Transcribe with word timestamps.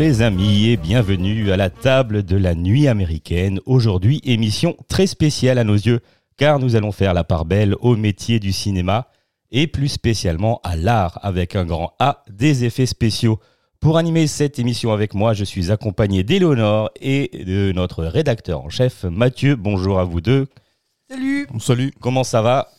Les 0.00 0.22
amis 0.22 0.70
et 0.70 0.78
bienvenue 0.78 1.52
à 1.52 1.58
la 1.58 1.68
table 1.68 2.22
de 2.22 2.38
la 2.38 2.54
nuit 2.54 2.88
américaine. 2.88 3.60
Aujourd'hui, 3.66 4.22
émission 4.24 4.74
très 4.88 5.06
spéciale 5.06 5.58
à 5.58 5.64
nos 5.64 5.74
yeux 5.74 6.00
car 6.38 6.58
nous 6.58 6.74
allons 6.74 6.90
faire 6.90 7.12
la 7.12 7.22
part 7.22 7.44
belle 7.44 7.74
au 7.80 7.96
métier 7.96 8.40
du 8.40 8.50
cinéma 8.50 9.08
et 9.50 9.66
plus 9.66 9.88
spécialement 9.88 10.58
à 10.64 10.74
l'art 10.74 11.18
avec 11.20 11.54
un 11.54 11.66
grand 11.66 11.92
A 11.98 12.24
des 12.30 12.64
effets 12.64 12.86
spéciaux. 12.86 13.40
Pour 13.78 13.98
animer 13.98 14.26
cette 14.26 14.58
émission 14.58 14.90
avec 14.90 15.12
moi, 15.12 15.34
je 15.34 15.44
suis 15.44 15.70
accompagné 15.70 16.22
d'Éléonore 16.22 16.90
et 16.98 17.44
de 17.44 17.70
notre 17.72 18.02
rédacteur 18.04 18.64
en 18.64 18.70
chef 18.70 19.04
Mathieu. 19.04 19.54
Bonjour 19.54 19.98
à 19.98 20.04
vous 20.04 20.22
deux. 20.22 20.46
Salut 21.10 21.46
Salut. 21.58 21.92
Comment 22.00 22.24
ça 22.24 22.40
va? 22.40 22.70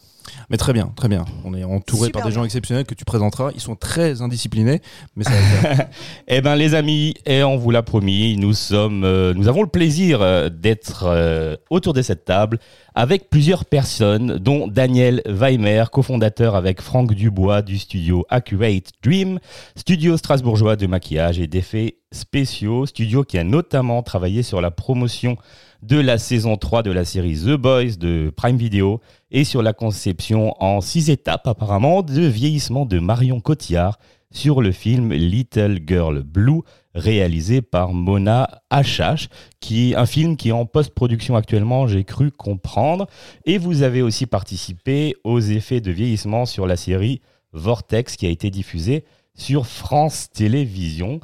Mais 0.50 0.58
très 0.58 0.74
bien, 0.74 0.92
très 0.96 1.08
bien. 1.08 1.26
On 1.44 1.54
est 1.54 1.64
entouré 1.64 2.08
Super 2.08 2.22
par 2.22 2.28
des 2.28 2.34
gens 2.34 2.42
bien. 2.42 2.46
exceptionnels 2.46 2.86
que 2.86 2.94
tu 2.94 3.06
présenteras. 3.06 3.52
Ils 3.54 3.62
sont 3.62 3.76
très 3.76 4.22
indisciplinés, 4.22 4.82
mais 5.16 5.24
ça 5.24 5.32
va 5.32 5.38
le 5.38 5.46
faire. 5.46 5.88
Eh 6.28 6.42
ben 6.42 6.56
les 6.56 6.76
amis, 6.76 7.14
et 7.26 7.44
on 7.44 7.58
vous 7.58 7.72
l'a 7.72 7.84
promis, 7.84 8.38
nous 8.38 8.54
sommes, 8.54 9.04
euh, 9.04 9.34
nous 9.34 9.48
avons 9.48 9.62
le 9.62 9.68
plaisir 9.68 10.22
euh, 10.22 10.50
d'être 10.50 11.04
euh, 11.06 11.56
autour 11.70 11.94
de 11.94 12.02
cette 12.02 12.26
table 12.26 12.60
avec 12.96 13.30
plusieurs 13.30 13.66
personnes, 13.66 14.38
dont 14.38 14.68
Daniel 14.68 15.22
Weimer, 15.26 15.86
cofondateur 15.92 16.56
avec 16.56 16.82
Franck 16.82 17.14
Dubois 17.14 17.62
du 17.62 17.78
studio 17.78 18.26
Accurate 18.30 18.92
Dream, 19.02 19.40
studio 19.76 20.18
strasbourgeois 20.18 20.76
de 20.76 20.88
maquillage 20.88 21.40
et 21.40 21.48
d'effets 21.48 21.96
spéciaux, 22.12 22.86
studio 22.86 23.24
qui 23.24 23.38
a 23.38 23.44
notamment 23.44 24.04
travaillé 24.04 24.44
sur 24.44 24.62
la 24.62 24.72
promotion 24.72 25.38
de 25.82 25.98
la 25.98 26.18
saison 26.18 26.58
3 26.58 26.84
de 26.84 26.92
la 26.92 27.06
série 27.06 27.36
The 27.36 27.56
Boys 27.56 27.98
de 27.98 28.32
Prime 28.36 28.58
Video 28.58 29.02
et 29.32 29.44
sur 29.44 29.62
la 29.62 29.74
conception 29.74 30.54
en 30.64 30.82
six 30.82 31.10
étapes 31.10 31.48
apparemment 31.48 32.04
de 32.04 32.22
vieillissement 32.22 32.86
de 32.86 33.00
Marion 33.00 33.40
Cotillard 33.40 33.98
sur 34.32 34.62
le 34.62 34.72
film 34.72 35.12
Little 35.12 35.80
Girl 35.86 36.24
Blue 36.24 36.62
réalisé 36.94 37.62
par 37.62 37.94
Mona 37.94 38.62
Achache, 38.70 39.30
qui 39.60 39.92
est 39.92 39.96
un 39.96 40.06
film 40.06 40.38
qui 40.38 40.50
est 40.50 40.54
en 40.54 40.66
post-production 40.66 41.36
actuellement, 41.36 41.88
j'ai 41.88 42.04
cru 42.04 42.32
comprendre. 42.32 43.08
Et 43.46 43.58
vous 43.58 43.82
avez 43.82 44.02
aussi 44.02 44.26
participé 44.26 45.16
aux 45.24 45.40
effets 45.40 45.82
de 45.82 45.92
vieillissement 45.92 46.46
sur 46.46 46.68
la 46.68 46.78
série 46.78 47.22
Vortex 47.54 48.16
qui 48.16 48.26
a 48.26 48.30
été 48.30 48.50
diffusée 48.50 49.04
sur 49.36 49.66
France 49.66 50.30
Télévisions. 50.32 51.20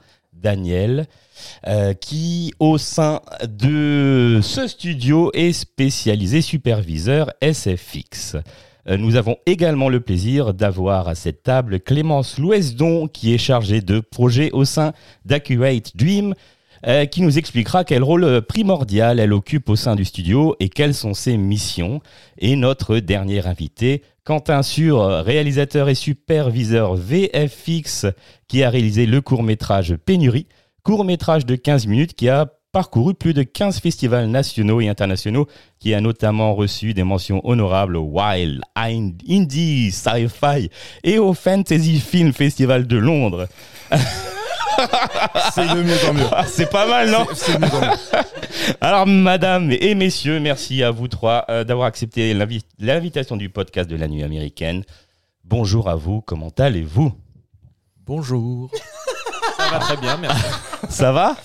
Daniel, 0.48 1.08
euh, 1.68 1.94
qui 1.94 2.54
au 2.60 2.78
sein 2.78 3.20
de 3.44 4.40
ce 4.42 4.66
studio 4.66 5.30
est 5.34 5.52
spécialisé 5.52 6.40
superviseur 6.42 7.34
SFX. 7.42 8.38
Euh, 8.88 8.96
Nous 8.96 9.18
avons 9.18 9.36
également 9.46 9.90
le 9.90 10.00
plaisir 10.00 10.54
d'avoir 10.54 11.10
à 11.10 11.16
cette 11.16 11.44
table 11.44 11.82
Clémence 11.82 12.38
Louesdon, 12.38 13.10
qui 13.10 13.34
est 13.34 13.38
chargée 13.38 13.82
de 13.82 14.00
projet 14.00 14.50
au 14.54 14.64
sein 14.64 14.94
d'Accurate 15.26 15.98
Dream, 15.98 16.34
euh, 16.86 17.06
qui 17.06 17.22
nous 17.22 17.38
expliquera 17.38 17.84
quel 17.84 18.04
rôle 18.04 18.42
primordial 18.42 19.20
elle 19.20 19.34
occupe 19.34 19.70
au 19.70 19.76
sein 19.76 19.96
du 19.96 20.06
studio 20.06 20.56
et 20.60 20.70
quelles 20.70 20.94
sont 20.94 21.14
ses 21.14 21.38
missions. 21.38 22.02
Et 22.38 22.56
notre 22.56 23.00
dernier 23.00 23.48
invité, 23.48 24.04
Quentin 24.24 24.62
Sur, 24.62 25.04
réalisateur 25.24 25.90
et 25.90 25.96
superviseur 25.96 26.96
VFX, 26.96 28.08
qui 28.48 28.64
a 28.64 28.70
réalisé 28.70 29.06
le 29.06 29.22
court-métrage 29.22 29.96
Pénurie, 29.96 30.48
court-métrage 30.84 31.46
de 31.46 31.56
15 31.56 31.88
minutes 31.88 32.14
qui 32.14 32.30
a 32.30 32.48
parcouru 32.72 33.14
plus 33.14 33.34
de 33.34 33.44
15 33.44 33.80
festivals 33.80 34.28
nationaux 34.28 34.82
et 34.82 34.88
internationaux, 34.88 35.48
qui 35.80 35.94
a 35.94 36.02
notamment 36.02 36.54
reçu 36.54 36.94
des 36.94 37.04
mentions 37.04 37.42
honorables 37.44 37.96
au 37.96 38.04
Wild 38.04 38.62
Indie 38.76 39.92
Sci-Fi 39.92 40.70
et 41.04 41.18
au 41.18 41.34
Fantasy 41.34 42.00
Film 42.00 42.34
Festival 42.34 42.86
de 42.86 42.98
Londres. 42.98 43.48
C'est 45.54 45.68
de 45.68 45.82
mieux 45.82 46.10
en 46.10 46.14
mieux. 46.14 46.26
C'est 46.48 46.70
pas 46.70 46.88
mal, 46.88 47.10
non 47.10 47.26
C'est 47.34 47.54
de 47.54 47.60
mieux 47.66 47.74
en 47.74 47.82
mieux. 47.82 48.22
Alors, 48.82 49.08
madame 49.08 49.72
et 49.72 49.96
messieurs, 49.96 50.40
merci 50.40 50.84
à 50.84 50.92
vous 50.92 51.08
trois 51.08 51.46
euh, 51.50 51.64
d'avoir 51.64 51.88
accepté 51.88 52.34
l'invi- 52.34 52.64
l'invitation 52.80 53.36
du 53.38 53.50
podcast 53.50 53.90
de 53.90 53.96
la 53.96 54.08
nuit 54.08 54.24
américaine. 54.24 54.84
Bonjour 55.44 55.90
à 55.90 55.96
vous, 55.96 56.22
comment 56.22 56.52
allez-vous? 56.58 57.14
Bonjour. 58.06 58.70
Ça 59.58 59.70
va 59.70 59.80
très 59.80 59.98
bien, 59.98 60.18
merci. 60.18 60.44
Ça 60.90 61.12
va? 61.12 61.36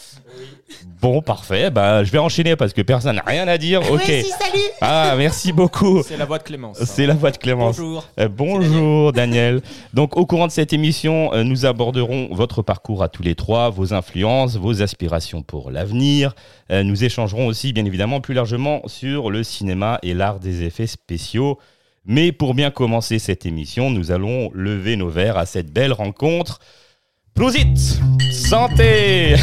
Bon, 1.00 1.20
parfait. 1.20 1.70
Bah, 1.70 2.04
je 2.04 2.12
vais 2.12 2.18
enchaîner 2.18 2.54
parce 2.54 2.72
que 2.72 2.80
personne 2.80 3.16
n'a 3.16 3.24
rien 3.26 3.48
à 3.48 3.58
dire. 3.58 3.80
Ok. 3.90 4.04
salut 4.04 4.62
Ah, 4.80 5.14
merci 5.16 5.52
beaucoup. 5.52 6.02
C'est 6.02 6.16
la 6.16 6.24
voix 6.24 6.38
de 6.38 6.44
Clémence. 6.44 6.82
C'est 6.84 7.06
la 7.06 7.14
voix 7.14 7.32
de 7.32 7.38
Clémence. 7.38 7.76
Bonjour. 7.76 8.08
Euh, 8.20 8.28
bonjour 8.28 9.12
Daniel. 9.12 9.62
Donc 9.94 10.16
au 10.16 10.26
courant 10.26 10.46
de 10.46 10.52
cette 10.52 10.72
émission, 10.72 11.32
euh, 11.34 11.42
nous 11.42 11.66
aborderons 11.66 12.28
votre 12.32 12.62
parcours 12.62 13.02
à 13.02 13.08
tous 13.08 13.24
les 13.24 13.34
trois, 13.34 13.70
vos 13.70 13.94
influences, 13.94 14.56
vos 14.56 14.80
aspirations 14.80 15.42
pour 15.42 15.70
l'avenir. 15.72 16.34
Euh, 16.70 16.84
nous 16.84 17.02
échangerons 17.02 17.48
aussi 17.48 17.72
bien 17.72 17.84
évidemment 17.84 18.20
plus 18.20 18.34
largement 18.34 18.82
sur 18.86 19.30
le 19.30 19.42
cinéma 19.42 19.98
et 20.02 20.14
l'art 20.14 20.38
des 20.38 20.62
effets 20.62 20.86
spéciaux. 20.86 21.58
Mais 22.04 22.32
pour 22.32 22.54
bien 22.54 22.70
commencer 22.70 23.18
cette 23.18 23.46
émission, 23.46 23.90
nous 23.90 24.10
allons 24.10 24.50
lever 24.54 24.96
nos 24.96 25.08
verres 25.08 25.36
à 25.36 25.46
cette 25.46 25.72
belle 25.72 25.92
rencontre. 25.92 26.60
Prosit 27.34 27.76
Santé 28.30 29.34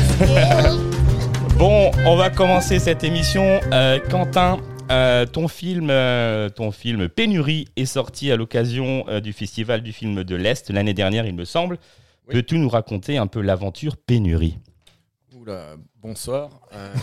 Bon, 1.58 1.92
on 2.06 2.16
va 2.16 2.30
commencer 2.30 2.80
cette 2.80 3.04
émission. 3.04 3.60
Euh, 3.74 4.00
Quentin, 4.10 4.60
euh, 4.92 5.26
ton 5.26 5.48
film, 5.48 5.90
euh, 5.90 6.50
ton 6.50 6.72
film 6.72 7.10
Pénurie 7.10 7.68
est 7.76 7.86
sorti 7.86 8.32
à 8.32 8.38
l'occasion 8.38 9.04
euh, 9.10 9.20
du 9.20 9.34
festival 9.34 9.82
du 9.82 9.92
film 9.92 10.24
de 10.24 10.36
l'Est 10.36 10.70
l'année 10.70 10.94
dernière, 10.94 11.26
il 11.26 11.36
me 11.36 11.44
semble. 11.46 11.78
Oui. 12.28 12.36
Peux-tu 12.36 12.58
nous 12.60 12.70
raconter 12.70 13.18
un 13.18 13.28
peu 13.28 13.42
l'aventure 13.42 13.98
Pénurie? 13.98 14.58
Oula, 15.36 15.76
bonsoir. 16.02 16.50
Euh, 16.74 16.94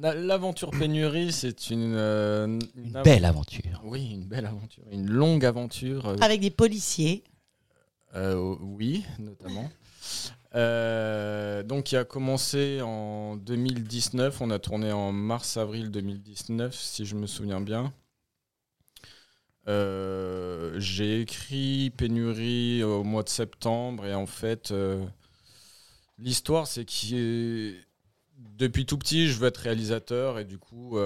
la- 0.00 0.14
L'aventure 0.14 0.70
pénurie, 0.70 1.32
c'est 1.32 1.70
une, 1.70 1.94
euh, 1.96 2.58
une 2.76 2.96
av- 2.96 3.04
Belle 3.04 3.24
aventure. 3.24 3.80
Oui, 3.84 4.10
une 4.12 4.24
belle 4.24 4.46
aventure, 4.46 4.84
une 4.92 5.08
longue 5.10 5.44
aventure. 5.44 6.06
euh, 6.08 6.16
Avec 6.20 6.40
des 6.40 6.50
policiers. 6.50 7.22
Euh, 8.14 8.56
oui, 8.60 9.04
notamment. 9.18 9.70
Euh, 10.54 11.62
donc, 11.62 11.84
qui 11.84 11.96
a 11.96 12.04
commencé 12.04 12.80
en 12.80 13.36
2019. 13.36 14.40
On 14.40 14.50
a 14.50 14.58
tourné 14.58 14.92
en 14.92 15.12
mars-avril 15.12 15.90
2019, 15.90 16.74
si 16.74 17.06
je 17.06 17.16
me 17.16 17.26
souviens 17.26 17.60
bien. 17.60 17.92
Euh, 19.66 20.78
J'ai 20.78 21.22
écrit 21.22 21.90
Pénurie 21.96 22.84
au 22.84 23.02
mois 23.02 23.22
de 23.22 23.30
septembre 23.30 24.06
et 24.06 24.14
en 24.14 24.26
fait, 24.26 24.72
l'histoire, 26.18 26.66
c'est 26.66 26.84
que 26.84 27.74
depuis 28.36 28.86
tout 28.86 28.98
petit, 28.98 29.26
je 29.28 29.38
veux 29.38 29.48
être 29.48 29.58
réalisateur 29.58 30.38
et 30.38 30.44
du 30.44 30.58
coup, 30.58 30.98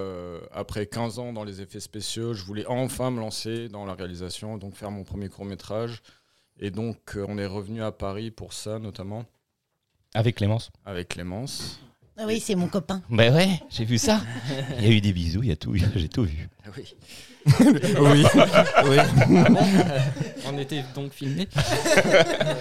après 0.53 0.87
15 0.87 1.19
ans 1.21 1.33
dans 1.33 1.45
les 1.45 1.63
effets 1.63 1.81
spéciaux, 1.81 2.35
je 2.35 2.45
voulais 2.45 2.67
enfin 2.67 3.11
me 3.11 3.21
lancer 3.21 3.69
dans 3.69 3.87
la 3.87 3.95
réalisation, 3.95 4.59
donc 4.59 4.75
faire 4.75 4.91
mon 4.91 5.05
premier 5.05 5.31
court 5.31 5.47
métrage. 5.47 6.03
Et 6.61 6.71
donc, 6.71 7.17
euh, 7.17 7.25
on 7.29 7.39
est 7.39 7.47
revenu 7.47 7.83
à 7.83 7.93
Paris 7.93 8.31
pour 8.31 8.53
ça, 8.53 8.79
notamment, 8.79 9.25
Avec 10.15 10.37
Clémence 10.37 10.71
avec 10.85 11.09
Clémence. 11.09 11.81
Ah 12.17 12.25
oui, 12.27 12.41
c'est 12.41 12.57
mon 12.57 12.67
copain. 12.67 13.01
Ben 13.11 13.33
ouais, 13.33 13.61
j'ai 13.71 13.85
vu 13.85 13.97
ça. 13.97 14.21
Il 14.79 14.85
y 14.85 14.89
a 14.89 14.91
eu 14.91 15.01
des 15.01 15.13
bisous, 15.13 15.45
il 15.45 15.51
y 15.51 15.53
a 15.53 15.57
tout, 15.57 15.75
j'ai 15.95 16.09
tout 16.09 16.25
vu. 16.25 16.49
Oui. 16.77 16.95
Oui. 17.61 18.25
oui. 18.85 18.99
on 20.47 20.59
était 20.59 20.85
donc 20.95 21.13
filmé. 21.13 21.49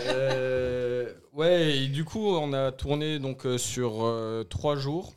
Euh, 0.07 1.11
ouais, 1.33 1.77
et 1.77 1.87
du 1.87 2.05
coup, 2.05 2.25
on 2.25 2.53
a 2.53 2.71
tourné 2.71 3.19
donc 3.19 3.45
euh, 3.45 3.57
sur 3.57 4.05
euh, 4.05 4.43
trois 4.43 4.75
jours. 4.75 5.13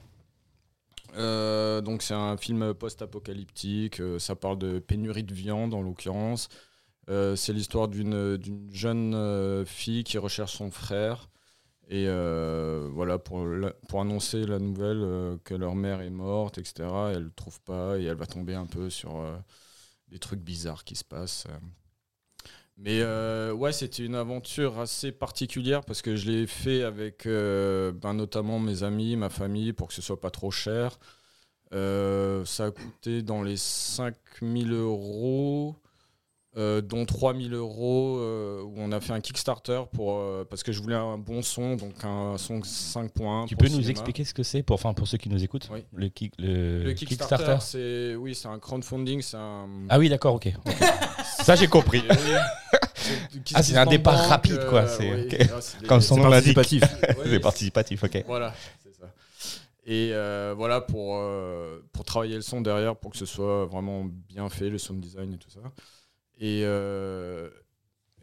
Euh, 1.17 1.81
donc 1.81 2.03
c'est 2.03 2.15
un 2.15 2.37
film 2.37 2.73
post-apocalyptique. 2.75 4.01
ça 4.19 4.37
parle 4.37 4.59
de 4.59 4.79
pénurie 4.79 5.25
de 5.25 5.35
viande 5.35 5.75
en 5.75 5.83
l'occurrence. 5.83 6.49
Euh, 7.11 7.35
c'est 7.35 7.53
l'histoire 7.53 7.89
d'une 7.89 8.39
jeune 8.73 9.15
euh, 9.15 9.65
fille 9.65 10.05
qui 10.05 10.17
recherche 10.17 10.57
son 10.57 10.71
frère 10.71 11.29
Et 11.89 12.07
euh, 12.07 12.89
voilà, 12.93 13.19
pour, 13.19 13.45
pour 13.89 14.01
annoncer 14.01 14.47
la 14.47 14.61
nouvelle 14.61 15.39
que 15.45 15.55
leur 15.55 15.75
mère 15.75 16.03
est 16.03 16.11
morte, 16.11 16.59
etc., 16.59 16.89
elle 17.15 17.25
ne 17.25 17.31
trouve 17.31 17.61
pas 17.63 17.99
et 17.99 18.05
elle 18.05 18.17
va 18.17 18.27
tomber 18.27 18.55
un 18.55 18.67
peu 18.67 18.91
sur 18.91 19.25
des 20.09 20.19
trucs 20.19 20.41
bizarres 20.41 20.85
qui 20.85 20.97
se 20.97 21.05
passent. 21.05 21.47
Mais 22.77 23.03
ouais, 23.53 23.73
c'était 23.73 24.05
une 24.05 24.15
aventure 24.15 24.79
assez 24.79 25.13
particulière 25.13 25.85
parce 25.85 26.03
que 26.03 26.17
je 26.17 26.31
l'ai 26.31 26.47
fait 26.47 26.83
avec 26.83 27.25
ben, 27.27 28.15
notamment 28.15 28.61
mes 28.61 28.85
amis, 28.85 29.17
ma 29.17 29.31
famille, 29.31 29.73
pour 29.73 29.89
que 29.89 29.95
ce 29.95 30.03
soit 30.03 30.21
pas 30.21 30.31
trop 30.31 30.53
cher. 30.53 30.99
Ça 31.73 32.65
a 32.67 32.71
coûté 32.71 33.23
dans 33.23 33.43
les 33.43 33.57
5000 33.57 34.73
euros, 34.73 35.77
euh, 36.57 36.81
dont 36.81 37.07
3000 37.07 37.55
euros, 37.55 38.19
euh, 38.19 38.61
où 38.63 38.75
on 38.79 38.91
a 38.91 39.01
fait 39.01 39.13
un 39.13 39.21
Kickstarter 39.21 39.83
pour, 39.93 40.17
euh, 40.19 40.45
parce 40.49 40.63
que 40.65 40.73
je 40.73 40.81
voulais 40.83 40.97
un 40.97 41.17
bon 41.17 41.43
son, 41.43 41.77
donc 41.77 41.93
un 42.03 42.37
son 42.39 42.59
5.1. 42.61 43.47
Tu 43.47 43.55
peux 43.57 43.67
nous 43.67 43.75
cinéma. 43.75 43.91
expliquer 43.91 44.25
ce 44.25 44.35
que 44.35 44.43
c'est 44.43 44.63
pour, 44.65 44.75
enfin, 44.75 44.93
pour 44.93 45.07
ceux 45.07 45.17
qui 45.19 45.29
nous 45.29 45.43
écoutent 45.45 45.69
Oui. 45.73 45.85
le, 45.95 46.09
kick- 46.09 46.33
le, 46.39 46.83
Le 46.83 46.93
Kickstarter, 46.93 47.57
c'est 47.61 48.15
oui, 48.17 48.35
c'est 48.35 48.49
un 48.49 48.59
crowdfunding, 48.59 49.23
un. 49.35 49.69
Ah 49.89 49.99
oui, 49.99 50.09
d'accord, 50.09 50.35
ok. 50.35 50.53
Ça, 51.43 51.55
j'ai 51.55 51.69
compris. 51.69 52.03
Ah, 53.55 53.63
c'est 53.63 53.77
un 53.77 53.87
départ 53.87 54.17
banque, 54.17 54.27
rapide, 54.29 54.67
quoi, 54.69 54.87
c'est- 54.87 55.13
oui, 55.13 55.87
Comme 55.89 56.01
son 56.01 56.17
nom 56.17 56.31
participatif. 56.31 56.83
C'est 57.25 57.41
participatif, 57.41 58.05
ok. 58.05 58.25
Voilà, 58.27 58.53
c'est 58.83 58.95
ça. 58.95 59.07
Et 59.87 60.11
euh, 60.13 60.55
voilà, 60.57 60.81
pour, 60.81 61.17
euh, 61.19 61.81
pour 61.93 62.05
travailler 62.05 62.35
le 62.37 62.43
son 62.43 62.61
derrière, 62.61 62.97
pour 62.97 63.11
que 63.13 63.17
ce 63.17 63.27
soit 63.27 63.67
vraiment 63.67 64.05
bien 64.29 64.49
fait, 64.49 64.69
le 64.69 64.79
sound 64.79 65.01
design 65.01 65.33
et 65.33 65.39
tout 65.39 65.51
ça. 65.51 65.61
Et, 66.41 66.63
euh, 66.65 67.51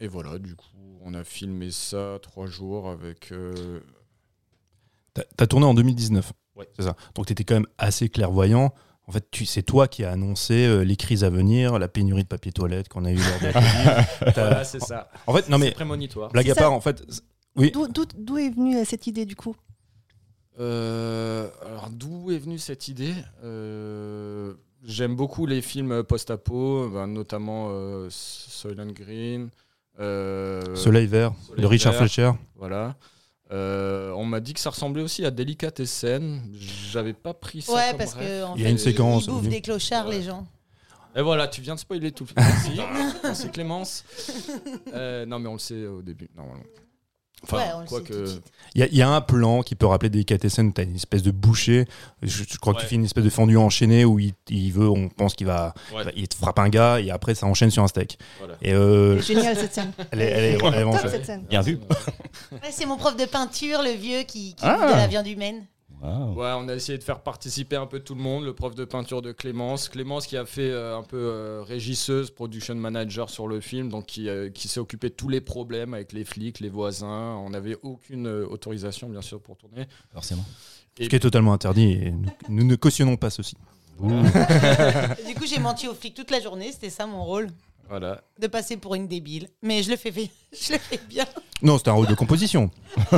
et 0.00 0.08
voilà, 0.08 0.38
du 0.38 0.54
coup, 0.56 0.98
on 1.02 1.14
a 1.14 1.24
filmé 1.24 1.70
ça 1.70 2.18
trois 2.20 2.46
jours 2.46 2.88
avec. 2.90 3.32
euh, 3.32 3.80
T'as 5.14 5.22
as 5.38 5.46
tourné 5.46 5.66
en 5.66 5.74
2019. 5.74 6.32
Ouais. 6.56 6.68
C'est 6.76 6.82
ça. 6.84 6.96
Donc 7.14 7.26
tu 7.26 7.32
étais 7.32 7.44
quand 7.44 7.54
même 7.54 7.66
assez 7.78 8.08
clairvoyant. 8.08 8.74
En 9.06 9.12
fait, 9.12 9.30
tu- 9.30 9.46
c'est 9.46 9.62
toi 9.62 9.88
qui 9.88 10.04
as 10.04 10.10
annoncé 10.12 10.66
euh, 10.66 10.82
les 10.82 10.96
crises 10.96 11.24
à 11.24 11.30
venir, 11.30 11.78
la 11.78 11.88
pénurie 11.88 12.24
de 12.24 12.28
papier 12.28 12.52
toilette 12.52 12.88
qu'on 12.88 13.04
a 13.06 13.12
eu 13.12 13.16
lors 13.16 13.40
de 13.40 13.52
Voilà, 14.34 14.64
c'est 14.64 14.80
ça. 14.82 15.10
En 15.26 15.32
fait, 15.32 15.48
non 15.48 15.56
C'est 15.58 15.64
mais 15.64 15.70
prémonitoire. 15.72 16.30
blague 16.30 16.50
à 16.50 16.54
part, 16.54 16.72
en 16.72 16.80
fait, 16.80 17.02
oui. 17.56 17.70
D'où- 17.70 17.88
D'où 17.88 18.04
d'où 18.16 18.36
est 18.38 18.50
venue 18.50 18.76
euh, 18.76 18.84
cette 18.84 19.06
idée 19.06 19.24
du 19.24 19.34
coup? 19.36 19.56
Euh, 20.60 21.48
alors, 21.64 21.88
d'où 21.90 22.30
est 22.32 22.38
venue 22.38 22.58
cette 22.58 22.88
idée? 22.88 23.14
Euh, 23.44 24.54
J'aime 24.84 25.16
beaucoup 25.16 25.46
les 25.46 25.60
films 25.60 26.02
post-apo, 26.04 26.88
ben, 26.88 27.06
notamment 27.08 27.68
euh, 27.70 28.06
Soylent 28.10 28.92
Green. 28.92 29.48
euh, 29.98 30.74
Soleil 30.76 31.06
vert 31.06 31.32
Soleil 31.48 31.62
de 31.62 31.66
Richard 31.66 31.92
vert. 31.92 32.02
Fletcher. 32.02 32.30
Voilà. 32.56 32.94
Euh, 33.50 34.12
on 34.12 34.24
m'a 34.24 34.40
dit 34.40 34.54
que 34.54 34.60
ça 34.60 34.70
ressemblait 34.70 35.02
aussi 35.02 35.24
à 35.24 35.30
Delicatessen. 35.30 36.40
J'avais 36.92 37.14
pas 37.14 37.34
pris 37.34 37.62
ça. 37.62 37.72
Ouais, 37.74 37.88
comme 37.90 37.98
parce 37.98 38.14
que 38.14 38.44
en 38.44 38.54
Il 38.54 38.60
y 38.60 38.64
a 38.64 38.66
fait, 38.66 38.72
une 38.72 38.78
séquence, 38.78 39.24
Ils 39.26 39.30
bouffent 39.32 39.48
des 39.48 39.60
clochards, 39.62 40.06
Ouais. 40.06 40.16
les 40.18 40.22
gens. 40.22 40.46
Et 41.16 41.22
voilà, 41.22 41.48
tu 41.48 41.60
viens 41.62 41.74
de 41.74 41.80
spoiler 41.80 42.12
tout. 42.12 42.26
Merci. 42.36 42.78
Merci 43.24 43.48
Clémence. 43.50 44.04
Euh, 44.92 45.24
non, 45.26 45.38
mais 45.38 45.48
on 45.48 45.54
le 45.54 45.58
sait 45.58 45.86
au 45.86 46.02
début, 46.02 46.28
normalement. 46.36 46.62
Enfin, 47.44 47.58
ouais, 47.58 47.86
quoi 47.86 48.00
que. 48.00 48.26
Il 48.74 48.80
y, 48.80 48.84
a- 48.84 48.88
il 48.88 48.96
y 48.96 49.02
a 49.02 49.08
un 49.08 49.20
plan 49.20 49.62
qui 49.62 49.74
peut 49.74 49.86
rappeler 49.86 50.10
Delicatessen 50.10 50.66
où 50.68 50.72
tu 50.72 50.80
as 50.80 50.84
une 50.84 50.96
espèce 50.96 51.22
de 51.22 51.30
boucher. 51.30 51.86
Je, 52.22 52.42
je 52.48 52.58
crois 52.58 52.74
qu'il 52.74 52.82
Ouais. 52.82 52.88
fait 52.88 52.94
une 52.96 53.04
espèce 53.04 53.24
de 53.24 53.30
fendu 53.30 53.56
enchaîné 53.56 54.04
où 54.04 54.18
il, 54.18 54.32
il 54.50 54.72
veut, 54.72 54.88
on 54.88 55.08
pense 55.08 55.34
qu'il 55.34 55.46
va, 55.46 55.72
Ouais. 55.94 56.02
il 56.16 56.28
te 56.28 56.34
frappe 56.34 56.58
un 56.58 56.68
gars 56.68 57.00
et 57.00 57.10
après 57.10 57.34
ça 57.34 57.46
enchaîne 57.46 57.70
sur 57.70 57.82
un 57.82 57.88
steak. 57.88 58.18
Voilà. 58.38 58.54
Et 58.60 58.74
euh, 58.74 59.20
C'est 59.22 59.34
génial 59.34 59.56
cette 59.56 59.72
scène. 59.74 59.92
elle 60.10 60.20
est, 60.20 60.24
elle 60.26 60.44
est- 60.44 60.48
elle 60.48 60.54
est 60.54 60.56
vraiment 60.58 60.92
Top 60.92 61.00
chouette. 61.02 61.12
cette 61.12 61.26
scène. 61.26 61.44
Bien 61.48 61.62
vu. 61.62 61.78
Ouais, 62.52 62.58
c'est 62.70 62.86
mon 62.86 62.96
prof 62.96 63.16
de 63.16 63.24
peinture, 63.24 63.82
le 63.82 63.92
vieux 63.92 64.22
qui, 64.24 64.54
qui 64.54 64.64
Ah. 64.64 64.76
de 64.92 64.96
la 64.96 65.06
viande 65.06 65.26
humaine. 65.28 65.64
Wow. 66.00 66.34
Ouais, 66.34 66.52
on 66.56 66.68
a 66.68 66.74
essayé 66.74 66.96
de 66.96 67.02
faire 67.02 67.20
participer 67.20 67.74
un 67.76 67.86
peu 67.86 67.98
tout 68.00 68.14
le 68.14 68.20
monde, 68.20 68.44
le 68.44 68.54
prof 68.54 68.74
de 68.74 68.84
peinture 68.84 69.20
de 69.20 69.32
Clémence. 69.32 69.88
Clémence 69.88 70.26
qui 70.28 70.36
a 70.36 70.46
fait 70.46 70.70
euh, 70.70 70.96
un 70.96 71.02
peu 71.02 71.16
euh, 71.18 71.62
régisseuse, 71.66 72.30
production 72.30 72.74
manager 72.76 73.30
sur 73.30 73.48
le 73.48 73.60
film, 73.60 73.88
donc 73.88 74.06
qui, 74.06 74.28
euh, 74.28 74.48
qui 74.48 74.68
s'est 74.68 74.78
occupé 74.80 75.08
de 75.08 75.14
tous 75.14 75.28
les 75.28 75.40
problèmes 75.40 75.94
avec 75.94 76.12
les 76.12 76.24
flics, 76.24 76.60
les 76.60 76.68
voisins. 76.68 77.34
On 77.44 77.50
n'avait 77.50 77.76
aucune 77.82 78.26
euh, 78.28 78.46
autorisation, 78.46 79.08
bien 79.08 79.22
sûr, 79.22 79.40
pour 79.40 79.56
tourner. 79.56 79.86
Forcément. 80.12 80.44
Ce 81.00 81.06
qui 81.08 81.16
est 81.16 81.20
totalement 81.20 81.52
interdit 81.52 81.92
et 81.92 82.10
nous, 82.10 82.28
nous 82.48 82.64
ne 82.64 82.76
cautionnons 82.76 83.16
pas 83.16 83.30
ceci. 83.30 83.56
Du 84.00 85.34
coup, 85.34 85.46
j'ai 85.46 85.58
menti 85.60 85.88
aux 85.88 85.94
flics 85.94 86.14
toute 86.14 86.30
la 86.30 86.40
journée, 86.40 86.70
c'était 86.70 86.90
ça 86.90 87.06
mon 87.06 87.24
rôle, 87.24 87.48
Voilà. 87.88 88.22
de 88.40 88.46
passer 88.46 88.76
pour 88.76 88.94
une 88.94 89.08
débile. 89.08 89.48
Mais 89.62 89.82
je 89.82 89.90
le 89.90 89.96
fais, 89.96 90.12
je 90.52 90.72
le 90.72 90.78
fais 90.78 91.00
bien. 91.08 91.24
Non, 91.62 91.78
c'est 91.78 91.88
un 91.88 91.92
rôle 91.92 92.06
de 92.06 92.14
composition. 92.14 92.70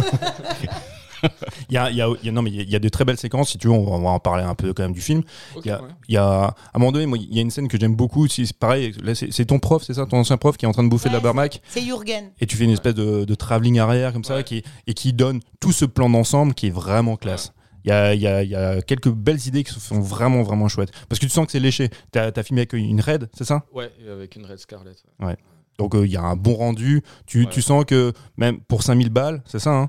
Il 1.69 1.75
y 1.75 1.77
a, 1.77 1.91
il 1.91 1.97
y 1.97 2.03
a- 2.03 2.09
y 2.23 2.29
a- 2.29 2.33
non, 2.33 2.43
mais 2.43 2.51
il 2.51 2.57
y 2.57 2.61
a- 2.61 2.63
il 2.63 2.71
y 2.71 2.77
a 2.77 2.79
de 2.79 2.89
très 2.89 3.05
belles 3.05 3.17
séquences. 3.19 3.51
Si 3.51 3.59
tu 3.59 3.69
veux, 3.69 3.73
on 3.75 3.85
va, 3.85 3.93
on 3.93 4.03
va 4.03 4.11
en 4.11 4.19
parler 4.21 4.43
un 4.45 4.55
peu 4.55 4.73
quand 4.73 4.83
même 4.83 4.93
du 4.93 5.01
film. 5.01 5.23
Ok, 5.57 5.63
Il 5.65 5.69
y 5.69 5.71
a, 5.73 5.83
ouais. 5.83 5.89
il 6.09 6.15
y 6.15 6.19
a- 6.19 6.45
à 6.45 6.55
un 6.75 6.79
moment 6.79 6.93
donné, 6.93 7.07
moi, 7.07 7.19
il 7.19 7.35
y 7.35 7.39
a 7.39 7.43
une 7.43 7.51
scène 7.51 7.69
que 7.69 7.79
j'aime 7.79 7.95
beaucoup. 7.97 8.27
C'est 8.29 8.53
pareil, 8.53 8.95
c'est 9.15 9.45
ton 9.45 9.59
prof, 9.59 9.83
c'est 9.85 9.95
ça, 9.95 10.07
ton 10.07 10.19
ancien 10.19 10.37
prof 10.37 10.57
qui 10.57 10.65
est 10.65 10.69
en 10.69 10.73
train 10.73 10.85
de 10.85 10.89
bouffer 10.89 11.09
de 11.09 11.15
la 11.15 11.21
barmac. 11.21 11.61
C'est 11.69 11.83
Jürgen. 11.83 12.31
Et 12.41 12.47
tu 12.47 12.57
fais 12.57 12.65
une 12.65 12.71
espèce 12.71 12.95
de, 12.95 13.25
de 13.25 13.35
travelling 13.35 13.79
arrière 13.79 14.13
comme 14.13 14.25
ça 14.25 14.37
Ouais. 14.37 14.45
qui, 14.45 14.63
et 14.87 14.95
qui 14.95 15.13
donne 15.13 15.41
tout 15.61 15.73
ce 15.73 15.85
plan 15.85 16.09
d'ensemble 16.11 16.55
qui 16.55 16.69
est 16.69 16.71
vraiment 16.71 17.17
classe. 17.17 17.53
Il 17.85 17.89
y 17.89 17.93
a, 17.93 18.15
il 18.15 18.21
y, 18.21 18.27
a, 18.27 18.43
il 18.43 18.51
y 18.51 18.55
a 18.55 18.83
quelques 18.83 19.09
belles 19.11 19.47
idées 19.47 19.65
qui 19.65 19.73
sont 19.73 20.01
vraiment, 20.01 20.43
vraiment 20.43 20.69
chouettes. 20.69 20.91
Parce 21.09 21.19
que 21.19 21.25
tu 21.25 21.31
sens 21.31 21.47
que 21.47 21.53
c'est 21.53 21.61
léché. 21.61 21.89
T'as 22.13 22.31
as 22.35 22.43
filmé 22.43 22.61
avec 22.61 22.75
une 22.75 23.01
raid, 23.01 23.31
c'est 23.33 23.45
ça? 23.45 23.63
Ouais, 23.73 23.91
avec 24.11 24.37
une 24.37 24.45
Red 24.45 24.59
Scarlet. 24.59 24.93
Donc 25.79 25.95
euh, 25.95 26.05
il 26.05 26.13
y 26.13 26.17
a 26.19 26.23
un 26.23 26.37
bon 26.37 26.55
rendu. 26.57 27.03
Tu, 27.27 27.41
Ouais. 27.45 27.47
tu 27.51 27.63
sens 27.63 27.87
que 27.87 28.13
même 28.37 28.61
pour 28.61 28.83
5000 28.83 29.09
balles, 29.09 29.43
c'est 29.47 29.59
ça, 29.61 29.71
hein? 29.71 29.89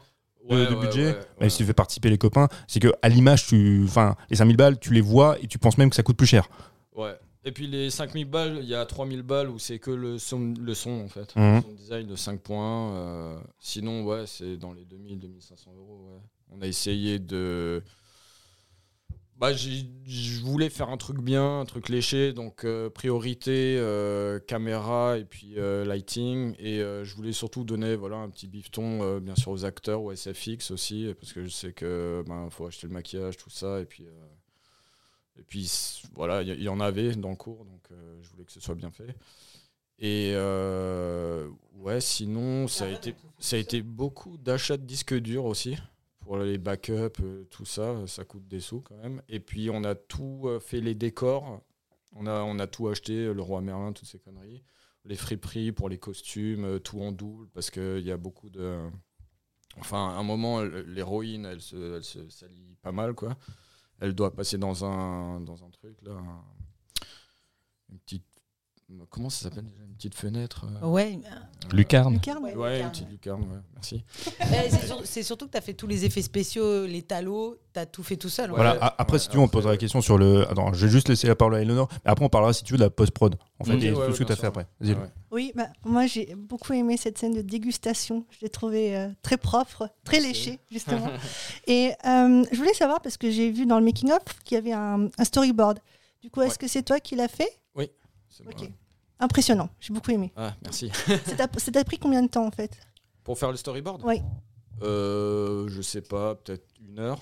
De, 0.49 0.55
Ouais, 0.55 0.65
de 0.67 0.73
ouais, 0.75 0.79
budget, 0.87 1.15
ouais, 1.39 1.49
si 1.49 1.57
tu 1.57 1.65
fais 1.65 1.73
participer 1.73 2.09
les 2.09 2.17
copains, 2.17 2.47
c'est 2.67 2.79
que 2.79 2.89
à 3.01 3.09
l'image, 3.09 3.47
tu, 3.47 3.83
enfin, 3.85 4.15
les 4.29 4.35
5000 4.37 4.57
balles, 4.57 4.79
tu 4.79 4.93
les 4.93 5.01
vois 5.01 5.37
et 5.39 5.47
tu 5.47 5.57
penses 5.59 5.77
même 5.77 5.89
que 5.89 5.95
ça 5.95 6.03
coûte 6.03 6.17
plus 6.17 6.27
cher. 6.27 6.47
Ouais. 6.95 7.15
Et 7.43 7.51
puis 7.51 7.65
les 7.65 7.89
5000 7.89 8.25
balles, 8.25 8.59
il 8.61 8.69
y 8.69 8.75
a 8.75 8.85
3000 8.85 9.23
balles 9.23 9.49
où 9.49 9.57
c'est 9.57 9.79
que 9.79 9.89
le 9.89 10.19
son, 10.19 10.53
le 10.59 10.73
son 10.75 10.91
en 11.01 11.07
fait. 11.07 11.35
Mhm. 11.35 11.55
Le 11.55 11.61
son 11.61 11.71
design 11.73 12.07
de 12.07 12.15
5 12.15 12.39
points. 12.39 12.93
euh, 12.93 13.39
sinon, 13.59 14.03
ouais, 14.03 14.25
c'est 14.27 14.57
dans 14.57 14.73
les 14.73 14.83
2000-2500 14.85 15.75
euros. 15.75 16.05
Ouais. 16.11 16.19
On 16.51 16.61
a 16.61 16.67
essayé 16.67 17.17
de. 17.17 17.81
Bah, 19.41 19.53
je 19.53 20.41
voulais 20.41 20.69
faire 20.69 20.89
un 20.89 20.97
truc 20.97 21.19
bien, 21.19 21.61
un 21.61 21.65
truc 21.65 21.89
léché, 21.89 22.31
donc 22.31 22.63
euh, 22.63 22.91
priorité 22.91 23.75
euh, 23.79 24.39
caméra 24.39 25.17
et 25.17 25.25
puis 25.25 25.55
euh, 25.57 25.83
lighting. 25.83 26.55
Et 26.59 26.77
je 26.79 27.15
voulais 27.15 27.33
surtout 27.33 27.63
donner 27.63 27.95
voilà, 27.95 28.17
un 28.17 28.29
petit 28.29 28.47
bifton, 28.47 29.19
bien 29.19 29.35
sûr, 29.35 29.51
aux 29.51 29.65
acteurs, 29.65 30.03
au 30.03 30.11
SFX 30.15 30.71
aussi, 30.71 31.11
parce 31.19 31.33
que 31.33 31.43
je 31.43 31.49
sais 31.49 31.73
que 31.73 32.23
ben, 32.27 32.49
faut 32.51 32.67
acheter 32.67 32.85
le 32.87 32.93
maquillage, 32.93 33.37
tout 33.37 33.49
ça. 33.49 33.81
Et 33.81 33.85
puis. 33.85 34.05
euh, 34.05 34.11
et 35.39 35.43
puis 35.43 35.71
voilà, 36.15 36.41
il 36.41 36.59
y, 36.59 36.63
y 36.63 36.69
en 36.69 36.79
avait 36.79 37.15
dans 37.15 37.29
le 37.29 37.35
cours, 37.35 37.65
donc 37.65 37.81
je 38.21 38.29
voulais 38.29 38.45
que 38.45 38.51
ce 38.51 38.59
soit 38.59 38.75
bien 38.75 38.91
fait. 38.91 39.15
Et 39.99 40.33
euh, 40.35 41.49
ouais, 41.75 42.01
sinon, 42.01 42.67
ça 42.67 42.85
a, 42.85 42.89
été, 42.89 43.15
ça 43.39 43.55
a 43.55 43.59
été 43.59 43.81
beaucoup 43.81 44.37
d'achats 44.37 44.77
de 44.77 44.85
disques 44.85 45.15
durs 45.15 45.45
aussi, 45.45 45.77
les 46.37 46.57
backups, 46.57 47.21
euh, 47.21 47.43
tout 47.49 47.65
ça, 47.65 48.05
ça 48.07 48.23
coûte 48.25 48.47
des 48.47 48.59
sous 48.59 48.81
quand 48.81 48.97
même. 48.97 49.21
Et 49.29 49.39
puis 49.39 49.69
on 49.69 49.83
a 49.83 49.95
tout 49.95 50.43
euh, 50.45 50.59
fait, 50.59 50.81
les 50.81 50.95
décors, 50.95 51.61
on 52.13 52.25
a, 52.27 52.41
on 52.43 52.59
a 52.59 52.67
tout 52.67 52.87
acheté, 52.87 53.33
le 53.33 53.41
roi 53.41 53.61
Merlin, 53.61 53.93
toutes 53.93 54.07
ces 54.07 54.19
conneries. 54.19 54.63
Les 55.05 55.15
friperies 55.15 55.71
pour 55.71 55.89
les 55.89 55.97
costumes, 55.97 56.65
euh, 56.65 56.79
tout 56.79 57.01
en 57.01 57.11
double, 57.11 57.47
parce 57.53 57.71
qu'il 57.71 58.01
y 58.01 58.11
a 58.11 58.17
beaucoup 58.17 58.49
de... 58.49 58.77
Enfin, 59.77 60.09
à 60.09 60.19
un 60.19 60.23
moment, 60.23 60.61
l'héroïne, 60.61 61.45
elle 61.45 61.61
se, 61.61 61.95
elle 61.95 62.03
se 62.03 62.29
salit 62.29 62.75
pas 62.81 62.91
mal, 62.91 63.13
quoi 63.13 63.37
elle 64.03 64.15
doit 64.15 64.33
passer 64.33 64.57
dans 64.57 64.83
un 64.83 65.39
dans 65.41 65.63
un 65.63 65.69
truc 65.69 65.95
là 66.01 66.13
un- 66.13 66.43
une 67.91 67.99
petite 67.99 68.25
comment 69.09 69.29
ça 69.29 69.43
s'appelle 69.43 69.65
déjà 69.65 69.83
une 69.87 69.93
petite 69.95 70.15
fenêtre 70.15 70.65
euh, 70.83 70.87
Ouais. 70.87 71.19
Lucarne. 71.73 72.13
Lucarne 72.15 72.43
Ouais. 72.43 72.55
ouais 72.55 72.81
une 72.81 72.89
petite 72.89 73.09
lucarne 73.09 73.41
ouais 73.41 73.59
merci 73.73 74.03
Mais 74.51 74.69
c'est 74.69 74.85
sur- 74.87 75.01
c'est 75.05 75.23
surtout 75.23 75.45
que 75.47 75.51
tu 75.51 75.57
as 75.57 75.61
fait 75.61 75.73
tous 75.73 75.87
les 75.87 76.05
effets 76.05 76.21
spéciaux, 76.21 76.85
les 76.85 77.01
talos, 77.01 77.57
tu 77.73 77.79
as 77.79 77.85
tout 77.85 78.03
fait 78.03 78.17
tout 78.17 78.29
seul. 78.29 78.49
Ouais. 78.51 78.55
Voilà. 78.57 78.71
a- 78.83 78.95
Après, 79.01 79.13
ouais, 79.15 79.19
si 79.19 79.29
tu 79.29 79.37
veux, 79.37 79.43
on 79.43 79.47
posera 79.47 79.71
la 79.71 79.77
question 79.77 80.01
sur 80.01 80.17
le. 80.17 80.47
Attends, 80.49 80.73
je 80.73 80.85
vais 80.85 80.91
juste 80.91 81.07
laisser 81.09 81.27
la 81.27 81.35
parole 81.35 81.55
à 81.55 81.61
Eleanor. 81.61 81.87
Mais 82.05 82.11
après, 82.11 82.25
on 82.25 82.29
parlera, 82.29 82.53
si 82.53 82.63
tu 82.63 82.73
veux, 82.73 82.77
de 82.79 82.83
la 82.83 82.89
post-prod. 82.89 83.35
En 83.59 83.63
fait, 83.63 83.77
et 83.79 83.91
ouais, 83.93 84.07
tout 84.07 84.13
ce 84.13 84.19
que 84.19 84.23
tu 84.23 84.31
as 84.31 84.35
fait 84.35 84.47
après. 84.47 84.67
Vas-y. 84.79 84.95
Oui, 85.31 85.51
bah, 85.55 85.67
moi 85.85 86.07
j'ai 86.07 86.35
beaucoup 86.35 86.73
aimé 86.73 86.97
cette 86.97 87.17
scène 87.17 87.33
de 87.33 87.41
dégustation. 87.41 88.25
Je 88.31 88.37
l'ai 88.41 88.49
trouvée 88.49 88.97
euh, 88.97 89.07
très 89.21 89.37
propre, 89.37 89.89
très 90.03 90.19
léchée, 90.19 90.59
justement. 90.71 91.07
Et 91.67 91.91
euh, 92.05 92.43
je 92.51 92.57
voulais 92.57 92.73
savoir, 92.73 93.01
parce 93.01 93.17
que 93.17 93.29
j'ai 93.31 93.51
vu 93.51 93.65
dans 93.65 93.79
le 93.79 93.85
making-of 93.85 94.19
qu'il 94.43 94.55
y 94.55 94.57
avait 94.57 94.73
un, 94.73 95.07
un 95.17 95.23
storyboard. 95.23 95.79
Du 96.21 96.29
coup, 96.29 96.41
est-ce 96.41 96.51
Ouais. 96.53 96.57
que 96.57 96.67
c'est 96.67 96.83
toi 96.83 96.99
qui 96.99 97.15
l'as 97.15 97.27
fait? 97.27 97.59
C'est 98.33 98.45
moi. 98.45 98.53
Impressionnant, 99.21 99.69
j'ai 99.79 99.93
beaucoup 99.93 100.11
aimé. 100.11 100.33
ah 100.35 100.53
merci 100.63 100.89
Ça 101.25 101.47
t'a- 101.47 101.83
pris 101.85 101.97
combien 101.99 102.21
de 102.23 102.27
temps 102.27 102.45
en 102.45 102.51
fait? 102.51 102.77
Pour 103.23 103.37
faire 103.37 103.51
le 103.51 103.57
storyboard? 103.57 104.01
Oui. 104.03 104.21
euh, 104.81 105.67
je 105.69 105.81
sais 105.81 106.01
pas 106.01 106.35
peut-être 106.35 106.67
une 106.81 106.99
heure 106.99 107.19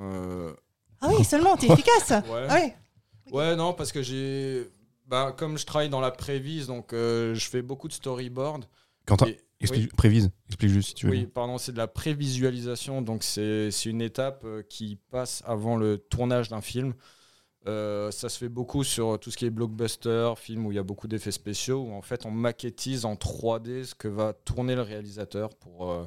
Euh, 0.00 0.54
Ah 1.00 1.08
oui, 1.10 1.24
seulement, 1.24 1.56
t'es 1.56 1.66
efficace 1.68 2.10
ouais 2.30 2.46
Ah 2.48 2.58
oui. 2.62 2.72
Ouais, 3.32 3.56
non, 3.56 3.72
parce 3.72 3.90
que 3.92 4.02
j'ai. 4.02 4.68
Bah, 5.06 5.34
comme 5.36 5.58
je 5.58 5.66
travaille 5.66 5.88
dans 5.90 6.00
la 6.00 6.10
prévise, 6.10 6.66
donc 6.66 6.92
euh, 6.92 7.34
je 7.34 7.48
fais 7.48 7.62
beaucoup 7.62 7.88
de 7.88 7.92
storyboard. 7.92 8.64
Quentin, 9.06 9.26
Et- 9.26 9.40
Explique, 9.60 9.94
Prévise, 9.96 10.30
explique 10.48 10.70
juste 10.72 10.88
si 10.90 10.94
tu 10.94 11.06
veux. 11.06 11.12
Oui, 11.12 11.26
pardon, 11.26 11.56
c'est 11.56 11.72
de 11.72 11.78
la 11.78 11.86
prévisualisation. 11.86 13.00
Donc, 13.00 13.22
c'est 13.22 13.70
c'est 13.70 13.88
une 13.88 14.02
étape 14.02 14.42
euh, 14.44 14.62
qui 14.68 14.98
passe 15.10 15.42
avant 15.46 15.76
le 15.76 15.96
tournage 15.96 16.48
d'un 16.50 16.60
film. 16.60 16.92
Euh, 17.66 18.10
ça 18.10 18.28
se 18.28 18.36
fait 18.38 18.48
beaucoup 18.50 18.84
sur 18.84 19.18
tout 19.18 19.30
ce 19.30 19.36
qui 19.38 19.46
est 19.46 19.50
blockbuster, 19.50 20.34
film 20.36 20.66
où 20.66 20.72
il 20.72 20.74
y 20.74 20.78
a 20.78 20.82
beaucoup 20.82 21.08
d'effets 21.08 21.30
spéciaux, 21.32 21.80
où 21.88 21.92
en 21.92 22.02
fait 22.02 22.26
on 22.26 22.30
maquettise 22.30 23.04
en 23.06 23.14
3D 23.14 23.84
ce 23.84 23.94
que 23.94 24.06
va 24.08 24.32
tourner 24.34 24.74
le 24.74 24.82
réalisateur 24.82 25.54
pour 25.56 25.90
euh, 25.90 26.04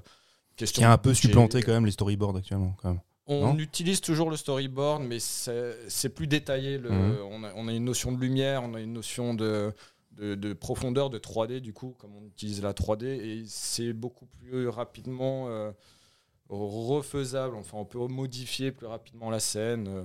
question 0.56 0.82
Qui 0.82 0.86
a 0.86 0.92
un 0.92 0.98
peu 1.00 1.14
supplanté 1.16 1.64
quand 1.64 1.72
même 1.74 1.86
les 1.86 1.92
storyboards 1.92 2.36
actuellement. 2.38 2.76
Quand 2.82 2.90
même. 2.90 3.02
On 3.30 3.54
non 3.54 3.58
utilise 3.60 4.00
toujours 4.02 4.30
le 4.30 4.38
storyboard, 4.38 5.04
mais 5.04 5.18
c'est 5.20 6.10
plus 6.14 6.28
détaillé. 6.28 6.78
le- 6.78 6.92
Mhm. 6.92 7.18
on, 7.32 7.44
a, 7.44 7.52
on 7.56 7.68
a 7.68 7.74
une 7.74 7.84
notion 7.86 8.12
de 8.12 8.20
lumière, 8.22 8.64
on 8.64 8.74
a 8.76 8.80
une 8.80 8.94
notion 8.94 9.34
de, 9.34 9.74
de, 10.12 10.36
de 10.36 10.54
profondeur, 10.54 11.10
de 11.10 11.18
3D, 11.18 11.60
du 11.60 11.74
coup, 11.74 11.94
comme 11.98 12.16
on 12.16 12.26
utilise 12.26 12.62
la 12.62 12.74
3D, 12.74 13.06
et 13.06 13.44
c'est 13.48 13.92
beaucoup 13.94 14.28
plus 14.28 14.70
rapidement 14.70 15.48
euh, 15.50 15.72
refaisable. 16.50 17.56
Enfin, 17.56 17.78
on 17.80 17.86
peut 17.86 18.00
modifier 18.08 18.72
plus 18.72 18.88
rapidement 18.88 19.30
la 19.30 19.40
scène 19.40 19.88
euh, 19.88 20.04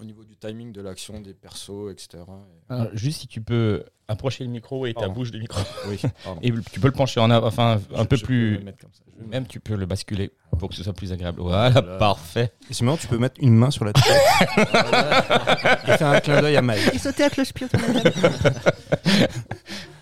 au 0.00 0.04
niveau 0.04 0.24
du 0.24 0.36
timing 0.36 0.72
de 0.72 0.80
l'action, 0.80 1.20
des 1.20 1.34
persos, 1.34 1.90
etc. 1.92 2.24
Alors, 2.68 2.86
juste 2.94 3.20
si 3.20 3.26
tu 3.28 3.40
peux 3.40 3.84
approcher 4.08 4.42
le 4.44 4.50
micro 4.50 4.84
et 4.86 4.94
ta 4.94 5.00
Pardon. 5.00 5.14
bouche 5.14 5.30
du 5.30 5.38
micro. 5.40 5.60
Oui. 5.88 6.00
Et 6.42 6.50
tu 6.72 6.80
peux 6.80 6.88
le 6.88 6.92
pencher 6.92 7.20
en 7.20 7.30
avant, 7.30 7.46
enfin 7.46 7.80
un 7.94 8.02
Je- 8.02 8.06
peu 8.08 8.16
je 8.16 8.20
peux 8.22 8.26
plus. 8.26 8.54
le 8.58 8.64
mettre 8.64 8.78
comme 8.78 8.92
ça. 8.92 9.02
Je 9.06 9.22
vais 9.22 9.28
Même 9.28 9.46
tu 9.46 9.60
peux 9.60 9.76
le 9.76 9.86
basculer 9.86 10.32
pour 10.58 10.68
que 10.70 10.74
ce 10.74 10.82
soit 10.82 10.92
plus 10.92 11.12
agréable. 11.12 11.40
Voilà, 11.40 11.70
Voilà. 11.70 11.96
parfait. 11.98 12.52
Et 12.70 12.74
sinon, 12.74 12.96
tu 12.96 13.06
peux 13.06 13.18
mettre 13.18 13.36
une 13.40 13.54
main 13.54 13.70
sur 13.70 13.84
la 13.84 13.92
tête 13.92 14.04
et 14.56 15.96
faire 15.96 16.08
un 16.08 16.20
clin 16.20 16.40
d'œil 16.40 16.56
à 16.56 16.62
Mike. 16.62 16.94
Et 16.94 16.98
sauter 16.98 17.24
à 17.24 17.30
cloche-pied. 17.30 17.68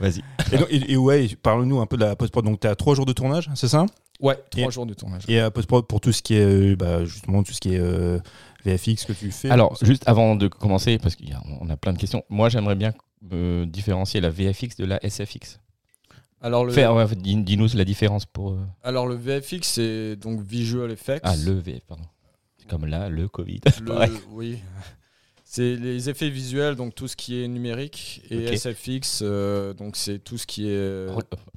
Vas-y. 0.01 0.23
Et, 0.53 0.57
donc- 0.59 0.69
et- 0.71 0.93
et 0.93 0.97
ouais, 0.97 1.29
parle-nous 1.43 1.81
un 1.81 1.87
peu 1.87 1.97
de 1.97 2.05
la 2.05 2.17
post-prod. 2.17 2.45
Donc, 2.45 2.61
tu 2.61 2.67
as 2.67 2.75
trois 2.75 2.95
jours 2.95 3.07
de 3.07 3.13
tournage, 3.13 3.51
c'est 3.55 3.69
ça? 3.69 3.85
Ouais, 4.21 4.37
trois 4.51 4.69
Et- 4.69 4.71
jours 4.71 4.87
de 4.87 4.95
tournage. 4.95 5.23
Et 5.29 5.39
à 5.41 5.51
post-prod 5.51 5.87
pour 5.87 6.01
tout 6.01 6.13
ce 6.13 6.23
qui 6.23 6.35
est, 6.37 6.45
euh, 6.73 6.77
bah, 6.77 7.05
justement, 7.05 7.43
tout 7.43 7.53
ce 7.53 7.61
qui 7.61 7.75
est 7.75 7.79
euh, 7.81 8.19
VFX 8.65 9.05
que 9.07 9.13
tu 9.13 9.31
fais. 9.31 9.51
Alors, 9.51 9.77
juste 9.83 10.03
avant 10.07 10.37
de 10.37 10.49
commencer, 10.49 10.99
parce 10.99 11.17
qu'on 11.17 11.69
a 11.69 11.77
plein 11.77 11.93
de 11.93 11.99
questions, 11.99 12.25
moi 12.29 12.49
j'aimerais 12.49 12.75
bien 12.77 12.93
euh, 13.33 13.67
différencier 13.67 14.21
la 14.21 14.31
VFX 14.31 14.77
de 14.77 14.85
la 14.85 14.99
SFX. 15.09 15.61
Alors 16.43 16.65
le, 16.65 16.73
Faire, 16.73 16.95
ouais, 16.95 17.07
dis- 17.17 17.37
dis-nous 17.37 17.69
la 17.75 17.85
différence 17.85 18.25
pour. 18.25 18.53
euh, 18.53 18.59
alors 18.83 19.07
le 19.07 19.15
VFX, 19.15 19.63
c'est 19.63 20.17
donc 20.17 20.41
Visual 20.41 20.91
Effects. 20.91 21.21
Ah, 21.23 21.37
le 21.37 21.53
VF, 21.53 21.81
pardon. 21.87 22.05
C'est 22.59 22.67
comme 22.69 22.87
là, 22.87 23.09
le 23.11 23.29
Covid. 23.29 23.61
Le- 23.83 23.93
oui. 24.33 24.59
C'est 25.45 25.75
les 25.75 26.09
effets 26.09 26.31
visuels, 26.31 26.77
donc 26.77 26.95
tout 26.95 27.09
ce 27.09 27.17
qui 27.17 27.43
est 27.43 27.49
numérique, 27.49 28.23
et. 28.31 28.57
SFX, 28.57 29.21
euh, 29.23 29.75
donc 29.75 29.97
c'est 29.97 30.21
tout 30.21 30.39
ce 30.39 30.47
qui 30.47 30.69
est 30.69 31.07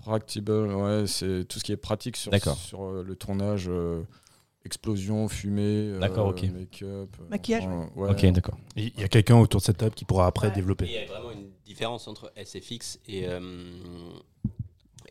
practical, 0.01 0.65
ouais, 0.74 1.03
c'est 1.05 1.45
tout 1.48 1.60
ce 1.60 1.63
qui 1.63 1.74
est 1.74 1.77
pratique 1.77 2.17
sur, 2.17 2.31
le 2.31 3.15
tournage, 3.15 3.65
euh, 3.69 4.01
explosion, 4.65 5.27
fumée, 5.27 5.62
euh, 5.91 6.00
D'accord, 6.00 6.27
ok. 6.27 6.43
make-up. 6.43 6.82
euh, 7.20 7.27
Maquillage. 7.29 7.63
enfin, 7.65 7.89
ouais. 7.96 8.10
Ok, 8.12 8.25
d'accord. 8.32 8.58
Il 8.75 8.91
y 9.00 9.03
a 9.03 9.08
quelqu'un 9.08 9.38
autour 9.39 9.60
de 9.60 9.65
cette 9.65 9.77
table 9.77 9.93
qui 9.96 10.05
pourra 10.05 10.27
après 10.27 10.48
Ouais. 10.48 10.53
Il 10.53 10.60
développer. 10.60 10.86
y 10.89 10.98
a 10.98 11.05
vraiment 11.05 11.32
une 11.32 11.50
différence 11.65 12.08
entre 12.08 12.32
SFX 12.36 13.00
et, 13.08 13.27
euh, 13.27 13.41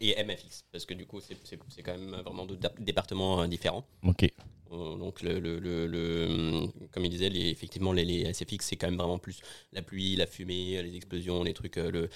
et 0.01 0.15
MFX, 0.25 0.65
parce 0.73 0.85
que 0.85 0.95
du 0.95 1.07
coup, 1.07 1.21
c'est- 1.21 1.37
c'est 1.45 1.59
c'est 1.69 1.83
quand 1.83 1.97
même 1.97 2.11
vraiment 2.23 2.47
deux 2.47 2.59
départements 2.81 3.47
différents. 3.47 3.85
Ok. 4.05 4.29
Donc, 4.71 5.21
le, 5.21 5.39
le- 5.39 5.59
le- 5.59 5.87
le- 5.87 6.67
comme 6.93 7.05
il 7.05 7.11
disait, 7.11 7.29
les, 7.29 7.51
effectivement, 7.51 7.93
les, 7.93 8.07
les 8.07 8.23
SFX, 8.33 8.65
c'est 8.69 8.77
quand 8.77 8.87
même 8.87 8.97
vraiment 8.97 9.19
plus 9.19 9.39
la 9.73 9.83
pluie, 9.83 10.17
la 10.17 10.25
fumée, 10.27 10.83
les 10.83 10.97
explosions, 10.97 11.43
les 11.43 11.53
trucs, 11.53 11.77
le, 11.77 12.09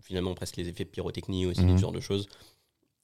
finalement 0.00 0.34
presque 0.34 0.56
les 0.56 0.68
effets 0.70 0.86
pyrotechnie 0.86 1.44
aussi, 1.44 1.60
Mhm. 1.60 1.76
ce 1.76 1.82
genre 1.82 1.92
de 1.92 2.00
choses. 2.00 2.26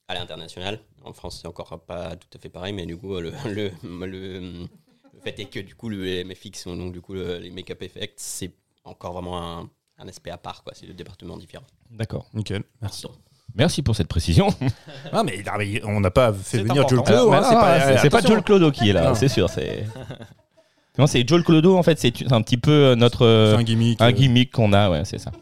À 0.08 0.14
l'international, 0.14 0.80
en 1.02 1.12
France, 1.14 1.38
c'est 1.40 1.48
encore 1.48 1.80
pas 1.80 2.14
tout 2.16 2.28
à 2.36 2.38
fait 2.38 2.50
pareil, 2.50 2.74
mais 2.74 2.84
du 2.84 2.96
coup, 2.96 3.18
le, 3.18 3.32
le, 3.46 3.70
le, 3.82 4.06
le 4.06 4.68
fait 5.22 5.38
est 5.38 5.46
que 5.46 5.60
du 5.60 5.74
coup, 5.74 5.88
le 5.88 6.24
MFX, 6.24 6.66
donc 6.66 6.92
du 6.92 7.00
coup, 7.00 7.14
le- 7.14 7.38
les 7.38 7.50
make-up 7.50 7.82
effects, 7.82 8.12
c'est 8.16 8.52
encore 8.84 9.14
vraiment 9.14 9.40
un, 9.60 9.70
un 9.98 10.08
aspect 10.08 10.30
à 10.30 10.36
part, 10.36 10.62
quoi. 10.62 10.74
C'est 10.76 10.86
deux 10.86 10.92
départements 10.92 11.38
différents. 11.38 11.64
D'accord. 11.90 12.26
Nickel, 12.34 12.64
merci. 12.82 13.06
Merci 13.54 13.82
pour 13.82 13.96
cette 13.96 14.08
précision. 14.08 14.48
Ah, 15.12 15.22
mais, 15.24 15.42
non, 15.46 15.52
mais 15.58 15.82
on 15.84 16.00
n'a 16.00 16.10
pas 16.10 16.32
fait 16.34 16.58
venir 16.58 16.86
Joe 16.88 16.98
important. 16.98 17.04
Clodo. 17.04 17.32
Hein, 17.32 17.42
c'est 17.48 17.54
pas, 17.54 17.98
c'est 17.98 18.10
pas. 18.10 18.20
Joel 18.20 18.42
Clodo 18.42 18.70
qui 18.72 18.90
est 18.90 18.92
là, 18.92 19.14
c'est 19.14 19.28
sûr. 19.28 19.48
C'est 19.48 19.86
non, 20.98 21.06
c'est 21.06 21.26
Joel 21.26 21.44
Clodo 21.44 21.76
en 21.78 21.82
fait. 21.82 21.98
C'est 21.98 22.30
un 22.32 22.42
petit 22.42 22.56
peu 22.58 22.70
euh, 22.70 22.94
notre 22.96 23.26
un 23.26 23.62
gimmick. 23.62 24.00
un 24.02 24.08
euh. 24.08 24.12
gimmick 24.12 24.50
qu'on 24.52 24.72
a. 24.74 24.90
Ouais, 24.90 25.04
c'est 25.04 25.18
ça. 25.18 25.32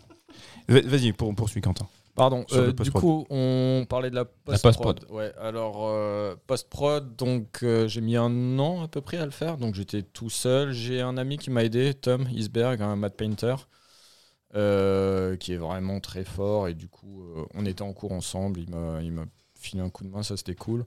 Va- 0.69 0.81
Vas-y, 0.83 1.13
pour, 1.13 1.35
poursuis, 1.35 1.61
Quentin. 1.61 1.87
Pardon, 2.15 2.45
euh, 2.53 2.73
du 2.73 2.93
coup, 2.93 3.27
on 3.31 3.87
parlait 3.89 4.11
de 4.11 4.15
la 4.15 4.27
post-prod. 4.27 4.97
post-prod. 5.01 5.07
ouais, 5.11 5.33
alors, 5.41 5.89
euh, 5.89 6.37
post-prod, 6.47 7.17
donc 7.17 7.61
euh, 7.63 7.89
j'ai 7.89 8.03
mis 8.03 8.17
un 8.17 8.59
an 8.59 8.83
à 8.83 8.89
peu 8.89 9.01
près 9.01 9.17
à 9.17 9.25
le 9.25 9.31
faire, 9.31 9.57
donc 9.57 9.75
j'étais 9.75 10.03
tout 10.03 10.29
seul. 10.29 10.73
J'ai 10.73 11.01
un 11.01 11.17
ami 11.17 11.39
qui 11.39 11.51
m'a 11.51 11.65
aidé, 11.65 11.95
Tom 11.95 12.29
Isberg, 12.31 12.83
un 12.83 12.97
matte 12.97 13.17
painter, 13.17 13.55
qui 14.53 15.53
est 15.53 15.57
vraiment 15.57 16.01
très 16.01 16.25
fort, 16.25 16.69
et 16.69 16.75
du 16.75 16.89
coup, 16.89 17.25
on 17.55 17.65
était 17.65 17.83
en 17.83 17.95
cours 17.95 18.13
ensemble, 18.13 18.61
il 18.61 18.69
m'a 18.69 19.01
il 19.01 19.13
m'a 19.13 19.25
filé 19.55 19.83
un 19.83 19.89
coup 19.89 20.05
de 20.05 20.11
main, 20.11 20.23
ça 20.23 20.37
c'était 20.37 20.55
cool. 20.55 20.85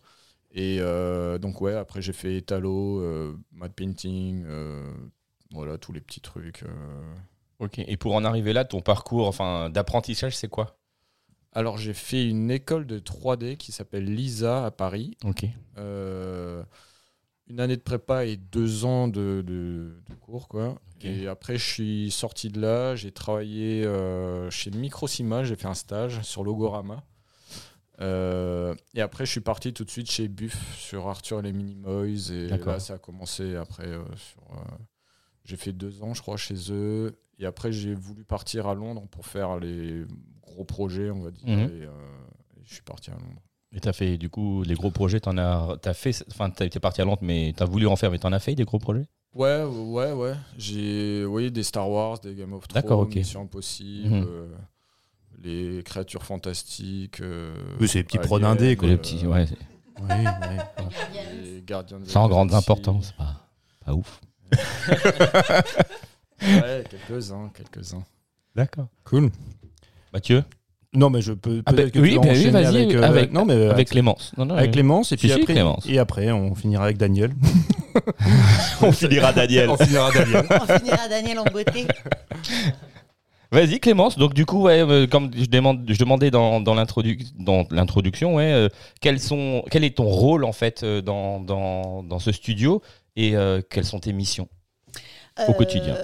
Et 0.54 0.80
donc, 1.42 1.60
ouais, 1.60 1.74
après 1.74 2.04
j'ai 2.04 2.14
fait 2.14 2.36
étalo, 2.36 3.02
matte 3.52 3.74
painting, 3.74 4.46
voilà, 5.52 5.80
tous 5.80 5.92
les 5.92 6.02
petits 6.02 6.22
trucs. 6.22 6.64
Ok. 7.58 7.80
Et 7.80 7.98
pour 7.98 8.14
en 8.14 8.24
arriver 8.26 8.54
là, 8.54 8.64
ton 8.64 8.82
parcours, 8.82 9.28
enfin, 9.28 9.72
d'apprentissage, 9.72 10.38
c'est 10.38 10.50
quoi? 10.50 10.78
Alors, 11.56 11.78
j'ai 11.78 11.94
fait 11.94 12.28
une 12.28 12.52
école 12.52 12.86
de 12.86 13.00
3D 13.00 13.56
qui 13.58 13.72
s'appelle 13.72 14.06
LISA 14.14 14.66
à 14.66 14.72
Paris. 14.72 15.18
Ok. 15.24 15.46
Euh, 15.78 16.64
une 17.48 17.60
année 17.60 17.78
de 17.78 17.82
prépa 17.82 18.26
et 18.26 18.36
deux 18.38 18.86
ans 18.86 19.08
de, 19.08 19.42
de- 19.46 19.96
de 20.10 20.16
cours. 20.20 20.48
Quoi. 20.48 20.80
Et 21.02 21.28
après, 21.28 21.58
je 21.58 21.64
suis 21.64 22.12
sorti 22.12 22.50
de 22.50 22.60
là. 22.60 22.96
J'ai 22.96 23.12
travaillé 23.12 23.84
euh, 23.86 24.50
chez 24.50 24.70
Microsima. 24.72 25.44
J'ai 25.44 25.56
fait 25.56 25.68
un 25.68 25.74
stage 25.76 26.22
sur 26.24 26.44
Logorama. 26.44 27.04
Euh, 28.02 28.76
et 28.94 29.02
après, 29.02 29.26
je 29.26 29.32
suis 29.32 29.42
parti 29.42 29.72
tout 29.74 29.86
de 29.86 29.90
suite 29.90 30.10
chez 30.12 30.28
Buff 30.28 30.76
sur 30.78 31.08
Arthur 31.08 31.40
et 31.40 31.44
les 31.44 31.54
Minimoys. 31.54 32.32
Et 32.32 32.48
là, 32.50 32.80
ça 32.80 32.96
a 32.96 32.98
commencé 32.98 33.56
après. 33.56 33.88
euh, 33.88 34.04
j'ai 35.46 35.56
fait 35.58 35.72
deux 35.72 36.02
ans, 36.04 36.14
je 36.14 36.22
crois, 36.22 36.38
chez 36.38 36.56
eux. 36.72 37.18
Et 37.38 37.46
après, 37.46 37.72
j'ai 37.72 37.94
voulu 37.94 38.24
partir 38.26 38.68
à 38.68 38.74
Londres 38.76 39.08
pour 39.12 39.26
faire 39.26 39.58
les 39.60 40.04
gros 40.56 40.64
projets, 40.66 41.12
on 41.12 41.22
va 41.22 41.32
dire. 41.32 41.48
Mhm. 41.48 41.60
Et, 41.60 41.84
euh, 41.84 41.90
et 42.58 42.62
je 42.66 42.74
suis 42.74 42.82
parti 42.84 43.12
à 43.12 43.14
Londres. 43.14 43.42
Et 43.72 43.80
t'as 43.82 43.94
fait 43.94 44.18
du 44.18 44.30
coup 44.30 44.64
les 44.64 44.74
gros 44.76 44.90
projets. 44.92 45.20
T'en 45.20 45.38
as, 45.38 45.76
t'as 45.82 45.94
fait, 45.94 46.24
enfin, 46.32 46.50
t'as 46.50 46.66
été 46.66 46.80
parti 46.80 47.02
à 47.02 47.06
Londres, 47.06 47.20
mais 47.22 47.54
t'as 47.56 47.66
voulu 47.66 47.88
en 47.88 47.96
faire, 47.96 48.10
mais 48.10 48.20
t'en 48.20 48.32
as 48.32 48.40
fait 48.40 48.56
des 48.56 48.64
gros 48.64 48.80
projets? 48.80 49.06
Ouais, 49.34 49.64
ouais, 49.66 50.14
ouais. 50.14 50.34
J'ai 50.58 51.26
oui, 51.26 51.52
des 51.52 51.64
Star 51.64 51.90
Wars, 51.90 52.20
des 52.20 52.34
Game 52.36 52.54
of 52.54 52.68
Thrones, 52.68 52.82
D'accord, 52.82 53.00
ok. 53.02 53.16
Mission 53.16 53.42
Impossible, 53.42 54.08
Mhm. 54.16 54.26
euh, 54.28 54.48
les 55.44 55.84
créatures 55.84 56.24
fantastiques. 56.24 57.20
euh, 57.20 57.54
Oui, 57.82 57.90
c'est 57.90 57.98
les 58.00 58.04
petits 58.06 58.18
Alien, 58.18 58.28
prod 58.30 58.44
indés, 58.46 58.76
quoi. 58.78 58.88
Les 58.88 58.96
petits, 58.98 59.28
ouais. 59.28 59.46
Oui, 60.00 60.08
oui. 60.10 60.86
les 61.44 61.62
Gardiens 61.64 62.00
de 62.00 62.06
la 62.06 62.10
Sans 62.12 62.30
grande 62.30 62.54
importance. 62.54 63.12
Pas, 63.18 63.46
pas 63.86 63.94
ouf. 63.94 64.22
Ouais, 66.42 66.84
quelques-uns, 66.90 67.50
quelques-uns. 67.54 68.04
D'accord. 68.56 68.88
Cool. 69.04 69.32
Mathieu, 70.16 70.44
Non, 70.94 71.10
mais 71.10 71.22
je 71.22 71.34
peux 71.34 71.62
Ah, 71.66 71.74
peut-être 71.74 71.88
bah, 71.88 71.92
que 71.92 72.00
oui, 72.00 72.12
tu 72.14 72.20
bah 72.20 72.28
oui, 72.32 72.50
vas-y, 72.50 72.66
avec, 72.84 72.96
euh, 72.96 73.02
avec- 73.04 73.34
non, 73.34 73.44
mais 73.44 73.54
euh, 73.54 73.70
avec 73.72 73.90
Clémence. 73.90 74.32
Non, 74.38 74.46
non, 74.46 74.56
avec 74.56 74.72
Clémence 74.72 75.12
et 75.12 75.18
puis 75.18 75.28
si, 75.28 75.34
après 75.34 75.54
Clémence. 75.54 75.86
et 75.90 76.00
après 76.00 76.32
on 76.32 76.56
finira 76.56 76.86
avec 76.86 76.98
Daniel. 76.98 77.32
on 78.82 78.94
finira 78.94 79.34
Daniel. 79.34 79.70
on 79.72 79.76
finira 79.76 80.10
Daniel. 80.12 80.46
On 80.50 80.78
finira 80.80 81.08
Daniel 81.10 81.40
en 81.40 81.44
beauté. 81.44 81.86
Vas-y 83.52 83.80
Clémence, 83.82 84.18
donc 84.18 84.34
du 84.34 84.46
coup, 84.46 84.62
ouais, 84.64 84.82
euh, 84.82 85.06
comme 85.06 85.32
je, 85.36 85.46
demande, 85.46 85.86
je 85.88 85.98
demandais 86.00 86.32
dans, 86.32 86.60
dans 86.62 86.74
l'introdu- 86.76 87.28
dans 87.38 87.66
l'introduction, 87.72 88.36
ouais, 88.36 88.52
euh, 88.52 88.70
quels 89.02 89.20
sont, 89.20 89.64
quel 89.70 89.84
est 89.84 89.98
ton 89.98 90.06
rôle 90.06 90.44
en 90.46 90.52
fait 90.54 90.84
euh, 90.84 91.02
dans, 91.02 91.40
dans, 91.42 92.04
dans 92.04 92.20
ce 92.20 92.32
studio 92.32 92.82
et 93.18 93.36
euh, 93.36 93.62
quelles 93.70 93.86
sont 93.86 94.00
tes 94.00 94.14
missions 94.14 94.48
Au 95.48 95.54
quotidien? 95.54 95.96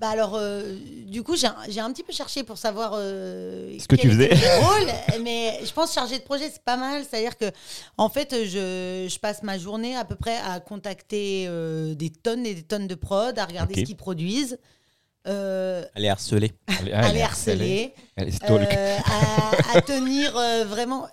Bah 0.00 0.08
alors, 0.08 0.34
euh, 0.34 0.76
du 1.04 1.22
coup, 1.22 1.36
j'ai 1.36 1.46
un, 1.46 1.92
petit 1.92 2.02
peu 2.02 2.12
cherché 2.12 2.42
pour 2.42 2.56
savoir 2.56 2.92
euh, 2.94 3.76
Ce 3.78 3.86
que 3.86 3.96
tu 3.96 4.08
faisais. 4.08 4.30
rôle, 4.60 4.88
mais 5.22 5.60
je 5.62 5.70
pense 5.74 5.92
chargé 5.92 6.18
de 6.18 6.24
projet, 6.24 6.48
c'est 6.50 6.62
pas 6.62 6.78
mal. 6.78 7.04
C'est-à-dire 7.04 7.36
que, 7.36 7.52
en 7.98 8.08
fait, 8.08 8.34
je, 8.46 9.06
je 9.10 9.18
passe 9.18 9.42
ma 9.42 9.58
journée 9.58 9.94
à 9.94 10.06
peu 10.06 10.14
près 10.14 10.38
à 10.38 10.58
contacter 10.58 11.44
euh, 11.48 11.94
des 11.94 12.08
tonnes 12.08 12.46
et 12.46 12.54
des 12.54 12.62
tonnes 12.62 12.86
de 12.86 12.94
prod, 12.94 13.38
à 13.38 13.44
regarder 13.44 13.74
ce 13.74 13.84
qu'ils 13.84 13.96
produisent, 13.98 14.58
euh, 15.26 15.84
harcelée. 16.08 16.54
Allez, 16.66 16.92
à 16.92 17.12
les 17.12 17.20
harceler. 17.20 17.94
Euh, 18.18 18.98
à, 19.04 19.76
à 19.76 19.82
tenir 19.82 20.32
vraiment. 20.66 21.08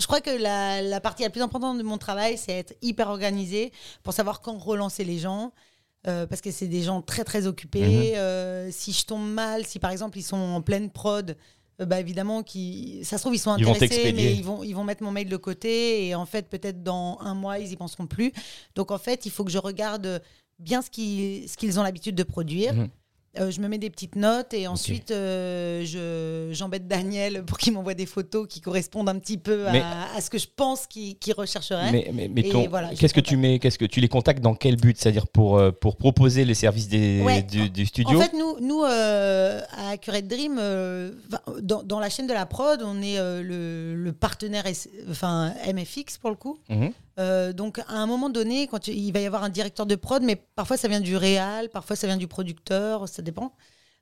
Je 0.00 0.06
crois 0.08 0.20
que 0.20 0.30
la, 0.30 0.82
la 0.82 1.00
partie 1.00 1.22
la 1.22 1.30
plus 1.30 1.42
importante 1.42 1.78
de 1.78 1.84
mon 1.84 1.98
travail, 1.98 2.36
c'est 2.36 2.52
être 2.52 2.74
hyper 2.82 3.10
organisé 3.10 3.72
pour 4.02 4.12
savoir 4.12 4.40
quand 4.40 4.58
relancer 4.58 5.04
les 5.04 5.20
gens. 5.20 5.52
Euh, 6.06 6.26
parce 6.26 6.40
que 6.40 6.50
c'est 6.50 6.68
des 6.68 6.82
gens 6.82 7.02
très 7.02 7.24
très 7.24 7.46
occupés. 7.46 8.12
Mhm. 8.12 8.16
Euh, 8.16 8.68
si 8.70 8.92
je 8.92 9.04
tombe 9.04 9.28
mal, 9.28 9.66
si 9.66 9.78
par 9.78 9.90
exemple 9.90 10.18
ils 10.18 10.22
sont 10.22 10.36
en 10.36 10.62
pleine 10.62 10.90
prod, 10.90 11.36
euh, 11.80 11.86
bah, 11.86 12.00
évidemment, 12.00 12.42
qui, 12.42 13.00
ça 13.04 13.18
se 13.18 13.22
trouve, 13.22 13.34
ils 13.34 13.38
sont 13.38 13.56
Ils 13.56 13.68
intéressés, 13.68 14.12
mais 14.12 14.34
ils 14.34 14.44
vont, 14.44 14.62
ils 14.64 14.74
vont 14.74 14.84
mettre 14.84 15.02
mon 15.02 15.12
mail 15.12 15.28
de 15.28 15.36
côté. 15.36 16.06
Et 16.06 16.14
en 16.14 16.26
fait, 16.26 16.48
peut-être 16.48 16.82
dans 16.82 17.18
un 17.20 17.34
mois, 17.34 17.58
ils 17.58 17.72
y 17.72 17.76
penseront 17.76 18.06
plus. 18.06 18.32
Donc, 18.74 18.90
en 18.90 18.98
fait, 18.98 19.26
il 19.26 19.30
faut 19.30 19.44
que 19.44 19.50
je 19.50 19.58
regarde 19.58 20.22
bien 20.58 20.82
ce 20.82 20.90
qu'ils 20.90 21.48
ce 21.48 21.56
qu'ils 21.56 21.78
ont 21.78 21.82
l'habitude 21.82 22.16
de 22.16 22.24
produire. 22.24 22.74
Mhm. 22.74 22.88
Euh, 23.38 23.50
je 23.50 23.60
me 23.60 23.68
mets 23.68 23.76
des 23.78 23.90
petites 23.90 24.16
notes 24.16 24.54
et 24.54 24.66
ensuite 24.66 25.10
euh, 25.10 25.84
je- 25.84 26.52
j'embête 26.54 26.88
Daniel 26.88 27.44
pour 27.44 27.58
qu'il 27.58 27.74
m'envoie 27.74 27.92
des 27.92 28.06
photos 28.06 28.46
qui 28.48 28.62
correspondent 28.62 29.08
un 29.10 29.18
petit 29.18 29.36
peu 29.36 29.68
à, 29.68 29.72
Mais- 29.72 29.82
à 30.16 30.20
ce 30.22 30.30
que 30.30 30.38
je 30.38 30.46
pense 30.56 30.86
qu'il 30.86 31.16
qu'il 31.18 31.34
rechercherait. 31.34 31.92
Mais, 31.92 32.10
mais, 32.12 32.66
voilà, 32.68 32.88
qu'est-ce 32.94 33.12
que 33.12 33.20
tu 33.20 33.36
mets 33.36 33.58
Qu'est-ce 33.58 33.78
que 33.78 33.84
tu 33.84 34.00
les 34.00 34.08
contactes 34.08 34.40
dans 34.42 34.54
quel 34.54 34.76
but? 34.76 34.96
C'est-à-dire 34.98 35.26
pour 35.28 35.58
euh, 35.58 35.70
pour 35.70 35.96
proposer 35.98 36.46
les 36.46 36.54
services 36.54 36.88
des, 36.88 37.20
Ouais. 37.22 37.42
du, 37.42 37.68
du 37.68 37.84
studio? 37.84 38.18
En 38.18 38.22
fait, 38.22 38.32
nous, 38.32 38.58
nous 38.60 38.82
euh, 38.84 39.60
à 39.76 39.90
Accurate 39.90 40.26
Dream, 40.26 40.56
euh, 40.58 41.12
dans, 41.60 41.82
dans 41.82 42.00
la 42.00 42.08
chaîne 42.08 42.26
de 42.28 42.32
la 42.32 42.46
prod, 42.46 42.82
on 42.82 43.02
est 43.02 43.18
euh, 43.18 43.42
le, 43.42 43.94
le 43.94 44.12
partenaire 44.14 44.64
enfin, 45.10 45.52
MFX 45.72 46.16
pour 46.18 46.30
le 46.30 46.36
coup. 46.36 46.58
Mhm. 46.70 46.92
Euh, 47.18 47.52
donc, 47.52 47.80
à 47.80 47.94
un 47.96 48.06
moment 48.06 48.30
donné, 48.30 48.66
quand 48.68 48.86
il 48.88 49.10
va 49.12 49.20
y 49.20 49.26
avoir 49.26 49.42
un 49.42 49.48
directeur 49.48 49.86
de 49.86 49.94
prod, 49.96 50.22
mais 50.22 50.36
parfois 50.54 50.76
ça 50.76 50.86
vient 50.88 51.00
du 51.00 51.16
réal, 51.16 51.68
parfois 51.68 51.96
ça 51.96 52.06
vient 52.06 52.16
du 52.16 52.28
producteur, 52.28 53.08
ça 53.08 53.22
dépend. 53.22 53.52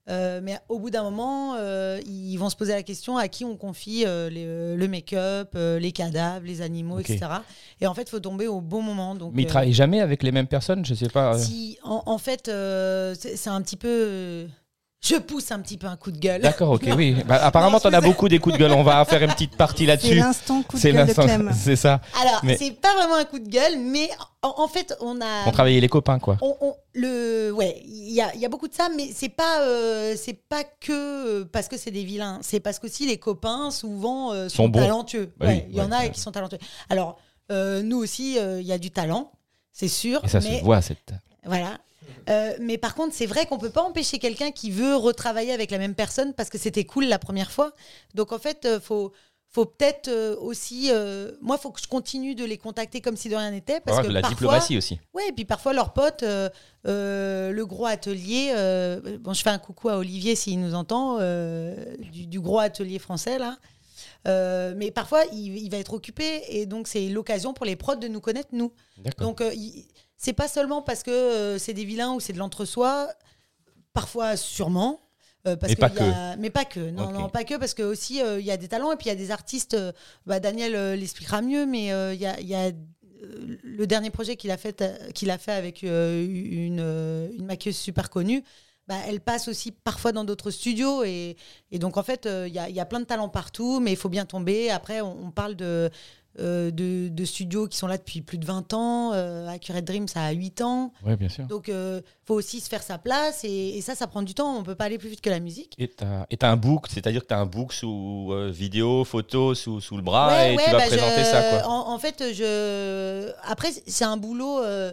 Euh, 0.09 0.41
mais 0.43 0.59
au 0.69 0.79
bout 0.79 0.91
d'un 0.91 1.03
moment, 1.03 1.57
euh, 1.59 1.99
ils 2.07 2.37
vont 2.37 2.49
se 2.51 2.55
poser 2.55 2.73
la 2.75 2.83
question 2.85 3.17
à 3.17 3.27
qui 3.27 3.45
on 3.45 3.57
confie 3.57 4.05
les- 4.05 4.77
le 4.77 4.89
make-up, 4.89 5.55
les 5.57 5.91
cadavres, 5.93 6.47
les 6.47 6.61
animaux, 6.63 7.01
etc. 7.01 7.27
Et 7.81 7.87
en 7.87 7.95
fait, 7.95 8.03
il 8.03 8.11
faut 8.11 8.21
tomber 8.21 8.47
au 8.47 8.61
bon 8.61 8.83
moment. 8.83 9.15
Donc, 9.17 9.33
Mais 9.35 9.43
ils 9.43 9.47
travaillent 9.49 9.73
jamais 9.73 10.01
avec 10.01 10.23
les 10.23 10.31
mêmes 10.31 10.47
personnes 10.47 10.85
Je 10.85 10.95
sais 10.95 11.09
pas. 11.09 11.37
si, 11.39 11.79
en, 11.83 12.03
en 12.07 12.19
fait, 12.19 12.45
c'est 12.47 13.49
un 13.51 13.63
petit 13.63 13.77
peu. 13.77 14.47
Je 15.01 15.17
pousse 15.17 15.53
un 15.53 15.61
petit 15.61 15.77
peu 15.77 15.87
un 15.87 15.97
coup 15.97 16.11
de 16.11 16.19
gueule. 16.19 16.41
D'accord, 16.41 16.71
ok, 16.71 16.83
oui. 16.97 17.17
Bah, 17.27 17.37
apparemment, 17.45 17.79
t'en 17.79 17.91
as 17.93 18.01
c'est- 18.01 18.07
beaucoup 18.07 18.29
des 18.29 18.39
coups 18.41 18.55
de 18.55 18.59
gueule. 18.61 18.73
On 18.73 18.83
va 18.83 19.05
faire 19.05 19.23
une 19.23 19.31
petite 19.33 19.57
partie 19.57 19.83
C'est 19.85 19.87
là-dessus. 19.87 20.15
l'instant 20.17 20.63
coup 20.63 20.77
de 20.77 20.83
C'est 20.83 20.91
gueule 20.93 21.03
de 21.03 21.07
l'instant- 21.09 21.25
Clem. 21.27 21.53
C'est 21.57 21.77
ça. 21.77 22.01
Alors, 22.21 22.41
Mais- 22.43 22.57
c'est 22.57 22.73
pas 22.73 22.93
vraiment 22.95 23.15
un 23.17 23.25
coup 23.25 23.39
de 23.39 23.49
gueule, 23.49 23.79
mais 23.79 24.09
en, 24.43 24.55
en 24.65 24.69
fait, 24.69 24.97
on 25.01 25.21
a. 25.21 25.47
On 25.47 25.53
travaillait 25.53 25.81
les 25.81 25.89
copains, 25.89 26.19
quoi. 26.19 26.39
on- 26.41 26.57
on- 26.61 26.75
le, 26.95 27.51
ouais, 27.53 27.81
il 27.85 28.13
y 28.15 28.21
a, 28.21 28.35
il 28.35 28.41
y 28.41 28.47
a 28.47 28.49
beaucoup 28.49 28.67
de 28.69 28.75
ça, 28.75 28.89
mais 28.97 29.11
c'est 29.15 29.29
pas, 29.29 29.61
euh, 29.61 30.15
c'est 30.17 30.41
pas 30.49 30.65
que 30.65 31.45
parce 31.45 31.69
que 31.69 31.77
c'est 31.77 31.91
des 31.93 32.05
vilains. 32.05 32.39
C'est 32.43 32.59
parce 32.61 32.79
qu'aussi 32.79 33.07
les 33.07 33.19
copains 33.19 33.71
souvent 33.71 34.33
euh, 34.33 34.49
sont, 34.49 34.65
Sont 34.65 34.69
bons. 34.71 34.81
talentueux. 34.81 35.33
Bah 35.39 35.47
Ouais, 35.47 35.65
oui, 35.67 35.71
il 35.73 35.77
y 35.77 35.81
en 35.83 35.93
a 35.93 36.01
ouais. 36.01 36.11
qui 36.11 36.19
sont 36.21 36.33
talentueux. 36.33 36.59
Alors, 36.89 37.19
euh, 37.53 37.83
nous 37.83 37.99
aussi, 37.99 38.39
euh, 38.39 38.61
il 38.61 38.67
y 38.67 38.73
a 38.73 38.79
du 38.79 38.91
talent, 38.91 39.31
c'est 39.73 39.89
sûr. 39.89 40.21
Et 40.25 40.29
ça 40.29 40.41
mais 40.41 40.59
se 40.59 40.65
voit, 40.65 40.81
cette. 40.83 41.13
Voilà. 41.45 41.79
Euh, 42.29 42.55
mais 42.61 42.79
par 42.79 42.95
contre, 42.95 43.15
c'est 43.15 43.27
vrai 43.27 43.47
qu'on 43.47 43.59
peut 43.59 43.71
pas 43.71 43.83
empêcher 43.83 44.19
quelqu'un 44.19 44.51
qui 44.51 44.71
veut 44.71 44.97
retravailler 44.97 45.53
avec 45.53 45.71
la 45.71 45.79
même 45.79 45.95
personne 45.95 46.35
parce 46.35 46.51
que 46.51 46.59
c'était 46.59 46.85
cool 46.85 47.07
la 47.07 47.19
première 47.19 47.51
fois. 47.51 47.73
Donc 48.15 48.33
en 48.33 48.39
fait, 48.39 48.65
euh, 48.65 48.81
faut 48.81 49.13
faut 49.49 49.65
peut-être 49.65 50.09
euh, 50.09 50.37
aussi 50.39 50.91
euh, 50.91 51.33
moi 51.41 51.57
faut 51.57 51.71
que 51.71 51.81
je 51.81 51.89
continue 51.89 52.35
de 52.35 52.45
les 52.45 52.59
contacter 52.59 53.01
comme 53.01 53.17
si 53.17 53.31
de 53.31 53.37
rien 53.37 53.51
n'était 53.51 53.81
parce 53.81 54.07
que 54.07 54.13
la 54.13 54.21
parfois, 54.21 54.37
diplomatie 54.37 54.77
aussi. 54.77 55.01
Ouais, 55.15 55.29
et 55.29 55.33
puis 55.33 55.47
parfois 55.47 55.73
leurs 55.73 55.93
potes 55.93 56.25
le 56.85 57.63
gros 57.65 57.87
atelier 57.87 58.53
bon 59.21 59.33
je 59.33 59.43
fais 59.43 59.51
un 59.51 59.59
coucou 59.59 59.89
à 59.89 59.97
Olivier 59.97 60.35
s'il 60.35 60.61
nous 60.61 60.75
entend 60.75 61.19
du, 61.19 62.27
du 62.27 62.41
gros 62.41 62.59
atelier 62.59 62.99
français 62.99 63.39
là. 63.39 63.57
Euh, 64.27 64.75
mais 64.77 64.91
parfois, 64.91 65.25
il, 65.33 65.57
il 65.57 65.71
va 65.71 65.77
être 65.79 65.93
occupé 65.93 66.43
et 66.49 66.67
donc 66.67 66.89
c'est 66.89 67.09
l'occasion 67.09 67.55
pour 67.55 67.65
les 67.67 67.77
prods 67.77 67.97
de 67.97 68.09
nous 68.09 68.21
connaître, 68.21 68.49
nous. 68.53 68.73
Donc, 69.25 69.41
euh, 69.41 69.53
c'est 70.17 70.33
pas 70.33 70.49
seulement 70.49 70.83
parce 70.83 71.03
que 71.03 71.11
euh, 71.11 71.59
c'est 71.59 71.75
des 71.75 71.85
vilains 71.85 72.13
ou 72.15 72.21
c'est 72.21 72.33
de 72.33 72.39
l'entre-soi, 72.39 73.09
parfois 73.93 74.37
sûrement. 74.37 75.01
parce 75.45 75.61
Mais 75.63 75.75
que 75.77 75.81
pas 75.81 75.89
y 75.89 75.99
a- 76.01 76.37
Mais 76.37 76.51
pas 76.51 76.65
que, 76.65 76.91
non, 76.91 77.13
non, 77.13 77.29
pas 77.29 77.45
que, 77.45 77.57
parce 77.57 77.75
que 77.75 77.83
aussi 77.85 78.21
il 78.21 78.45
y 78.45 78.51
a 78.51 78.57
des 78.57 78.69
talents 78.69 78.93
et 78.93 78.97
puis 78.97 79.07
il 79.07 79.11
y 79.11 79.13
a 79.13 79.17
des 79.17 79.31
artistes. 79.31 79.77
bah, 80.27 80.41
Daniel 80.41 80.99
l'expliquera 80.99 81.41
mieux, 81.43 81.67
mais 81.67 81.87
il 82.15 82.21
y 82.21 82.27
a, 82.27 82.41
il 82.41 82.49
y 82.49 82.55
a, 82.55 82.73
le 83.63 83.87
dernier 83.87 84.11
projet 84.11 84.37
qu'il 84.37 84.51
a 84.51 84.57
fait, 84.57 84.83
qu'il 85.15 85.31
a 85.31 85.39
fait 85.39 85.53
avec 85.53 85.83
une, 85.83 86.81
une 87.39 87.45
maquilleuse 87.47 87.77
super 87.77 88.11
connue. 88.11 88.43
Bah, 88.89 88.95
elle 89.09 89.21
passe 89.21 89.49
aussi 89.49 89.73
parfois 89.73 90.13
dans 90.13 90.23
d'autres 90.23 90.53
studios 90.53 91.03
et, 91.03 91.37
et 91.73 91.79
donc 91.81 91.97
en 91.97 92.05
fait 92.05 92.25
euh, 92.27 92.47
il 92.47 92.55
y, 92.55 92.59
a, 92.61 92.69
il 92.69 92.77
y 92.77 92.79
a 92.79 92.85
plein 92.85 93.01
de 93.01 93.05
talents 93.05 93.29
partout 93.29 93.81
mais 93.81 93.91
il 93.91 93.97
faut 93.97 94.09
bien 94.09 94.27
tomber 94.27 94.71
après 94.71 95.01
on, 95.01 95.27
on 95.27 95.31
parle 95.33 95.57
de, 95.57 95.91
euh, 96.39 96.71
de, 96.71 97.09
de 97.09 97.25
studios 97.25 97.67
qui 97.67 97.77
sont 97.79 97.89
là 97.89 97.99
depuis 97.99 98.21
plus 98.23 98.39
de 98.39 98.47
20 98.47 98.75
ans 98.75 99.13
euh, 99.13 99.49
Accurate 99.49 99.85
Dream 99.85 100.07
ça 100.07 100.23
a 100.23 100.31
8 100.31 100.61
ans 100.61 100.93
Oui, 101.05 101.17
bien 101.17 101.29
sûr. 101.29 101.47
donc 101.47 101.67
il 101.67 102.01
faut 102.25 102.35
aussi 102.35 102.61
se 102.61 102.69
faire 102.69 102.85
sa 102.85 102.97
place 102.97 103.43
et, 103.43 103.77
et 103.77 103.81
ça 103.81 103.97
ça 103.97 104.07
prend 104.07 104.23
du 104.23 104.35
temps 104.35 104.57
on 104.57 104.63
peut 104.63 104.77
pas 104.77 104.85
aller 104.85 104.99
plus 104.99 105.09
vite 105.09 105.21
que 105.21 105.31
la 105.31 105.41
musique 105.41 105.75
Et 105.79 105.89
t'as 105.89 106.25
et 106.31 106.37
t'as 106.37 106.51
un 106.53 106.57
book, 106.57 106.87
c'est-à-dire 106.89 107.23
que 107.23 107.27
t'as 107.27 107.39
un 107.39 107.47
book 107.47 107.73
sous 107.73 108.29
euh, 108.31 108.53
vidéo, 108.53 109.03
photo, 109.05 109.57
sous, 109.57 109.81
sous 109.81 109.97
le 109.97 110.03
bras, 110.05 110.29
Ouais, 110.29 110.53
et 110.53 110.57
ouais, 110.59 110.65
tu 110.65 110.71
vas 110.71 110.79
bah, 110.79 110.87
présenter 110.87 111.25
je- 111.25 111.25
ça, 111.25 111.43
quoi. 111.43 111.69
En, 111.69 111.93
en 111.93 111.99
fait, 111.99 112.23
je. 112.33 113.33
Après, 113.43 113.71
c'est 113.87 114.05
un 114.05 114.17
boulot. 114.17 114.61
euh, 114.63 114.93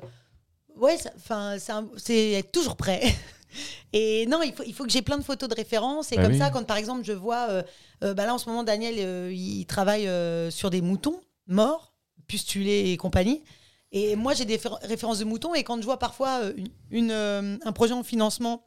Ouais, 0.76 0.98
enfin, 1.16 1.58
c'est 1.98 2.32
être 2.32 2.52
toujours 2.52 2.76
prêt. 2.76 3.04
Et 3.94 4.26
non, 4.28 4.42
il 4.42 4.54
faut, 4.54 4.64
il 4.66 4.74
faut 4.74 4.84
que 4.84 4.90
j'ai 4.92 5.02
plein 5.02 5.18
de 5.18 5.24
photos 5.24 5.48
de 5.50 5.56
référence. 5.56 6.12
Et 6.12 6.16
Bah 6.16 6.24
comme 6.24 6.32
oui. 6.34 6.38
ça, 6.40 6.50
quand 6.50 6.64
par 6.66 6.78
exemple, 6.78 7.04
je 7.04 7.14
vois. 7.14 7.48
euh, 7.50 7.64
euh, 8.04 8.14
bah 8.14 8.26
là, 8.26 8.34
en 8.34 8.38
ce 8.38 8.50
moment, 8.50 8.64
Daniel, 8.64 8.96
euh, 8.98 9.32
il 9.34 9.66
travaille 9.66 10.10
sur 10.52 10.70
des 10.70 10.82
moutons 10.82 11.20
morts, 11.48 11.94
pustulés 12.28 12.92
et 12.92 12.98
compagnie. 12.98 13.44
Et 13.92 14.16
moi, 14.16 14.34
j'ai 14.34 14.46
des 14.46 14.58
fér- 14.58 14.80
références 14.88 15.20
de 15.20 15.26
moutons. 15.26 15.54
Et 15.54 15.64
quand 15.64 15.78
je 15.80 15.86
vois 15.86 16.00
parfois 16.00 16.42
une, 16.58 16.70
une, 17.12 17.60
un 17.64 17.72
projet 17.72 17.94
en 17.94 18.04
financement. 18.04 18.64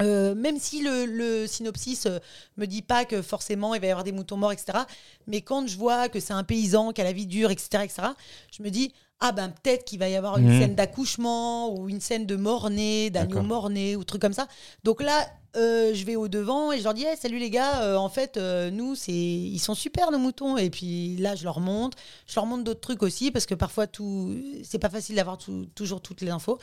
Euh, 0.00 0.34
même 0.34 0.58
si 0.58 0.82
le, 0.82 1.04
le 1.04 1.46
synopsis 1.46 2.06
euh, 2.06 2.18
me 2.56 2.66
dit 2.66 2.82
pas 2.82 3.04
que 3.04 3.20
forcément 3.20 3.74
il 3.74 3.80
va 3.80 3.86
y 3.88 3.90
avoir 3.90 4.04
des 4.04 4.12
moutons 4.12 4.36
morts, 4.38 4.52
etc. 4.52 4.78
Mais 5.26 5.42
quand 5.42 5.66
je 5.66 5.76
vois 5.76 6.08
que 6.08 6.18
c'est 6.20 6.32
un 6.32 6.44
paysan 6.44 6.92
qui 6.92 7.00
a 7.00 7.04
la 7.04 7.12
vie 7.12 7.26
dure, 7.26 7.50
etc., 7.50 7.84
etc., 7.84 8.08
je 8.50 8.62
me 8.62 8.70
dis 8.70 8.92
ah 9.24 9.30
ben 9.30 9.50
peut-être 9.50 9.84
qu'il 9.84 9.98
va 10.00 10.08
y 10.08 10.16
avoir 10.16 10.38
une 10.38 10.48
Mhm. 10.48 10.58
scène 10.60 10.74
d'accouchement 10.74 11.72
ou 11.74 11.88
une 11.88 12.00
scène 12.00 12.26
de 12.26 12.34
mort-né, 12.36 13.10
d'agneau 13.10 13.42
mort-né 13.42 13.94
ou 13.96 14.02
truc 14.02 14.20
comme 14.20 14.32
ça. 14.32 14.48
Donc 14.82 15.00
là, 15.00 15.28
euh, 15.54 15.92
je 15.94 16.04
vais 16.04 16.16
au 16.16 16.26
devant 16.26 16.72
et 16.72 16.78
je 16.78 16.84
leur 16.84 16.94
dis 16.94 17.04
Eh, 17.06 17.14
salut 17.14 17.38
les 17.38 17.50
gars, 17.50 17.82
euh, 17.82 17.96
en 17.96 18.08
fait 18.08 18.36
euh, 18.36 18.70
nous 18.70 18.94
c'est 18.96 19.12
ils 19.12 19.58
sont 19.60 19.74
super 19.74 20.10
nos 20.10 20.18
moutons 20.18 20.56
et 20.56 20.70
puis 20.70 21.16
là 21.18 21.36
je 21.36 21.44
leur 21.44 21.60
montre, 21.60 21.96
je 22.26 22.34
leur 22.34 22.46
montre 22.46 22.64
d'autres 22.64 22.80
trucs 22.80 23.02
aussi 23.04 23.30
parce 23.30 23.46
que 23.46 23.54
parfois 23.54 23.86
tout 23.86 24.34
c'est 24.64 24.78
pas 24.80 24.88
facile 24.90 25.14
d'avoir 25.16 25.36
tout- 25.38 25.66
toujours 25.74 26.00
toutes 26.00 26.20
les 26.22 26.30
infos. 26.30 26.58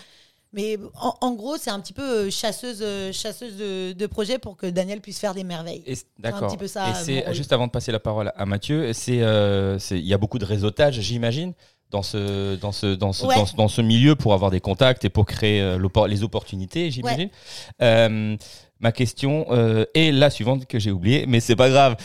Mais 0.51 0.77
en, 0.99 1.13
en 1.21 1.33
gros, 1.35 1.57
c'est 1.57 1.69
un 1.69 1.79
petit 1.79 1.93
peu 1.93 2.01
euh, 2.01 2.29
chasseuse, 2.31 2.79
euh, 2.81 3.11
chasseuse 3.11 3.55
de, 3.57 3.93
de 3.93 4.07
projet 4.07 4.39
pour 4.39 4.57
que 4.57 4.65
Daniel 4.65 4.99
puisse 4.99 5.19
faire 5.19 5.35
des 5.35 5.43
merveilles. 5.43 5.83
D'accord. 6.17 6.47
petit 6.47 6.57
peu 6.57 6.67
ça, 6.67 6.89
Et 6.89 6.93
c'est 6.95 7.33
juste 7.35 7.53
avant 7.53 7.67
de 7.67 7.71
passer 7.71 7.91
la 7.91 7.99
parole 7.99 8.31
à 8.35 8.45
Mathieu, 8.47 8.91
c'est 8.93 9.21
euh, 9.21 9.77
c'est- 9.77 9.99
il 9.99 10.05
y 10.07 10.13
a 10.13 10.17
beaucoup 10.17 10.39
de 10.39 10.45
réseautage, 10.45 10.99
j'imagine, 11.01 11.53
dans 11.91 12.01
ce 12.01 12.55
dans 12.55 12.71
ce 12.71 12.95
dans 12.95 13.13
ce, 13.13 13.25
Ouais. 13.27 13.35
dans 13.35 13.45
ce 13.45 13.55
dans 13.55 13.67
ce 13.67 13.81
milieu 13.81 14.15
pour 14.15 14.33
avoir 14.33 14.49
des 14.49 14.59
contacts 14.59 15.05
et 15.05 15.09
pour 15.09 15.25
créer 15.27 15.61
euh, 15.61 15.77
les 16.07 16.23
opportunités, 16.23 16.89
j'imagine. 16.89 17.29
Euh, 17.83 18.35
ma 18.79 18.91
question 18.91 19.45
est 19.93 20.11
la 20.11 20.29
suivante 20.31 20.65
que 20.65 20.79
j'ai 20.79 20.91
oubliée, 20.91 21.25
mais 21.27 21.41
c'est 21.41 21.55
pas 21.55 21.69
grave. 21.69 21.95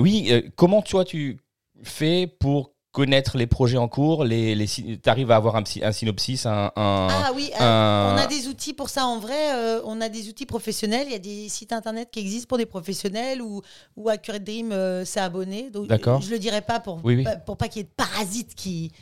Oui, 0.00 0.32
comment 0.54 0.82
toi 0.82 1.04
tu 1.04 1.40
fais 1.82 2.28
pour 2.28 2.74
connaître 2.92 3.38
les 3.38 3.46
projets 3.46 3.78
en 3.78 3.88
cours, 3.88 4.22
les 4.24 4.54
les 4.54 4.66
tu 4.66 4.98
arrives 5.06 5.30
à 5.30 5.36
avoir 5.36 5.56
un, 5.56 5.64
synopsis, 5.92 6.44
un, 6.46 6.70
un- 6.76 7.08
Ah 7.10 7.32
oui, 7.34 7.50
euh, 7.58 7.64
un- 7.64 8.14
on 8.14 8.18
a 8.18 8.26
des 8.26 8.48
outils 8.48 8.74
pour 8.74 8.90
ça 8.90 9.06
en 9.06 9.18
vrai. 9.18 9.54
euh, 9.54 9.80
on 9.84 10.00
a 10.02 10.08
des 10.10 10.28
outils 10.28 10.46
professionnels. 10.46 11.06
Il 11.06 11.12
y 11.12 11.16
a 11.16 11.18
des 11.18 11.48
sites 11.48 11.72
internet 11.72 12.08
qui 12.12 12.20
existent 12.20 12.48
pour 12.48 12.58
des 12.58 12.66
professionnels 12.66 13.40
ou, 13.40 13.62
ou 13.96 14.08
Accurate 14.10 14.44
Dream 14.44 14.72
euh, 14.72 15.04
s'est 15.06 15.20
abonné. 15.20 15.70
Donc, 15.70 15.86
D'accord. 15.86 16.20
Je 16.20 16.30
le 16.30 16.38
dirai 16.38 16.60
pas 16.60 16.80
pour, 16.80 17.00
Oui, 17.02 17.16
oui. 17.16 17.24
pas- 17.24 17.36
pour 17.36 17.56
pas 17.56 17.68
qu'il 17.68 17.80
y 17.80 17.84
ait 17.84 17.88
de 17.88 17.94
parasites 17.96 18.54
qui, 18.54 18.92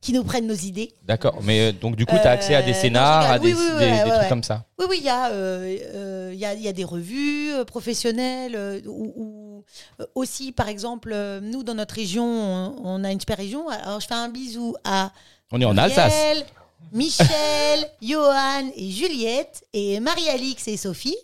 qui 0.00 0.12
nous 0.14 0.24
prennent 0.24 0.46
nos 0.46 0.54
idées. 0.54 0.92
D'accord, 1.04 1.38
mais 1.42 1.60
euh, 1.68 1.72
donc 1.72 1.94
du 1.96 2.06
coup 2.06 2.16
tu 2.20 2.26
as 2.26 2.30
accès 2.30 2.54
à 2.54 2.60
Euh, 2.60 2.62
des 2.62 2.72
non, 2.72 2.78
scénars, 2.80 3.30
à 3.30 3.38
des, 3.38 3.52
Oui, 3.52 3.60
oui, 3.60 3.78
des- 3.78 3.84
ouais, 3.84 4.04
des 4.04 4.10
ouais, 4.10 4.16
trucs 4.16 4.28
comme 4.30 4.42
ça. 4.42 4.64
Oui, 4.78 4.86
oui, 4.88 4.96
il 5.00 5.04
y, 5.04 5.08
a, 5.10 5.28
euh, 5.30 5.76
euh, 5.94 6.32
y, 6.34 6.44
a, 6.46 6.54
y 6.54 6.68
a 6.68 6.72
des 6.72 6.84
revues 6.84 7.52
euh, 7.52 7.64
professionnelles 7.64 8.54
euh, 8.56 8.80
ou, 8.86 9.62
euh, 10.00 10.06
aussi, 10.14 10.52
par 10.52 10.68
exemple, 10.68 11.10
euh, 11.12 11.40
nous, 11.42 11.62
dans 11.62 11.74
notre 11.74 11.94
région, 11.94 12.24
on, 12.24 12.74
on 12.82 13.04
a 13.04 13.12
une 13.12 13.20
super 13.20 13.36
région. 13.36 13.68
Alors, 13.68 14.00
je 14.00 14.06
fais 14.06 14.14
un 14.14 14.28
bisou 14.30 14.74
à 14.84 15.12
On 15.52 15.60
est 15.60 15.64
en 15.66 15.76
Alsace. 15.76 16.14
Michel, 16.92 17.90
Johan 18.02 18.70
et 18.76 18.90
Juliette 18.90 19.64
et 19.72 20.00
Marie-Alix 20.00 20.66
et 20.68 20.76
Sophie. 20.76 21.16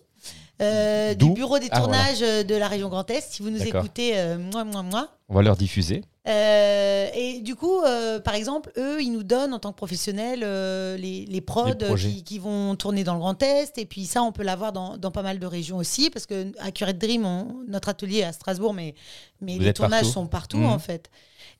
euh, 0.62 1.14
du 1.14 1.30
bureau 1.32 1.58
des 1.58 1.68
Ah, 1.70 1.80
tournages 1.80 2.22
euh, 2.22 2.42
de 2.42 2.54
la 2.54 2.68
région 2.68 2.88
Grand 2.88 3.08
Est. 3.10 3.26
Si 3.32 3.42
vous 3.42 3.50
nous 3.50 3.62
écoutez, 3.62 4.12
euh, 4.18 4.38
moi, 4.38 4.64
moi, 4.64 4.82
moi. 4.82 5.08
On 5.28 5.34
va 5.34 5.42
leur 5.42 5.56
diffuser. 5.56 6.02
Euh, 6.28 7.08
et 7.14 7.40
du 7.40 7.54
coup, 7.54 7.80
euh, 7.82 8.18
par 8.18 8.34
exemple, 8.34 8.72
eux, 8.76 9.00
ils 9.00 9.10
nous 9.12 9.22
donnent 9.22 9.54
en 9.54 9.58
tant 9.60 9.70
que 9.70 9.76
professionnels 9.76 10.40
euh, 10.42 10.96
les, 10.96 11.24
les 11.26 11.40
prods 11.40 11.70
qui, 12.10 12.24
qui 12.24 12.38
vont 12.38 12.74
tourner 12.74 13.04
dans 13.04 13.14
le 13.14 13.20
Grand 13.20 13.40
Est. 13.42 13.78
Et 13.78 13.86
puis 13.86 14.06
ça, 14.06 14.22
on 14.22 14.32
peut 14.32 14.42
l'avoir 14.42 14.72
dans, 14.72 14.96
dans 14.96 15.10
pas 15.12 15.22
mal 15.22 15.38
de 15.38 15.46
régions 15.46 15.76
aussi, 15.76 16.10
parce 16.10 16.26
que 16.26 16.52
Accurate 16.58 16.98
Dream, 16.98 17.24
on- 17.24 17.62
notre 17.68 17.88
atelier 17.88 18.18
est 18.18 18.24
à 18.24 18.32
Strasbourg, 18.32 18.74
mais, 18.74 18.94
mais 19.40 19.54
Vous 19.54 19.60
les 19.62 19.72
tournages 19.72 20.00
partout. 20.02 20.12
sont 20.14 20.26
partout 20.26 20.56
Mhm. 20.58 20.66
en 20.66 20.78
fait. 20.80 21.10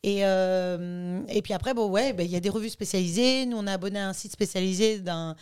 Et, 0.02 0.20
et 0.20 1.42
puis 1.42 1.52
après, 1.52 1.74
bon, 1.74 1.88
ouais, 1.88 2.12
ben, 2.12 2.24
il 2.24 2.31
y 2.31 2.37
a 2.37 2.40
des 2.40 2.48
revues 2.50 2.68
spécialisées. 2.70 3.46
Nous, 3.46 3.57
on 3.57 3.66
est 3.66 3.70
abonné 3.72 3.98
à 3.98 4.09
un 4.09 4.12
site 4.12 4.33
spécialisé 4.33 4.98
d'un 4.98 5.37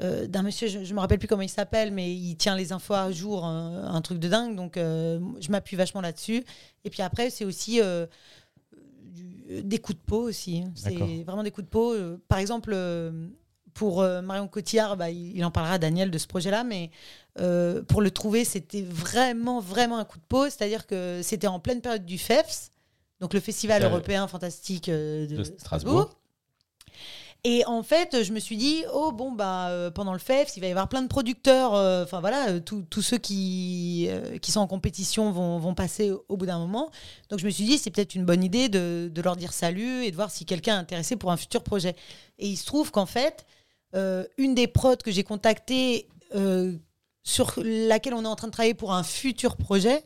euh, 0.00 0.26
d'un 0.26 0.42
monsieur, 0.42 0.66
je, 0.66 0.82
je 0.82 0.92
me 0.92 0.98
rappelle 0.98 1.20
plus 1.20 1.28
comment 1.28 1.42
il 1.42 1.48
s'appelle, 1.48 1.92
mais 1.92 2.12
il 2.12 2.34
tient 2.34 2.56
les 2.56 2.72
infos 2.72 2.94
à 2.94 3.12
jour, 3.12 3.44
un, 3.44 3.84
un 3.94 4.00
truc 4.02 4.18
de 4.18 4.26
dingue. 4.26 4.56
Donc, 4.56 4.76
euh, 4.76 5.20
je 5.40 5.52
m'appuie 5.52 5.76
vachement 5.76 6.00
là-dessus. 6.00 6.42
Et 6.84 6.90
puis 6.90 7.00
après, 7.00 7.30
c'est 7.30 7.44
aussi 7.44 7.80
euh, 7.80 8.04
des 9.48 9.78
coups 9.78 9.98
de 9.98 10.04
peau 10.04 10.22
aussi. 10.22 10.64
C'est 10.74 10.90
D'accord. 10.92 11.08
vraiment 11.26 11.42
des 11.42 11.50
coups 11.50 11.66
de 11.66 11.70
peau. 11.70 11.92
Euh, 11.92 12.16
Par 12.28 12.38
exemple, 12.38 12.72
euh, 12.74 13.28
pour 13.74 14.02
euh, 14.02 14.22
Marion 14.22 14.46
Cotillard, 14.48 14.96
bah, 14.96 15.10
il, 15.10 15.44
en 15.44 15.50
parlera, 15.50 15.78
Daniel, 15.78 16.10
de 16.10 16.18
ce 16.18 16.26
projet-là, 16.26 16.64
mais 16.64 16.90
euh, 17.40 17.82
pour 17.82 18.00
le 18.00 18.10
trouver, 18.10 18.44
c'était 18.44 18.82
vraiment, 18.82 19.60
vraiment 19.60 19.98
un 19.98 20.04
coup 20.04 20.18
de 20.18 20.24
peau. 20.28 20.44
C'est-à-dire 20.44 20.86
que 20.86 21.20
c'était 21.22 21.48
en 21.48 21.58
pleine 21.60 21.80
période 21.80 22.04
du 22.04 22.16
FEFS, 22.18 22.70
donc 23.20 23.34
le 23.34 23.40
Festival 23.40 23.82
Euh, 23.82 23.88
européen 23.88 24.26
fantastique 24.28 24.88
euh, 24.88 25.26
de, 25.26 25.36
de 25.36 25.44
Strasbourg. 25.44 25.60
Strasbourg. 25.60 26.10
Et 27.46 27.62
en 27.66 27.82
fait, 27.82 28.24
je 28.24 28.32
me 28.32 28.40
suis 28.40 28.56
dit, 28.56 28.84
oh 28.94 29.12
bon, 29.12 29.30
bah, 29.30 29.68
euh, 29.68 29.90
pendant 29.90 30.14
le 30.14 30.18
FEFS, 30.18 30.56
il 30.56 30.60
va 30.60 30.66
y 30.66 30.70
avoir 30.70 30.88
plein 30.88 31.02
de 31.02 31.08
producteurs. 31.08 31.74
euh, 31.74 32.02
Enfin 32.02 32.20
voilà, 32.20 32.48
euh, 32.48 32.60
tous 32.60 33.02
ceux 33.02 33.18
qui, 33.18 34.08
qui 34.40 34.50
sont 34.50 34.60
en 34.60 34.66
compétition 34.66 35.30
vont, 35.30 35.58
vont 35.58 35.74
passer 35.74 36.10
au, 36.28 36.36
bout 36.38 36.46
d'un 36.46 36.58
moment. 36.58 36.90
Donc 37.28 37.40
je 37.40 37.44
me 37.44 37.50
suis 37.50 37.64
dit, 37.64 37.76
c'est 37.76 37.90
peut-être 37.90 38.14
une 38.14 38.24
bonne 38.24 38.42
idée 38.42 38.70
de, 38.70 39.10
de 39.12 39.22
leur 39.22 39.36
dire 39.36 39.52
salut 39.52 40.04
et 40.04 40.10
de 40.10 40.16
voir 40.16 40.30
si 40.30 40.46
quelqu'un 40.46 40.76
est 40.76 40.80
intéressé 40.80 41.16
pour 41.16 41.30
un 41.32 41.36
futur 41.36 41.62
projet. 41.62 41.94
Et 42.38 42.48
il 42.48 42.56
se 42.56 42.64
trouve 42.64 42.90
qu'en 42.90 43.06
fait, 43.06 43.44
une 44.38 44.54
des 44.54 44.66
prods 44.66 44.96
que 44.96 45.10
j'ai 45.12 45.22
contactées, 45.22 46.08
sur 47.26 47.54
laquelle 47.62 48.14
on 48.14 48.24
est 48.24 48.28
en 48.28 48.36
train 48.36 48.48
de 48.48 48.52
travailler 48.52 48.74
pour 48.74 48.92
un 48.92 49.02
futur 49.02 49.56
projet, 49.56 50.02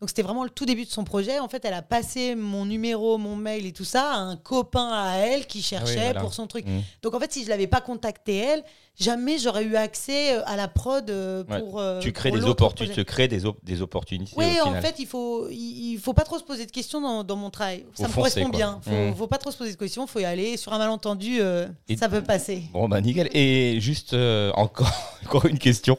donc 0.00 0.08
c'était 0.08 0.22
vraiment 0.22 0.44
le 0.44 0.50
tout 0.50 0.64
début 0.64 0.84
de 0.86 0.90
son 0.90 1.04
projet. 1.04 1.38
En 1.40 1.48
fait, 1.48 1.62
elle 1.64 1.74
a 1.74 1.82
passé 1.82 2.34
mon 2.34 2.64
numéro, 2.64 3.18
mon 3.18 3.36
mail 3.36 3.66
et 3.66 3.72
tout 3.72 3.84
ça 3.84 4.12
à 4.12 4.16
un 4.16 4.36
copain 4.36 4.88
à 4.92 5.16
elle 5.18 5.46
qui 5.46 5.62
cherchait 5.62 5.98
Ah 5.98 6.04
voilà. 6.04 6.20
pour 6.20 6.32
son 6.32 6.46
truc. 6.46 6.66
Mhm. 6.66 6.82
Donc 7.02 7.14
en 7.14 7.20
fait, 7.20 7.30
si 7.32 7.44
je 7.44 7.50
l'avais 7.50 7.66
pas 7.66 7.82
contacté 7.82 8.36
elle, 8.36 8.64
jamais 8.98 9.38
j'aurais 9.38 9.64
eu 9.64 9.76
accès 9.76 10.34
euh, 10.36 10.42
à 10.46 10.56
la 10.56 10.68
prod 10.68 11.08
euh, 11.10 11.42
Ouais. 11.48 11.60
pour. 11.60 11.80
euh, 11.80 12.00
Tu 12.00 12.12
crées 12.12 12.30
pour 12.30 12.38
des 12.38 12.44
opportunités, 12.44 12.94
tu 12.94 13.04
crées 13.04 13.28
des, 13.28 13.46
op- 13.46 13.58
des 13.62 13.80
opportunités. 13.82 14.32
Oui, 14.36 14.46
au 14.60 14.64
en 14.64 14.66
final. 14.68 14.82
fait, 14.82 14.96
il 14.98 15.06
faut, 15.06 15.48
il 15.50 15.92
il 15.92 15.98
faut 15.98 16.12
pas 16.12 16.24
trop 16.24 16.38
se 16.38 16.44
poser 16.44 16.66
de 16.66 16.70
questions 16.70 17.00
dans, 17.00 17.24
dans 17.24 17.36
mon 17.36 17.50
travail. 17.50 17.84
Faut 17.94 18.02
ça 18.02 18.08
me 18.08 18.12
foncer, 18.12 18.40
correspond 18.42 18.50
quoi. 18.50 18.56
bien. 18.58 18.80
Faut, 18.82 18.90
Mhm. 18.90 19.14
faut 19.14 19.26
pas 19.26 19.38
trop 19.38 19.50
se 19.50 19.56
poser 19.56 19.72
de 19.72 19.76
questions. 19.78 20.06
Faut 20.06 20.18
y 20.20 20.24
aller. 20.24 20.56
Sur 20.56 20.72
un 20.72 20.78
malentendu, 20.78 21.38
euh, 21.40 21.66
ça 21.98 22.08
peut 22.08 22.22
passer. 22.22 22.62
Bon, 22.72 22.88
bah 22.88 23.00
nickel. 23.00 23.28
Et 23.36 23.78
juste 23.80 24.12
euh, 24.14 24.50
encore, 24.54 24.90
encore 25.24 25.46
une 25.46 25.58
question. 25.58 25.96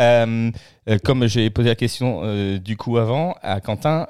Euh, 0.00 0.50
comme 1.04 1.26
j'ai 1.26 1.50
posé 1.50 1.68
la 1.68 1.74
question 1.74 2.56
du 2.58 2.76
coup 2.76 2.98
avant 2.98 3.34
à 3.42 3.60
Quentin, 3.60 4.06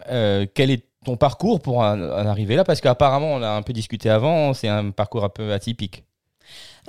quel 0.54 0.70
est 0.70 0.84
ton 1.04 1.16
parcours 1.16 1.60
pour 1.60 1.78
en, 1.78 1.98
en 2.00 2.26
arriver 2.26 2.56
là? 2.56 2.64
Parce 2.64 2.80
qu'apparemment, 2.80 3.32
on 3.34 3.42
a 3.42 3.48
un 3.50 3.62
peu 3.62 3.72
discuté 3.72 4.10
avant, 4.10 4.52
c'est 4.54 4.68
un 4.68 4.90
parcours 4.90 5.24
un 5.24 5.28
peu 5.28 5.52
atypique. 5.52 6.04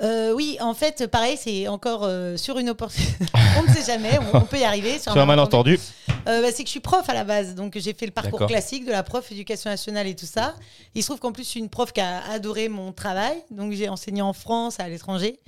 Euh, 0.02 0.32
oui, 0.32 0.56
en 0.60 0.72
fait, 0.74 1.06
pareil, 1.06 1.36
c'est 1.36 1.68
encore 1.68 2.04
euh, 2.04 2.36
sur 2.36 2.58
une 2.58 2.70
opportunité. 2.70 3.24
on 3.58 3.62
ne 3.62 3.74
sait 3.74 3.84
jamais. 3.84 4.18
On, 4.32 4.38
on 4.38 4.40
peut 4.42 4.58
y 4.58 4.64
arriver. 4.64 4.98
Sur 4.98 5.16
un 5.16 5.26
malentendu. 5.26 5.78
Euh, 6.26 6.42
bah, 6.42 6.48
c'est 6.52 6.62
que 6.62 6.68
je 6.68 6.72
suis 6.72 6.80
prof 6.80 7.08
à 7.08 7.14
la 7.14 7.24
base, 7.24 7.54
donc 7.54 7.76
j'ai 7.78 7.92
fait 7.92 8.06
le 8.06 8.12
parcours 8.12 8.38
D'accord. 8.38 8.48
classique 8.48 8.84
de 8.86 8.90
la 8.90 9.02
prof 9.02 9.30
éducation 9.30 9.70
nationale 9.70 10.06
et 10.06 10.14
tout 10.14 10.26
ça. 10.26 10.54
Il 10.94 11.02
se 11.02 11.08
trouve 11.08 11.20
qu'en 11.20 11.32
plus, 11.32 11.44
je 11.44 11.48
suis 11.48 11.60
une 11.60 11.68
prof 11.68 11.92
qui 11.92 12.00
a 12.00 12.22
adoré 12.30 12.68
mon 12.68 12.92
travail, 12.92 13.36
donc 13.50 13.72
j'ai 13.72 13.88
enseigné 13.88 14.22
en 14.22 14.32
France, 14.32 14.80
à 14.80 14.88
l'étranger, 14.88 15.38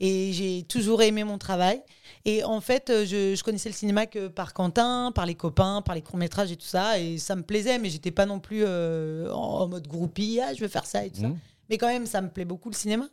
et 0.00 0.32
j'ai 0.32 0.64
toujours 0.64 1.02
aimé 1.02 1.24
mon 1.24 1.38
travail. 1.38 1.80
Et 2.24 2.44
en 2.44 2.60
fait, 2.60 2.90
je, 3.04 3.34
je 3.34 3.42
connaissais 3.42 3.68
le 3.68 3.74
cinéma 3.74 4.06
que 4.06 4.28
par 4.28 4.52
Quentin, 4.54 5.12
par 5.14 5.26
les 5.26 5.34
copains, 5.34 5.82
par 5.82 5.94
les 5.94 6.02
courts-métrages 6.02 6.52
et 6.52 6.56
tout 6.56 6.66
ça, 6.66 6.98
et 6.98 7.18
ça 7.18 7.36
me 7.36 7.42
plaisait, 7.42 7.78
mais 7.78 7.90
j'étais 7.90 8.10
pas 8.10 8.26
non 8.26 8.38
plus 8.38 8.66
en, 8.66 9.32
en 9.32 9.68
mode 9.68 9.86
groupie, 9.86 10.40
ah, 10.42 10.54
je 10.54 10.60
veux 10.60 10.68
faire 10.68 10.86
ça 10.86 11.04
et 11.04 11.10
tout 11.10 11.20
ça. 11.20 11.28
Mhm. 11.28 11.38
Mais 11.70 11.76
quand 11.78 11.88
même, 11.88 12.06
ça 12.06 12.20
me 12.22 12.28
plaît 12.28 12.46
beaucoup 12.46 12.70
le 12.70 12.74
cinéma. 12.74 13.06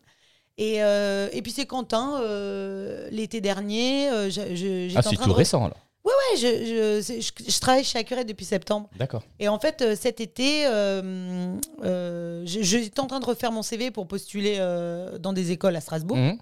Et, 0.57 0.81
euh, 0.83 1.27
et 1.33 1.41
puis 1.41 1.51
c'est 1.51 1.65
Quentin, 1.65 2.21
euh, 2.21 3.09
l'été 3.11 3.41
dernier, 3.41 4.09
euh, 4.09 4.29
je- 4.29 4.55
je- 4.55 4.87
j'étais 4.87 4.93
Ah, 4.95 4.99
en 4.99 5.09
c'est 5.09 5.15
train 5.15 5.25
tout 5.25 5.31
de... 5.31 5.35
récent 5.35 5.65
alors. 5.65 5.77
Ouais, 6.05 6.37
je, 6.37 6.47
je, 6.47 7.01
c'est- 7.01 7.19
je- 7.19 7.51
je 7.51 7.59
travaille 7.59 7.83
chez 7.83 7.97
Accurate 7.97 8.27
depuis 8.27 8.45
septembre. 8.45 8.89
D'accord. 8.97 9.23
Et 9.39 9.47
en 9.49 9.59
fait, 9.59 9.81
euh, 9.81 9.95
cet 9.99 10.21
été, 10.21 10.65
euh, 10.67 11.55
euh, 11.83 12.43
je- 12.45 12.61
j'étais 12.61 12.99
en 12.99 13.07
train 13.07 13.19
de 13.19 13.25
refaire 13.25 13.51
mon 13.51 13.63
CV 13.63 13.91
pour 13.91 14.07
postuler 14.07 14.57
euh, 14.59 15.17
dans 15.17 15.33
des 15.33 15.51
écoles 15.51 15.75
à 15.75 15.81
Strasbourg. 15.81 16.15
Mhm. 16.17 16.37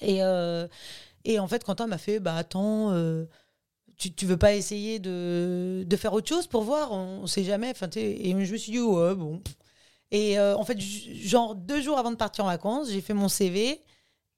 Et, 0.00 0.22
euh, 0.22 0.66
et 1.24 1.38
en 1.38 1.46
fait, 1.48 1.64
Quentin 1.64 1.86
m'a 1.86 1.98
fait 1.98 2.18
Bah 2.20 2.34
attends, 2.34 2.90
euh, 2.92 3.24
tu, 3.96 4.12
tu 4.12 4.26
veux 4.26 4.36
pas 4.36 4.54
essayer 4.54 4.98
de, 4.98 5.84
de 5.86 5.96
faire 5.96 6.12
autre 6.12 6.28
chose 6.28 6.46
pour 6.46 6.62
voir? 6.62 6.92
On, 6.92 7.20
on 7.22 7.26
sait 7.26 7.44
jamais. 7.44 7.70
Enfin, 7.70 7.88
et 7.96 8.30
je 8.32 8.36
me 8.52 8.56
suis 8.58 8.72
dit 8.72 8.80
Ouais, 8.80 9.14
bon. 9.14 9.40
Et 10.12 10.38
euh, 10.38 10.56
en 10.56 10.64
fait, 10.64 10.78
genre 10.80 11.54
deux 11.54 11.80
jours 11.80 11.98
avant 11.98 12.10
de 12.10 12.16
partir 12.16 12.44
en 12.44 12.48
vacances, 12.48 12.88
j'ai 12.90 13.00
fait 13.00 13.14
mon 13.14 13.28
CV. 13.28 13.80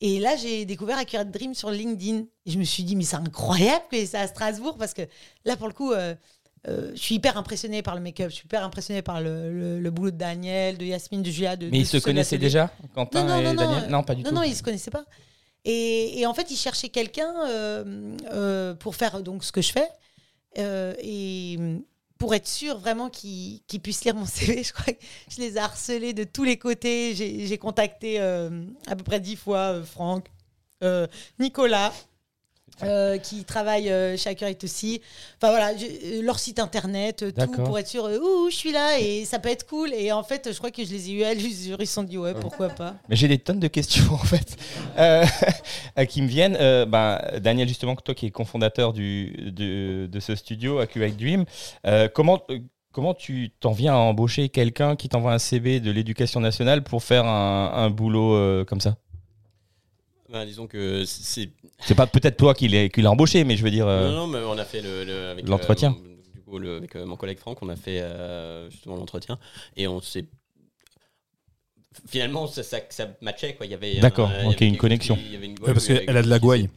Et 0.01 0.19
là, 0.21 0.37
j'ai 0.37 0.65
découvert 0.65 0.99
Accurate 0.99 1.31
Dream 1.31 1.55
sur 1.55 1.71
LinkedIn. 1.71 2.25
Et 2.45 2.51
je 2.51 2.59
me 2.59 2.65
suis 2.65 2.83
dit, 2.83 2.97
mais 2.97 3.05
c'est 3.05 3.17
incroyable 3.17 3.85
que 3.91 4.05
c'est 4.05 4.17
à 4.19 4.27
Strasbourg 4.27 4.77
parce 4.77 4.95
que 4.95 5.03
là, 5.45 5.57
pour 5.57 5.69
le 5.69 5.73
coup, 5.75 5.93
euh, 5.93 6.15
euh, 6.69 6.91
je 6.95 7.01
suis 7.01 7.15
hyper 7.17 7.37
impressionnée 7.37 7.83
par 7.83 7.95
le 7.95 8.01
make-up, 8.01 8.29
je 8.31 8.35
suis 8.35 8.45
hyper 8.45 8.65
impressionnée 8.65 9.03
par 9.03 9.21
le, 9.21 9.53
le- 9.53 9.81
le 9.81 9.91
boulot 9.91 10.11
de 10.11 10.17
Daniel, 10.17 10.77
de 10.77 10.85
Yasmine, 10.85 11.23
de 11.23 11.31
Julia. 11.31 11.57
De, 11.57 11.67
Mais 11.67 11.71
de 11.71 11.77
ils 11.77 11.87
se 11.87 11.99
connaissaient 11.99 12.39
déjà, 12.39 12.71
Quentin 12.95 13.23
Non, 13.25 13.29
non, 13.29 13.39
et 13.41 13.45
non, 13.45 13.55
non, 13.55 13.61
Daniel 13.71 13.91
Non, 13.91 14.03
pas 14.03 14.15
du 14.15 14.23
Non, 14.25 14.29
tout. 14.31 14.35
non, 14.35 14.43
ils 14.43 14.57
se 14.57 14.63
connaissaient 14.63 14.91
pas. 14.91 15.05
Et, 15.65 16.19
et 16.21 16.27
en 16.27 16.35
fait, 16.35 16.51
ils 16.51 16.57
cherchaient 16.57 16.89
quelqu'un 16.89 17.33
euh, 17.49 18.17
euh, 18.33 18.75
pour 18.75 18.97
faire 18.97 19.23
donc 19.23 19.45
ce 19.45 19.53
que 19.53 19.63
je 19.63 19.71
fais. 19.73 19.89
Euh, 20.59 20.95
et 21.01 21.59
pour 22.23 22.37
être 22.37 22.47
sûr 22.47 22.79
vraiment 22.79 23.11
qu'ils 23.11 23.81
puissent 23.83 24.05
lire 24.05 24.15
mon 24.15 24.27
CV, 24.27 24.63
je 24.63 24.73
crois 24.73 24.95
que 24.95 25.01
je 25.29 25.41
les 25.41 25.57
ai 25.57 25.59
harcelés 25.59 26.13
de 26.13 26.23
tous 26.23 26.45
les 26.45 26.57
côtés. 26.57 27.17
J'ai 27.17 27.49
j'ai 27.49 27.59
contacté 27.59 28.21
euh, 28.21 28.65
à 28.87 28.95
peu 28.95 29.03
près 29.03 29.19
dix 29.19 29.35
fois 29.35 29.73
euh, 29.73 29.85
Franck, 29.85 30.27
euh, 30.85 31.09
Nicolas. 31.41 31.93
Euh, 32.83 33.19
qui 33.19 33.45
travaille 33.45 33.91
euh, 33.91 34.17
chez 34.17 34.31
Accurate 34.31 34.65
aussi. 34.65 35.01
Enfin 35.37 35.51
voilà, 35.51 35.73
euh, 35.73 36.23
leur 36.23 36.39
site 36.39 36.59
internet, 36.59 37.23
euh, 37.23 37.31
tout 37.31 37.63
pour 37.63 37.79
être 37.79 37.87
sûr, 37.87 38.05
ouh, 38.05 38.51
je 38.51 38.57
suis 38.57 38.73
là 38.73 38.99
et 38.99 39.25
ça 39.25 39.39
peut 39.39 39.51
être 39.51 39.67
cool. 39.67 39.93
Et 39.93 40.11
en 40.13 40.23
fait, 40.23 40.53
je 40.53 40.59
crois 40.59 40.71
que 40.71 40.85
je 40.85 40.91
les 40.91 41.11
ai 41.11 41.13
eu 41.13 41.23
à 41.23 41.35
l'usure. 41.35 41.77
Ils 41.81 41.87
se 41.87 41.95
sont 41.95 42.03
dit, 42.03 42.19
ouais, 42.19 42.35
pourquoi 42.35 42.69
pas. 42.69 42.95
Mais 43.09 43.17
j'ai 43.17 43.29
des 43.29 43.39
tonnes 43.39 43.61
de 43.61 43.69
questions 43.69 44.05
en 44.13 44.19
fait 44.19 44.57
qui 46.09 46.23
me 46.23 46.29
viennent. 46.29 46.59
Ben, 46.87 47.21
Daniel, 47.41 47.69
justement, 47.69 47.95
toi 47.97 48.15
qui 48.15 48.27
es 48.27 48.31
cofondateur 48.31 48.93
du, 48.93 49.53
de, 49.53 50.07
de 50.07 50.21
ce 50.21 50.35
studio, 50.35 50.79
Accurate 50.79 51.17
Dream, 51.17 51.45
comment, 52.15 52.41
comment 52.91 53.15
tu 53.15 53.51
t'en 53.61 53.73
viens 53.73 53.95
à 53.95 53.99
embaucher 53.99 54.49
quelqu'un 54.49 54.97
qui 54.97 55.09
t'envoie 55.09 55.33
un 55.33 55.39
CV 55.39 55.81
de 55.81 55.91
l'éducation 55.91 56.41
nationale 56.41 56.83
pour 56.83 57.03
faire 57.03 57.27
un, 57.27 57.73
un 57.75 57.91
boulot 57.91 58.65
comme 58.65 58.81
ça? 58.81 58.97
Ben, 60.33 60.47
disons 60.47 60.67
que 60.67 61.05
c'est. 61.05 61.51
C'est 61.81 61.95
pas 61.95 62.07
peut-être 62.07 62.39
toi 62.39 62.55
qui 62.55 62.67
l'as 62.69 63.11
embauché, 63.11 63.45
mais 63.45 63.57
je 63.57 63.63
veux 63.63 63.71
dire. 63.71 63.87
euh, 63.87 64.09
Non, 64.09 64.15
non, 64.15 64.27
mais 64.29 64.39
on 64.39 64.57
a 64.59 64.65
fait 64.65 64.81
le, 64.81 65.05
le- 65.05 65.27
avec, 65.29 65.47
L'entretien. 65.47 65.91
euh, 65.91 65.93
mon- 66.03 66.35
du 66.35 66.41
coup, 66.41 66.59
le- 66.59 66.77
avec 66.79 66.97
euh, 66.97 67.05
mon 67.05 67.17
collègue 67.17 67.39
Franck, 67.39 67.59
on 67.63 67.69
a 67.69 67.77
fait 67.77 68.01
euh, 68.01 68.71
justement 68.71 68.97
l'entretien 68.97 69.39
et 69.77 69.87
on 69.87 70.01
s'est. 70.01 70.25
Finalement, 72.09 72.47
ça, 72.47 72.63
ça, 72.63 72.79
ça 72.89 73.09
matchait 73.21 73.55
quoi. 73.55 73.67
Il 73.67 73.73
y 73.73 73.75
avait. 73.75 74.01
D'accord, 74.01 74.31
il 74.31 74.45
y 74.45 74.47
ok, 74.49 74.55
avait 74.55 74.65
une 74.67 74.71
quelque 74.73 74.81
connexion. 74.81 75.15
chose 75.15 75.23
qui- 75.25 75.29
il 75.31 75.35
y 75.35 75.37
avait 75.37 75.47
une- 75.47 75.59
Ouais, 75.61 75.75
parce 75.75 75.87
qu'elle 75.87 76.17
a 76.17 76.23
de 76.23 76.29
la 76.29 76.39
gouaille. 76.39 76.71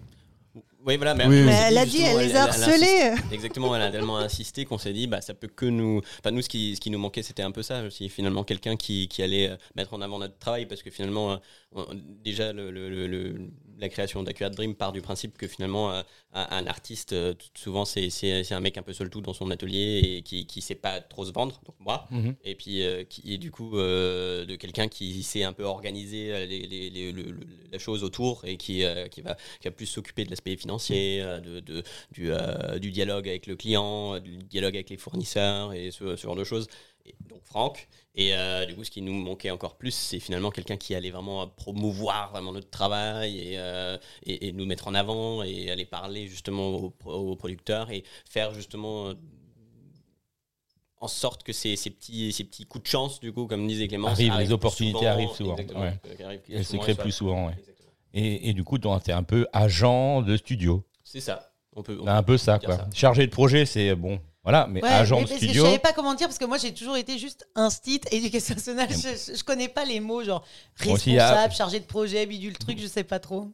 Oui, 0.85 0.97
voilà. 0.97 1.15
Mais, 1.15 1.25
Oui, 1.27 1.37
elle 1.67 1.77
a 1.77 1.85
dit, 1.85 2.01
elle 2.01 2.17
les 2.19 2.35
a 2.35 2.43
harcelés. 2.43 3.13
Exactement, 3.31 3.75
elle 3.75 3.81
a 3.81 3.91
tellement 3.91 4.17
insisté 4.17 4.65
qu'on 4.65 4.77
s'est 4.77 4.93
dit, 4.93 5.07
bah, 5.07 5.19
ça 5.21 5.33
peut 5.33 5.47
que 5.47 5.65
nous. 5.65 6.01
Enfin, 6.19 6.31
nous, 6.31 6.41
ce 6.41 6.49
qui, 6.49 6.75
ce 6.75 6.81
qui 6.81 6.91
nous 6.91 6.99
manquait, 6.99 7.23
c'était 7.23 7.41
un 7.43 7.51
peu 7.51 7.63
ça 7.63 7.81
aussi. 7.83 8.07
Finalement, 8.09 8.43
quelqu'un 8.43 8.75
qui, 8.75 9.07
qui 9.07 9.23
allait 9.23 9.49
euh, 9.49 9.55
mettre 9.75 9.93
en 9.93 10.01
avant 10.01 10.19
notre 10.19 10.37
travail, 10.37 10.65
parce 10.67 10.83
que 10.83 10.91
finalement, 10.91 11.31
euh, 11.33 11.37
on- 11.73 11.85
déjà, 12.23 12.53
le, 12.53 12.69
le- 12.69 12.89
le- 12.89 13.07
le- 13.07 13.35
la 13.77 13.89
création 13.89 14.23
d'Accurate 14.23 14.55
Dream 14.55 14.75
part 14.75 14.91
du 14.91 15.01
principe 15.01 15.37
que 15.37 15.47
finalement, 15.47 15.91
euh, 15.91 16.01
un, 16.33 16.47
un 16.51 16.67
artiste, 16.67 17.13
euh, 17.13 17.33
souvent, 17.53 17.85
c'est 17.85 18.51
un 18.51 18.59
mec 18.59 18.77
un 18.77 18.81
peu 18.83 18.93
seul 18.93 19.09
tout 19.09 19.21
dans 19.21 19.33
son 19.33 19.51
atelier 19.51 20.01
et 20.17 20.21
qui 20.23 20.47
ne 20.55 20.61
sait 20.61 20.75
pas 20.75 21.01
trop 21.01 21.25
se 21.25 21.31
vendre, 21.31 21.61
donc 21.65 21.75
moi. 21.79 22.07
mhm. 22.11 22.35
Et 22.43 22.55
puis, 22.55 22.83
euh, 22.83 23.03
qui 23.03 23.33
est 23.33 23.37
du 23.37 23.51
coup 23.51 23.77
euh, 23.77 24.45
de 24.45 24.55
quelqu'un 24.55 24.87
qui 24.87 25.23
sait 25.23 25.43
un 25.43 25.53
peu 25.53 25.63
organiser 25.63 26.45
les- 26.47 26.67
les- 26.67 26.89
les- 26.89 27.11
le- 27.11 27.31
le- 27.31 27.47
la 27.71 27.79
chose 27.79 28.03
autour 28.03 28.45
et 28.45 28.57
qui, 28.57 28.83
qui, 29.11 29.21
va, 29.21 29.35
qui 29.59 29.67
va 29.67 29.71
plus 29.71 29.85
s'occuper 29.85 30.23
de 30.25 30.29
l'aspect 30.29 30.55
financier, 30.57 31.21
de, 31.43 31.59
de- 31.59 31.83
du, 32.11 32.31
du 32.79 32.91
dialogue 32.91 33.27
avec 33.27 33.47
le 33.47 33.55
client, 33.55 34.19
du 34.19 34.37
dialogue 34.37 34.75
avec 34.75 34.89
les 34.89 34.97
fournisseurs 34.97 35.73
et 35.73 35.91
ce, 35.91 36.15
ce 36.15 36.21
genre 36.23 36.35
de 36.35 36.43
choses. 36.43 36.67
Donc, 37.29 37.39
Franck. 37.43 37.87
Et 38.15 38.33
euh, 38.33 38.65
du 38.65 38.75
coup, 38.75 38.83
ce 38.83 38.91
qui 38.91 39.01
nous 39.01 39.13
manquait 39.13 39.51
encore 39.51 39.75
plus, 39.75 39.91
c'est 39.91 40.19
finalement 40.19 40.49
quelqu'un 40.51 40.77
qui 40.77 40.95
allait 40.95 41.11
vraiment 41.11 41.47
promouvoir 41.47 42.31
vraiment 42.31 42.51
notre 42.53 42.69
travail 42.69 43.37
et, 43.39 43.57
euh, 43.59 43.97
et, 44.23 44.47
et 44.47 44.51
nous 44.53 44.65
mettre 44.65 44.87
en 44.87 44.93
avant 44.95 45.43
et 45.43 45.69
aller 45.69 45.85
parler 45.85 46.27
justement 46.27 46.69
aux, 46.69 46.89
pro- 46.89 47.13
aux 47.13 47.35
producteurs 47.35 47.91
et 47.91 48.03
faire 48.29 48.53
justement 48.53 49.09
euh, 49.09 49.13
en 51.01 51.07
sorte 51.07 51.43
que 51.43 51.53
ces, 51.53 51.75
ces 51.75 51.89
petits, 51.89 52.31
ces 52.31 52.43
petits 52.45 52.65
coups 52.65 52.83
de 52.83 52.89
chance, 52.89 53.19
du 53.19 53.31
coup, 53.33 53.47
comme 53.47 53.67
disait 53.67 53.87
Clément, 53.87 54.07
Arrivent, 54.07 54.37
les 54.39 54.51
opportunités 54.51 54.97
souvent, 54.99 55.11
arrivent 55.11 55.31
souvent, 55.31 55.55
ouais. 55.55 55.99
Elles 56.49 56.65
se 56.65 56.77
créent 56.77 56.95
plus 56.95 57.11
souvent, 57.11 57.47
ouais. 57.47 57.55
Et, 58.13 58.49
et 58.49 58.53
du 58.53 58.63
coup, 58.63 58.79
tu 58.79 58.87
es 58.87 59.11
un 59.11 59.23
peu 59.23 59.45
agent 59.51 60.21
de 60.21 60.37
studio. 60.37 60.83
C'est 61.03 61.19
ça. 61.19 61.51
On 61.75 61.83
peut, 61.83 61.97
on 62.01 62.07
un 62.07 62.23
peu 62.23 62.37
ça, 62.37 62.59
quoi. 62.59 62.77
ça. 62.77 62.89
Chargé 62.93 63.25
de 63.27 63.31
projet, 63.31 63.65
c'est 63.65 63.93
bon. 63.95 64.19
Voilà, 64.45 64.67
mais 64.69 64.81
Ouais, 64.81 64.89
agent 64.89 65.17
mais 65.17 65.23
de 65.23 65.29
studio. 65.29 65.63
Je 65.63 65.67
savais 65.69 65.79
pas 65.79 65.91
comment 65.91 66.13
dire 66.13 66.27
parce 66.27 66.37
que 66.37 66.45
moi 66.45 66.59
j'ai 66.59 66.71
toujours 66.71 66.95
été 66.97 67.17
juste 67.17 67.47
instit, 67.55 67.99
éducation 68.11 68.53
nationale. 68.55 68.87
Je, 68.91 69.35
je, 69.35 69.43
connais 69.43 69.67
pas 69.67 69.85
les 69.85 69.99
mots 69.99 70.23
genre 70.23 70.45
ah. 70.45 70.83
responsable, 70.83 71.53
chargé 71.53 71.79
de 71.79 71.85
projet, 71.85 72.25
bidule 72.27 72.55
truc, 72.57 72.79
je 72.79 72.85
sais 72.85 73.03
pas 73.03 73.19
trop. 73.19 73.49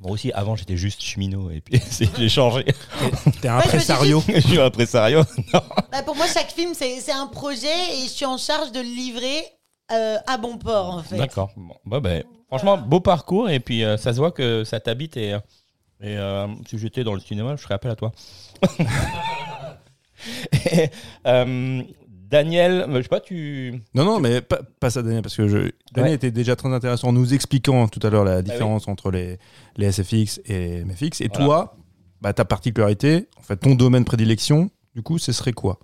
Moi 0.00 0.12
aussi, 0.12 0.32
avant, 0.32 0.56
j'étais 0.56 0.78
juste 0.78 1.02
cheminot 1.02 1.50
et 1.50 1.60
puis 1.60 1.78
j'ai 2.16 2.28
changé. 2.30 2.64
T'es 3.42 3.48
un 3.48 3.58
Ouais, 3.58 3.64
je 3.70 3.76
me 3.76 3.80
suis 3.80 3.92
impresario. 3.92 4.22
je 4.34 4.40
suis 4.40 4.58
un 4.58 4.64
impresario. 4.64 5.22
Bah, 5.92 6.02
pour 6.04 6.16
moi, 6.16 6.26
chaque 6.32 6.52
film, 6.52 6.72
c'est 6.72 7.00
c'est 7.00 7.12
un 7.12 7.26
projet 7.26 7.98
et 7.98 8.04
je 8.04 8.10
suis 8.10 8.24
en 8.24 8.38
charge 8.38 8.72
de 8.72 8.80
le 8.80 8.86
livrer 8.86 9.44
euh, 9.92 10.16
à 10.26 10.38
bon 10.38 10.56
port, 10.56 10.94
en 10.94 11.02
fait. 11.02 11.16
D'accord. 11.16 11.50
Bon, 11.56 11.74
bah, 11.84 12.00
ben, 12.00 12.24
franchement, 12.48 12.78
beau 12.78 13.00
parcours 13.00 13.50
et 13.50 13.60
puis 13.60 13.84
euh, 13.84 13.96
ça 13.98 14.12
se 14.12 14.18
voit 14.18 14.30
que 14.30 14.64
ça 14.64 14.80
t'habite 14.80 15.16
et, 15.16 15.34
euh, 15.34 15.38
et 16.00 16.16
euh, 16.16 16.46
si 16.66 16.78
j'étais 16.78 17.04
dans 17.04 17.14
le 17.14 17.20
cinéma, 17.20 17.56
je 17.56 17.62
ferais 17.62 17.74
appel 17.74 17.90
à 17.90 17.96
toi. 17.96 18.12
Et, 20.72 20.88
euh, 21.26 21.82
Daniel, 22.30 22.86
je 22.94 23.02
sais 23.02 23.08
pas, 23.08 23.20
tu. 23.20 23.74
Non, 23.94 24.04
non, 24.04 24.20
mais 24.20 24.40
pas, 24.40 24.60
pas 24.78 24.90
ça, 24.90 25.02
Daniel, 25.02 25.22
parce 25.22 25.36
que 25.36 25.48
je... 25.48 25.70
Daniel 25.92 26.10
Ouais. 26.12 26.14
était 26.14 26.30
déjà 26.30 26.54
très 26.54 26.68
intéressant 26.72 27.08
en 27.08 27.12
nous 27.12 27.34
expliquant 27.34 27.88
tout 27.88 27.98
à 28.06 28.10
l'heure 28.10 28.24
la 28.24 28.40
différence 28.42 28.86
entre 28.86 29.10
les, 29.10 29.38
les 29.76 29.90
SFX 29.90 30.40
et 30.44 30.84
MFX. 30.84 31.20
Et 31.22 31.28
Voilà. 31.28 31.44
toi, 31.44 31.76
bah, 32.20 32.32
ta 32.32 32.44
particularité, 32.44 33.26
en 33.36 33.42
fait, 33.42 33.56
ton 33.56 33.74
domaine 33.74 34.02
de 34.02 34.06
prédilection, 34.06 34.70
du 34.94 35.02
coup, 35.02 35.18
ce 35.18 35.32
serait 35.32 35.52
quoi? 35.52 35.80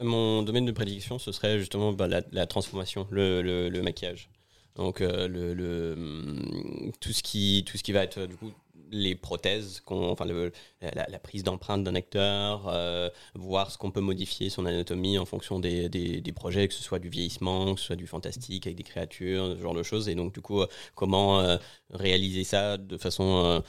Mon 0.00 0.42
domaine 0.44 0.64
de 0.64 0.72
prédiction, 0.72 1.18
ce 1.18 1.32
serait 1.32 1.58
justement 1.58 1.92
bah, 1.92 2.06
la, 2.06 2.22
la 2.32 2.46
transformation, 2.46 3.06
le, 3.10 3.42
le- 3.42 3.68
le 3.68 3.82
maquillage. 3.82 4.30
Donc 4.76 5.00
euh, 5.00 5.26
le, 5.26 5.54
le, 5.54 5.94
hum, 5.94 6.92
tout, 7.00 7.12
ce 7.12 7.22
qui, 7.24 7.64
tout 7.66 7.76
ce 7.76 7.82
qui 7.82 7.90
va 7.90 8.04
être 8.04 8.18
euh, 8.18 8.26
du 8.28 8.36
coup 8.36 8.52
les 8.90 9.14
prothèses, 9.14 9.82
enfin 9.86 10.24
le- 10.24 10.52
la, 10.80 11.06
la 11.08 11.18
prise 11.18 11.42
d'empreinte 11.44 11.84
d'un 11.84 11.94
acteur, 11.94 12.68
euh, 12.68 13.10
voir 13.34 13.70
ce 13.70 13.78
qu'on 13.78 13.90
peut 13.90 14.00
modifier 14.00 14.48
son 14.50 14.64
anatomie 14.66 15.18
en 15.18 15.24
fonction 15.26 15.58
des, 15.60 15.88
des, 15.88 16.20
des 16.20 16.32
projets, 16.32 16.68
que 16.68 16.74
ce 16.74 16.82
soit 16.82 16.98
du 16.98 17.08
vieillissement, 17.08 17.74
que 17.74 17.80
ce 17.80 17.86
soit 17.86 17.96
du 17.96 18.06
fantastique 18.06 18.66
avec 18.66 18.76
des 18.76 18.82
créatures, 18.82 19.54
ce 19.56 19.60
genre 19.62 19.74
de 19.74 19.82
choses. 19.82 20.08
Et 20.08 20.14
donc 20.14 20.32
du 20.34 20.40
coup, 20.40 20.62
euh, 20.62 20.66
comment 20.94 21.40
euh, 21.40 21.56
réaliser 21.90 22.44
ça 22.44 22.76
de 22.78 22.96
façon 22.96 23.44
euh, 23.44 23.60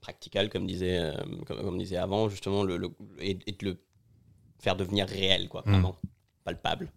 practicale, 0.00 0.50
comme 0.50 0.66
disait, 0.66 1.12
comme, 1.46 1.62
comme 1.62 1.78
disait 1.78 1.96
avant, 1.96 2.28
justement, 2.28 2.62
le, 2.62 2.76
le- 2.76 2.90
et, 3.20 3.38
et 3.46 3.52
de 3.52 3.64
le 3.64 3.78
faire 4.58 4.76
devenir 4.76 5.06
réel, 5.06 5.48
quoi, 5.48 5.62
Mm. 5.66 5.70
vraiment, 5.70 5.96
palpable. 6.44 6.90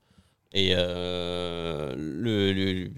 Et 0.53 0.73
le, 0.73 2.51
le- 2.53 2.91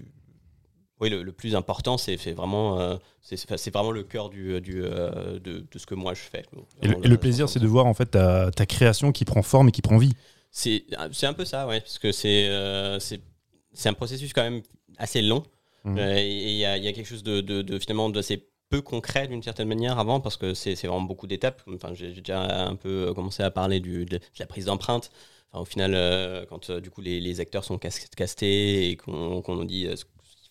oui, 1.00 1.10
le, 1.10 1.22
le 1.22 1.32
plus 1.32 1.54
important, 1.56 1.96
c'est 1.98 2.16
vraiment, 2.32 2.78
euh, 2.80 2.96
c'est 3.22 3.72
vraiment 3.72 3.90
le 3.90 4.02
cœur 4.02 4.28
du, 4.28 4.60
du, 4.60 4.82
euh, 4.84 5.38
de, 5.38 5.66
de 5.70 5.78
ce 5.78 5.86
que 5.86 5.94
moi 5.94 6.14
je 6.14 6.20
fais. 6.20 6.44
Donc, 6.54 6.66
Et 6.82 6.88
le, 6.88 6.92
vraiment, 6.92 7.04
et 7.04 7.08
le 7.08 7.16
plaisir, 7.16 7.48
c'est 7.48 7.60
de 7.60 7.66
voir 7.66 7.86
en 7.86 7.94
fait 7.94 8.06
ta, 8.06 8.50
ta 8.50 8.66
création 8.66 9.12
qui 9.12 9.24
prend 9.24 9.42
forme 9.42 9.68
et 9.68 9.72
qui 9.72 9.82
prend 9.82 9.98
vie. 9.98 10.14
c'est 10.50 10.84
un 11.26 11.32
peu 11.32 11.44
ça, 11.44 11.66
ouais, 11.66 11.80
parce 11.80 11.98
que 11.98 12.12
c'est 12.12 12.48
euh, 12.48 12.98
c'est 13.00 13.88
un 13.88 13.92
processus 13.94 14.32
quand 14.32 14.42
même 14.42 14.62
assez 14.98 15.22
long. 15.22 15.42
Euh, 15.86 16.16
et 16.18 16.28
il 16.30 16.56
y 16.58 16.64
a, 16.66 16.76
il 16.76 16.84
y 16.84 16.88
a 16.88 16.92
quelque 16.92 17.06
chose 17.06 17.22
de, 17.22 17.40
de, 17.40 17.62
de 17.62 17.78
finalement 17.78 18.10
d'assez 18.10 18.46
peu 18.68 18.82
concret 18.82 19.26
d'une 19.26 19.42
certaine 19.42 19.66
manière 19.66 19.98
avant, 19.98 20.20
parce 20.20 20.36
que 20.36 20.52
c'est 20.54 20.74
vraiment 20.74 21.00
beaucoup 21.00 21.26
d'étapes. 21.26 21.62
Enfin, 21.74 21.94
j'ai 21.94 22.12
déjà 22.12 22.66
un 22.66 22.76
peu 22.76 23.12
commencé 23.14 23.42
à 23.42 23.50
parler 23.50 23.80
du, 23.80 24.04
de, 24.04 24.18
de 24.18 24.22
la 24.38 24.46
prise 24.46 24.66
d'empreinte. 24.66 25.10
Enfin, 25.52 25.62
au 25.62 25.64
final, 25.64 25.92
euh, 25.94 26.44
quand 26.48 26.70
euh, 26.70 26.80
du 26.80 26.90
coup 26.90 27.00
les, 27.00 27.20
les 27.20 27.40
acteurs 27.40 27.64
sont 27.64 27.78
cas- 27.78 27.88
castés 28.14 28.90
et 28.90 28.96
qu'on 28.96 29.42
nous 29.48 29.64
dit 29.64 29.86
euh, 29.86 29.96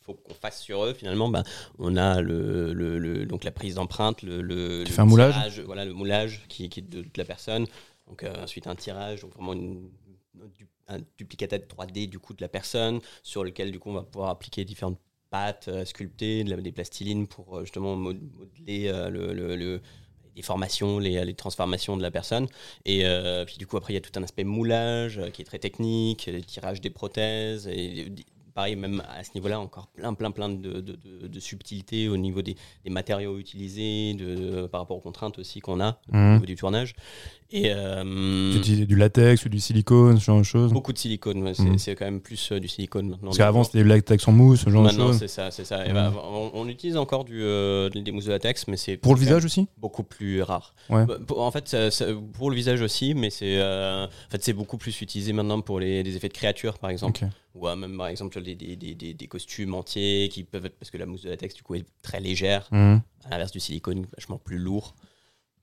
faut 0.09 0.15
qu'on 0.23 0.33
fasse 0.33 0.61
sur 0.61 0.83
eux, 0.85 0.93
finalement, 0.93 1.29
bah, 1.29 1.43
on 1.77 1.95
a 1.95 2.21
le, 2.21 2.73
le, 2.73 2.97
le- 2.97 3.25
donc 3.25 3.43
la 3.43 3.51
prise 3.51 3.75
d'empreinte, 3.75 4.23
le, 4.23 4.41
le, 4.41 4.83
Tu 4.83 4.89
le 4.89 4.95
fais 4.95 5.01
un 5.01 5.05
moulage 5.05 5.33
tirage, 5.33 5.59
voilà, 5.61 5.85
le 5.85 5.93
moulage 5.93 6.45
qui, 6.49 6.67
qui 6.69 6.79
est 6.79 6.83
de, 6.89 7.01
de 7.01 7.09
la 7.17 7.25
personne. 7.25 7.65
Donc 8.07 8.23
euh, 8.23 8.33
ensuite 8.43 8.65
un 8.67 8.75
tirage, 8.75 9.21
donc 9.21 9.33
vraiment 9.35 9.53
une- 9.53 9.89
du- 10.57 10.67
un 10.87 10.97
duplicata 11.17 11.57
de 11.59 11.65
3D 11.65 12.07
du 12.07 12.17
coup 12.17 12.33
de 12.33 12.41
la 12.41 12.47
personne 12.49 12.99
sur 13.21 13.43
lequel 13.43 13.71
du 13.71 13.77
coup 13.77 13.89
on 13.89 13.93
va 13.93 14.03
pouvoir 14.03 14.31
appliquer 14.31 14.65
différentes 14.65 14.97
pâtes 15.29 15.67
euh, 15.67 15.85
sculptées, 15.85 16.43
de 16.43 16.49
la- 16.49 16.57
des 16.57 16.71
plastilines 16.71 17.27
pour 17.27 17.57
euh, 17.57 17.61
justement 17.65 17.95
mod- 17.95 18.19
modeler 18.37 18.87
euh, 18.87 19.09
le, 19.09 19.33
le- 19.33 19.55
le- 19.55 19.81
les 20.35 20.41
formations, 20.41 20.97
les, 20.99 21.23
les 21.25 21.33
transformations 21.35 21.97
de 21.97 22.01
la 22.01 22.09
personne. 22.11 22.47
Et 22.85 23.05
euh, 23.05 23.45
puis 23.45 23.57
du 23.57 23.67
coup 23.67 23.77
après 23.77 23.93
il 23.93 23.95
y 23.95 23.99
a 23.99 24.01
tout 24.01 24.17
un 24.17 24.23
aspect 24.23 24.43
moulage 24.45 25.19
euh, 25.19 25.29
qui 25.29 25.43
est 25.43 25.45
très 25.45 25.59
technique, 25.59 26.25
les 26.25 26.41
tirages 26.41 26.81
des 26.81 26.89
prothèses 26.89 27.67
et 27.67 28.09
pareil 28.59 28.75
même 28.75 29.01
à 29.17 29.23
ce 29.23 29.29
niveau-là 29.35 29.57
encore 29.57 29.87
plein 29.87 30.13
plein 30.13 30.31
plein 30.31 30.49
de, 30.49 30.81
de, 30.81 30.81
de- 30.81 31.27
de 31.27 31.39
subtilités 31.39 32.09
au 32.09 32.17
niveau 32.17 32.41
des, 32.41 32.55
des 32.83 32.89
matériaux 32.89 33.37
utilisés, 33.39 34.15
de, 34.15 34.67
par 34.67 34.81
rapport 34.81 34.97
aux 34.97 35.01
contraintes 35.01 35.39
aussi 35.39 35.61
qu'on 35.61 35.79
a 35.79 35.91
au 36.11 36.17
Mhm. 36.17 36.33
niveau 36.33 36.45
du 36.45 36.55
tournage. 36.57 36.93
Et 37.51 37.71
euh, 37.73 38.61
Tu 38.61 38.85
du 38.85 38.95
latex 38.95 39.45
ou 39.45 39.49
du 39.49 39.59
silicone, 39.59 40.19
ce 40.19 40.25
genre 40.25 40.37
de 40.39 40.43
choses. 40.43 40.71
Beaucoup 40.73 40.93
de 40.93 40.97
silicone, 40.99 41.53
c'est 41.55 41.63
Mhm. 41.63 41.77
c'est 41.79 41.95
quand 41.95 42.05
même 42.05 42.19
plus 42.21 42.51
euh, 42.51 42.59
du 42.59 42.67
silicone 42.67 43.07
maintenant. 43.09 43.29
Parce 43.29 43.37
qu'avant, 43.37 43.63
c'était 43.63 43.79
du 43.81 43.85
latex 43.89 44.27
en 44.27 44.33
mousse, 44.33 44.61
ce 44.65 44.69
genre 44.69 44.83
de 44.83 44.87
Maintenant, 44.89 45.07
choses. 45.07 45.19
c'est 45.19 45.27
ça, 45.29 45.49
c'est 45.51 45.65
ça. 45.65 45.85
Et 45.85 45.89
Mhm. 45.89 45.93
bah, 45.95 46.13
on, 46.31 46.51
on 46.53 46.67
utilise 46.67 46.97
encore 46.97 47.23
du, 47.23 47.41
euh, 47.41 47.89
des 47.89 48.11
mousses 48.11 48.25
de 48.25 48.31
latex, 48.31 48.67
mais 48.67 48.77
c'est 48.77 48.97
Pour 48.97 49.15
le 49.15 49.19
visage 49.21 49.45
aussi 49.45 49.67
beaucoup 49.77 50.03
plus 50.03 50.41
rare. 50.43 50.75
Ouais. 50.89 51.05
Bah, 51.05 51.17
pour- 51.25 51.39
en 51.41 51.49
fait, 51.51 51.67
ça- 51.69 51.89
ça- 51.91 52.07
pour 52.33 52.49
le 52.51 52.55
visage 52.57 52.81
aussi, 52.81 53.13
mais 53.15 53.29
c'est 53.31 53.57
euh, 53.57 54.05
en 54.05 54.29
fait, 54.31 54.43
c'est 54.43 54.53
beaucoup 54.53 54.77
plus 54.77 55.01
utilisé 55.01 55.31
maintenant 55.33 55.61
pour 55.61 55.79
les, 55.79 56.03
les 56.03 56.15
effets 56.17 56.27
de 56.29 56.33
créatures, 56.33 56.77
par 56.77 56.89
exemple. 56.91 57.21
Ou 57.55 57.67
euh, 57.67 57.75
même, 57.75 57.97
par 57.97 58.07
exemple, 58.07 58.41
des, 58.41 58.55
des, 58.55 58.75
des, 58.75 58.93
des- 59.13 59.27
costumes 59.27 59.73
entiers 59.73 60.29
qui 60.29 60.43
peuvent 60.43 60.65
être. 60.65 60.77
Parce 60.77 60.91
que 60.91 60.97
la 60.97 61.05
mousse 61.05 61.23
de 61.23 61.29
latex, 61.29 61.55
du 61.55 61.63
coup, 61.63 61.75
est 61.75 61.85
très 62.01 62.19
légère, 62.19 62.67
Mhm. 62.71 63.01
à 63.25 63.29
l'inverse 63.31 63.51
du 63.51 63.59
silicone, 63.59 64.05
vachement 64.15 64.37
plus 64.37 64.57
lourd. 64.59 64.95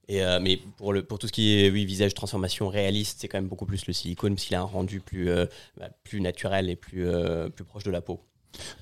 Et, 0.09 0.23
euh, 0.23 0.39
mais 0.41 0.59
pour, 0.77 0.93
le, 0.93 1.05
pour 1.05 1.19
tout 1.19 1.27
ce 1.27 1.33
qui 1.33 1.59
est 1.59 1.71
oui, 1.71 1.85
visage 1.85 2.15
transformation 2.15 2.69
réaliste, 2.69 3.19
c'est 3.21 3.29
quand 3.29 3.39
même 3.39 3.49
beaucoup 3.49 3.67
plus 3.67 3.87
le 3.87 3.93
silicone 3.93 4.35
parce 4.35 4.47
qu'il 4.47 4.55
a 4.57 4.61
un 4.61 4.65
rendu 4.65 5.01
plus, 5.01 5.29
euh, 5.31 5.47
bah, 5.77 5.91
plus 6.05 6.21
naturel 6.21 6.71
et 6.71 6.77
plus, 6.77 7.07
euh, 7.07 7.49
plus 7.49 7.65
proche 7.65 7.83
de 7.85 7.91
la 7.91 8.01
peau. 8.01 8.21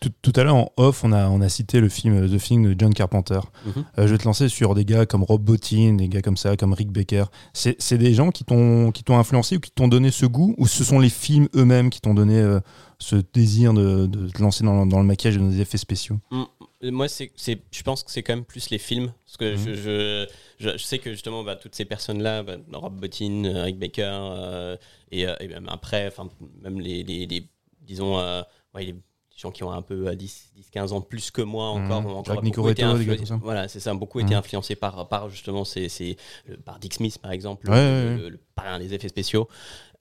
Tout, 0.00 0.10
tout 0.22 0.32
à 0.36 0.44
l'heure, 0.44 0.56
en 0.56 0.70
off, 0.76 1.04
on 1.04 1.12
a, 1.12 1.28
on 1.28 1.40
a 1.40 1.48
cité 1.48 1.80
le 1.80 1.88
film 1.88 2.14
euh, 2.14 2.28
The 2.28 2.40
Thing 2.40 2.64
de 2.74 2.74
John 2.78 2.92
Carpenter. 2.94 3.40
Mhm. 3.66 3.72
Euh, 3.98 4.06
je 4.06 4.12
vais 4.12 4.18
te 4.18 4.24
lancer 4.24 4.48
sur 4.48 4.74
des 4.74 4.84
gars 4.84 5.06
comme 5.06 5.22
Rob 5.24 5.42
Bottin, 5.42 5.94
des 5.94 6.08
gars 6.08 6.22
comme 6.22 6.36
ça, 6.36 6.56
comme 6.56 6.72
Rick 6.72 6.90
Baker. 6.90 7.24
C'est 7.52 7.76
c'est 7.80 7.98
des 7.98 8.14
gens 8.14 8.30
qui 8.30 8.44
t'ont 8.44 8.90
qui 8.92 9.04
t'ont 9.04 9.18
influencé 9.18 9.56
ou 9.56 9.60
qui 9.60 9.70
t'ont 9.70 9.88
donné 9.88 10.10
ce 10.10 10.26
goût 10.26 10.54
Ou 10.58 10.66
ce 10.66 10.84
sont 10.84 10.98
les 10.98 11.08
films 11.10 11.48
eux-mêmes 11.54 11.90
qui 11.90 12.00
t'ont 12.00 12.14
donné 12.14 12.38
euh, 12.38 12.60
ce 12.98 13.16
désir 13.32 13.74
de, 13.74 14.06
de 14.06 14.28
te 14.28 14.40
lancer 14.40 14.64
dans, 14.64 14.86
dans 14.86 14.98
le 15.00 15.04
maquillage 15.06 15.36
et 15.36 15.38
dans 15.38 15.48
des 15.48 15.60
effets 15.60 15.78
spéciaux? 15.78 16.18
Mm. 16.30 16.42
Moi, 16.90 17.08
c'est, 17.08 17.30
c'est, 17.34 17.62
je 17.70 17.82
pense 17.82 18.02
que 18.02 18.10
c'est 18.10 18.22
quand 18.22 18.34
même 18.34 18.44
plus 18.44 18.68
les 18.68 18.76
films. 18.78 19.10
Parce 19.24 19.36
que 19.38 19.54
Mhm. 19.54 19.58
je, 19.58 19.74
je, 19.74 20.26
je, 20.58 20.76
je 20.76 20.84
sais 20.84 20.98
que 20.98 21.10
justement, 21.12 21.42
bah, 21.42 21.56
toutes 21.56 21.74
ces 21.74 21.86
personnes-là, 21.86 22.42
bah, 22.42 22.56
Rob 22.74 23.00
Bottin, 23.00 23.42
Rick 23.64 23.78
Baker, 23.78 24.02
euh, 24.12 24.76
et, 25.10 25.22
et 25.22 25.48
même 25.48 25.68
après, 25.70 26.06
enfin, 26.08 26.28
même 26.62 26.78
les, 26.80 27.02
les, 27.02 27.24
les- 27.26 27.48
disons, 27.80 28.18
euh, 28.18 28.42
ouais, 28.74 28.84
les 28.84 28.94
gens 29.36 29.50
qui 29.50 29.64
ont 29.64 29.72
un 29.72 29.82
peu 29.82 30.08
euh, 30.08 30.14
10, 30.14 30.50
10 30.56 30.70
15 30.70 30.92
ans 30.92 31.00
de 31.00 31.04
plus 31.04 31.30
que 31.30 31.42
moi 31.42 31.66
encore, 31.68 32.06
ont 32.06 32.16
encore 32.18 32.40
beaucoup 32.42 32.68
été 32.68 32.82
des 32.82 32.88
influ- 32.88 33.06
gars 33.06 33.16
comme 33.16 33.26
ça. 33.26 33.38
Voilà, 33.42 33.68
c'est 33.68 33.80
ça, 33.80 33.92
beaucoup 33.94 34.18
Mhm. 34.20 34.26
été 34.26 34.34
influencés 34.34 34.76
par, 34.76 35.08
par 35.08 35.28
justement 35.30 35.64
ces, 35.64 35.88
ces- 35.88 36.16
par 36.64 36.78
Dick 36.78 36.94
Smith, 36.94 37.18
par 37.18 37.32
exemple, 37.32 37.68
Ouais, 37.68 37.74
le, 37.74 38.08
ouais, 38.08 38.16
le- 38.22 38.28
le 38.30 38.40
parrain 38.54 38.78
des 38.78 38.94
effets 38.94 39.08
spéciaux. 39.08 39.48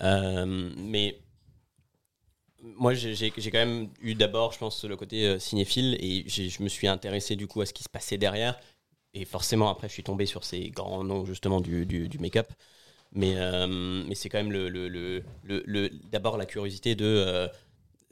Euh, 0.02 0.70
mais 0.78 1.20
moi, 2.62 2.94
j'ai 2.94 3.30
quand 3.32 3.52
même 3.58 3.90
eu 4.02 4.16
d'abord, 4.16 4.54
je 4.54 4.60
pense, 4.60 4.84
le 4.86 4.96
côté 4.96 5.26
euh, 5.28 5.40
cinéphile 5.40 5.98
et 6.00 6.24
je 6.30 6.64
me 6.64 6.70
suis 6.70 6.88
intéressé 6.88 7.36
du 7.36 7.46
coup 7.48 7.60
à 7.62 7.66
ce 7.66 7.74
qui 7.74 7.84
se 7.84 7.90
passait 7.90 8.18
derrière. 8.18 8.58
Et 9.14 9.26
forcément, 9.26 9.70
après, 9.70 9.90
je 9.90 9.94
suis 9.94 10.04
tombé 10.04 10.26
sur 10.26 10.44
ces 10.44 10.70
grands 10.70 11.04
noms 11.04 11.26
justement 11.26 11.62
du, 11.62 11.86
du, 11.86 12.08
du 12.08 12.20
make-up. 12.20 12.48
Mais, 13.12 13.34
euh, 13.38 13.68
mais 14.08 14.16
c'est 14.16 14.28
quand 14.30 14.40
même 14.40 14.52
le, 14.52 14.70
le, 14.70 14.88
le, 14.88 15.24
le- 15.44 15.64
le- 15.68 15.90
d'abord 16.12 16.38
la 16.38 16.46
curiosité 16.46 16.96
de. 16.96 17.06
euh, 17.06 17.48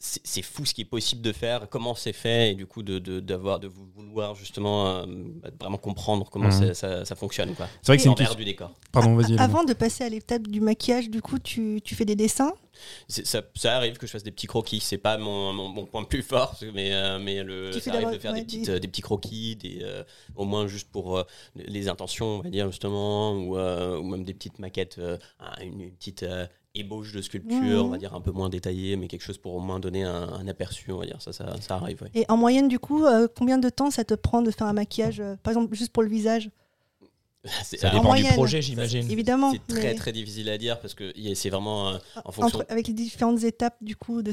c'est 0.04 0.42
fou 0.42 0.66
ce 0.66 0.74
qui 0.74 0.82
est 0.82 0.86
possible 0.86 1.22
de 1.22 1.32
faire, 1.32 1.70
comment 1.70 1.94
c'est 1.94 2.12
fait, 2.14 2.52
et 2.52 2.56
du 2.56 2.66
coup 2.66 2.82
de, 2.82 2.98
de, 3.00 3.20
d'avoir, 3.20 3.60
de 3.60 3.68
vouloir 3.68 4.34
justement 4.36 4.88
euh, 4.88 5.06
bah, 5.08 5.50
vraiment 5.60 5.78
comprendre 5.78 6.28
comment 6.30 6.50
Mhm. 6.50 6.74
ça, 6.74 7.16
fonctionne. 7.16 7.54
Quoi. 7.54 7.68
C'est 7.82 7.88
vrai 7.92 7.98
que 7.98 8.04
c'est 8.04 8.10
une 8.10 8.16
question. 8.16 8.36
du 8.36 8.46
décor. 8.46 8.72
Pardon, 8.92 9.16
vas-y. 9.16 9.38
Avant 9.40 9.64
de 9.64 9.74
passer 9.74 10.04
à 10.04 10.10
l'étape 10.10 10.48
du 10.48 10.60
maquillage, 10.60 11.10
du 11.10 11.22
coup, 11.22 11.38
tu, 11.40 11.82
tu 11.84 11.94
fais 11.96 12.06
des 12.06 12.16
dessins? 12.16 12.54
C'est- 13.08 13.26
Ça, 13.28 13.44
ça 13.56 13.76
arrive 13.78 13.98
que 13.98 14.08
je 14.08 14.12
fasse 14.12 14.24
des 14.24 14.32
petits 14.32 14.48
croquis, 14.48 14.80
c'est 14.80 14.98
pas 14.98 15.18
mon, 15.18 15.54
mon, 15.54 15.68
mon 15.70 15.86
point 15.86 16.02
le 16.02 16.08
plus 16.08 16.24
fort, 16.24 16.58
mais, 16.74 16.94
euh, 16.94 17.20
mais 17.20 17.44
le, 17.44 17.72
ça 17.80 17.94
arrive 17.94 18.12
de 18.12 18.18
faire 18.18 18.32
ouais, 18.34 18.40
des, 18.40 18.46
petites, 18.46 18.66
des- 18.72 18.80
des 18.80 18.88
petits 18.88 19.02
croquis, 19.04 19.56
des, 19.56 19.80
euh, 19.84 20.04
au 20.36 20.46
moins 20.46 20.66
juste 20.68 20.90
pour 20.92 21.18
euh, 21.20 21.24
les 21.56 21.88
intentions, 21.90 22.26
on 22.38 22.40
va 22.42 22.50
dire 22.50 22.72
justement, 22.72 23.34
ou, 23.34 23.58
euh, 23.58 24.00
ou 24.00 24.04
même 24.04 24.24
des 24.24 24.34
petites 24.34 24.58
maquettes, 24.58 24.98
euh, 24.98 25.18
un- 25.40 25.62
une, 25.62 25.80
une 25.82 25.92
petite 25.92 26.24
euh, 26.24 26.48
ébauche 26.76 27.12
de 27.14 27.22
sculpture, 27.22 27.86
on 27.86 27.90
va 27.90 27.98
dire 27.98 28.14
un 28.14 28.22
peu 28.22 28.32
moins 28.32 28.50
détaillée, 28.50 28.96
mais 28.96 29.08
quelque 29.08 29.24
chose 29.24 29.38
pour 29.38 29.54
au 29.56 29.60
moins 29.60 29.80
donner 29.80 30.04
un, 30.04 30.30
un 30.30 30.48
aperçu, 30.48 30.92
on 30.92 30.98
va 31.00 31.06
dire, 31.06 31.22
ça, 31.22 31.34
ça, 31.34 31.56
ça 31.60 31.76
arrive. 31.76 32.02
ouais. 32.02 32.10
Et 32.14 32.26
en 32.30 32.38
moyenne, 32.38 32.68
du 32.68 32.80
coup, 32.80 33.06
euh, 33.06 33.28
combien 33.36 33.58
de 33.58 33.70
temps 33.70 33.92
ça 33.92 34.04
te 34.06 34.14
prend 34.14 34.42
de 34.42 34.52
faire 34.52 34.68
un 34.68 34.74
maquillage, 34.74 35.20
euh, 35.20 35.36
par 35.44 35.52
exemple, 35.52 35.76
juste 35.76 35.92
pour 35.92 36.04
le 36.04 36.10
visage 36.10 36.50
Ça 37.64 37.90
dépend 37.90 38.02
du 38.02 38.06
moyenne, 38.06 38.34
projet, 38.34 38.62
j'imagine. 38.62 39.10
Évidemment. 39.12 39.52
c'est 39.52 39.66
très 39.74 39.82
mais 39.82 39.96
très 39.96 40.12
difficile 40.12 40.48
à 40.52 40.60
dire 40.60 40.80
parce 40.80 40.94
que 40.94 41.12
c'est 41.34 41.50
vraiment 41.50 41.90
euh, 41.90 41.98
en 42.18 42.20
entre- 42.30 42.34
fonction. 42.34 42.60
avec 42.70 42.88
les 42.88 42.94
différentes 42.94 43.44
étapes, 43.44 43.78
du 43.82 43.96
coup, 43.96 44.22
de, 44.22 44.32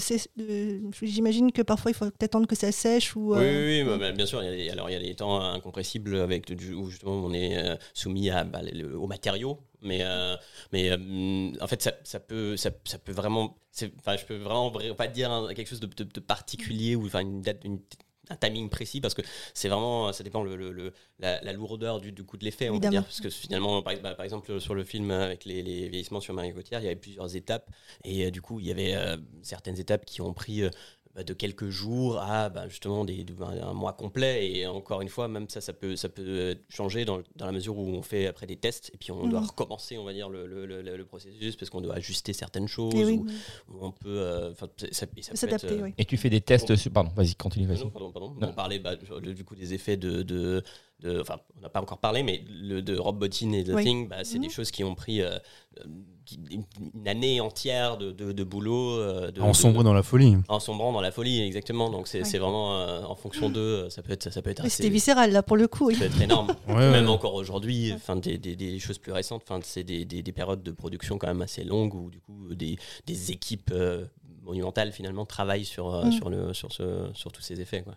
j'imagine 1.00 1.50
que 1.50 1.62
parfois 1.62 1.90
il 1.90 1.94
faut 1.94 2.04
peut-être 2.04 2.24
attendre 2.24 2.46
que 2.46 2.54
ça 2.54 2.70
sèche 2.70 3.16
ou. 3.16 3.32
Oui, 3.34 3.38
euh, 3.40 3.66
oui, 3.66 3.82
oui, 3.82 3.88
bah, 3.88 3.96
bah, 3.96 4.12
bien 4.12 4.26
sûr. 4.26 4.42
Il 4.42 4.46
y 4.46 4.48
a 4.48 4.56
des, 4.56 4.68
alors, 4.68 4.90
il 4.90 4.92
y 4.92 4.96
a 4.96 5.00
des 5.00 5.14
temps 5.14 5.40
incompressibles 5.40 6.16
avec, 6.16 6.52
du- 6.54 6.74
où 6.74 6.90
justement 6.90 7.14
on 7.14 7.32
est 7.32 7.56
euh, 7.56 7.76
soumis 7.94 8.28
à, 8.28 8.44
bah, 8.44 8.60
le- 8.70 8.98
aux 8.98 9.06
matériaux. 9.06 9.58
Mais, 9.82 10.00
euh, 10.02 10.36
mais 10.72 10.90
euh, 10.90 11.52
en 11.60 11.66
fait, 11.66 11.80
ça, 11.82 11.92
ça, 12.04 12.20
peut, 12.20 12.56
ça, 12.56 12.70
ça 12.84 12.98
peut 12.98 13.12
vraiment. 13.12 13.56
Enfin, 13.98 14.16
je 14.16 14.24
peux 14.26 14.36
vraiment 14.36 14.70
vra- 14.70 14.94
pas 14.94 15.06
dire 15.08 15.48
quelque 15.54 15.68
chose 15.68 15.80
de, 15.80 15.86
de- 15.86 16.04
de 16.04 16.20
particulier 16.20 16.96
ou 16.96 17.06
enfin, 17.06 17.20
une 17.20 17.42
date, 17.42 17.64
une, 17.64 17.80
un 18.30 18.36
timing 18.36 18.68
précis 18.68 19.00
parce 19.00 19.14
que 19.14 19.22
c'est 19.54 19.68
vraiment, 19.68 20.12
ça 20.12 20.22
dépend 20.24 20.42
le, 20.42 20.56
le- 20.56 20.72
le- 20.72 20.92
la, 21.20 21.40
la 21.42 21.52
lourdeur 21.52 22.00
du, 22.00 22.12
du 22.12 22.24
coup 22.24 22.36
de 22.36 22.44
l'effet, 22.44 22.68
on 22.70 22.78
va 22.80 22.88
dire. 22.88 23.04
Parce 23.04 23.20
que 23.20 23.30
finalement, 23.30 23.80
par, 23.82 23.94
bah, 24.00 24.14
par 24.14 24.24
exemple, 24.24 24.60
sur 24.60 24.74
le 24.74 24.84
film 24.84 25.10
avec 25.12 25.44
les, 25.44 25.62
les 25.62 25.88
vieillissements 25.88 26.20
sur 26.20 26.34
Marie 26.34 26.52
Gauthier, 26.52 26.76
il 26.78 26.84
y 26.84 26.86
avait 26.88 26.96
plusieurs 26.96 27.36
étapes 27.36 27.70
et 28.04 28.26
euh, 28.26 28.30
du 28.30 28.42
coup, 28.42 28.58
il 28.60 28.66
y 28.66 28.70
avait 28.72 28.94
certaines 29.42 29.78
étapes 29.78 30.04
qui 30.04 30.20
ont 30.20 30.34
pris. 30.34 30.62
Bah, 31.14 31.24
de 31.24 31.32
quelques 31.34 31.68
jours 31.68 32.18
à 32.20 32.48
bah, 32.48 32.68
justement 32.68 33.04
des, 33.04 33.24
de- 33.24 33.34
un 33.42 33.72
mois 33.72 33.92
complet 33.92 34.50
et 34.52 34.66
encore 34.66 35.00
une 35.00 35.08
fois 35.08 35.26
même 35.28 35.48
ça 35.48 35.60
ça 35.60 35.72
peut 35.72 35.96
ça 35.96 36.08
peut 36.08 36.56
changer 36.68 37.04
dans, 37.04 37.20
dans 37.36 37.46
la 37.46 37.52
mesure 37.52 37.76
où 37.76 37.86
on 37.88 38.02
fait 38.02 38.26
après 38.26 38.46
des 38.46 38.56
tests 38.56 38.90
et 38.94 38.98
puis 38.98 39.10
on 39.10 39.26
doit 39.26 39.40
Mhm. 39.40 39.46
recommencer 39.46 39.98
on 39.98 40.04
va 40.04 40.12
dire 40.12 40.28
le, 40.28 40.46
le, 40.46 40.66
le- 40.66 40.82
le 40.96 41.04
processus 41.04 41.56
parce 41.56 41.70
qu'on 41.70 41.80
doit 41.80 41.94
ajuster 41.94 42.32
certaines 42.32 42.68
choses 42.68 42.94
Et 42.94 43.04
oui, 43.04 43.20
ou, 43.68 43.74
ou 43.74 43.84
on 43.86 43.90
peut 43.92 44.18
euh, 44.20 44.52
enfin, 44.52 44.68
ça, 44.78 44.86
ça 44.92 45.06
peut 45.06 45.20
s'adapter, 45.22 45.66
être, 45.66 45.72
euh, 45.80 45.82
oui. 45.84 45.94
Et 45.98 46.04
tu 46.04 46.16
fais 46.16 46.30
des 46.30 46.40
tests 46.40 46.74
sur. 46.76 46.90
Pardon, 46.92 47.10
vas-y, 47.16 47.34
continue, 47.34 47.66
vas-y. 47.66 47.80
non, 47.80 47.90
pardon, 47.90 48.12
pardon. 48.12 48.34
Non. 48.40 48.48
On 48.48 48.52
parlait 48.52 48.78
bah, 48.78 48.96
du 48.96 49.44
coup 49.44 49.54
des 49.54 49.74
effets 49.74 49.96
de, 49.96 50.22
de, 50.22 50.62
de- 51.00 51.20
enfin, 51.20 51.38
on 51.56 51.60
n'a 51.60 51.68
pas 51.68 51.80
encore 51.80 51.98
parlé, 51.98 52.22
mais 52.22 52.44
le, 52.48 52.80
de 52.82 52.96
Rob 52.96 53.18
Bottin 53.18 53.52
et 53.52 53.64
The 53.64 53.70
Oui. 53.74 53.84
Thing, 53.84 54.08
bah, 54.08 54.24
c'est 54.24 54.38
Mhm. 54.38 54.44
des 54.44 54.50
choses 54.50 54.70
qui 54.70 54.84
ont 54.84 54.94
pris 54.94 55.22
euh, 55.22 55.38
une, 56.50 57.08
année 57.08 57.40
entière 57.40 57.96
de, 57.96 58.12
de, 58.12 58.32
de 58.32 58.44
boulot, 58.44 58.98
euh, 58.98 59.30
de, 59.30 59.40
En 59.40 59.54
sombre 59.54 59.82
dans 59.82 59.94
la 59.94 60.02
folie. 60.02 60.36
en 60.48 60.60
sombrant 60.60 60.92
dans 60.92 61.00
la 61.00 61.10
folie, 61.10 61.40
exactement. 61.42 61.88
Donc 61.90 62.06
c'est 62.06 62.18
Ouais. 62.18 62.24
c'est 62.24 62.38
vraiment 62.38 62.76
euh, 62.80 63.02
en 63.02 63.14
fonction 63.14 63.48
d'eux, 63.48 63.88
ça 63.88 64.02
peut 64.02 64.12
être, 64.12 64.30
ça 64.30 64.42
peut 64.42 64.50
être 64.50 64.60
Oui, 64.60 64.66
assez, 64.66 64.76
C'était 64.76 64.88
viscéral 64.90 65.32
là 65.32 65.42
pour 65.42 65.56
le 65.56 65.68
coup. 65.68 65.86
oui. 65.86 65.94
ça 65.94 66.00
peut 66.00 66.06
être 66.06 66.20
énorme. 66.22 66.48
Ouais, 66.68 66.90
Même 66.90 67.04
ouais. 67.06 67.10
encore 67.10 67.34
aujourd'hui, 67.34 67.92
enfin 67.94 68.16
des, 68.16 68.36
des, 68.36 68.56
des 68.56 68.78
choses 68.78 68.98
plus 68.98 69.12
récentes, 69.12 69.42
enfin 69.48 69.60
c'est 69.62 69.84
des, 69.84 70.04
des, 70.04 70.22
des 70.22 70.32
périodes 70.32 70.62
de 70.62 70.70
production 70.70 71.16
quand 71.18 71.28
même 71.28 71.40
assez 71.42 71.64
longues 71.64 71.94
où 71.94 72.10
du 72.10 72.20
coup 72.20 72.54
des, 72.54 72.76
des 73.06 73.30
équipes 73.32 73.70
euh, 73.72 74.04
monumentales 74.42 74.92
finalement 74.92 75.24
travaillent 75.24 75.64
sur 75.64 75.94
euh, 75.94 76.04
Mm. 76.06 76.12
sur 76.12 76.28
le 76.30 76.52
sur 76.54 76.72
ce 76.72 77.08
sur 77.14 77.32
tous 77.32 77.42
ces 77.42 77.60
effets 77.60 77.82
quoi. 77.82 77.94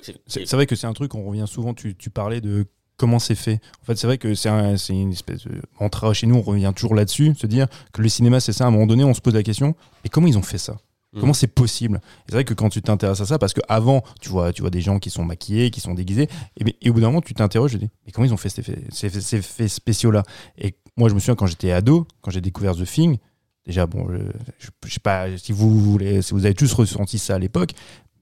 C'est- 0.00 0.16
C'est 0.26 0.46
c'est 0.46 0.56
vrai 0.56 0.66
que 0.66 0.74
c'est 0.74 0.86
un 0.88 0.94
truc, 0.94 1.14
on 1.14 1.24
revient 1.24 1.44
souvent, 1.46 1.74
tu, 1.74 1.94
tu 1.94 2.10
parlais 2.10 2.40
de 2.40 2.66
comment 2.96 3.18
c'est 3.18 3.34
fait. 3.34 3.60
En 3.82 3.84
fait, 3.84 3.96
c'est 3.96 4.06
vrai 4.06 4.18
que 4.18 4.34
c'est 4.34 4.48
un- 4.48 4.76
c'est 4.76 4.92
une 4.94 5.12
espèce 5.12 5.44
de 5.46 5.60
mantra 5.80 6.12
chez 6.12 6.26
nous, 6.26 6.36
on 6.36 6.42
revient 6.42 6.72
toujours 6.74 6.94
là-dessus, 6.94 7.34
se 7.36 7.46
dire 7.46 7.66
que 7.92 8.02
le 8.02 8.08
cinéma, 8.08 8.40
c'est 8.40 8.52
ça, 8.52 8.64
à 8.64 8.68
un 8.68 8.70
moment 8.70 8.86
donné, 8.86 9.04
on 9.04 9.14
se 9.14 9.20
pose 9.20 9.34
la 9.34 9.42
question, 9.42 9.74
mais 10.04 10.10
comment 10.10 10.26
ils 10.26 10.38
ont 10.38 10.42
fait 10.42 10.58
ça? 10.58 10.76
Mm. 11.14 11.20
Comment 11.20 11.34
c'est 11.34 11.46
possible? 11.48 11.96
Et 12.02 12.22
C'est 12.28 12.34
vrai 12.34 12.44
que 12.44 12.54
quand 12.54 12.68
tu 12.70 12.80
t'intéresses 12.80 13.20
à 13.20 13.26
ça, 13.26 13.38
parce 13.38 13.52
qu'avant, 13.54 14.02
tu 14.20 14.28
vois, 14.30 14.52
tu 14.52 14.62
vois 14.62 14.70
des 14.70 14.80
gens 14.80 14.98
qui 14.98 15.10
sont 15.10 15.24
maquillés, 15.24 15.70
qui 15.70 15.80
sont 15.80 15.94
déguisés, 15.94 16.28
et, 16.58 16.76
et 16.80 16.90
au 16.90 16.94
bout 16.94 17.00
d'un 17.00 17.08
moment, 17.08 17.20
tu 17.20 17.34
t'interroges, 17.34 17.72
je 17.72 17.78
dis, 17.78 17.90
mais 18.06 18.12
comment 18.12 18.24
ils 18.26 18.32
ont 18.32 18.36
fait 18.38 18.48
ces 18.48 19.34
effets 19.36 19.68
spéciaux-là? 19.68 20.22
Et 20.58 20.74
moi, 20.96 21.08
je 21.08 21.14
me 21.14 21.18
souviens 21.20 21.34
quand 21.34 21.46
j'étais 21.46 21.72
ado, 21.72 22.06
quand 22.20 22.30
j'ai 22.30 22.40
découvert 22.40 22.74
The 22.76 22.84
Thing, 22.84 23.18
déjà, 23.66 23.86
bon, 23.86 24.06
je, 24.10 24.16
je, 24.58 24.68
je 24.86 24.92
sais 24.92 25.00
pas 25.00 25.26
si 25.36 25.52
vous, 25.52 25.78
voulez, 25.80 26.22
si 26.22 26.32
vous 26.34 26.44
avez 26.46 26.54
tous 26.54 26.72
ressenti 26.72 27.18
ça 27.18 27.34
à 27.34 27.38
l'époque, 27.38 27.72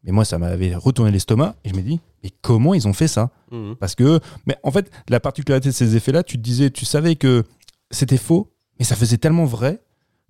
mais 0.04 0.12
moi, 0.12 0.24
ça 0.24 0.38
m'avait 0.38 0.74
retourné 0.74 1.10
l'estomac, 1.10 1.54
et 1.64 1.68
je 1.70 1.74
me 1.74 1.82
dis, 1.82 2.00
mais 2.22 2.30
comment 2.42 2.74
ils 2.74 2.86
ont 2.88 2.92
fait 2.92 3.08
ça 3.08 3.30
Mhm. 3.50 3.74
parce 3.80 3.94
que, 3.94 4.20
mais 4.46 4.56
en 4.62 4.70
fait, 4.70 4.90
la 5.08 5.18
particularité 5.20 5.68
de 5.70 5.74
ces 5.74 5.96
effets-là, 5.96 6.22
tu 6.22 6.36
te 6.36 6.42
disais, 6.42 6.70
tu 6.70 6.84
savais 6.84 7.16
que 7.16 7.44
c'était 7.90 8.16
faux, 8.18 8.52
mais 8.78 8.84
ça 8.84 8.94
faisait 8.96 9.18
tellement 9.18 9.44
vrai 9.44 9.82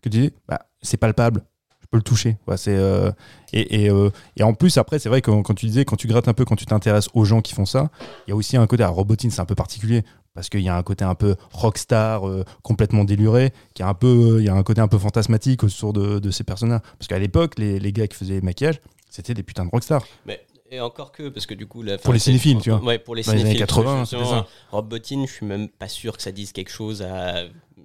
que 0.02 0.08
tu 0.08 0.18
disais, 0.18 0.32
bah, 0.48 0.60
c'est 0.82 0.96
palpable, 0.96 1.44
je 1.80 1.86
peux 1.90 1.98
le 1.98 2.02
toucher. 2.02 2.38
Ouais, 2.46 2.56
c'est, 2.56 2.74
euh, 2.76 3.10
et, 3.52 3.84
et, 3.84 3.90
euh, 3.90 4.10
et 4.36 4.42
en 4.42 4.54
plus, 4.54 4.78
après, 4.78 4.98
c'est 4.98 5.08
vrai 5.10 5.20
que 5.20 5.30
quand 5.42 5.54
tu 5.54 5.66
disais, 5.66 5.84
quand 5.84 5.96
tu 5.96 6.06
grattes 6.08 6.28
un 6.28 6.32
peu, 6.34 6.44
quand 6.46 6.56
tu 6.56 6.64
t'intéresses 6.66 7.08
aux 7.14 7.24
gens 7.24 7.42
qui 7.42 7.54
font 7.54 7.66
ça, 7.66 7.90
il 8.26 8.30
y 8.30 8.32
a 8.32 8.36
aussi 8.36 8.56
un 8.56 8.66
côté, 8.66 8.82
à 8.82 8.88
Robotine, 8.88 9.30
c'est 9.30 9.40
un 9.42 9.44
peu 9.44 9.54
particulier, 9.54 10.02
parce 10.32 10.48
qu'il 10.48 10.60
y 10.60 10.68
a 10.68 10.76
un 10.76 10.82
côté 10.82 11.04
un 11.04 11.14
peu 11.16 11.34
rockstar, 11.52 12.26
euh, 12.28 12.44
complètement 12.62 13.04
déluré, 13.04 13.52
qui 13.74 13.82
a 13.82 13.88
un 13.88 13.94
peu, 13.94 14.36
il 14.40 14.46
y 14.46 14.48
a 14.48 14.54
un 14.54 14.62
côté 14.62 14.80
un 14.80 14.88
peu 14.88 14.96
fantasmatique 14.98 15.64
autour 15.64 15.92
de, 15.92 16.18
de 16.20 16.30
ces 16.30 16.44
personnages. 16.44 16.80
Parce 16.98 17.08
qu'à 17.08 17.18
l'époque, 17.18 17.58
les, 17.58 17.78
les 17.78 17.92
gars 17.92 18.06
qui 18.06 18.16
faisaient 18.16 18.34
les 18.34 18.40
maquillages, 18.40 18.80
c'était 19.10 19.34
des 19.34 19.42
putains 19.42 19.64
de 19.64 19.70
rockstars. 19.70 20.06
Mais, 20.24 20.44
et 20.70 20.80
encore 20.80 21.10
que, 21.12 21.28
parce 21.28 21.46
que 21.46 21.54
du 21.54 21.66
coup. 21.66 21.82
La, 21.82 21.98
Pour 21.98 22.12
les 22.12 22.20
cinéphiles, 22.20 22.58
tu 22.62 22.70
vois. 22.70 22.82
Ouais, 22.82 22.98
pour 22.98 23.14
les 23.14 23.20
les 23.20 23.24
cinéphiles. 23.24 23.48
années 23.48 23.58
80, 23.58 23.84
parce 23.84 24.00
que 24.02 24.04
c'était 24.06 24.22
justement, 24.22 24.42
ça. 24.44 24.48
Rob 24.70 24.88
Bottin, 24.88 25.24
je 25.26 25.32
suis 25.32 25.46
même 25.46 25.68
pas 25.68 25.88
sûr 25.88 26.16
que 26.16 26.22
ça 26.22 26.32
dise 26.32 26.52
quelque 26.52 26.70
chose 26.70 27.02
à 27.02 27.44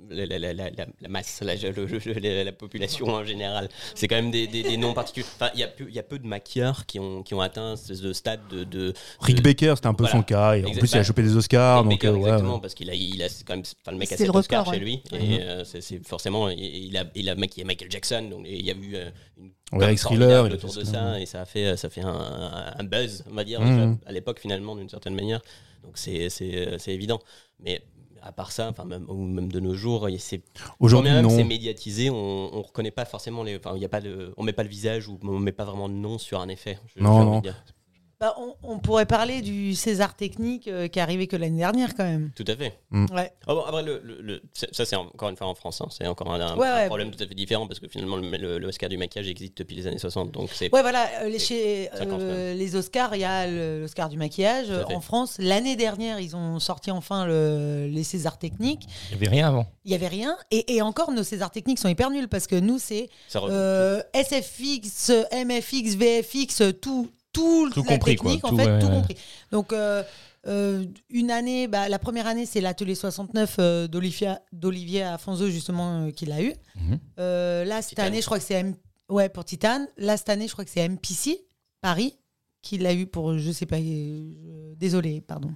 la, 0.10 0.26
la- 0.26 0.40
la- 0.40 0.54
la- 0.54 0.70
la- 0.70 0.88
la 1.02 1.08
masse, 1.08 1.42
la, 1.42 2.52
population 2.52 3.08
en 3.08 3.24
général. 3.24 3.70
C'est 3.96 4.08
quand 4.08 4.16
même 4.16 4.32
des, 4.32 4.48
des- 4.48 4.64
des 4.64 4.78
noms 4.78 4.94
particuliers. 4.94 5.26
Enfin, 5.36 5.50
il 5.54 5.60
y, 5.60 5.64
a 5.64 5.68
peu- 5.68 5.86
il 5.88 5.96
y 5.96 6.00
a 6.00 6.04
peu 6.04 6.20
de 6.20 6.28
maquilleurs 6.28 6.86
qui 6.86 7.00
ont, 7.00 7.24
qui 7.24 7.34
ont 7.34 7.42
atteint 7.42 7.76
ce 7.76 7.94
ce 7.96 8.14
stade 8.14 8.42
de. 8.50 8.64
de 8.64 8.94
Rick 9.20 9.38
de- 9.38 9.42
Baker, 9.42 9.74
c'était 9.76 9.88
un 9.88 9.94
peu 9.94 10.04
Voilà. 10.04 10.18
son 10.18 10.24
cas, 10.24 10.56
et 10.56 10.64
en 10.64 10.68
Exact- 10.68 10.80
plus, 10.80 10.92
il 10.94 10.98
a 10.98 11.04
chopé 11.04 11.22
des 11.24 11.36
Oscars, 11.36 11.80
Rick 11.80 11.84
donc 11.90 11.92
Baker, 12.02 12.08
euh, 12.08 12.12
ouais, 12.14 12.20
exactement, 12.30 12.56
ouais. 12.56 12.62
parce 12.62 12.74
qu'il 12.74 12.90
a, 12.90 12.94
il 12.94 13.22
a 13.24 13.28
quand 13.46 13.54
même, 13.56 13.64
enfin, 13.82 13.92
le 13.92 13.98
mec 13.98 14.12
a 14.12 14.18
C'est 14.18 14.26
7 14.26 14.34
le 14.34 14.40
Oscars 14.40 14.60
record, 14.66 14.74
chez 14.74 14.80
ouais. 14.80 14.86
lui, 14.86 15.04
et 15.14 15.42
euh, 15.42 15.64
c'est 15.64 16.06
forcément, 16.08 16.50
il, 16.50 16.60
il 16.60 16.98
a, 16.98 17.06
il 17.16 17.30
a 17.30 17.36
maquillé 17.36 17.64
Michael 17.64 17.92
Jackson, 17.92 18.28
donc 18.30 18.46
il 18.48 18.66
y 18.66 18.72
a 18.72 18.74
eu 18.76 18.96
euh, 18.96 19.10
une 19.40 19.52
Ouais, 19.74 19.86
avec 19.86 19.98
Thriller, 20.00 20.44
autour 20.46 20.74
de 20.74 20.84
ça, 20.84 21.20
et 21.20 21.26
ça 21.26 21.42
a 21.42 21.46
fait, 21.46 21.76
ça 21.76 21.90
fait 21.90 22.02
un, 22.02 22.84
buzz, 22.84 23.24
on 23.30 23.34
va 23.34 23.44
dire, 23.44 23.60
Mhm. 23.62 23.98
à 24.06 24.12
l'époque 24.12 24.40
finalement, 24.40 24.76
d'une 24.76 24.90
certaine 24.90 25.16
manière. 25.16 25.42
Donc 25.84 25.98
c'est 25.98 26.30
évident. 26.88 27.20
Mais 27.60 27.82
à 28.26 28.32
part 28.32 28.52
ça, 28.52 28.68
enfin 28.70 28.86
même, 28.86 29.06
ou 29.10 29.16
même 29.16 29.52
de 29.52 29.60
nos 29.60 29.76
jours, 29.76 30.08
c'est 30.18 30.42
Aujourd'hui, 30.80 31.12
c'est 31.30 31.44
médiatisé, 31.44 32.10
on, 32.10 32.16
on 32.56 32.62
reconnaît 32.64 32.92
pas 32.92 33.06
forcément 33.06 33.44
les, 33.44 33.58
enfin 33.58 33.74
il 33.76 33.82
y 33.82 33.86
a 33.86 33.90
pas 33.90 34.02
de, 34.02 34.34
on 34.38 34.44
met 34.44 34.54
pas 34.54 34.64
le 34.64 34.70
visage 34.70 35.08
ou 35.08 35.20
on 35.24 35.40
met 35.40 35.52
pas 35.52 35.64
vraiment 35.66 35.88
de 35.90 35.94
nom 35.94 36.18
sur 36.18 36.40
un 36.42 36.48
effet. 36.50 36.80
je- 36.96 37.02
non. 37.24 37.42
Bah, 38.20 38.34
on, 38.38 38.54
on 38.64 38.80
pourrait 38.80 39.06
parler 39.06 39.42
du 39.42 39.76
César 39.76 40.16
technique 40.16 40.68
euh, 40.70 40.88
qui 40.88 41.00
est 41.00 41.02
arrivé 41.02 41.28
que 41.28 41.36
l'année 41.36 41.58
dernière 41.58 41.96
quand 41.96 42.06
même. 42.06 42.32
Tout 42.36 42.46
à 42.48 42.56
fait. 42.56 42.80
Ouais. 42.92 43.32
Ah 43.46 43.54
bon, 43.54 43.62
après, 43.66 43.84
le, 43.84 44.02
le- 44.22 44.42
ça, 44.54 44.86
c'est 44.86 44.96
encore 44.96 45.30
une 45.30 45.36
fois 45.36 45.48
en 45.48 45.56
France. 45.56 45.82
hein. 45.82 45.88
C'est 45.90 46.08
encore 46.08 46.32
un, 46.34 46.40
un- 46.40 46.56
Ouais, 46.56 46.68
un 46.68 46.76
ouais. 46.76 46.88
problème 46.88 47.12
tout 47.12 47.22
à 47.22 47.28
fait 47.28 47.36
différent 47.36 47.68
parce 47.68 47.80
que 47.82 47.88
finalement, 47.90 48.16
le, 48.16 48.30
le- 48.38 48.58
le 48.58 48.68
Oscar 48.68 48.88
du 48.90 48.98
maquillage 48.98 49.28
existe 49.28 49.58
depuis 49.58 49.76
les 49.76 49.86
années 49.88 49.98
60. 49.98 50.32
Donc, 50.32 50.50
c'est. 50.54 50.74
Ouais, 50.74 50.82
voilà, 50.82 51.08
euh, 51.24 51.30
les, 51.30 51.40
chez 51.40 51.90
euh, 52.02 52.54
les 52.54 52.76
Oscars, 52.78 53.16
il 53.16 53.22
y 53.22 53.26
a 53.26 53.48
l'Oscar 53.48 54.08
du 54.10 54.18
maquillage. 54.18 54.68
En 54.94 55.02
France, 55.02 55.36
l'année 55.40 55.76
dernière, 55.76 56.20
ils 56.22 56.36
ont 56.36 56.60
sorti 56.60 56.92
enfin 56.92 57.26
le- 57.26 57.88
les 57.92 58.04
Césars 58.04 58.38
techniques. 58.40 58.84
Il 59.12 59.18
n'y 59.18 59.26
avait 59.26 59.36
rien 59.36 59.48
avant. 59.50 59.66
Il 59.84 59.92
y 59.92 59.96
avait 59.96 60.08
rien. 60.08 60.38
Et, 60.52 60.76
et 60.76 60.82
encore, 60.82 61.12
nos 61.12 61.24
Césars 61.24 61.52
techniques 61.52 61.80
sont 61.80 61.90
hyper 61.90 62.10
nuls 62.12 62.28
parce 62.30 62.48
que 62.48 62.56
nous, 62.56 62.80
c'est 62.80 63.10
euh, 63.36 64.02
SFX, 64.14 65.12
MFX, 65.34 65.96
VFX, 65.96 66.62
tout, 66.82 67.10
tout, 67.36 67.70
Tout 67.74 67.84
la 67.84 67.98
compris, 67.98 68.16
quoi. 68.16 68.32
technique, 68.32 68.46
en 68.46 68.50
Tout, 68.50 68.58
fait, 68.58 68.66
ouais, 68.66 68.80
tout 68.80 68.88
ouais. 68.88 68.94
compris. 68.94 69.16
Donc, 69.52 69.74
euh, 69.74 70.04
euh, 70.48 70.86
une 71.10 71.32
année, 71.32 71.68
bah, 71.68 71.90
la 71.90 72.00
première 72.00 72.28
année, 72.28 72.46
c'est 72.46 72.62
l'Atelier 72.62 72.96
69 72.96 73.56
euh, 73.60 73.88
d'Olivia- 73.88 74.40
d'Olivier 74.54 75.04
Afonso, 75.04 75.48
justement, 75.50 76.06
euh, 76.08 76.12
qui 76.12 76.26
l'a 76.26 76.42
eu. 76.42 76.54
Euh, 77.20 77.64
là, 77.66 77.82
cette 77.82 77.90
Titan. 77.90 78.04
année, 78.04 78.22
je 78.22 78.26
crois 78.26 78.38
que 78.40 78.46
c'est 78.46 78.54
M... 78.56 78.76
ouais, 79.10 79.30
pour 79.30 79.44
Titan. 79.46 79.86
Là, 79.98 80.18
cette 80.18 80.30
année, 80.30 80.48
je 80.48 80.54
crois 80.54 80.66
que 80.66 80.72
c'est 80.72 80.88
MPC, 80.88 81.40
Paris, 81.82 82.16
qui 82.62 82.78
l'a 82.78 82.94
eu 82.94 83.06
pour, 83.08 83.38
je 83.38 83.52
sais 83.52 83.66
pas, 83.66 83.78
euh, 83.78 84.74
désolé, 84.78 85.22
pardon. 85.22 85.52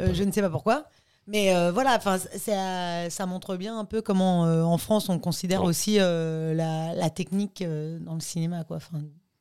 Euh, 0.00 0.12
je 0.14 0.22
ne 0.24 0.32
sais 0.32 0.40
pas 0.40 0.50
pourquoi. 0.50 0.86
Mais 1.28 1.54
euh, 1.54 1.70
voilà, 1.70 1.94
enfin, 1.96 2.18
ça, 2.18 3.08
ça 3.08 3.26
montre 3.26 3.54
bien 3.56 3.78
un 3.78 3.84
peu 3.84 4.02
comment 4.02 4.44
euh, 4.46 4.62
en 4.64 4.76
France 4.76 5.08
on 5.08 5.20
considère 5.20 5.62
aussi 5.62 5.98
euh, 6.00 6.52
la, 6.52 6.94
la 6.96 7.10
technique 7.10 7.62
euh, 7.62 8.00
dans 8.00 8.14
le 8.14 8.20
cinéma, 8.20 8.64
quoi. 8.64 8.78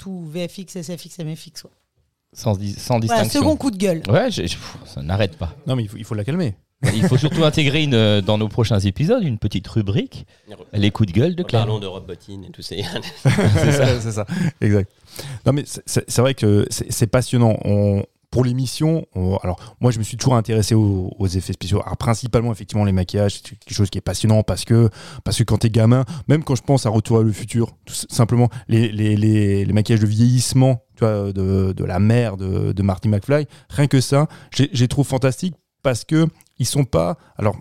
Tout 0.02 0.26
VFX, 0.26 0.78
SFX, 0.82 1.20
MFX. 1.20 1.62
Quoi. 1.62 1.72
Sans, 2.34 2.56
dis- 2.56 2.74
sans 2.74 3.00
Voilà, 3.00 3.22
distinction. 3.24 3.40
second 3.42 3.56
coup 3.56 3.70
de 3.72 3.78
gueule. 3.78 4.02
Ouais, 4.10 4.32
j'ai- 4.32 4.44
pff, 4.44 4.78
ça 4.86 5.02
n'arrête 5.04 5.38
pas. 5.38 5.54
Non, 5.68 5.76
mais 5.76 5.84
il 5.84 5.90
faut, 5.90 5.98
il 5.98 6.04
faut 6.04 6.16
la 6.16 6.24
calmer. 6.24 6.56
Il 6.96 7.08
faut 7.08 7.18
surtout 7.18 7.44
intégrer 7.44 7.84
une, 7.84 7.94
euh, 7.94 8.22
dans 8.22 8.40
nos 8.40 8.48
prochains 8.48 8.80
épisodes 8.80 9.22
une 9.24 9.38
petite 9.38 9.68
rubrique, 9.68 10.26
les 10.74 10.90
coups 10.90 11.14
de 11.14 11.14
gueule 11.20 11.36
de 11.36 11.44
Claire. 11.44 11.62
Parlons 11.62 11.78
de 11.80 11.86
Rob 11.86 12.08
Bottin 12.08 12.42
et 12.48 12.50
tout 12.50 12.62
ça, 12.64 12.76
c'est 14.02 14.12
ça. 14.12 14.26
Exact. 14.62 14.90
Non, 15.46 15.54
mais 15.54 15.62
c'est- 15.68 15.84
c'est 15.86 16.10
c'est 16.10 16.22
vrai 16.24 16.34
que 16.34 16.66
c'est 16.72 16.92
c'est 16.92 17.06
passionnant. 17.06 17.56
On, 17.66 18.04
pour 18.32 18.46
l'émission, 18.46 19.06
on- 19.14 19.36
alors 19.38 19.76
moi 19.82 19.92
je 19.92 20.00
me 20.00 20.04
suis 20.04 20.18
toujours 20.18 20.36
intéressé 20.36 20.74
aux, 20.74 21.28
effets 21.28 21.54
spéciaux. 21.54 21.82
Alors, 21.86 21.98
principalement 21.98 22.52
effectivement 22.52 22.86
les 22.86 22.92
maquillages, 22.92 23.36
c'est 23.36 23.58
quelque 23.60 23.74
chose 23.74 23.90
qui 23.90 23.98
est 23.98 24.02
passionnant 24.02 24.42
parce 24.44 24.66
que 24.66 24.90
parce 25.24 25.38
que 25.38 25.44
quand 25.44 25.58
t'es 25.58 25.70
gamin, 25.70 26.06
même 26.28 26.44
quand 26.44 26.56
je 26.56 26.64
pense 26.64 26.86
à 26.86 26.90
Retour 26.90 27.20
à 27.20 27.24
le 27.24 27.32
futur, 27.32 27.74
tout 27.86 27.94
simplement 28.10 28.50
les, 28.68 28.92
les, 28.92 29.16
les, 29.16 29.66
les 29.66 29.74
maquillages 29.74 30.02
de 30.02 30.08
vieillissement, 30.08 30.84
tu 30.96 31.06
vois, 31.06 31.32
de, 31.32 31.74
de 31.74 31.86
la 31.86 32.00
mère 32.00 32.38
de, 32.38 32.82
Marty 32.82 33.10
McFly, 33.10 33.48
rien 33.70 33.88
que 33.88 34.02
ça, 34.02 34.28
j'ai 34.52 34.88
trouvé 34.88 35.08
fantastique 35.08 35.56
parce 35.84 36.04
que 36.06 36.28
ils 36.58 36.66
sont 36.66 36.86
pas. 36.86 37.18
Alors 37.38 37.56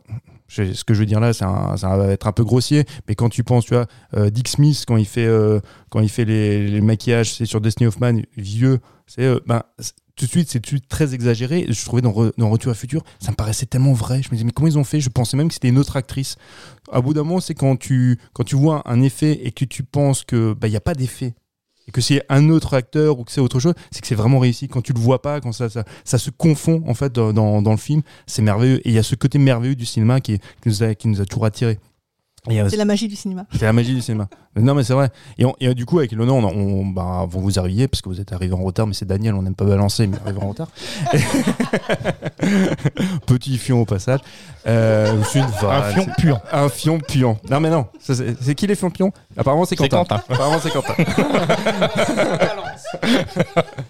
ce 0.49 0.85
que 0.85 0.95
je 0.95 1.01
veux 1.01 1.07
dire 1.07 1.21
là, 1.21 1.33
ça 1.33 1.77
va 1.97 2.09
être 2.09 2.27
un 2.27 2.33
peu 2.33 2.45
grossier, 2.45 2.85
mais 3.07 3.15
quand 3.15 3.29
tu 3.29 3.45
penses, 3.45 3.67
tu 3.67 3.75
vois, 3.75 3.87
euh, 4.15 4.31
Dick 4.31 4.49
Smith 4.49 4.85
quand 4.87 4.97
il 4.97 5.07
fait 5.07 5.27
euh, 5.27 5.61
quand 5.91 6.01
il 6.01 6.09
fait 6.09 6.25
les, 6.25 6.69
les 6.69 6.81
maquillages, 6.81 7.35
c'est 7.35 7.47
sur 7.47 7.61
Destiny 7.61 7.87
of 7.87 8.01
Man 8.01 8.23
vieux, 8.37 8.81
c'est 9.07 9.23
euh, 9.23 9.39
ben 9.47 9.63
tout 10.21 10.27
de 10.27 10.31
suite 10.31 10.51
c'est 10.51 10.89
très 10.89 11.15
exagéré. 11.15 11.65
Je 11.71 11.85
trouvais 11.87 12.03
dans, 12.03 12.13
dans 12.37 12.51
Retour 12.51 12.71
à 12.71 12.75
futur, 12.75 13.03
ça 13.21 13.31
me 13.31 13.37
paraissait 13.37 13.65
tellement 13.65 13.95
vrai. 13.95 14.23
Je 14.23 14.29
me 14.29 14.33
disais 14.33 14.45
mais 14.45 14.53
comment 14.53 14.69
ils 14.69 14.79
ont 14.79 14.85
fait? 14.85 15.01
Je 15.01 15.09
pensais 15.09 15.35
même 15.35 15.49
que 15.49 15.55
c'était 15.55 15.69
une 15.69 15.79
autre 15.79 15.97
actrice. 15.97 16.37
À 16.93 17.01
bout 17.01 17.15
d'un 17.15 17.23
moment, 17.23 17.41
c'est 17.41 17.55
quand 17.55 17.77
tu 17.77 18.19
quand 18.35 18.45
tu 18.45 18.55
vois 18.55 18.83
un 18.85 19.01
effet 19.01 19.41
et 19.43 19.51
que 19.51 19.65
tu 19.65 19.83
penses 19.83 20.25
que 20.25 20.53
bah 20.53 20.69
il 20.69 20.73
y 20.73 20.77
a 20.77 20.81
pas 20.81 20.95
d'effet 20.95 21.35
et 21.89 21.91
que 21.91 22.03
c'est 22.03 22.23
un 22.29 22.51
autre 22.51 22.75
acteur 22.75 23.19
ou 23.19 23.25
que 23.25 23.33
c'est 23.33 23.41
autre 23.41 23.61
chose, 23.61 23.73
c'est 23.91 24.03
que 24.03 24.07
c'est 24.07 24.15
vraiment 24.15 24.39
réussi. 24.39 24.69
Quand 24.69 24.83
tu 24.83 24.93
le 24.93 25.01
vois 25.01 25.23
pas, 25.23 25.41
quand 25.41 25.53
ça, 25.53 25.69
ça, 25.71 26.19
se 26.19 26.31
confond 26.31 26.83
en 26.87 26.93
fait 26.93 27.13
dans, 27.13 27.33
dans, 27.33 27.71
le 27.71 27.77
film, 27.79 28.03
c'est 28.27 28.43
merveilleux. 28.43 28.87
Et 28.87 28.91
il 28.91 28.93
y 28.93 28.99
a 28.99 29.03
ce 29.03 29.15
côté 29.15 29.39
merveilleux 29.39 29.75
du 29.75 29.87
cinéma 29.87 30.21
qui, 30.21 30.39
nous, 30.67 30.83
a, 30.83 30.95
qui 30.95 31.09
nous 31.09 31.23
a 31.23 31.25
toujours 31.25 31.47
attirés. 31.47 31.79
Euh, 32.49 32.69
C'est 32.71 32.77
la 32.77 32.87
magie 32.87 33.07
du 33.07 33.17
cinéma. 33.17 33.45
C'est 33.53 33.67
la 33.67 33.73
magie 33.73 33.95
du 33.95 34.01
cinéma. 34.01 34.29
Mais 34.57 34.63
non, 34.63 34.75
mais 34.75 34.83
c'est 34.83 34.95
vrai. 34.95 35.11
Et, 35.39 35.45
on- 35.45 35.55
et, 35.61 35.69
euh, 35.69 35.75
du 35.75 35.85
coup, 35.85 35.99
avec 35.99 36.11
Léonore, 36.13 36.39
on, 36.39 36.45
on, 36.49 36.87
bah, 36.87 37.27
vous 37.29 37.41
vous 37.41 37.59
arriviez 37.59 37.87
parce 37.87 38.01
que 38.01 38.09
vous 38.09 38.21
êtes 38.21 38.33
arrivé 38.33 38.55
en 38.55 38.63
retard, 38.63 38.87
mais 38.87 38.95
c'est 38.95 39.05
Daniel, 39.05 39.35
on 39.35 39.43
n'aime 39.43 39.55
pas 39.55 39.67
balancer, 39.67 40.07
mais 40.07 40.17
arrivé 40.25 40.41
en 40.43 40.49
retard. 40.49 40.69
Petit 43.27 43.59
fion 43.59 43.83
au 43.83 43.85
passage. 43.85 44.21
Euh, 44.67 45.23
c'est 45.31 45.41
une 45.41 45.45
Un 45.69 45.83
fion 45.83 46.07
pur. 46.19 46.41
Un 46.51 46.69
fion 46.69 46.99
pion. 46.99 47.39
Non, 47.51 47.61
mais 47.61 47.71
non. 47.71 47.87
C'est 48.01 48.41
c'est 48.43 48.55
qui 48.55 48.67
les 48.67 48.75
fions 48.75 48.91
pions 48.91 49.13
Apparemment, 49.37 49.65
c'est 49.67 49.77
C'est 49.79 49.89
Quentin. 49.89 50.19
Quentin. 50.19 50.23
Apparemment, 50.29 50.59
c'est 50.63 50.71
Quentin. 50.71 50.95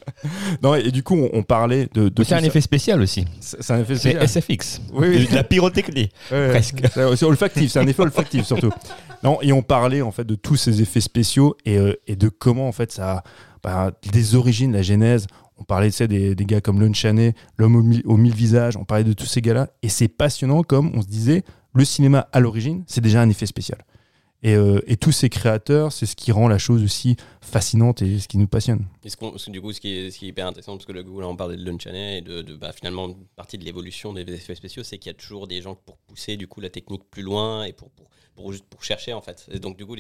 non, 0.63 0.75
et, 0.75 0.91
du 0.91 1.03
coup, 1.03 1.17
on, 1.17 1.31
on 1.33 1.43
parlait 1.43 1.89
de. 1.95 2.09
de 2.09 2.25
C'est 2.25 2.35
un 2.35 2.41
ça. 2.41 2.47
effet 2.47 2.61
spécial 2.61 3.01
aussi. 3.01 3.25
C'est 3.41 3.71
un 3.73 3.81
effet 3.81 3.95
C'est 3.97 4.11
spécial. 4.19 4.29
SFX. 4.29 4.81
Oui, 4.93 5.09
oui. 5.09 5.27
De 5.29 5.35
la 5.35 5.45
pyrotechnie. 5.45 6.09
Ouais, 6.31 6.51
Presque. 6.51 6.83
C'est 6.95 7.25
olfactif, 7.25 7.71
c'est 7.73 7.79
un 7.81 7.87
effet 7.87 8.03
olfactif 8.03 8.45
surtout. 8.45 8.71
Non, 9.23 9.39
et 9.43 9.53
on 9.53 9.63
parlait 9.63 10.03
en 10.03 10.11
fait 10.13 10.25
de 10.25 10.35
tous 10.35 10.57
ces 10.57 10.81
effets 10.83 11.01
spéciaux 11.01 11.57
et, 11.65 11.77
euh, 11.79 11.95
et 12.07 12.17
de 12.17 12.29
comment 12.29 12.69
en 12.69 12.73
fait 12.73 12.93
ça, 12.93 13.23
bah, 13.63 13.91
des 14.13 14.35
origines, 14.35 14.73
la 14.73 14.83
genèse. 14.83 15.27
On 15.59 15.65
parlait 15.65 15.91
tu 15.91 15.97
sais, 15.97 16.09
des, 16.09 16.35
des 16.35 16.45
gars 16.47 16.61
comme 16.63 16.81
Lon 16.81 16.93
Chaney, 16.95 17.35
l'homme 17.59 17.77
aux 17.77 17.83
mille, 17.83 18.03
aux 18.07 18.17
mille 18.17 18.35
visages. 18.35 18.77
On 18.79 18.85
parlait 18.85 19.05
de 19.05 19.13
tous 19.13 19.27
ces 19.27 19.43
gars-là 19.43 19.69
et 19.83 19.89
c'est 19.91 20.09
passionnant 20.09 20.63
comme 20.63 20.91
on 20.95 21.03
se 21.03 21.07
disait, 21.07 21.43
le 21.75 21.85
cinéma 21.85 22.29
à 22.33 22.41
l'origine, 22.41 22.83
c'est 22.87 23.03
déjà 23.03 23.21
un 23.21 23.29
effet 23.29 23.45
spécial. 23.47 23.85
Et, 24.43 24.55
euh, 24.55 24.81
et 24.87 24.97
tous 24.97 25.13
ces 25.13 25.29
créateurs, 25.29 25.93
c'est 25.93 26.07
ce 26.07 26.17
qui 26.17 26.33
rend 26.33 26.49
la 26.49 26.57
chose 26.57 26.83
aussi 26.83 27.17
fascinante 27.43 28.01
et 28.01 28.19
ce 28.19 28.27
qui 28.27 28.39
nous 28.39 28.47
passionne. 28.47 28.87
Et 29.05 29.11
ce 29.11 29.51
du 29.51 29.61
coup, 29.61 29.73
ce 29.73 29.81
qui, 29.81 29.89
est, 29.91 30.23
hyper 30.23 30.47
intéressant, 30.47 30.77
parce 30.77 30.87
que 30.87 30.93
le 30.93 31.03
Google, 31.03 31.25
on 31.25 31.37
parlait 31.37 31.57
de 31.57 31.65
Lunchanet 31.65 32.19
et 32.19 32.21
de, 32.23 32.41
de 32.41 32.55
bah, 32.57 32.73
finalement, 32.73 33.15
partie 33.37 33.59
de 33.59 33.65
l'évolution 33.65 34.15
des 34.15 34.23
effets 34.33 34.55
spéciaux, 34.55 34.83
c'est 34.83 34.99
qu'il 34.99 35.11
y 35.11 35.15
a 35.15 35.19
toujours 35.19 35.47
des 35.47 35.61
gens 35.61 35.75
pour 35.75 35.99
pousser 35.99 36.37
du 36.37 36.49
coup 36.49 36.61
la 36.61 36.71
technique 36.71 37.03
plus 37.11 37.23
loin 37.23 37.65
et 37.65 37.75
pour, 37.75 37.91
pour, 37.91 38.09
pour, 38.35 38.83
chercher 38.83 39.13
en 39.13 39.21
fait. 39.21 39.51
Donc, 39.61 39.77
du 39.77 39.85
coup, 39.85 39.97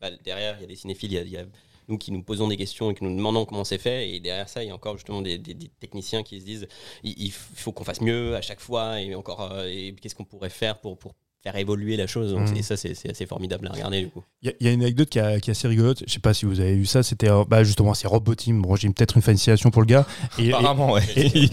bah, 0.00 0.10
derrière, 0.22 0.56
il 0.58 0.62
y 0.62 0.64
a 0.64 0.68
des 0.68 0.76
cinéphiles, 0.76 1.12
il 1.12 1.30
y 1.30 1.38
a, 1.38 1.44
nous 1.88 1.98
qui 1.98 2.12
nous 2.12 2.22
posons 2.22 2.48
des 2.48 2.56
questions 2.56 2.90
et 2.90 2.94
qui 2.94 3.04
nous 3.04 3.14
demandons 3.14 3.44
comment 3.44 3.64
c'est 3.64 3.78
fait. 3.78 4.10
Et 4.10 4.20
derrière 4.20 4.48
ça, 4.48 4.62
il 4.62 4.68
y 4.68 4.70
a 4.70 4.74
encore 4.74 4.96
justement 4.96 5.22
des, 5.22 5.40
techniciens 5.80 6.22
qui 6.22 6.40
se 6.40 6.44
disent 6.44 6.68
il, 7.02 7.30
faut 7.32 7.72
qu'on 7.72 7.84
fasse 7.84 8.00
mieux 8.00 8.34
à 8.34 8.42
chaque 8.42 8.60
fois 8.60 9.00
et 9.00 9.14
encore, 9.14 9.52
euh, 9.52 9.92
qu'est-ce 10.00 10.14
qu'on 10.14 10.24
pourrait 10.24 10.50
faire 10.50 10.80
pour, 10.80 10.98
pour 10.98 11.14
faire 11.44 11.56
évoluer 11.56 11.96
la 11.98 12.06
chose. 12.06 12.32
Donc, 12.32 12.48
Mhm. 12.48 12.56
Et 12.56 12.62
ça, 12.62 12.76
c'est 12.76 12.94
c'est 12.94 13.10
assez 13.10 13.26
formidable 13.26 13.66
à 13.68 13.72
regarder 13.72 14.00
du 14.00 14.08
coup. 14.08 14.22
Il 14.42 14.48
y, 14.48 14.50
a- 14.50 14.54
il 14.60 14.66
y 14.66 14.70
a 14.70 14.72
une 14.72 14.80
anecdote 14.82 15.10
qui, 15.10 15.20
a- 15.20 15.38
qui 15.40 15.50
est 15.50 15.52
assez 15.52 15.68
rigolote. 15.68 16.02
Je 16.06 16.10
sais 16.12 16.18
pas 16.18 16.32
si 16.32 16.46
vous 16.46 16.58
avez 16.60 16.74
vu 16.74 16.86
ça. 16.86 17.02
C'était 17.02 17.28
euh, 17.30 17.44
bah, 17.46 17.62
justement 17.64 17.92
c'est 17.92 18.08
Rob 18.08 18.24
Bottin. 18.24 18.54
Bon, 18.54 18.74
j'ai 18.76 18.88
peut-être 18.88 19.16
une 19.16 19.22
fascination 19.22 19.70
pour 19.70 19.82
le 19.82 19.86
gars. 19.86 20.06
Et, 20.38 20.46
et- 20.46 20.52
Apparemment, 20.54 20.92
ouais. 20.92 21.02
Et- 21.16 21.50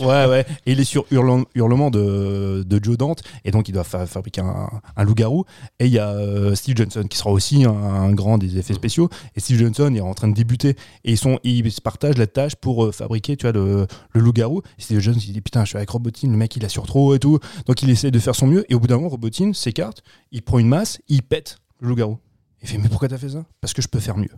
ouais, 0.00 0.26
ouais. 0.26 0.44
Et 0.66 0.72
il 0.72 0.80
est 0.80 0.84
sur 0.84 1.04
Hurlement, 1.12 1.44
Hurlement 1.54 1.90
de, 1.90 2.64
de 2.66 2.84
Joe 2.84 2.96
Dante. 2.98 3.22
Et 3.44 3.52
donc, 3.52 3.68
il 3.68 3.72
doit 3.72 3.84
fa- 3.84 4.06
fabriquer 4.06 4.40
un, 4.40 4.68
un 4.96 5.04
loup-garou. 5.04 5.44
Et 5.78 5.86
il 5.86 5.92
y 5.92 5.98
a 6.00 6.10
euh, 6.10 6.54
Steve 6.56 6.76
Johnson, 6.76 7.04
qui 7.08 7.16
sera 7.16 7.30
aussi 7.30 7.64
un, 7.64 7.70
un 7.70 8.10
grand 8.12 8.38
des 8.38 8.58
effets 8.58 8.74
spéciaux. 8.74 9.08
Et 9.36 9.40
Steve 9.40 9.58
Johnson 9.60 9.94
est 9.94 10.00
en 10.00 10.14
train 10.14 10.26
de 10.28 10.34
débuter. 10.34 10.70
Et 11.04 11.12
ils, 11.12 11.16
sont, 11.18 11.38
ils 11.44 11.70
se 11.70 11.80
partagent 11.80 12.18
la 12.18 12.26
tâche 12.26 12.56
pour 12.56 12.84
euh, 12.86 12.90
fabriquer 12.92 13.36
tu 13.36 13.44
vois, 13.46 13.52
le, 13.52 13.86
le 14.12 14.20
loup-garou. 14.20 14.62
Et 14.78 14.82
Steve 14.82 14.98
Johnson, 14.98 15.20
il 15.24 15.32
dit 15.32 15.40
Putain, 15.40 15.64
je 15.64 15.68
suis 15.68 15.76
avec 15.76 15.90
Rob 15.90 16.02
Bottin. 16.02 16.28
Le 16.28 16.36
mec, 16.36 16.56
il 16.56 16.64
assure 16.64 16.86
trop 16.86 17.14
et 17.14 17.20
tout. 17.20 17.38
Donc, 17.66 17.82
il 17.82 17.90
essaie 17.90 18.10
de 18.10 18.18
faire 18.18 18.34
son 18.34 18.48
mieux. 18.48 18.64
Et 18.70 18.74
au 18.74 18.80
bout 18.80 18.88
d'un 18.88 18.96
moment, 18.96 19.08
Rob 19.10 19.20
S'écarte. 19.54 20.02
Il 20.32 20.42
prend 20.42 20.58
une 20.58 20.68
masse. 20.68 20.98
Il 21.08 21.22
pète 21.22 21.58
le 21.80 21.88
loup-garou. 21.88 22.18
Il 22.62 22.68
fait 22.68 22.78
Mais 22.78 22.88
pourquoi 22.88 23.08
t'as 23.08 23.18
fait 23.18 23.30
ça? 23.30 23.44
Parce 23.60 23.72
que 23.72 23.82
je 23.82 23.88
peux 23.88 24.00
faire 24.00 24.16
mieux. 24.16 24.30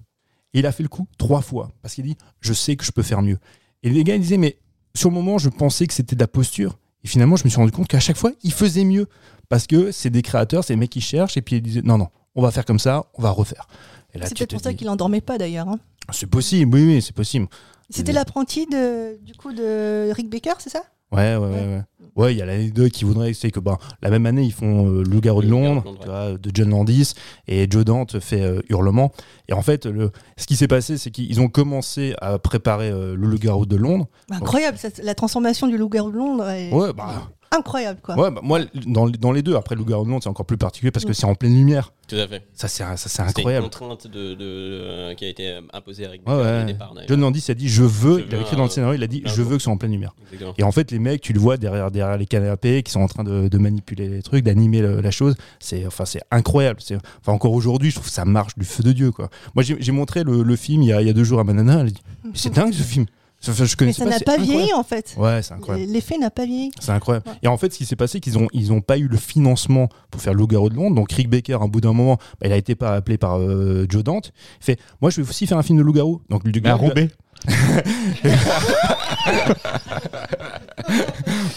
Et 0.53 0.59
il 0.61 0.67
a 0.67 0.73
fait 0.73 0.83
le 0.83 0.89
coup 0.89 1.07
trois 1.19 1.41
fois. 1.43 1.71
Parce 1.83 1.95
qu'il 1.95 2.05
dit 2.05 2.17
Je 2.41 2.53
sais 2.53 2.77
que 2.77 2.85
je 2.85 2.93
peux 2.93 3.03
faire 3.03 3.23
mieux. 3.23 3.39
Et 3.83 3.91
les 3.91 4.05
gars, 4.05 4.15
ils 4.15 4.21
disaient 4.21 4.37
Mais 4.37 4.59
sur 4.95 5.09
le 5.09 5.15
moment, 5.15 5.39
je 5.39 5.49
pensais 5.49 5.87
que 5.87 5.95
c'était 5.95 6.17
de 6.17 6.21
la 6.21 6.29
posture. 6.29 6.79
Et 7.05 7.09
finalement, 7.09 7.37
je 7.37 7.45
me 7.45 7.49
suis 7.49 7.57
rendu 7.59 7.73
compte 7.73 7.89
qu'à 7.89 8.01
chaque 8.01 8.17
fois, 8.19 8.33
ils 8.43 8.53
faisaient 8.53 8.85
mieux. 8.85 9.07
Parce 9.49 9.67
que 9.67 9.91
c'est 9.91 10.11
des 10.11 10.23
créateurs, 10.23 10.65
c'est 10.65 10.75
des 10.75 10.79
mecs 10.81 10.91
qui 10.91 11.01
cherchent. 11.01 11.37
Et 11.37 11.43
puis 11.43 11.57
ils 11.57 11.63
disaient 11.63 11.83
Non, 11.83 11.97
non, 11.99 12.09
on 12.35 12.43
va 12.43 12.51
faire 12.51 12.65
comme 12.65 12.79
ça, 12.79 13.07
on 13.15 13.23
va 13.23 13.31
refaire. 13.31 13.67
C'est 14.13 14.37
peut-être 14.37 14.51
pour 14.51 14.61
ça 14.61 14.71
dis, 14.71 14.77
qu'il 14.77 14.89
endormait 14.89 15.21
pas 15.21 15.39
d'ailleurs. 15.39 15.69
hein. 15.69 15.79
C'est 16.13 16.27
possible, 16.27 16.75
oui, 16.77 16.85
oui, 16.85 17.03
c'est 17.03 17.15
possible. 17.15 17.47
C'était 17.89 18.11
Oui. 18.11 18.15
l'apprenti 18.17 18.67
de, 18.67 19.19
du 19.23 19.35
coup 19.35 19.53
de 19.53 20.11
Rick 20.13 20.29
Baker, 20.29 20.55
c'est 20.59 20.71
ça? 20.71 20.83
Ouais, 21.13 21.37
ouais, 21.37 21.39
ouais. 21.39 21.49
Ouais, 21.51 21.83
Ouais, 22.17 22.35
il 22.35 22.39
y 22.39 22.43
a 22.43 22.47
l'anecdote 22.47 22.91
qui 22.91 23.05
voudrait, 23.05 23.33
c'est 23.35 23.51
que 23.51 23.61
bah, 23.61 23.79
la 24.03 24.11
même 24.11 24.27
année, 24.27 24.43
ils 24.43 24.53
font 24.53 24.87
euh, 24.89 25.05
Le 25.05 25.21
Garou 25.21 25.43
de 25.43 25.49
Londres, 25.49 25.83
de 25.83 25.87
Londres, 25.87 25.99
tu 26.01 26.09
vois, 26.09 26.33
de 26.37 26.51
John 26.53 26.71
Landis, 26.71 27.15
et 27.47 27.67
Joe 27.71 27.85
Dante 27.85 28.19
fait 28.19 28.43
euh, 28.43 28.61
Hurlement. 28.69 29.13
Et 29.49 29.53
en 29.53 29.63
fait, 29.63 29.87
le, 29.87 30.11
ce 30.37 30.47
qui 30.47 30.57
s'est 30.57 30.69
passé, 30.69 30.99
c'est 30.99 31.11
qu'ils 31.11 31.41
ont 31.41 31.49
commencé 31.49 32.15
à 32.21 32.39
préparer 32.39 32.91
euh, 32.91 33.15
le 33.15 33.27
Loup-garou 33.27 33.65
de 33.65 33.77
Londres. 33.77 34.07
Incroyable, 34.31 34.77
ça, 34.77 34.89
la 35.03 35.15
transformation 35.15 35.67
du 35.69 35.79
loup-garou 35.79 36.11
de 36.11 36.17
Londres 36.17 36.49
est 36.51 36.73
Ouais, 36.73 36.93
bah, 36.93 37.31
incroyable 37.53 38.01
quoi. 38.03 38.17
ouais, 38.17 38.31
bah, 38.31 38.41
moi, 38.45 38.61
dans, 38.87 39.09
dans 39.09 39.33
les 39.33 39.43
deux, 39.43 39.57
après 39.57 39.75
le 39.75 39.81
Loup-garou 39.81 40.05
de 40.07 40.21
c'est 40.23 40.29
encore 40.29 40.47
plus 40.47 40.57
particulier 40.57 40.91
parce 40.93 41.05
que 41.05 41.13
c'est 41.13 41.27
en 41.27 41.35
pleine 41.35 41.55
lumière. 41.55 41.93
Tout 42.07 42.17
à 42.17 42.27
fait. 42.27 42.43
Ça, 42.55 42.67
c'est 42.69 42.83
ça, 42.83 42.97
c'est 42.97 43.09
C'était 43.09 43.23
une 43.23 43.29
incroyable. 43.31 43.65
contrainte 43.65 44.07
de, 44.09 44.35
de- 44.35 44.37
euh, 44.41 45.15
qui 45.15 45.25
a 45.25 45.29
été 45.29 45.49
euh, 45.49 45.61
imposée 45.73 46.07
Rick 46.09 46.29
Ouais, 46.29 46.35
ouais. 46.35 46.65
départ. 46.65 46.93
John 47.09 47.21
Landis 47.21 47.45
a 47.49 47.55
dit 47.55 47.69
Je 47.69 47.85
veux, 47.85 48.19
Je 48.19 48.25
il 48.27 48.35
a 48.35 48.37
veux 48.37 48.43
écrit 48.43 48.57
dans 48.57 48.65
le 48.65 48.71
scénario, 48.71 48.95
il 48.95 49.03
a 49.03 49.07
dit 49.07 49.23
Je 49.25 49.43
veux 49.43 49.51
que 49.57 49.59
ce 49.61 49.65
soit 49.65 49.73
en 49.73 49.77
pleine 49.77 49.93
lumière. 49.93 50.15
Exactement. 50.33 50.55
Et 50.59 50.63
en 50.65 50.73
fait, 50.73 50.91
les 50.91 50.99
mecs, 50.99 51.21
tu 51.21 51.33
le 51.33 51.39
vois 51.41 51.57
derrière, 51.57 51.91
derrière 51.93 52.17
les 52.19 52.27
canapés 52.27 52.83
qui 52.83 52.91
sont 52.91 53.01
en 53.01 53.07
train 53.09 53.23
de, 53.25 53.47
de 53.49 53.59
manipuler 53.59 54.09
les 54.09 54.23
trucs, 54.23 54.45
d'animer 54.45 54.81
le- 54.81 55.01
la 55.01 55.11
chose. 55.13 55.35
C'est 55.61 55.87
enfin, 55.87 56.05
c'est 56.05 56.23
incroyable. 56.33 56.81
C'est 56.83 56.97
enfin, 57.21 57.33
encore 57.33 57.53
aujourd'hui, 57.53 57.91
je 57.91 57.97
trouve 57.97 58.09
que 58.09 58.13
ça 58.13 58.25
marche 58.25 58.57
du 58.57 58.65
feu 58.65 58.83
de 58.83 58.93
Dieu. 58.93 59.13
Quoi. 59.13 59.29
Moi, 59.55 59.63
j'ai 59.65 59.93
montré 59.93 60.25
le, 60.25 60.43
le 60.43 60.57
film 60.57 60.83
il 60.83 60.89
y, 60.89 60.93
a, 60.93 61.01
il 61.01 61.07
y 61.07 61.11
a 61.11 61.15
deux 61.15 61.25
jours 61.25 61.39
à 61.41 61.45
ma 61.45 61.53
nana. 61.53 61.81
Elle 61.81 61.87
a 61.87 61.91
dit 61.91 62.03
C'est 62.35 62.53
dingue 62.53 62.73
ce 62.73 62.83
film. 62.83 63.07
Enfin, 63.49 63.65
je 63.65 63.75
Mais 63.81 63.93
ça 63.95 64.05
n'a 64.05 64.19
c'est 64.19 64.25
pas 64.25 64.37
vieilli 64.37 64.73
en 64.75 64.83
fait. 64.83 65.15
Ouais, 65.17 65.41
c'est 65.43 65.55
incroyable. 65.55 65.91
L'effet 65.91 66.19
n'a 66.19 66.31
pas 66.31 66.45
vieilli. 66.45 66.73
C'est 66.79 66.91
incroyable. 66.93 67.27
Ouais. 67.27 67.35
Et 67.43 67.49
en 67.49 67.57
fait, 67.57 67.73
ce 67.73 67.79
qui 67.79 67.87
s'est 67.87 67.97
passé, 67.97 68.21
qu'ils 68.21 68.37
ont, 68.39 68.49
ils 68.53 68.71
ont 68.73 68.83
pas 68.83 68.99
eu 68.99 69.09
le 69.09 69.17
financement 69.17 69.89
pour 70.11 70.21
faire 70.21 70.35
Loup-garou 70.35 70.69
de 70.69 70.75
Londres. 70.75 70.95
Donc, 70.95 71.11
Rick 71.13 71.31
Baker, 71.31 71.55
à 71.55 71.63
un 71.65 71.69
bout 71.69 71.81
d'un 71.81 71.95
moment, 71.95 72.17
bah, 72.41 72.47
il 72.49 72.53
a 72.53 72.57
été 72.57 72.75
pas 72.75 72.95
appelé 72.95 73.17
par 73.17 73.39
euh, 73.39 73.87
Joe 73.89 74.05
Dante. 74.05 74.33
Il 74.61 74.65
fait 74.65 74.79
Moi, 75.01 75.11
je 75.11 75.23
vais 75.23 75.29
aussi 75.29 75.47
faire 75.47 75.57
un 75.57 75.63
film 75.63 75.79
de 75.79 75.83
Loup-garou. 75.83 76.21
Donc, 76.29 76.47
à 76.47 76.51
gars- 76.51 76.75
Roubaix. 76.75 77.09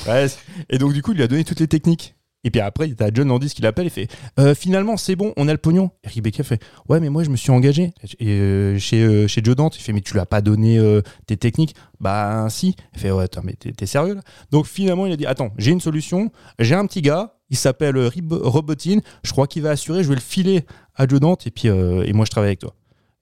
Ouais, 0.08 0.28
et 0.70 0.78
donc, 0.78 0.94
du 0.94 1.02
coup, 1.02 1.12
il 1.12 1.18
lui 1.18 1.24
a 1.24 1.28
donné 1.28 1.44
toutes 1.44 1.60
les 1.60 1.68
techniques. 1.68 2.16
Et 2.44 2.52
puis 2.52 2.60
après, 2.60 2.90
t'as 2.90 3.10
John 3.14 3.28
Landis 3.30 3.50
qui 3.52 3.62
l'appelle 3.62 3.88
et 3.88 3.90
fait 3.90 4.08
Euh, 4.40 4.54
Finalement, 4.54 4.98
c'est 4.98 5.16
bon, 5.16 5.34
on 5.38 5.48
a 5.48 5.52
le 5.52 5.58
pognon. 5.58 5.92
Et 6.16 6.22
Baker 6.22 6.44
fait 6.44 6.62
Ouais, 6.90 7.00
mais 7.00 7.10
moi, 7.10 7.24
je 7.24 7.30
me 7.30 7.36
suis 7.38 7.52
engagé 7.52 7.94
et, 8.20 8.28
euh, 8.30 8.78
chez, 8.80 9.02
euh, 9.02 9.28
chez 9.28 9.42
Joe 9.44 9.56
Dante. 9.56 9.78
Il 9.78 9.82
fait 9.82 9.94
Mais 9.94 10.02
tu 10.02 10.14
lui 10.14 10.20
as 10.20 10.26
pas 10.26 10.42
donné 10.42 10.80
tes 11.26 11.38
techniques? 11.38 11.76
Bah, 12.00 12.48
si. 12.50 12.76
Il 12.94 13.00
fait 13.00 13.12
Ouais, 13.12 13.24
attends, 13.24 13.42
mais 13.44 13.54
t'es 13.54 13.86
sérieux 13.86 14.16
là? 14.16 14.22
Donc 14.52 14.66
finalement, 14.66 15.06
il 15.06 15.14
a 15.14 15.18
dit 15.18 15.26
Attends, 15.26 15.52
j'ai 15.58 15.72
une 15.72 15.82
solution. 15.82 16.32
J'ai 16.60 16.76
un 16.76 16.86
petit 16.86 17.02
gars, 17.02 17.36
il 17.50 17.58
s'appelle 17.58 17.96
Robotine. 18.32 19.02
Je 19.24 19.32
crois 19.32 19.48
qu'il 19.48 19.62
va 19.64 19.70
assurer. 19.72 20.04
Je 20.04 20.10
vais 20.10 20.16
le 20.16 20.22
filer 20.22 20.66
à 20.96 21.08
Joe 21.08 21.20
Dante 21.20 21.48
et 21.48 21.52
puis 21.52 21.68
et 21.70 22.14
moi, 22.14 22.26
je 22.26 22.32
travaille 22.32 22.50
avec 22.50 22.60
toi. 22.60 22.76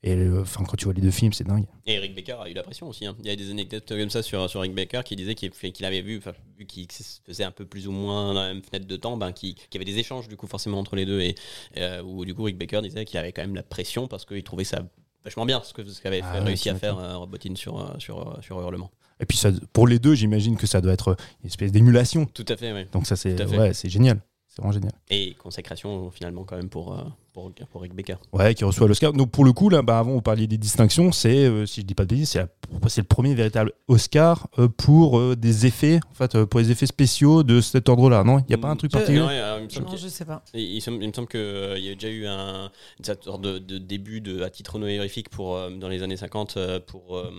Et 0.03 0.27
enfin, 0.29 0.63
quand 0.63 0.75
tu 0.75 0.85
vois 0.85 0.93
les 0.95 1.01
deux 1.01 1.11
films, 1.11 1.31
c'est 1.31 1.43
dingue. 1.43 1.65
Et 1.85 1.99
Rick 1.99 2.15
Baker 2.15 2.37
a 2.43 2.49
eu 2.49 2.53
la 2.53 2.63
pression 2.63 2.87
aussi. 2.87 3.05
hein. 3.05 3.15
Il 3.19 3.27
y 3.27 3.29
a 3.29 3.35
des 3.35 3.51
anecdotes 3.51 3.87
comme 3.87 4.09
ça 4.09 4.23
sur, 4.23 4.49
sur 4.49 4.61
Rick 4.61 4.73
Baker 4.73 5.01
qui 5.05 5.15
disait 5.15 5.35
qu'il 5.35 5.85
avait 5.85 6.01
vu, 6.01 6.19
vu 6.57 6.65
qu'il 6.65 6.91
se 6.91 7.19
faisait 7.23 7.43
un 7.43 7.51
peu 7.51 7.65
plus 7.65 7.87
ou 7.87 7.91
moins 7.91 8.33
dans 8.33 8.41
la 8.41 8.47
même 8.53 8.63
fenêtre 8.63 8.87
de 8.87 8.95
temps, 8.97 9.15
ben, 9.15 9.31
qu'il 9.31 9.53
qu'il 9.53 9.75
y 9.75 9.77
avait 9.77 9.85
des 9.85 9.99
échanges 9.99 10.27
du 10.27 10.37
coup 10.37 10.47
forcément 10.47 10.79
entre 10.79 10.95
les 10.95 11.05
deux 11.05 11.21
et 11.21 11.35
euh, 11.77 12.01
où 12.01 12.25
du 12.25 12.33
coup 12.33 12.43
Rick 12.43 12.57
Baker 12.57 12.81
disait 12.81 13.05
qu'il 13.05 13.19
avait 13.19 13.31
quand 13.31 13.43
même 13.43 13.53
la 13.55 13.61
pression 13.63 14.07
parce 14.07 14.25
qu'il 14.25 14.43
trouvait 14.43 14.63
ça 14.63 14.81
vachement 15.23 15.45
bien 15.45 15.61
ce 15.63 15.71
que 15.71 15.83
ce 15.83 16.01
qu'avait 16.01 16.21
Ah 16.23 16.39
ouais, 16.39 16.45
réussi 16.45 16.69
à 16.71 16.75
faire 16.75 16.97
euh, 16.97 17.17
Robotine 17.17 17.55
sur, 17.55 17.79
euh, 17.79 17.93
sur, 17.99 18.27
euh, 18.27 18.41
sur 18.41 18.59
Hurlement. 18.59 18.89
Et 19.19 19.25
puis 19.27 19.37
ça, 19.37 19.51
pour 19.71 19.85
les 19.85 19.99
deux, 19.99 20.15
j'imagine 20.15 20.57
que 20.57 20.65
ça 20.65 20.81
doit 20.81 20.93
être 20.93 21.15
une 21.43 21.47
espèce 21.47 21.71
d'émulation. 21.71 22.25
Tout 22.25 22.45
à 22.47 22.57
fait, 22.57 22.73
oui. 22.73 22.85
Donc 22.91 23.05
ça, 23.05 23.15
c'est 23.15 23.39
ouais, 23.55 23.73
c'est 23.75 23.87
génial. 23.89 24.19
C'est 24.53 24.61
vraiment 24.61 24.73
génial. 24.73 24.91
Et 25.09 25.33
consécration 25.35 26.11
finalement 26.11 26.43
quand 26.43 26.57
même 26.57 26.67
pour, 26.67 26.93
euh, 26.93 27.03
pour, 27.31 27.53
pour 27.71 27.81
Rick 27.83 27.95
Baker. 27.95 28.15
Ouais, 28.33 28.53
qui 28.53 28.65
reçoit 28.65 28.85
l'Oscar. 28.85 29.13
Donc 29.13 29.31
pour 29.31 29.45
le 29.45 29.53
coup, 29.53 29.69
là, 29.69 29.81
bah, 29.81 29.97
avant, 29.97 30.11
vous 30.11 30.21
parliez 30.21 30.45
des 30.45 30.57
distinctions. 30.57 31.13
C'est, 31.13 31.45
euh, 31.45 31.65
si 31.65 31.79
je 31.79 31.85
dis 31.85 31.95
pas 31.95 32.03
de 32.03 32.09
bêtises, 32.09 32.31
c'est, 32.31 32.97
le 32.99 33.03
premier 33.05 33.33
véritable 33.33 33.71
Oscar 33.87 34.49
euh, 34.59 34.67
pour 34.67 35.17
euh, 35.17 35.37
des 35.37 35.65
effets, 35.67 36.01
en 36.11 36.13
fait, 36.13 36.35
euh, 36.35 36.45
pour 36.45 36.59
les 36.59 36.69
effets 36.69 36.85
spéciaux 36.85 37.43
de 37.43 37.61
cet 37.61 37.87
ordre-là. 37.87 38.25
Non, 38.25 38.39
il 38.39 38.45
n'y 38.49 38.53
a 38.55 38.57
pas 38.57 38.67
un 38.67 38.75
truc 38.75 38.91
Je- 38.91 38.97
particulier? 38.97 39.21
Non, 39.21 39.29
euh, 39.29 39.57
il 39.61 39.63
me 39.63 39.69
semble 39.69 39.85
Non, 39.85 39.91
qu'il- 39.93 39.99
je 40.01 40.07
sais 40.09 40.25
pas. 40.25 40.43
il, 40.53 40.59
il 40.61 40.81
semble- 40.81 41.01
il 41.01 41.07
me 41.07 41.13
semble 41.13 41.29
qu'il 41.29 41.39
y 41.85 41.89
a 41.89 41.93
déjà 41.93 42.09
eu 42.09 42.27
un, 42.27 42.69
une 42.99 43.05
sorte 43.05 43.41
de, 43.41 43.57
de 43.57 43.77
début 43.77 44.19
de, 44.19 44.41
à 44.41 44.49
titre 44.49 44.75
honorifique 44.75 45.29
pour, 45.29 45.55
euh, 45.55 45.69
dans 45.69 45.87
les 45.87 46.03
années 46.03 46.17
50 46.17 46.57
euh, 46.57 46.81
pour. 46.85 47.15
euh, 47.15 47.31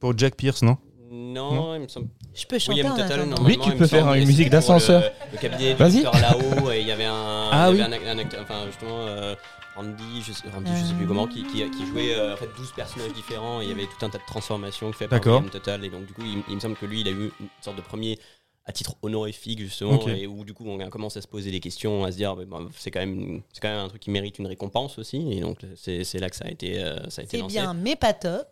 Pour 0.00 0.18
Jack 0.18 0.36
Pierce, 0.36 0.60
non? 0.60 0.76
Non, 1.10 1.52
Non. 1.54 1.74
il 1.74 1.80
me 1.82 1.88
semble. 1.88 2.08
Je 2.34 2.46
peux 2.46 2.58
chanter 2.58 2.82
William 2.82 2.96
normalement, 2.96 3.36
Oui, 3.44 3.58
tu 3.58 3.70
il 3.70 3.76
peux 3.76 3.86
faire 3.86 4.12
une 4.14 4.26
musique 4.26 4.48
d'ascenseur. 4.50 5.02
Le, 5.02 5.32
le 5.32 5.38
cabinet 5.38 5.74
du 5.74 6.02
là-haut, 6.02 6.70
et 6.70 6.80
il 6.80 6.86
y 6.86 6.92
avait 6.92 7.04
un, 7.04 7.48
Ah 7.50 7.66
il 7.68 7.74
oui. 7.74 7.78
y 7.80 7.82
avait 7.82 8.08
un, 8.08 8.12
un 8.16 8.18
acteur, 8.18 8.40
enfin 8.42 8.66
justement, 8.66 9.06
euh, 9.08 9.34
Randy, 9.76 10.22
je 10.24 10.32
sais, 10.32 10.48
Randy, 10.52 10.70
je 10.76 10.84
sais 10.86 10.94
plus 10.94 11.06
comment, 11.06 11.26
qui, 11.26 11.42
qui, 11.44 11.68
qui 11.70 11.86
jouait 11.86 12.14
euh, 12.14 12.34
en 12.34 12.36
fait 12.36 12.48
12 12.56 12.72
personnages 12.76 13.12
différents. 13.12 13.60
et 13.60 13.64
Il 13.64 13.70
y 13.70 13.72
avait 13.72 13.86
tout 13.86 14.04
un 14.04 14.10
tas 14.10 14.18
de 14.18 14.26
transformations 14.26 14.92
faites 14.92 15.10
par. 15.10 15.20
William 15.20 15.50
Tuttle, 15.50 15.84
et 15.84 15.90
donc 15.90 16.06
du 16.06 16.12
coup, 16.12 16.22
il, 16.24 16.42
il 16.48 16.54
me 16.54 16.60
semble 16.60 16.76
que 16.76 16.86
lui, 16.86 17.00
il 17.00 17.08
a 17.08 17.12
eu 17.12 17.32
une 17.40 17.48
sorte 17.60 17.76
de 17.76 17.82
premier 17.82 18.18
à 18.66 18.72
titre 18.72 18.94
honorifique 19.02 19.58
justement 19.58 19.98
et 20.06 20.26
où 20.26 20.44
du 20.44 20.52
coup 20.52 20.64
on 20.66 20.78
a 20.80 20.88
commencé 20.90 21.18
à 21.18 21.22
se 21.22 21.26
poser 21.26 21.50
des 21.50 21.60
questions 21.60 22.04
à 22.04 22.12
se 22.12 22.18
dire 22.18 22.36
bah, 22.36 22.44
bah, 22.46 22.58
c'est 22.76 22.90
quand 22.90 23.00
même 23.00 23.40
c'est 23.52 23.60
quand 23.60 23.68
même 23.70 23.78
un 23.78 23.88
truc 23.88 24.02
qui 24.02 24.10
mérite 24.10 24.38
une 24.38 24.46
récompense 24.46 24.98
aussi 24.98 25.32
et 25.32 25.40
donc 25.40 25.58
c'est 25.76 26.04
c'est 26.04 26.18
là 26.18 26.28
que 26.28 26.36
ça 26.36 26.44
a 26.44 26.50
été 26.50 26.78
euh, 26.78 27.08
ça 27.08 27.22
a 27.22 27.24
été 27.24 27.38
C'est 27.38 27.42
lancé 27.42 27.54
bien, 27.58 27.72
mais 27.72 27.96
pas 27.96 28.12
top. 28.12 28.46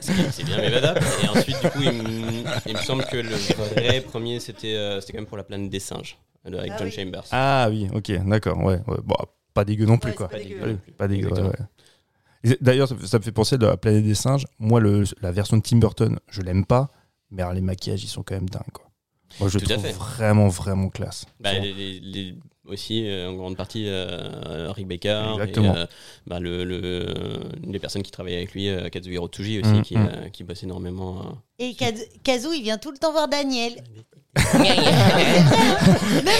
C'est 0.00 0.44
bien 0.44 0.58
Mevada. 0.58 0.94
Et 1.22 1.28
ensuite, 1.28 1.60
du 1.60 1.68
coup, 1.70 1.82
il 1.82 1.92
me, 1.92 2.44
il 2.66 2.72
me 2.74 2.80
semble 2.82 3.04
que 3.04 3.16
le 3.16 3.30
vrai 3.30 4.00
premier, 4.00 4.40
c'était 4.40 4.74
euh, 4.74 5.00
c'était 5.00 5.12
quand 5.12 5.18
même 5.18 5.26
pour 5.26 5.36
la 5.36 5.44
planète 5.44 5.70
des 5.70 5.80
singes. 5.80 6.18
avec 6.44 6.70
Ah 6.72 6.76
John 6.78 6.86
oui. 6.88 6.92
Chambers. 6.92 7.24
Ah 7.30 7.66
oui, 7.70 7.88
ok, 7.94 8.12
d'accord. 8.26 8.58
Ouais, 8.58 8.80
ouais. 8.86 8.98
Bon, 9.04 9.14
pas 9.52 9.64
dégueu 9.64 9.86
non 9.86 9.98
plus, 9.98 10.10
Ouais, 10.10 10.16
quoi. 10.16 10.28
c'est 10.32 10.38
pas 10.38 10.42
dégueu. 10.44 10.60
Ouais, 10.66 10.76
Pas 10.96 11.08
dégueu, 11.08 11.22
ouais, 11.26 11.30
Exactement. 11.30 11.48
ouais. 12.44 12.52
Et 12.52 12.58
D'ailleurs, 12.60 12.88
ça, 12.88 12.94
ça 13.06 13.18
me 13.18 13.22
fait 13.22 13.32
penser 13.32 13.56
de 13.56 13.66
la 13.66 13.76
planète 13.76 14.04
des 14.04 14.14
singes. 14.14 14.46
Moi, 14.58 14.80
le, 14.80 15.04
la 15.22 15.32
version 15.32 15.56
de 15.56 15.62
Tim 15.62 15.78
Burton, 15.78 16.18
je 16.28 16.42
l'aime 16.42 16.66
pas, 16.66 16.90
mais 17.30 17.42
alors, 17.42 17.54
les 17.54 17.60
maquillages, 17.62 18.04
ils 18.04 18.08
sont 18.08 18.22
quand 18.22 18.34
même 18.34 18.48
dingues, 18.50 18.62
quoi. 18.72 18.84
Moi, 19.40 19.48
je 19.48 19.58
Tout 19.58 19.64
à 19.72 19.74
trouve 19.74 19.86
fait. 19.86 19.92
vraiment, 19.92 20.48
vraiment 20.48 20.88
classe. 20.90 21.24
Bah, 21.40 21.52
Genre, 21.54 21.62
les- 21.62 21.72
les- 21.72 22.00
les- 22.00 22.34
aussi, 22.66 23.06
euh, 23.08 23.28
en 23.30 23.34
grande 23.34 23.56
partie, 23.56 23.84
euh, 23.88 24.70
Rick 24.74 24.86
Baker. 24.88 25.22
Exactement. 25.34 25.74
Et, 25.74 25.78
euh, 25.78 25.86
bah, 26.26 26.40
le, 26.40 26.64
le- 26.64 27.40
les 27.68 27.78
personnes 27.78 28.02
qui 28.02 28.10
travaillaient 28.10 28.38
avec 28.38 28.52
lui, 28.52 28.68
euh, 28.68 28.88
Kazuhiro 28.88 29.28
Tsuji 29.28 29.60
aussi, 29.60 29.70
Mm, 29.70 29.82
qui, 29.82 29.96
mm. 29.96 30.06
euh, 30.12 30.28
qui 30.30 30.44
bosse 30.44 30.62
énormément. 30.62 31.18
euh. 31.20 31.32
Et 31.64 31.72
Kaz- 31.74 32.08
Kazoo, 32.22 32.52
il 32.52 32.62
vient 32.62 32.78
tout 32.78 32.90
le 32.90 32.98
temps 32.98 33.12
voir 33.12 33.28
Daniel. 33.28 33.74
Même 34.54 34.64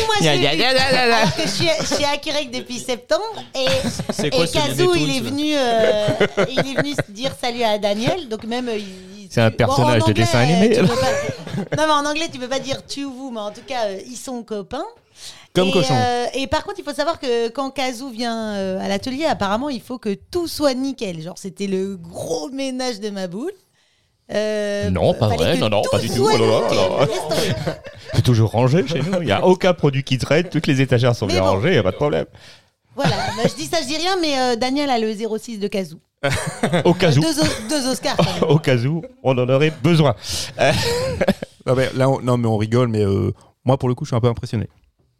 moi, 0.07 0.14
je 0.20 1.43
que 1.43 1.49
suis, 1.49 1.68
je 1.81 1.95
suis 1.95 2.05
à 2.05 2.16
Québec 2.16 2.51
depuis 2.53 2.79
septembre 2.79 3.22
et, 3.55 3.66
et 4.27 4.31
quoi 4.31 4.47
Kazoo, 4.47 4.87
Looney 4.87 5.03
il 5.05 5.16
est 5.16 5.20
venu, 5.20 5.55
euh, 5.57 6.09
il 6.51 6.59
est 6.59 6.77
venu 6.83 6.95
dire 7.11 7.33
salut 7.41 7.62
à 7.62 7.79
Daniel. 7.79 8.29
Donc 8.29 8.45
même, 8.45 8.68
il- 8.77 9.29
C'est 9.31 9.41
un 9.43 9.51
personnage 9.51 9.99
de 9.99 10.03
anglais, 10.03 10.14
dessin 10.14 10.41
animé. 10.41 10.75
tu 10.75 10.81
peux 10.81 10.89
pas- 10.89 11.77
Non, 11.77 11.87
mais 11.87 11.93
en 11.93 12.11
anglais, 12.11 12.29
tu 12.33 12.39
peux 12.39 12.49
pas 12.49 12.59
dire 12.61 12.85
tu 12.87 13.05
ou 13.05 13.12
vous, 13.12 13.31
mais 13.31 13.41
en 13.41 13.51
tout 13.53 13.62
cas, 13.66 13.87
euh, 13.87 14.01
ils 14.07 14.16
sont 14.16 14.43
copains. 14.43 14.85
Comme 15.55 15.68
et, 15.68 15.72
cochon. 15.72 15.94
euh, 15.94 16.26
et 16.34 16.46
par 16.48 16.64
contre, 16.64 16.80
il 16.80 16.84
faut 16.84 16.94
savoir 16.94 17.20
que 17.20 17.48
quand 17.48 17.70
Kazoo 17.70 18.11
vient 18.11 18.55
euh, 18.55 18.80
à 18.84 18.88
l'atelier, 18.88 19.24
apparemment, 19.24 19.68
il 19.68 19.80
faut 19.80 19.98
que 19.98 20.14
tout 20.30 20.48
soit 20.48 20.74
nickel. 20.74 21.20
Genre, 21.22 21.38
c'était 21.38 21.66
le 21.68 21.96
gros 21.96 22.48
ménage 22.50 22.98
de 23.00 23.11
ma 23.11 23.28
boule. 23.28 23.52
Euh, 24.32 24.90
Non, 24.90 25.14
pas 25.14 25.28
vrai. 25.28 25.57
Non, 25.59 25.68
non, 25.68 25.82
pas 25.90 25.98
du 25.98 26.09
tout. 26.09 26.26
Oh 26.28 26.36
tomber. 26.36 27.52
C'est 28.14 28.22
toujours 28.22 28.50
rangé 28.50 28.84
chez 28.86 29.00
nous. 29.00 29.20
Il 29.20 29.26
n'y 29.26 29.32
a 29.32 29.46
aucun 29.46 29.74
produit 29.74 30.02
qui 30.02 30.18
traite. 30.18 30.50
Toutes 30.50 30.66
les 30.66 30.80
étagères 30.80 31.14
sont 31.14 31.26
Mais 31.26 31.34
bien 31.34 31.42
bon. 31.42 31.50
rangées. 31.50 31.68
Il 31.68 31.72
n'y 31.72 31.78
a 31.78 31.82
pas 31.82 31.90
de 31.92 31.96
problème. 31.96 32.26
Voilà, 32.96 33.14
bah, 33.36 33.42
je 33.48 33.55
dis 33.55 33.66
ça, 33.66 33.78
je 33.82 33.86
dis 33.86 33.96
rien, 33.96 34.16
mais 34.20 34.38
euh, 34.38 34.57
Daniel 34.57 34.88
a 34.88 34.98
le 34.98 35.12
06 35.14 35.59
de 35.59 35.68
Kazoo. 35.68 35.98
Au 36.84 36.94
cas 36.94 37.12
où. 37.12 37.20
Deux, 37.68 37.88
Oscars. 37.88 38.16
Au 38.48 38.59
cas 38.59 38.76
où, 38.76 39.02
on 39.22 39.36
en 39.36 39.48
aurait 39.48 39.72
besoin. 39.82 40.14
Non, 41.66 41.74
mais, 41.76 41.90
là, 41.94 42.09
on, 42.09 42.20
non, 42.20 42.36
mais 42.38 42.46
on 42.48 42.57
rigole, 42.57 42.88
mais 42.88 43.05
euh, 43.05 43.32
moi, 43.64 43.76
pour 43.78 43.88
le 43.88 43.94
coup, 43.94 44.05
je 44.05 44.11
suis 44.11 44.16
un 44.16 44.20
peu 44.20 44.28
impressionné. 44.28 44.68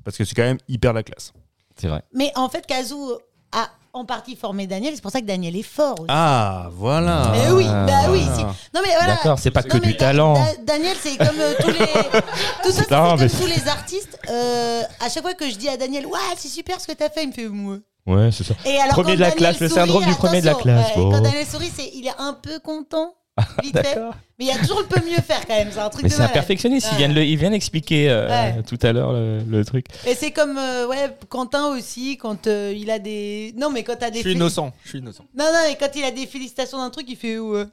Parce 0.05 0.17
que 0.17 0.25
c'est 0.25 0.35
quand 0.35 0.43
même 0.43 0.59
hyper 0.69 0.93
la 0.93 1.03
classe. 1.03 1.33
C'est 1.81 1.89
vrai. 1.89 2.03
Mais 2.13 2.31
en 2.37 2.49
fait, 2.49 2.67
Kazoo 2.67 3.19
a 3.53 3.69
en 3.93 4.05
partie 4.05 4.35
formé 4.35 4.67
Daniel, 4.67 4.93
c'est 4.97 5.01
pour 5.01 5.13
ça 5.13 5.21
que 5.21 5.27
Daniel 5.27 5.55
est 5.57 5.63
fort 5.63 5.95
aussi. 6.01 6.07
Ah, 6.09 6.69
voilà. 6.73 7.31
Mais 7.33 7.51
oui, 7.53 7.65
bah 7.65 8.11
oui. 8.11 8.25
Ah. 8.29 8.35
si. 8.37 8.43
Non 8.75 8.81
mais 8.85 8.91
voilà. 8.97 9.15
D'accord, 9.15 9.39
c'est 9.39 9.53
pas 9.53 9.63
que 9.63 9.77
Non, 9.77 9.83
du 9.85 9.97
talent. 9.97 10.35
Da- 10.35 10.57
Daniel, 10.65 10.97
c'est 11.01 11.17
comme 11.17 11.39
euh, 11.39 11.55
tous 11.61 11.69
les, 11.71 11.79
tout 12.65 12.71
ça, 12.73 12.83
Non, 12.91 13.11
comme 13.11 13.21
mais- 13.21 13.29
tous 13.29 13.47
les 13.47 13.69
artistes. 13.69 14.19
euh, 14.29 14.83
à 15.01 15.09
chaque 15.09 15.23
fois 15.23 15.35
que 15.35 15.49
je 15.49 15.55
dis 15.57 15.69
à 15.69 15.77
Daniel, 15.77 16.07
ouais, 16.07 16.19
c'est 16.37 16.49
super 16.49 16.81
ce 16.81 16.89
que 16.89 16.93
t'as 16.93 17.09
fait, 17.09 17.23
il 17.23 17.29
me 17.29 17.33
fait 17.33 17.49
moi. 17.49 17.77
Ouais, 18.07 18.31
c'est 18.33 18.43
ça. 18.45 18.55
Et 18.67 18.77
alors, 18.79 18.95
Premier 18.95 19.15
de 19.15 19.21
la 19.21 19.31
Daniel 19.31 19.39
classe, 19.57 19.61
le 19.61 19.69
syndrome 19.69 20.05
du 20.05 20.15
premier 20.17 20.41
de 20.41 20.47
la 20.47 20.55
classe, 20.55 20.89
ouais. 20.89 20.95
Quand 21.13 21.21
Daniel 21.21 21.47
sourit, 21.47 21.71
c'est, 21.75 21.91
il 21.95 22.07
est 22.07 22.19
un 22.19 22.35
peu 22.35 22.59
content, 22.59 23.15
vite 23.63 23.77
fait. 23.77 23.83
D'accord. 23.95 24.15
Mais 24.39 24.45
il 24.45 24.49
y 24.49 24.51
a 24.53 24.59
toujours 24.59 24.81
le 24.81 24.87
peut 24.87 25.01
mieux 25.05 25.21
faire 25.21 25.45
quand 25.47 25.55
même. 25.57 25.69
C'est 25.73 25.79
un 25.81 25.89
truc 25.91 26.05
Mais 26.05 26.09
c'est 26.09 26.23
un 26.23 26.29
perfectionniste. 26.29 26.87
Il 26.91 26.93
Ouais. 26.93 26.99
vient 26.99 27.09
de 27.09 27.15
le- 27.15 27.25
il 27.25 27.37
vient 27.37 27.51
d'expliquer 27.51 28.09
euh, 28.11 28.29
Ouais. 28.29 28.63
tout 28.63 28.79
à 28.83 28.93
l'heure 28.93 29.13
le, 29.13 29.41
le 29.43 29.65
truc. 29.65 29.87
Et 30.07 30.15
c'est 30.15 30.31
comme 30.31 30.57
euh, 30.57 30.87
ouais, 30.87 31.17
Quentin 31.29 31.67
aussi, 31.77 32.17
quand 32.17 32.47
euh, 32.47 32.73
il 32.77 32.91
a 32.91 32.99
des. 32.99 33.53
Non, 33.57 33.71
mais 33.71 33.83
quand 33.83 33.97
t'as 33.99 34.11
des. 34.11 34.19
Je 34.19 34.23
suis 34.29 34.33
innocent. 34.35 34.73
Je 34.85 34.89
suis 34.91 34.99
innocent. 35.01 35.25
Non, 35.37 35.45
non, 35.47 35.59
mais 35.69 35.77
quand 35.79 35.89
il 35.97 36.05
a 36.05 36.11
des 36.13 36.27
félicitations 36.27 36.79
d'un 36.79 36.91
truc, 36.91 37.07
il 37.09 37.17
fait. 37.17 37.39
Ouais, 37.39 37.65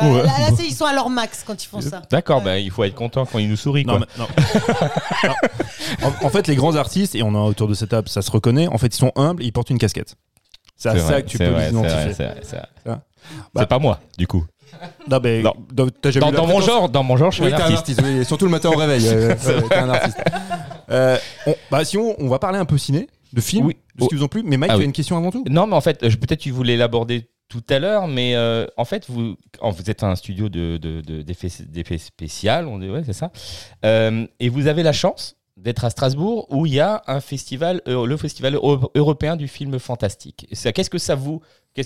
Ouais. 0.00 0.22
Là, 0.22 0.22
là, 0.38 0.48
c'est- 0.56 0.64
ils 0.66 0.72
sont 0.74 0.86
à 0.86 0.92
leur 0.94 1.10
max 1.10 1.44
quand 1.46 1.62
ils 1.62 1.66
font 1.66 1.80
ça. 1.80 2.02
D'accord, 2.10 2.38
Ouais. 2.38 2.44
bah, 2.44 2.58
il 2.58 2.70
faut 2.70 2.84
être 2.84 2.94
content 2.94 3.26
quand 3.26 3.38
il 3.38 3.48
nous 3.50 3.56
sourit. 3.56 3.84
Non, 3.84 3.98
Quoi. 3.98 4.06
mais- 4.16 4.22
non. 4.24 4.28
Non. 5.24 6.08
en, 6.22 6.26
en 6.26 6.30
fait, 6.30 6.46
les 6.46 6.56
grands 6.56 6.74
artistes, 6.76 7.14
et 7.14 7.22
on 7.22 7.28
en 7.28 7.44
a 7.44 7.48
autour 7.48 7.68
de 7.68 7.74
cette 7.74 7.90
table, 7.90 8.08
ça 8.08 8.22
se 8.22 8.30
reconnaît, 8.30 8.66
en 8.68 8.78
fait, 8.78 8.86
ils 8.88 8.98
sont 8.98 9.12
humbles 9.16 9.42
et 9.42 9.46
ils 9.46 9.52
portent 9.52 9.70
une 9.70 9.78
casquette. 9.78 10.14
C'est 10.76 10.88
à 10.88 10.96
ça 10.96 11.02
vrai, 11.04 11.22
que 11.22 11.28
tu 11.28 11.36
peux 11.38 11.44
vrai, 11.48 11.66
les 11.66 11.70
identifier. 11.72 12.14
c'est 12.14 12.24
vrai, 12.24 12.40
c'est 12.42 12.56
vrai. 12.56 12.68
Ça. 12.86 13.02
C'est 13.56 13.68
pas 13.68 13.78
moi, 13.78 14.00
du 14.16 14.26
coup. 14.26 14.44
Non, 15.08 15.18
mais 15.22 15.42
Non. 15.42 15.54
dans- 15.72 15.88
t'as 15.88 16.10
jamais 16.10 16.20
Dans, 16.26 16.30
eu 16.30 16.32
la 16.34 16.38
dans 16.40 16.46
mon 16.46 16.60
genre, 16.60 16.88
dans 16.88 17.02
mon 17.02 17.16
genre, 17.16 17.30
je 17.30 17.36
suis 17.36 17.44
Oui, 17.44 17.52
un 17.52 17.56
t'es 17.56 17.62
un 17.62 17.74
artiste. 17.74 17.98
artiste, 17.98 18.02
oui, 18.18 18.24
surtout 18.24 18.44
le 18.46 18.50
matin 18.50 18.70
au 18.70 18.76
réveil. 18.76 19.06
euh, 19.08 19.28
ouais, 19.46 19.62
t'es 19.68 19.74
un 19.76 19.88
artiste. 19.90 20.18
Euh, 20.90 21.16
on, 21.46 21.54
bah, 21.70 21.84
sinon, 21.84 22.14
on 22.18 22.28
va 22.28 22.38
parler 22.38 22.58
un 22.58 22.64
peu 22.64 22.78
ciné, 22.78 23.08
de 23.32 23.40
films, 23.40 23.66
Oui. 23.66 23.76
de 23.96 24.04
ce 24.04 24.08
qui 24.08 24.14
vous 24.16 24.22
ont 24.24 24.28
plu. 24.28 24.42
Mais 24.44 24.56
Mike, 24.56 24.70
Ah 24.70 24.74
tu 24.74 24.78
oui. 24.78 24.84
as 24.84 24.86
une 24.86 24.92
question 24.92 25.16
avant 25.16 25.30
tout? 25.30 25.44
Non, 25.48 25.66
mais 25.66 25.76
en 25.76 25.80
fait, 25.80 26.08
je- 26.08 26.16
peut-être 26.16 26.40
tu 26.40 26.50
voulais 26.50 26.76
l'aborder 26.76 27.28
tout 27.48 27.62
à 27.68 27.78
l'heure, 27.78 28.06
mais 28.06 28.34
euh, 28.36 28.66
en 28.76 28.84
fait, 28.84 29.06
vous, 29.08 29.36
en- 29.60 29.70
vous 29.70 29.90
êtes 29.90 30.02
un 30.04 30.14
studio 30.16 30.48
de, 30.48 30.76
de- 30.76 31.00
de- 31.00 31.22
d'effets, 31.22 31.48
d'effets 31.68 31.98
spécial, 31.98 32.66
on 32.66 32.78
dit, 32.78 32.88
ouais, 32.88 33.02
c'est 33.04 33.12
ça. 33.12 33.30
Euh, 33.84 34.26
et 34.38 34.48
vous 34.48 34.66
avez 34.68 34.82
la 34.82 34.92
chance 34.92 35.36
d'être 35.56 35.84
à 35.84 35.90
Strasbourg 35.90 36.46
où 36.50 36.64
il 36.64 36.74
y 36.74 36.80
a 36.80 37.02
un 37.06 37.20
festival, 37.20 37.82
euh, 37.86 38.06
le 38.06 38.16
festival 38.16 38.54
euro- 38.54 38.90
européen 38.94 39.36
du 39.36 39.46
film 39.48 39.78
fantastique. 39.78 40.46
Et 40.50 40.54
ça, 40.54 40.72
qu'est-ce 40.72 40.88
que 40.90 40.98
ça 40.98 41.14
vous 41.16 41.40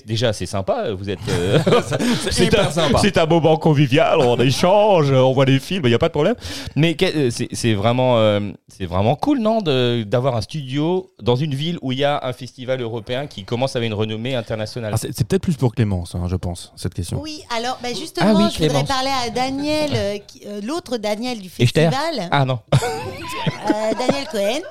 Déjà, 0.07 0.33
c'est 0.33 0.47
sympa, 0.47 0.91
vous 0.93 1.11
êtes. 1.11 1.19
euh, 1.29 1.59
c'est, 2.31 2.47
hyper 2.47 2.69
un, 2.69 2.71
sympa. 2.71 2.99
c'est 3.01 3.19
un 3.19 3.27
moment 3.27 3.57
convivial, 3.59 4.19
on 4.19 4.37
échange, 4.41 5.13
on 5.13 5.33
voit 5.33 5.45
des 5.45 5.61
films, 5.61 5.83
il 5.85 5.91
n'y 5.91 5.95
a 5.95 5.99
pas 5.99 6.09
de 6.09 6.13
problème. 6.13 6.35
Mais 6.75 6.97
euh, 7.03 7.31
c'est, 7.31 7.75
vraiment, 7.75 8.17
euh, 8.19 8.41
c'est 8.67 8.87
vraiment 8.87 9.15
cool, 9.15 9.39
non, 9.41 9.61
d'avoir 9.61 10.37
un 10.37 10.41
studio 10.41 11.13
dans 11.23 11.37
une 11.37 11.55
ville 11.55 11.79
où 11.83 11.93
il 11.93 11.99
y 11.99 12.05
a 12.05 12.19
un 12.25 12.33
festival 12.33 12.81
européen 12.81 13.27
qui 13.27 13.45
commence 13.45 13.77
à 13.77 13.79
avoir 13.79 13.87
une 13.87 13.95
renommée 13.95 14.35
internationale. 14.35 14.93
Ah, 14.95 14.97
c'est, 14.99 15.13
peut-être 15.27 15.43
plus 15.43 15.57
pour 15.57 15.75
Clémence, 15.75 16.15
hein, 16.15 16.27
je 16.29 16.37
pense, 16.37 16.73
cette 16.77 16.95
question. 16.95 17.21
Oui, 17.21 17.43
alors 17.55 17.79
bah, 17.83 17.91
justement, 17.91 18.27
Ah 18.31 18.35
oui, 18.37 18.45
je 18.53 18.63
voudrais 18.65 18.85
parler 18.85 19.11
à 19.27 19.31
Daniel, 19.31 19.91
euh, 19.95 20.19
euh, 20.47 20.61
l'autre 20.65 20.97
Daniel 20.97 21.41
du 21.41 21.51
festival, 21.51 21.93
Ah 22.31 22.45
non. 22.47 22.59
euh, 22.73 23.93
Daniel 23.99 24.27
Cohen. 24.33 24.61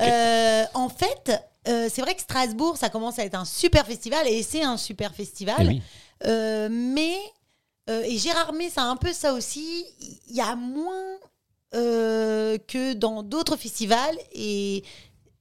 Euh, 0.00 0.64
en 0.74 0.88
fait, 0.88 1.40
euh, 1.68 1.88
c'est 1.92 2.02
vrai 2.02 2.14
que 2.14 2.20
Strasbourg, 2.20 2.76
ça 2.76 2.88
commence 2.90 3.18
à 3.18 3.24
être 3.24 3.34
un 3.34 3.44
super 3.44 3.86
festival 3.86 4.26
et 4.28 4.42
c'est 4.42 4.62
un 4.62 4.76
super 4.76 5.14
festival. 5.14 5.56
Eh 5.60 5.66
oui. 5.68 5.82
Euh, 6.26 6.68
mais, 6.70 7.16
euh, 7.90 8.02
et 8.04 8.16
Gérard 8.18 8.52
May, 8.52 8.70
c'est 8.70 8.80
un 8.80 8.96
peu 8.96 9.12
ça 9.12 9.32
aussi, 9.34 9.84
il 10.28 10.34
y 10.36 10.40
a 10.40 10.54
moins 10.56 11.18
que 11.72 12.92
dans 12.92 13.22
d'autres 13.22 13.56
festivals. 13.56 14.16
Et 14.32 14.84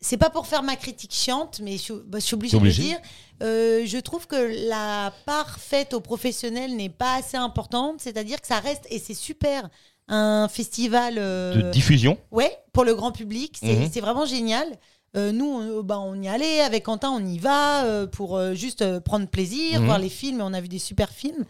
c'est 0.01 0.17
pas 0.17 0.30
pour 0.30 0.47
faire 0.47 0.63
ma 0.63 0.76
critique 0.76 1.13
chiante, 1.13 1.59
mais 1.61 1.74
je, 1.74 1.78
suis- 1.84 1.93
bah, 2.05 2.19
je 2.19 2.26
suis 2.26 2.36
obligée, 2.36 2.57
de 2.59 2.63
le 2.65 2.71
dire. 2.71 2.99
Je 3.39 3.99
trouve 3.99 4.28
que 4.28 4.67
la 4.67 5.13
part 5.26 5.59
faite 5.59 5.93
aux 5.93 6.01
professionnels 6.01 6.76
n'est 6.76 6.89
pas 6.89 7.15
assez 7.15 7.38
importante, 7.38 7.99
c'est-à-dire 8.01 8.41
que 8.41 8.47
ça 8.47 8.59
reste, 8.59 8.86
et 8.89 8.99
c'est 8.99 9.13
super, 9.13 9.69
un 10.07 10.47
festival. 10.49 11.15
De 11.15 11.69
diffusion. 11.71 12.17
Ouais, 12.32 12.51
pour 12.74 12.84
le 12.84 12.95
grand 12.95 13.11
public, 13.11 13.55
c'est 13.59 13.76
Mhm. 13.76 13.89
c'est 13.93 14.01
vraiment 14.01 14.26
génial. 14.26 14.67
Euh, 15.16 15.32
nous, 15.32 15.45
on, 15.45 15.84
bah, 15.84 15.99
on 15.99 16.20
y 16.22 16.28
allait 16.28 16.61
avec 16.61 16.84
Quentin, 16.86 17.11
on 17.11 17.24
y 17.26 17.38
va 17.38 17.84
euh, 17.86 18.07
pour 18.07 18.36
euh, 18.36 18.53
juste 18.55 18.82
euh, 18.82 18.99
prendre 18.99 19.28
plaisir, 19.28 19.80
Mhm. 19.80 19.86
voir 19.86 19.99
les 19.99 20.09
films, 20.09 20.39
et 20.39 20.43
on 20.43 20.53
a 20.53 20.61
vu 20.61 20.68
des 20.68 20.80
super 20.80 21.09
films. 21.09 21.45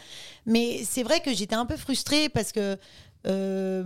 Mais 0.45 0.81
c'est 0.83 1.03
vrai 1.03 1.21
que 1.21 1.33
j'étais 1.33 1.55
un 1.55 1.65
peu 1.65 1.77
frustrée 1.77 2.27
parce 2.29 2.51
que 2.51 2.77
euh, 3.27 3.83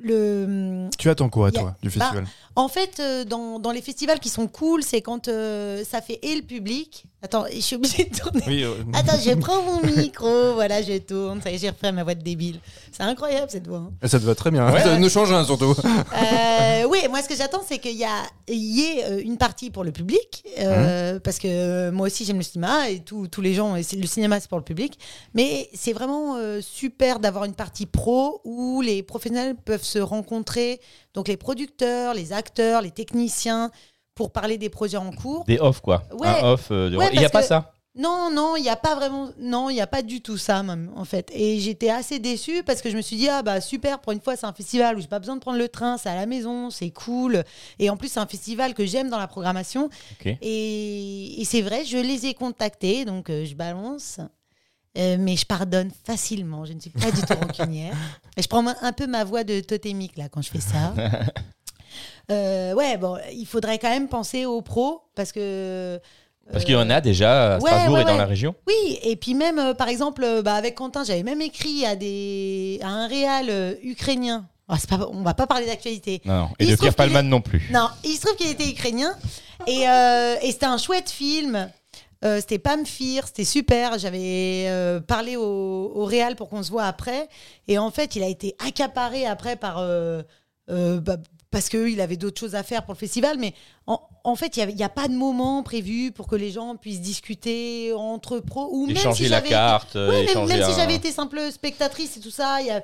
le, 0.00 0.88
Tu 0.98 1.08
attends 1.10 1.28
quoi, 1.28 1.48
a- 1.48 1.52
toi, 1.52 1.76
du 1.82 1.88
bah, 1.88 1.94
festival 2.06 2.26
en 2.56 2.68
fait, 2.68 3.00
euh, 3.00 3.24
dans, 3.24 3.58
dans 3.58 3.72
les 3.72 3.82
festivals 3.82 4.20
qui 4.20 4.28
sont 4.28 4.46
cool, 4.46 4.84
c'est 4.84 5.00
quand 5.02 5.26
euh, 5.26 5.82
ça 5.82 6.00
fait 6.00 6.20
et 6.22 6.36
le 6.36 6.42
public. 6.42 7.02
Attends, 7.20 7.46
je 7.52 7.58
suis 7.58 7.74
obligée 7.74 8.04
de 8.04 8.16
tourner. 8.16 8.44
Oui, 8.46 8.62
euh, 8.62 8.74
Attends, 8.92 9.18
je 9.20 9.34
prends 9.40 9.60
mon 9.62 9.82
micro, 9.84 10.52
voilà, 10.54 10.80
je 10.80 10.98
tourne. 10.98 11.42
Ça 11.42 11.50
y 11.50 11.56
est, 11.56 11.58
j'ai 11.58 11.70
refait 11.70 11.90
ma 11.90 12.04
voix 12.04 12.14
de 12.14 12.22
débile. 12.22 12.60
C'est 12.92 13.02
incroyable 13.02 13.48
cette 13.50 13.66
voix. 13.66 13.78
hein. 13.78 14.06
Ça 14.06 14.20
te 14.20 14.24
va 14.24 14.36
très 14.36 14.52
bien. 14.52 14.70
Ça 14.78 14.96
nous 15.00 15.08
change 15.08 15.32
un, 15.32 15.44
surtout. 15.44 15.74
Euh, 15.74 16.84
oui, 16.88 16.98
moi 17.10 17.22
ce 17.22 17.28
que 17.28 17.34
j'attends, 17.34 17.62
c'est 17.66 17.78
qu'il 17.78 17.96
y, 18.00 18.04
y 18.52 18.80
ait 18.82 19.20
une 19.22 19.36
partie 19.36 19.70
pour 19.70 19.82
le 19.82 19.90
public, 19.90 20.44
euh, 20.60 21.18
parce 21.18 21.40
que 21.40 21.48
euh, 21.48 21.90
moi 21.90 22.06
aussi 22.06 22.24
j'aime 22.24 22.36
le 22.38 22.44
cinéma 22.44 22.88
et 22.88 23.00
tous 23.00 23.26
tous 23.26 23.40
les 23.40 23.54
gens, 23.54 23.74
et 23.74 23.82
le 23.96 24.06
cinéma 24.06 24.38
c'est 24.38 24.48
pour 24.48 24.58
le 24.58 24.64
public. 24.64 24.96
Mais 25.34 25.68
c'est 25.74 25.92
vraiment 25.92 26.36
euh, 26.36 26.60
super 26.60 27.18
d'avoir 27.18 27.46
une 27.46 27.54
partie 27.54 27.86
pro 27.86 28.40
où 28.44 28.80
les 28.80 29.02
professionnels 29.02 29.56
peuvent 29.56 29.73
se 29.82 29.98
rencontrer, 29.98 30.80
donc 31.14 31.26
les 31.28 31.36
producteurs, 31.36 32.14
les 32.14 32.32
acteurs, 32.32 32.82
les 32.82 32.90
techniciens, 32.92 33.70
pour 34.14 34.30
parler 34.30 34.58
des 34.58 34.68
projets 34.68 34.96
en 34.98 35.10
cours. 35.10 35.44
Des 35.44 35.58
off, 35.58 35.80
quoi. 35.80 36.04
Ouais. 36.12 36.28
Un 36.28 36.52
off. 36.52 36.68
euh, 36.70 36.90
de- 36.90 36.96
Ouais, 36.96 37.08
Il 37.12 37.18
n'y 37.18 37.24
a 37.24 37.30
pas 37.30 37.40
que- 37.42 37.48
ça. 37.48 37.72
Non, 37.96 38.28
non, 38.32 38.56
il 38.56 38.62
n'y 38.62 38.68
a 38.68 38.74
pas 38.74 38.96
vraiment. 38.96 39.30
Non, 39.38 39.70
il 39.70 39.74
n'y 39.74 39.80
a 39.80 39.86
pas 39.86 40.02
du 40.02 40.20
tout 40.20 40.36
ça, 40.36 40.64
même, 40.64 40.90
en 40.96 41.04
fait. 41.04 41.30
Et 41.32 41.60
j'étais 41.60 41.90
assez 41.90 42.18
déçue 42.18 42.64
parce 42.64 42.82
que 42.82 42.90
je 42.90 42.96
me 42.96 43.02
suis 43.02 43.16
dit, 43.16 43.28
ah 43.28 43.42
bah 43.42 43.60
super, 43.60 44.00
pour 44.00 44.10
une 44.10 44.20
fois, 44.20 44.34
c'est 44.34 44.46
un 44.46 44.52
festival 44.52 44.96
où 44.96 45.00
j'ai 45.00 45.06
pas 45.06 45.20
besoin 45.20 45.36
de 45.36 45.40
prendre 45.40 45.58
le 45.58 45.68
train, 45.68 45.96
c'est 45.96 46.08
à 46.08 46.16
la 46.16 46.26
maison, 46.26 46.70
c'est 46.70 46.90
cool. 46.90 47.44
Et 47.78 47.90
en 47.90 47.96
plus, 47.96 48.08
c'est 48.08 48.18
un 48.18 48.26
festival 48.26 48.74
que 48.74 48.84
j'aime 48.84 49.10
dans 49.10 49.18
la 49.18 49.28
programmation. 49.28 49.90
Et, 50.42 51.40
et 51.40 51.44
c'est 51.44 51.62
vrai, 51.62 51.84
je 51.84 51.98
les 51.98 52.26
ai 52.26 52.34
contactés, 52.34 53.04
donc 53.04 53.30
euh, 53.30 53.44
je 53.44 53.54
balance. 53.54 54.18
Euh, 54.96 55.16
mais 55.18 55.36
je 55.36 55.44
pardonne 55.44 55.90
facilement, 56.04 56.64
je 56.64 56.72
ne 56.72 56.80
suis 56.80 56.90
pas 56.90 57.10
du 57.10 57.20
tout 57.20 57.34
rancunière. 57.34 57.94
Et 58.36 58.42
je 58.42 58.48
prends 58.48 58.64
un 58.66 58.92
peu 58.92 59.06
ma 59.06 59.24
voix 59.24 59.42
de 59.42 59.60
totémique 59.60 60.16
là 60.16 60.28
quand 60.28 60.42
je 60.42 60.50
fais 60.50 60.60
ça. 60.60 60.94
Euh, 62.30 62.72
ouais, 62.72 62.96
bon, 62.96 63.18
il 63.34 63.44
faudrait 63.44 63.78
quand 63.78 63.90
même 63.90 64.08
penser 64.08 64.46
aux 64.46 64.62
pros 64.62 65.02
parce 65.14 65.30
que. 65.30 66.00
Parce 66.50 66.64
qu'il 66.64 66.72
y 66.74 66.76
en 66.76 66.88
a 66.88 67.02
déjà 67.02 67.56
à 67.56 67.58
ouais, 67.58 67.60
Strasbourg 67.70 67.94
ouais, 67.96 68.00
et 68.00 68.04
dans 68.04 68.12
ouais. 68.12 68.16
la 68.18 68.24
région. 68.26 68.54
Oui, 68.66 68.98
et 69.02 69.14
puis 69.16 69.34
même, 69.34 69.58
euh, 69.58 69.74
par 69.74 69.88
exemple, 69.88 70.24
euh, 70.24 70.40
bah, 70.42 70.54
avec 70.54 70.74
Quentin, 70.74 71.04
j'avais 71.04 71.22
même 71.22 71.42
écrit 71.42 71.84
à, 71.84 71.96
des, 71.96 72.78
à 72.82 72.88
un 72.88 73.08
réal 73.08 73.46
euh, 73.50 73.74
ukrainien 73.82 74.46
c'est 74.78 74.88
pas- 74.88 75.08
on 75.12 75.22
va 75.22 75.34
pas 75.34 75.46
parler 75.46 75.66
d'actualité. 75.66 76.22
Non, 76.24 76.34
non. 76.34 76.48
Et 76.58 76.64
Il 76.64 76.70
de 76.70 76.76
Pierre 76.76 76.94
Palman 76.94 77.20
est- 77.20 77.28
non 77.28 77.40
plus. 77.40 77.68
Non, 77.70 77.88
il 78.02 78.14
se 78.14 78.22
trouve 78.22 78.36
qu'il 78.36 78.48
était 78.50 78.68
ukrainien 78.68 79.14
et, 79.66 79.88
euh, 79.88 80.36
et 80.42 80.52
c'était 80.52 80.66
un 80.66 80.78
chouette 80.78 81.10
film. 81.10 81.70
Euh, 82.24 82.38
c'était 82.40 82.58
Pam 82.58 82.86
Fear, 82.86 83.26
c'était 83.26 83.44
super. 83.44 83.98
J'avais 83.98 84.66
euh, 84.68 85.00
parlé 85.00 85.36
au, 85.36 85.92
au 85.94 86.04
Réal 86.04 86.36
pour 86.36 86.48
qu'on 86.48 86.62
se 86.62 86.70
voit 86.70 86.84
après. 86.84 87.28
Et 87.68 87.76
en 87.78 87.90
fait, 87.90 88.16
il 88.16 88.22
a 88.22 88.28
été 88.28 88.56
accaparé 88.64 89.26
après 89.26 89.56
par. 89.56 89.78
euh, 89.78 90.22
bah, 90.68 91.16
parce 91.50 91.68
qu'il 91.68 92.00
avait 92.00 92.16
d'autres 92.16 92.40
choses 92.40 92.56
à 92.56 92.64
faire 92.64 92.84
pour 92.84 92.94
le 92.94 92.98
festival. 92.98 93.38
Mais 93.38 93.54
en, 93.86 94.00
en 94.24 94.34
fait, 94.34 94.56
il 94.56 94.74
n'y 94.74 94.82
a, 94.82 94.88
pas 94.88 95.06
de 95.06 95.14
moment 95.14 95.62
prévu 95.62 96.10
pour 96.10 96.26
que 96.26 96.34
les 96.34 96.50
gens 96.50 96.74
puissent 96.74 97.00
discuter 97.00 97.92
entre 97.92 98.40
pros. 98.40 98.68
Ou 98.72 98.86
même 98.86 98.96
Échanger 98.96 99.24
si 99.24 99.30
la 99.30 99.38
été- 99.38 99.50
carte, 99.50 99.94
euh, 99.94 100.08
Ouais, 100.10 100.24
échanger 100.24 100.56
même 100.56 100.68
si 100.68 100.76
j'avais 100.76 100.96
été 100.96 101.12
simple 101.12 101.38
spectatrice 101.52 102.16
et 102.16 102.20
tout 102.20 102.32
ça, 102.32 102.60
il 102.60 102.66
y 102.66 102.70
a- 102.70 102.82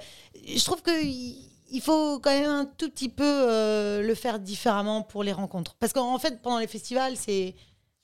je 0.56 0.64
trouve 0.64 0.82
que 0.82 1.04
il 1.04 1.46
il 1.72 1.80
faut 1.80 2.18
quand 2.18 2.30
même 2.32 2.50
un 2.50 2.64
tout 2.64 2.90
petit 2.90 3.08
peu 3.08 3.22
euh, 3.24 4.02
le 4.02 4.14
faire 4.16 4.40
différemment 4.40 5.02
pour 5.02 5.22
les 5.22 5.30
rencontres. 5.32 5.76
Parce 5.78 5.92
qu'en 5.92 6.18
fait, 6.18 6.42
pendant 6.42 6.58
les 6.58 6.66
festivals, 6.66 7.14
c'est 7.16 7.54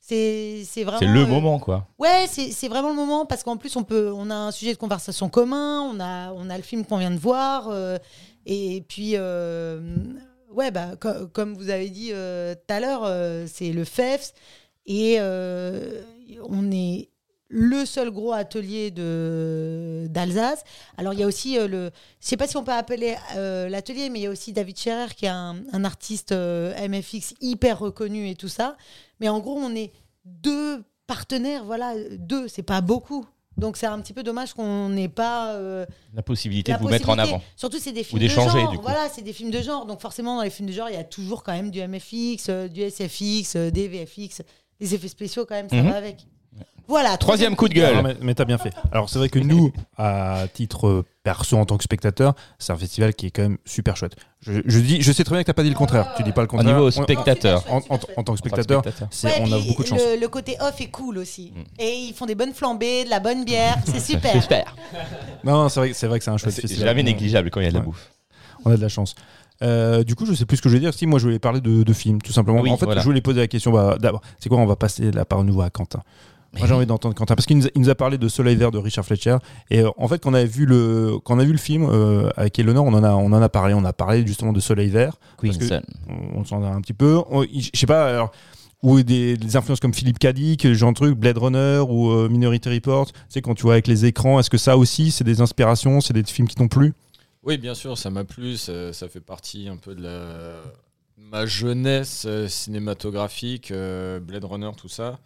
c'est 0.07 0.83
vraiment 0.83 0.99
C'est 0.99 1.05
le 1.05 1.21
euh, 1.21 1.25
moment, 1.25 1.59
quoi. 1.59 1.87
Ouais, 1.99 2.25
c'est 2.27 2.67
vraiment 2.69 2.89
le 2.89 2.95
moment 2.95 3.25
parce 3.25 3.43
qu'en 3.43 3.57
plus 3.57 3.75
on 3.75 3.83
peut 3.83 4.11
on 4.15 4.29
a 4.29 4.35
un 4.35 4.51
sujet 4.51 4.73
de 4.73 4.77
conversation 4.77 5.27
commun, 5.29 5.81
on 5.81 5.99
a 5.99 6.31
on 6.33 6.49
a 6.49 6.55
le 6.57 6.63
film 6.63 6.85
qu'on 6.85 6.97
vient 6.97 7.11
de 7.11 7.19
voir 7.19 7.67
euh, 7.69 7.97
et 8.45 8.83
puis 8.87 9.11
euh, 9.15 9.81
ouais 10.51 10.71
bah 10.71 10.91
co- 10.99 11.27
comme 11.33 11.53
vous 11.55 11.69
avez 11.69 11.89
dit 11.89 12.11
euh, 12.13 12.55
tout 12.55 12.73
à 12.73 12.79
l'heure, 12.79 13.47
c'est 13.47 13.71
le 13.73 13.83
FEFS 13.83 14.33
et 14.85 15.19
on 15.19 16.71
est 16.71 17.09
le 17.49 17.85
seul 17.85 18.11
gros 18.11 18.33
atelier 18.33 18.91
de 18.91 20.07
d'Alsace. 20.09 20.63
Alors 20.97 21.13
il 21.13 21.19
y 21.19 21.23
a 21.23 21.27
aussi 21.27 21.57
euh, 21.57 21.67
le, 21.67 21.91
je 22.21 22.27
sais 22.27 22.37
pas 22.37 22.47
si 22.47 22.57
on 22.57 22.63
peut 22.63 22.73
appeler 22.73 23.15
euh, 23.35 23.69
l'atelier, 23.69 24.09
mais 24.09 24.19
il 24.19 24.23
y 24.23 24.25
a 24.27 24.29
aussi 24.29 24.51
David 24.53 24.77
Scherer 24.77 25.13
qui 25.15 25.25
est 25.25 25.29
un, 25.29 25.57
un 25.71 25.85
artiste 25.85 26.31
euh, 26.33 26.73
MFX 26.87 27.35
hyper 27.41 27.79
reconnu 27.79 28.29
et 28.29 28.35
tout 28.35 28.49
ça. 28.49 28.75
Mais 29.19 29.29
en 29.29 29.39
gros, 29.39 29.55
on 29.57 29.73
est 29.75 29.91
deux 30.25 30.83
partenaires, 31.07 31.63
voilà, 31.63 31.93
deux, 32.17 32.47
c'est 32.47 32.63
pas 32.63 32.81
beaucoup. 32.81 33.25
Donc 33.55 33.75
c'est 33.77 33.87
un 33.87 33.99
petit 34.01 34.13
peu 34.13 34.21
dommage 34.21 34.53
qu'on 34.53 34.89
n'ait 34.89 35.07
pas 35.09 35.57
La 36.13 36.21
possibilité 36.21 36.71
la 36.73 36.77
de 36.77 36.83
vous 36.83 36.89
mettre 36.89 37.09
en 37.09 37.17
avant. 37.17 37.41
Surtout, 37.55 37.79
c'est 37.79 37.91
des 37.91 38.03
films 38.03 38.21
de 38.21 38.27
d'échanger, 38.27 38.59
genre. 38.59 38.71
du 38.71 38.77
coup. 38.77 38.83
Voilà, 38.83 39.09
c'est 39.09 39.23
des 39.23 39.33
films 39.33 39.49
de 39.49 39.61
genre. 39.61 39.87
Donc 39.87 39.99
forcément, 39.99 40.35
dans 40.35 40.43
les 40.43 40.51
films 40.51 40.67
de 40.67 40.73
genre, 40.73 40.89
il 40.89 40.93
y 40.95 40.99
a 40.99 41.03
toujours 41.03 41.41
quand 41.43 41.53
même 41.53 41.71
du 41.71 41.81
MFX, 41.81 42.49
du 42.69 42.81
SFX, 42.87 43.55
des 43.55 43.87
VFX. 43.87 44.43
Les 44.79 44.93
effets 44.93 45.07
spéciaux, 45.07 45.45
quand 45.47 45.55
même, 45.55 45.69
ça 45.69 45.75
Mhm. 45.77 45.89
va 45.89 45.95
avec. 45.95 46.27
Voilà. 46.87 47.17
Troisième 47.17 47.55
coup 47.55 47.67
de 47.67 47.73
gueule. 47.73 47.95
Non, 47.95 48.03
mais 48.03 48.15
mais 48.21 48.33
t'as 48.33 48.45
bien 48.45 48.57
fait. 48.57 48.71
Alors 48.91 49.09
c'est 49.09 49.19
vrai 49.19 49.29
que 49.29 49.39
nous, 49.39 49.71
à 49.97 50.45
titre 50.53 51.03
perso 51.23 51.57
en 51.57 51.65
tant 51.65 51.77
que 51.77 51.83
spectateur, 51.83 52.33
c'est 52.59 52.71
un 52.71 52.77
festival 52.77 53.13
qui 53.13 53.27
est 53.27 53.31
quand 53.31 53.41
même 53.41 53.57
super 53.65 53.97
chouette. 53.97 54.15
Je, 54.39 54.53
je 54.65 54.79
dis, 54.79 55.01
je 55.01 55.11
sais 55.11 55.23
très 55.25 55.35
bien 55.35 55.41
que 55.43 55.47
t'as 55.47 55.53
pas 55.53 55.63
dit 55.63 55.69
le 55.69 55.75
contraire. 55.75 56.13
Tu 56.15 56.23
dis 56.23 56.31
pas 56.31 56.41
le 56.41 56.45
Au 56.47 56.49
contraire. 56.51 56.73
niveau 56.75 56.87
On- 56.87 56.91
spectateur. 57.03 57.63
En, 57.69 57.79
en- 57.89 57.99
en 58.15 58.23
tant 58.23 58.33
que 58.33 58.37
spectateur, 58.39 58.83
c'est- 59.11 59.27
Ouais, 59.27 59.33
on 59.41 59.51
a 59.51 59.59
beaucoup 59.59 59.83
de 59.83 59.87
chance. 59.87 59.99
Le, 59.99 60.19
le 60.21 60.27
côté 60.29 60.55
off 60.61 60.79
est 60.79 60.89
cool 60.89 61.17
aussi. 61.17 61.51
Mm. 61.55 61.81
Et 61.81 61.91
ils 62.09 62.13
font 62.13 62.25
des 62.25 62.35
bonnes 62.35 62.53
flambées, 62.53 63.03
de 63.03 63.09
la 63.09 63.19
bonne 63.19 63.43
bière. 63.43 63.75
C'est 63.85 63.99
super. 64.13 64.31
J'espère. 64.33 64.73
Non, 65.43 65.63
non, 65.63 65.69
c'est 65.69 65.79
vrai, 65.81 65.91
c'est 65.93 66.07
vrai 66.07 66.19
que 66.19 66.25
c'est 66.25 66.31
un 66.31 66.37
chouette 66.37 66.53
C'est 66.53 66.61
festival. 66.61 66.87
jamais 66.87 67.03
négligeable 67.03 67.49
quand 67.49 67.59
il 67.59 67.63
y 67.65 67.67
a 67.67 67.69
de 67.71 67.73
la 67.75 67.79
Ouais. 67.81 67.85
bouffe. 67.87 68.11
On 68.63 68.71
a 68.71 68.77
de 68.77 68.81
la 68.81 68.89
chance. 68.89 69.13
Euh, 69.63 70.03
du 70.03 70.15
coup, 70.15 70.25
je 70.25 70.33
sais 70.33 70.45
plus 70.45 70.57
ce 70.57 70.61
que 70.61 70.69
je 70.69 70.75
vais 70.75 70.79
dire. 70.79 70.93
Si 70.93 71.05
moi, 71.07 71.19
je 71.19 71.25
voulais 71.25 71.39
parler 71.39 71.59
de, 71.61 71.83
de 71.83 71.93
films, 71.93 72.21
tout 72.21 72.31
simplement. 72.31 72.61
Oui, 72.61 72.69
en 72.69 72.77
fait, 72.77 72.85
voilà. 72.85 73.01
je 73.01 73.05
voulais 73.05 73.21
poser 73.21 73.39
la 73.41 73.47
question. 73.47 73.71
Bah, 73.71 73.97
D'abord, 73.99 74.21
c'est 74.39 74.49
quoi 74.49 74.59
On 74.59 74.65
va 74.65 74.75
passer 74.75 75.11
la 75.11 75.25
parole 75.25 75.45
nouveau 75.45 75.61
à 75.61 75.69
Quentin. 75.69 76.03
Moi, 76.57 76.67
j'ai 76.67 76.73
envie 76.73 76.85
d'entendre 76.85 77.15
Quentin 77.15 77.35
parce 77.35 77.45
qu'il 77.45 77.57
nous, 77.57 77.65
a- 77.67 77.69
il 77.75 77.81
nous 77.81 77.89
a 77.89 77.95
parlé 77.95 78.17
de 78.17 78.27
Soleil 78.27 78.55
Vert 78.55 78.71
de 78.71 78.77
Richard 78.77 79.05
Fletcher. 79.05 79.37
Et 79.69 79.81
euh, 79.81 79.89
en 79.97 80.07
fait, 80.07 80.19
quand 80.23 80.31
on 80.31 80.33
a 80.33 80.43
vu 80.43 80.65
le, 80.65 81.17
quand 81.23 81.35
on 81.35 81.39
a 81.39 81.43
vu 81.43 81.51
le 81.51 81.57
film 81.57 81.87
euh, 81.89 82.29
avec 82.35 82.57
Eleanor, 82.59 82.85
on 82.85 82.93
en 82.93 83.03
a, 83.03 83.11
on 83.13 83.27
en 83.31 83.41
a 83.41 83.49
parlé. 83.49 83.73
On 83.73 83.85
a 83.85 83.93
parlé 83.93 84.25
justement 84.25 84.53
de 84.53 84.59
Soleil 84.59 84.89
Vert. 84.89 85.17
Parce 85.41 85.57
que- 85.57 85.63
Queenson. 85.67 85.81
on, 86.09 86.39
on 86.39 86.45
s'en 86.45 86.63
a 86.63 86.67
un 86.67 86.81
petit 86.81 86.93
peu. 86.93 87.21
Je 87.51 87.69
sais 87.73 87.85
pas. 87.87 88.07
Alors, 88.09 88.31
ou 88.83 89.01
des, 89.01 89.37
des 89.37 89.55
influences 89.55 89.79
comme 89.79 89.93
Philippe 89.93 90.19
Cadic, 90.19 90.65
de 90.67 90.93
truc, 90.93 91.17
Blade 91.17 91.37
Runner 91.39 91.79
ou 91.87 92.11
euh, 92.11 92.29
Minority 92.29 92.69
Report. 92.69 93.07
Tu 93.07 93.13
sais, 93.29 93.41
quand 93.41 93.55
tu 93.55 93.63
vois 93.63 93.73
avec 93.73 93.87
les 93.87 94.05
écrans, 94.05 94.39
est-ce 94.39 94.49
que 94.51 94.57
ça 94.59 94.77
aussi, 94.77 95.09
c'est 95.11 95.23
des 95.23 95.41
inspirations, 95.41 95.99
c'est 95.99 96.13
des 96.13 96.23
films 96.23 96.47
qui 96.47 96.55
t'ont 96.55 96.67
plu? 96.67 96.93
Oui, 97.43 97.57
bien 97.57 97.73
sûr, 97.73 97.97
ça 97.97 98.09
m'a 98.11 98.23
plu. 98.23 98.55
Ça, 98.57 98.93
ça 98.93 99.07
fait 99.07 99.19
partie 99.19 99.67
un 99.67 99.77
peu 99.77 99.95
de 99.95 100.03
la... 100.03 100.61
ma 101.17 101.45
jeunesse 101.47 102.27
cinématographique, 102.47 103.71
euh, 103.71 104.19
Blade 104.19 104.45
Runner, 104.45 104.69
tout 104.77 104.89
ça. 104.89 105.17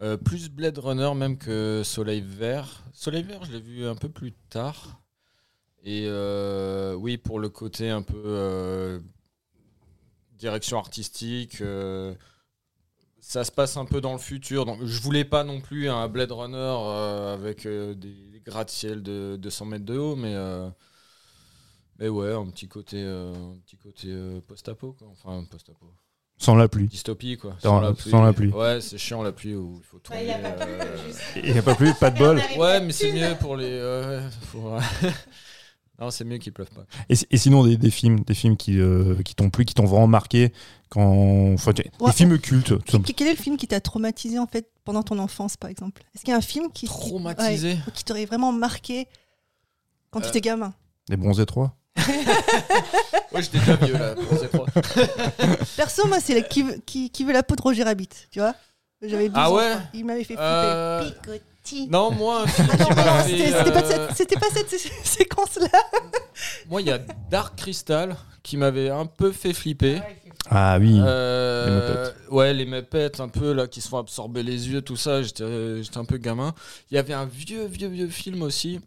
Euh, 0.00 0.16
plus 0.16 0.48
Blade 0.48 0.78
Runner 0.78 1.12
même 1.14 1.38
que 1.38 1.82
Soleil 1.84 2.20
Vert. 2.20 2.84
Soleil 2.92 3.24
Vert, 3.24 3.44
je 3.44 3.52
l'ai 3.52 3.60
vu 3.60 3.86
un 3.86 3.96
peu 3.96 4.08
plus 4.08 4.32
tard. 4.32 5.02
Et 5.82 6.04
euh, 6.06 6.94
oui, 6.94 7.18
pour 7.18 7.40
le 7.40 7.48
côté 7.48 7.90
un 7.90 8.02
peu 8.02 8.22
euh, 8.24 9.00
direction 10.32 10.78
artistique, 10.78 11.62
ça 13.20 13.44
se 13.44 13.50
passe 13.50 13.76
un 13.76 13.86
peu 13.86 14.00
dans 14.00 14.12
le 14.12 14.18
futur. 14.18 14.64
Donc, 14.66 14.84
je 14.84 15.00
voulais 15.00 15.24
pas 15.24 15.42
non 15.42 15.60
plus 15.60 15.88
un 15.88 16.08
Blade 16.08 16.32
Runner 16.32 16.58
avec 17.32 17.66
des, 17.66 18.42
gratte-ciel 18.44 19.02
de 19.02 19.36
200 19.36 19.64
mètres 19.66 19.84
de 19.84 19.98
haut, 19.98 20.16
mais, 20.16 20.34
mais 21.98 22.08
ouais, 22.08 22.32
un 22.32 22.46
petit 22.50 22.68
côté, 22.68 23.02
un 23.02 24.40
post-apo, 24.46 24.92
quoi. 24.92 25.08
enfin 25.08 25.44
post-apo, 25.50 25.86
Sans 26.38 26.54
la 26.54 26.68
pluie. 26.68 26.86
dystopie 26.88 27.36
quoi. 27.36 27.56
Sans 27.60 27.80
la- 27.80 27.94
sans 27.96 28.22
la 28.22 28.32
pluie. 28.32 28.50
Ouais, 28.52 28.80
c'est 28.80 28.96
chiant 28.98 29.22
la 29.22 29.32
pluie 29.32 29.54
où 29.56 29.80
il 29.80 29.84
faut. 29.84 30.00
Ouais, 30.12 30.24
il 30.24 30.30
a 30.30 30.38
pas 30.38 30.50
plu, 30.64 30.72
euh, 30.72 31.52
n'y 31.52 31.58
a 31.58 31.62
pas 31.62 31.74
plus, 31.74 31.94
pas 31.94 32.10
de 32.10 32.18
bol. 32.18 32.40
Ouais, 32.56 32.80
mais 32.80 32.92
c'est 32.92 33.12
mieux 33.12 33.34
pour 33.40 33.56
les. 33.56 33.68
euh, 33.68 34.28
pour- 34.52 34.78
non, 36.00 36.10
c'est 36.12 36.24
mieux 36.24 36.38
qu'il 36.38 36.52
pleuve 36.52 36.70
pas. 36.70 36.84
Et, 37.08 37.14
et 37.30 37.36
sinon, 37.36 37.64
des, 37.66 37.76
des 37.76 37.90
films, 37.90 38.20
des 38.20 38.34
films 38.34 38.56
qui, 38.56 38.78
euh, 38.78 39.20
qui 39.24 39.34
t'ont 39.34 39.50
plu, 39.50 39.64
qui 39.64 39.74
t'ont 39.74 39.84
vraiment 39.84 40.06
marqué, 40.06 40.52
quand, 40.90 41.52
enfin, 41.54 41.72
tu- 41.72 41.82
Ouais. 42.00 42.10
des 42.10 42.16
films 42.16 42.38
cultes. 42.38 42.68
tout 42.68 42.92
simplement. 42.92 43.14
Quel 43.16 43.26
est 43.26 43.32
le 43.32 43.36
film 43.36 43.56
qui 43.56 43.66
t'a 43.66 43.80
traumatisé 43.80 44.38
en 44.38 44.46
fait 44.46 44.70
pendant 44.84 45.02
ton 45.02 45.18
enfance 45.18 45.56
par 45.56 45.68
exemple? 45.70 46.02
Est-ce 46.14 46.22
qu'il 46.24 46.30
y 46.30 46.34
a 46.34 46.38
un 46.38 46.40
film 46.40 46.66
qui, 46.72 46.86
qui- 46.86 46.92
Traumatisé 46.92 47.72
ouais, 47.72 47.78
qui 47.94 48.04
t'aurait 48.04 48.26
vraiment 48.26 48.52
marqué 48.52 49.08
quand 50.10 50.20
tu 50.20 50.26
Euh, 50.26 50.30
étais 50.30 50.40
gamin? 50.40 50.72
Les 51.08 51.16
bronzés 51.16 51.46
3. 51.46 51.74
Ouais, 53.32 53.42
j'étais 53.42 53.58
déjà 53.58 53.76
vieux 53.76 53.92
là. 53.94 54.14
pour 54.14 54.38
ces 54.38 54.48
trois. 54.48 54.66
Perso, 55.76 56.06
moi, 56.06 56.18
c'est 56.20 56.34
la- 56.34 56.40
qui, 56.42 56.62
veut- 56.62 56.80
qui, 56.86 57.10
qui 57.10 57.24
veut 57.24 57.32
la 57.32 57.42
peau 57.42 57.56
de 57.56 57.62
Roger 57.62 57.82
Rabbit, 57.84 58.08
tu 58.30 58.38
vois 58.40 58.54
J'avais 59.02 59.28
12 59.28 59.32
Ah 59.38 59.50
ans, 59.50 59.54
ouais 59.56 59.70
quoi. 59.72 59.80
Il 59.94 60.04
m'avait 60.04 60.20
fait 60.24 60.34
flipper. 60.34 60.42
Euh. 60.44 61.04
Non, 61.90 62.10
moi, 62.12 62.42
un 62.42 62.46
film 62.46 62.68
Ah 62.72 62.76
non, 62.78 62.86
qui 62.86 62.94
m'a 62.94 63.04
non, 63.04 63.22
fait, 63.24 63.30
c'était 63.30 63.52
c'était 63.58 63.72
pas, 63.72 63.82
euh, 63.82 64.06
cette- 64.08 64.16
c'était 64.16 64.40
pas 64.40 64.46
cette 64.54 64.70
sé- 64.70 64.90
séquence-là. 65.04 65.68
Moi, 66.70 66.80
il 66.80 66.86
y 66.88 66.90
a 66.90 66.98
Dark 67.30 67.56
Crystal 67.58 68.16
qui 68.42 68.56
m'avait 68.56 68.88
un 68.88 69.04
peu 69.04 69.32
fait 69.32 69.52
flipper. 69.52 70.00
Ah 70.50 70.78
oui. 70.80 70.98
Euh, 71.04 71.66
Les 71.66 71.74
mépettes. 71.74 72.16
Ouais, 72.30 72.54
les 72.54 72.64
mépettes 72.64 73.20
un 73.20 73.28
peu 73.28 73.52
là 73.52 73.66
qui 73.66 73.82
se 73.82 73.88
font 73.88 73.98
absorber 73.98 74.42
les 74.42 74.70
yeux, 74.70 74.80
tout 74.80 74.96
ça. 74.96 75.20
J'étais 75.22 75.82
j'étais 75.82 75.98
un 75.98 76.06
peu 76.06 76.16
gamin. 76.16 76.54
Il 76.90 76.94
y 76.94 76.98
avait 76.98 77.12
un 77.12 77.26
vieux, 77.26 77.66
vieux, 77.66 77.88
vieux 77.88 78.08
film 78.08 78.40
aussi. 78.42 78.80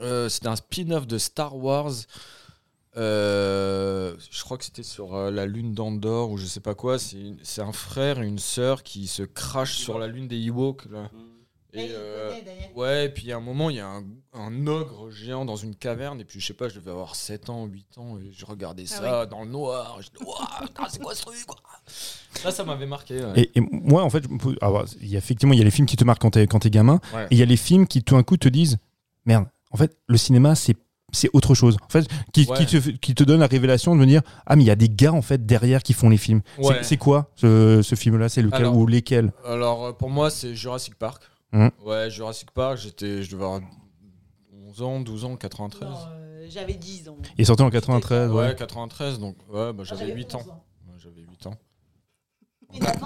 Euh, 0.00 0.28
c'était 0.28 0.48
un 0.48 0.56
spin-off 0.56 1.06
de 1.06 1.18
Star 1.18 1.56
Wars. 1.56 1.92
Euh, 2.96 4.14
je 4.30 4.42
crois 4.42 4.58
que 4.58 4.64
c'était 4.64 4.82
sur 4.82 5.14
euh, 5.14 5.30
la 5.30 5.46
lune 5.46 5.72
d'Andorre 5.74 6.30
ou 6.30 6.36
je 6.36 6.44
sais 6.46 6.60
pas 6.60 6.74
quoi. 6.74 6.98
C'est 6.98 7.34
c'est 7.42 7.62
un 7.62 7.72
frère 7.72 8.20
et 8.20 8.26
une 8.26 8.38
sœur 8.38 8.82
qui 8.82 9.06
se 9.06 9.22
crachent 9.22 9.76
sur 9.78 9.98
la 9.98 10.06
lune 10.06 10.28
des 10.28 10.38
Ewoks. 10.46 10.84
Là. 10.90 11.10
Et, 11.74 11.88
euh, 11.90 12.30
Ouais, 12.74 13.06
et 13.06 13.08
puis 13.08 13.22
il 13.24 13.28
y 13.28 13.32
a 13.32 13.38
un 13.38 13.40
moment, 13.40 13.70
il 13.70 13.76
y 13.76 13.80
a 13.80 13.86
un, 13.88 14.04
un 14.34 14.66
ogre 14.66 15.10
géant 15.10 15.46
dans 15.46 15.56
une 15.56 15.74
caverne, 15.74 16.20
et 16.20 16.24
puis 16.26 16.38
je 16.38 16.46
sais 16.46 16.52
pas, 16.52 16.68
je 16.68 16.74
devais 16.74 16.90
avoir 16.90 17.14
7 17.14 17.48
ans, 17.48 17.64
8 17.64 17.96
ans, 17.96 18.18
et 18.18 18.30
je 18.30 18.44
regardais 18.44 18.84
ça 18.84 19.24
dans 19.24 19.42
le 19.42 19.48
noir. 19.50 19.98
Je 20.02 20.08
c'est 20.90 21.00
quoi 21.00 21.14
ce 21.14 21.22
truc 21.22 21.46
quoi? 21.46 21.56
Là, 22.44 22.50
ça 22.50 22.62
m'avait 22.64 22.84
marqué. 22.84 23.24
ouais. 23.24 23.40
Et, 23.40 23.50
et 23.58 23.60
moi, 23.70 24.02
en 24.02 24.10
fait, 24.10 24.22
alors, 24.60 24.84
il 25.00 25.08
y 25.08 25.14
a, 25.14 25.18
effectivement, 25.18 25.54
il 25.54 25.58
y 25.58 25.62
a 25.62 25.64
les 25.64 25.70
films 25.70 25.86
qui 25.86 25.96
te 25.96 26.04
marquent 26.04 26.20
quand 26.20 26.32
t'es, 26.32 26.46
quand 26.46 26.58
t'es 26.58 26.68
gamin, 26.70 27.00
Ouais. 27.14 27.24
et 27.24 27.28
il 27.36 27.38
y 27.38 27.42
a 27.42 27.46
les 27.46 27.56
films 27.56 27.86
qui 27.86 28.02
tout 28.02 28.16
d'un 28.16 28.22
coup 28.22 28.36
te 28.36 28.48
disent 28.50 28.76
Merde, 29.24 29.46
en 29.72 29.76
fait, 29.76 29.96
le 30.06 30.16
cinéma, 30.16 30.54
c'est. 30.54 30.76
C'est 31.14 31.28
autre 31.34 31.54
chose. 31.54 31.76
En 31.84 31.88
fait, 31.90 32.08
qui, 32.32 32.46
Ouais. 32.48 32.56
qui, 32.56 32.64
te, 32.64 32.88
qui 32.88 33.14
te 33.14 33.22
donne 33.22 33.40
la 33.40 33.46
révélation 33.46 33.94
de 33.94 34.00
me 34.00 34.06
dire 34.06 34.22
Ah, 34.46 34.56
mais 34.56 34.62
il 34.62 34.66
y 34.66 34.70
a 34.70 34.76
des 34.76 34.88
gars 34.88 35.12
en 35.12 35.20
fait 35.20 35.44
derrière 35.44 35.82
qui 35.82 35.92
font 35.92 36.08
les 36.08 36.16
films. 36.16 36.40
C'est- 36.56 36.64
Ouais. 36.66 36.82
C'est, 36.82 36.96
quoi 36.96 37.30
ce, 37.36 37.82
ce 37.82 37.94
film-là? 37.96 38.30
C'est 38.30 38.40
lequel 38.40 38.60
Alors- 38.62 38.76
ou 38.78 38.86
lesquels? 38.86 39.30
Alors, 39.44 39.84
euh, 39.84 39.92
pour 39.92 40.08
moi, 40.08 40.30
c'est 40.30 40.54
Jurassic 40.54 40.94
Park. 40.94 41.22
Mhm. 41.52 41.70
Ouais, 41.84 42.08
Jurassic 42.08 42.50
Park, 42.52 42.78
j'étais, 42.78 43.22
je 43.24 43.30
devais 43.30 43.44
avoir 43.44 43.60
11 44.68 44.80
ans, 44.80 45.00
12 45.00 45.26
ans, 45.26 45.36
93. 45.36 45.86
Non, 45.90 45.96
euh, 46.14 46.46
J'avais 46.48 46.72
10 46.72 47.06
ans. 47.10 47.18
Il 47.36 47.42
est 47.42 47.44
sorti 47.44 47.62
en 47.62 47.68
93. 47.68 48.30
ouais, 48.30 48.46
Ouais. 48.46 48.54
93, 48.56 49.18
donc 49.18 49.36
ouais, 49.52 49.74
bah, 49.74 49.84
j'avais 49.84 50.06
J'avais 50.06 50.14
8 50.14 50.34
ans. 50.34 50.40
11 50.40 50.48
ans. 50.50 50.64
J'avais 50.96 51.20
8 51.30 51.46
ans. 51.46 51.54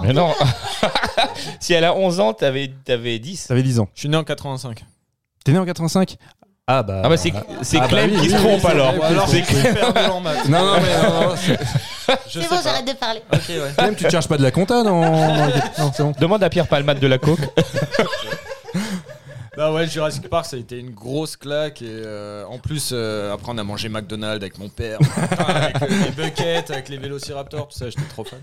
Mais 0.01 0.13
non. 0.13 0.31
si 1.59 1.73
elle 1.73 1.83
a 1.83 1.93
11 1.93 2.21
ans, 2.21 2.33
t'avais 2.33 2.71
avais 2.87 3.19
10. 3.19 3.47
T'avais 3.47 3.63
10 3.63 3.79
ans. 3.79 3.89
Je 3.93 3.99
suis 3.99 4.09
né 4.09 4.15
en 4.15 4.23
85. 4.23 4.85
T'es 5.43 5.51
né 5.53 5.59
en 5.59 5.65
85 5.65 6.17
Ah 6.69 6.83
bah. 6.83 7.01
Ah 7.05 7.07
bah 7.07 7.15
c'est 7.15 7.31
c'est 7.61 7.77
Ah 7.77 7.81
bah 7.83 7.87
Clem 7.87 8.11
oui, 8.11 8.17
qui 8.17 8.27
oui, 8.27 8.29
se 8.33 8.35
trompe 8.43 8.65
alors. 8.65 8.93
Ou 8.97 9.01
alors, 9.03 9.29
C'est 9.29 9.39
maths. 9.39 10.49
Non, 10.49 10.65
non, 10.65 10.73
mais 10.81 10.97
non, 11.01 11.29
non, 11.29 11.35
c'est- 11.37 12.39
bon, 12.49 12.57
j'arrête 12.61 12.85
de 12.87 12.93
parler. 12.93 13.21
Ouais. 13.31 13.71
Même 13.85 13.95
tu 13.95 14.03
te 14.03 14.09
cherches 14.09 14.27
pas 14.27 14.37
de 14.37 14.43
la 14.43 14.51
compta, 14.51 14.83
non 14.83 14.99
Non, 15.79 15.91
c'est 15.95 16.03
bon. 16.03 16.11
Demande 16.19 16.43
à 16.43 16.49
Pierre 16.49 16.67
Palmade 16.67 16.99
de 16.99 17.07
la 17.07 17.17
coke. 17.19 17.39
Bah 19.55 19.73
ouais, 19.73 19.87
Jurassic 19.87 20.29
Park, 20.29 20.45
ça 20.45 20.55
a 20.55 20.59
été 20.59 20.77
une 20.77 20.91
grosse 20.91 21.35
claque. 21.35 21.81
Et 21.81 21.87
euh, 21.89 22.45
en 22.45 22.59
plus, 22.59 22.91
euh, 22.93 23.33
après, 23.33 23.51
on 23.51 23.57
a 23.57 23.63
mangé 23.63 23.89
McDonald's 23.89 24.35
avec 24.43 24.59
mon 24.59 24.69
père, 24.69 24.99
avec 25.47 25.81
euh, 25.81 25.87
les 25.89 26.11
buckets, 26.11 26.69
avec 26.69 26.89
les 26.89 26.97
vélociraptors, 26.97 27.67
tout 27.69 27.75
ça, 27.75 27.89
j'étais 27.89 28.03
trop 28.07 28.23
fan. 28.23 28.37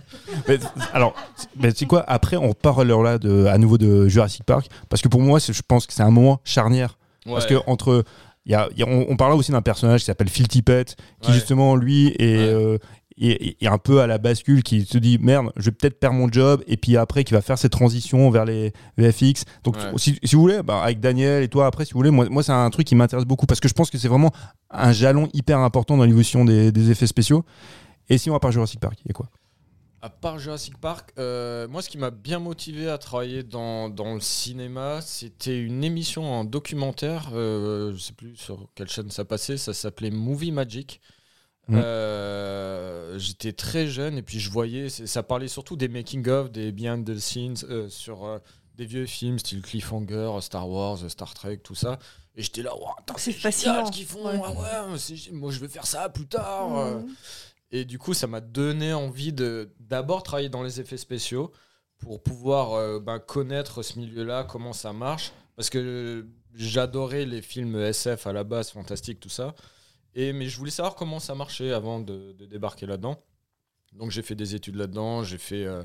Mais, 0.49 0.59
alors, 0.93 1.15
mais 1.57 1.71
tu 1.73 1.79
sais 1.81 1.87
quoi 1.87 2.05
Après, 2.09 2.37
on 2.37 2.53
parle 2.53 2.89
là 3.05 3.19
de, 3.19 3.47
à 3.47 3.59
nouveau 3.59 3.79
de 3.79 4.09
Jurassic 4.09 4.43
Park 4.43 4.67
parce 4.89 5.03
que 5.03 5.07
pour 5.09 5.21
moi, 5.21 5.39
c'est- 5.39 5.53
je 5.53 5.63
pense 5.63 5.87
que 5.87 5.93
c'est 5.93 6.03
un 6.03 6.11
moment 6.11 6.41
charnière 6.43 6.97
parce 7.27 7.47
que 7.47 7.55
entre 7.67 8.05
il 8.47 8.53
y 8.53 8.55
a, 8.55 8.69
il 8.73 8.79
y 8.79 8.83
a- 8.83 8.87
on, 8.87 9.07
on 9.19 9.31
aussi 9.33 9.53
d'un 9.53 9.63
personnage 9.63 10.01
qui 10.01 10.07
s'appelle 10.07 10.29
Phil 10.29 10.49
Tippett 10.49 10.97
qui 11.23 11.29
Ouais. 11.29 11.35
justement 11.35 11.77
lui 11.77 12.09
est, 12.19 12.37
Ouais. 12.37 12.39
euh, 12.53 12.79
est- 13.17 13.67
un 13.67 13.79
peu 13.79 14.01
à 14.03 14.07
la 14.07 14.19
bascule 14.19 14.63
qui 14.63 14.85
se 14.85 14.99
dit 14.99 15.19
merde 15.19 15.51
je 15.57 15.65
vais 15.67 15.71
peut-être 15.71 15.99
perdre 15.99 16.17
mon 16.19 16.31
job 16.31 16.63
et 16.67 16.77
puis 16.77 16.97
après 16.99 17.25
qui 17.25 17.33
va 17.33 17.41
faire 17.41 17.57
cette 17.57 17.73
transition 17.73 18.29
vers 18.31 18.45
les 18.45 18.73
VFX 18.99 19.45
donc 19.63 19.77
Ouais. 19.77 19.83
si, 19.97 20.19
si 20.23 20.35
vous 20.37 20.43
voulez 20.43 20.63
bah, 20.63 20.83
avec 20.83 21.01
Daniel 21.01 21.43
et 21.43 21.49
toi 21.49 21.67
après 21.67 21.85
si 21.87 21.93
vous 21.95 21.99
voulez 22.01 22.11
moi, 22.11 22.29
moi 22.29 22.43
c'est 22.43 22.53
un 22.53 22.69
truc 22.71 22.87
qui 22.87 22.95
m'intéresse 22.97 23.25
beaucoup 23.25 23.47
parce 23.47 23.61
que 23.61 23.69
je 23.69 23.73
pense 23.75 23.91
que 23.91 23.97
c'est 23.97 24.09
vraiment 24.09 24.33
un 24.71 24.93
jalon 24.93 25.29
hyper 25.33 25.59
important 25.61 25.97
dans 25.97 26.05
l'évolution 26.05 26.45
des, 26.45 26.71
des 26.73 26.91
effets 26.91 27.07
spéciaux 27.07 27.45
et 28.11 28.19
si 28.19 28.29
on 28.29 28.35
va 28.35 28.41
par 28.41 28.53
Jurassic 28.53 28.81
Park 28.81 28.99
il 29.05 29.09
y 29.09 29.11
a 29.13 29.15
quoi? 29.15 29.29
À 30.05 30.11
part 30.11 30.39
Jurassic 30.39 30.77
Park, 30.77 31.13
euh, 31.19 31.67
moi, 31.67 31.81
ce 31.81 31.89
qui 31.89 31.97
m'a 31.97 32.11
bien 32.11 32.39
motivé 32.39 32.91
à 32.91 32.99
travailler 32.99 33.43
dans, 33.43 33.89
dans 33.89 34.13
le 34.13 34.21
cinéma, 34.21 35.01
c'était 35.01 35.59
une 35.59 35.83
émission 35.83 36.31
en 36.31 36.45
documentaire. 36.45 37.31
euh, 37.33 37.95
je 37.95 37.99
sais 37.99 38.13
plus 38.13 38.37
sur 38.37 38.69
quelle 38.75 38.89
chaîne 38.91 39.11
ça 39.11 39.25
passait. 39.25 39.57
Ça 39.57 39.73
s'appelait 39.73 40.11
Movie 40.11 40.53
Magic. 40.53 41.01
Mhm. 41.69 41.81
Euh, 41.83 43.19
J'étais 43.19 43.55
très 43.55 43.87
jeune 43.87 44.19
et 44.19 44.23
puis 44.23 44.39
je 44.41 44.51
voyais, 44.51 44.91
ça 44.91 45.23
parlait 45.23 45.49
surtout 45.49 45.77
des 45.77 45.89
making-of, 45.89 46.51
des 46.51 46.71
behind 46.71 47.07
the 47.07 47.19
scenes 47.19 47.57
euh, 47.71 47.89
sur 47.89 48.27
euh, 48.27 48.39
des 48.75 48.85
vieux 48.85 49.07
films 49.07 49.39
style 49.39 49.63
Cliffhanger, 49.63 50.33
Star 50.43 50.69
Wars, 50.69 50.99
Star 51.09 51.33
Trek, 51.33 51.59
tout 51.65 51.75
ça. 51.75 51.99
Et 52.37 52.43
j'étais 52.43 52.63
là, 52.63 52.73
attends, 52.99 53.15
C'est 53.17 53.33
fascinant. 53.33 53.87
ce 53.87 53.93
qu'ils 53.93 54.05
font. 54.05 54.27
Ouais. 54.27 54.39
Ah 54.45 54.51
ouais, 54.53 54.99
moi 55.33 55.51
je 55.51 55.61
vais 55.61 55.69
faire 55.69 55.87
ça 55.87 56.11
plus 56.11 56.27
tard. 56.27 56.77
euh. 56.79 57.01
Et 57.75 57.85
du 57.85 57.99
coup, 57.99 58.15
ça 58.15 58.29
m'a 58.29 58.41
donné 58.41 58.93
envie 58.93 59.33
de 59.33 59.75
d'abord 59.81 60.23
travailler 60.23 60.49
dans 60.49 60.63
les 60.63 60.81
effets 60.81 60.97
spéciaux 60.97 61.51
pour 61.99 62.23
pouvoir 62.23 62.75
euh, 62.75 63.01
ben, 63.01 63.19
connaître 63.19 63.83
ce 63.83 63.99
milieu-là, 63.99 64.45
comment 64.45 64.73
ça 64.73 64.93
marche. 64.93 65.33
Parce 65.57 65.71
que 65.71 66.25
j'adorais 66.55 67.27
les 67.27 67.43
films 67.43 67.75
SF 67.75 68.29
à 68.29 68.33
la 68.33 68.45
base, 68.45 68.71
fantastique, 68.71 69.19
tout 69.19 69.29
ça. 69.29 69.57
Et, 70.15 70.33
mais 70.33 70.47
je 70.47 70.57
voulais 70.57 70.71
savoir 70.71 70.95
comment 70.95 71.19
ça 71.19 71.35
marchait 71.35 71.73
avant 71.73 71.99
de, 71.99 72.37
débarquer 72.49 72.87
là-dedans. 72.87 73.21
Donc 73.93 74.13
j'ai 74.13 74.23
fait 74.23 74.37
des 74.37 74.55
études 74.55 74.77
là-dedans, 74.77 75.25
j'ai 75.25 75.39
fait, 75.39 75.65
euh, 75.65 75.83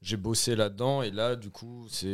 j'ai 0.00 0.16
bossé 0.16 0.54
là-dedans. 0.54 1.02
Et 1.02 1.10
là, 1.10 1.34
du 1.34 1.50
coup, 1.50 1.88
c'est 1.88 2.06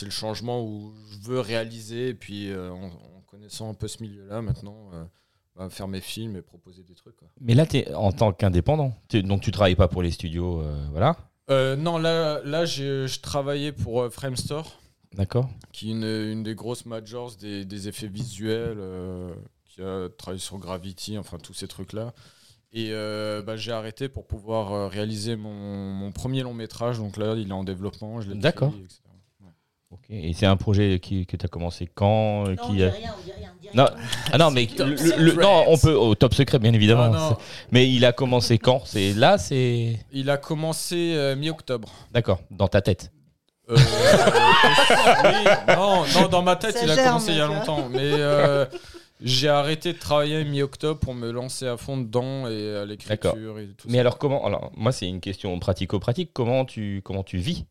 le 0.00 0.10
changement 0.10 0.64
où 0.64 0.94
je 1.10 1.18
veux 1.28 1.40
réaliser. 1.40 2.08
Et 2.08 2.14
puis, 2.14 2.50
euh, 2.50 2.70
en, 2.70 3.20
connaissant 3.26 3.68
un 3.68 3.74
peu 3.74 3.86
ce 3.86 4.02
milieu-là, 4.02 4.40
maintenant, 4.40 4.90
bah, 5.56 5.68
faire 5.70 5.88
mes 5.88 6.00
films 6.00 6.36
et 6.36 6.42
proposer 6.42 6.82
des 6.82 6.94
trucs. 6.94 7.16
quoi. 7.16 7.28
Mais 7.40 7.54
là, 7.54 7.66
tu 7.66 7.78
es 7.78 7.94
en 7.94 8.12
tant 8.12 8.32
qu'indépendant. 8.32 8.94
Donc, 9.12 9.42
tu 9.42 9.50
travailles 9.50 9.74
pas 9.76 9.88
pour 9.88 10.02
les 10.02 10.10
studios. 10.10 10.60
euh, 10.60 10.86
voilà. 10.90 11.16
Euh, 11.50 11.76
non, 11.76 11.98
là, 11.98 12.40
là 12.44 12.64
je 12.64 13.20
travaillais 13.20 13.72
pour 13.72 14.00
euh, 14.02 14.10
Framestore, 14.10 14.80
D'accord. 15.14 15.50
qui 15.72 15.88
est 15.88 15.92
une, 15.92 16.04
une 16.04 16.42
des 16.42 16.54
grosses 16.54 16.86
majors 16.86 17.34
des, 17.36 17.64
des 17.64 17.88
effets 17.88 18.06
visuels, 18.06 18.78
euh, 18.78 19.34
qui 19.64 19.82
a 19.82 20.08
travaillé 20.16 20.40
sur 20.40 20.58
Gravity, 20.58 21.18
enfin 21.18 21.38
tous 21.38 21.52
ces 21.54 21.66
trucs-là. 21.68 22.14
Et 22.72 22.88
euh, 22.92 23.42
bah, 23.42 23.56
j'ai 23.56 23.72
arrêté 23.72 24.08
pour 24.08 24.26
pouvoir 24.26 24.88
réaliser 24.90 25.36
mon, 25.36 25.52
mon 25.92 26.10
premier 26.12 26.42
long 26.42 26.54
métrage. 26.54 26.98
Donc 26.98 27.18
là, 27.18 27.34
il 27.36 27.48
est 27.48 27.52
en 27.52 27.64
développement. 27.64 28.20
je 28.22 28.30
l'ai 28.30 28.38
D'accord. 28.38 28.72
etc. 28.82 29.00
Et 30.10 30.32
c'est 30.34 30.46
un 30.46 30.56
projet 30.56 30.98
qui, 31.00 31.26
que 31.26 31.36
tu 31.36 31.44
as 31.46 31.48
commencé 31.48 31.88
quand 31.94 32.46
euh, 32.46 32.54
Non, 32.54 32.62
on 32.62 32.66
qui 32.68 32.72
dit 32.76 32.84
a- 32.84 32.90
rien, 32.90 33.10
on 33.18 33.24
dit 33.24 33.32
rien. 33.36 33.52
on 33.56 33.60
dit 33.62 33.68
Non, 33.74 33.84
rien. 33.84 33.96
Ah 34.32 34.38
non, 34.38 34.50
mais 34.50 34.68
le- 34.78 35.16
le- 35.24 35.32
non, 35.34 35.64
on 35.68 35.78
peut 35.78 35.94
au 35.94 36.14
top 36.14 36.34
secret, 36.34 36.58
bien 36.58 36.72
évidemment. 36.72 37.10
Ah, 37.14 37.30
non, 37.30 37.36
mais 37.70 37.88
il 37.90 38.04
a 38.04 38.12
commencé 38.12 38.58
quand? 38.58 38.82
C'est 38.84 39.12
là, 39.14 39.38
c'est 39.38 39.98
il 40.12 40.28
a 40.30 40.36
commencé 40.36 41.12
euh, 41.14 41.36
mi-octobre. 41.36 41.90
d'accord 42.12 42.40
dans 42.50 42.68
ta 42.68 42.80
tête. 42.82 43.12
Euh, 43.70 43.76
oui, 45.24 45.74
non, 45.76 46.04
non, 46.14 46.28
dans 46.28 46.42
ma 46.42 46.56
tête, 46.56 46.76
Ça 46.76 46.84
il 46.84 46.90
a 46.90 46.96
commencé 47.04 47.32
il 47.32 47.38
y 47.38 47.40
a 47.40 47.46
longtemps. 47.46 47.88
Mais 47.90 48.00
euh, 48.02 48.66
j'ai 49.20 49.48
arrêté 49.48 49.92
de 49.92 49.98
travailler 49.98 50.44
mi-octobre 50.44 50.98
pour 50.98 51.14
me 51.14 51.30
lancer 51.30 51.66
à 51.66 51.76
fond 51.76 51.96
dedans 51.96 52.48
et 52.48 52.76
à 52.76 52.84
D'accord. 52.86 52.86
l'écriture 53.36 53.58
et 53.60 53.68
tout 53.68 53.86
Mais 53.88 53.94
ça. 53.94 54.00
alors 54.00 54.18
comment 54.18 54.44
Alors 54.44 54.72
moi, 54.76 54.90
c'est 54.92 55.06
une 55.08 55.20
question 55.20 55.56
pratico-pratique. 55.60 56.30
Comment 56.32 56.64
tu 56.64 57.02
comment 57.04 57.22
tu 57.22 57.38
vis 57.38 57.64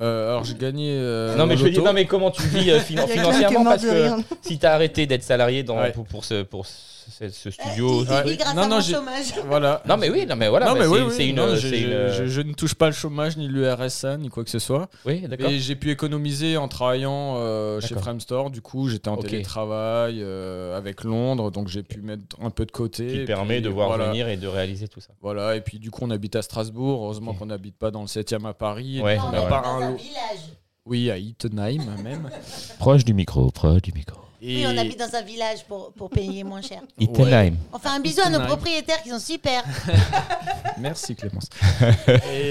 Euh, 0.00 0.30
alors 0.30 0.44
j'ai 0.44 0.54
gagné. 0.54 0.92
euh, 0.94 1.36
Non, 1.36 1.46
mais 1.46 1.56
je 1.56 1.66
loto. 1.66 1.82
non, 1.82 1.92
mais 1.92 2.06
comment 2.06 2.30
tu 2.30 2.42
vis 2.42 2.70
euh, 2.70 2.78
finan- 2.80 3.06
financièrement 3.08 3.64
Parce 3.64 3.82
que 3.84 4.08
si 4.42 4.58
tu 4.58 4.64
as 4.66 4.72
arrêté 4.72 5.06
d'être 5.06 5.22
salarié 5.22 5.62
dans, 5.62 5.78
Ouais. 5.78 5.92
pour, 5.92 6.06
pour 6.06 6.24
ce 6.24 6.42
pour 6.42 6.64
ce, 7.10 7.28
ce 7.28 7.48
Euh, 7.48 7.52
studio. 7.52 8.04
il- 8.04 8.30
il 8.32 8.36
grâce 8.38 8.54
Non, 8.54 8.62
à 8.62 8.66
non, 8.68 8.74
mon 8.76 8.80
j'ai- 8.80 8.94
chômage. 8.94 9.34
Voilà. 9.46 9.82
Non, 9.86 9.96
mais 9.96 10.08
oui, 10.10 10.24
non, 10.26 10.36
mais 10.36 10.48
voilà. 10.48 10.66
non, 10.66 10.72
bah, 10.72 10.78
mais 10.80 10.84
c'est 10.86 10.90
oui, 10.90 11.00
oui, 11.08 11.14
c'est 11.16 11.28
une. 11.28 11.36
non, 11.36 11.48
une- 11.50 11.56
je, 11.56 12.26
je 12.26 12.40
ne 12.40 12.52
touche 12.54 12.74
pas 12.74 12.86
le 12.86 12.92
chômage, 12.92 13.36
ni 13.36 13.48
l'URSA, 13.48 14.16
ni 14.16 14.28
quoi 14.28 14.44
que 14.44 14.50
ce 14.50 14.58
soit. 14.58 14.88
Oui, 15.04 15.20
d'accord. 15.22 15.50
Et 15.50 15.58
j'ai 15.58 15.76
pu 15.76 15.90
économiser 15.90 16.56
en 16.56 16.68
travaillant 16.68 17.34
euh, 17.36 17.80
chez. 17.80 17.94
Framestore. 17.94 18.50
Du 18.50 18.62
coup, 18.62 18.88
j'étais 18.88 19.08
en 19.08 19.16
télétravail 19.16 20.20
euh, 20.22 20.76
avec 20.76 21.04
Londres, 21.04 21.50
donc 21.50 21.68
j'ai 21.68 21.82
pu 21.82 22.00
mettre 22.00 22.22
un 22.40 22.50
peu 22.50 22.64
de 22.64 22.70
côté. 22.72 23.06
Qui 23.06 23.16
et 23.20 23.24
permet 23.24 23.54
puis, 23.56 23.62
de 23.64 23.68
voir 23.68 23.88
voilà. 23.88 24.08
venir 24.08 24.28
et 24.28 24.36
de 24.36 24.46
réaliser 24.46 24.88
tout 24.88 25.00
ça. 25.00 25.12
Voilà, 25.20 25.56
et 25.56 25.60
puis 25.60 25.78
du 25.78 25.90
coup, 25.90 26.04
on 26.04 26.10
habite 26.10 26.36
à 26.36 26.42
Strasbourg. 26.42 27.02
Heureusement 27.04 27.34
qu'on 27.34 27.46
n'habite 27.46 27.76
pas 27.76 27.90
dans 27.90 28.00
le 28.02 28.06
7e 28.06 28.46
à 28.46 28.54
Paris. 28.54 29.00
Ouais, 29.02 29.18
on 29.26 29.30
n'a 29.32 29.42
pas 29.42 29.62
un 29.66 29.92
village. 29.94 30.50
Oui, 30.86 31.10
à 31.10 31.18
Ittenheim 31.18 31.82
même. 32.02 32.30
Proche 32.78 33.04
du 33.04 33.12
micro, 33.14 33.50
proche 33.50 33.82
du 33.82 33.92
micro. 33.92 34.18
Et... 34.42 34.66
Oui, 34.66 34.66
on 34.66 34.76
habite 34.78 34.98
dans 34.98 35.14
un 35.14 35.22
village 35.22 35.64
pour, 35.68 35.92
pour 35.92 36.08
payer 36.10 36.44
moins 36.44 36.62
cher. 36.62 36.80
Ittenheim. 36.98 37.54
On 37.72 37.78
fait 37.78 37.88
un 37.88 38.00
bisou 38.00 38.20
à 38.24 38.30
nos 38.30 38.40
propriétaires 38.40 39.02
qui 39.02 39.10
sont 39.10 39.18
super. 39.18 39.62
Merci 40.78 41.14
Clémence. 41.14 41.46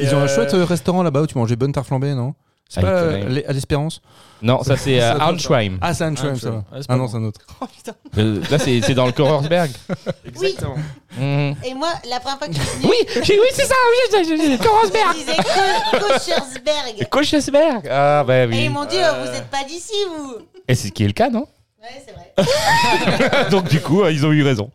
Ils 0.02 0.14
ont 0.14 0.20
un 0.20 0.28
chouette 0.28 0.54
euh, 0.54 0.66
restaurant 0.66 1.02
là-bas 1.04 1.22
où 1.22 1.28
tu 1.28 1.38
mangeais 1.38 1.56
bonne 1.56 1.72
tarte 1.72 1.88
flambée, 1.88 2.14
non? 2.14 2.34
C'est 2.72 2.82
À 2.82 2.84
pas 2.84 2.88
euh, 2.90 3.42
à 3.48 3.52
l'Espérance? 3.54 4.00
Non, 4.44 4.62
ça 4.62 4.78
c'est 4.78 5.00
Ça 5.00 5.14
euh, 5.14 5.16
doit 5.16 5.24
Arnschweim. 5.24 5.80
Ah, 5.82 5.92
c'est 5.96 6.04
Anschweim. 6.06 6.36
ça 6.38 6.52
va. 6.52 6.58
Ouais, 6.58 6.64
pas 6.72 6.82
Ah 6.90 6.96
non, 6.98 7.08
c'est 7.08 7.18
un 7.18 7.24
autre. 7.24 7.42
Oh 7.60 7.66
putain. 7.66 7.94
Euh, 8.20 8.42
là, 8.52 8.60
c'est 8.60 8.80
c'est 8.82 8.94
dans 8.94 9.08
le 9.08 9.12
Korersberg. 9.12 9.72
Exactement. 10.26 10.76
Mhm. 11.18 11.56
Et 11.66 11.74
moi, 11.74 11.90
la 12.08 12.20
première 12.20 12.38
fois 12.38 12.48
que 12.48 12.54
je 12.54 12.60
suis 12.62 12.78
venue, 12.82 12.92
Oui, 12.92 13.22
j'ai- 13.24 13.40
oui, 13.40 13.48
c'est 13.54 13.66
ça. 13.66 13.74
Oui, 13.90 13.98
j'ai- 14.24 14.24
je 14.30 14.40
disais 14.40 14.58
Ko- 14.60 15.98
Kochersberg. 15.98 17.10
Kochersberg. 17.10 17.88
Ah 17.90 18.24
bah 18.24 18.44
Et 18.44 18.48
oui. 18.48 18.64
ils 18.66 18.70
m'ont 18.70 18.86
dit, 18.86 18.98
Euh. 18.98 19.26
vous 19.26 19.32
n'êtes 19.32 19.50
pas 19.50 19.64
d'ici, 19.68 19.94
vous. 20.16 20.36
Et 20.68 20.76
c'est 20.76 20.90
ce 20.90 20.94
qui 20.94 21.04
est 21.04 21.08
le 21.08 21.14
cas, 21.14 21.30
non? 21.32 21.48
Ouais, 21.82 22.04
c'est 22.06 22.12
vrai. 22.14 23.50
Donc 23.52 23.70
du 23.70 23.80
coup, 23.80 24.02
euh, 24.04 24.12
ils 24.12 24.26
ont 24.26 24.32
eu 24.34 24.44
raison. 24.44 24.70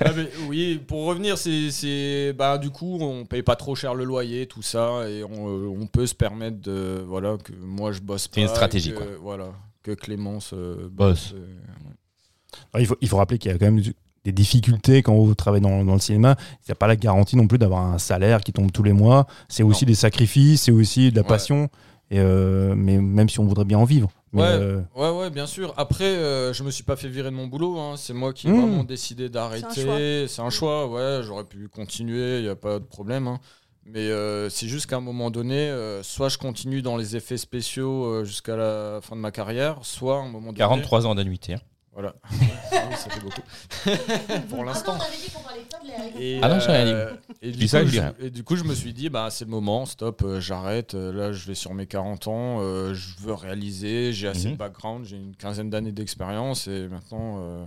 Ah, 0.00 0.10
mais 0.16 0.28
oui, 0.48 0.80
pour 0.86 1.06
revenir, 1.06 1.36
c'est, 1.38 2.32
bah, 2.32 2.58
du 2.58 2.70
coup, 2.70 2.98
on 3.00 3.24
paye 3.24 3.42
pas 3.42 3.56
trop 3.56 3.74
cher 3.74 3.94
le 3.94 4.04
loyer, 4.04 4.46
tout 4.46 4.62
ça, 4.62 5.08
et 5.08 5.24
on, 5.24 5.48
euh, 5.48 5.76
on 5.80 5.86
peut 5.86 6.06
se 6.06 6.14
permettre 6.14 6.60
de, 6.60 7.02
voilà, 7.06 7.36
que 7.42 7.52
moi 7.60 7.90
je 7.92 8.00
bosse 8.00 8.28
pas. 8.28 8.34
C'est 8.36 8.42
une 8.42 8.48
stratégie, 8.48 8.92
que, 8.92 8.96
quoi. 8.98 9.06
Voilà, 9.20 9.46
que 9.82 9.92
Clémence 9.92 10.52
euh, 10.54 10.88
Bosse. 10.90 11.34
euh, 11.34 12.78
il, 12.78 12.86
faut, 12.86 12.96
il 13.00 13.08
faut 13.08 13.16
rappeler 13.16 13.38
qu'il 13.38 13.50
y 13.50 13.54
a 13.54 13.58
quand 13.58 13.64
même 13.70 13.82
des 14.24 14.32
difficultés 14.32 15.02
quand 15.02 15.14
vous 15.16 15.34
travaillez 15.34 15.62
dans, 15.62 15.84
dans 15.84 15.94
le 15.94 16.00
cinéma. 16.00 16.36
Il 16.60 16.68
n'y 16.68 16.72
a 16.72 16.76
pas 16.76 16.86
la 16.86 16.94
garantie 16.96 17.36
non 17.36 17.48
plus 17.48 17.58
d'avoir 17.58 17.82
un 17.84 17.98
salaire 17.98 18.42
qui 18.42 18.52
tombe 18.52 18.70
tous 18.70 18.84
les 18.84 18.92
mois. 18.92 19.26
C'est 19.48 19.64
aussi 19.64 19.84
Non. 19.84 19.88
des 19.88 19.94
sacrifices, 19.96 20.62
c'est 20.62 20.72
aussi 20.72 21.10
de 21.10 21.16
la 21.16 21.22
Ouais. 21.22 21.28
passion. 21.28 21.68
Et 22.12 22.18
euh, 22.20 22.74
mais 22.76 22.98
même 22.98 23.28
si 23.28 23.40
on 23.40 23.44
voudrait 23.46 23.64
bien 23.64 23.78
en 23.78 23.84
vivre. 23.84 24.10
Mais, 24.32 24.40
Ouais. 24.42 24.48
euh, 24.48 24.82
Ouais, 24.96 25.10
ouais, 25.10 25.30
bien 25.30 25.46
sûr. 25.46 25.74
Après, 25.76 26.04
euh, 26.04 26.52
je 26.52 26.62
me 26.62 26.70
suis 26.70 26.84
pas 26.84 26.96
fait 26.96 27.08
virer 27.08 27.30
de 27.30 27.36
mon 27.36 27.46
boulot. 27.46 27.78
hein. 27.78 27.94
C'est 27.96 28.14
moi 28.14 28.32
qui 28.32 28.46
ai 28.48 28.50
Mmh. 28.50 28.60
vraiment 28.60 28.84
décidé 28.84 29.28
d'arrêter. 29.28 30.26
C'est 30.28 30.40
un 30.40 30.50
choix, 30.50 30.86
ouais. 30.88 31.20
J'aurais 31.22 31.44
pu 31.44 31.68
continuer, 31.68 32.38
il 32.38 32.44
n'y 32.44 32.48
a 32.48 32.56
pas 32.56 32.78
de 32.78 32.84
problème. 32.84 33.28
hein. 33.28 33.40
Mais 33.84 34.08
euh, 34.10 34.48
c'est 34.48 34.68
juste 34.68 34.86
qu'à 34.86 34.96
un 34.96 35.00
moment 35.00 35.30
donné, 35.32 35.68
euh, 35.68 36.02
soit 36.04 36.28
je 36.28 36.38
continue 36.38 36.82
dans 36.82 36.96
les 36.96 37.16
effets 37.16 37.36
spéciaux 37.36 38.04
euh, 38.04 38.24
jusqu'à 38.24 38.56
la 38.56 39.00
fin 39.02 39.16
de 39.16 39.20
ma 39.20 39.32
carrière, 39.32 39.78
soit 39.82 40.18
à 40.18 40.20
un 40.20 40.28
moment 40.28 40.46
donné. 40.52 40.58
43 40.58 41.06
ans 41.06 41.14
d'annuité. 41.16 41.54
hein. 41.54 41.60
Voilà. 41.92 42.14
ça 42.96 43.10
fait 43.10 43.20
beaucoup. 43.20 43.42
Pour 44.48 44.64
l'instant. 44.64 44.96
Dit 44.96 45.86
l'air. 45.86 46.00
Et, 46.18 46.38
Ah 46.42 46.48
non, 46.48 46.58
j'ai 46.60 46.66
rien 46.72 46.86
euh, 46.86 47.12
et, 47.42 47.50
du 47.50 47.66
coup, 47.68 47.86
je 47.86 48.24
et 48.26 48.30
du 48.30 48.44
coup, 48.44 48.56
je 48.56 48.64
me 48.64 48.74
suis 48.74 48.92
dit, 48.94 49.08
bah, 49.10 49.28
c'est 49.30 49.44
le 49.44 49.50
moment, 49.50 49.84
stop, 49.84 50.22
euh, 50.22 50.40
j'arrête. 50.40 50.94
euh, 50.94 51.12
là, 51.12 51.32
je 51.32 51.46
vais 51.46 51.54
sur 51.54 51.74
mes 51.74 51.86
40 51.86 52.28
ans, 52.28 52.58
euh, 52.60 52.94
je 52.94 53.08
veux 53.20 53.34
réaliser, 53.34 54.12
j'ai 54.12 54.28
assez 54.28 54.46
Mhm. 54.48 54.52
de 54.54 54.58
background, 54.58 55.04
j'ai 55.04 55.16
une 55.16 55.36
quinzaine 55.36 55.68
d'années 55.70 55.92
d'expérience 55.92 56.66
et 56.66 56.88
maintenant. 56.88 57.36
euh, 57.40 57.64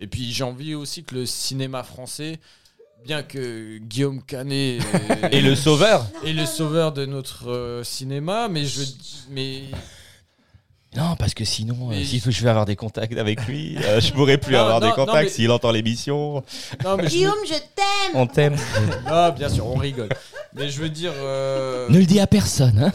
Et 0.00 0.06
puis, 0.08 0.32
j'ai 0.32 0.44
envie 0.44 0.74
aussi 0.74 1.04
que 1.04 1.14
le 1.14 1.26
cinéma 1.26 1.82
français, 1.84 2.40
bien 3.04 3.22
que 3.22 3.78
Guillaume 3.78 4.22
Canet 4.24 4.80
est, 5.22 5.34
Et 5.34 5.40
le 5.40 5.54
sauveur 5.54 6.04
est 6.24 6.32
le 6.32 6.46
sauveur 6.46 6.92
de 6.92 7.06
notre 7.06 7.48
euh, 7.50 7.84
cinéma, 7.84 8.48
mais 8.48 8.64
je. 8.64 8.82
Mais. 9.30 9.62
Non, 10.98 11.14
parce 11.16 11.32
que 11.32 11.44
sinon, 11.44 11.90
euh, 11.92 12.02
si 12.02 12.20
je 12.26 12.42
vais 12.42 12.50
avoir 12.50 12.66
des 12.66 12.74
contacts 12.76 13.16
avec 13.16 13.46
lui, 13.46 13.76
euh, 13.84 14.00
je 14.00 14.12
pourrais 14.14 14.36
plus 14.38 14.54
Non, 14.54 14.60
avoir 14.60 14.80
non, 14.80 14.86
des 14.86 14.88
non, 14.88 14.94
contacts 15.06 15.24
mais- 15.24 15.28
s'il 15.30 15.50
entend 15.50 15.70
l'émission. 15.70 16.42
Non, 16.84 16.96
mais 16.96 17.02
je 17.02 17.02
me- 17.02 17.08
Guillaume, 17.08 17.34
je 17.46 17.52
t'aime. 17.54 18.12
On 18.14 18.26
t'aime. 18.26 18.56
Ah, 19.06 19.30
bien 19.30 19.48
sûr, 19.48 19.64
on 19.66 19.76
rigole. 19.76 20.08
Mais 20.58 20.68
je 20.70 20.80
veux 20.80 20.88
dire, 20.88 21.12
euh, 21.16 21.88
Ne 21.88 21.98
le 21.98 22.04
dis 22.04 22.18
à 22.20 22.26
personne. 22.26 22.78
hein. 22.82 22.92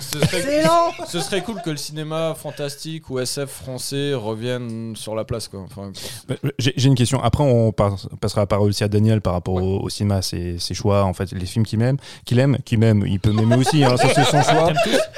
ce, 0.00 0.18
serait, 0.18 0.38
Excellent 0.38 0.90
ce 1.06 1.20
serait 1.20 1.42
cool 1.42 1.60
que 1.64 1.70
le 1.70 1.76
cinéma 1.76 2.34
fantastique 2.34 3.10
ou 3.10 3.18
SF 3.20 3.48
français 3.50 4.14
revienne 4.14 4.94
sur 4.96 5.14
la 5.14 5.24
place. 5.24 5.46
Quoi. 5.48 5.60
Enfin, 5.60 5.92
Bah, 6.28 6.34
J'ai 6.58 6.72
j'ai 6.76 6.88
une 6.88 6.94
question. 6.94 7.22
Après, 7.22 7.44
on 7.44 7.70
par- 7.72 7.96
passera 8.20 8.40
la 8.40 8.46
parole 8.46 8.70
aussi 8.70 8.82
à 8.82 8.88
Daniel 8.88 9.20
par 9.20 9.34
rapport 9.34 9.54
au, 9.54 9.80
au 9.80 9.88
cinéma, 9.88 10.22
ses, 10.22 10.58
ses 10.58 10.74
choix, 10.74 11.04
en 11.04 11.12
fait, 11.12 11.30
les 11.32 11.46
films 11.46 11.64
qu'il 11.66 11.80
aime, 11.82 11.96
qu'il 12.24 12.38
aime, 12.38 12.58
qu'il 12.64 12.78
m'aime. 12.78 13.04
Il 13.06 13.20
peut 13.20 13.32
m'aimer 13.32 13.56
aussi, 13.56 13.84
hein, 13.84 13.96
ça 13.96 14.08
c'est 14.14 14.24
son 14.24 14.42
choix. 14.42 14.72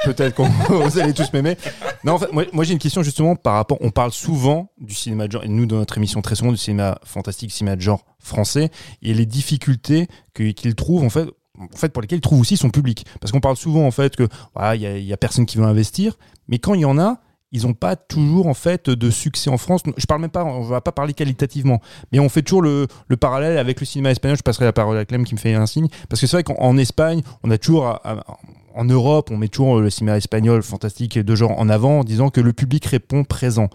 Peut-être 0.05 0.35
qu'on 0.35 0.49
vous 0.69 0.99
allez 0.99 1.15
tous 1.15 1.33
m'aimer. 1.33 1.57
Non, 2.03 2.15
en 2.15 2.19
fait, 2.19 2.33
moi, 2.33 2.45
moi, 2.53 2.65
j'ai 2.65 2.73
une 2.73 2.79
question 2.79 3.03
justement 3.03 3.37
par 3.37 3.55
rapport. 3.55 3.79
On 3.81 3.91
parle 3.91 4.13
souvent 4.13 4.71
du 4.79 4.95
cinéma 4.95 5.27
de 5.27 5.33
genre, 5.33 5.45
et 5.45 5.49
nous 5.49 5.67
dans 5.67 5.77
notre 5.77 5.97
émission 5.97 6.21
très 6.23 6.35
souvent 6.35 6.51
du 6.51 6.59
cinéma 6.59 6.99
fantastique, 7.05 7.51
cinéma 7.53 7.77
de 7.77 7.81
genre 7.81 8.05
français, 8.25 8.71
et 9.03 9.15
les 9.15 9.27
difficultés 9.27 10.09
qu'il 10.35 10.75
trouve 10.75 11.05
en 11.05 11.11
fait. 11.11 11.29
Pour 11.93 12.03
lesquelles 12.03 12.19
il 12.19 12.21
trouve 12.21 12.41
aussi 12.41 12.57
son 12.57 12.71
public. 12.71 13.07
Parce 13.21 13.31
qu'on 13.31 13.39
parle 13.39 13.57
souvent 13.57 13.87
en 13.87 13.93
fait 13.93 14.17
que 14.17 14.27
voilà, 14.57 14.75
il 14.75 15.05
y, 15.05 15.13
a- 15.13 15.17
personne 15.17 15.47
qui 15.47 15.57
veut 15.57 15.63
investir, 15.65 16.19
mais 16.49 16.59
quand 16.59 16.75
il 16.75 16.81
y 16.81 16.85
en 16.85 16.99
a, 16.99 17.21
ils 17.53 17.63
n'ont 17.63 17.75
pas 17.75 17.95
toujours 17.95 18.49
en 18.49 18.55
fait 18.55 18.91
de 18.91 19.09
succès 19.09 19.51
en 19.51 19.57
France. 19.57 19.83
Je 19.97 20.07
parle 20.07 20.21
même 20.21 20.31
pas, 20.31 20.45
on 20.45 20.63
va 20.63 20.81
pas 20.81 20.91
parler 20.91 21.15
qualitativement, 21.15 21.81
mais 22.11 22.19
on 22.19 22.29
fait 22.29 22.43
toujours 22.43 22.63
le, 22.63 22.89
le 23.07 23.17
parallèle 23.17 23.57
avec 23.59 23.79
le 23.79 23.87
cinéma 23.87 24.11
espagnol. 24.11 24.37
Je 24.37 24.43
passerai 24.43 24.65
la 24.65 24.73
parole 24.73 24.99
à 24.99 25.05
Clem 25.05 25.25
qui 25.25 25.35
me 25.37 25.39
fait 25.39 25.55
un 25.55 25.67
signe, 25.67 25.87
parce 26.09 26.21
que 26.21 26.27
c'est 26.27 26.35
vrai 26.35 26.43
qu'en 26.43 26.57
en 26.59 26.77
Espagne, 26.77 27.23
on 27.45 27.53
a 27.53 27.59
toujours, 27.59 28.01
en 28.75 28.85
Europe, 28.85 29.31
on 29.31 29.37
met 29.37 29.47
toujours 29.47 29.81
le 29.81 29.91
cinéma 29.91 30.17
espagnol 30.17 30.61
fantastique 30.65 31.17
de 31.21 31.35
genre 31.37 31.53
en 31.61 31.69
avant, 31.69 32.01
en 32.01 32.05
disant 32.05 32.31
que 32.31 32.41
le 32.41 32.53
public 32.53 32.85
répond 32.87 33.23
présent. 33.23 33.69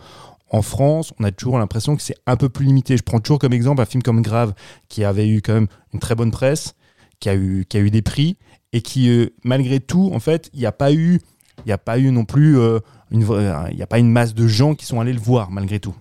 En 0.51 0.61
France, 0.61 1.13
on 1.19 1.23
a 1.23 1.31
toujours 1.31 1.59
l'impression 1.59 1.95
que 1.95 2.01
c'est 2.01 2.17
un 2.25 2.35
peu 2.35 2.49
plus 2.49 2.65
limité. 2.65 2.97
Je 2.97 3.03
prends 3.03 3.19
toujours 3.19 3.39
comme 3.39 3.53
exemple 3.53 3.81
un 3.81 3.85
film 3.85 4.01
comme 4.01 4.21
Grave, 4.21 4.53
qui 4.87 5.03
avait 5.03 5.27
eu 5.27 5.41
quand 5.41 5.53
même 5.53 5.67
une 5.93 5.99
très 5.99 6.15
bonne 6.15 6.31
presse, 6.31 6.73
qui 7.19 7.29
a 7.29 7.35
eu, 7.35 7.65
qui 7.69 7.77
a 7.77 7.81
eu 7.81 7.91
des 7.91 8.01
prix, 8.01 8.37
et 8.73 8.81
qui, 8.81 9.09
euh, 9.09 9.29
malgré 9.43 9.79
tout, 9.79 10.11
en 10.13 10.19
fait, 10.19 10.49
il 10.53 10.59
n'y 10.59 10.65
a 10.65 10.71
pas 10.71 10.91
eu, 10.91 11.19
il 11.59 11.67
n'y 11.67 11.71
a 11.71 11.77
pas 11.77 11.99
eu 11.99 12.11
non 12.11 12.25
plus 12.25 12.57
euh, 12.57 12.79
une, 13.11 13.21
il 13.69 13.75
n'y 13.75 13.83
a 13.83 13.87
pas 13.87 13.99
une 13.99 14.11
masse 14.11 14.33
de 14.33 14.47
gens 14.47 14.75
qui 14.75 14.85
sont 14.85 14.99
allés 14.99 15.13
le 15.13 15.19
voir, 15.19 15.51
malgré 15.51 15.79
tout. 15.79 15.95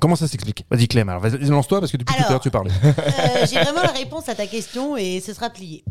Comment 0.00 0.16
ça 0.16 0.26
s'explique? 0.26 0.64
Vas-y 0.70 0.88
Clem, 0.88 1.08
alors 1.08 1.20
vas-y, 1.20 1.38
lance-toi 1.44 1.80
parce 1.80 1.92
que 1.92 1.98
depuis 1.98 2.14
tout 2.14 2.22
à 2.24 2.30
l'heure 2.30 2.40
tu 2.40 2.50
parlais. 2.50 2.70
Euh, 2.82 3.46
J'ai 3.46 3.60
vraiment 3.60 3.82
la 3.82 3.92
réponse 3.92 4.26
à 4.28 4.34
ta 4.34 4.46
question 4.46 4.96
et 4.96 5.20
ce 5.20 5.34
sera 5.34 5.50
plié. 5.50 5.84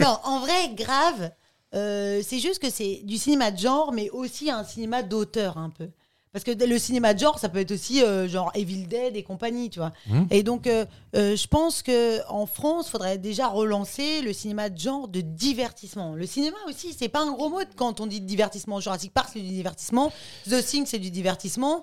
Non, 0.00 0.18
en 0.24 0.40
vrai, 0.40 0.74
grave. 0.74 1.30
c'est 1.72 2.40
juste 2.40 2.60
que 2.60 2.68
c'est 2.70 3.02
du 3.04 3.18
cinéma 3.18 3.52
de 3.52 3.58
genre, 3.58 3.92
mais 3.92 4.10
aussi 4.10 4.50
un 4.50 4.64
cinéma 4.64 5.02
d'auteur 5.04 5.58
un 5.58 5.70
peu. 5.70 5.90
Parce 6.32 6.44
que 6.44 6.52
le 6.52 6.78
cinéma 6.78 7.12
de 7.12 7.18
genre, 7.18 7.38
ça 7.40 7.48
peut 7.48 7.58
être 7.58 7.72
aussi 7.72 8.02
euh, 8.02 8.28
genre 8.28 8.52
Evil 8.54 8.86
Dead 8.86 9.16
et 9.16 9.22
compagnie, 9.24 9.68
tu 9.68 9.80
vois. 9.80 9.92
Mhm. 10.06 10.28
Et 10.30 10.44
donc, 10.44 10.68
euh, 10.68 10.84
euh, 11.16 11.34
je 11.34 11.46
pense 11.48 11.82
que 11.82 12.24
en 12.28 12.46
France, 12.46 12.86
il 12.86 12.90
faudrait 12.90 13.18
déjà 13.18 13.48
relancer 13.48 14.22
le 14.22 14.32
cinéma 14.32 14.70
de 14.70 14.78
genre 14.78 15.08
de 15.08 15.22
divertissement. 15.22 16.14
Le 16.14 16.26
cinéma 16.26 16.56
aussi, 16.68 16.94
c'est 16.96 17.08
pas 17.08 17.22
un 17.22 17.32
gros 17.32 17.48
mot 17.48 17.62
quand 17.74 18.00
on 18.00 18.06
dit 18.06 18.20
divertissement. 18.20 18.78
Jurassic 18.78 19.12
Park, 19.12 19.30
c'est 19.32 19.40
du 19.40 19.48
divertissement. 19.48 20.12
The 20.48 20.64
Thing, 20.64 20.86
c'est 20.86 21.00
du 21.00 21.10
divertissement. 21.10 21.82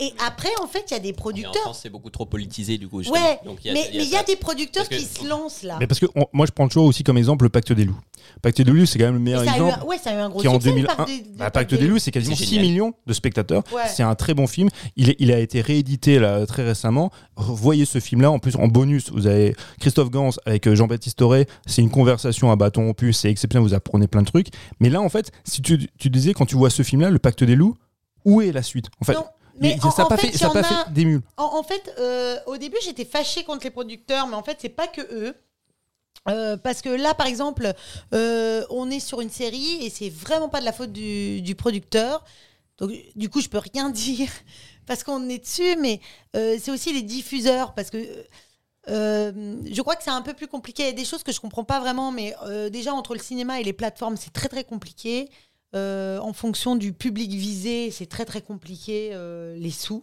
Et 0.00 0.12
après, 0.24 0.50
en 0.62 0.68
fait, 0.68 0.84
il 0.90 0.94
y 0.94 0.96
a 0.96 1.00
des 1.00 1.08
Et 1.08 1.12
en 1.12 1.16
producteurs. 1.16 1.54
France, 1.62 1.80
c'est 1.82 1.90
beaucoup 1.90 2.10
trop 2.10 2.24
politisé, 2.24 2.78
du 2.78 2.86
coup. 2.86 3.02
justement. 3.02 3.20
Ouais, 3.20 3.40
Donc, 3.44 3.58
mais 3.64 3.72
mais 3.72 3.90
il 3.92 4.04
y 4.08 4.14
a 4.14 4.22
des 4.22 4.36
producteurs 4.36 4.88
que- 4.88 4.94
qui 4.94 5.02
se 5.04 5.26
lancent 5.26 5.64
là. 5.64 5.76
Mais 5.80 5.88
parce 5.88 5.98
que 5.98 6.06
on- 6.14 6.26
moi 6.32 6.46
je 6.46 6.52
prends 6.52 6.68
toujours 6.68 6.84
aussi 6.84 7.02
comme 7.02 7.18
exemple 7.18 7.44
le 7.44 7.48
Pacte 7.48 7.72
des 7.72 7.84
loups. 7.84 7.98
Pacte 8.40 8.62
des 8.62 8.70
loups, 8.70 8.86
c'est 8.86 8.96
quand 9.00 9.06
même 9.06 9.14
le 9.14 9.20
meilleur 9.20 9.44
ça, 9.44 9.50
a 9.50 9.54
eu 9.54 9.56
exemple. 9.56 9.78
un, 9.82 9.86
ouais, 9.86 9.98
ça 9.98 10.10
a 10.10 10.14
eu 10.14 10.18
un 10.18 10.28
gros 10.28 10.40
qui 10.40 10.46
en 10.46 10.52
succès. 10.54 10.68
le 10.68 10.74
2001, 10.82 10.94
Parc 10.94 11.08
des- 11.08 11.16
le 11.16 11.36
bah, 11.36 11.50
Pacte 11.50 11.74
des 11.74 11.88
loups, 11.88 11.98
c'est 11.98 12.12
quasiment 12.12 12.36
C'est 12.36 12.44
6 12.44 12.50
génial. 12.50 12.66
millions 12.66 12.94
de 13.08 13.12
spectateurs. 13.12 13.64
Ouais. 13.74 13.82
C'est 13.88 14.04
un 14.04 14.14
très 14.14 14.34
bon 14.34 14.46
film. 14.46 14.68
Il, 14.94 15.10
est- 15.10 15.16
il 15.18 15.32
a 15.32 15.40
été 15.40 15.60
réédité 15.62 16.20
là, 16.20 16.46
très 16.46 16.62
récemment. 16.64 17.10
Voyez 17.36 17.84
ce 17.84 17.98
film-là. 17.98 18.30
En 18.30 18.38
plus, 18.38 18.54
en 18.54 18.68
bonus, 18.68 19.10
vous 19.10 19.26
avez 19.26 19.56
Christophe 19.80 20.10
Gans 20.10 20.30
avec 20.46 20.68
euh, 20.68 20.76
Jean-Baptiste 20.76 21.20
Auré. 21.22 21.48
C'est 21.66 21.82
une 21.82 21.90
conversation 21.90 22.52
à 22.52 22.56
bâton 22.56 22.86
rompu. 22.86 23.12
C'est 23.12 23.30
exceptionnel. 23.32 23.66
Vous 23.68 23.74
apprenez 23.74 24.06
plein 24.06 24.22
de 24.22 24.28
trucs. 24.28 24.48
Mais 24.78 24.90
là, 24.90 25.00
en 25.00 25.08
fait, 25.08 25.32
si 25.42 25.60
tu, 25.60 25.88
tu 25.98 26.08
disais, 26.08 26.34
quand 26.34 26.46
tu 26.46 26.54
vois 26.54 26.70
ce 26.70 26.84
film-là, 26.84 27.10
Le 27.10 27.18
Pacte 27.18 27.42
des 27.42 27.56
loups, 27.56 27.74
où 28.24 28.42
est 28.42 28.52
la 28.52 28.62
suite? 28.62 28.86
En 29.00 29.04
fait, 29.04 29.14
Non, 29.14 29.24
mais 29.60 29.76
en- 29.84 29.90
ça 29.90 30.02
n'a 30.02 30.08
pas 30.08 30.16
fait, 30.16 30.36
ça 30.36 30.48
pas 30.50 30.60
en 30.60 30.62
a- 30.62 30.84
fait 30.84 30.92
d'émule. 30.92 31.22
En, 31.36 31.44
en 31.58 31.62
fait, 31.62 31.94
euh, 31.98 32.38
au 32.46 32.56
début, 32.56 32.76
j'étais 32.84 33.04
fâchée 33.04 33.44
contre 33.44 33.64
les 33.64 33.70
producteurs, 33.70 34.26
mais 34.26 34.34
en 34.36 34.42
fait, 34.42 34.58
c'est 34.60 34.68
pas 34.68 34.86
que 34.88 35.00
eux. 35.12 35.34
Euh, 36.28 36.56
parce 36.56 36.82
que 36.82 36.88
là, 36.90 37.14
par 37.14 37.26
exemple, 37.26 37.72
euh, 38.12 38.64
on 38.70 38.90
est 38.90 39.00
sur 39.00 39.20
une 39.20 39.30
série 39.30 39.84
et 39.84 39.90
c'est 39.90 40.10
vraiment 40.10 40.48
pas 40.48 40.60
de 40.60 40.64
la 40.64 40.72
faute 40.72 40.92
du, 40.92 41.40
du 41.40 41.54
producteur. 41.54 42.24
Donc, 42.78 42.90
du 43.16 43.28
coup, 43.30 43.40
je 43.40 43.48
peux 43.48 43.58
rien 43.58 43.88
dire 43.90 44.28
parce 44.86 45.04
qu'on 45.04 45.28
est 45.28 45.38
dessus, 45.38 45.76
mais 45.80 46.00
c'est 46.34 46.70
aussi 46.70 46.92
les 46.92 47.02
diffuseurs 47.02 47.74
parce 47.74 47.90
que. 47.90 47.98
euh, 48.88 49.56
je 49.70 49.82
crois 49.82 49.96
que 49.96 50.02
c'est 50.02 50.10
un 50.10 50.22
peu 50.22 50.34
plus 50.34 50.46
compliqué. 50.48 50.82
Il 50.84 50.86
y 50.86 50.90
a 50.90 50.92
des 50.92 51.04
choses 51.04 51.22
que 51.22 51.32
je 51.32 51.40
comprends 51.40 51.64
pas 51.64 51.80
vraiment, 51.80 52.10
mais 52.10 52.34
euh, 52.46 52.70
déjà 52.70 52.92
entre 52.94 53.14
le 53.14 53.20
cinéma 53.20 53.60
et 53.60 53.64
les 53.64 53.72
plateformes, 53.74 54.16
c'est 54.16 54.32
très 54.32 54.48
très 54.48 54.64
compliqué. 54.64 55.28
Euh, 55.74 56.18
en 56.20 56.32
fonction 56.32 56.76
du 56.76 56.92
public 56.92 57.30
visé, 57.30 57.90
c'est 57.90 58.06
très 58.06 58.24
très 58.24 58.40
compliqué 58.40 59.10
euh, 59.12 59.54
les 59.58 59.70
sous. 59.70 60.02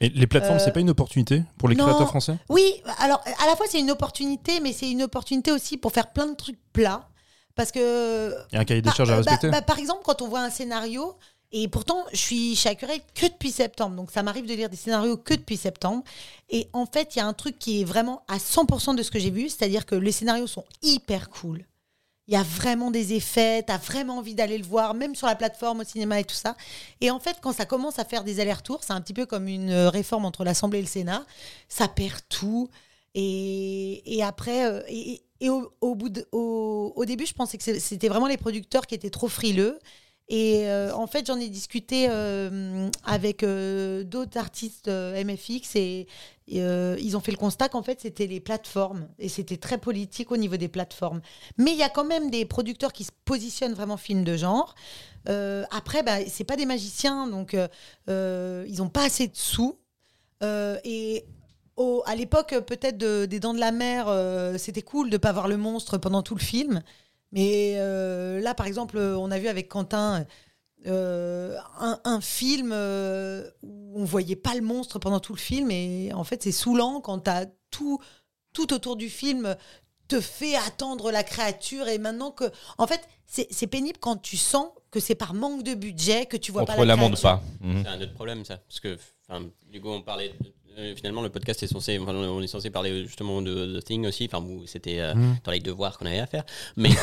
Et 0.00 0.08
les 0.10 0.26
plateformes, 0.26 0.56
Euh, 0.58 0.62
c'est 0.64 0.72
pas 0.72 0.80
une 0.80 0.90
opportunité 0.90 1.42
pour 1.58 1.68
les 1.68 1.74
non. 1.76 1.84
créateurs 1.84 2.08
français? 2.08 2.36
Oui, 2.48 2.82
alors 2.98 3.22
à 3.42 3.46
la 3.46 3.56
fois 3.56 3.66
c'est 3.68 3.80
une 3.80 3.90
opportunité, 3.90 4.60
mais 4.60 4.72
c'est 4.72 4.90
une 4.90 5.02
opportunité 5.02 5.52
aussi 5.52 5.76
pour 5.78 5.92
faire 5.92 6.12
plein 6.12 6.26
de 6.26 6.34
trucs 6.36 6.58
plats. 6.72 7.08
Parce 7.54 7.72
que. 7.72 8.34
Il 8.52 8.54
y 8.54 8.58
a 8.58 8.60
un 8.60 8.64
cahier 8.64 8.82
des 8.82 8.86
par- 8.86 8.96
charges 8.96 9.10
à 9.10 9.14
bah, 9.14 9.18
respecter. 9.22 9.50
bah, 9.50 9.62
par 9.62 9.78
exemple, 9.78 10.02
quand 10.04 10.20
on 10.20 10.28
voit 10.28 10.40
un 10.42 10.50
scénario, 10.50 11.14
et 11.52 11.68
pourtant 11.68 12.04
je 12.12 12.18
suis 12.18 12.54
chez 12.56 12.68
Accurate 12.68 13.00
que 13.14 13.26
depuis 13.26 13.50
septembre, 13.50 13.96
donc 13.96 14.10
ça 14.10 14.22
m'arrive 14.22 14.46
de 14.46 14.52
lire 14.52 14.68
des 14.68 14.76
scénarios 14.76 15.16
que 15.16 15.32
depuis 15.32 15.56
septembre. 15.56 16.02
Et 16.50 16.68
en 16.74 16.84
fait, 16.84 17.14
il 17.14 17.18
y 17.18 17.22
a 17.22 17.26
un 17.26 17.32
truc 17.32 17.58
qui 17.58 17.80
est 17.80 17.84
vraiment 17.84 18.22
à 18.28 18.36
100% 18.36 18.94
de 18.96 19.02
ce 19.02 19.10
que 19.10 19.18
j'ai 19.18 19.30
vu, 19.30 19.48
c'est-à-dire 19.48 19.86
que 19.86 19.94
les 19.94 20.12
scénarios 20.12 20.46
sont 20.46 20.64
hyper 20.82 21.30
cool. 21.30 21.64
Il 22.28 22.34
y 22.34 22.36
a 22.36 22.42
vraiment 22.42 22.90
des 22.90 23.12
effets, 23.12 23.62
tu 23.62 23.72
as 23.72 23.78
vraiment 23.78 24.18
envie 24.18 24.34
d'aller 24.34 24.58
le 24.58 24.64
voir, 24.64 24.94
même 24.94 25.14
sur 25.14 25.28
la 25.28 25.36
plateforme, 25.36 25.80
au 25.80 25.84
cinéma 25.84 26.18
et 26.18 26.24
tout 26.24 26.34
ça. 26.34 26.56
Et 27.00 27.10
en 27.10 27.20
fait, 27.20 27.36
quand 27.40 27.52
ça 27.52 27.66
commence 27.66 28.00
à 28.00 28.04
faire 28.04 28.24
des 28.24 28.40
allers-retours, 28.40 28.82
c'est 28.82 28.92
un 28.92 29.00
petit 29.00 29.14
peu 29.14 29.26
comme 29.26 29.46
une 29.46 29.70
euh, 29.70 29.90
réforme 29.90 30.24
entre 30.24 30.42
l'Assemblée 30.42 30.80
et 30.80 30.82
le 30.82 30.88
Sénat, 30.88 31.24
ça 31.68 31.86
perd 31.86 32.20
tout. 32.28 32.68
Et, 33.14 34.20
après, 34.22 34.66
euh, 34.66 34.82
et, 34.88 35.22
au, 35.48 37.04
début, 37.06 37.26
je 37.26 37.32
pensais 37.32 37.56
que 37.56 37.78
c'était 37.78 38.08
vraiment 38.08 38.26
les 38.26 38.36
producteurs 38.36 38.86
qui 38.86 38.94
étaient 38.94 39.10
trop 39.10 39.28
frileux. 39.28 39.78
Et 40.28 40.68
euh, 40.68 40.92
en 40.92 41.06
fait, 41.06 41.26
j'en 41.26 41.38
ai 41.38 41.48
discuté 41.48 42.08
euh, 42.10 42.88
avec 43.04 43.44
euh, 43.44 44.02
d'autres 44.02 44.38
artistes 44.38 44.88
MFX 44.88 45.76
et, 45.76 46.06
ils 46.48 47.16
ont 47.16 47.20
fait 47.20 47.32
le 47.32 47.38
constat 47.38 47.68
qu'en 47.68 47.82
fait, 47.82 48.00
c'était 48.00 48.28
les 48.28 48.38
plateformes 48.38 49.08
et 49.18 49.28
c'était 49.28 49.56
très 49.56 49.78
politique 49.78 50.30
au 50.30 50.36
niveau 50.36 50.56
des 50.56 50.68
plateformes. 50.68 51.20
Mais 51.58 51.72
il 51.72 51.76
y 51.76 51.82
a 51.82 51.88
quand 51.88 52.04
même 52.04 52.30
des 52.30 52.44
producteurs 52.44 52.92
qui 52.92 53.02
se 53.02 53.10
positionnent 53.24 53.74
vraiment 53.74 53.96
film 53.96 54.22
de 54.22 54.36
genre. 54.36 54.76
Après, 55.26 56.04
bah, 56.04 56.18
c'est 56.28 56.44
pas 56.44 56.54
des 56.54 56.66
magiciens, 56.66 57.26
donc 57.26 57.56
ils 58.06 58.80
ont 58.80 58.88
pas 58.88 59.06
assez 59.06 59.26
de 59.26 59.36
sous. 59.36 59.76
Et 60.40 61.24
à 62.04 62.14
l'époque, 62.14 62.54
peut-être 62.64 62.96
de- 62.96 63.26
des 63.26 63.40
Dents 63.40 63.52
de 63.54 63.58
la 63.58 63.72
Mer, 63.72 64.06
c'était 64.56 64.82
cool 64.82 65.10
de 65.10 65.16
pas 65.16 65.32
voir 65.32 65.48
le 65.48 65.56
monstre 65.56 65.98
pendant 65.98 66.22
tout 66.22 66.36
le 66.36 66.40
film. 66.44 66.80
Mais 67.32 67.74
euh, 67.76 68.40
là, 68.40 68.54
par 68.54 68.66
exemple, 68.66 68.98
on 68.98 69.30
a 69.30 69.38
vu 69.38 69.48
avec 69.48 69.68
Quentin 69.68 70.24
euh, 70.86 71.56
un, 71.80 71.98
un 72.04 72.20
film 72.20 72.70
euh, 72.72 73.50
où 73.62 74.00
on 74.00 74.04
voyait 74.04 74.36
pas 74.36 74.54
le 74.54 74.60
monstre 74.62 74.98
pendant 74.98 75.20
tout 75.20 75.32
le 75.34 75.38
film. 75.38 75.70
Et 75.70 76.12
en 76.14 76.24
fait, 76.24 76.42
c'est 76.42 76.52
saoulant 76.52 77.00
quand 77.00 77.18
t'as 77.20 77.46
tout, 77.70 77.98
tout 78.52 78.72
autour 78.72 78.96
du 78.96 79.10
film 79.10 79.56
te 80.08 80.20
fait 80.20 80.54
attendre 80.54 81.10
la 81.10 81.24
créature. 81.24 81.88
Et 81.88 81.98
maintenant 81.98 82.30
que. 82.30 82.44
En 82.78 82.86
fait, 82.86 83.00
c'est 83.26 83.48
c'est 83.50 83.66
pénible 83.66 83.98
quand 84.00 84.16
tu 84.16 84.36
sens 84.36 84.68
que 84.92 85.00
c'est 85.00 85.16
par 85.16 85.34
manque 85.34 85.62
de 85.64 85.74
budget 85.74 86.26
que 86.26 86.36
tu 86.36 86.52
vois 86.52 86.62
On 86.62 86.66
pas 86.66 86.76
la 86.76 86.84
la 86.84 86.94
créature. 87.18 87.22
pas. 87.22 87.42
Mhm. 87.60 87.82
C'est 87.82 87.88
un 87.88 88.00
autre 88.00 88.14
problème, 88.14 88.44
ça. 88.44 88.58
Parce 88.58 88.80
que, 88.80 88.96
coup, 89.80 89.90
on 89.90 90.02
parlait. 90.02 90.28
de- 90.28 90.52
euh, 90.78 90.94
finalement, 90.96 91.22
le 91.22 91.28
podcast 91.30 91.62
est 91.62 91.66
censé. 91.66 91.98
enfin, 91.98 92.14
on 92.14 92.42
est 92.42 92.46
censé 92.46 92.70
parler 92.70 93.04
justement 93.06 93.42
de 93.42 93.78
The 93.80 93.84
Thing 93.84 94.06
aussi. 94.06 94.28
Enfin, 94.32 94.44
où 94.44 94.66
c'était 94.66 95.00
euh, 95.00 95.14
Mhm. 95.14 95.36
dans 95.44 95.52
les 95.52 95.60
devoirs 95.60 95.98
qu'on 95.98 96.06
avait 96.06 96.18
à 96.20 96.26
faire. 96.26 96.44
Mais. 96.76 96.90
euh, 96.90 96.94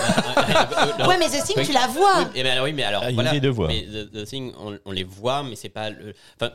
euh. 0.99 1.05
Ouais, 1.07 1.17
mais 1.17 1.27
The 1.27 1.43
Thing, 1.45 1.55
Oui. 1.57 1.65
tu 1.65 1.73
la 1.73 1.87
vois. 1.87 2.19
Oui, 2.19 2.25
eh 2.35 2.43
ben, 2.43 2.51
alors, 2.53 2.65
oui, 2.65 2.73
mais 2.73 2.83
alors. 2.83 3.01
Ah, 3.03 3.09
il 3.11 3.15
y 3.15 3.19
a 3.19 3.21
voilà. 3.21 3.31
des 3.31 3.39
devoirs. 3.41 3.69
Mais 3.69 3.83
The, 3.83 4.11
The 4.11 4.25
Thing, 4.25 4.53
on, 4.59 4.77
on 4.85 4.91
les 4.91 5.03
voit, 5.03 5.43
mais 5.43 5.55
c'est 5.55 5.69
pas. 5.69 5.89
Le, 5.89 6.13
enfin, 6.39 6.51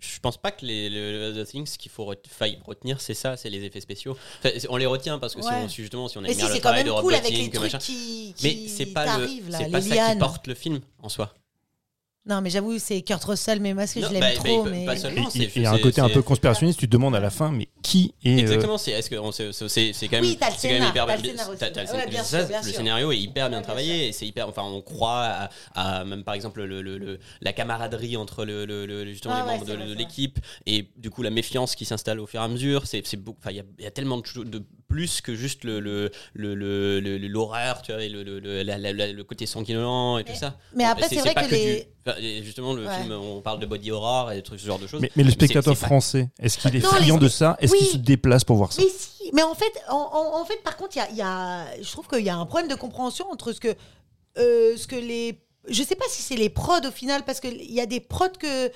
je 0.00 0.20
pense 0.20 0.36
pas 0.36 0.52
que 0.52 0.64
les, 0.64 0.88
le, 0.90 1.42
The 1.42 1.48
Thing, 1.48 1.66
ce 1.66 1.76
qu'il 1.76 1.90
faut 1.90 2.12
faille 2.28 2.58
retenir, 2.64 3.00
c'est 3.00 3.14
ça, 3.14 3.36
c'est 3.36 3.50
les 3.50 3.64
effets 3.64 3.80
spéciaux. 3.80 4.16
Enfin, 4.38 4.50
on 4.68 4.76
les 4.76 4.86
retient 4.86 5.18
parce 5.18 5.34
que 5.34 5.42
si 5.42 5.48
Ouais. 5.48 5.54
on, 5.64 5.68
si 5.68 5.76
justement, 5.82 6.06
si 6.06 6.18
on 6.18 6.20
Mais 6.20 6.28
aime 6.28 6.34
si, 6.34 6.38
bien 6.40 6.48
le 6.48 6.54
c'est 6.54 6.60
quand 6.60 6.68
travail 6.68 6.84
même 6.84 6.94
de 6.94 7.00
cool 7.00 7.14
avec 7.14 7.32
les 7.32 7.50
trucs 7.50 7.62
machin. 7.62 7.78
qui, 7.78 8.34
Mais 8.44 8.54
qui 8.54 8.68
c'est 8.68 8.86
pas, 8.86 9.18
le, 9.18 9.28
c'est 9.50 9.70
pas 9.70 9.80
ça 9.80 10.12
qui 10.12 10.18
porte 10.18 10.46
le 10.46 10.54
film 10.54 10.80
en 11.02 11.08
soi. 11.08 11.34
Non, 12.28 12.40
mais 12.42 12.50
j'avoue, 12.50 12.78
c'est 12.78 13.00
Kurt 13.02 13.24
Russell, 13.24 13.58
mais 13.60 13.72
moi, 13.72 13.84
parce 13.84 13.94
que 13.94 14.00
Non, 14.00 14.08
je 14.08 14.12
l'aime 14.12 14.20
bah, 14.20 14.32
trop. 14.34 14.64
bah, 14.64 14.70
mais... 14.70 14.84
pas 14.84 14.94
Et 14.94 14.98
seulement. 14.98 15.28
Il 15.34 15.40
c'est- 15.42 15.56
il 15.56 15.62
y 15.62 15.66
a 15.66 15.72
un 15.72 15.78
côté 15.78 16.00
un 16.02 16.08
peu 16.10 16.20
conspirationniste. 16.22 16.78
Tu 16.78 16.86
te 16.86 16.92
demandes 16.92 17.16
à 17.16 17.20
la 17.20 17.30
fin, 17.30 17.50
mais 17.50 17.68
qui 17.82 18.12
est. 18.22 18.36
euh, 18.36 18.38
Exactement, 18.40 18.76
c'est 18.76 18.90
est-ce 18.90 19.08
que 19.08 19.16
on- 19.16 19.32
c'est 19.32 19.50
c'est 19.52 19.92
c'est 19.94 20.08
quand 20.08 20.16
même 20.16 20.24
Oui, 20.24 20.36
t'as 20.38 20.50
le 20.50 20.54
c'est 20.58 20.68
quand 20.68 20.74
même 20.74 20.82
scénar, 20.82 20.90
hyper 20.90 21.06
t'as 21.06 21.16
le 21.16 21.22
bien- 21.22 21.30
scénar 21.32 21.50
aussi. 21.50 21.64
Ouais, 21.96 22.06
bien 22.10 22.22
ça, 22.22 22.38
sûr, 22.40 22.48
bien 22.48 22.60
le 22.62 22.68
scénario 22.72 23.12
est 23.12 23.18
hyper 23.18 23.48
bien 23.48 23.58
Ouais, 23.58 23.64
travaillé 23.64 24.08
et 24.08 24.12
c'est 24.12 24.26
hyper 24.26 24.46
enfin 24.48 24.62
on 24.62 24.82
croit 24.82 25.22
à, 25.74 26.00
à 26.00 26.04
même 26.04 26.22
par 26.22 26.34
exemple 26.34 26.62
le, 26.62 26.82
le- 26.82 26.98
le- 26.98 27.18
la 27.40 27.52
camaraderie 27.54 28.16
entre 28.18 28.44
le, 28.44 28.66
le- 28.66 28.84
le- 28.84 29.06
justement 29.06 29.36
les 29.36 29.40
ouais, 29.42 29.46
membres 29.58 29.64
de, 29.64 29.94
l'équipe 29.94 30.38
et 30.66 30.86
du 30.96 31.08
coup 31.10 31.22
la 31.22 31.30
méfiance 31.30 31.74
qui 31.76 31.84
s'installe 31.86 32.20
au 32.20 32.26
fur 32.26 32.40
et 32.40 32.44
à 32.44 32.48
mesure 32.48 32.86
c'est 32.86 33.06
c'est 33.06 33.16
beaucoup 33.16 33.38
enfin 33.40 33.50
il 33.52 33.56
y 33.56 33.60
a, 33.60 33.64
il 33.78 33.84
y 33.84 33.86
a 33.86 33.90
tellement 33.90 34.18
de, 34.18 34.26
cho- 34.26 34.44
de 34.44 34.62
plus 34.88 35.20
que 35.20 35.34
juste 35.34 35.64
le 35.64 35.80
le- 35.80 36.10
le- 36.34 36.54
le- 36.54 37.00
le- 37.00 37.18
le- 37.18 37.28
l'horreur, 37.28 37.82
tu 37.82 37.92
vois, 37.92 38.02
et 38.02 38.08
le, 38.08 38.22
le, 38.22 38.40
le- 38.40 38.62
la- 38.62 38.78
la- 38.78 38.92
la- 38.92 39.12
le 39.12 39.24
côté 39.24 39.44
sanguinolent 39.46 40.18
et 40.18 40.24
tout 40.24 40.34
ça. 40.34 40.56
mais 40.74 40.84
après, 40.84 41.08
c'est 41.08 41.16
vrai 41.16 41.34
que 41.34 41.50
les- 41.50 41.88
enfin, 42.06 42.17
et 42.20 42.42
justement, 42.42 42.72
le 42.74 42.86
Ouais. 42.86 43.00
film, 43.00 43.12
on 43.12 43.40
parle 43.40 43.60
de 43.60 43.66
body 43.66 43.90
horror 43.90 44.32
et 44.32 44.36
des 44.36 44.42
trucs, 44.42 44.60
ce 44.60 44.66
genre 44.66 44.78
de 44.78 44.86
choses. 44.86 45.00
Mais, 45.00 45.10
mais 45.16 45.24
le 45.24 45.30
spectateur 45.30 45.76
français, 45.76 46.28
est-ce 46.38 46.58
qu'il 46.58 46.74
est 46.76 46.80
Non, 46.80 46.88
friand 46.90 47.16
les- 47.16 47.22
de 47.24 47.28
ça 47.28 47.56
Est-ce 47.60 47.72
oui. 47.72 47.78
qu'il 47.78 47.86
se 47.88 47.96
déplace 47.96 48.44
pour 48.44 48.56
voir 48.56 48.72
ça 48.72 48.82
Mais 48.82 48.88
si, 48.88 49.30
mais 49.32 49.42
en 49.42 49.54
fait, 49.54 49.72
en, 49.88 49.96
en- 49.96 50.40
en 50.40 50.44
fait 50.44 50.62
par 50.62 50.76
contre, 50.76 50.96
il 50.96 50.98
y 50.98 51.02
a, 51.02 51.10
il 51.10 51.16
y 51.16 51.22
a- 51.22 51.82
je 51.82 51.90
trouve 51.90 52.06
qu'il 52.08 52.24
y 52.24 52.30
a 52.30 52.36
un 52.36 52.46
problème 52.46 52.68
de 52.68 52.74
compréhension 52.74 53.30
entre 53.30 53.52
ce 53.52 53.60
que, 53.60 53.74
euh, 54.38 54.76
ce 54.76 54.86
que 54.86 54.96
les. 54.96 55.40
Je 55.68 55.82
sais 55.82 55.96
pas 55.96 56.06
si 56.08 56.22
c'est 56.22 56.36
les 56.36 56.48
prods 56.48 56.86
au 56.86 56.90
final, 56.90 57.24
parce 57.24 57.40
qu'il 57.40 57.70
y 57.72 57.80
a 57.80 57.86
des 57.86 58.00
prods 58.00 58.28
que. 58.38 58.70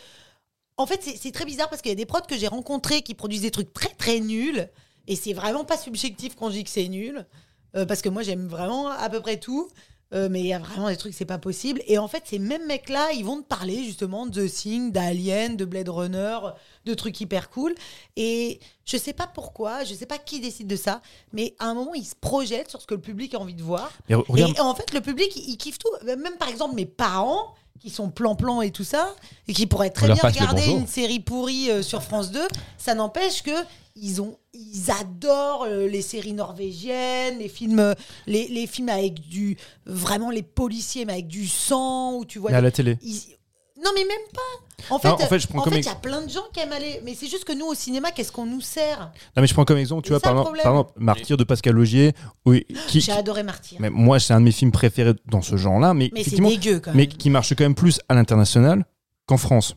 En 0.79 0.87
fait, 0.87 1.01
c'est- 1.03 1.17
c'est 1.21 1.33
très 1.33 1.45
bizarre 1.45 1.69
parce 1.69 1.83
qu'il 1.83 1.91
y 1.91 1.93
a 1.93 1.97
des 1.97 2.07
prods 2.07 2.21
que 2.29 2.37
j'ai 2.37 2.49
rencontrés 2.49 3.03
qui 3.03 3.15
produisent 3.15 3.43
des 3.43 3.51
trucs 3.51 3.73
très 3.73 3.91
très 3.95 4.21
nuls. 4.21 4.69
Et 5.07 5.17
c'est 5.17 5.33
vraiment 5.33 5.65
pas 5.65 5.77
subjectif 5.77 6.35
quand 6.37 6.49
je 6.49 6.55
dis 6.57 6.65
que 6.65 6.71
c'est 6.71 6.89
nul. 6.89 7.27
euh, 7.75 7.87
parce 7.87 8.03
que 8.03 8.11
moi, 8.11 8.23
j'aime 8.23 8.49
vraiment 8.49 8.89
à 8.89 9.09
peu 9.09 9.21
près 9.21 9.39
tout. 9.39 9.67
Euh, 10.15 10.29
mais 10.31 10.41
il 10.41 10.47
y 10.47 10.53
a 10.53 10.59
vraiment 10.59 10.89
des 10.89 10.97
trucs, 10.97 11.15
c'est 11.15 11.25
pas 11.25 11.39
possible. 11.39 11.81
Et 11.87 11.97
en 11.99 12.07
fait, 12.07 12.25
ces 12.27 12.39
mêmes 12.39 12.67
mecs-là, 12.67 13.13
ils 13.13 13.25
vont 13.25 13.39
te 13.41 13.47
parler 13.47 13.83
justement 13.85 14.27
de 14.27 14.47
The 14.47 14.53
Thing, 14.53 14.93
d'Alien, 14.93 15.57
de 15.57 15.65
Blade 15.65 15.89
Runner, 15.89 16.39
de 16.85 16.95
trucs 16.95 17.19
hyper 17.21 17.49
cool. 17.49 17.75
Et 18.17 18.61
je 18.85 18.97
sais 18.99 19.15
pas 19.15 19.27
pourquoi, 19.27 19.85
je 19.85 19.95
sais 19.95 20.05
pas 20.07 20.19
qui 20.19 20.41
décide 20.41 20.67
de 20.67 20.77
ça, 20.77 21.01
mais 21.33 21.55
à 21.59 21.67
un 21.67 21.75
moment, 21.75 21.95
ils 21.95 22.05
se 22.05 22.15
projettent 22.15 22.69
sur 22.71 22.83
ce 22.83 22.87
que 22.87 22.95
le 22.95 23.01
public 23.01 23.35
a 23.35 23.39
envie 23.39 23.55
de 23.55 23.63
voir. 23.63 23.91
Mais 24.09 24.15
re- 24.17 24.25
regarde, 24.29 24.55
Et 24.57 24.61
en 24.61 24.75
fait, 24.75 24.93
le 24.93 25.01
public, 25.01 25.35
il, 25.37 25.51
il 25.51 25.57
kiffe 25.57 25.79
tout. 25.79 25.89
Même 26.05 26.37
par 26.39 26.49
exemple, 26.49 26.75
mes 26.75 26.87
parents, 26.87 27.55
qui 27.81 27.91
sont 27.91 28.11
plan-plan 28.11 28.61
et 28.61 28.71
tout 28.71 28.85
ça, 28.85 29.15
et 29.49 29.53
qui 29.55 29.67
pourraient 29.67 29.91
très 29.91 30.07
bien 30.15 30.23
regarder 30.45 30.63
une 30.83 30.87
série 30.87 31.19
pourrie 31.21 31.69
euh, 31.71 31.83
sur 31.83 32.03
France 32.03 32.31
2, 32.31 32.41
ça 32.79 32.95
n'empêche 32.95 33.43
que 33.43 33.51
ils 33.97 34.21
ont, 34.23 34.39
ils 34.55 34.91
adorent 34.91 35.65
euh, 35.65 35.87
les 35.87 36.03
séries 36.03 36.33
norvégiennes, 36.33 37.39
les 37.39 37.49
films, 37.49 37.79
euh, 37.79 37.95
les, 38.27 38.49
les 38.49 38.67
films 38.67 38.89
avec 38.89 39.21
du, 39.21 39.57
vraiment 39.87 40.31
les 40.31 40.43
policiers, 40.43 41.05
mais 41.05 41.15
avec 41.15 41.29
du 41.29 41.47
sang, 41.47 42.15
où 42.15 42.25
tu 42.25 42.39
vois. 42.39 42.51
mais 42.51 42.57
à 42.57 42.61
la 42.61 42.71
télé. 42.71 42.99
ils- 43.03 43.37
Non, 43.85 43.91
mais 43.97 44.05
même 44.05 44.17
pas. 44.33 44.95
En 44.95 44.99
fait, 44.99 45.09
Non, 45.09 45.15
en 45.15 45.19
fait, 45.19 45.39
je 45.41 45.47
prends 45.49 45.59
en 45.59 45.63
comme 45.63 45.73
fait, 45.75 45.81
il 45.81 45.87
y 45.87 45.89
a 45.89 45.95
plein 45.97 46.23
de 46.23 46.31
gens 46.31 46.43
qui 46.53 46.61
aiment 46.61 46.73
aller. 46.73 47.01
Mais 47.05 47.15
c'est 47.15 47.27
juste 47.27 47.45
que 47.45 47.53
nous, 47.53 47.67
au 47.67 47.75
cinéma, 47.75 48.11
qu'est-ce 48.13 48.31
qu'on 48.33 48.47
nous 48.47 48.61
sert? 48.61 49.11
Non, 49.37 49.41
mais 49.43 49.47
je 49.49 49.55
prends 49.55 49.65
comme 49.65 49.79
exemple, 49.79 50.03
tu 50.05 50.11
vois, 50.11 50.21
par 50.21 50.33
le 50.35 50.41
exemple, 50.41 50.45
problème. 50.57 50.65
par 50.65 50.73
exemple, 50.75 50.93
Martyr 51.05 51.37
de 51.37 51.45
Pascal 51.45 51.75
Logier, 51.75 52.13
oui, 52.47 52.65
qui, 52.89 53.01
J'ai 53.01 53.13
adoré 53.13 53.43
Martyr. 53.43 53.79
mais 53.81 53.91
moi, 53.91 54.21
c'est 54.21 54.33
un 54.35 54.41
de 54.41 54.45
mes 54.45 54.53
films 54.53 54.71
préférés 54.73 55.15
dans 55.27 55.43
ce 55.43 55.57
genre-là, 55.57 55.95
mais, 55.95 56.11
Mais 56.13 56.23
c'est 56.23 56.29
effectivement, 56.29 56.49
dégueu 56.51 56.79
quand 56.81 56.91
même. 56.93 56.97
mais 56.97 57.07
qui 57.09 57.29
marche 57.31 57.55
quand 57.57 57.65
même 57.65 57.75
plus 57.75 58.01
à 58.09 58.15
l'international 58.15 58.85
qu'en 59.27 59.37
France. 59.37 59.75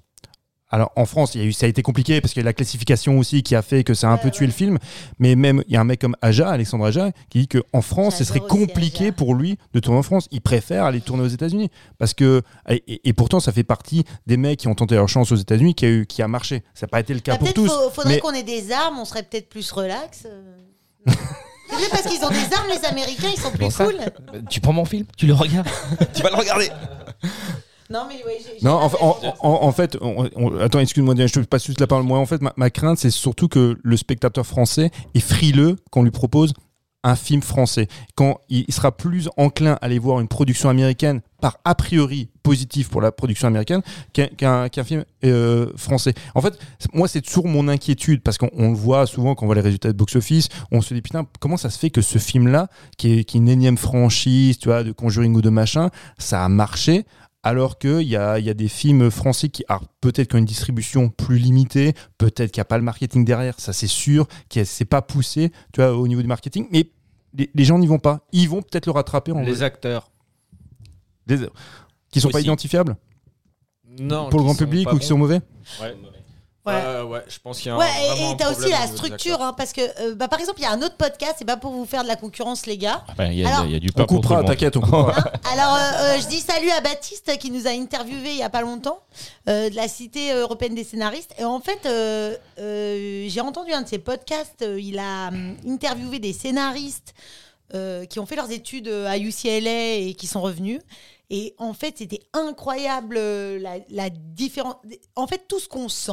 Alors 0.71 0.91
en 0.95 1.05
France, 1.05 1.35
il 1.35 1.41
y 1.41 1.43
a 1.43 1.47
eu, 1.47 1.53
ça 1.53 1.67
a 1.67 1.69
été 1.69 1.81
compliqué 1.83 2.19
parce 2.21 2.33
qu'il 2.33 2.41
y 2.41 2.45
a 2.45 2.49
la 2.49 2.53
classification 2.53 3.17
aussi 3.19 3.43
qui 3.43 3.55
a 3.55 3.61
fait 3.61 3.83
que 3.83 3.93
ça 3.93 4.07
a 4.07 4.11
un 4.11 4.15
Ouais, 4.15 4.21
peu 4.23 4.31
tué 4.31 4.41
ouais. 4.41 4.47
le 4.47 4.51
film. 4.53 4.77
Mais 5.19 5.35
même, 5.35 5.63
il 5.67 5.73
y 5.73 5.77
a 5.77 5.81
un 5.81 5.83
mec 5.85 6.01
comme 6.01 6.15
Aja, 6.21 6.49
Alexandre 6.49 6.85
Aja, 6.85 7.11
qui 7.29 7.39
dit 7.39 7.47
qu'en 7.47 7.81
France, 7.81 8.17
ce 8.17 8.23
serait 8.23 8.39
compliqué 8.39 9.05
Aja. 9.05 9.11
pour 9.13 9.35
lui 9.35 9.57
de 9.73 9.79
tourner 9.79 9.99
en 9.99 10.03
France. 10.03 10.27
Il 10.31 10.41
préfère 10.41 10.85
aller 10.85 11.01
tourner 11.01 11.23
aux 11.23 11.27
États-Unis. 11.29 11.69
Parce 11.99 12.13
que, 12.15 12.41
et, 12.67 13.13
pourtant, 13.13 13.39
ça 13.39 13.51
fait 13.51 13.63
partie 13.63 14.03
des 14.25 14.37
mecs 14.37 14.59
qui 14.59 14.67
ont 14.67 14.75
tenté 14.75 14.95
leur 14.95 15.07
chance 15.07 15.31
aux 15.31 15.35
États-Unis 15.35 15.75
qui 15.75 15.85
a, 15.85 15.89
eu, 15.89 16.05
qui 16.07 16.21
a 16.23 16.27
marché. 16.27 16.63
Ça 16.73 16.87
n'a 16.87 16.89
pas 16.89 16.99
été 16.99 17.13
le 17.13 17.19
cas 17.19 17.33
Bah, 17.33 17.37
pour 17.37 17.45
peut-être 17.53 17.55
tous. 17.55 17.67
faut- 17.71 17.89
faudrait 17.91 18.15
mais- 18.15 18.19
qu'on 18.19 18.33
ait 18.33 18.43
des 18.43 18.71
armes, 18.71 18.97
on 18.99 19.05
serait 19.05 19.23
peut-être 19.23 19.49
plus 19.49 19.71
relax. 19.71 20.23
euh. 20.25 20.41
C'est 21.67 21.75
vrai, 21.75 21.85
parce 21.89 22.03
qu'ils 22.03 22.23
ont 22.23 22.29
des 22.29 22.55
armes, 22.55 22.67
les 22.69 22.85
Américains, 22.87 23.29
ils 23.35 23.39
sont 23.39 23.49
plus 23.51 23.59
Bon, 23.59 23.69
ça- 23.69 23.85
cool. 23.85 23.95
Tu 24.49 24.61
prends 24.61 24.73
mon 24.73 24.85
film 24.85 25.05
Tu 25.17 25.25
le 25.27 25.33
regardes 25.33 25.67
Tu 26.13 26.21
vas 26.23 26.29
le 26.31 26.35
regarder 26.35 26.69
Non, 27.89 28.05
mais 28.07 28.15
oui, 28.25 28.33
j'ai- 28.43 28.65
Non, 28.65 28.73
en, 28.73 28.89
fait- 28.89 28.97
en- 29.01 29.63
en 29.63 29.71
fait, 29.71 29.97
on- 30.01 30.27
on- 30.35 30.57
attends, 30.59 30.79
excuse-moi, 30.79 31.13
je 31.17 31.25
te 31.33 31.39
passe 31.41 31.65
juste 31.65 31.79
la 31.79 31.87
parole. 31.87 32.03
Moi, 32.05 32.17
en 32.17 32.25
fait, 32.25 32.41
ma, 32.41 32.53
ma 32.57 32.69
crainte, 32.69 32.97
c'est 32.97 33.11
surtout 33.11 33.47
que 33.47 33.77
le 33.81 33.97
spectateur 33.97 34.45
français 34.45 34.89
est 35.13 35.19
frileux 35.19 35.75
qu'on 35.91 36.03
lui 36.03 36.11
propose 36.11 36.53
un 37.03 37.15
film 37.15 37.43
français. 37.43 37.87
Quand 38.15 38.39
il 38.49 38.65
sera 38.73 38.91
plus 38.91 39.29
enclin 39.37 39.73
à 39.73 39.85
aller 39.85 39.99
voir 39.99 40.19
une 40.19 40.27
production 40.27 40.69
américaine 40.69 41.21
par 41.39 41.59
a 41.63 41.75
priori 41.75 42.29
positif 42.41 42.89
pour 42.89 42.99
la 42.99 43.11
production 43.11 43.47
américaine 43.47 43.83
qu'un 44.11 44.67
film 44.83 45.05
euh, 45.23 45.67
français. 45.75 46.15
En 46.33 46.41
fait, 46.41 46.57
moi, 46.93 47.07
c'est 47.07 47.21
toujours 47.21 47.47
mon 47.47 47.67
inquiétude 47.67 48.23
parce 48.23 48.39
qu'on 48.39 48.49
on 48.53 48.69
le 48.69 48.75
voit 48.75 49.05
souvent 49.05 49.35
quand 49.35 49.43
on 49.43 49.45
voit 49.45 49.53
les 49.53 49.61
résultats 49.61 49.89
de 49.91 49.97
box-office, 49.97 50.49
on 50.71 50.81
se 50.81 50.95
dit 50.95 51.03
putain, 51.03 51.27
comment 51.39 51.57
ça 51.57 51.69
se 51.69 51.77
fait 51.77 51.91
que 51.91 52.01
ce 52.01 52.17
film-là, 52.17 52.69
qui 52.97 53.19
est, 53.19 53.23
qui 53.23 53.37
est 53.37 53.39
une 53.41 53.49
énième 53.49 53.77
franchise, 53.77 54.57
tu 54.57 54.69
vois, 54.69 54.83
de 54.83 54.91
Conjuring 54.91 55.35
ou 55.35 55.41
de 55.43 55.49
machin, 55.51 55.91
ça 56.17 56.43
a 56.43 56.49
marché 56.49 57.05
alors 57.45 57.77
qu'il 57.77 58.01
y 58.01 58.15
a, 58.15 58.39
il 58.39 58.45
y 58.45 58.49
a 58.49 58.55
des 58.55 58.67
films 58.67 59.11
français 59.11 59.49
qui, 59.49 59.63
peut-être 60.01 60.29
qui 60.29 60.35
ont 60.35 60.39
une 60.39 60.45
distribution 60.45 61.09
plus 61.09 61.37
limitée, 61.37 61.93
peut-être 62.17 62.51
qu'il 62.51 62.59
n'y 62.59 62.63
a 62.63 62.65
pas 62.65 62.79
le 62.79 62.83
marketing 62.83 63.23
derrière, 63.23 63.59
ça 63.59 63.71
c'est 63.71 63.85
sûr, 63.87 64.27
que 64.49 64.63
c'est 64.63 64.83
pas 64.83 65.03
poussé, 65.03 65.51
tu 65.71 65.79
vois, 65.79 65.95
au 65.95 66.07
niveau 66.07 66.23
du 66.23 66.27
marketing, 66.27 66.67
mais 66.71 66.89
les, 67.35 67.51
les 67.53 67.63
gens 67.63 67.77
n'y 67.77 67.85
vont 67.85 67.99
pas. 67.99 68.25
Ils 68.31 68.49
vont 68.49 68.63
peut-être 68.63 68.87
le 68.87 68.93
rattraper 68.93 69.31
en 69.31 69.41
Les 69.43 69.61
acteurs. 69.61 70.09
Des- 71.27 71.47
qui 72.11 72.19
sont 72.19 72.29
pas 72.29 72.41
identifiables 72.41 72.97
Non. 73.99 74.29
pour 74.29 74.39
le 74.39 74.45
qui 74.45 74.47
grand 74.47 74.55
public 74.55 74.91
ou 74.91 74.97
qui 74.97 75.05
sont 75.05 75.17
mauvais. 75.17 75.41
Ouais. 75.81 75.95
Ouais. 76.65 76.73
Ouais, 76.73 77.01
ouais, 77.03 77.23
je 77.27 77.37
pense 77.39 77.57
qu'il 77.59 77.67
y 77.67 77.69
a 77.69 77.75
un, 77.75 77.77
Ouais, 77.77 77.85
vraiment 77.85 78.29
et- 78.29 78.33
un 78.33 78.35
t'as 78.37 78.51
aussi 78.51 78.69
la 78.69 78.87
structure, 78.87 79.41
hein, 79.41 79.53
parce 79.53 79.71
que, 79.71 79.81
euh, 80.01 80.15
bah, 80.15 80.27
par 80.27 80.39
exemple, 80.39 80.59
il 80.59 80.63
y 80.63 80.65
a 80.65 80.71
un 80.71 80.81
autre 80.81 80.97
podcast, 80.97 81.35
c'est 81.37 81.45
pas 81.45 81.57
pour 81.57 81.71
vous 81.71 81.85
faire 81.85 82.01
de 82.03 82.07
la 82.07 82.15
concurrence, 82.15 82.65
les 82.65 82.77
gars. 82.77 83.03
Enfin, 83.09 83.25
Il 83.27 83.37
y, 83.39 83.45
a- 83.45 83.49
Alors- 83.49 83.65
il 83.65 83.71
y 83.71 83.75
a 83.75 83.79
du 83.79 83.91
On 83.95 84.05
coupera, 84.05 84.37
monde. 84.37 84.47
t'inquiète, 84.47 84.75
on 84.77 84.81
coupera. 84.81 85.13
Hein 85.17 85.31
Alors, 85.53 85.75
euh, 85.75 85.77
euh, 86.17 86.19
je 86.21 86.27
dis 86.27 86.39
salut 86.39 86.71
à 86.71 86.81
Baptiste 86.81 87.37
qui 87.37 87.51
nous 87.51 87.67
a 87.67 87.71
interviewé 87.71 88.31
il 88.31 88.37
y 88.37 88.43
a 88.43 88.49
pas 88.49 88.61
longtemps 88.61 88.99
euh, 89.47 89.69
de 89.69 89.75
la 89.75 89.87
Cité 89.87 90.33
européenne 90.33 90.73
des 90.75 90.83
scénaristes. 90.83 91.35
Et 91.37 91.43
en 91.45 91.59
fait, 91.59 91.85
euh, 91.85 92.35
euh, 92.59 93.25
j'ai 93.29 93.41
entendu 93.41 93.71
un 93.71 93.83
de 93.83 93.87
ses 93.87 93.99
podcasts. 93.99 94.63
euh, 94.63 94.79
il 94.81 94.97
a 94.97 95.27
hum, 95.27 95.55
interviewé 95.67 96.19
des 96.19 96.33
scénaristes 96.33 97.13
euh, 97.73 98.05
qui 98.05 98.19
ont 98.19 98.25
fait 98.25 98.35
leurs 98.35 98.51
études 98.51 98.87
euh, 98.87 99.07
à 99.07 99.17
UCLA 99.17 99.95
et 99.97 100.13
qui 100.17 100.27
sont 100.27 100.41
revenus. 100.41 100.81
Et 101.31 101.55
en 101.57 101.73
fait, 101.73 101.95
c'était 101.97 102.21
incroyable 102.33 103.15
euh, 103.17 103.59
la, 103.59 103.77
la 103.89 104.09
différence. 104.11 104.75
En 105.15 105.25
fait, 105.27 105.43
tout 105.47 105.59
ce 105.59 105.67
qu'on 105.67 105.89
sent. 105.89 106.11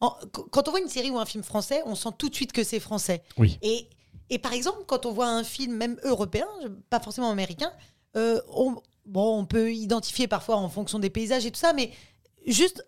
En- 0.00 0.16
quand 0.50 0.68
on 0.68 0.70
voit 0.70 0.80
une 0.80 0.88
série 0.88 1.10
ou 1.10 1.18
un 1.18 1.26
film 1.26 1.42
français, 1.44 1.82
on 1.86 1.94
sent 1.94 2.10
tout 2.18 2.28
de 2.28 2.34
suite 2.34 2.52
que 2.52 2.64
c'est 2.64 2.80
français. 2.80 3.22
Oui. 3.36 3.58
Et, 3.62 3.88
et 4.30 4.38
par 4.38 4.52
exemple, 4.52 4.78
quand 4.86 5.06
on 5.06 5.12
voit 5.12 5.28
un 5.28 5.44
film, 5.44 5.74
même 5.76 5.98
européen, 6.04 6.46
pas 6.90 7.00
forcément 7.00 7.30
américain, 7.30 7.72
euh, 8.16 8.40
on, 8.52 8.76
bon, 9.06 9.38
on 9.38 9.44
peut 9.46 9.72
identifier 9.72 10.28
parfois 10.28 10.56
en 10.56 10.68
fonction 10.68 10.98
des 10.98 11.10
paysages 11.10 11.46
et 11.46 11.50
tout 11.50 11.60
ça, 11.60 11.72
mais 11.72 11.90
juste, 12.46 12.86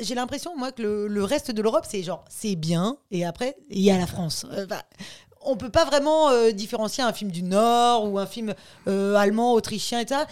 j'ai 0.00 0.14
l'impression, 0.14 0.56
moi, 0.56 0.70
que 0.72 0.82
le, 0.82 1.06
le 1.08 1.24
reste 1.24 1.50
de 1.50 1.62
l'Europe, 1.62 1.86
c'est 1.88 2.02
genre, 2.02 2.24
c'est 2.28 2.56
bien, 2.56 2.98
et 3.10 3.24
après, 3.24 3.56
il 3.70 3.80
y 3.80 3.90
a 3.90 3.96
la 3.98 4.06
France. 4.06 4.44
Euh, 4.52 4.66
bah, 4.66 4.84
on 5.44 5.56
peut 5.56 5.70
pas 5.70 5.84
vraiment 5.84 6.28
euh, 6.30 6.52
différencier 6.52 7.02
un 7.02 7.12
film 7.12 7.30
du 7.32 7.42
Nord 7.42 8.08
ou 8.08 8.18
un 8.18 8.26
film 8.26 8.54
euh, 8.86 9.14
allemand, 9.16 9.54
autrichien 9.54 10.00
et 10.00 10.06
ça, 10.06 10.26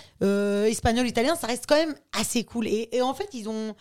espagnol, 0.68 1.07
italien, 1.09 1.35
ça 1.37 1.47
reste 1.49 1.64
quand 1.66 1.74
même 1.74 1.95
assez 2.12 2.45
cool. 2.45 2.68
Et, 2.68 2.91
et 2.93 3.03
en 3.03 3.12
fait, 3.14 3.28
ils 3.33 3.49
ont, 3.49 3.74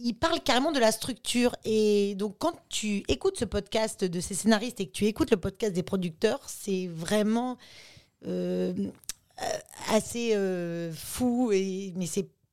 ils 0.00 0.14
parlent 0.14 0.40
carrément 0.40 0.72
de 0.72 0.78
la 0.78 0.92
structure. 0.92 1.56
Et 1.64 2.14
donc, 2.16 2.36
quand 2.38 2.54
tu 2.68 3.02
écoutes 3.08 3.38
ce 3.38 3.44
podcast 3.44 4.04
de 4.04 4.20
ces 4.20 4.34
scénaristes 4.34 4.80
et 4.80 4.86
que 4.86 4.92
tu 4.92 5.06
écoutes 5.06 5.30
le 5.30 5.36
podcast 5.36 5.72
des 5.72 5.82
producteurs, 5.82 6.40
c'est 6.46 6.86
vraiment 6.88 7.56
euh, 8.26 8.72
assez 9.88 10.34
euh, 10.34 10.92
fou. 10.92 11.50
Et, 11.52 11.92
mais 11.96 12.06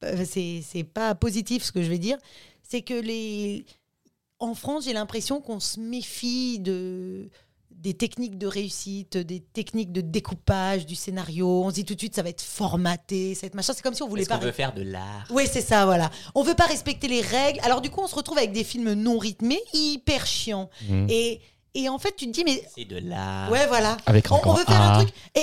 euh, 0.04 0.26
c'est 0.26 0.62
c'est 0.64 0.84
pas 0.84 1.16
positif 1.16 1.64
ce 1.64 1.72
que 1.72 1.82
je 1.82 1.90
vais 1.90 2.00
dire. 2.00 2.18
C'est 2.64 2.82
que 2.82 2.94
les. 2.94 3.66
En 4.40 4.56
France, 4.56 4.86
j'ai 4.86 4.94
l'impression 4.94 5.42
qu'on 5.42 5.60
se 5.60 5.80
méfie 5.80 6.60
de 6.60 7.30
des 7.80 7.94
techniques 7.94 8.38
de 8.38 8.46
réussite, 8.48 9.18
des 9.18 9.40
techniques 9.40 9.92
de 9.92 10.02
découpage 10.02 10.86
du 10.86 10.96
scénario. 10.96 11.64
On 11.64 11.70
se 11.70 11.76
dit 11.76 11.86
tout 11.86 11.96
de 11.96 12.00
suite, 12.00 12.16
ça 12.16 12.22
va 12.24 12.30
être 12.30 12.42
formaté, 12.42 13.36
ça 13.36 13.42
va 13.42 13.48
être 13.48 13.56
machin. 13.56 13.74
C'est 13.74 13.82
comme 13.82 13.94
si 13.94 14.04
on 14.04 14.08
voulait 14.08 14.24
Est-ce 14.24 14.30
pas. 14.30 14.38
veut 14.38 14.52
faire 14.52 14.74
de 14.74 14.82
l'art 14.82 15.26
Oui, 15.30 15.44
c'est 15.50 15.62
ça, 15.62 15.86
voilà. 15.86 16.12
On 16.36 16.44
veut 16.44 16.56
pas 16.56 16.66
respecter 16.66 17.08
les 17.08 17.22
règles. 17.22 17.60
Alors 17.64 17.82
du 17.82 17.90
coup, 17.90 18.02
on 18.02 18.08
se 18.08 18.16
retrouve 18.16 18.38
avec 18.38 18.52
des 18.52 18.64
films 18.64 18.94
non 18.94 19.18
rythmés, 19.18 19.62
hyper 19.74 20.26
chiants. 20.26 20.70
Mhm. 20.90 21.08
Et, 21.10 21.40
et 21.76 21.88
en 21.90 22.00
fait, 22.00 22.16
tu 22.16 22.26
te 22.26 22.32
dis, 22.32 22.44
mais 22.44 22.64
C'est 22.76 22.86
de 22.86 22.98
l'art. 23.08 23.52
ouais, 23.52 23.68
voilà. 23.68 23.98
Avec 24.06 24.32
On, 24.32 24.40
on 24.44 24.54
veut 24.54 24.66
faire 24.66 24.82
un 24.82 24.94
un. 24.94 25.04
truc. 25.04 25.14
Et 25.36 25.42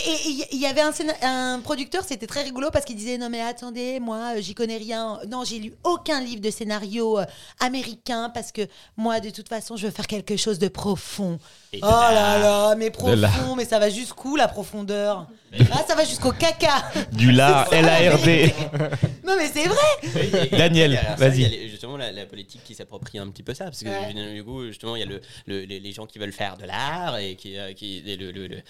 il 0.52 0.58
y 0.60 0.66
avait 0.66 0.80
un, 0.80 0.92
un 1.22 1.60
producteur, 1.60 2.02
c'était 2.06 2.26
très 2.26 2.42
rigolo 2.42 2.70
parce 2.72 2.84
qu'il 2.84 2.96
disait 2.96 3.16
non 3.18 3.28
mais 3.30 3.40
attendez, 3.40 4.00
moi 4.00 4.34
euh, 4.36 4.40
j'y 4.40 4.54
connais 4.54 4.76
rien. 4.76 5.18
Non, 5.28 5.44
j'ai 5.44 5.58
lu 5.58 5.72
aucun 5.84 6.20
livre 6.20 6.40
de 6.40 6.50
scénario 6.50 7.18
euh, 7.20 7.24
américain 7.60 8.30
parce 8.34 8.52
que 8.52 8.62
moi 8.96 9.20
de 9.20 9.30
toute 9.30 9.48
façon 9.48 9.76
je 9.76 9.86
veux 9.86 9.92
faire 9.92 10.06
quelque 10.06 10.36
chose 10.36 10.58
de 10.58 10.68
profond. 10.68 11.38
Et 11.72 11.80
de 11.80 11.84
Oh 11.86 11.88
là 11.90 12.38
là, 12.38 12.74
mais 12.76 12.90
profond, 12.90 13.54
mais 13.56 13.64
ça 13.64 13.78
va 13.78 13.88
jusqu'où 13.90 14.36
la 14.36 14.48
profondeur? 14.48 15.26
Ah, 15.72 15.84
ça 15.86 15.94
va 15.94 16.04
jusqu'au 16.04 16.32
caca. 16.32 16.90
Du 17.12 17.32
lard, 17.32 17.72
L-A-R-D. 17.72 18.54
Non 19.26 19.34
mais 19.36 19.48
c'est 19.52 19.66
vrai. 19.66 20.48
Daniel, 20.56 20.98
vas-y. 21.18 21.36
Il 21.36 21.42
y 21.42 21.44
a 21.44 21.48
les- 21.48 21.68
justement 21.68 21.96
la, 21.96 22.12
la 22.12 22.26
politique 22.26 22.62
qui 22.64 22.74
s'approprie 22.74 23.18
un 23.18 23.28
petit 23.28 23.42
peu 23.42 23.54
ça, 23.54 23.64
parce 23.64 23.82
que 23.82 23.88
Ouais. 23.88 24.34
du 24.34 24.44
coup, 24.44 24.66
justement, 24.66 24.94
il 24.96 25.00
y 25.00 25.02
a 25.02 25.06
le, 25.06 25.20
le- 25.46 25.64
les, 25.64 25.80
les 25.80 25.92
gens 25.92 26.06
qui 26.06 26.18
veulent 26.18 26.32
faire 26.32 26.56
de 26.56 26.64
l'art 26.64 27.18
et 27.18 27.34
qui, 27.34 27.58
euh, 27.58 27.72
qui 27.72 28.02
et 28.06 28.16
le, 28.16 28.30
le- 28.30 28.46
le- 28.46 28.62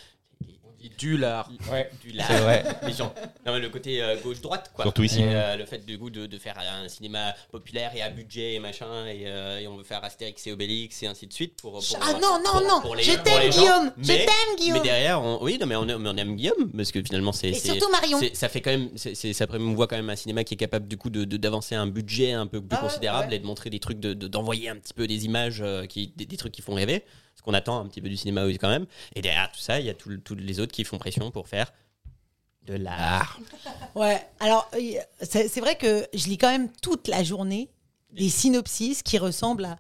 dit 0.81 0.91
du 0.99 1.17
lard. 1.17 1.49
Ouais. 1.71 1.91
du 2.03 2.13
lard. 2.13 2.27
C'est 2.31 2.39
vrai. 2.41 2.65
Les 2.87 2.93
gens. 2.93 3.13
Non, 3.45 3.53
mais 3.55 3.61
le 3.61 3.69
côté 3.71 4.03
euh, 4.03 4.17
gauche-droite, 4.23 4.71
quoi. 4.75 4.85
Surtout 4.85 5.03
ici. 5.03 5.21
Et, 5.23 5.27
euh, 5.29 5.57
le 5.57 5.67
fait 5.67 5.85
du 5.85 5.99
coup 5.99 6.11
de, 6.11 6.27
de 6.27 6.39
faire 6.39 6.57
un 6.59 6.89
cinéma 6.89 7.35
populaire 7.51 7.93
et 7.95 8.03
à 8.03 8.11
budget 8.11 8.55
et 8.55 8.59
machin, 8.61 9.07
et, 9.07 9.25
euh, 9.27 9.59
et 9.61 9.67
on 9.69 9.77
veut 9.77 9.85
faire 9.85 10.03
Astérix 10.05 10.47
et 10.47 10.53
Obélix 10.53 11.03
et 11.03 11.07
ainsi 11.07 11.27
de 11.27 11.33
suite 11.33 11.61
pour. 11.61 11.73
pour 11.73 11.83
Ah 12.01 12.13
non, 12.15 12.39
non, 12.45 12.51
pour- 12.53 12.61
non, 12.63 12.81
pour 12.81 12.97
les- 12.97 13.03
je 13.03 13.13
t'aime. 13.13 13.51
Guillaume, 13.51 13.93
je 14.01 14.07
Mais- 14.09 14.27
t'aime, 14.27 14.57
Guillaume. 14.59 14.79
Mais 14.79 14.85
derrière, 14.85 15.23
on, 15.23 15.43
oui, 15.43 15.59
non, 15.61 15.67
mais 15.67 15.77
on, 15.77 15.85
mais 15.85 15.95
on 16.11 16.17
aime 16.17 16.37
Guillaume 16.37 16.71
parce 16.77 16.93
que 16.93 17.03
finalement, 17.03 17.33
c'est. 17.33 17.49
Et 17.51 17.55
c'est- 17.55 17.73
surtout 17.73 17.91
Marion. 17.91 18.19
c'est- 18.19 18.35
Ça 18.35 18.49
fait 18.49 18.61
quand 18.61 18.71
même. 18.71 18.91
c'est- 18.97 19.15
c'est- 19.15 19.33
ça 19.33 19.47
promouvoit 19.47 19.87
quand 19.87 19.97
même 19.97 20.11
un 20.11 20.17
cinéma 20.17 20.45
qui 20.45 20.55
est 20.55 20.59
capable 20.59 20.89
du 20.89 20.97
coup 20.97 21.11
de 21.11 21.25
de- 21.25 21.37
d'avancer 21.37 21.75
un 21.75 21.87
budget 21.87 22.33
un 22.33 22.47
peu 22.47 22.61
plus 22.61 22.77
Ah 22.79 22.83
considérable 22.83 23.31
ouais. 23.31 23.37
et 23.37 23.39
de 23.39 23.47
montrer 23.47 23.71
des 23.71 23.79
trucs, 23.81 23.99
de- 24.01 24.15
de- 24.15 24.29
d'envoyer 24.29 24.69
un 24.69 24.77
petit 24.77 24.95
peu 24.95 25.07
des 25.07 25.25
images, 25.25 25.61
euh, 25.61 25.87
qui, 25.87 26.13
des, 26.17 26.27
des 26.27 26.37
trucs 26.37 26.53
qui 26.53 26.63
font 26.63 26.75
rêver. 26.75 27.03
Ce 27.37 27.43
qu'on 27.43 27.55
attend 27.55 27.79
un 27.81 27.87
petit 27.87 28.01
peu 28.01 28.09
du 28.09 28.17
cinéma 28.17 28.45
aussi 28.45 28.59
quand 28.59 28.69
même. 28.69 28.87
Et 29.15 29.23
derrière 29.23 29.51
tout 29.53 29.61
ça, 29.61 29.79
il 29.81 29.87
y 29.87 29.91
a 29.91 29.95
tout- 29.95 30.17
tous 30.19 30.35
les 30.35 30.59
autres 30.61 30.73
qui 30.73 30.85
font 30.85 30.99
pression 30.99 31.31
pour 31.31 31.47
faire 31.49 31.73
de 32.67 32.75
l'art. 32.75 33.39
Ouais, 33.95 34.21
alors 34.41 34.69
euh, 34.75 34.79
c'est 35.23 35.61
vrai 35.61 35.77
que 35.77 36.07
je 36.13 36.27
lis 36.27 36.39
quand 36.39 36.51
même 36.51 36.69
toute 36.83 37.07
la 37.09 37.23
journée 37.23 37.71
des 38.13 38.29
synopsis 38.29 39.03
qui 39.03 39.19
ressemblent 39.19 39.67
à 39.67 39.79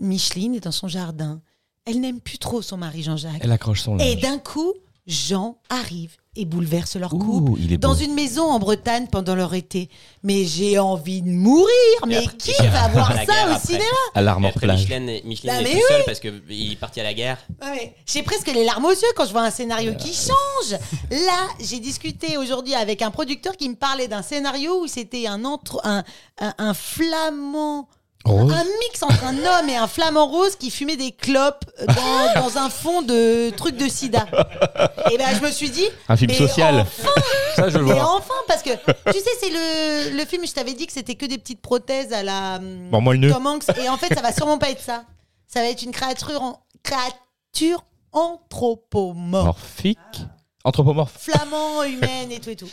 Micheline 0.00 0.54
est 0.54 0.60
dans 0.60 0.72
son 0.72 0.88
jardin. 0.88 1.42
Elle 1.84 2.00
n'aime 2.00 2.20
plus 2.20 2.38
trop 2.38 2.62
son 2.62 2.76
mari 2.78 3.02
Jean-Jacques. 3.02 3.40
Elle 3.42 3.52
accroche 3.52 3.82
son 3.82 3.98
Et 3.98 4.14
linge. 4.14 4.22
d'un 4.22 4.38
coup, 4.38 4.72
Jean 5.06 5.58
arrive 5.68 6.16
et 6.36 6.44
bouleverse 6.44 6.96
leur 6.96 7.12
Ouh, 7.12 7.18
couple 7.18 7.60
il 7.60 7.72
est 7.72 7.76
dans 7.76 7.92
beau. 7.94 8.00
une 8.00 8.14
maison 8.14 8.44
en 8.44 8.58
Bretagne 8.58 9.06
pendant 9.10 9.34
leur 9.34 9.52
été. 9.52 9.90
Mais 10.22 10.44
j'ai 10.44 10.78
envie 10.78 11.20
de 11.22 11.28
mourir. 11.28 11.66
Mais 12.06 12.18
après- 12.18 12.36
qui 12.38 12.52
va 12.68 12.88
voir 12.88 13.12
ça 13.12 13.22
au 13.48 13.50
après. 13.52 13.66
cinéma 13.66 13.84
À 14.14 14.22
plage. 14.52 14.80
Micheline, 14.80 15.20
Bah, 15.44 15.60
est 15.60 15.64
tout 15.72 15.76
oui. 15.76 15.82
seul 15.88 16.02
parce 16.06 16.20
qu'il 16.20 16.72
est 16.72 16.76
parti 16.76 17.00
à 17.00 17.02
la 17.02 17.14
guerre. 17.14 17.38
Ouais, 17.62 17.94
J'ai 18.06 18.22
presque 18.22 18.46
les 18.46 18.64
larmes 18.64 18.84
aux 18.84 18.90
yeux 18.90 19.12
quand 19.16 19.26
je 19.26 19.32
vois 19.32 19.42
un 19.42 19.50
scénario 19.50 19.92
qui 19.96 20.14
change. 20.14 20.78
Là, 21.10 21.48
j'ai 21.60 21.80
discuté 21.80 22.36
aujourd'hui 22.38 22.74
avec 22.74 23.02
un 23.02 23.10
producteur 23.10 23.56
qui 23.56 23.68
me 23.68 23.74
parlait 23.74 24.08
d'un 24.08 24.22
scénario 24.22 24.82
où 24.82 24.86
c'était 24.86 25.26
un, 25.26 25.44
entre, 25.44 25.80
un, 25.84 26.02
un, 26.40 26.54
un 26.58 26.74
flamand. 26.74 27.88
Rose. 28.24 28.52
Un 28.52 28.64
mix 28.64 29.02
entre 29.02 29.24
un 29.24 29.36
homme 29.36 29.68
et 29.68 29.76
un 29.76 29.88
flamant 29.88 30.26
rose 30.26 30.54
qui 30.56 30.70
fumait 30.70 30.96
des 30.96 31.10
clopes 31.12 31.64
dans, 31.86 32.40
dans 32.40 32.58
un 32.58 32.70
fond 32.70 33.02
de 33.02 33.50
truc 33.50 33.76
de 33.76 33.88
sida. 33.88 34.26
Et 35.10 35.18
ben 35.18 35.34
je 35.36 35.44
me 35.44 35.50
suis 35.50 35.70
dit. 35.70 35.86
Un 36.08 36.16
film 36.16 36.30
mais 36.30 36.36
social. 36.38 36.80
Enfin, 36.80 37.08
Ça, 37.56 37.68
je 37.68 37.78
le 37.78 37.84
mais 37.84 37.94
vois. 37.94 38.16
enfin, 38.16 38.34
parce 38.46 38.62
que 38.62 38.70
tu 38.70 39.18
sais, 39.18 39.30
c'est 39.40 39.50
le, 39.50 40.16
le 40.16 40.24
film, 40.24 40.46
je 40.46 40.52
t'avais 40.52 40.74
dit 40.74 40.86
que 40.86 40.92
c'était 40.92 41.16
que 41.16 41.26
des 41.26 41.38
petites 41.38 41.60
prothèses 41.60 42.12
à 42.12 42.22
la 42.22 42.56
hum, 42.56 42.90
Bon, 42.90 43.00
moi, 43.00 43.12
le 43.14 43.18
nœud. 43.18 43.32
Tom 43.32 43.46
Hanks. 43.46 43.64
Et 43.82 43.88
en 43.88 43.96
fait, 43.96 44.14
ça 44.14 44.22
va 44.22 44.32
sûrement 44.32 44.58
pas 44.58 44.70
être 44.70 44.82
ça. 44.82 45.04
Ça 45.48 45.60
va 45.60 45.66
être 45.68 45.82
une 45.82 45.92
créature, 45.92 46.40
en, 46.40 46.62
créature 46.82 47.84
anthropomorphe. 48.12 49.44
Morphique. 49.46 49.98
Anthropomorphe. 50.64 51.16
Flamand, 51.18 51.82
humaine 51.82 52.30
et 52.30 52.38
tout 52.38 52.50
et 52.50 52.56
tout. 52.56 52.70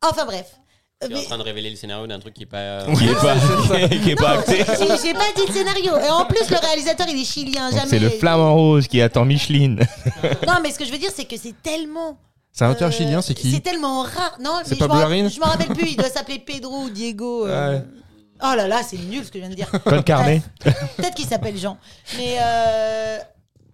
Enfin 0.00 0.24
bref. 0.24 0.56
Euh, 1.02 1.06
Tu 1.08 1.12
es 1.14 1.18
en 1.18 1.22
train 1.22 1.38
de 1.38 1.42
révéler 1.42 1.70
le 1.70 1.76
scénario 1.76 2.06
d'un 2.06 2.18
truc 2.20 2.34
qui 2.34 2.42
est 2.44 2.46
pas. 2.46 2.84
Qui 2.96 3.04
est 3.08 3.14
pas, 3.14 3.88
qui 3.88 4.10
est 4.10 4.14
pas 4.16 4.30
acté. 4.38 4.58
J'ai 4.58 4.86
j'ai 5.08 5.12
pas 5.14 5.24
dit 5.36 5.42
le 5.46 5.52
scénario. 5.52 5.96
Et 5.98 6.08
en 6.10 6.24
plus, 6.24 6.48
le 6.50 6.56
réalisateur, 6.58 7.06
il 7.08 7.20
est 7.20 7.24
chilien. 7.24 7.70
Donc, 7.70 7.78
Jamais. 7.78 7.90
C'est 7.90 7.98
le 7.98 8.10
flamant 8.10 8.54
rose 8.54 8.86
qui 8.88 9.00
attend 9.00 9.24
Micheline. 9.24 9.80
Non, 10.46 10.54
mais 10.62 10.70
ce 10.70 10.78
que 10.78 10.84
je 10.84 10.92
veux 10.92 10.98
dire, 10.98 11.10
c'est 11.14 11.24
que 11.24 11.36
c'est 11.36 11.54
tellement. 11.62 12.18
C'est 12.52 12.64
un 12.64 12.70
auteur 12.72 12.88
euh, 12.88 12.92
chilien, 12.92 13.22
c'est 13.22 13.28
C'est 13.36 13.48
qui 13.48 13.60
tellement 13.62 14.02
rare. 14.02 14.36
Non, 14.40 14.60
C'est 14.64 14.72
mais 14.78 14.86
pas 14.86 14.94
je 15.08 15.22
m'en- 15.22 15.28
Je 15.28 15.40
m'en 15.40 15.46
rappelle 15.46 15.68
plus. 15.74 15.88
Il 15.90 15.96
doit 15.96 16.10
s'appeler 16.10 16.38
Pedro 16.38 16.82
ou 16.84 16.90
Diego. 16.90 17.46
euh. 17.46 17.78
Ouais. 17.78 17.84
Oh 18.44 18.54
là 18.56 18.66
là, 18.68 18.82
c'est 18.82 18.98
nul 18.98 19.24
ce 19.24 19.30
que 19.30 19.38
je 19.38 19.44
viens 19.44 19.48
de 19.50 19.54
dire. 19.54 19.70
Con 19.84 20.02
Carne. 20.02 20.40
Peut-être 20.96 21.14
qu'il 21.14 21.26
s'appelle 21.26 21.56
Jean. 21.56 21.78
Mais 22.18 22.36
euh, 22.42 23.18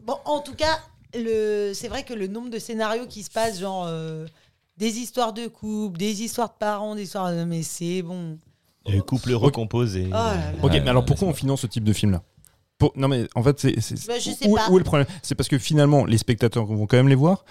bon, 0.01 0.17
en 0.27 0.41
tout 0.41 0.55
cas, 0.55 0.79
le... 1.15 1.73
c'est 1.75 1.89
vrai 1.89 2.03
que 2.05 2.13
le 2.15 2.27
nombre 2.27 2.51
de 2.51 2.59
scénarios 2.59 3.07
qui 3.07 3.23
se 3.23 3.31
passent, 3.31 3.59
genre 3.61 3.87
euh, 3.89 4.27
des 4.79 4.99
histoires 4.99 5.33
de 5.33 5.47
couple, 5.49 5.99
des 5.99 6.23
histoires 6.23 6.49
de 6.49 6.55
parents, 6.59 6.95
des 6.95 7.03
histoires 7.03 7.33
de. 7.33 7.45
Mais 7.45 7.63
c'est 7.63 8.03
bon. 8.03 8.39
Le 8.87 9.03
couple 9.03 9.33
recomposé. 9.35 10.07
Oh 10.09 10.13
là 10.13 10.35
là. 10.35 10.53
Ok, 10.63 10.73
mais 10.73 10.89
alors 10.89 11.05
pourquoi 11.05 11.29
on 11.29 11.35
finance 11.35 11.61
ce 11.61 11.67
type 11.67 11.85
de 11.85 11.93
film-là 11.93 12.23
Pour- 12.79 12.93
Non, 12.97 13.09
mais 13.09 13.27
en 13.35 13.43
fait, 13.43 13.59
c'est. 13.61 13.75
Bah, 14.07 14.15
où, 14.71 14.77
est 14.77 14.79
le 14.79 14.85
problème 14.85 15.07
C'est 15.23 15.35
parce 15.35 15.49
que 15.49 15.59
finalement, 15.59 16.05
les 16.07 16.17
spectateurs 16.17 16.65
vont 16.65 16.87
quand 16.87 16.97
même 16.97 17.09
les 17.09 17.15
voir. 17.15 17.45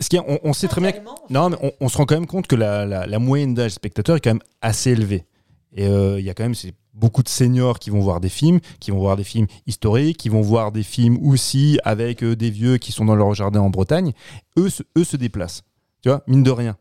Ce 0.00 0.08
qui- 0.08 0.16
est- 0.16 0.20
on, 0.26 0.38
on 0.44 0.52
sait 0.54 0.68
très 0.68 0.80
bien. 0.80 0.92
que-. 0.92 1.00
Non, 1.30 1.50
mais 1.50 1.56
on, 1.62 1.72
on 1.80 1.88
se 1.88 1.96
rend 1.98 2.06
quand 2.06 2.14
même 2.14 2.26
compte 2.26 2.46
que 2.46 2.56
la, 2.56 2.86
la- 2.86 3.06
la 3.06 3.18
moyenne 3.18 3.52
d'âge 3.54 3.72
spectateur 3.72 4.16
est 4.16 4.20
quand 4.20 4.30
même 4.30 4.42
assez 4.62 4.90
élevée. 4.92 5.26
Et 5.74 5.86
euh, 5.86 6.20
il 6.20 6.24
y 6.24 6.30
a 6.30 6.34
quand 6.34 6.44
même 6.44 6.54
c'est 6.54 6.74
beaucoup 6.94 7.22
de 7.22 7.28
seniors 7.28 7.78
qui 7.78 7.90
vont 7.90 8.00
voir 8.00 8.20
des 8.20 8.28
films, 8.28 8.60
qui 8.78 8.90
vont 8.92 8.98
voir 8.98 9.16
des 9.16 9.24
films 9.24 9.46
historiques, 9.66 10.18
qui 10.18 10.28
vont 10.28 10.42
voir 10.42 10.70
des 10.70 10.82
films 10.82 11.18
aussi 11.26 11.78
avec 11.84 12.22
euh, 12.22 12.36
des 12.36 12.50
vieux 12.50 12.76
qui 12.78 12.92
sont 12.92 13.04
dans 13.06 13.14
leur 13.16 13.34
jardin 13.34 13.60
en 13.60 13.70
Bretagne. 13.70 14.12
Eux, 14.58 14.70
se- 14.70 14.82
eux 14.96 15.04
se 15.04 15.16
déplacent. 15.16 15.62
Tu 16.02 16.08
vois, 16.08 16.22
mine 16.26 16.42
de 16.42 16.50
rien. 16.50 16.76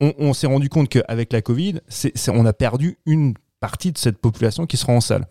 On, 0.00 0.34
s'est 0.34 0.46
rendu 0.46 0.68
compte 0.68 0.90
qu'avec 0.90 1.32
la 1.32 1.40
Covid, 1.40 1.80
on 2.28 2.44
a 2.44 2.52
perdu 2.52 2.98
une 3.06 3.32
partie 3.60 3.92
de 3.92 3.98
cette 3.98 4.18
population 4.18 4.66
qui 4.66 4.76
sera 4.76 4.92
en 4.92 5.00
salle. 5.00 5.26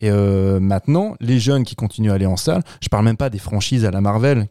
Et 0.00 0.10
euh, 0.10 0.58
maintenant, 0.58 1.14
les 1.20 1.38
jeunes 1.38 1.62
qui 1.62 1.76
continuent 1.76 2.10
à 2.10 2.14
aller 2.14 2.26
en 2.26 2.36
salle, 2.36 2.64
je 2.80 2.88
parle 2.88 3.04
même 3.04 3.16
pas 3.16 3.30
des 3.30 3.38
franchises 3.38 3.84
à 3.84 3.92
la 3.92 4.00
Marvel 4.00 4.48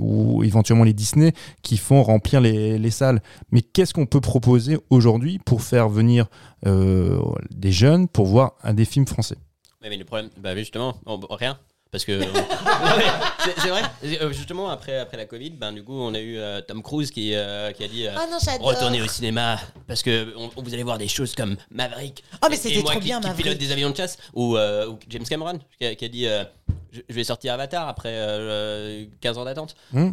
ou 0.00 0.42
éventuellement 0.42 0.82
les 0.82 0.92
Disney 0.92 1.32
qui 1.62 1.76
font 1.76 2.02
remplir 2.02 2.40
les, 2.40 2.78
les 2.78 2.90
salles. 2.90 3.22
Mais 3.52 3.62
qu'est-ce 3.62 3.94
qu'on 3.94 4.06
peut 4.06 4.20
proposer 4.20 4.76
aujourd'hui 4.90 5.38
pour 5.38 5.62
faire 5.62 5.88
venir 5.88 6.26
euh, 6.66 7.20
des 7.50 7.70
jeunes 7.70 8.08
pour 8.08 8.26
voir 8.26 8.54
des 8.72 8.84
films 8.84 9.06
français? 9.06 9.36
Mais 9.80 9.96
le 9.96 10.04
problème, 10.04 10.30
bah 10.42 10.56
justement, 10.56 10.96
rien. 11.30 11.56
Parce 11.90 12.04
que. 12.04 12.20
C'est 13.62 13.68
vrai. 13.68 13.82
Euh, 14.04 14.32
Justement, 14.32 14.68
après, 14.68 14.98
après 14.98 15.16
la 15.16 15.24
Covid, 15.24 15.50
ben, 15.50 15.72
du 15.72 15.82
coup, 15.82 15.94
on 15.98 16.12
a 16.14 16.18
eu 16.18 16.36
euh, 16.38 16.60
Tom 16.60 16.82
Cruise 16.82 17.10
qui, 17.10 17.34
euh, 17.34 17.72
qui 17.72 17.84
a 17.84 17.88
dit. 17.88 18.06
euh, 18.06 18.12
Ah 18.16 18.26
non, 18.30 18.36
j'adore. 18.44 18.66
Retournez 18.68 19.00
au 19.00 19.06
cinéma 19.06 19.58
parce 19.86 20.02
que 20.02 20.34
on- 20.36 20.50
vous 20.60 20.74
allez 20.74 20.82
voir 20.82 20.98
des 20.98 21.08
choses 21.08 21.34
comme 21.34 21.56
Maverick. 21.70 22.22
Oh, 22.42 22.46
mais 22.50 22.56
c'était 22.56 22.82
trop 22.82 22.98
qui, 22.98 23.04
bien, 23.04 23.20
qui 23.20 23.26
Maverick. 23.26 23.44
pilote 23.44 23.58
des 23.58 23.72
avions 23.72 23.90
de 23.90 23.96
chasse 23.96 24.18
ou, 24.34 24.56
euh, 24.56 24.88
ou 24.88 24.98
James 25.08 25.24
Cameron 25.24 25.58
qui 25.78 25.86
a, 25.86 25.94
qui 25.94 26.04
a 26.04 26.08
dit 26.08 26.26
euh, 26.26 26.44
je, 26.92 27.00
je 27.08 27.14
vais 27.14 27.24
sortir 27.24 27.52
Avatar 27.54 27.86
après 27.88 28.10
euh, 28.12 29.04
15 29.20 29.38
ans 29.38 29.44
d'attente. 29.44 29.74
Hmm 29.92 30.10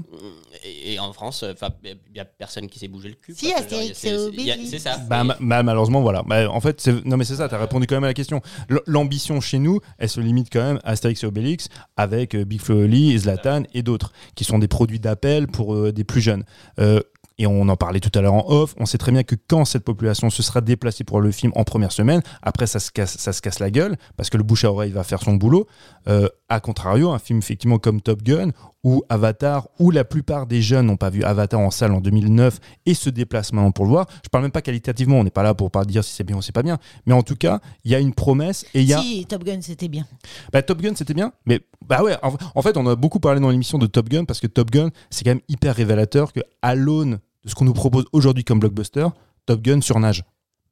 et, 0.63 0.93
et 0.93 0.99
en 0.99 1.13
France, 1.13 1.43
enfin, 1.51 1.69
il 1.83 1.97
y 2.15 2.19
a 2.19 2.25
personne 2.25 2.67
qui 2.67 2.79
s'est 2.79 2.87
bougé 2.87 3.09
le 3.09 3.15
cul. 3.15 3.33
Si, 3.35 3.51
c'est- 3.67 4.79
ça. 4.79 4.97
Bah, 5.09 5.21
Et- 5.21 5.27
ma- 5.27 5.37
bah, 5.39 5.63
malheureusement, 5.63 6.01
voilà. 6.01 6.23
Bah, 6.25 6.49
en 6.49 6.59
fait, 6.59 6.81
c'est- 6.81 7.05
non 7.05 7.17
mais 7.17 7.25
c'est 7.25 7.35
ça, 7.35 7.47
tu 7.49 7.55
as 7.55 7.59
répondu 7.59 7.87
quand 7.87 7.95
même 7.95 8.03
à 8.03 8.07
la 8.07 8.13
question. 8.13 8.41
L'ambition 8.87 9.41
chez 9.41 9.59
nous, 9.59 9.79
elle 9.97 10.09
se 10.09 10.19
limite 10.19 10.49
quand 10.51 10.61
même 10.63 10.79
à 10.83 10.91
Astérix 10.91 11.23
et 11.23 11.27
Obélix 11.27 11.69
avec 11.97 12.35
euh, 12.35 12.45
Big 12.45 12.61
Flo 12.61 12.79
et 12.81 12.83
Oli, 12.85 13.17
Zlatan 13.19 13.63
et 13.73 13.83
d'autres, 13.83 14.11
qui 14.35 14.43
sont 14.43 14.59
des 14.59 14.67
produits 14.67 14.99
d'appel 14.99 15.47
pour 15.47 15.73
euh, 15.75 15.91
des 15.91 16.03
plus 16.03 16.21
jeunes. 16.21 16.43
Euh, 16.79 16.99
et 17.37 17.47
on 17.47 17.67
en 17.67 17.75
parlait 17.75 17.99
tout 17.99 18.17
à 18.17 18.21
l'heure 18.21 18.33
en 18.33 18.45
off, 18.47 18.75
on 18.79 18.85
sait 18.85 18.97
très 18.97 19.11
bien 19.11 19.23
que 19.23 19.35
quand 19.49 19.65
cette 19.65 19.83
population 19.83 20.29
se 20.29 20.41
sera 20.41 20.61
déplacée 20.61 21.03
pour 21.03 21.19
le 21.19 21.31
film 21.31 21.51
en 21.55 21.65
première 21.65 21.91
semaine, 21.91 22.21
après 22.41 22.65
ça 22.65 22.79
se 22.79 22.91
casse, 22.91 23.17
ça 23.17 23.33
se 23.33 23.41
casse 23.41 23.59
la 23.59 23.69
gueule, 23.71 23.97
parce 24.15 24.29
que 24.29 24.37
le 24.37 24.43
bouche 24.43 24.63
à 24.63 24.71
oreille 24.71 24.91
va 24.91 25.03
faire 25.03 25.21
son 25.21 25.33
boulot. 25.33 25.67
Euh, 26.07 26.29
a 26.47 26.59
contrario, 26.59 27.09
un 27.11 27.19
film 27.19 27.39
effectivement 27.39 27.79
comme 27.79 28.01
Top 28.01 28.21
Gun 28.21 28.51
ou 28.83 29.03
Avatar, 29.09 29.67
où 29.79 29.89
la 29.89 30.03
plupart 30.03 30.45
des 30.45 30.61
jeunes 30.61 30.85
n'ont 30.85 30.95
pas 30.97 31.09
vu 31.09 31.23
Avatar 31.23 31.59
en 31.59 31.71
salle 31.71 31.91
en 31.91 32.01
2009 32.01 32.59
et 32.85 32.93
se 32.93 33.09
déplacent 33.09 33.51
maintenant 33.51 33.71
pour 33.71 33.85
le 33.85 33.91
voir. 33.91 34.05
Je 34.23 34.29
parle 34.29 34.43
même 34.43 34.51
pas 34.51 34.61
qualitativement, 34.61 35.19
on 35.19 35.23
n'est 35.23 35.31
pas 35.31 35.41
là 35.41 35.55
pour 35.55 35.71
pas 35.71 35.83
dire 35.85 36.03
si 36.03 36.13
c'est 36.13 36.23
bien 36.23 36.37
ou 36.37 36.43
c'est 36.43 36.51
pas 36.51 36.61
bien, 36.61 36.77
mais 37.07 37.13
en 37.13 37.23
tout 37.23 37.35
cas, 37.35 37.59
il 37.83 37.91
y 37.91 37.95
a 37.95 37.99
une 37.99 38.13
promesse 38.13 38.63
et 38.75 38.81
il 38.81 38.87
y 38.87 38.93
a 38.93 39.01
Si, 39.01 39.25
Top 39.27 39.43
Gun, 39.43 39.59
c'était 39.61 39.87
bien. 39.87 40.05
bah, 40.53 40.61
Top 40.61 40.81
Gun, 40.81 40.93
c'était 40.95 41.15
bien, 41.15 41.31
mais 41.47 41.61
bah 41.87 42.03
ouais, 42.03 42.15
en, 42.21 42.33
en 42.53 42.61
fait, 42.61 42.77
on 42.77 42.85
a 42.85 42.95
beaucoup 42.95 43.19
parlé 43.19 43.39
dans 43.39 43.49
l'émission 43.49 43.79
de 43.79 43.87
Top 43.87 44.07
Gun 44.09 44.25
parce 44.25 44.39
que 44.39 44.47
Top 44.47 44.69
Gun, 44.69 44.89
c'est 45.09 45.23
quand 45.23 45.31
même 45.31 45.41
hyper 45.49 45.75
révélateur 45.75 46.31
que 46.31 46.41
à 46.61 46.75
l'aune 46.75 47.19
de 47.43 47.49
ce 47.49 47.55
qu'on 47.55 47.65
nous 47.65 47.73
propose 47.73 48.05
aujourd'hui 48.11 48.43
comme 48.43 48.59
blockbuster, 48.59 49.07
Top 49.47 49.61
Gun 49.61 49.81
surnage. 49.81 50.23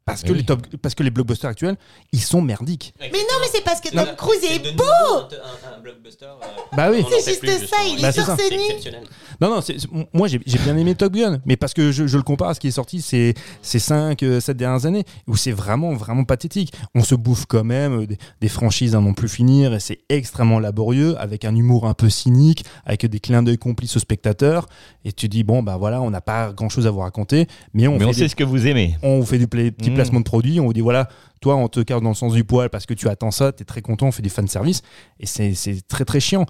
Parce 0.06 0.22
que, 0.22 0.32
Oui. 0.32 0.40
les 0.40 0.44
top, 0.44 0.62
parce 0.82 0.96
que 0.96 1.04
les 1.04 1.12
blockbusters 1.12 1.50
actuels, 1.50 1.78
ils 2.12 2.20
sont 2.22 2.42
merdiques. 2.42 2.94
Mais 3.00 3.08
non, 3.10 3.38
mais 3.42 3.48
c'est 3.54 3.64
parce 3.64 3.80
que. 3.80 3.90
Tom 3.90 4.08
Cruise 4.18 4.44
est 4.44 4.76
beau 4.76 4.84
un, 4.84 5.80
blockbuster. 5.82 6.26
euh, 6.26 6.46
Bah 6.76 6.90
oui. 6.92 7.06
C'est 7.10 7.30
juste 7.32 7.40
plus, 7.40 7.68
ça, 7.68 7.78
il 7.88 8.00
est 8.00 8.02
Bah, 8.02 8.12
c'est 8.12 8.24
sur. 8.24 8.36
Non, 9.42 9.50
non, 9.50 10.06
moi 10.14 10.28
j'ai 10.28 10.40
bien 10.40 10.78
aimé 10.78 10.96
Top 10.96 11.14
Gun, 11.14 11.40
mais 11.46 11.56
parce 11.58 11.74
que 11.74 11.92
je, 11.92 12.06
je 12.08 12.18
le 12.18 12.24
compare 12.24 12.50
à 12.50 12.54
ce 12.54 12.60
qui 12.60 12.68
est 12.68 12.72
sorti 12.72 13.02
ces, 13.02 13.34
ces 13.62 13.80
5, 13.80 14.24
7 14.40 14.58
dernières 14.58 14.86
années, 14.86 15.04
où 15.28 15.36
c'est 15.36 15.52
vraiment, 15.52 15.94
vraiment 15.94 16.24
pathétique. 16.24 16.74
On 16.96 17.04
se 17.04 17.16
bouffe 17.16 17.46
quand 17.48 17.64
même 17.64 18.02
euh, 18.02 18.06
des, 18.06 18.18
des 18.42 18.50
franchises 18.50 18.96
à 18.96 19.00
non 19.00 19.14
plus 19.14 19.30
finir, 19.30 19.74
et 19.74 19.80
c'est 19.80 20.00
extrêmement 20.10 20.60
laborieux, 20.60 21.16
avec 21.20 21.46
un 21.46 21.56
humour 21.56 21.88
un 21.88 21.94
peu 21.94 22.10
cynique, 22.10 22.66
avec 22.86 23.06
des 23.06 23.20
clins 23.20 23.44
d'œil 23.44 23.58
complices 23.58 23.96
aux 23.96 24.00
spectateurs, 24.00 24.68
et 25.06 25.12
tu 25.14 25.28
dis, 25.30 25.44
bon, 25.44 25.64
bah 25.64 25.78
voilà, 25.78 26.02
on 26.02 26.10
n'a 26.10 26.22
pas 26.22 26.52
grand 26.52 26.70
chose 26.70 26.88
à 26.88 26.92
vous 26.92 27.00
raconter, 27.00 27.48
mais 27.74 27.88
on 27.88 27.94
Mais 27.94 28.00
fait 28.00 28.06
on 28.06 28.08
des- 28.10 28.14
sait 28.14 28.28
ce 28.28 28.36
que 28.36 28.44
vous 28.44 28.68
aimez. 28.68 28.96
on 29.02 29.20
vous 29.20 29.26
fait 29.26 29.38
des 29.40 29.48
pla- 29.48 29.72
petits 29.72 29.92
Mm. 29.94 29.96
placements 29.96 30.20
de 30.20 30.26
produits, 30.26 30.60
on 30.60 30.66
vous 30.66 30.74
dit 30.74 30.82
voilà, 30.82 31.08
toi 31.42 31.56
on 31.56 31.68
te 31.68 31.80
carre 31.80 32.02
dans 32.02 32.10
le 32.10 32.16
sens 32.16 32.34
du 32.34 32.44
poil 32.44 32.70
parce 32.70 32.86
que 32.86 32.94
tu 32.94 33.08
attends 33.10 33.32
ça, 33.32 33.52
t'es 33.52 33.64
très 33.66 33.82
content, 33.82 34.08
on 34.08 34.12
fait 34.12 34.22
du 34.22 34.30
fan 34.30 34.48
service 34.48 34.82
et 35.20 35.26
c'est 35.26 35.54
c'est 35.56 35.88
très 35.88 36.06
très 36.06 36.20
chiant. 36.20 36.46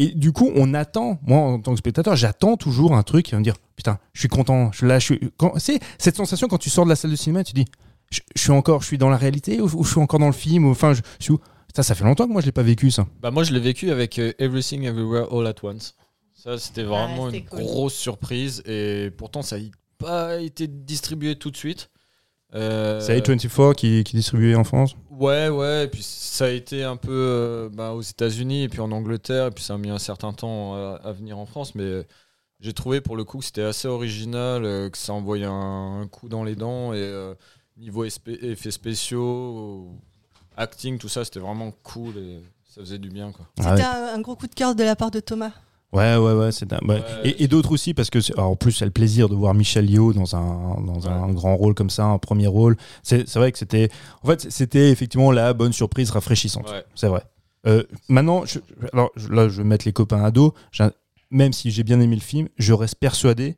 Et 0.00 0.14
du 0.14 0.30
coup, 0.32 0.50
on 0.54 0.74
attend, 0.74 1.18
moi 1.26 1.38
en 1.38 1.58
tant 1.60 1.72
que 1.72 1.78
spectateur, 1.78 2.14
j'attends 2.14 2.56
toujours 2.56 2.94
un 2.94 3.02
truc 3.02 3.24
qui 3.26 3.32
va 3.32 3.38
me 3.38 3.44
dire 3.44 3.56
putain, 3.74 3.98
je 4.12 4.20
suis 4.20 4.28
content, 4.28 4.70
je, 4.72 4.86
là, 4.86 4.98
je 5.00 5.04
suis. 5.06 5.20
quand- 5.36 5.58
C'est 5.58 5.80
cette 5.98 6.14
sensation 6.16 6.46
quand 6.46 6.58
tu 6.58 6.70
sors 6.70 6.84
de 6.84 6.90
la 6.90 6.96
salle 6.96 7.10
de 7.10 7.16
cinéma, 7.16 7.42
tu 7.42 7.52
dis 7.52 7.64
je, 8.10 8.20
je 8.36 8.40
suis 8.40 8.50
encore, 8.52 8.82
je 8.82 8.86
suis 8.86 8.98
dans 8.98 9.08
la 9.10 9.16
réalité 9.16 9.60
ou, 9.60 9.64
ou 9.74 9.82
je 9.84 9.90
suis 9.90 10.00
encore 10.00 10.20
dans 10.20 10.26
le 10.26 10.32
film, 10.32 10.66
ou, 10.66 10.70
enfin, 10.70 10.94
je, 10.94 11.00
je 11.18 11.24
suis 11.24 11.32
où? 11.32 11.40
Ça, 11.74 11.82
ça 11.82 11.94
fait 11.94 12.04
longtemps 12.04 12.26
que 12.26 12.32
moi 12.32 12.40
je 12.40 12.46
l'ai 12.46 12.52
pas 12.52 12.62
vécu 12.62 12.90
ça. 12.90 13.06
Bah 13.20 13.30
moi 13.30 13.42
je 13.44 13.52
l'ai 13.52 13.60
vécu 13.60 13.90
avec 13.90 14.18
euh, 14.18 14.32
Everything 14.38 14.84
Everywhere 14.84 15.26
All 15.32 15.46
at 15.46 15.54
Once. 15.62 15.94
Ça, 16.34 16.56
c'était 16.58 16.84
vraiment 16.84 17.26
c'était 17.26 17.38
une 17.38 17.44
cool. 17.46 17.58
grosse 17.60 17.94
surprise. 17.94 18.62
Et 18.66 19.10
pourtant, 19.16 19.42
ça 19.42 19.58
n'a 19.58 19.64
pas 19.98 20.38
été 20.40 20.66
distribué 20.68 21.34
tout 21.36 21.50
de 21.50 21.56
suite. 21.56 21.90
Euh, 22.54 23.00
C'est 23.00 23.18
A24 23.18 23.74
qui, 23.74 24.04
qui 24.04 24.16
distribuait 24.16 24.54
en 24.54 24.64
France. 24.64 24.96
Ouais, 25.10 25.48
ouais. 25.48 25.84
Et 25.84 25.88
puis 25.88 26.02
ça 26.02 26.46
a 26.46 26.48
été 26.48 26.82
un 26.84 26.96
peu 26.96 27.10
euh, 27.12 27.68
bah, 27.72 27.92
aux 27.92 28.00
États-Unis 28.02 28.62
et 28.64 28.68
puis 28.68 28.80
en 28.80 28.90
Angleterre. 28.92 29.48
Et 29.48 29.50
puis 29.50 29.64
ça 29.64 29.74
a 29.74 29.78
mis 29.78 29.90
un 29.90 29.98
certain 29.98 30.32
temps 30.32 30.74
à, 30.74 31.00
à 31.04 31.12
venir 31.12 31.38
en 31.38 31.46
France. 31.46 31.74
Mais 31.74 31.82
euh, 31.84 32.04
j'ai 32.60 32.72
trouvé 32.72 33.00
pour 33.00 33.16
le 33.16 33.24
coup 33.24 33.38
que 33.38 33.44
c'était 33.44 33.62
assez 33.62 33.88
original, 33.88 34.64
euh, 34.64 34.88
que 34.90 34.96
ça 34.98 35.12
envoyait 35.12 35.44
un, 35.44 36.00
un 36.02 36.06
coup 36.06 36.28
dans 36.28 36.44
les 36.44 36.54
dents. 36.54 36.92
Et 36.94 36.98
euh, 36.98 37.34
niveau 37.76 38.04
effets 38.04 38.70
spéciaux, 38.70 39.88
acting, 40.56 40.98
tout 40.98 41.08
ça, 41.08 41.24
c'était 41.24 41.40
vraiment 41.40 41.72
cool. 41.82 42.16
Et 42.16 42.40
ça 42.64 42.80
faisait 42.80 42.98
du 42.98 43.10
bien. 43.10 43.32
Ah 43.38 43.42
C'était 43.58 43.74
ouais. 43.74 43.82
un, 43.82 44.14
un 44.14 44.20
gros 44.20 44.36
coup 44.36 44.46
de 44.46 44.54
cœur 44.54 44.74
de 44.74 44.84
la 44.84 44.96
part 44.96 45.10
de 45.10 45.20
Thomas. 45.20 45.52
Ouais, 45.92 46.16
ouais, 46.16 46.32
ouais. 46.34 46.52
c'est 46.52 46.70
ouais. 46.84 47.02
Et, 47.24 47.44
et 47.44 47.48
d'autres 47.48 47.72
aussi, 47.72 47.94
parce 47.94 48.10
que 48.10 48.18
alors, 48.34 48.50
en 48.50 48.56
plus, 48.56 48.72
c'est 48.72 48.84
le 48.84 48.90
plaisir 48.90 49.28
de 49.28 49.34
voir 49.34 49.54
Michel 49.54 49.88
Yeoh 49.90 50.12
dans 50.12 50.36
un, 50.36 50.80
dans 50.82 51.08
un 51.08 51.32
grand 51.32 51.56
rôle 51.56 51.74
comme 51.74 51.88
ça, 51.90 52.04
un 52.04 52.18
premier 52.18 52.46
rôle. 52.46 52.76
C'est 53.02 53.26
vrai 53.36 53.52
que 53.52 53.58
c'était. 53.58 53.88
En 54.22 54.26
fait, 54.28 54.46
c'était 54.50 54.90
effectivement 54.90 55.32
la 55.32 55.54
bonne 55.54 55.72
surprise 55.72 56.10
rafraîchissante. 56.10 56.68
Ouais. 56.70 56.84
C'est 56.94 57.08
vrai. 57.08 57.22
Euh, 57.66 57.82
maintenant, 58.08 58.44
je- 58.44 58.58
alors 58.92 59.10
là, 59.30 59.48
je 59.48 59.58
vais 59.58 59.64
mettre 59.64 59.86
les 59.86 59.92
copains 59.92 60.22
à 60.22 60.30
dos. 60.30 60.54
Même 61.30 61.52
si 61.52 61.70
j'ai 61.70 61.82
bien 61.84 62.00
aimé 62.00 62.16
le 62.16 62.22
film, 62.22 62.48
je 62.58 62.72
reste 62.72 62.94
persuadé 62.96 63.56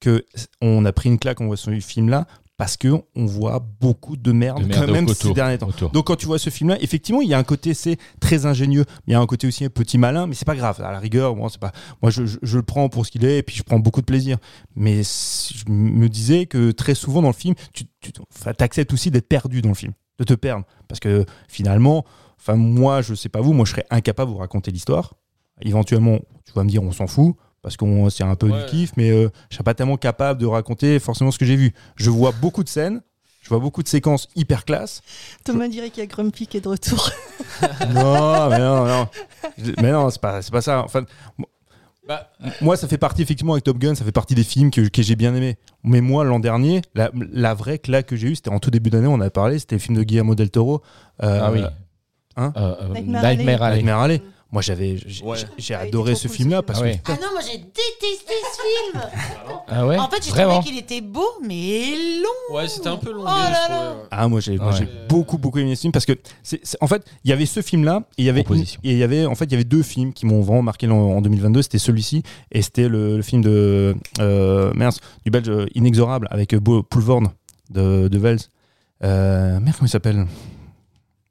que 0.00 0.24
on 0.62 0.84
a 0.86 0.92
pris 0.92 1.08
une 1.10 1.18
claque 1.18 1.40
en 1.40 1.46
voit 1.46 1.56
ce 1.58 1.70
film-là 1.80 2.26
parce 2.60 2.76
que 2.76 2.88
on 3.16 3.24
voit 3.24 3.58
beaucoup 3.80 4.18
de 4.18 4.32
merde, 4.32 4.60
De 4.62 4.66
merde 4.68 4.86
quand 4.86 4.92
même 4.92 5.04
autour. 5.04 5.16
ces 5.16 5.32
derniers 5.32 5.56
temps. 5.56 5.68
Autour. 5.68 5.88
Donc 5.92 6.06
quand 6.08 6.16
tu 6.16 6.26
vois 6.26 6.38
ce 6.38 6.50
film-là, 6.50 6.76
effectivement, 6.82 7.22
il 7.22 7.28
y 7.30 7.32
a 7.32 7.38
un 7.38 7.42
côté 7.42 7.72
c'est 7.72 7.96
très 8.20 8.44
ingénieux, 8.44 8.84
mais 9.06 9.08
il 9.08 9.12
y 9.12 9.14
a 9.14 9.20
un 9.20 9.24
côté 9.26 9.46
aussi 9.46 9.64
un 9.64 9.70
petit 9.70 9.96
malin, 9.96 10.26
mais 10.26 10.34
c'est 10.34 10.44
pas 10.44 10.54
grave. 10.54 10.78
À 10.82 10.92
la 10.92 10.98
rigueur, 10.98 11.34
moi, 11.36 11.48
c'est 11.50 11.58
pas. 11.58 11.72
Moi, 12.02 12.10
je, 12.10 12.26
je- 12.26 12.36
je 12.42 12.56
le 12.58 12.62
prends 12.62 12.90
pour 12.90 13.06
ce 13.06 13.10
qu'il 13.10 13.24
est, 13.24 13.38
et 13.38 13.42
puis 13.42 13.56
je 13.56 13.62
prends 13.62 13.78
beaucoup 13.78 14.02
de 14.02 14.06
plaisir. 14.06 14.36
Mais 14.76 15.02
je 15.04 15.64
me 15.72 16.08
disais 16.10 16.44
que 16.44 16.70
très 16.70 16.94
souvent 16.94 17.22
dans 17.22 17.28
le 17.28 17.34
film, 17.34 17.54
tu, 17.72 17.84
tu 18.02 18.12
acceptes 18.58 18.92
aussi 18.92 19.10
d'être 19.10 19.26
perdu 19.28 19.62
dans 19.62 19.70
le 19.70 19.74
film, 19.74 19.92
de 20.18 20.24
te 20.24 20.34
perdre, 20.34 20.66
parce 20.86 21.00
que 21.00 21.24
finalement, 21.48 22.04
enfin 22.38 22.56
moi, 22.56 23.00
je 23.00 23.14
sais 23.14 23.30
pas 23.30 23.40
vous, 23.40 23.54
moi, 23.54 23.64
je 23.64 23.70
serais 23.70 23.86
incapable 23.90 24.30
de 24.30 24.34
vous 24.34 24.40
raconter 24.40 24.70
l'histoire. 24.70 25.14
Éventuellement, 25.62 26.18
tu 26.44 26.52
vas 26.54 26.64
me 26.64 26.68
dire, 26.68 26.82
on 26.82 26.92
s'en 26.92 27.06
fout. 27.06 27.36
Parce 27.62 27.76
que 27.76 27.84
c'est 28.10 28.24
un 28.24 28.34
peu 28.36 28.48
Ouais. 28.50 28.60
du 28.60 28.66
kiff, 28.70 28.92
mais 28.96 29.10
euh, 29.10 29.28
je 29.50 29.56
serais 29.56 29.64
pas 29.64 29.74
tellement 29.74 29.96
capable 29.98 30.40
de 30.40 30.46
raconter 30.46 30.98
forcément 30.98 31.30
ce 31.30 31.38
que 31.38 31.44
j'ai 31.44 31.56
vu. 31.56 31.74
Je 31.96 32.08
vois 32.10 32.32
beaucoup 32.32 32.64
de 32.64 32.68
scènes, 32.70 33.02
je 33.42 33.48
vois 33.50 33.58
beaucoup 33.58 33.82
de 33.82 33.88
séquences 33.88 34.28
hyper 34.34 34.64
classe, 34.64 35.02
Thomas 35.44 35.68
dirait 35.68 35.90
qu'il 35.90 36.00
y 36.02 36.04
a 36.04 36.06
Grumpy 36.06 36.46
qui 36.46 36.56
est 36.56 36.60
de 36.62 36.68
retour. 36.68 37.10
non, 37.94 38.48
mais 38.48 38.58
non, 38.58 38.86
non. 38.86 39.08
Je- 39.58 39.72
Mais 39.82 39.92
non, 39.92 40.08
c'est 40.10 40.20
pas, 40.20 40.40
c'est 40.42 40.52
pas 40.52 40.62
ça. 40.62 40.82
Enfin, 40.84 41.04
Bah, 42.08 42.28
moi, 42.60 42.76
ça 42.76 42.88
fait 42.88 42.98
partie, 42.98 43.22
effectivement, 43.22 43.52
avec 43.52 43.64
Top 43.64 43.78
Gun, 43.78 43.94
ça 43.94 44.04
fait 44.04 44.10
partie 44.10 44.34
des 44.34 44.42
films 44.42 44.70
que, 44.70 44.88
que 44.88 45.02
j'ai 45.02 45.14
bien 45.14 45.34
aimés. 45.34 45.58
Mais 45.84 46.00
moi, 46.00 46.24
l'an 46.24 46.40
dernier, 46.40 46.82
la, 46.94 47.10
la 47.14 47.54
vraie 47.54 47.78
claque 47.78 48.06
que 48.06 48.16
j'ai 48.16 48.28
eue, 48.28 48.34
c'était 48.36 48.50
en 48.50 48.58
tout 48.58 48.70
début 48.70 48.90
d'année, 48.90 49.06
on 49.06 49.20
a 49.20 49.30
parlé, 49.30 49.58
c'était 49.58 49.76
le 49.76 49.80
film 49.80 49.96
de 49.98 50.02
Guillermo 50.02 50.34
del 50.34 50.50
Toro. 50.50 50.82
euh, 51.22 51.38
Ah 51.42 51.52
oui. 51.52 51.62
Hein 52.36 52.52
Euh, 52.56 52.74
euh, 52.80 52.88
Nightmare 52.94 53.22
Nightmare 53.22 53.62
Alley. 53.62 53.76
Nightmare 53.76 54.00
Alley. 54.00 54.22
Moi, 54.52 54.62
j'avais, 54.62 54.96
j'ai 55.06 55.22
Ouais. 55.24 55.36
Ah, 55.70 55.78
adoré 55.82 56.16
ce 56.16 56.26
cool, 56.26 56.36
film-là 56.36 56.56
ce 56.58 56.62
parce 56.62 56.82
film. 56.82 56.96
que. 56.98 57.12
Ah 57.12 57.18
non, 57.22 57.28
moi 57.32 57.40
j'ai 57.40 57.58
détesté 57.58 58.34
ce 58.52 58.92
film. 58.92 59.02
Ah 59.68 59.86
ouais 59.86 59.96
en 59.96 60.08
fait, 60.08 60.28
Vraiment 60.28 60.54
trouvé 60.60 60.70
qu'il 60.70 60.78
était 60.78 61.00
beau, 61.00 61.24
mais 61.46 61.94
long. 62.20 62.56
ouais, 62.56 62.66
c'était 62.66 62.88
un 62.88 62.96
peu 62.96 63.12
long. 63.12 63.22
Oh 63.22 63.26
là 63.26 63.46
je 63.46 63.72
là. 63.72 63.78
trouvais. 63.90 64.06
Ah 64.10 64.26
moi 64.28 64.40
j'ai 64.40 64.56
moi, 64.56 64.70
Ouais. 64.72 64.78
j'ai 64.78 64.88
beaucoup 65.08 65.38
beaucoup 65.38 65.58
aimé 65.60 65.76
ce 65.76 65.82
film 65.82 65.92
parce 65.92 66.04
que 66.04 66.14
c'est 66.42 66.60
en 66.80 66.88
fait 66.88 67.04
il 67.24 67.30
y 67.30 67.32
avait 67.32 67.46
ce 67.46 67.62
film 67.62 67.84
là 67.84 68.02
et 68.18 68.22
il 68.22 68.24
y 68.24 68.28
avait 68.28 68.40
et 68.40 68.90
il 68.92 68.98
y 68.98 69.02
avait 69.04 69.24
en 69.26 69.36
fait 69.36 69.44
il 69.44 69.52
y 69.52 69.54
avait 69.54 69.62
deux 69.64 69.84
films 69.84 70.12
qui 70.12 70.26
m'ont 70.26 70.40
vraiment 70.40 70.62
marqué 70.62 70.88
en, 70.88 70.96
en 70.96 71.20
2022 71.20 71.62
c'était 71.62 71.78
celui-ci 71.78 72.24
et 72.50 72.60
c'était 72.62 72.88
le, 72.88 73.16
le 73.18 73.22
film 73.22 73.42
de 73.42 73.94
euh, 74.18 74.72
mince 74.74 74.98
du 75.24 75.30
belge 75.30 75.48
euh, 75.48 75.66
inexorable 75.76 76.26
avec 76.32 76.54
euh, 76.54 76.60
Bo 76.60 76.82
Poulvorne 76.82 77.28
de, 77.70 78.08
de 78.08 78.18
Vels 78.18 78.40
euh, 79.04 79.60
merde 79.60 79.76
comment 79.78 79.86
il 79.86 79.90
s'appelle? 79.90 80.26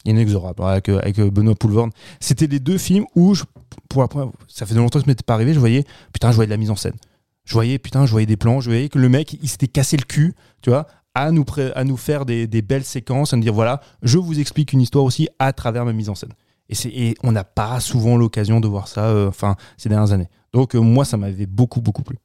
Inexorable 0.06 0.62
ouais, 0.64 0.70
avec, 0.72 0.90
euh, 0.90 1.00
avec 1.00 1.20
euh, 1.20 1.30
Benoît 1.30 1.56
Poulvorne 1.56 1.92
c'était 2.20 2.48
les 2.48 2.60
deux 2.60 2.78
films 2.78 3.06
où 3.16 3.34
je, 3.36 3.44
pour 3.90 4.02
la 4.02 4.08
première- 4.08 4.32
ça 4.48 4.66
faisait 4.66 4.80
longtemps 4.80 5.00
que 5.00 5.06
ça 5.06 5.12
m'était 5.12 5.24
pas 5.24 5.34
arrivé 5.34 5.54
je 5.54 5.60
voyais 5.60 5.84
putain 6.14 6.32
je 6.32 6.36
voyais 6.36 6.48
de 6.48 6.52
la 6.54 6.58
mise 6.58 6.72
en 6.72 6.76
scène 6.76 6.96
je 7.44 7.54
voyais 7.54 7.80
putain 7.80 8.06
je 8.06 8.12
voyais 8.12 8.26
des 8.26 8.38
plans 8.38 8.60
je 8.62 8.70
voyais 8.70 8.88
que 8.90 8.98
le 9.00 9.10
mec 9.10 9.38
il 9.42 9.50
s'était 9.50 9.68
cassé 9.68 9.98
le 9.98 10.04
cul 10.04 10.34
tu 10.62 10.70
vois 10.70 10.88
à 11.16 11.32
nous, 11.32 11.44
pré- 11.44 11.74
à 11.74 11.84
nous 11.84 11.98
faire 11.98 12.24
des, 12.26 12.46
des 12.48 12.62
belles 12.62 12.86
séquences, 12.86 13.34
à 13.34 13.36
nous 13.36 13.42
dire 13.42 13.54
voilà, 13.54 13.82
je 14.04 14.20
vous 14.20 14.40
explique 14.40 14.72
une 14.74 14.80
histoire 14.80 15.04
aussi 15.04 15.28
à 15.40 15.52
travers 15.54 15.84
ma 15.84 15.92
mise 15.92 16.08
en 16.08 16.16
scène. 16.16 16.32
Et, 16.70 16.76
c'est- 16.76 16.90
et 16.96 17.16
on 17.24 17.32
n'a 17.32 17.44
pas 17.44 17.80
souvent 17.80 18.16
l'occasion 18.16 18.60
de 18.62 18.68
voir 18.68 18.88
ça 18.88 19.06
euh, 19.08 19.28
enfin, 19.28 19.56
ces 19.76 19.90
dernières 19.90 20.12
années. 20.14 20.30
Donc 20.54 20.76
euh, 20.76 20.80
moi, 20.80 21.04
ça 21.06 21.18
m'avait 21.18 21.48
beaucoup, 21.48 21.82
beaucoup 21.82 22.04
plu. 22.04 22.18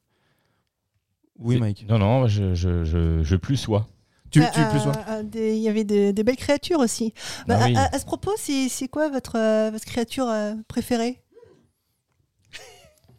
Oui, 1.38 1.58
Mike. 1.58 1.86
Non, 1.88 1.98
non, 1.98 2.28
je, 2.28 2.54
je, 2.54 2.84
je, 2.84 3.22
je 3.22 3.36
plus 3.36 3.56
sois. 3.56 3.88
Tu, 4.34 4.42
Euh, 4.42 4.46
tu 4.52 4.60
euh, 4.60 4.92
euh, 5.10 5.22
Il 5.34 5.58
y 5.62 5.68
avait 5.68 5.84
des, 5.84 6.12
des 6.12 6.24
belles 6.24 6.36
créatures 6.36 6.80
aussi. 6.80 7.14
Bah, 7.46 7.56
Ah 7.60 7.64
oui. 7.66 7.76
à, 7.76 7.94
à 7.94 7.98
ce 7.98 8.04
propos, 8.04 8.32
c'est 8.36 8.68
c'est 8.68 8.88
quoi 8.88 9.08
votre, 9.08 9.36
euh, 9.38 9.70
votre 9.70 9.84
créature 9.84 10.28
euh, 10.28 10.54
préférée? 10.66 11.22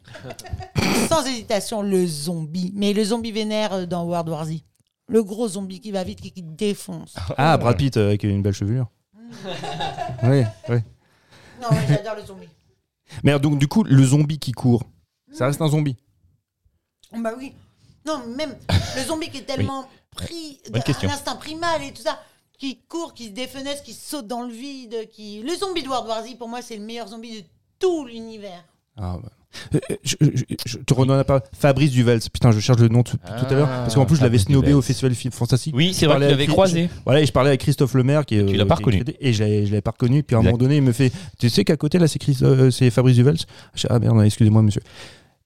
Sans 1.10 1.26
hésitation, 1.26 1.82
le 1.82 2.06
zombie. 2.06 2.72
Mais 2.76 2.94
le 2.94 3.04
zombie 3.04 3.32
vénère 3.32 3.88
dans 3.88 4.04
World 4.06 4.30
War 4.30 4.46
Z. 4.46 4.56
Le 5.08 5.24
gros 5.24 5.48
zombie 5.48 5.80
qui 5.82 5.92
va 5.92 6.04
vite, 6.04 6.20
qui, 6.20 6.32
qui 6.32 6.42
défonce. 6.42 7.14
Ah, 7.38 7.58
Brad 7.58 7.78
Pitt 7.78 7.96
euh, 7.98 8.08
avec 8.08 8.24
une 8.24 8.42
belle 8.42 8.54
chevelure. 8.54 8.88
oui, 10.24 10.44
oui. 10.70 10.78
Non, 11.62 11.68
mais 11.72 11.88
j'adore 11.88 12.16
le 12.16 12.26
zombie. 12.26 12.50
Mais 13.24 13.38
donc, 13.40 13.60
du 13.60 13.68
coup, 13.68 13.84
le 13.84 14.04
zombie 14.04 14.40
qui 14.40 14.52
court, 14.52 14.84
ça 15.32 15.46
reste 15.46 15.62
un 15.62 15.68
zombie? 15.68 15.96
Bah 17.16 17.34
oui. 17.38 17.54
Non, 18.06 18.22
même 18.36 18.56
le 18.98 19.02
zombie 19.04 19.30
qui 19.30 19.38
est 19.40 19.46
tellement 19.46 19.86
pris 20.16 20.60
Bonne 20.72 20.84
question. 20.84 21.08
d'un 21.10 21.14
instinct 21.16 21.36
primal 21.36 21.82
et 21.84 21.92
tout 21.92 22.02
ça, 22.02 22.20
qui 22.58 22.80
court, 22.88 23.14
qui 23.14 23.26
se 23.26 23.32
défenestre, 23.32 23.84
qui 23.84 23.94
saute 23.94 24.28
dans 24.28 24.44
le 24.44 24.52
vide, 24.54 25.10
qui. 25.12 25.42
Le 25.42 25.56
zombie 25.56 25.84
de 25.84 25.88
World 25.90 26.08
War 26.08 26.24
Z, 26.26 26.36
pour 26.38 26.48
moi, 26.50 26.62
c'est 26.62 26.78
le 26.78 26.84
meilleur 26.84 27.08
zombie 27.08 27.42
de 27.42 27.46
tout 27.80 28.06
l'univers. 28.06 28.64
Ah, 28.98 29.18
euh, 29.74 29.80
je, 30.04 30.16
je- 30.22 30.44
je 30.66 30.78
te 30.78 30.94
redonne 30.94 31.18
la 31.18 31.24
parole. 31.26 31.42
Fabrice 31.54 31.92
Duvels. 31.92 32.22
Putain, 32.32 32.52
je 32.52 32.60
cherche 32.60 32.80
le 32.80 32.88
nom 32.90 33.04
tout, 33.04 33.18
tout 33.18 33.46
à 33.50 33.54
l'heure. 33.54 33.68
Ah, 33.70 33.80
Parce 33.84 33.96
qu'en 33.96 34.06
plus, 34.06 34.16
je 34.18 34.22
l'avais 34.22 34.38
snobé 34.38 34.74
au. 34.74 34.82
Festival 34.82 35.12
du 35.12 35.18
film 35.18 35.32
fantastique. 35.34 35.74
Oui, 35.76 35.90
Je 35.90 35.94
c'est 35.94 36.06
vrai 36.06 36.16
que 36.18 36.24
avec 36.24 36.32
l'avais 36.32 36.48
croisé. 36.48 36.90
Voilà, 37.06 37.22
et 37.22 37.26
je 37.26 37.32
parlais 37.32 37.50
avec 37.50 37.62
Christophe 37.62 37.94
Lemaire 37.94 38.26
qui. 38.26 38.36
Tu 38.46 38.56
l'as 38.56 38.64
euh, 38.64 38.68
pas 38.68 38.76
reconnu. 38.76 39.04
Et 39.20 39.34
je 39.34 39.44
l'avais 39.44 39.66
je 39.66 39.76
pas 39.80 39.92
reconnu. 39.92 40.24
Puis 40.24 40.36
à 40.36 40.40
un 40.40 40.42
Exact. 40.42 40.52
moment 40.52 40.58
donné, 40.64 40.78
il 40.78 40.82
me 40.84 40.92
fait 40.94 41.12
Tu 41.40 41.50
sais 41.50 41.64
qu'à 41.66 41.76
côté, 41.78 42.00
là, 42.00 42.08
c'est 42.08 42.20
euh, 42.42 42.72
c'est 42.72 42.90
Fabrice 42.90 43.16
Duvels 43.18 43.38
Je 43.76 43.88
Ah 43.90 44.00
merde, 44.00 44.22
excusez-moi, 44.24 44.62
monsieur. 44.62 44.82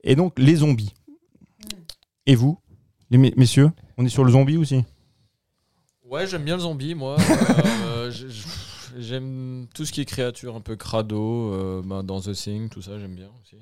Et 0.04 0.16
donc, 0.16 0.34
les 0.38 0.56
zombies. 0.58 0.94
Et 2.26 2.36
vous, 2.36 2.60
les 3.10 3.18
me- 3.18 3.32
messieurs, 3.38 3.72
on 4.00 4.06
est 4.06 4.10
sur 4.10 4.24
le 4.24 4.32
zombie 4.32 4.58
aussi 4.58 4.84
Ouais, 6.06 6.26
j'aime 6.26 6.44
bien 6.44 6.56
le 6.56 6.62
zombie, 6.62 6.96
moi. 6.96 7.18
Euh, 7.90 8.12
j'aime 8.98 9.68
tout 9.74 9.84
ce 9.86 9.92
qui 9.92 10.00
est 10.02 10.06
créature 10.06 10.56
un 10.56 10.62
peu 10.62 10.76
crado, 10.76 11.54
euh, 11.54 11.82
ben, 11.84 12.04
dans 12.04 12.22
The 12.22 12.32
Thing, 12.34 12.70
tout 12.70 12.82
ça, 12.82 12.98
j'aime 13.00 13.14
bien 13.16 13.30
aussi. 13.42 13.58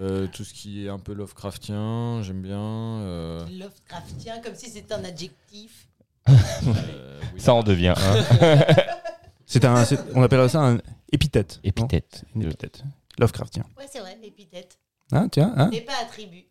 Euh, 0.00 0.26
tout 0.26 0.42
ce 0.42 0.52
qui 0.52 0.84
est 0.84 0.88
un 0.88 0.98
peu 0.98 1.12
Lovecraftien, 1.12 2.22
j'aime 2.22 2.42
bien. 2.42 2.58
euh, 2.58 3.46
Lovecraftien, 3.58 4.40
comme 4.40 4.54
si 4.54 4.68
c'était 4.70 4.94
un 4.94 5.04
adjectif. 5.04 5.86
euh, 6.28 7.20
oui. 7.34 7.40
Ça 7.40 7.54
en 7.54 7.62
devient. 7.62 7.94
C'est 9.46 9.64
un, 9.66 9.84
c'est- 9.84 10.00
On 10.14 10.22
appellerait 10.22 10.48
ça 10.48 10.60
un 10.62 10.78
épithète. 11.12 11.60
Épithète. 11.62 12.24
Une 12.34 12.42
épithète. 12.42 12.82
Lovecraftien. 13.18 13.64
Ouais, 13.78 13.86
c'est 13.90 14.00
vrai, 14.00 14.18
l'épithète. 14.22 14.78
Hein, 15.12 15.28
tiens, 15.30 15.52
hein? 15.56 15.68
Mais 15.70 15.82
pas 15.82 15.92
attribut. 16.02 16.46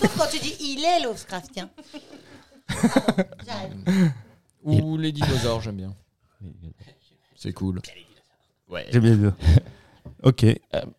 Sauf 0.00 0.16
quand 0.18 0.28
tu 0.30 0.38
dis 0.38 0.54
il 0.60 0.84
est 0.84 1.02
Lovecraftien. 1.04 1.68
Ou 4.64 4.96
les 4.96 5.12
dinosaures, 5.12 5.60
j'aime 5.60 5.76
bien. 5.76 5.94
C'est 7.36 7.52
cool. 7.52 7.80
Ouais. 8.70 8.86
J'ai 8.92 9.00
bien. 9.00 9.34
Ok. 10.24 10.44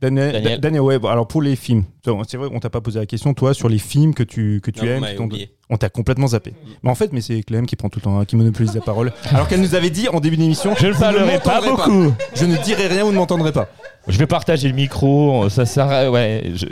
Daniel, 0.02 0.34
Daniel. 0.34 0.60
Daniel, 0.60 0.82
ouais, 0.82 1.00
bon, 1.00 1.08
alors 1.08 1.26
pour 1.30 1.42
les 1.42 1.56
films, 1.56 1.86
c'est 2.28 2.36
vrai 2.36 2.50
qu'on 2.50 2.60
t'a 2.60 2.70
pas 2.70 2.82
posé 2.82 3.00
la 3.00 3.06
question, 3.06 3.34
toi, 3.34 3.54
sur 3.54 3.70
les 3.70 3.78
films 3.78 4.14
que 4.14 4.24
tu, 4.24 4.60
que 4.62 4.70
tu 4.70 4.82
Non, 4.82 4.92
aimes, 4.92 5.00
m'avez 5.00 5.30
qui 5.30 5.50
on 5.70 5.78
t'a 5.78 5.90
complètement 5.90 6.28
zappé. 6.28 6.54
Mais 6.84 6.90
en 6.90 6.96
fait, 6.96 7.14
mais 7.14 7.22
c'est 7.22 7.42
Clem 7.44 7.66
qui 7.66 7.78
prend 7.78 7.88
tout 7.88 8.00
le 8.00 8.04
temps, 8.04 8.20
hein, 8.20 8.26
qui 8.26 8.36
monopolise 8.36 8.76
la 8.76 8.82
parole. 8.82 9.14
Alors 9.30 9.48
qu'elle 9.48 9.62
nous 9.62 9.76
avait 9.76 9.90
dit 9.92 10.10
en 10.10 10.20
début 10.20 10.36
d'émission 10.36 10.76
Je 10.78 10.88
ne 10.88 10.94
parlerai 10.94 11.40
pas 11.40 11.62
beaucoup. 11.62 12.14
Je 12.36 12.44
ne 12.44 12.58
dirai 12.64 12.88
rien, 12.88 13.06
vous 13.06 13.12
ne 13.12 13.16
m'entendrez 13.16 13.54
pas. 13.54 13.70
Je 14.10 14.18
vais 14.18 14.28
partager 14.28 14.68
le 14.68 14.74
micro. 14.76 15.48
Ça 15.50 15.66
sert 15.66 15.88
à... 15.90 16.12
Ouais. 16.12 16.52
je- 16.56 16.66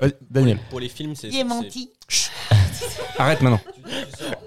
Vas-y, 0.00 0.14
Daniel, 0.30 0.58
Pour 0.70 0.80
les 0.80 0.88
films, 0.88 1.14
c'est. 1.14 1.28
Il 1.28 1.36
est 1.36 1.44
menti. 1.44 1.90
arrête 3.18 3.40
maintenant. 3.40 3.60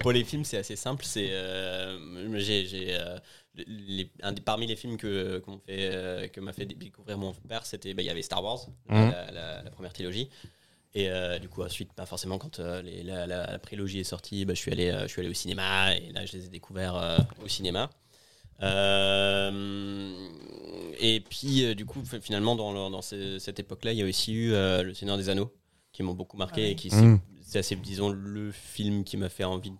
Pour 0.00 0.12
les 0.12 0.24
films, 0.24 0.44
c'est 0.44 0.58
assez 0.58 0.76
simple. 0.76 1.04
C'est 1.04 1.28
euh, 1.30 2.38
j'ai 2.38 2.66
j'ai, 2.66 2.94
euh, 2.94 3.18
les- 3.66 4.10
un 4.22 4.32
des- 4.32 4.40
parmi 4.40 4.66
les 4.66 4.76
films 4.76 4.96
que 4.96 5.38
qu'on 5.38 5.58
fait 5.58 5.90
euh, 5.92 6.28
que 6.28 6.40
m'a 6.40 6.52
fait 6.52 6.66
découvrir 6.66 7.18
mon 7.18 7.32
père, 7.32 7.64
c'était 7.66 7.94
bah, 7.94 8.02
il 8.02 8.06
y 8.06 8.10
avait 8.10 8.22
Star 8.22 8.42
Wars, 8.42 8.66
Mhm. 8.88 9.10
la, 9.10 9.30
la- 9.30 9.62
la 9.62 9.70
première 9.70 9.92
trilogie. 9.92 10.28
Et 10.96 11.10
euh, 11.10 11.38
du 11.40 11.48
coup, 11.48 11.62
ensuite, 11.62 11.90
bah, 11.96 12.06
forcément, 12.06 12.38
quand 12.38 12.60
euh, 12.60 12.80
les- 12.82 13.02
la, 13.02 13.26
la- 13.26 13.50
la 13.50 13.58
prélogie 13.58 13.98
est 14.00 14.04
sortie, 14.04 14.44
bah, 14.44 14.54
je 14.54 14.60
suis 14.60 14.70
allé 14.72 14.90
euh, 14.90 15.02
je 15.02 15.08
suis 15.08 15.20
allé 15.20 15.28
au 15.30 15.34
cinéma 15.34 15.94
et 15.96 16.12
là, 16.12 16.24
je 16.26 16.36
les 16.36 16.44
ai 16.46 16.48
découverts 16.48 16.96
euh, 16.96 17.18
au 17.44 17.48
cinéma. 17.48 17.90
Euh, 18.62 20.12
et 21.06 21.20
puis, 21.20 21.64
euh, 21.64 21.74
du 21.74 21.84
coup, 21.86 22.02
finalement, 22.22 22.56
dans, 22.56 22.72
le- 22.72 22.90
dans 22.90 23.02
ce- 23.02 23.38
cette 23.38 23.58
époque-là, 23.58 23.92
il 23.92 23.98
y 23.98 24.02
a 24.02 24.06
aussi 24.06 24.32
eu 24.32 24.52
euh, 24.52 24.82
Le 24.82 24.94
Seigneur 24.94 25.16
des 25.16 25.28
Anneaux, 25.28 25.52
qui 25.92 26.02
m'ont 26.02 26.14
beaucoup 26.14 26.36
marqué 26.36 26.62
Ah 26.62 26.64
oui. 26.66 26.70
et 26.72 26.74
qui, 26.74 26.94
Mm. 26.94 27.20
c'est 27.42 27.58
assez, 27.58 27.76
disons, 27.76 28.08
le 28.10 28.50
film 28.52 29.04
qui 29.04 29.16
m'a 29.16 29.28
fait 29.28 29.44
envie 29.44 29.70
de- 29.70 29.76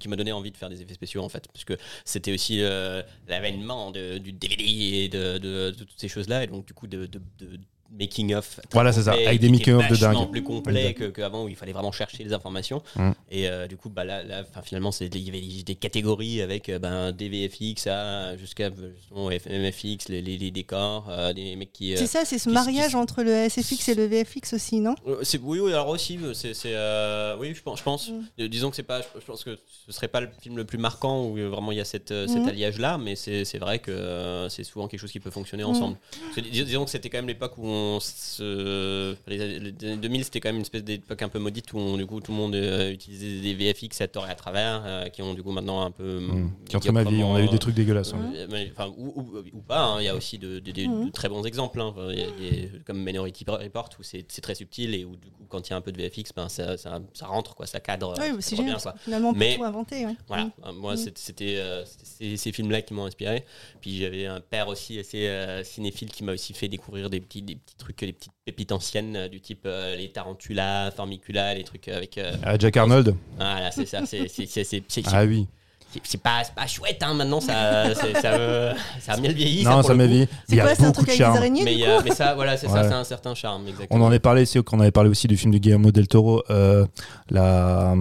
qui 0.00 0.08
m'a 0.08 0.16
donné 0.16 0.32
envie 0.32 0.50
de 0.50 0.56
faire 0.56 0.68
des 0.70 0.82
effets 0.82 0.94
spéciaux 0.94 1.22
en 1.22 1.28
fait 1.28 1.46
parce 1.52 1.64
que 1.64 1.74
c'était 2.04 2.32
aussi 2.32 2.60
euh, 2.62 3.02
l'avènement 3.28 3.92
de- 3.92 4.18
du 4.18 4.32
DVD 4.32 4.64
et 4.64 5.08
de, 5.08 5.38
de- 5.38 5.70
de 5.70 5.84
toutes 5.84 6.00
ces 6.00 6.08
choses 6.08 6.28
là 6.28 6.42
et 6.42 6.48
donc 6.48 6.66
du 6.66 6.72
coup 6.74 6.88
de, 6.88 7.06
de- 7.06 7.20
de 7.38 7.60
making 7.98 8.34
of 8.34 8.58
Voilà, 8.72 8.92
c'est 8.92 9.02
ça, 9.02 9.12
avec 9.12 9.40
des 9.40 9.48
making 9.50 9.74
of 9.74 9.88
de 9.88 9.96
dingue. 9.96 10.30
plus 10.30 10.42
complet 10.42 10.86
Exact. 10.90 10.98
que 10.98 11.20
qu'avant 11.20 11.44
où 11.44 11.48
il 11.48 11.56
fallait 11.56 11.72
vraiment 11.72 11.92
chercher 11.92 12.24
les 12.24 12.32
informations 12.32 12.82
Mm. 12.96 13.10
et 13.30 13.48
euh, 13.48 13.66
du 13.66 13.76
coup 13.76 13.88
bah 13.90 14.04
là, 14.04 14.22
là, 14.22 14.44
finalement 14.64 14.92
c'est 14.92 15.06
il 15.14 15.22
y 15.22 15.28
avait 15.28 15.62
des 15.62 15.74
catégories 15.74 16.40
avec 16.42 16.68
euh, 16.68 16.78
ben, 16.78 17.12
des 17.12 17.28
VFX 17.28 17.86
à 17.88 18.36
jusqu'à 18.36 18.70
justement, 18.70 19.30
F- 19.30 19.48
MFX 19.48 20.08
les, 20.08 20.22
les- 20.22 20.38
les 20.38 20.50
décors 20.50 21.06
euh, 21.10 21.32
des 21.32 21.54
mecs 21.56 21.72
qui 21.72 21.92
euh, 21.94 21.96
C'est 21.98 22.06
ça, 22.06 22.24
c'est 22.24 22.38
ce 22.38 22.44
qui- 22.48 22.54
mariage 22.54 22.90
qui- 22.90 22.96
entre 22.96 23.22
le 23.22 23.30
SFX 23.48 23.88
et 23.88 23.94
le 23.94 24.06
VFX 24.06 24.54
aussi, 24.54 24.80
non? 24.80 24.94
Euh, 25.06 25.18
c'est- 25.22 25.40
oui, 25.42 25.60
oui, 25.60 25.72
alors 25.72 25.88
aussi, 25.88 26.18
c'est, 26.34 26.54
c'est, 26.54 26.72
euh, 26.74 27.36
oui, 27.38 27.54
je 27.54 27.62
pense, 27.62 27.78
je 27.78 27.84
pense. 27.84 28.08
Mm. 28.08 28.20
Euh, 28.40 28.48
disons 28.48 28.70
que 28.70 28.76
c'est 28.76 28.82
pas, 28.82 29.00
je 29.02 29.24
pense 29.26 29.44
que 29.44 29.58
ce 29.86 29.92
serait 29.92 30.08
pas 30.08 30.20
le 30.20 30.28
film 30.40 30.56
le 30.56 30.64
plus 30.64 30.78
marquant 30.78 31.26
où 31.26 31.36
euh, 31.38 31.48
vraiment 31.48 31.72
il 31.72 31.78
y 31.78 31.80
a 31.80 31.84
cette, 31.84 32.10
euh, 32.10 32.26
cet 32.26 32.42
Mm. 32.44 32.48
alliage-là, 32.48 32.98
mais 32.98 33.16
c'est, 33.16 33.44
c'est 33.44 33.58
vrai 33.58 33.78
que 33.80 33.90
euh, 33.90 34.48
c'est 34.48 34.64
souvent 34.64 34.88
quelque 34.88 35.00
chose 35.00 35.12
qui 35.12 35.20
peut 35.20 35.30
fonctionner 35.30 35.64
ensemble. 35.64 35.96
Disons 36.36 36.84
que 36.84 36.90
c'était 36.90 37.10
quand 37.10 37.18
même 37.18 37.28
l'époque 37.28 37.58
où 37.58 37.66
on 37.66 37.81
se, 38.00 39.14
les, 39.26 39.58
les 39.58 39.68
années 39.88 39.96
2000, 39.96 40.24
c'était 40.24 40.40
quand 40.40 40.48
même 40.48 40.56
une 40.56 40.62
espèce 40.62 40.84
d'époque 40.84 41.22
un 41.22 41.28
peu 41.28 41.38
maudite 41.38 41.72
où 41.72 41.78
on- 41.78 41.96
du 41.96 42.06
coup 42.06 42.20
tout 42.20 42.32
le 42.32 42.36
monde 42.38 42.54
euh, 42.54 42.90
utilisait 42.92 43.40
des 43.40 43.54
VFX 43.54 44.00
à 44.00 44.08
tort 44.08 44.26
et 44.26 44.30
à 44.30 44.34
travers, 44.34 44.82
euh, 44.84 45.08
qui 45.08 45.22
ont 45.22 45.34
du 45.34 45.42
coup 45.42 45.52
maintenant 45.52 45.82
un 45.84 45.90
peu 45.90 46.20
Mmh. 46.20 46.50
Qui 46.68 46.76
entre 46.76 46.92
ma 46.92 47.04
vie, 47.04 47.22
on 47.22 47.34
a 47.34 47.42
eu 47.42 47.48
des 47.48 47.58
trucs 47.58 47.74
dégueulasses. 47.74 48.12
hein. 48.14 48.32
euh, 48.34 48.46
mais, 48.50 48.70
enfin, 48.74 48.92
ou, 48.96 49.08
ou- 49.20 49.42
ou 49.52 49.60
pas, 49.60 49.84
hein, 49.84 50.00
il 50.00 50.04
y 50.04 50.08
a 50.08 50.14
aussi 50.14 50.38
de, 50.38 50.58
de- 50.58 50.70
de- 50.72 51.04
de 51.06 51.10
très 51.10 51.28
bons 51.28 51.44
exemples. 51.44 51.80
hein. 51.80 51.86
Enfin, 51.96 52.08
il 52.12 52.18
y 52.18 52.22
a 52.22 52.26
des- 52.30 52.70
comme 52.86 53.02
Minority 53.02 53.44
Report 53.48 53.90
où 53.98 54.02
c'est 54.02 54.22
très 54.40 54.54
subtil 54.54 54.94
et 54.94 55.04
où 55.04 55.16
du 55.16 55.30
coup 55.30 55.44
quand 55.48 55.68
il 55.68 55.70
y 55.70 55.74
a 55.74 55.76
un 55.76 55.80
peu 55.80 55.92
de 55.92 55.98
VFX, 55.98 56.32
ben, 56.34 56.48
ça, 56.48 56.76
ça, 56.76 57.00
ça 57.12 57.26
rentre, 57.26 57.54
quoi, 57.54 57.66
ça 57.66 57.80
cadre. 57.80 58.14
Oui, 58.18 58.26
ça 58.28 58.36
c'est 58.40 58.56
génial. 58.56 58.74
bien, 58.74 58.80
quoi. 58.82 58.94
Finalement, 59.04 59.28
on 59.30 59.32
peut 59.32 59.38
Mais- 59.38 59.56
tout 59.56 59.64
inventer. 59.64 60.06
ouais. 60.06 60.16
Voilà, 60.28 60.44
Mm. 60.44 60.52
Euh, 60.66 60.72
moi 60.72 60.96
c'était- 60.96 61.56
euh, 61.58 61.84
ces, 61.86 62.52
films-là 62.52 62.82
qui 62.82 62.92
m'ont 62.94 63.04
inspiré. 63.06 63.44
Puis 63.80 63.98
j'avais 63.98 64.26
un 64.26 64.40
père 64.40 64.68
aussi 64.68 64.98
assez 64.98 65.26
euh, 65.26 65.62
cinéphile 65.64 66.10
qui 66.10 66.24
m'a 66.24 66.32
aussi 66.32 66.52
fait 66.54 66.68
découvrir 66.68 67.08
des 67.10 67.20
petits, 67.20 67.42
des 67.42 67.54
petits 67.56 67.71
trucs, 67.78 68.00
des 68.00 68.12
petites 68.12 68.32
pépites 68.44 68.72
anciennes 68.72 69.16
euh, 69.16 69.28
du 69.28 69.40
type 69.40 69.62
euh, 69.66 69.96
les 69.96 70.10
Tarantula, 70.10 70.90
Formicula, 70.94 71.54
les 71.54 71.64
trucs 71.64 71.88
avec. 71.88 72.18
euh, 72.18 72.32
Ah, 72.44 72.56
Jack 72.58 72.76
Arnold 72.76 73.14
voilà, 73.36 73.70
c'est 73.70 73.86
ça, 73.86 74.00
c'est 74.06 74.28
c'est- 74.28 74.46
c'est- 74.46 74.64
c'est- 74.64 74.82
c'est- 74.88 75.02
Ah 75.12 75.24
oui. 75.24 75.46
c'est- 75.92 76.00
c'est 76.04 76.22
pas, 76.22 76.42
c'est 76.44 76.54
pas 76.54 76.66
chouette, 76.66 77.02
hein, 77.02 77.14
maintenant 77.14 77.40
ça, 77.40 77.94
c'est- 77.94 78.20
ça, 78.20 78.38
me- 78.38 78.72
ça 79.00 79.12
a 79.12 79.16
bien 79.20 79.32
vieilli. 79.32 79.64
Non, 79.64 79.82
ça 79.82 79.92
le 79.92 79.98
m'a 79.98 80.04
coup. 80.06 80.10
vie. 80.12 80.26
C'est 80.48 80.54
Il 80.54 80.56
y 80.56 80.60
a 80.60 80.64
quoi, 80.64 80.74
c'est 80.74 80.82
un 80.82 80.86
beaucoup 80.86 81.04
truc 81.04 81.06
de 81.06 81.10
avec 81.12 81.18
des 81.18 81.24
charme. 81.24 81.36
araignées 81.36 81.64
Mais, 82.04 82.10
ça, 82.14 82.34
voilà, 82.34 82.56
c'est 82.56 82.66
Ouais. 82.68 82.72
ça, 82.72 82.88
c'est 82.88 82.94
un 82.94 83.04
certain 83.04 83.34
charme, 83.34 83.68
exactement. 83.68 84.00
On 84.00 84.04
en 84.04 84.08
avait 84.08 84.18
parlé 84.20 84.42
aussi, 84.42 84.58
on 84.72 84.80
avait 84.80 84.90
parlé 84.90 85.10
aussi 85.10 85.26
du 85.28 85.36
film 85.36 85.52
de 85.52 85.58
Guillermo 85.58 85.90
del 85.92 86.08
Toro, 86.08 86.42
euh, 86.50 86.86
la, 87.30 87.94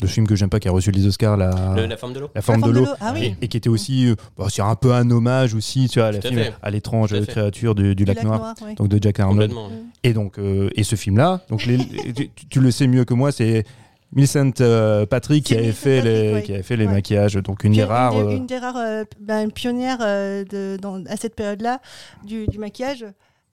le 0.00 0.06
film 0.08 0.26
que 0.26 0.36
j'aime 0.36 0.48
pas 0.50 0.60
qui 0.60 0.68
a 0.68 0.70
reçu 0.72 0.90
les 0.90 1.06
Oscars, 1.06 1.36
la, 1.36 1.74
Le- 1.76 1.86
la 1.86 1.96
forme 1.96 2.12
de 2.12 2.20
l'eau. 2.20 2.30
La 2.34 2.42
forme 2.42 2.62
de 2.62 2.70
l'eau. 2.70 2.86
Ah 3.00 3.12
oui. 3.14 3.34
Et, 3.40 3.44
et 3.44 3.48
qui 3.48 3.56
était 3.56 3.68
aussi, 3.68 4.08
euh, 4.08 4.14
bah, 4.36 4.46
c'est 4.48 4.62
un 4.62 4.74
peu 4.74 4.92
un 4.92 5.10
hommage 5.10 5.54
aussi, 5.54 5.88
tu 5.88 5.98
vois, 5.98 6.08
à 6.08 6.12
la 6.12 6.20
film 6.20 6.40
l'étrange 6.70 7.18
créature 7.26 7.74
du, 7.74 7.94
du 7.94 8.04
Du 8.04 8.04
lac, 8.04 8.22
Noir, 8.22 8.54
ouais. 8.64 8.74
donc 8.74 8.88
de 8.88 8.98
Jack 9.02 9.20
Arnold. 9.20 9.52
Et 10.04 10.12
donc, 10.12 10.38
euh, 10.38 10.70
et 10.76 10.84
ce 10.84 10.96
film-là, 10.96 11.40
donc 11.50 11.66
les- 11.66 11.78
tu, 12.14 12.30
tu 12.48 12.60
le 12.60 12.70
sais 12.70 12.86
mieux 12.86 13.04
que 13.04 13.14
moi, 13.14 13.32
c'est 13.32 13.64
Millicent 14.12 14.52
euh, 14.62 15.04
Patrick 15.04 15.44
qui 15.44 15.54
avait 15.54 15.72
fait 15.72 15.96
Patrick, 15.98 16.04
les, 16.14 16.32
ouais. 16.34 16.42
qui 16.42 16.52
avait 16.54 16.62
fait 16.62 16.76
les 16.76 16.86
Ouais. 16.86 16.92
maquillages, 16.94 17.34
donc 17.34 17.64
une 17.64 17.72
des 17.74 17.84
rares. 17.84 18.18
Une 18.18 18.28
des, 18.28 18.36
une 18.36 18.46
des 18.46 18.56
rares, 18.58 18.76
euh, 18.78 19.04
bah, 19.20 19.42
une 19.42 19.52
pionnière 19.52 19.98
euh, 20.00 20.44
de, 20.44 20.78
dans- 20.80 21.04
à 21.06 21.16
cette 21.16 21.34
période-là 21.34 21.80
du, 22.24 22.46
du 22.46 22.58
maquillage. 22.58 23.04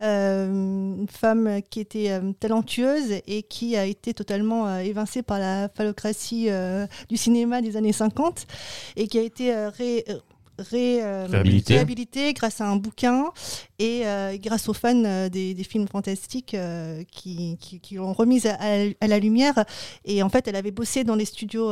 Euh, 0.01 0.47
une 0.47 1.07
femme 1.09 1.61
qui 1.69 1.79
était 1.79 2.11
euh, 2.11 2.33
talentueuse 2.37 3.21
et 3.27 3.43
qui 3.43 3.77
a 3.77 3.85
été 3.85 4.13
totalement 4.13 4.67
euh, 4.67 4.79
évincée 4.79 5.21
par 5.23 5.39
la 5.39 5.69
phallocratie 5.73 6.49
du 7.09 7.15
cinéma 7.17 7.61
des 7.61 7.77
années 7.77 7.93
50 7.93 8.45
et 8.97 9.07
qui 9.07 9.17
a 9.17 9.21
été 9.21 9.55
ré- 9.67 10.03
ré- 10.59 11.01
Réhabilitée. 11.27 11.75
réhabilitée 11.75 12.33
grâce 12.33 12.59
à 12.61 12.67
un 12.67 12.75
bouquin 12.75 13.25
et 13.79 14.03
grâce 14.39 14.67
aux 14.69 14.73
fans 14.73 15.29
des, 15.29 15.53
des 15.53 15.63
films 15.63 15.87
fantastiques 15.87 16.55
qui, 17.11 17.57
qui, 17.59 17.79
qui 17.79 17.95
l'ont 17.95 18.13
remise 18.13 18.45
à, 18.47 18.57
à 19.01 19.07
la 19.07 19.19
lumière. 19.19 19.63
Et 20.05 20.21
en 20.23 20.29
fait, 20.29 20.47
elle 20.47 20.55
avait 20.55 20.71
bossé 20.71 21.03
dans 21.03 21.15
les 21.15 21.25
studios 21.25 21.71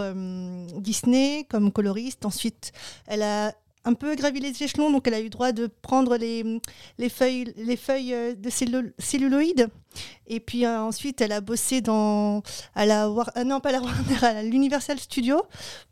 Disney 0.80 1.45
comme 1.50 1.72
coloriste. 1.72 2.26
Ensuite, 2.26 2.72
elle 3.08 3.22
a 3.24 3.54
un 3.85 3.93
peu 3.93 4.15
gravi 4.15 4.39
les 4.39 4.64
échelons, 4.64 4.89
donc 4.91 5.07
elle 5.07 5.14
a 5.14 5.19
eu 5.22 5.30
droit 5.30 5.51
de 5.51 5.68
prendre 5.81 6.15
les, 6.18 6.60
les 6.97 7.10
feuilles, 7.10 7.53
les 7.57 7.76
feuilles 7.76 8.14
euh, 8.14 8.34
de 8.34 8.49
cellu- 8.49 8.93
celluloïd. 8.97 9.68
Et 10.27 10.39
puis 10.39 10.65
euh, 10.65 10.80
ensuite, 10.81 11.19
elle 11.22 11.34
a 11.34 11.41
bossé 11.41 11.81
dans, 11.81 12.41
à 12.76 12.85
la 12.85 13.10
War- 13.10 13.30
ah 13.35 13.43
non 13.43 13.60
pas 13.60 13.72
la 13.73 13.81
Warner, 13.81 14.23
à 14.23 14.41
l'Universal 14.41 14.97
Studio. 14.99 15.41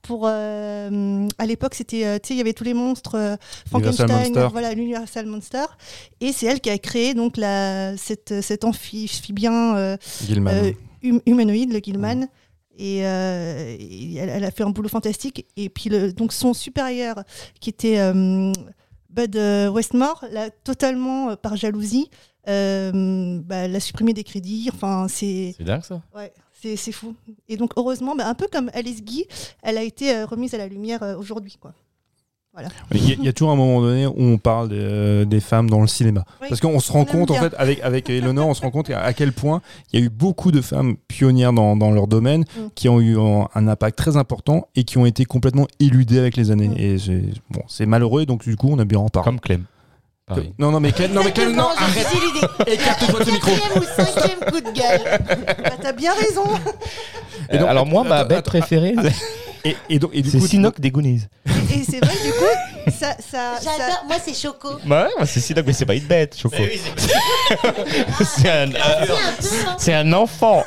Pour, 0.01 0.23
euh, 0.26 1.27
à 1.38 1.45
l'époque, 1.45 1.76
c'était, 1.76 2.05
euh, 2.05 2.18
tu 2.18 2.30
sais, 2.30 2.34
il 2.34 2.38
y 2.38 2.41
avait 2.41 2.53
tous 2.53 2.63
les 2.63 2.73
monstres, 2.73 3.15
euh, 3.15 3.35
Frankenstein, 3.69 4.07
Monster. 4.34 4.47
voilà, 4.51 4.73
l'Universal 4.73 5.26
Monster. 5.26 5.65
Et 6.22 6.31
c'est 6.31 6.45
elle 6.47 6.61
qui 6.61 6.69
a 6.69 6.77
créé 6.77 7.13
donc 7.13 7.35
la, 7.38 7.95
cette, 7.97 8.41
cet 8.41 8.63
amphibien 8.63 9.76
euh, 9.76 9.97
euh, 10.53 10.72
hum- 11.03 11.22
humanoïde, 11.26 11.73
le 11.73 11.80
Gilman. 11.80 12.27
Et, 12.82 13.06
euh, 13.06 13.78
et 13.80 14.16
elle, 14.16 14.30
elle 14.30 14.44
a 14.44 14.49
fait 14.49 14.64
un 14.64 14.72
boulot 14.72 14.90
fantastique. 14.90 15.45
Et 15.56 15.70
puis 15.70 15.88
le, 15.88 16.12
donc 16.12 16.34
son 16.34 16.56
supérieur, 16.56 17.24
qui 17.60 17.70
était 17.70 17.99
euh, 17.99 18.52
Bud 19.12 19.36
euh, 19.36 19.70
Westmore, 19.70 20.26
l'a 20.32 20.49
totalement, 20.49 21.36
par 21.36 21.56
jalousie, 21.56 22.10
bah, 22.48 23.68
l'a 23.68 23.80
supprimé 23.80 24.14
des 24.14 24.24
crédits. 24.24 24.72
Enfin, 24.74 25.08
c'est 25.08 25.53
dingue 25.60 25.84
ça. 25.84 26.02
ouais, 26.16 26.34
c'est 26.52 26.91
fou. 26.91 27.14
Et 27.48 27.56
donc 27.56 27.74
heureusement, 27.76 28.16
bah, 28.16 28.28
un 28.28 28.34
peu 28.34 28.48
comme 28.52 28.72
Alice 28.74 29.03
Guy, 29.03 29.26
elle 29.62 29.78
a 29.78 29.84
été 29.84 30.24
remise 30.24 30.56
à 30.56 30.58
la 30.58 30.68
lumière 30.68 31.03
aujourd'hui. 31.20 31.58
quoi. 31.62 31.76
Il 32.94 33.07
y, 33.07 33.11
a- 33.14 33.15
il 33.18 33.23
y 33.23 33.28
a 33.30 33.34
toujours 33.34 33.52
un 33.53 33.56
moment 33.56 33.80
donné 33.82 34.06
où 34.06 34.14
on 34.18 34.38
parle 34.38 34.68
de- 34.68 35.23
des 35.23 35.40
femmes 35.40 35.69
dans 35.69 35.80
le 35.80 35.88
cinéma. 35.88 36.26
Oui. 36.41 36.48
Parce 36.49 36.60
qu'on 36.60 36.80
se 36.82 36.91
rend 36.91 37.06
compte, 37.06 37.32
en 37.32 37.36
fait, 37.36 37.53
avec, 37.57 37.80
avec 37.82 38.10
Eleanor, 38.10 38.48
on 38.48 38.53
se 38.53 38.61
rend 38.61 38.72
compte 38.72 38.90
à, 38.90 39.14
quel 39.14 39.32
point 39.32 39.61
il 39.94 39.99
y 39.99 40.03
a 40.03 40.06
eu 40.06 40.10
beaucoup 40.10 40.52
de 40.52 40.60
femmes 40.61 40.98
pionnières 41.07 41.53
dans, 41.53 41.78
dans 41.78 41.91
leur 41.91 42.07
domaine 42.07 42.41
Mm. 42.41 42.60
qui 42.76 42.90
ont 42.90 42.99
eu 42.99 43.18
un, 43.18 43.48
un 43.56 43.68
impact 43.69 43.98
très 43.98 44.18
important 44.18 44.68
et 44.76 44.84
qui 44.84 44.98
ont 44.98 45.06
été 45.06 45.23
complètement 45.23 45.65
éludées 45.80 46.19
avec 46.19 46.36
les 46.36 46.52
années. 46.52 46.68
Mm. 46.68 46.78
Et 46.78 46.98
c'est 46.99 47.22
bon, 47.49 47.61
c'est 47.68 47.86
malheureux, 47.86 48.26
donc 48.26 48.44
du 48.44 48.57
coup, 48.57 48.69
on 48.72 48.80
a 48.80 48.86
bien 48.86 48.99
en 48.99 49.07
parler. 49.07 49.26
Comme 49.26 49.40
Clem. 49.40 49.64
Non, 50.60 50.72
non, 50.72 50.80
mais 50.80 50.91
Clem, 50.94 51.11
non, 51.14 51.22
mais 51.26 51.32
Clem, 51.34 51.53
non, 51.56 51.68
arrête. 51.78 52.07
Écarte-toi 52.68 53.19
de 53.19 53.26
ce 53.26 53.32
micro 53.32 53.52
Quatrième 53.52 53.82
ou 53.84 53.86
cinquième 54.03 54.40
coup 54.40 54.60
de 54.61 54.73
gueule. 54.73 55.19
Bah, 55.64 55.72
T'as 55.82 55.91
bien 55.94 56.14
raison. 56.14 56.44
Et 57.49 57.57
donc, 57.57 57.68
Euh, 57.68 57.69
alors 57.72 57.86
moi, 57.86 58.03
ma 58.03 58.23
bête 58.23 58.45
préférée, 58.45 58.95
Et, 59.63 59.75
et 59.89 59.99
donc, 59.99 60.11
et 60.13 60.21
du 60.21 60.29
c'est 60.29 60.39
coup, 60.39 60.47
Sinoc 60.47 60.79
des 60.79 60.89
Goonies. 60.91 61.27
Et 61.45 61.83
c'est 61.83 62.03
vrai, 62.03 62.13
du 62.25 62.31
coup, 62.31 62.91
ça, 62.91 63.13
ça, 63.19 63.59
ça- 63.59 63.77
J'adore. 63.77 64.03
Moi, 64.07 64.15
c'est 64.23 64.33
Choco. 64.33 64.69
Bah 64.85 65.07
ouais, 65.19 65.25
c'est 65.25 65.39
Sinoc, 65.39 65.65
mais 65.67 65.73
c'est 65.73 65.85
pas 65.85 65.93
une 65.95 66.05
bête, 66.05 66.35
Choco. 66.38 66.55
Oui, 66.59 66.79
c'est- 66.83 68.23
c'est 68.41 68.49
un, 68.49 68.71
C'est 68.71 68.71
un 68.71 68.75
hein. 68.75 69.75
c'est 69.77 69.93
un 69.93 70.13
enfant. 70.13 70.63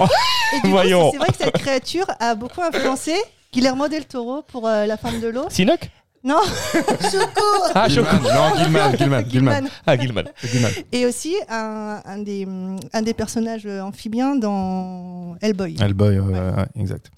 Et 0.52 0.56
du 0.56 0.60
coup, 0.62 0.68
Voyons. 0.68 1.10
c'est 1.12 1.18
vrai 1.18 1.28
que 1.28 1.36
cette 1.36 1.58
créature 1.58 2.06
a 2.20 2.34
beaucoup 2.36 2.62
influencé 2.62 3.14
Guillermo 3.52 3.88
del 3.88 4.04
Toro 4.06 4.42
pour 4.42 4.66
euh, 4.68 4.86
La 4.86 4.96
Femme 4.96 5.20
de 5.20 5.28
l'eau. 5.28 5.46
Sinoc? 5.50 5.90
Non, 6.22 6.40
Choco. 6.72 7.42
Ah, 7.74 7.88
Choco. 7.88 8.16
non, 8.16 8.56
Gilman, 8.56 8.96
Gilman, 8.98 9.24
Gilman. 9.28 9.68
Ah, 9.86 9.96
Gilman. 9.98 10.24
Gilman. 10.42 10.70
Et 10.92 11.04
aussi 11.04 11.34
un, 11.50 12.00
un 12.04 12.18
des, 12.18 12.46
un 12.94 13.02
des 13.02 13.12
personnages 13.12 13.66
amphibiens 13.66 14.34
dans 14.36 15.34
Hellboy. 15.42 15.76
Hellboy, 15.80 16.18
ouais, 16.20 16.32
ouais, 16.32 16.38
ouais, 16.38 16.64
exact. 16.80 17.10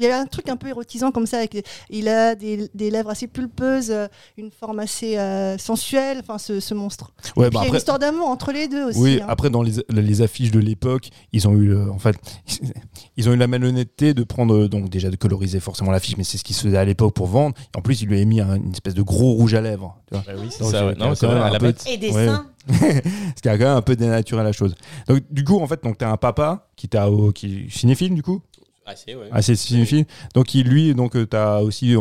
Il 0.00 0.06
y 0.06 0.08
a 0.10 0.18
un 0.18 0.26
truc 0.26 0.48
un 0.48 0.56
peu 0.56 0.68
érotisant 0.68 1.12
comme 1.12 1.26
ça. 1.26 1.36
Avec, 1.38 1.64
il 1.90 2.08
a 2.08 2.34
des, 2.34 2.70
des 2.74 2.90
lèvres 2.90 3.10
assez 3.10 3.26
pulpeuses, 3.26 3.90
euh, 3.90 4.08
une 4.38 4.50
forme 4.50 4.78
assez 4.80 5.18
euh, 5.18 5.58
sensuelle, 5.58 6.18
enfin 6.20 6.38
ce, 6.38 6.58
ce 6.58 6.72
monstre. 6.74 7.12
Ouais, 7.36 7.46
Et 7.46 7.50
puis 7.50 7.54
bah 7.56 7.60
il 7.62 7.64
y 7.64 7.66
a 7.66 7.70
une 7.70 7.76
histoire 7.76 7.98
d'amour 7.98 8.28
entre 8.28 8.50
les 8.52 8.66
deux 8.66 8.84
aussi. 8.86 8.98
Oui, 8.98 9.20
hein. 9.22 9.26
après 9.28 9.50
dans 9.50 9.62
les, 9.62 9.72
les 9.90 10.22
affiches 10.22 10.50
de 10.50 10.58
l'époque, 10.58 11.10
ils 11.32 11.46
ont 11.46 11.52
eu 11.54 11.74
euh, 11.74 11.90
en 11.90 11.98
fait 11.98 12.16
ils 13.16 13.28
ont 13.28 13.32
eu 13.32 13.36
la 13.36 13.46
malhonnêteté 13.46 14.14
de 14.14 14.24
prendre 14.24 14.66
donc 14.68 14.88
déjà 14.88 15.10
de 15.10 15.16
coloriser 15.16 15.60
forcément 15.60 15.90
l'affiche, 15.90 16.16
mais 16.16 16.24
c'est 16.24 16.38
ce 16.38 16.44
qui 16.44 16.54
se 16.54 16.62
faisait 16.62 16.78
à 16.78 16.84
l'époque 16.84 17.14
pour 17.14 17.26
vendre. 17.26 17.54
Et 17.74 17.78
en 17.78 17.82
plus, 17.82 18.00
il 18.02 18.08
lui 18.08 18.20
a 18.20 18.24
mis 18.24 18.40
un- 18.40 18.56
une 18.56 18.72
espèce 18.72 18.94
de 18.94 19.02
gros 19.02 19.32
rouge 19.32 19.54
à 19.54 19.60
lèvres. 19.60 19.98
Tu 20.08 20.14
vois 20.14 20.24
Bah 20.26 20.32
oui, 20.40 20.48
c'est 20.50 20.64
ça. 20.64 20.86
ouais. 20.86 20.94
Non, 20.94 21.08
quand 21.10 21.14
c'est 21.14 21.26
même 21.26 21.36
vrai, 21.36 21.44
à 21.44 21.48
un 21.48 21.52
la 21.52 21.58
peu-. 21.58 21.74
Et 21.86 21.96
des 21.96 22.10
Ouais. 22.10 22.26
seins. 22.26 22.46
Ce 22.70 23.40
qui 23.42 23.48
a 23.48 23.56
quand 23.56 23.64
même 23.64 23.76
un 23.76 23.82
peu 23.82 23.96
dénaturé 23.96 24.42
la 24.44 24.52
chose. 24.52 24.74
Donc 25.08 25.22
du 25.30 25.44
coup, 25.44 25.58
en 25.60 25.66
fait, 25.66 25.82
donc 25.82 25.98
t'as 25.98 26.10
un 26.10 26.16
papa 26.16 26.68
qui 26.76 26.88
t'a 26.88 27.10
au- 27.10 27.32
qui 27.32 27.66
cinéphile 27.70 28.14
du 28.14 28.22
coup, 28.22 28.42
Assez, 28.86 29.14
ouais. 29.14 29.28
assez 29.30 29.54
cinéphile. 29.56 30.06
Donc 30.34 30.46
qui 30.46 30.62
lui 30.62 30.94
donc 30.94 31.16
euh, 31.16 31.26
t'as 31.26 31.60
aussi 31.60 31.94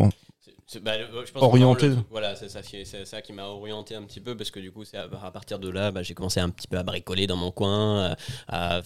c'est- 0.67 0.79
bah, 0.79 0.97
le- 0.97 1.25
je 1.25 1.31
pense 1.31 1.41
Orienté. 1.43 1.89
que 1.89 1.95
voilà, 2.11 2.35
c'est 2.35 2.47
ça, 2.49 2.61
qui- 2.61 2.85
c'est 2.85 3.05
ça 3.05 3.21
qui 3.21 3.33
m'a 3.33 3.45
orienté 3.47 3.95
un 3.95 4.03
petit 4.03 4.19
peu 4.19 4.37
parce 4.37 4.51
que 4.51 4.59
du 4.59 4.71
coup, 4.71 4.83
c'est 4.85 4.97
à, 4.97 5.07
à 5.23 5.31
partir 5.31 5.57
de 5.59 5.67
là, 5.69 5.91
bah, 5.91 6.03
j'ai 6.03 6.13
commencé 6.13 6.39
un 6.39 6.49
petit 6.49 6.67
peu 6.67 6.77
à 6.77 6.83
bricoler 6.83 7.25
dans 7.27 7.37
mon 7.37 7.51
coin, 7.51 8.11
euh, 8.11 8.15
à, 8.47 8.81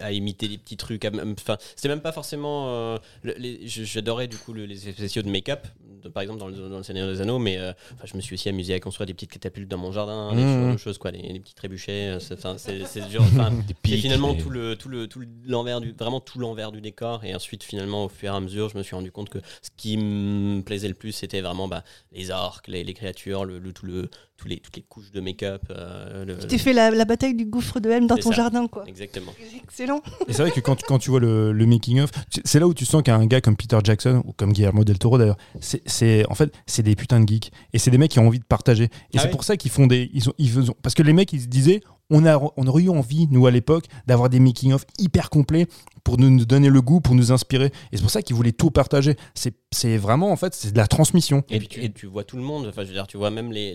à 0.00 0.10
imiter 0.10 0.48
des 0.48 0.58
petits 0.58 0.76
trucs. 0.76 1.04
Enfin, 1.04 1.56
c'était 1.76 1.88
même 1.88 2.00
pas 2.00 2.10
forcément. 2.10 2.66
euh, 2.68 2.98
les- 3.22 3.60
J'adorais 3.68 4.26
du 4.26 4.36
coup 4.36 4.52
le- 4.52 4.66
les 4.66 4.88
effets 4.88 4.98
spéciaux 4.98 5.22
de 5.22 5.30
make-up, 5.30 5.66
de- 6.04 6.08
par 6.08 6.22
exemple 6.22 6.38
dans 6.40 6.48
le, 6.48 6.54
dans 6.54 6.76
le 6.78 6.82
Seigneur 6.82 7.08
des 7.08 7.20
Anneaux, 7.20 7.38
mais 7.38 7.58
euh, 7.58 7.72
je 8.04 8.16
me 8.16 8.20
suis 8.20 8.34
aussi 8.34 8.48
amusé 8.48 8.74
à 8.74 8.80
construire 8.80 9.06
des 9.06 9.14
petites 9.14 9.32
catapultes 9.32 9.70
dans 9.70 9.78
mon 9.78 9.90
jardin, 9.92 10.34
des 10.34 10.42
Mmh. 10.44 10.70
choses- 10.72 10.80
choses, 10.80 10.98
quoi, 10.98 11.10
des, 11.12 11.20
des 11.32 11.40
petits 11.40 11.54
trébuchets. 11.54 12.08
euh, 12.14 12.20
c'est- 12.20 13.08
dur. 13.08 13.22
finalement 14.02 14.34
tout 14.34 14.50
le 14.50 14.76
tout 14.76 14.88
le 14.88 15.06
tout 15.08 15.18
le- 15.20 15.26
l'envers 15.46 15.80
du 15.80 15.92
vraiment 15.92 16.20
tout 16.20 16.38
l'envers 16.38 16.70
du 16.72 16.80
décor 16.80 17.24
et 17.24 17.34
ensuite 17.34 17.62
finalement 17.64 18.04
au 18.04 18.08
fur 18.08 18.32
et 18.32 18.36
à 18.36 18.40
mesure 18.40 18.68
je 18.68 18.78
me 18.78 18.82
suis 18.82 18.94
rendu 18.94 19.10
compte 19.10 19.28
que 19.28 19.38
ce 19.62 19.70
qui 19.76 19.96
me 19.96 20.60
plaisait 20.62 20.88
le 20.88 20.94
plus 20.94 21.12
c'était 21.12 21.40
vraiment 21.40 21.68
bah, 21.68 21.82
les 22.12 22.30
orques 22.30 22.68
les, 22.68 22.84
les 22.84 22.94
créatures 22.94 23.44
le, 23.44 23.58
le- 23.58 23.72
tout 23.72 23.86
le 23.86 24.08
tous 24.36 24.48
les 24.48 24.58
toutes 24.58 24.76
les 24.76 24.82
couches 24.82 25.10
de 25.12 25.20
make-up 25.20 25.62
euh, 25.70 26.24
le- 26.24 26.38
Tu 26.38 26.46
t'es 26.48 26.58
fait 26.58 26.72
la, 26.72 26.90
la 26.90 27.04
bataille 27.04 27.34
du 27.34 27.44
gouffre 27.46 27.78
de 27.80 27.88
Helm 27.88 28.06
dans 28.06 28.16
ton 28.16 28.30
ça. 28.30 28.36
jardin, 28.36 28.66
quoi. 28.66 28.84
exactement 28.86 29.32
Excellent. 29.62 30.00
Et 30.28 30.32
c'est 30.32 30.42
vrai 30.42 30.50
que 30.50 30.60
quand, 30.60 30.82
quand 30.82 30.98
tu 30.98 31.10
vois 31.10 31.20
le, 31.20 31.52
le 31.52 31.66
making-of, 31.66 32.10
c'est 32.44 32.58
là 32.58 32.66
où 32.66 32.74
tu 32.74 32.84
sens 32.84 33.02
qu'un 33.02 33.24
gars 33.26 33.40
comme 33.40 33.56
Peter 33.56 33.78
Jackson, 33.84 34.22
ou 34.26 34.32
comme 34.32 34.52
Guillermo 34.52 34.82
del 34.84 34.98
Toro 34.98 35.18
d'ailleurs, 35.18 35.36
c'est- 35.60 35.82
c'est 35.86 36.24
en 36.28 36.34
fait, 36.34 36.52
c'est 36.66 36.82
des 36.82 36.96
putains 36.96 37.20
de 37.20 37.28
geeks. 37.28 37.52
Et 37.72 37.78
c'est 37.78 37.90
des 37.90 37.98
mecs 37.98 38.10
qui 38.10 38.18
ont 38.18 38.26
envie 38.26 38.40
de 38.40 38.44
partager. 38.44 38.84
Et 38.84 38.88
Ah 38.90 39.18
c'est 39.20 39.24
oui. 39.26 39.30
pour 39.30 39.44
ça 39.44 39.56
qu'ils 39.56 39.70
font 39.70 39.86
des. 39.86 40.10
Ils 40.12 40.28
ont, 40.28 40.34
ils 40.38 40.50
font- 40.50 40.74
parce 40.82 40.94
que 40.94 41.02
les 41.02 41.12
mecs, 41.12 41.32
ils 41.32 41.40
se 41.42 41.46
disaient, 41.46 41.80
on, 42.10 42.26
a, 42.26 42.38
on 42.56 42.66
aurait 42.66 42.82
eu 42.84 42.90
envie, 42.90 43.26
nous 43.30 43.46
à 43.46 43.50
l'époque, 43.50 43.86
d'avoir 44.06 44.28
des 44.28 44.40
making-of 44.40 44.84
hyper 44.98 45.30
complets 45.30 45.66
pour 46.02 46.18
nous, 46.18 46.44
donner 46.44 46.68
le 46.68 46.82
goût, 46.82 47.00
pour 47.00 47.14
nous 47.14 47.32
inspirer. 47.32 47.66
Et 47.92 47.96
c'est 47.96 48.02
pour 48.02 48.10
ça 48.10 48.22
qu'ils 48.22 48.36
voulaient 48.36 48.52
tout 48.52 48.70
partager. 48.70 49.16
C'est 49.34 49.96
vraiment, 49.96 50.30
en 50.30 50.36
fait, 50.36 50.54
c'est 50.54 50.72
de 50.72 50.78
la 50.78 50.86
transmission. 50.86 51.42
et, 51.48 51.60
tu, 51.92 52.06
vois 52.06 52.24
tout 52.24 52.36
le 52.36 52.42
monde 52.42 52.70
je 52.74 52.80
veux 52.80 52.92
dire 52.92 53.06
tu 53.06 53.16
vois 53.16 53.30
même 53.30 53.50
les, 53.50 53.72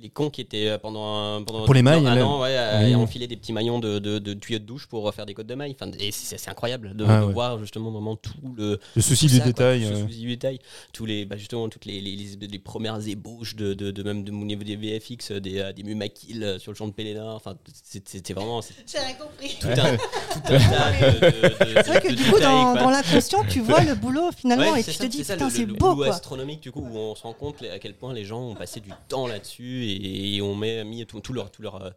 les- 0.00 0.08
cons 0.10 0.30
qui 0.30 0.40
étaient 0.40 0.68
euh, 0.68 0.78
pendant 0.78 1.04
un, 1.36 1.42
pendant 1.42 1.64
Pour 1.64 1.74
les 1.74 1.82
mailles, 1.82 2.06
un 2.06 2.20
an 2.22 2.40
ouais, 2.42 2.56
Oui. 2.84 2.92
à 2.94 2.98
enfiler 2.98 3.26
des 3.26 3.36
petits 3.36 3.52
maillons 3.52 3.78
de, 3.78 3.98
de, 3.98 4.18
de 4.18 4.34
tuyaux 4.34 4.58
de 4.58 4.64
douche 4.64 4.86
pour 4.86 5.12
faire 5.14 5.26
des 5.26 5.34
côtes 5.34 5.46
de 5.46 5.54
mailles 5.54 5.76
enfin, 5.80 5.90
et 5.98 6.10
c'est 6.12 6.48
incroyable 6.48 6.94
de, 6.96 7.04
Ah 7.08 7.20
de 7.20 7.26
ouais. 7.26 7.32
voir 7.32 7.58
justement 7.58 7.90
vraiment 7.90 8.16
tout 8.16 8.32
le 8.56 8.78
Le 8.96 9.02
souci 9.02 9.26
tout 9.26 9.32
du 9.32 9.36
ça, 9.38 9.42
quoi, 9.44 9.52
détail. 9.52 9.80
tout 9.82 9.86
ce 9.88 9.92
euh. 10.02 10.06
souci 10.06 10.20
du 10.20 10.28
détail 10.28 10.58
tous 10.92 11.06
les 11.06 11.24
bah, 11.24 11.36
justement 11.36 11.68
toutes 11.68 11.84
les, 11.84 12.00
les, 12.00 12.16
les- 12.16 12.46
les 12.48 12.58
premières 12.58 13.06
ébauches 13.06 13.56
de, 13.56 13.74
de, 13.74 13.90
de 13.90 14.02
même 14.02 14.24
de 14.24 14.30
mon 14.30 14.44
niveau 14.44 14.62
des 14.64 14.76
VFX 14.76 15.30
euh, 15.32 15.40
des, 15.40 15.58
euh, 15.58 15.72
des 15.72 15.82
Mumakil 15.82 16.42
euh, 16.42 16.58
sur 16.58 16.72
le 16.72 16.76
champ 16.76 16.86
de 16.88 16.92
Péléna 16.92 17.32
enfin 17.32 17.54
c'était 17.84 18.32
vraiment 18.34 18.60
J'ai 18.86 18.98
rien 18.98 19.14
compris. 19.14 19.56
tout 19.60 19.68
un, 19.68 19.96
tout 19.96 20.54
C'est 21.84 21.86
vrai 21.86 22.00
que 22.00 22.12
du 22.12 22.24
coup, 22.24 22.38
dans, 22.40 22.72
quoi. 22.72 22.80
dans 22.82 22.90
l'inconscient, 22.90 23.44
tu 23.48 23.60
vois 23.60 23.80
le 23.82 23.94
boulot 23.94 24.30
finalement 24.36 24.72
Ouais, 24.72 24.80
et 24.80 24.84
tu 24.84 24.92
ça, 24.92 25.04
te 25.04 25.08
dis, 25.10 25.18
putain, 25.18 25.36
le- 25.44 25.50
c'est 25.50 25.64
le 25.64 25.74
beau, 25.74 25.94
boulot 25.94 26.04
quoi. 26.06 26.14
astronomique 26.14 26.60
du 26.60 26.72
coup 26.72 26.80
où 26.80 26.96
on 26.96 27.14
se 27.14 27.22
rend 27.22 27.32
compte 27.32 27.62
à 27.62 27.78
quel 27.78 27.94
point 27.94 28.12
les 28.12 28.24
gens 28.24 28.40
ont 28.40 28.54
passé 28.54 28.80
du 28.80 28.90
temps 29.08 29.26
là-dessus 29.26 29.89
et, 29.92 30.36
et 30.36 30.42
ont 30.42 30.56
mis, 30.56 30.84
mis 30.84 31.06
tout, 31.06 31.20
tout 31.20 31.32
leur 31.32 31.50
tout 31.50 31.62
leur 31.62 31.82
euh, 31.82 31.90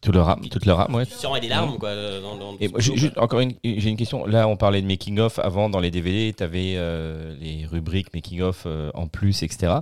Tout 0.00 0.12
leur 0.12 0.28
âme- 0.28 0.48
toute 0.48 0.66
leur 0.66 0.80
âme, 0.80 0.94
ouais. 0.94 1.04
des 1.40 1.48
larmes 1.48 1.78
quoi 1.78 1.88
euh, 1.88 2.20
dans, 2.20 2.36
dans 2.36 2.56
Et 2.60 2.66
ce 2.66 2.70
moi, 2.72 2.80
j'ai 2.80 2.90
boulot, 2.90 3.00
juste 3.00 3.18
encore 3.18 3.40
une, 3.40 3.54
j'ai 3.64 3.88
une 3.90 3.96
question. 3.96 4.26
Là, 4.26 4.46
on 4.48 4.56
parlait 4.56 4.82
de 4.82 4.86
making 4.86 5.18
of 5.18 5.38
avant 5.38 5.68
dans 5.68 5.80
les 5.80 5.90
DVD. 5.90 6.32
Tu 6.36 6.42
avais 6.44 6.74
les 7.40 7.66
rubriques 7.66 8.12
making 8.14 8.40
of 8.42 8.64
euh, 8.66 8.90
en 8.94 9.06
plus, 9.08 9.42
etc. 9.42 9.72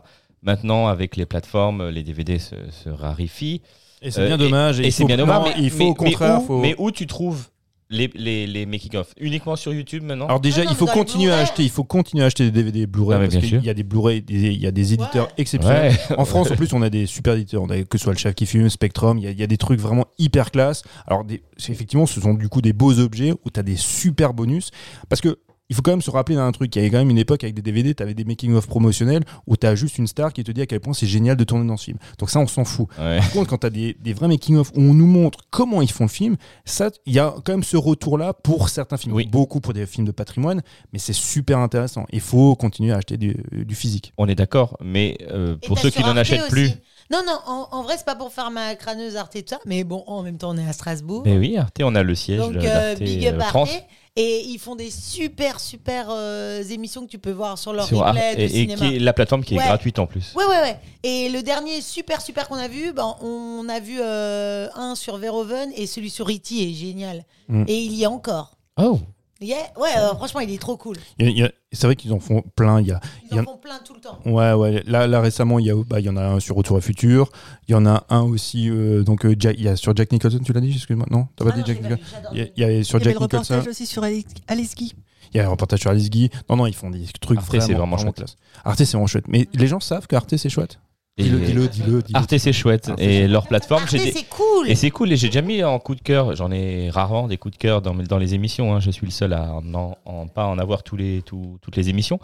Maintenant, 0.42 0.88
avec 0.88 1.16
les 1.16 1.26
plateformes, 1.26 1.88
les 1.88 2.02
DVD 2.02 2.38
se, 2.38 2.54
se 2.70 2.88
raréfient. 2.90 3.60
Et 4.02 4.10
c'est 4.10 4.20
Euh, 4.20 4.26
bien 4.26 4.36
dommage. 4.38 4.80
Et, 4.80 4.90
c'est 4.90 5.04
bien 5.06 5.16
dommage. 5.16 5.54
Mais, 5.56 5.62
il 5.62 5.70
faut 5.70 5.78
mais- 5.78 5.90
au 5.90 5.94
contraire. 5.94 6.36
mais 6.38 6.42
où, 6.42 6.46
faut- 6.46 6.60
mais 6.60 6.74
où 6.78 6.90
tu 6.90 7.06
trouves 7.06 7.48
les, 7.94 8.10
les, 8.14 8.46
les 8.46 8.66
making 8.66 8.96
of 8.96 9.08
Uniquement 9.20 9.56
sur 9.56 9.72
YouTube 9.72 10.02
maintenant 10.02 10.26
Alors 10.26 10.40
déjà, 10.40 10.62
Ah 10.62 10.64
non, 10.64 10.70
il 10.72 10.76
faut 10.76 10.84
mais 10.86 10.90
dans 10.90 10.94
les 10.94 11.00
continuer 11.04 11.30
à 11.30 11.34
Blu-ray. 11.36 11.42
acheter. 11.42 11.62
Il 11.62 11.70
faut 11.70 11.84
continuer 11.84 12.22
à 12.24 12.26
acheter 12.26 12.44
des 12.44 12.50
DVD 12.50 12.86
Blu-ray 12.86 13.16
Ah, 13.16 13.18
mais 13.20 13.26
parce 13.28 13.36
bien 13.40 13.48
sûr. 13.48 13.58
qu'il 13.58 13.66
y 13.66 13.70
a 13.70 13.74
des 13.74 13.82
Blu-ray, 13.82 14.22
des- 14.22 14.34
il 14.52 14.60
y 14.60 14.66
a 14.66 14.70
des 14.70 14.92
éditeurs 14.94 15.26
Ouais. 15.28 15.32
exceptionnels. 15.38 15.92
Ouais. 16.10 16.16
En 16.18 16.24
France, 16.24 16.50
en 16.50 16.56
plus, 16.56 16.72
on 16.72 16.82
a 16.82 16.90
des 16.90 17.06
super 17.06 17.34
éditeurs. 17.34 17.62
On 17.62 17.70
a 17.70 17.82
que 17.82 17.96
ce 17.98 18.04
soit 18.04 18.12
le 18.12 18.18
Chef 18.18 18.34
qui 18.34 18.46
fume, 18.46 18.68
Spectrum. 18.68 19.18
Il 19.18 19.24
y, 19.24 19.26
a- 19.28 19.30
il 19.30 19.38
y 19.38 19.42
a 19.42 19.46
des 19.46 19.56
trucs 19.56 19.80
vraiment 19.80 20.06
hyper 20.18 20.50
classe. 20.50 20.82
Alors, 21.06 21.24
des- 21.24 21.42
c'est- 21.56 21.72
effectivement, 21.72 22.06
ce 22.06 22.20
sont 22.20 22.34
du 22.34 22.48
coup 22.48 22.60
des 22.60 22.72
beaux 22.72 22.98
objets 22.98 23.32
où 23.44 23.50
tu 23.52 23.60
as 23.60 23.62
des 23.62 23.76
super 23.76 24.34
bonus. 24.34 24.70
Parce 25.08 25.20
que 25.20 25.38
il 25.70 25.76
faut 25.76 25.82
quand 25.82 25.92
même 25.92 26.02
se 26.02 26.10
rappeler 26.10 26.36
d'un 26.36 26.50
truc. 26.52 26.74
Il 26.74 26.78
y 26.78 26.82
avait 26.82 26.90
quand 26.90 26.98
même 26.98 27.10
une 27.10 27.18
époque 27.18 27.42
avec 27.44 27.54
des 27.54 27.62
DVD, 27.62 27.94
tu 27.94 28.02
avais 28.02 28.14
des 28.14 28.24
making-of 28.24 28.66
promotionnels 28.66 29.24
où 29.46 29.56
tu 29.56 29.66
as 29.66 29.74
juste 29.74 29.98
une 29.98 30.06
star 30.06 30.32
qui 30.32 30.44
te 30.44 30.52
dit 30.52 30.60
à 30.60 30.66
quel 30.66 30.80
point 30.80 30.92
c'est 30.92 31.06
génial 31.06 31.36
de 31.36 31.44
tourner 31.44 31.66
dans 31.66 31.76
ce 31.76 31.84
film. 31.86 31.98
Donc 32.18 32.30
ça, 32.30 32.38
on 32.40 32.46
s'en 32.46 32.64
fout. 32.64 32.88
Ouais. 32.98 33.18
Par 33.18 33.30
contre, 33.30 33.50
quand 33.50 33.58
tu 33.58 33.66
as 33.66 33.70
des, 33.70 33.96
des 34.00 34.12
vrais 34.12 34.28
making-of 34.28 34.70
où 34.74 34.80
on 34.80 34.94
nous 34.94 35.06
montre 35.06 35.40
comment 35.50 35.82
ils 35.82 35.90
font 35.90 36.04
le 36.04 36.10
film, 36.10 36.36
ça, 36.64 36.90
il 37.06 37.14
y 37.14 37.18
a 37.18 37.34
quand 37.44 37.52
même 37.52 37.62
ce 37.62 37.76
retour-là 37.76 38.34
pour 38.34 38.68
certains 38.68 38.96
films. 38.96 39.14
Oui. 39.14 39.26
Beaucoup 39.26 39.60
pour 39.60 39.72
des 39.72 39.86
films 39.86 40.06
de 40.06 40.12
patrimoine, 40.12 40.62
mais 40.92 40.98
c'est 40.98 41.12
super 41.14 41.58
intéressant. 41.58 42.06
Il 42.12 42.20
faut 42.20 42.54
continuer 42.56 42.92
à 42.92 42.96
acheter 42.96 43.16
du, 43.16 43.36
du 43.52 43.74
physique. 43.74 44.12
On 44.18 44.28
est 44.28 44.34
d'accord, 44.34 44.76
mais 44.82 45.18
euh, 45.30 45.56
pour 45.66 45.78
ceux 45.78 45.90
qui 45.90 46.02
n'en 46.02 46.16
achètent 46.16 46.48
plus. 46.48 46.70
Non, 47.10 47.20
non, 47.26 47.38
en, 47.46 47.68
en 47.70 47.82
vrai, 47.82 47.96
c'est 47.98 48.06
pas 48.06 48.14
pour 48.14 48.32
faire 48.32 48.50
ma 48.50 48.74
crâneuse 48.76 49.16
Arte 49.16 49.36
et 49.36 49.42
tout 49.42 49.50
ça, 49.54 49.60
mais 49.66 49.84
bon, 49.84 50.02
en 50.06 50.22
même 50.22 50.38
temps, 50.38 50.50
on 50.50 50.58
est 50.58 50.66
à 50.68 50.72
Strasbourg. 50.72 51.22
Mais 51.24 51.36
oui, 51.36 51.56
Arte, 51.58 51.76
on 51.82 51.94
a 51.94 52.02
le 52.02 52.14
siège 52.14 52.38
Donc, 52.40 52.56
euh, 52.56 52.94
d'Arte 52.94 52.98
big 53.02 53.26
up 53.26 53.34
euh, 53.36 53.40
Arte. 53.40 53.50
France. 53.50 53.70
Et 54.16 54.42
ils 54.46 54.58
font 54.58 54.76
des 54.76 54.90
super, 54.92 55.58
super 55.58 56.06
euh, 56.10 56.62
émissions 56.62 57.04
que 57.04 57.10
tu 57.10 57.18
peux 57.18 57.32
voir 57.32 57.58
sur 57.58 57.72
leur 57.72 57.84
Sur 57.86 58.04
Arte, 58.06 58.16
replay 58.16 58.36
de 58.36 58.40
et, 58.42 58.44
et 58.44 58.48
cinéma. 58.48 58.76
qui 58.88 58.94
est 58.94 58.98
la 59.00 59.12
plateforme 59.12 59.42
qui 59.42 59.54
est 59.56 59.58
Ouais. 59.58 59.64
gratuite 59.64 59.98
en 59.98 60.06
plus. 60.06 60.32
Ouais, 60.36 60.44
ouais, 60.46 60.60
ouais. 60.60 60.76
Et 61.02 61.28
le 61.30 61.42
dernier 61.42 61.80
super, 61.80 62.20
super 62.20 62.46
qu'on 62.48 62.54
a 62.56 62.68
vu, 62.68 62.92
ben, 62.92 63.16
on 63.20 63.68
a 63.68 63.80
vu 63.80 63.98
euh, 64.00 64.68
un 64.76 64.94
sur 64.94 65.16
Verhoeven 65.16 65.72
et 65.74 65.86
celui 65.88 66.10
sur 66.10 66.28
E.T. 66.30 66.54
est 66.70 66.72
génial. 66.74 67.24
Mm. 67.48 67.64
Et 67.66 67.82
il 67.82 67.94
y 67.94 68.04
a 68.04 68.10
encore. 68.10 68.56
Oh 68.80 69.00
Yeah. 69.44 69.56
Ouais, 69.78 69.88
euh, 69.96 70.14
franchement, 70.14 70.40
il 70.40 70.50
est 70.50 70.58
trop 70.60 70.76
cool. 70.76 70.96
Il 71.18 71.26
y 71.26 71.28
a- 71.28 71.30
il 71.32 71.38
y 71.38 71.42
a- 71.44 71.52
c'est 71.72 71.86
vrai 71.86 71.96
qu'ils 71.96 72.12
en 72.12 72.20
font 72.20 72.42
plein. 72.56 72.80
Il 72.80 72.86
y 72.86 72.92
a, 72.92 73.00
Ils 73.24 73.28
Il 73.32 73.36
y 73.36 73.40
en 73.40 73.42
en- 73.42 73.46
font 73.46 73.56
plein 73.58 73.78
tout 73.84 73.94
le 73.94 74.00
temps. 74.00 74.18
Ouais, 74.24 74.52
ouais. 74.52 74.82
Là, 74.86 75.06
là 75.06 75.20
récemment, 75.20 75.58
il 75.58 75.66
y, 75.66 75.70
a, 75.70 75.74
bah, 75.84 76.00
il 76.00 76.06
y 76.06 76.08
en 76.08 76.16
a 76.16 76.22
un 76.24 76.40
sur 76.40 76.56
Retour 76.56 76.76
à 76.76 76.80
Futur. 76.80 77.30
Il 77.68 77.72
y 77.72 77.74
en 77.74 77.84
a 77.86 78.04
un 78.10 78.22
aussi. 78.22 78.68
euh, 78.70 79.02
donc, 79.02 79.24
euh, 79.26 79.34
Jack- 79.38 79.56
il 79.58 79.64
y 79.64 79.68
a 79.68 79.76
sur 79.76 79.94
Jack 79.94 80.10
Nicholson, 80.12 80.38
tu 80.44 80.52
l'as 80.52 80.60
dit 80.60 80.72
Excuse-moi. 80.72 81.06
Non, 81.10 81.28
t'as 81.36 81.44
pas 81.44 81.50
Ah 81.52 81.54
dit 81.54 81.60
non, 81.60 81.66
Jack 81.66 81.82
Nicholson? 81.82 82.02
il 82.32 82.38
y, 82.38 82.42
a, 82.42 82.46
il 82.56 82.76
y 82.76 82.80
a 82.80 82.84
sur 82.84 82.98
Il 82.98 83.02
y 83.02 83.04
avait 83.08 83.12
Jack 83.12 83.20
le 83.20 83.26
Nicholson. 83.26 83.54
reportage 83.54 83.68
aussi 83.68 83.86
sur 83.86 84.02
Alex 84.04 84.32
Alex 84.48 84.74
Guy. 84.74 84.94
Il 85.32 85.38
y 85.38 85.40
a 85.40 85.46
un 85.46 85.50
reportage 85.50 85.80
sur 85.80 85.90
Alice 85.90 86.10
Guy. 86.10 86.30
Non, 86.48 86.56
non, 86.56 86.66
ils 86.66 86.74
font 86.74 86.90
des 86.90 87.04
trucs 87.20 87.38
Arte, 87.38 87.48
vraiment, 87.48 87.66
c'est 87.66 87.74
vraiment 87.74 87.98
chouette. 87.98 88.14
classe. 88.14 88.36
Arte, 88.64 88.78
c'est 88.78 88.92
vraiment 88.92 89.06
chouette. 89.08 89.26
Mais 89.28 89.48
les 89.52 89.66
gens 89.66 89.80
savent 89.80 90.06
que 90.06 90.14
Arte, 90.14 90.36
c'est 90.36 90.48
chouette? 90.48 90.78
Et 91.16 91.22
Dis-le, 91.22 91.38
dis-le, 91.38 91.68
dis-le. 91.68 92.02
dis-le. 92.02 92.18
Arte, 92.18 92.36
c'est 92.38 92.52
chouette. 92.52 92.88
Arte, 92.88 93.00
et 93.00 93.28
leur 93.28 93.46
plateforme, 93.46 93.82
Arte, 93.84 93.92
j'ai 93.92 94.10
c'est 94.10 94.24
cool. 94.28 94.68
Et 94.68 94.74
c'est 94.74 94.90
cool, 94.90 95.12
et 95.12 95.16
j'ai 95.16 95.28
déjà 95.28 95.42
mis 95.42 95.62
en 95.62 95.78
coup 95.78 95.94
de 95.94 96.00
cœur, 96.00 96.34
j'en 96.34 96.50
ai 96.50 96.90
rarement 96.90 97.28
des 97.28 97.36
coups 97.36 97.52
de 97.54 97.58
cœur 97.58 97.82
dans, 97.82 97.94
dans 97.94 98.18
les 98.18 98.34
émissions, 98.34 98.74
hein. 98.74 98.80
je 98.80 98.90
suis 98.90 99.06
le 99.06 99.12
seul 99.12 99.32
à 99.32 99.52
en, 99.52 99.94
en- 100.04 100.26
pas 100.26 100.46
en 100.46 100.58
avoir 100.58 100.82
tous 100.82 100.96
les, 100.96 101.22
tous- 101.22 101.58
toutes 101.62 101.76
les 101.76 101.88
émissions, 101.88 102.18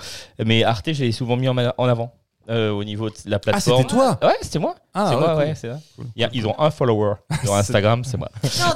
mais 0.45 0.65
Arte, 0.65 0.93
je 0.93 1.05
l'ai 1.05 1.12
souvent 1.12 1.37
mis 1.37 1.47
en, 1.49 1.57
avant 1.57 2.12
euh, 2.49 2.73
au 2.73 2.83
niveau 2.83 3.11
de 3.11 3.15
la 3.27 3.37
Ah, 3.37 3.39
plateforme. 3.39 3.83
c'était 3.83 3.95
toi? 3.95 4.19
Ouais, 4.25 4.35
c'était 4.43 4.59
moi. 4.59 4.75
Ah, 4.93 5.07
c'est 5.09 5.15
ouais, 5.15 5.21
moi, 5.21 5.35
cool. 5.35 5.39
ouais, 5.45 5.55
c'est 5.55 5.69
ça. 5.69 5.79
Il 6.17 6.23
y 6.23 6.25
a- 6.25 6.31
ils 6.33 6.49
ont 6.49 6.59
un 6.59 6.73
follower 6.73 7.15
sur 7.45 7.55
Instagram, 7.55 8.03
c'est 8.03 8.17
moi. 8.17 8.29
Non, 8.43 8.75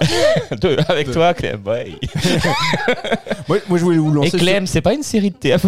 deux. 0.61 0.77
Deux, 0.77 0.77
avec 0.87 1.11
toi, 1.11 1.35
Clem. 1.35 1.61
ouais. 1.67 1.91
moi, 3.49 3.59
moi, 3.69 3.79
je 3.79 3.85
voulais 3.85 3.99
vous 3.99 4.13
Et 4.13 4.15
lancer. 4.15 4.31
sur- 4.31 4.39
Clem, 4.39 4.69
c'est 4.69 4.81
pas 4.81 4.95
une 4.95 5.03
série 5.03 5.31
de 5.33 5.37
théâtre. 5.37 5.67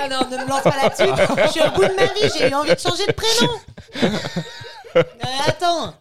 Ah 0.00 0.08
non, 0.08 0.20
ne 0.30 0.42
me 0.42 0.48
lance 0.48 0.62
pas 0.62 0.76
là-dessus. 0.82 1.22
Je 1.46 1.50
suis 1.50 1.60
au 1.60 1.70
bout 1.70 1.82
de 1.82 1.96
ma 1.96 2.06
vie, 2.06 2.32
j'ai 2.36 2.50
eu 2.50 2.54
envie 2.54 2.74
de 2.74 2.78
changer 2.78 3.06
de 3.06 3.12
prénom. 3.12 3.52
Euh, 4.94 5.02
attends. 5.46 5.94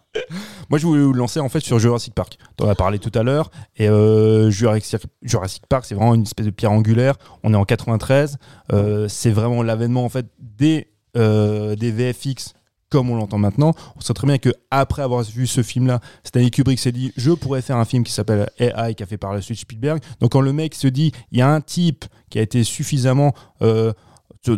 Moi, 0.70 0.80
je 0.80 0.86
voulais 0.86 1.02
vous 1.02 1.14
lancer 1.14 1.40
en 1.40 1.50
fait 1.50 1.62
sur 1.62 1.80
Jurassic 1.80 2.14
Park. 2.14 2.38
On 2.60 2.66
en 2.66 2.70
a 2.70 2.76
parlé 2.76 3.00
tout 3.00 3.12
à 3.18 3.24
l'heure. 3.24 3.52
Et 3.78 3.88
euh, 3.88 4.50
Jurassic, 4.50 5.02
Jurassic 5.22 5.66
Park, 5.68 5.86
c'est 5.86 5.96
vraiment 5.96 6.16
une 6.16 6.24
espèce 6.24 6.46
de 6.46 6.52
pierre 6.52 6.72
angulaire. 6.72 7.16
On 7.44 7.54
est 7.54 7.58
en 7.58 7.64
93. 7.64 8.38
Euh, 8.74 9.08
c'est 9.08 9.32
vraiment 9.32 9.64
l'avènement 9.64 10.04
en 10.04 10.10
fait 10.10 10.26
des, 10.40 10.92
euh, 11.18 11.76
des 11.76 11.92
VFX 11.92 12.54
comme 12.92 13.10
on 13.10 13.16
l'entend 13.16 13.40
maintenant. 13.40 13.74
On 13.96 14.02
sait 14.02 14.14
très 14.14 14.28
bien 14.28 14.38
que 14.38 14.50
après 14.70 15.02
avoir 15.02 15.24
vu 15.24 15.48
ce 15.48 15.64
film-là, 15.64 16.00
Stanley 16.24 16.52
Kubrick 16.52 16.78
s'est 16.78 16.92
dit 16.92 17.12
je 17.18 17.32
pourrais 17.32 17.62
faire 17.64 17.78
un 17.78 17.86
film 17.86 18.04
qui 18.04 18.12
s'appelle 18.12 18.50
AI, 18.60 18.94
qui 18.94 19.02
a 19.02 19.06
fait 19.08 19.18
par 19.18 19.34
la 19.34 19.42
suite 19.42 19.58
Spielberg. 19.58 20.00
Donc 20.20 20.34
quand 20.34 20.42
le 20.42 20.54
mec 20.54 20.76
se 20.76 20.88
dit 20.88 21.12
il 21.32 21.40
y 21.40 21.42
a 21.42 21.50
un 21.52 21.62
type 21.62 22.06
qui 22.30 22.38
a 22.38 22.42
été 22.44 22.64
suffisamment 22.64 23.34
euh, 23.64 23.94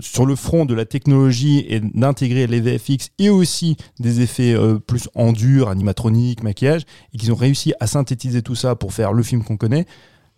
sur- 0.01 0.25
le 0.25 0.35
front 0.35 0.65
de 0.65 0.73
la 0.73 0.85
technologie 0.85 1.65
et 1.67 1.79
d'intégrer 1.81 2.47
les 2.47 2.59
VFX 2.61 3.09
et 3.19 3.29
aussi 3.29 3.75
des 3.99 4.21
effets 4.21 4.53
euh, 4.53 4.79
plus 4.79 5.09
en 5.13 5.31
dur, 5.33 5.69
animatronique, 5.69 6.41
maquillage, 6.41 6.83
et 7.13 7.17
qu'ils 7.17 7.31
ont 7.31 7.35
réussi 7.35 7.73
à 7.79 7.87
synthétiser 7.87 8.41
tout 8.41 8.55
ça 8.55 8.75
pour 8.75 8.93
faire 8.93 9.13
le 9.13 9.23
film 9.23 9.43
qu'on 9.43 9.57
connaît. 9.57 9.85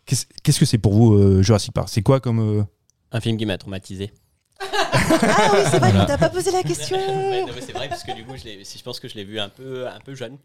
Qu'est-ce 0.05 0.25
qu'est-ce 0.43 0.59
que 0.59 0.65
c'est 0.65 0.77
pour 0.79 0.93
vous 0.93 1.13
euh, 1.13 1.41
Jurassic 1.43 1.73
Park? 1.73 1.89
C'est 1.91 2.01
quoi 2.01 2.19
comme 2.19 2.39
euh, 2.39 2.63
un 3.11 3.19
film 3.21 3.37
qui 3.37 3.45
m'a 3.45 3.57
traumatisé 3.57 4.11
Ah 4.61 5.51
oui, 5.53 5.59
c'est 5.69 5.79
vrai 5.79 5.91
qu'on 5.91 6.05
t'a 6.05 6.17
pas 6.17 6.29
posé 6.29 6.51
la 6.51 6.63
question. 6.63 6.97
Ouais, 6.97 7.41
non, 7.47 7.53
mais 7.53 7.61
c'est 7.61 7.73
vrai 7.73 7.89
parce 7.89 8.03
que 8.03 8.13
du 8.13 8.23
coup, 8.23 8.35
je, 8.37 8.43
je 8.63 8.83
pense 8.83 8.99
que 8.99 9.07
je 9.07 9.15
l'ai 9.15 9.23
vu 9.23 9.39
un 9.39 9.49
peu, 9.49 9.87
un 9.87 9.99
peu 9.99 10.15
jeune. 10.15 10.37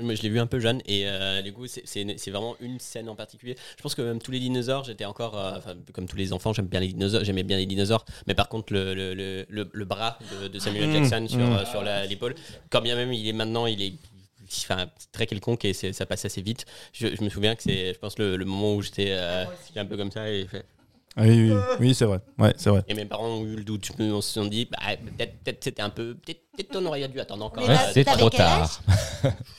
Moi, 0.00 0.16
je 0.16 0.22
l'ai 0.22 0.28
vu 0.28 0.40
un 0.40 0.46
peu 0.48 0.58
jeune 0.58 0.80
et 0.86 1.06
euh, 1.06 1.40
du 1.40 1.52
coup, 1.52 1.66
c'est- 1.68 2.30
vraiment 2.30 2.56
une 2.60 2.80
scène 2.80 3.08
en 3.08 3.14
particulier. 3.14 3.56
Je 3.76 3.82
pense 3.82 3.94
que 3.94 4.02
même 4.02 4.20
tous 4.20 4.32
les 4.32 4.40
dinosaures, 4.40 4.82
j'étais 4.84 5.04
encore, 5.04 5.38
euh, 5.38 5.52
enfin, 5.56 5.74
comme 5.92 6.06
tous 6.08 6.16
les 6.16 6.32
enfants, 6.32 6.52
j'aime 6.52 6.66
bien 6.66 6.80
les 6.80 6.88
dinosaures, 6.88 7.22
j'aimais 7.22 7.44
bien 7.44 7.58
les 7.58 7.66
dinosaures. 7.66 8.04
Mais 8.26 8.34
par 8.34 8.48
contre, 8.48 8.72
le, 8.72 8.92
le, 8.92 9.14
le, 9.14 9.46
le- 9.48 9.84
bras 9.84 10.18
de, 10.42 10.48
de 10.48 10.58
Samuel 10.58 10.88
Mmh, 10.88 10.92
Jackson 10.92 11.26
sur, 11.28 11.38
mmh. 11.38 11.42
euh, 11.58 11.64
sur 11.64 11.82
l'épaule, 12.08 12.34
quand 12.70 12.80
bien 12.80 12.96
même 12.96 13.12
il 13.12 13.28
est 13.28 13.32
maintenant, 13.32 13.66
il 13.66 13.80
est 13.82 13.92
enfin, 14.64 14.86
très 15.12 15.28
quelconque 15.28 15.64
et 15.64 15.72
ça 15.72 16.06
passe 16.06 16.24
assez 16.24 16.42
vite. 16.42 16.66
Je, 16.92 17.14
je 17.14 17.22
me 17.22 17.28
souviens 17.28 17.54
que 17.54 17.62
c'est, 17.62 17.94
je 17.94 17.98
pense, 18.00 18.18
le, 18.18 18.36
le 18.36 18.44
moment 18.44 18.74
où 18.74 18.82
j'étais 18.82 19.12
euh, 19.12 19.44
j'étais 19.68 19.78
un 19.78 19.86
peu 19.86 19.96
comme 19.96 20.10
ça 20.10 20.28
et 20.28 20.40
j'ai 20.42 20.48
fait. 20.48 20.64
Ah 21.16 21.22
oui, 21.22 21.52
oui, 21.52 21.56
oui, 21.80 21.94
c'est 21.94 22.04
vrai. 22.06 22.18
Ouais, 22.38 22.52
c'est 22.56 22.70
vrai. 22.70 22.82
Et 22.88 22.94
mes 22.94 23.04
parents 23.04 23.28
ont 23.28 23.44
eu 23.44 23.54
le 23.56 23.62
doute. 23.64 23.88
On 24.00 24.20
se 24.20 24.32
sont 24.32 24.46
dit, 24.46 24.66
bah, 24.70 24.78
peut-être 25.16 25.34
peut 25.44 25.54
c'était 25.60 25.82
un 25.82 25.90
peu. 25.90 26.14
Peut-être 26.14 26.40
peut 26.56 26.78
on 26.78 26.86
aurait 26.86 27.06
dû 27.08 27.20
attendre 27.20 27.44
encore. 27.44 27.66
Ouais, 27.68 27.76
c'est 27.92 28.04
trop 28.04 28.30
tard. 28.30 28.80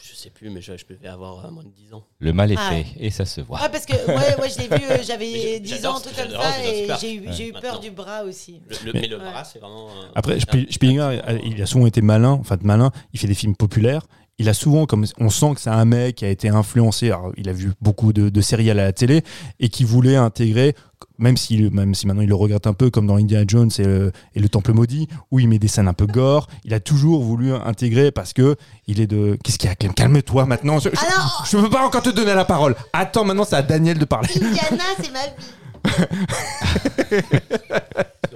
Je 0.03 0.15
sais 0.15 0.29
plus, 0.29 0.49
mais 0.49 0.59
je, 0.61 0.75
je 0.75 0.85
devais 0.89 1.07
avoir 1.07 1.45
euh, 1.45 1.51
moins 1.51 1.63
de 1.63 1.69
10 1.69 1.93
ans. 1.93 2.03
Le 2.19 2.33
mal 2.33 2.51
est 2.51 2.55
Ah 2.57 2.69
fait 2.69 2.75
ouais. 2.75 2.85
et 2.99 3.09
ça 3.09 3.25
se 3.25 3.41
voit. 3.41 3.61
Ouais, 3.61 3.69
parce 3.69 3.85
que 3.85 3.93
ouais, 3.93 4.41
ouais, 4.41 4.49
je 4.49 4.57
l'ai 4.59 4.67
vu, 4.67 4.83
euh, 4.89 4.97
j'avais 5.05 5.31
j'ai- 5.31 5.59
10 5.59 5.69
j'adore 5.75 5.95
ans, 5.95 5.99
truc 5.99 6.15
comme 6.15 6.31
ça, 6.31 6.63
et 6.65 6.87
j'ai 6.99 7.13
eu, 7.15 7.23
j'ai 7.31 7.49
eu 7.49 7.51
Maintenant. 7.53 7.71
peur 7.71 7.79
du 7.79 7.91
bras 7.91 8.23
aussi. 8.23 8.61
Le- 8.67 8.75
le- 8.87 8.93
Mais- 8.93 9.01
mais 9.01 9.07
le 9.07 9.17
Ouais. 9.17 9.23
bras, 9.31 9.43
c'est 9.43 9.59
vraiment. 9.59 9.87
euh, 9.89 10.07
Après, 10.15 10.33
un- 10.33 10.37
Sp- 10.37 10.71
Spielberg, 10.71 11.21
il 11.45 11.61
a 11.61 11.65
souvent 11.65 11.85
été 11.85 12.01
malin, 12.01 12.31
enfin 12.31 12.57
de 12.57 12.65
malin. 12.65 12.91
Il 13.13 13.19
fait 13.19 13.27
des 13.27 13.33
films 13.33 13.55
populaires. 13.55 14.01
Il 14.37 14.49
a 14.49 14.53
souvent, 14.53 14.85
comme 14.85 15.05
on 15.19 15.29
sent 15.29 15.53
que 15.55 15.61
c'est 15.61 15.69
un 15.69 15.85
mec 15.85 16.15
qui 16.15 16.25
a 16.25 16.29
été 16.29 16.49
influencé. 16.49 17.07
Alors, 17.11 17.31
il 17.37 17.47
a 17.47 17.53
vu 17.53 17.71
beaucoup 17.79 18.11
de, 18.11 18.27
de 18.29 18.41
séries 18.41 18.69
à 18.69 18.73
la 18.73 18.91
télé 18.91 19.21
et 19.61 19.69
qui 19.69 19.85
voulait 19.85 20.17
intégrer, 20.17 20.75
même 21.17 21.37
si, 21.37 21.69
même 21.71 21.93
si 21.95 22.07
maintenant 22.07 22.21
il 22.21 22.29
le 22.29 22.35
regrette 22.35 22.67
un 22.67 22.73
peu, 22.73 22.89
comme 22.89 23.07
dans 23.07 23.15
Indiana 23.17 23.45
Jones 23.47 23.69
et 23.79 23.83
le, 23.83 24.11
et 24.35 24.39
le 24.39 24.49
Temple 24.49 24.73
maudit, 24.73 25.07
où 25.31 25.39
il 25.39 25.47
met 25.47 25.59
des 25.59 25.67
scènes 25.67 25.87
un 25.87 25.93
peu 25.93 26.05
gore. 26.05 26.47
Il 26.63 26.73
a 26.73 26.79
toujours 26.79 27.23
voulu 27.23 27.53
intégrer 27.53 28.11
parce 28.11 28.33
que 28.33 28.55
il 28.87 28.99
est 28.99 29.07
de. 29.07 29.37
Qu'est-ce 29.43 29.57
qu'il 29.57 29.69
y 29.69 29.71
a 29.71 29.75
Clem 29.75 29.93
Calme-toi 29.93 30.45
maintenant. 30.45 30.79
Je, 30.79 30.89
je, 30.89 30.95
Ah 30.97 31.05
non 31.17 31.45
je 31.45 31.57
peux 31.57 31.69
pas 31.69 31.85
encore 31.85 32.03
te 32.03 32.09
donner 32.09 32.33
la 32.33 32.45
parole. 32.45 32.75
Attends, 32.93 33.23
maintenant 33.25 33.45
c'est 33.45 33.55
à 33.55 33.61
Daniel 33.61 33.97
de 33.97 34.05
parler. 34.05 34.29
Indiana, 34.35 34.83
c'est 35.01 35.11
ma 35.11 35.25
vie. 35.25 37.21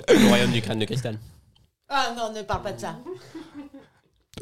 Le 0.09 0.27
royaume 0.27 0.51
du 0.51 0.61
crâne 0.61 0.79
de 0.79 0.85
cristal. 0.85 1.17
Ah 1.89 2.13
non, 2.17 2.33
ne 2.37 2.41
parle 2.43 2.61
pas 2.63 2.71
de 2.73 2.79
ça. 2.79 2.95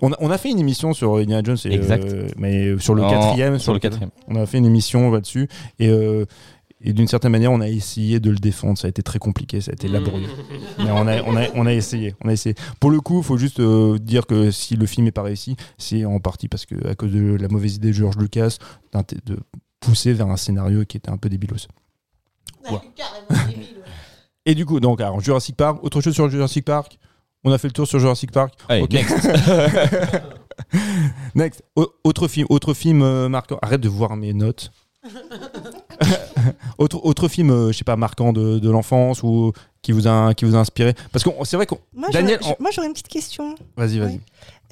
On 0.02 0.12
a, 0.12 0.16
on 0.20 0.30
a 0.30 0.38
fait 0.38 0.50
une 0.52 0.60
émission 0.60 0.94
sur 0.94 1.16
Indiana 1.16 1.42
Jones, 1.44 1.58
et, 1.66 1.74
Exact. 1.74 2.04
euh, 2.04 2.28
mais 2.38 2.78
sur 2.78 2.94
le 2.94 3.02
quatrième. 3.02 3.58
sur 3.58 3.74
le 3.74 3.80
quatrième. 3.80 4.12
On 4.28 4.36
a 4.36 4.46
fait 4.46 4.60
une 4.60 4.66
émission 4.66 5.10
là-dessus 5.10 5.48
et, 5.80 5.88
euh, 5.88 6.26
et 6.82 6.94
d'une 6.94 7.08
certaine 7.08 7.32
manière, 7.32 7.52
on 7.52 7.60
a 7.62 7.68
essayé 7.68 8.20
de 8.20 8.30
le 8.30 8.38
défendre. 8.38 8.78
Ça 8.78 8.88
a 8.88 8.90
été 8.90 9.02
très 9.02 9.20
compliqué, 9.20 9.62
ça 9.62 9.72
a 9.72 9.74
été 9.74 9.88
laborieux. 9.88 10.28
Mais 10.80 10.92
on 10.92 11.08
a, 11.08 11.22
on, 11.24 11.36
a, 11.36 11.48
on 11.56 11.66
a 11.66 11.74
essayé, 11.74 12.14
on 12.24 12.30
a 12.30 12.34
essayé. 12.34 12.56
Pour 12.80 12.92
le 12.92 13.02
coup, 13.02 13.18
il 13.20 13.24
faut 13.24 13.38
juste 13.38 13.60
euh, 13.60 13.98
dire 13.98 14.26
que 14.28 14.52
si 14.52 14.76
le 14.76 14.86
film 14.86 15.06
n'est 15.06 15.12
pas 15.12 15.24
réussi, 15.24 15.56
c'est 15.78 16.06
en 16.06 16.20
partie 16.20 16.48
parce 16.48 16.66
que 16.66 16.76
à 16.88 16.94
cause 16.96 17.12
de 17.12 17.36
la 17.40 17.48
mauvaise 17.48 17.76
idée 17.76 17.88
de 17.90 17.94
George 17.94 18.18
Lucas 18.18 18.58
de 19.26 19.38
pousser 19.80 20.14
vers 20.14 20.28
un 20.28 20.38
scénario 20.38 20.86
qui 20.86 20.98
était 20.98 21.10
un 21.10 21.18
peu 21.18 21.30
débilos. 21.30 21.68
Ouais. 22.70 22.78
Carrément 22.96 23.48
débile, 23.50 23.62
ouais. 23.78 23.84
Et 24.46 24.56
du 24.56 24.66
coup, 24.66 24.80
donc, 24.80 25.02
alors, 25.02 25.20
Jurassic 25.20 25.56
Park, 25.58 25.84
autre 25.84 26.00
chose 26.02 26.14
sur 26.14 26.30
Jurassic 26.30 26.64
Park? 26.64 26.98
On 27.44 27.52
a 27.52 27.58
fait 27.58 27.68
le 27.68 27.74
tour 27.74 27.88
sur 27.88 28.00
Jurassic 28.00 28.32
Park? 28.32 28.54
Allez, 28.70 28.88
next. 28.92 29.30
Next, 31.36 31.64
Au- 31.76 31.94
autre 32.04 32.28
film, 32.28 32.48
autre 32.50 32.74
film 32.74 33.02
euh, 33.02 33.30
marquant. 33.30 33.60
Arrête 33.62 33.82
de 33.82 33.90
voir 33.90 34.16
mes 34.16 34.34
notes. 34.34 34.72
autre, 36.78 37.00
autre 37.04 37.28
film, 37.28 37.50
euh, 37.52 37.72
je 37.72 37.78
sais 37.78 37.84
pas, 37.84 37.96
marquant 37.96 38.34
de, 38.34 38.60
de 38.60 38.70
l'enfance 38.70 39.24
ou 39.24 39.52
qui 39.82 39.92
vous 39.92 40.08
a 40.08 40.34
qui 40.34 40.46
vous 40.46 40.56
a 40.56 40.60
inspiré? 40.60 40.94
Parce 41.12 41.24
que 41.24 41.30
c'est 41.44 41.56
vrai 41.58 41.66
qu'on. 41.66 41.80
Moi, 41.94 42.10
Daniel, 42.10 42.40
j'aurais- 42.42 42.58
moi, 42.60 42.72
j'aurais 42.72 42.88
une 42.88 42.94
petite 42.94 43.08
question. 43.08 43.56
Vas-y, 43.76 44.00
vas-y. 44.00 44.12
Oui. 44.14 44.20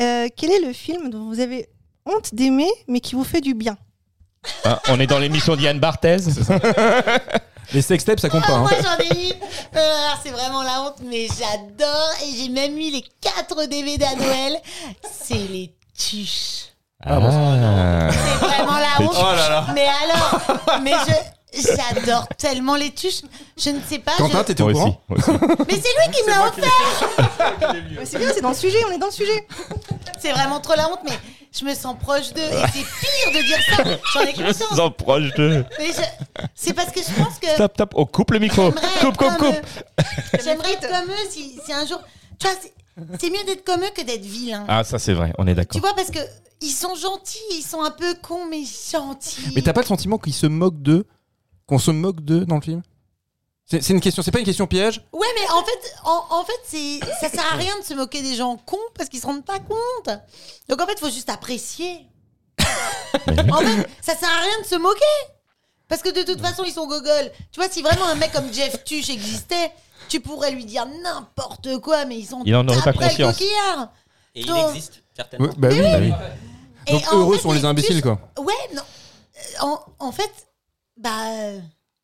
Euh, 0.02 0.28
quel 0.36 0.52
est 0.52 0.60
le 0.66 0.74
film 0.74 1.10
dont 1.10 1.26
vous 1.28 1.40
avez 1.40 1.70
honte 2.06 2.34
d'aimer, 2.36 2.70
mais 2.88 3.00
qui 3.00 3.16
vous 3.16 3.24
fait 3.24 3.42
du 3.42 3.54
bien? 3.54 3.78
Ah, 4.64 4.80
on 4.90 5.00
est 5.00 5.08
dans 5.08 5.18
l'émission 5.20 5.56
d'Yann 5.56 5.80
Barthez. 5.80 6.18
Les 7.74 7.82
sextapes, 7.82 8.20
ça 8.20 8.30
compte 8.30 8.44
Ah, 8.46 8.48
pas. 8.48 8.54
hein. 8.58 8.62
moi 8.62 8.72
j'en 8.80 8.98
ai 9.04 9.30
eu. 9.30 9.32
Euh, 9.32 9.78
alors, 9.80 10.20
c'est 10.24 10.30
vraiment 10.30 10.62
la 10.62 10.84
honte, 10.84 10.98
mais 11.04 11.26
j'adore. 11.26 12.10
Et 12.24 12.32
j'ai 12.38 12.50
même 12.50 12.78
eu 12.78 12.92
les 12.92 13.04
4 13.22 13.68
DVD 13.68 14.06
à 14.06 14.16
Noël. 14.16 14.58
C'est 15.12 15.34
les 15.34 15.74
tuches. 15.98 16.68
Ah, 17.06 17.20
bon, 17.20 17.32
C'est 18.12 18.46
vraiment 18.46 18.78
la 18.78 19.06
honte. 19.06 19.16
Oh 19.18 19.36
là 19.36 19.50
là. 19.50 19.66
Mais 19.74 19.86
alors, 20.04 20.42
mais 20.82 20.94
je. 21.08 21.14
J'adore 21.58 22.28
tellement 22.38 22.76
les 22.76 22.92
tuches. 22.92 23.22
Je 23.58 23.70
ne 23.70 23.80
sais 23.88 24.00
pas. 24.00 24.12
Quentin, 24.18 24.40
je- 24.40 24.44
t'étais 24.44 24.62
au 24.62 24.74
courant. 24.74 25.00
Mais 25.10 25.16
c'est 25.28 25.30
lui 25.30 26.12
qui 26.14 26.24
me 26.26 26.30
l'a 26.30 26.48
offert. 26.50 27.76
C'est 28.04 28.18
bien, 28.18 28.28
c'est 28.34 28.42
dans 28.42 28.50
le 28.50 28.56
sujet, 28.56 28.78
on 28.90 28.92
est 28.92 28.98
dans 28.98 29.06
le 29.06 29.12
sujet. 29.14 29.48
C'est 30.20 30.34
vraiment 30.34 30.60
trop 30.60 30.76
la 30.76 30.90
honte, 30.90 31.00
mais 31.06 31.18
je 31.58 31.64
me 31.64 31.74
sens 31.74 31.96
proche 31.98 32.34
d'eux. 32.34 32.42
Et 32.42 32.62
c'est 32.74 32.84
pire 32.84 33.32
de 33.34 33.46
dire 33.46 33.60
ça. 33.70 33.84
J'en 34.14 34.22
ai 34.22 34.36
Je 34.36 34.44
me 34.44 34.52
sens 34.54 34.92
proche 34.98 35.34
de. 35.36 35.64
Mais 35.80 35.88
je- 35.94 36.46
c'est 36.56 36.74
parce 36.74 36.92
que 36.92 37.00
je 37.00 37.24
pense 37.24 37.40
que 37.40 37.48
Stop, 37.48 37.72
stop. 37.76 37.94
On 37.96 38.06
coupe 38.06 38.32
le 38.32 38.40
micro. 38.40 38.72
Coupe, 38.72 38.80
être 38.84 39.18
coupe, 39.18 39.38
coupe. 39.38 39.56
J'aimerais 40.44 40.74
être 40.74 40.90
comme 40.90 41.10
eux 41.10 41.30
si, 41.30 41.58
si 41.66 41.72
un 41.72 41.86
jour. 41.86 42.02
Tu 42.38 42.48
vois, 42.48 42.56
c'est- 43.20 43.30
mieux 43.30 43.44
d'être 43.46 43.64
comme 43.66 43.82
eux 43.84 43.92
que 43.96 44.02
d'être 44.02 44.26
vilain. 44.26 44.66
Ah, 44.68 44.84
ça 44.84 45.00
c'est 45.00 45.14
vrai. 45.14 45.34
On 45.38 45.48
est 45.48 45.52
Tu 45.52 45.56
d'accord. 45.56 45.82
vois, 45.82 45.94
parce 45.96 46.12
que 46.12 46.20
ils 46.62 46.72
sont 46.72 46.96
gentils, 46.96 47.38
ils 47.52 47.62
sont 47.64 47.82
un 47.82 47.92
peu 47.92 48.14
cons, 48.16 48.46
mais 48.46 48.64
gentils. 48.92 49.52
Mais 49.56 49.62
t'as 49.62 49.74
pas 49.74 49.82
le 49.82 49.88
sentiment 49.88 50.18
qu'ils 50.18 50.34
se 50.34 50.48
moquent 50.48 50.82
d'eux? 50.82 51.06
Qu'on 51.68 51.80
se 51.80 51.92
moque 51.92 52.22
d'eux 52.22 52.46
dans 52.46 52.56
le 52.56 52.62
film? 52.62 52.82
C'est 53.68 53.90
une 53.90 54.00
question, 54.00 54.22
c'est 54.22 54.30
pas 54.30 54.38
une 54.40 54.46
question 54.46 54.68
piège? 54.68 55.04
Ouais, 55.12 55.26
mais 55.40 55.50
en 55.52 55.64
fait, 55.64 55.96
en, 56.04 56.24
en 56.30 56.46
fait, 56.46 56.78
ça 57.20 57.30
sert 57.30 57.52
à 57.52 57.56
rien 57.56 57.78
de 57.80 57.84
se 57.84 57.96
moquer 57.96 58.22
des 58.22 58.36
gens 58.36 58.58
cons 58.58 58.78
parce 58.96 59.10
qu'ils 59.10 59.20
se 59.20 59.26
rendent 59.26 59.44
pas 59.44 59.58
compte. 59.58 60.16
Donc 60.70 60.80
en 60.80 60.86
fait, 60.86 61.00
faut 61.00 61.10
juste 61.10 61.30
apprécier. 61.32 62.06
en 62.62 63.58
fait, 63.60 63.88
ça 64.02 64.16
sert 64.16 64.30
à 64.30 64.42
rien 64.42 64.62
de 64.62 64.68
se 64.68 64.76
moquer. 64.76 65.02
Parce 65.88 66.02
que 66.02 66.10
de 66.10 66.24
toute 66.32 66.42
façon, 66.42 66.64
ils 66.64 66.74
sont 66.74 66.88
gogoles. 66.88 67.32
Tu 67.52 67.60
vois, 67.60 67.70
si 67.70 67.82
vraiment 67.82 68.06
un 68.06 68.16
mec 68.16 68.32
comme 68.32 68.52
Jeff 68.54 68.84
Tuch 68.84 69.10
existait, 69.10 69.72
tu 70.08 70.20
pourrais 70.20 70.52
lui 70.52 70.66
dire 70.66 70.86
n'importe 71.04 71.78
quoi, 71.80 72.06
mais 72.06 72.18
ils 72.18 72.26
sont 72.26 72.42
Il 72.46 72.56
en 72.56 72.68
aurait 72.68 72.82
pas 72.82 72.94
conscience. 72.94 73.34
coquillard. 73.38 73.92
Et 74.36 74.42
il 74.42 74.58
existe, 74.70 75.04
certainement. 75.16 75.48
Ouais, 75.48 75.54
Bah 75.58 75.68
oui, 75.72 75.80
bah 75.82 75.98
oui. 76.00 76.12
Et 76.88 76.92
Donc 76.92 77.04
heureux 77.14 77.36
fait, 77.38 77.42
sont 77.42 77.52
les 77.54 77.66
imbéciles, 77.66 78.02
quoi. 78.02 78.20
Ouais, 78.38 78.54
non. 78.76 78.82
Euh, 78.82 79.66
En, 79.66 79.80
en 80.08 80.12
fait, 80.12 80.32
bah, 80.98 81.12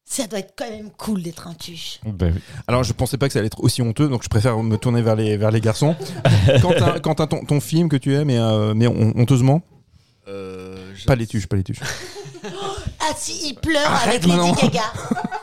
ça 0.06 0.28
doit 0.28 0.40
être 0.40 0.53
quand 0.57 0.69
même 0.69 0.90
cool 0.91 1.22
d'être 1.22 1.48
un 1.48 1.53
tuche. 1.53 1.99
Bah 2.06 2.28
oui. 2.34 2.41
Alors 2.68 2.84
je 2.84 2.91
pensais 2.94 3.18
pas 3.18 3.28
que 3.28 3.34
ça 3.34 3.40
allait 3.40 3.48
être 3.48 3.64
aussi 3.64 3.82
honteux, 3.82 4.07
donc 4.10 4.23
je 4.23 4.30
préfère 4.30 4.57
me 4.64 4.78
tourner 4.78 5.02
vers 5.02 5.15
les, 5.15 5.38
vers 5.38 5.52
les 5.52 5.61
garçons. 5.61 5.95
Quentin, 6.61 6.99
Quentin, 6.99 7.28
ton, 7.28 7.45
ton 7.45 7.60
film 7.61 7.90
que 7.90 7.95
tu 7.98 8.15
aimes, 8.15 8.28
mais, 8.28 8.40
euh, 8.40 8.73
mais 8.73 8.88
hon- 8.88 9.14
honteusement 9.15 9.61
Euh, 10.28 10.80
je- 11.02 11.06
Pas 11.06 11.15
les 11.15 11.28
tuches, 11.28 11.48
pas 11.48 11.56
les 11.57 11.64
tuches. 11.64 11.80
Ah 12.99 13.14
si, 13.18 13.49
il 13.49 13.53
pleure 13.56 13.86
Arrête 13.86 14.23
avec 14.23 14.26
Lady. 14.26 14.52
Gaga. 14.61 14.84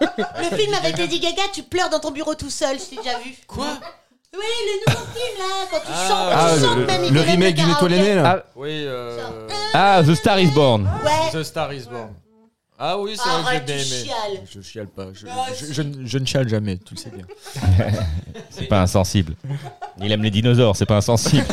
Le 0.50 0.56
film 0.56 0.74
avec 0.74 0.96
Lady 0.98 1.20
Gaga, 1.20 1.42
tu 1.52 1.62
pleures 1.62 1.90
dans 1.90 2.00
ton 2.00 2.10
bureau 2.10 2.34
tout 2.34 2.50
seul, 2.50 2.76
je 2.78 2.84
t'ai 2.84 2.96
déjà 2.96 3.18
vu. 3.20 3.34
Quoi? 3.46 3.66
Oui, 4.34 4.40
le 4.40 4.92
nouveau 4.92 5.06
film 5.06 5.38
là, 5.38 5.66
quand 5.70 5.78
tu 5.78 5.92
Ah, 5.92 6.08
chantes, 6.08 6.32
Ah, 6.32 6.50
tu 6.54 6.60
le, 6.60 6.66
chantes 6.66 6.76
le- 6.78 6.86
même. 6.86 7.02
le 7.02 7.10
même 7.10 7.30
remake 7.30 7.54
du 7.54 7.60
karaoké. 7.62 7.84
Nettoie 7.84 7.88
les 7.88 8.02
nez, 8.02 8.14
là 8.16 8.44
Oui, 8.56 8.68
euh, 8.84 9.46
Ah, 9.74 10.02
The 10.04 10.14
Star 10.14 10.38
is 10.40 10.48
Born. 10.50 10.88
Ouais. 11.04 11.30
The 11.32 11.42
Star 11.44 11.72
is 11.72 11.84
Born. 11.90 12.10
Ah 12.80 12.98
oui, 12.98 13.16
c'est 13.16 13.28
vrai 13.28 13.38
que 13.38 13.44
j'ai 13.44 13.48
Arrête, 13.48 13.64
bien 13.66 13.76
aimé. 13.76 14.40
Je 14.50 14.60
chiale 14.60 14.86
pas. 14.88 15.06
Je, 15.12 15.26
Ah, 15.28 15.46
je- 15.70 15.82
ne- 15.82 16.06
je 16.06 16.18
ne 16.18 16.24
chiale 16.26 16.48
jamais, 16.48 16.78
tu 16.78 16.94
le 16.94 17.00
sais 17.00 17.10
bien. 17.10 17.24
C'est 18.50 18.66
pas 18.66 18.82
insensible. 18.82 19.34
Il 20.00 20.10
aime 20.12 20.22
les 20.22 20.30
dinosaures, 20.30 20.74
c'est 20.76 20.86
pas 20.86 20.96
insensible. 20.96 21.44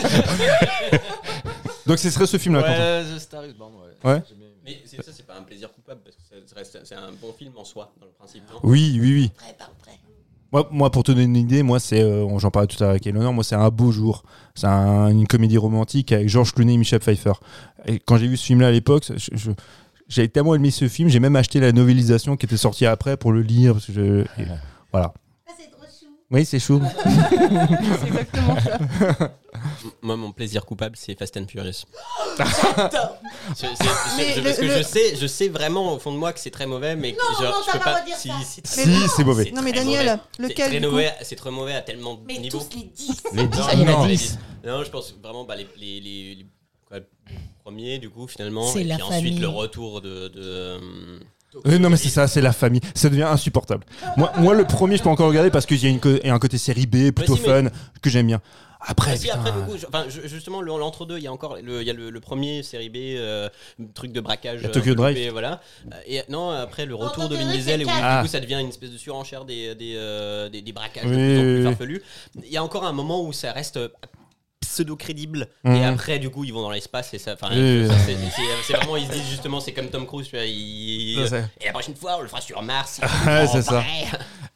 Donc 1.85 1.99
ce 1.99 2.09
serait 2.09 2.25
ce 2.27 2.37
film-là, 2.37 2.61
Quentin. 2.63 2.73
Ouais, 2.79 3.03
The 3.15 3.19
Star 3.19 3.45
is 3.45 3.53
Born, 3.53 3.73
ouais. 3.75 3.84
Ouais. 4.05 4.21
Mais 4.63 4.79
ça, 4.85 5.11
c'est 5.11 5.25
pas 5.27 5.37
un 5.37 5.43
plaisir 5.43 5.71
coupable 5.71 6.01
parce 6.03 6.15
que 6.15 6.79
c'est 6.85 6.95
un 6.95 7.11
bon 7.21 7.31
film 7.33 7.51
en 7.55 7.63
soi, 7.63 7.93
dans 7.99 8.05
le 8.07 8.11
principe. 8.13 8.43
non? 8.51 8.59
Oui, 8.63 8.97
oui, 9.01 9.13
oui. 9.13 9.31
Prêt, 9.35 9.55
par 9.57 9.69
prêt. 9.71 9.91
Moi, 10.51 10.67
moi, 10.71 10.89
pour 10.91 11.03
te 11.03 11.11
donner 11.11 11.23
une 11.25 11.35
idée, 11.35 11.63
moi, 11.63 11.79
c'est, 11.79 12.01
euh, 12.01 12.27
j'en 12.39 12.49
parlais 12.49 12.67
tout 12.67 12.77
à 12.79 12.85
l'heure 12.85 12.89
avec 12.91 13.05
Eleanor, 13.05 13.33
moi, 13.33 13.43
c'est 13.43 13.55
un 13.55 13.69
beau 13.69 13.91
jour. 13.91 14.23
C'est 14.55 14.67
un- 14.67 15.09
une 15.09 15.27
comédie 15.27 15.57
romantique 15.57 16.11
avec 16.11 16.29
George 16.29 16.53
Clooney 16.53 16.73
et 16.73 16.77
Michel 16.77 16.99
Pfeiffer. 16.99 17.33
Et 17.85 17.99
quand 17.99 18.17
j'ai 18.17 18.27
vu 18.27 18.37
ce 18.37 18.45
film-là 18.45 18.67
à 18.67 18.71
l'époque, 18.71 19.03
j'ai 20.07 20.29
tellement 20.29 20.55
aimé 20.55 20.71
ce 20.71 20.87
film, 20.87 21.09
j'ai 21.09 21.19
même 21.19 21.35
acheté 21.35 21.59
la 21.59 21.71
novélisation 21.71 22.37
qui 22.37 22.45
était 22.45 22.57
sortie 22.57 22.85
après 22.85 23.17
pour 23.17 23.31
le 23.33 23.41
lire. 23.41 23.73
Parce 23.73 23.87
que 23.87 23.93
je- 23.93 24.21
et 24.41 24.47
voilà. 24.91 25.13
Ah, 25.47 25.51
c'est 25.57 25.69
trop 25.71 25.81
chou. 25.83 26.14
Oui, 26.31 26.43
c'est 26.45 26.59
chaud. 26.59 26.81
C'est 27.03 28.07
exactement 28.07 28.59
ça. 28.59 28.79
Moi, 30.01 30.15
mon 30.17 30.31
plaisir 30.31 30.65
coupable, 30.65 30.95
c'est 30.97 31.17
Fast 31.17 31.37
and 31.37 31.45
Furious. 31.47 31.85
Mais 34.17 34.33
je- 34.33 34.41
parce 34.41 34.57
que 34.57 34.67
je 34.67 34.81
sais, 34.83 35.15
je 35.15 35.27
sais 35.27 35.49
vraiment 35.49 35.93
au 35.93 35.99
fond 35.99 36.11
de 36.11 36.17
moi 36.17 36.33
que 36.33 36.39
c'est 36.39 36.49
très 36.51 36.65
mauvais, 36.65 36.95
mais 36.95 37.13
que 37.13 37.17
Non, 37.21 37.39
genre, 37.45 37.55
non, 37.59 37.63
je 37.67 37.71
peux 37.71 37.79
pas 37.83 38.01
de 38.01 38.09
Si, 38.15 38.27
dire 38.27 38.37
ça. 38.39 38.43
c'est 38.43 38.77
Mais 38.77 38.83
très- 38.97 39.07
si, 39.07 39.09
c'est 39.15 39.23
mauvais. 39.23 39.51
Non, 39.51 39.61
mais 39.61 39.71
Daniel, 39.71 40.19
lequel, 40.39 40.71
C'est 40.71 40.79
très 40.79 40.87
mauvais, 40.89 41.13
c'est 41.21 41.35
très 41.35 41.51
mauvais 41.51 41.73
à 41.75 41.81
tellement 41.81 42.15
de 42.15 42.21
Mais 42.25 42.37
niveaux. 42.39 42.59
tous 42.59 42.75
les 42.77 42.83
10. 42.85 43.23
Les 43.33 43.47
10, 43.47 43.59
Non, 43.59 43.85
non, 43.85 44.05
10. 44.07 44.39
Non, 44.65 44.83
je 44.83 44.89
pense 44.89 45.13
vraiment 45.21 45.43
bah, 45.45 45.55
les, 45.55 45.67
les, 45.77 45.99
les, 46.01 46.35
les- 46.35 46.45
quoi, 46.87 46.99
le 46.99 47.05
premier 47.63 47.99
du 47.99 48.09
coup 48.09 48.27
finalement, 48.27 48.67
C'est 48.67 48.81
et 48.83 48.93
puis 48.93 49.01
ensuite 49.03 49.39
le 49.39 49.47
retour 49.47 50.01
de. 50.01 50.27
de 50.29 50.79
euh, 51.67 51.77
non 51.79 51.89
mais 51.89 51.97
c'est 51.97 52.09
ça, 52.09 52.27
c'est 52.27 52.41
la 52.41 52.53
famille. 52.53 52.81
Ça 52.93 53.09
devient 53.09 53.23
insupportable. 53.23 53.85
Moi, 54.17 54.31
moi 54.39 54.53
le 54.53 54.65
premier, 54.65 54.97
je 54.97 55.03
peux 55.03 55.09
encore 55.09 55.27
regarder 55.27 55.49
parce 55.51 55.65
qu'il 55.65 55.81
y 55.83 55.85
a 55.85 55.89
une 55.89 55.99
co- 55.99 56.17
et 56.23 56.29
un 56.29 56.39
côté 56.39 56.57
série 56.57 56.85
B 56.85 57.11
plutôt 57.11 57.35
si, 57.35 57.41
mais- 57.47 57.63
fun 57.63 57.69
que 58.01 58.09
j'aime 58.09 58.27
bien. 58.27 58.41
Après, 58.87 59.11
Ah, 59.13 59.17
si, 59.17 59.23
putain, 59.27 59.39
après, 59.39 59.51
du 59.51 59.57
coup, 59.65 59.77
je- 59.79 59.87
enfin, 59.87 60.05
je- 60.09 60.27
justement, 60.27 60.61
le- 60.61 60.77
l'entre-deux, 60.77 61.17
il 61.17 61.23
y 61.23 61.27
a 61.27 61.31
encore 61.33 61.57
le, 61.59 61.81
il 61.81 61.87
y 61.87 61.89
a 61.89 61.93
le, 61.93 62.11
le 62.11 62.19
premier 62.19 62.61
série 62.61 62.89
B, 62.89 62.97
euh, 63.17 63.49
truc 63.95 64.11
de 64.11 64.21
braquage. 64.21 64.61
Tokyo 64.71 64.91
euh, 64.91 64.95
Drive. 64.95 65.17
et 65.17 65.29
voilà. 65.31 65.59
Euh, 65.91 65.95
Et 66.05 66.21
non, 66.29 66.51
après 66.51 66.85
le 66.85 66.91
Non, 66.91 66.99
retour 66.99 67.27
de 67.27 67.35
Vin 67.35 67.51
Diesel, 67.51 67.81
où 67.83 67.89
c'est 67.89 68.15
du 68.17 68.21
coup 68.21 68.27
ça 68.27 68.39
devient 68.39 68.59
une 68.61 68.67
espèce 68.69 68.91
de 68.91 68.97
surenchère 68.97 69.43
des, 69.43 69.73
des, 69.73 69.93
euh, 69.95 70.49
des, 70.49 70.61
des 70.61 70.71
braquages 70.71 71.05
Oui, 71.05 71.11
de 71.11 71.17
plus 71.17 71.37
en 71.39 71.41
plus 71.41 71.63
farfelus. 71.63 72.01
Il 72.43 72.51
y 72.51 72.57
a 72.57 72.63
encore 72.63 72.85
un 72.85 72.91
moment 72.93 73.23
où 73.23 73.33
ça 73.33 73.51
reste 73.53 73.79
euh, 74.65 74.73
pseudo-crédible, 74.73 75.47
Mhm. 75.63 75.75
et 75.75 75.85
après, 75.85 76.19
du 76.19 76.29
coup, 76.29 76.43
ils 76.43 76.53
vont 76.53 76.61
dans 76.61 76.71
l'espace, 76.71 77.13
et 77.13 77.19
ça. 77.19 77.33
enfin, 77.33 77.47
Oui, 77.55 77.87
ça, 77.87 77.93
oui. 78.07 78.15
c'est- 78.65 78.73
vraiment, 78.73 78.97
ils 78.97 79.07
se 79.07 79.11
disent 79.13 79.29
justement, 79.29 79.59
c'est 79.59 79.71
comme 79.73 79.87
Tom 79.89 80.05
Cruise, 80.05 80.27
tu 80.29 80.35
vois, 80.35 80.45
il- 80.45 81.19
Ça, 81.23 81.29
c'est- 81.29 81.49
et 81.61 81.65
la 81.67 81.71
prochaine 81.71 81.95
fois, 81.95 82.17
on 82.19 82.21
le 82.21 82.27
fera 82.27 82.41
sur 82.41 82.61
Mars. 82.61 82.99
Ouais, 83.25 83.47
c'est 83.51 83.61
ça. 83.61 83.71
pareil. 83.73 84.05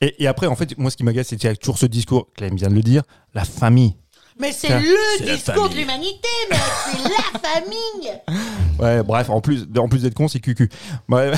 Et, 0.01 0.23
et 0.23 0.27
après, 0.27 0.47
en 0.47 0.55
fait, 0.55 0.77
moi, 0.77 0.89
ce 0.91 0.97
qui 0.97 1.03
m'agace, 1.03 1.27
c'est 1.27 1.35
qu'il 1.37 1.49
y 1.49 1.51
a 1.51 1.55
toujours 1.55 1.77
ce 1.77 1.85
discours, 1.85 2.27
Clem 2.35 2.55
vient 2.55 2.69
de 2.69 2.75
le 2.75 2.81
dire, 2.81 3.03
la 3.33 3.43
famille. 3.45 3.95
Mais 4.41 4.53
c'est 4.53 4.69
le 4.69 5.25
discours 5.35 5.67
de 5.67 5.75
l'humanité, 5.75 6.29
mec. 6.49 6.59
C'est 6.93 7.03
la 7.03 7.39
famille. 7.49 8.39
Ouais, 8.79 9.03
bref, 9.03 9.29
en 9.29 9.41
plus, 9.41 9.65
en 9.77 9.89
plus 9.89 10.01
d'être 10.03 10.13
con, 10.13 10.29
c'est 10.29 10.39
cucu. 10.39 10.69
Ouais, 11.09 11.31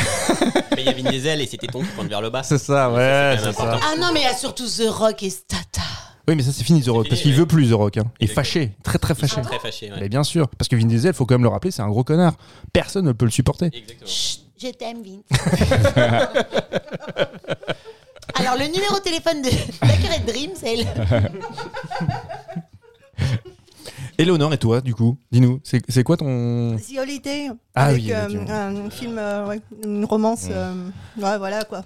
Mais 0.76 0.84
il 0.84 0.86
y 0.86 0.90
a 0.90 0.94
Vin 0.94 1.10
Diesel 1.10 1.42
et 1.42 1.48
c'était 1.48 1.66
ton 1.66 1.80
qui 1.82 1.88
pointe 1.96 2.08
vers 2.08 2.22
le 2.22 2.30
bas. 2.30 2.44
c'est 2.44 2.60
ça, 2.60 2.92
ouais, 2.92 3.38
c'est 3.44 3.54
ça. 3.54 3.80
Ah 3.82 3.96
non, 4.00 4.12
mais 4.14 4.20
il 4.20 4.24
y 4.26 4.28
a 4.28 4.36
surtout 4.36 4.68
The 4.68 4.88
Rock 4.90 5.24
et 5.24 5.32
Stata. 5.32 5.82
Oui, 6.28 6.36
mais 6.36 6.44
ça, 6.44 6.52
c'est 6.52 6.64
fini, 6.64 6.82
The 6.82 6.88
Rock, 6.88 7.04
fini, 7.06 7.10
parce 7.10 7.22
qu'il 7.22 7.32
ouais. 7.32 7.38
veut 7.38 7.46
plus 7.48 7.70
The 7.70 7.74
Rock. 7.74 7.98
Hein. 7.98 8.04
Il 8.20 8.26
est 8.26 8.32
Exactement. 8.32 8.36
fâché, 8.36 8.72
très 8.84 9.00
très 9.00 9.14
Ils 9.14 9.28
sont 9.28 9.36
fâché. 9.38 9.42
très 9.48 9.60
fâchés. 9.60 9.92
ouais. 9.92 9.98
Mais 10.02 10.10
bien 10.10 10.24
sûr, 10.24 10.48
parce 10.50 10.68
que 10.70 10.76
Vin 10.76 10.86
Diesel, 10.86 11.14
faut 11.14 11.26
quand 11.26 11.34
même 11.36 11.44
le 11.44 11.50
rappeler, 11.50 11.72
c'est 11.72 11.82
un 11.82 11.90
gros 11.90 12.04
connard. 12.04 12.34
Personne 12.74 13.06
ne 13.06 13.12
peut 13.12 13.26
le 13.26 13.32
supporter. 13.32 13.70
Exactement. 13.74 14.08
Chut, 14.10 14.42
je 14.62 14.68
t'aime, 14.70 15.02
Vince. 15.04 15.24
Alors, 18.36 18.56
le 18.58 18.66
numéro 18.66 18.96
de 18.98 19.02
téléphone 19.04 19.42
de 19.42 19.50
Baccarat 19.82 20.20
Dream, 20.26 20.52
c'est 20.56 20.76
le... 20.78 20.84
Eleonore 24.18 24.54
et 24.54 24.58
toi, 24.58 24.82
du 24.82 24.94
coup, 24.94 25.18
dis-nous, 25.32 25.60
c'est 25.64 25.82
c'est 25.90 26.04
quoi 26.04 26.16
ton. 26.18 26.76
The 26.78 26.98
Holiday, 27.00 27.50
Ah 27.74 27.86
avec 27.86 28.04
oui, 28.04 28.12
euh, 28.14 28.26
avec, 28.26 28.50
un 28.50 28.90
film, 28.92 29.18
euh, 29.18 29.48
ouais, 29.48 29.62
une 29.84 30.06
romance. 30.06 30.46
euh, 30.52 30.74
ouais, 31.18 31.38
voilà 31.40 31.64
quoi. 31.64 31.84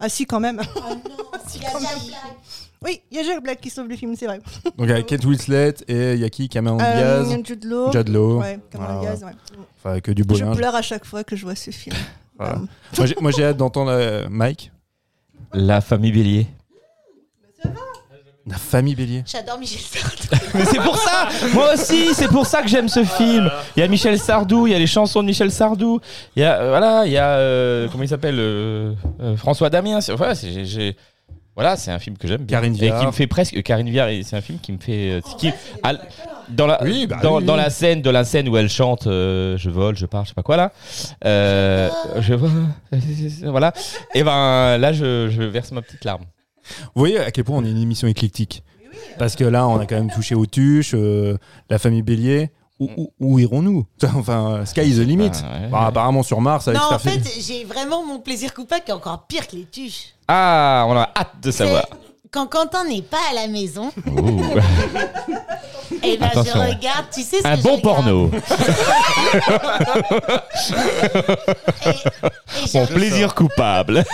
Ah 0.00 0.08
si, 0.08 0.26
quand 0.26 0.40
même. 0.40 0.60
Oh 0.76 0.80
non, 0.88 0.94
Black. 1.60 1.82
Oui, 2.84 3.00
il 3.10 3.16
y 3.16 3.20
a 3.20 3.24
Jack 3.24 3.42
Black 3.42 3.60
qui 3.60 3.70
sauve 3.70 3.88
le 3.88 3.96
film, 3.96 4.14
c'est 4.16 4.26
vrai. 4.26 4.40
Donc, 4.78 4.90
avec 4.90 5.06
Kate 5.06 5.24
Winslet 5.24 5.74
et 5.88 6.14
il 6.14 6.20
y 6.20 6.24
a 6.24 6.30
qui? 6.30 6.48
Cameron 6.48 6.78
Euh, 6.80 7.22
Diaz? 7.24 7.38
Jude 7.44 7.64
Law. 7.64 7.92
Judd 7.92 8.08
Law. 8.08 8.40
Ouais, 8.40 8.58
Cameron 8.70 8.94
Voilà. 8.94 9.00
Diaz, 9.16 9.24
ouais. 9.24 9.32
Enfin, 9.84 10.00
que 10.00 10.10
du 10.12 10.24
beau 10.24 10.34
Je 10.34 10.44
linge. 10.44 10.56
pleure 10.56 10.74
à 10.74 10.82
chaque 10.82 11.04
fois 11.04 11.24
que 11.24 11.36
je 11.36 11.42
vois 11.44 11.54
ce 11.54 11.70
film. 11.70 11.96
Voilà. 12.38 12.56
Moi, 12.98 13.06
j'ai- 13.06 13.16
Moi, 13.20 13.30
j'ai 13.30 13.44
hâte 13.44 13.56
d'entendre 13.56 13.90
euh, 13.92 14.26
Mike. 14.30 14.70
La 15.52 15.80
famille 15.80 16.12
Bélier. 16.12 16.46
La 18.44 18.56
famille 18.56 18.96
Bélier. 18.96 19.22
J'adore 19.24 19.56
Michel 19.56 19.78
Sardou. 19.80 20.46
Mais 20.54 20.64
c'est 20.64 20.80
pour 20.80 20.96
ça 20.96 21.28
Moi 21.54 21.74
aussi, 21.74 22.12
c'est 22.12 22.26
pour 22.26 22.44
ça 22.44 22.60
que 22.60 22.66
j'aime 22.68 22.88
ce 22.88 23.04
film. 23.04 23.48
Il 23.76 23.80
y 23.80 23.82
a 23.84 23.88
Michel 23.88 24.18
Sardou, 24.18 24.66
il 24.66 24.72
y 24.72 24.74
a 24.74 24.80
les 24.80 24.88
chansons 24.88 25.20
de 25.22 25.28
Michel 25.28 25.52
Sardou, 25.52 26.00
il 26.34 26.40
y 26.42 26.44
a 26.44 26.60
euh, 26.60 26.68
voilà, 26.70 27.06
il 27.06 27.12
y 27.12 27.18
a 27.18 27.36
euh, 27.36 27.86
comment 27.92 28.02
il 28.02 28.08
s'appelle 28.08 28.34
euh, 28.40 28.94
euh, 29.20 29.36
François 29.36 29.70
Damien. 29.70 30.00
C'est- 30.00 30.12
Voilà, 30.14 30.34
c'est 30.34 30.50
j'ai- 30.50 30.64
j'ai- 30.64 30.96
voilà, 31.54 31.76
c'est 31.76 31.90
un 31.90 31.98
film 31.98 32.16
que 32.16 32.26
j'aime 32.26 32.42
bien 32.44 32.58
Karine 32.58 32.74
et 32.76 32.78
Viard. 32.78 33.00
qui 33.00 33.06
me 33.06 33.12
fait 33.12 33.26
presque 33.26 33.56
euh, 33.56 33.62
Karine 33.62 33.90
Viard. 33.90 34.08
et 34.08 34.22
C'est 34.22 34.36
un 34.36 34.40
film 34.40 34.58
qui 34.58 34.72
me 34.72 34.78
fait 34.78 35.10
euh, 35.12 35.20
qui- 35.38 35.50
à- 35.82 35.94
dans 36.48 36.66
la 36.66 36.82
Oui, 36.82 37.06
bah 37.06 37.18
dans, 37.22 37.38
oui, 37.38 37.44
dans 37.44 37.54
oui. 37.54 37.60
la 37.60 37.70
scène 37.70 38.02
de 38.02 38.10
la 38.10 38.24
scène 38.24 38.48
où 38.48 38.56
elle 38.56 38.68
chante 38.68 39.06
euh, 39.06 39.56
je 39.58 39.70
vole, 39.70 39.96
je 39.96 40.06
pars, 40.06 40.24
je 40.24 40.30
sais 40.30 40.34
pas 40.34 40.42
quoi 40.42 40.56
là. 40.56 40.72
Euh, 41.24 41.88
je 42.20 42.34
vole, 42.34 42.50
voilà. 43.44 43.72
Et 44.14 44.22
ben 44.24 44.78
là, 44.78 44.92
je, 44.92 45.28
je 45.30 45.42
verse 45.42 45.72
ma 45.72 45.82
petite 45.82 46.04
larme. 46.04 46.24
Vous 46.94 47.00
voyez 47.00 47.18
à 47.18 47.30
quel 47.30 47.44
point 47.44 47.58
on 47.58 47.64
est 47.64 47.70
une 47.70 47.80
émission 47.82 48.08
éclectique 48.08 48.62
Parce 49.18 49.36
que 49.36 49.44
là, 49.44 49.66
on 49.68 49.78
a 49.78 49.86
quand 49.86 49.96
même 49.96 50.10
touché 50.10 50.34
aux 50.34 50.46
tuches, 50.46 50.92
euh, 50.94 51.36
la 51.70 51.78
famille 51.78 52.02
Bélier. 52.02 52.50
Où, 52.82 52.90
où- 52.96 53.12
où 53.20 53.38
irons-nous 53.38 53.86
Enfin, 54.16 54.64
sky 54.66 54.82
is 54.82 54.96
the 54.96 55.06
limit. 55.06 55.30
Ah, 55.44 55.60
ouais. 55.62 55.68
Bah, 55.70 55.86
apparemment 55.86 56.22
sur 56.22 56.40
Mars 56.40 56.66
avec 56.68 56.80
Non, 56.80 56.88
en 56.94 56.98
fait, 56.98 57.20
j'ai 57.40 57.64
vraiment 57.64 58.04
mon 58.04 58.18
plaisir 58.18 58.52
coupable 58.54 58.82
qui 58.84 58.90
est 58.90 58.94
encore 58.94 59.24
pire 59.28 59.46
que 59.46 59.56
les 59.56 59.64
tuches. 59.66 60.14
Ah, 60.28 60.84
on 60.88 60.96
a 60.96 61.10
hâte 61.16 61.34
de 61.42 61.50
savoir. 61.50 61.84
Quand 62.30 62.46
Quentin 62.46 62.84
n'est 62.84 63.02
pas 63.02 63.18
à 63.30 63.34
la 63.34 63.46
maison, 63.46 63.90
et 66.02 66.16
ben 66.16 66.30
je 66.32 66.38
Attention. 66.40 66.60
regarde, 66.62 67.04
tu 67.12 67.20
sais 67.22 67.42
ce 67.42 67.46
Un 67.46 67.56
que 67.58 67.62
bon 67.62 67.76
je 67.76 67.82
porno. 67.82 68.30
Et, 71.84 71.88
et 71.90 72.66
je, 72.66 72.78
Mon 72.78 72.86
plaisir 72.86 73.34
coupable. 73.34 74.04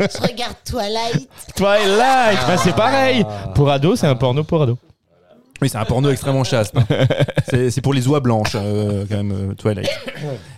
je 0.00 0.22
regarde 0.22 0.54
Twilight. 0.64 1.28
Twilight, 1.56 2.38
bah, 2.46 2.56
c'est 2.56 2.74
pareil. 2.74 3.24
Pour 3.54 3.70
ado, 3.70 3.96
c'est 3.96 4.06
un 4.06 4.14
porno 4.16 4.44
pour 4.44 4.62
ado. 4.62 4.78
Oui, 5.60 5.68
c'est 5.68 5.78
un 5.78 5.84
porno 5.84 6.10
extrêmement 6.10 6.44
chaste. 6.44 6.76
hein. 6.76 6.84
c'est 7.48 7.70
c'est 7.70 7.80
pour 7.80 7.92
les 7.94 8.06
oies 8.08 8.20
blanches, 8.20 8.52
euh, 8.54 9.04
quand 9.08 9.16
même, 9.16 9.32
euh, 9.32 9.54
Twilight. 9.54 9.88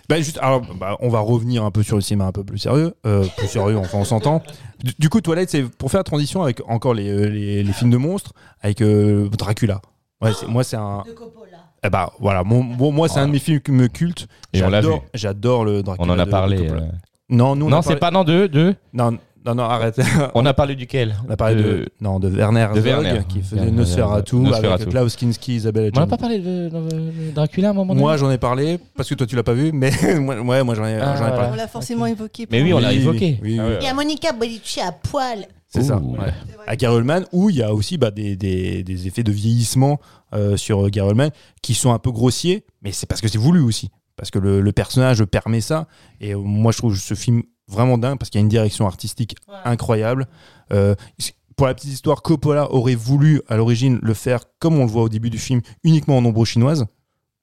bah, 0.07 0.17
juste, 0.17 0.37
alors, 0.41 0.61
bah, 0.79 0.95
on 0.99 1.09
va 1.09 1.19
revenir 1.19 1.63
un 1.63 1.71
peu 1.71 1.81
sur 1.83 1.95
le 1.95 2.01
cinéma 2.01 2.25
un 2.25 2.31
peu 2.31 2.43
plus 2.43 2.59
sérieux. 2.59 2.93
Euh, 3.07 3.25
plus 3.37 3.47
sérieux, 3.47 3.77
enfin, 3.77 3.97
on 3.99 4.03
s'entend. 4.05 4.43
Du, 4.83 4.93
du 4.99 5.09
coup, 5.09 5.19
Twilight, 5.21 5.49
c'est 5.49 5.63
pour 5.63 5.89
faire 5.89 5.99
la 5.99 6.03
transition 6.03 6.43
avec 6.43 6.61
encore 6.69 6.93
les, 6.93 7.09
euh, 7.09 7.25
les, 7.29 7.63
les 7.63 7.73
films 7.73 7.89
de 7.91 7.97
monstres, 7.97 8.33
avec 8.61 8.81
euh, 8.81 9.27
Dracula. 9.29 9.81
Ouais, 10.21 10.31
c'est- 10.39 10.47
moi, 10.47 10.63
c'est 10.63 10.77
un. 10.77 11.03
De 11.07 11.11
Coppola. 11.13 11.47
Eh 11.83 11.89
bah, 11.89 12.11
voilà, 12.19 12.43
mon, 12.43 12.61
mon- 12.61 12.91
moi, 12.91 13.09
c'est 13.09 13.19
un 13.19 13.27
de 13.27 13.31
mes 13.31 13.39
films 13.39 13.59
qui 13.59 13.71
me 13.71 13.87
culte. 13.87 14.27
Et 14.53 14.61
on 14.63 14.69
l'a 14.69 14.81
J'adore- 14.81 14.99
vu. 14.99 15.05
J'adore 15.15 15.65
le 15.65 15.81
Dracula. 15.81 16.07
On 16.07 16.13
en 16.15 16.19
a 16.19 16.25
de- 16.25 16.29
parlé. 16.29 16.57
Coppola. 16.57 16.81
euh. 16.83 16.85
Non, 17.29 17.55
nous, 17.55 17.65
on 17.65 17.69
Non, 17.69 17.81
c'est 17.81 17.95
parlé- 17.95 17.99
pas 17.99 18.11
non 18.11 18.23
deux, 18.23 18.47
deux. 18.49 18.75
Non, 18.93 19.17
non, 19.45 19.55
non, 19.55 19.63
arrête. 19.63 19.99
On 20.35 20.45
a 20.45 20.53
parlé 20.53 20.75
duquel 20.75 21.15
On 21.27 21.31
a 21.31 21.35
parlé 21.37 21.55
de, 21.55 21.89
non, 21.99 22.19
de 22.19 22.27
Werner 22.29 22.67
de 22.73 22.77
Herzog, 22.77 22.85
Werner. 22.85 23.21
qui 23.27 23.41
faisait 23.41 23.71
Nosferatu, 23.71 24.35
Nosferatu. 24.35 24.67
avec 24.83 24.89
Klaus 24.89 25.15
Kinski, 25.15 25.55
Isabelle 25.55 25.91
On 25.95 25.99
n'a 25.99 26.03
Adjani. 26.03 26.09
pas 26.09 26.17
parlé 26.17 26.39
de, 26.39 26.69
de- 26.69 27.27
de 27.27 27.31
Dracula 27.33 27.69
à 27.69 27.71
un 27.71 27.73
moment 27.73 27.93
donné 27.93 28.01
Moi, 28.01 28.17
j'en 28.17 28.29
ai 28.29 28.37
parlé, 28.37 28.77
parce 28.95 29.09
que 29.09 29.15
toi, 29.15 29.25
tu 29.25 29.35
l'as 29.35 29.43
pas 29.43 29.53
vu, 29.53 29.71
mais 29.71 29.91
moi, 30.19 30.39
ouais, 30.39 30.63
moi 30.63 30.75
j'en 30.75 30.85
ai, 30.85 30.95
Ah, 30.95 31.15
j'en 31.17 31.25
ai 31.25 31.27
voilà. 31.29 31.31
parlé. 31.35 31.49
On 31.53 31.55
l'a 31.55 31.67
forcément 31.67 32.05
évoqué. 32.05 32.47
Mais 32.51 32.61
oui, 32.61 32.73
on 32.73 32.79
l'a 32.79 32.89
Oui, 32.89 32.95
évoqué. 32.97 33.39
oui, 33.41 33.53
oui, 33.53 33.59
Ah 33.59 33.65
ouais. 33.67 33.77
Il 33.81 33.85
y 33.85 33.87
a 33.87 33.93
Monica 33.93 34.31
Bellucci 34.31 34.79
à 34.79 34.91
poil. 34.91 35.45
C'est 35.73 35.83
ça. 35.83 35.97
Ouais. 35.97 36.17
À 36.67 36.75
Gary 36.75 36.95
Oldman, 36.95 37.25
où 37.31 37.49
il 37.49 37.55
y 37.55 37.63
a 37.63 37.73
aussi 37.73 37.97
bah, 37.97 38.11
des, 38.11 38.35
des, 38.35 38.83
des 38.83 39.07
effets 39.07 39.23
de 39.23 39.31
vieillissement 39.31 39.99
euh, 40.33 40.57
sur 40.57 40.89
Gary 40.89 41.07
Oldman 41.07 41.31
qui 41.61 41.73
sont 41.75 41.93
un 41.93 41.97
peu 41.99 42.11
grossiers, 42.11 42.65
mais 42.81 42.91
c'est 42.91 43.05
parce 43.07 43.21
que 43.21 43.29
c'est 43.29 43.37
voulu 43.37 43.61
aussi. 43.61 43.89
Parce 44.17 44.29
que 44.31 44.37
le, 44.37 44.59
le 44.61 44.71
personnage 44.73 45.23
permet 45.23 45.61
ça. 45.61 45.87
Et 46.19 46.33
euh, 46.33 46.37
moi, 46.37 46.73
je 46.73 46.77
trouve 46.79 46.95
ce 46.97 47.13
film 47.13 47.41
vraiment 47.71 47.97
dingue 47.97 48.17
parce 48.17 48.29
qu'il 48.29 48.39
y 48.39 48.41
a 48.41 48.43
une 48.43 48.49
direction 48.49 48.85
artistique 48.85 49.35
incroyable. 49.65 50.27
Euh, 50.71 50.95
pour 51.55 51.67
la 51.67 51.73
petite 51.73 51.91
histoire, 51.91 52.21
Coppola 52.21 52.71
aurait 52.71 52.95
voulu 52.95 53.41
à 53.47 53.55
l'origine 53.55 53.99
le 54.01 54.13
faire 54.13 54.45
comme 54.59 54.77
on 54.77 54.85
le 54.85 54.91
voit 54.91 55.03
au 55.03 55.09
début 55.09 55.29
du 55.29 55.37
film, 55.37 55.61
uniquement 55.83 56.17
en 56.17 56.25
ombre 56.25 56.45
chinoise. 56.45 56.85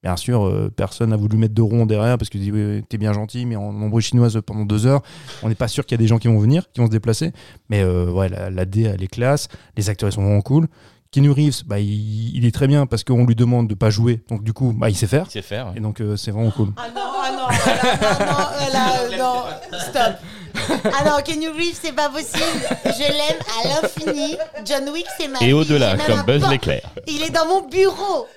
Bien 0.01 0.15
sûr, 0.15 0.45
euh, 0.45 0.71
personne 0.73 1.09
n'a 1.09 1.17
voulu 1.17 1.37
mettre 1.37 1.53
de 1.53 1.61
rond 1.61 1.85
derrière 1.85 2.17
parce 2.17 2.29
que 2.29 2.37
dit, 2.37 2.51
oui, 2.51 2.83
t'es 2.87 2.97
bien 2.97 3.11
gentil, 3.11 3.45
mais 3.45 3.57
en 3.57 3.69
ombre 3.69 3.99
chinoise 3.99 4.39
pendant 4.45 4.63
deux 4.63 4.85
heures, 4.85 5.01
on 5.43 5.49
n'est 5.49 5.55
pas 5.55 5.67
sûr 5.67 5.85
qu'il 5.85 5.95
y 5.95 5.99
a 5.99 6.01
des 6.01 6.07
gens 6.07 6.19
qui 6.19 6.29
vont 6.29 6.39
venir, 6.39 6.71
qui 6.71 6.79
vont 6.79 6.85
se 6.87 6.91
déplacer. 6.91 7.33
Mais 7.69 7.81
euh, 7.81 8.09
ouais, 8.09 8.29
la, 8.29 8.49
la 8.49 8.65
D, 8.65 8.83
elle 8.83 9.03
est 9.03 9.07
classe. 9.07 9.49
Les 9.75 9.89
acteurs, 9.89 10.09
ils 10.09 10.13
sont 10.13 10.23
vraiment 10.23 10.41
cool. 10.41 10.67
Keanu 11.11 11.31
Reeves, 11.31 11.63
bah, 11.65 11.79
il, 11.79 12.35
il 12.37 12.45
est 12.45 12.53
très 12.53 12.67
bien 12.67 12.85
parce 12.85 13.03
qu'on 13.03 13.25
lui 13.25 13.35
demande 13.35 13.67
de 13.67 13.73
pas 13.73 13.89
jouer. 13.89 14.23
Donc, 14.29 14.43
du 14.43 14.53
coup, 14.53 14.73
bah, 14.77 14.89
il 14.89 14.95
sait 14.95 15.07
faire. 15.07 15.25
Il 15.27 15.31
sait 15.31 15.41
faire. 15.41 15.73
Et 15.75 15.79
donc, 15.79 16.01
euh, 16.01 16.15
c'est 16.15 16.29
vraiment 16.29 16.51
cool. 16.51 16.71
Ah 16.77 16.87
non, 16.95 17.01
ah 17.01 17.31
non, 17.31 17.47
ah 17.49 18.67
non, 18.71 18.73
là, 18.73 19.17
non, 19.17 19.79
stop. 19.79 20.83
Ah 20.85 21.03
non, 21.09 21.21
Keanu 21.23 21.49
Reeves, 21.49 21.79
c'est 21.81 21.93
pas 21.93 22.09
possible. 22.09 22.43
Je 22.85 23.11
l'aime 23.11 23.39
à 23.63 23.81
l'infini. 23.81 24.35
John 24.65 24.87
Wick, 24.89 25.07
c'est 25.17 25.27
ma 25.27 25.39
Et 25.39 25.47
vie. 25.47 25.53
au-delà, 25.53 25.97
comme 25.97 26.21
Buzz 26.23 26.47
l'éclair. 26.49 26.81
Il 27.07 27.23
est 27.23 27.31
dans 27.31 27.47
mon 27.47 27.67
bureau, 27.67 28.27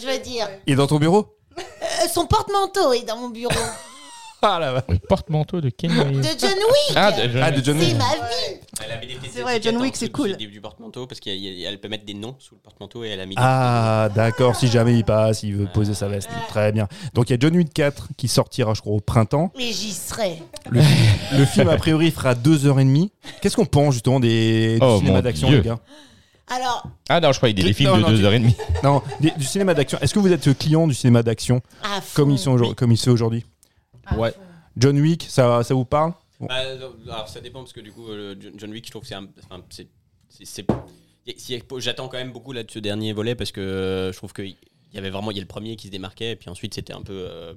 je 0.00 0.06
veux 0.06 0.18
dire. 0.20 0.48
Et 0.68 0.76
dans 0.76 0.86
ton 0.86 0.98
bureau? 0.98 1.36
Euh, 1.58 1.62
son 2.12 2.26
porte-manteau 2.26 2.92
est 2.92 3.02
dans 3.06 3.16
mon 3.16 3.30
bureau. 3.30 3.52
Ah 4.42 4.58
là 4.58 4.82
Le 4.88 4.98
porte-manteau 4.98 5.60
de 5.60 5.68
Kenny 5.70 5.94
De. 5.94 6.02
John 6.02 6.14
Wick. 6.14 6.96
Ah, 6.96 7.12
de 7.12 7.28
John 7.30 7.42
Ah, 7.42 7.50
de 7.50 7.64
John 7.64 7.78
c'est 7.78 7.86
Wick. 7.86 7.96
ma 7.98 8.04
vie. 8.04 8.60
Elle 8.82 9.08
des 9.08 9.16
C'est 9.30 9.42
vrai, 9.42 9.60
John 9.62 9.76
Wick, 9.76 9.92
en 9.94 9.96
c'est 9.98 10.06
dessous 10.08 10.22
cool. 10.22 10.36
Du, 10.36 10.46
du 10.46 10.60
porte-manteau 10.60 11.06
parce 11.06 11.20
qu'elle 11.20 11.78
peut 11.80 11.88
mettre 11.88 12.06
des 12.06 12.14
noms 12.14 12.34
sous 12.38 12.54
le 12.54 12.60
porte-manteau 12.60 13.04
et 13.04 13.08
elle 13.10 13.20
a 13.20 13.26
mis. 13.26 13.34
des- 13.34 13.42
Ah, 13.44 14.08
d'accord. 14.14 14.56
Si 14.56 14.68
jamais 14.68 14.94
il 14.96 15.04
passe, 15.04 15.42
il 15.42 15.54
veut 15.56 15.66
poser 15.72 15.92
sa 15.94 16.08
veste. 16.08 16.30
Très 16.48 16.72
bien. 16.72 16.88
Donc, 17.12 17.28
il 17.28 17.34
y 17.34 17.36
a 17.36 17.38
John 17.38 17.54
Wick 17.56 17.72
4 17.74 18.08
qui 18.16 18.28
sortira, 18.28 18.72
je 18.74 18.80
crois, 18.80 18.94
au 18.94 19.00
printemps. 19.00 19.52
Mais 19.58 19.72
j'y 19.72 19.92
serai. 19.92 20.38
Le, 20.70 20.80
le 21.36 21.44
film, 21.44 21.68
a 21.68 21.76
priori, 21.76 22.10
fera 22.10 22.34
2h30. 22.34 23.10
Qu'est-ce 23.42 23.56
qu'on 23.56 23.66
pense, 23.66 23.94
justement, 23.94 24.20
des, 24.20 24.78
du 24.78 24.84
Oh, 24.84 24.96
cinéma 24.98 25.16
mon 25.18 25.22
d'action, 25.22 25.48
Dieu. 25.48 25.58
les 25.58 25.64
gars? 25.68 25.78
Ah 26.48 26.54
Alors, 26.56 27.20
non, 27.20 27.32
je 27.32 27.36
crois 27.38 27.48
y 27.58 27.62
a 27.62 27.64
des 27.66 27.72
films 27.74 27.90
Non, 27.90 27.96
de 27.98 28.02
non, 28.02 28.08
tu- 28.08 28.14
2h30. 28.22 28.54
Non, 28.82 29.02
des- 29.20 29.30
du 29.36 29.44
cinéma 29.44 29.74
d'action. 29.74 29.98
Est-ce 30.00 30.14
que 30.14 30.18
vous 30.18 30.32
êtes 30.32 30.42
client 30.54 30.86
du 30.88 30.94
cinéma 30.94 31.22
d'action 31.22 31.60
à 31.82 32.00
fond. 32.00 32.06
comme, 32.14 32.30
ils 32.32 32.38
sont 32.38 32.50
aujourd'hui- 32.52 32.74
comme 32.74 32.90
il 32.92 32.96
se 32.96 33.04
fait 33.04 33.10
aujourd'hui? 33.10 33.44
À 34.10 34.16
Ouais. 34.18 34.34
John 34.76 34.98
Wick, 35.00 35.26
ça, 35.28 35.62
ça 35.62 35.74
vous 35.74 35.84
parle? 35.84 36.12
Bah, 36.40 36.48
euh, 36.60 36.88
alors 37.08 37.28
ça 37.28 37.40
dépend 37.40 37.60
parce 37.60 37.72
que 37.72 37.80
du 37.80 37.92
coup 37.92 38.08
euh, 38.08 38.34
John- 38.56 38.70
Wick 38.70 38.86
je 38.86 38.90
trouve 38.90 39.02
que 39.02 39.08
c'est 39.08 39.14
un 39.14 39.26
enfin, 39.50 39.62
c'est 39.68 39.88
j'attends 41.78 42.08
quand 42.08 42.16
même 42.16 42.32
beaucoup 42.32 42.52
là 42.52 42.62
de 42.62 42.70
ce 42.70 42.78
dernier 42.78 43.12
volet 43.12 43.34
parce 43.34 43.52
que 43.52 43.60
euh, 43.60 44.12
je 44.12 44.16
trouve 44.16 44.32
qu'il 44.32 44.56
y 44.94 44.98
avait 44.98 45.10
vraiment 45.10 45.30
il 45.30 45.36
y 45.36 45.40
a 45.40 45.42
le 45.42 45.46
premier 45.48 45.76
qui 45.76 45.88
se 45.88 45.92
démarquait 45.92 46.32
et 46.32 46.36
puis 46.36 46.48
ensuite 46.48 46.74
c'était 46.74 46.94
un 46.94 47.02
peu 47.02 47.12
euh, 47.28 47.52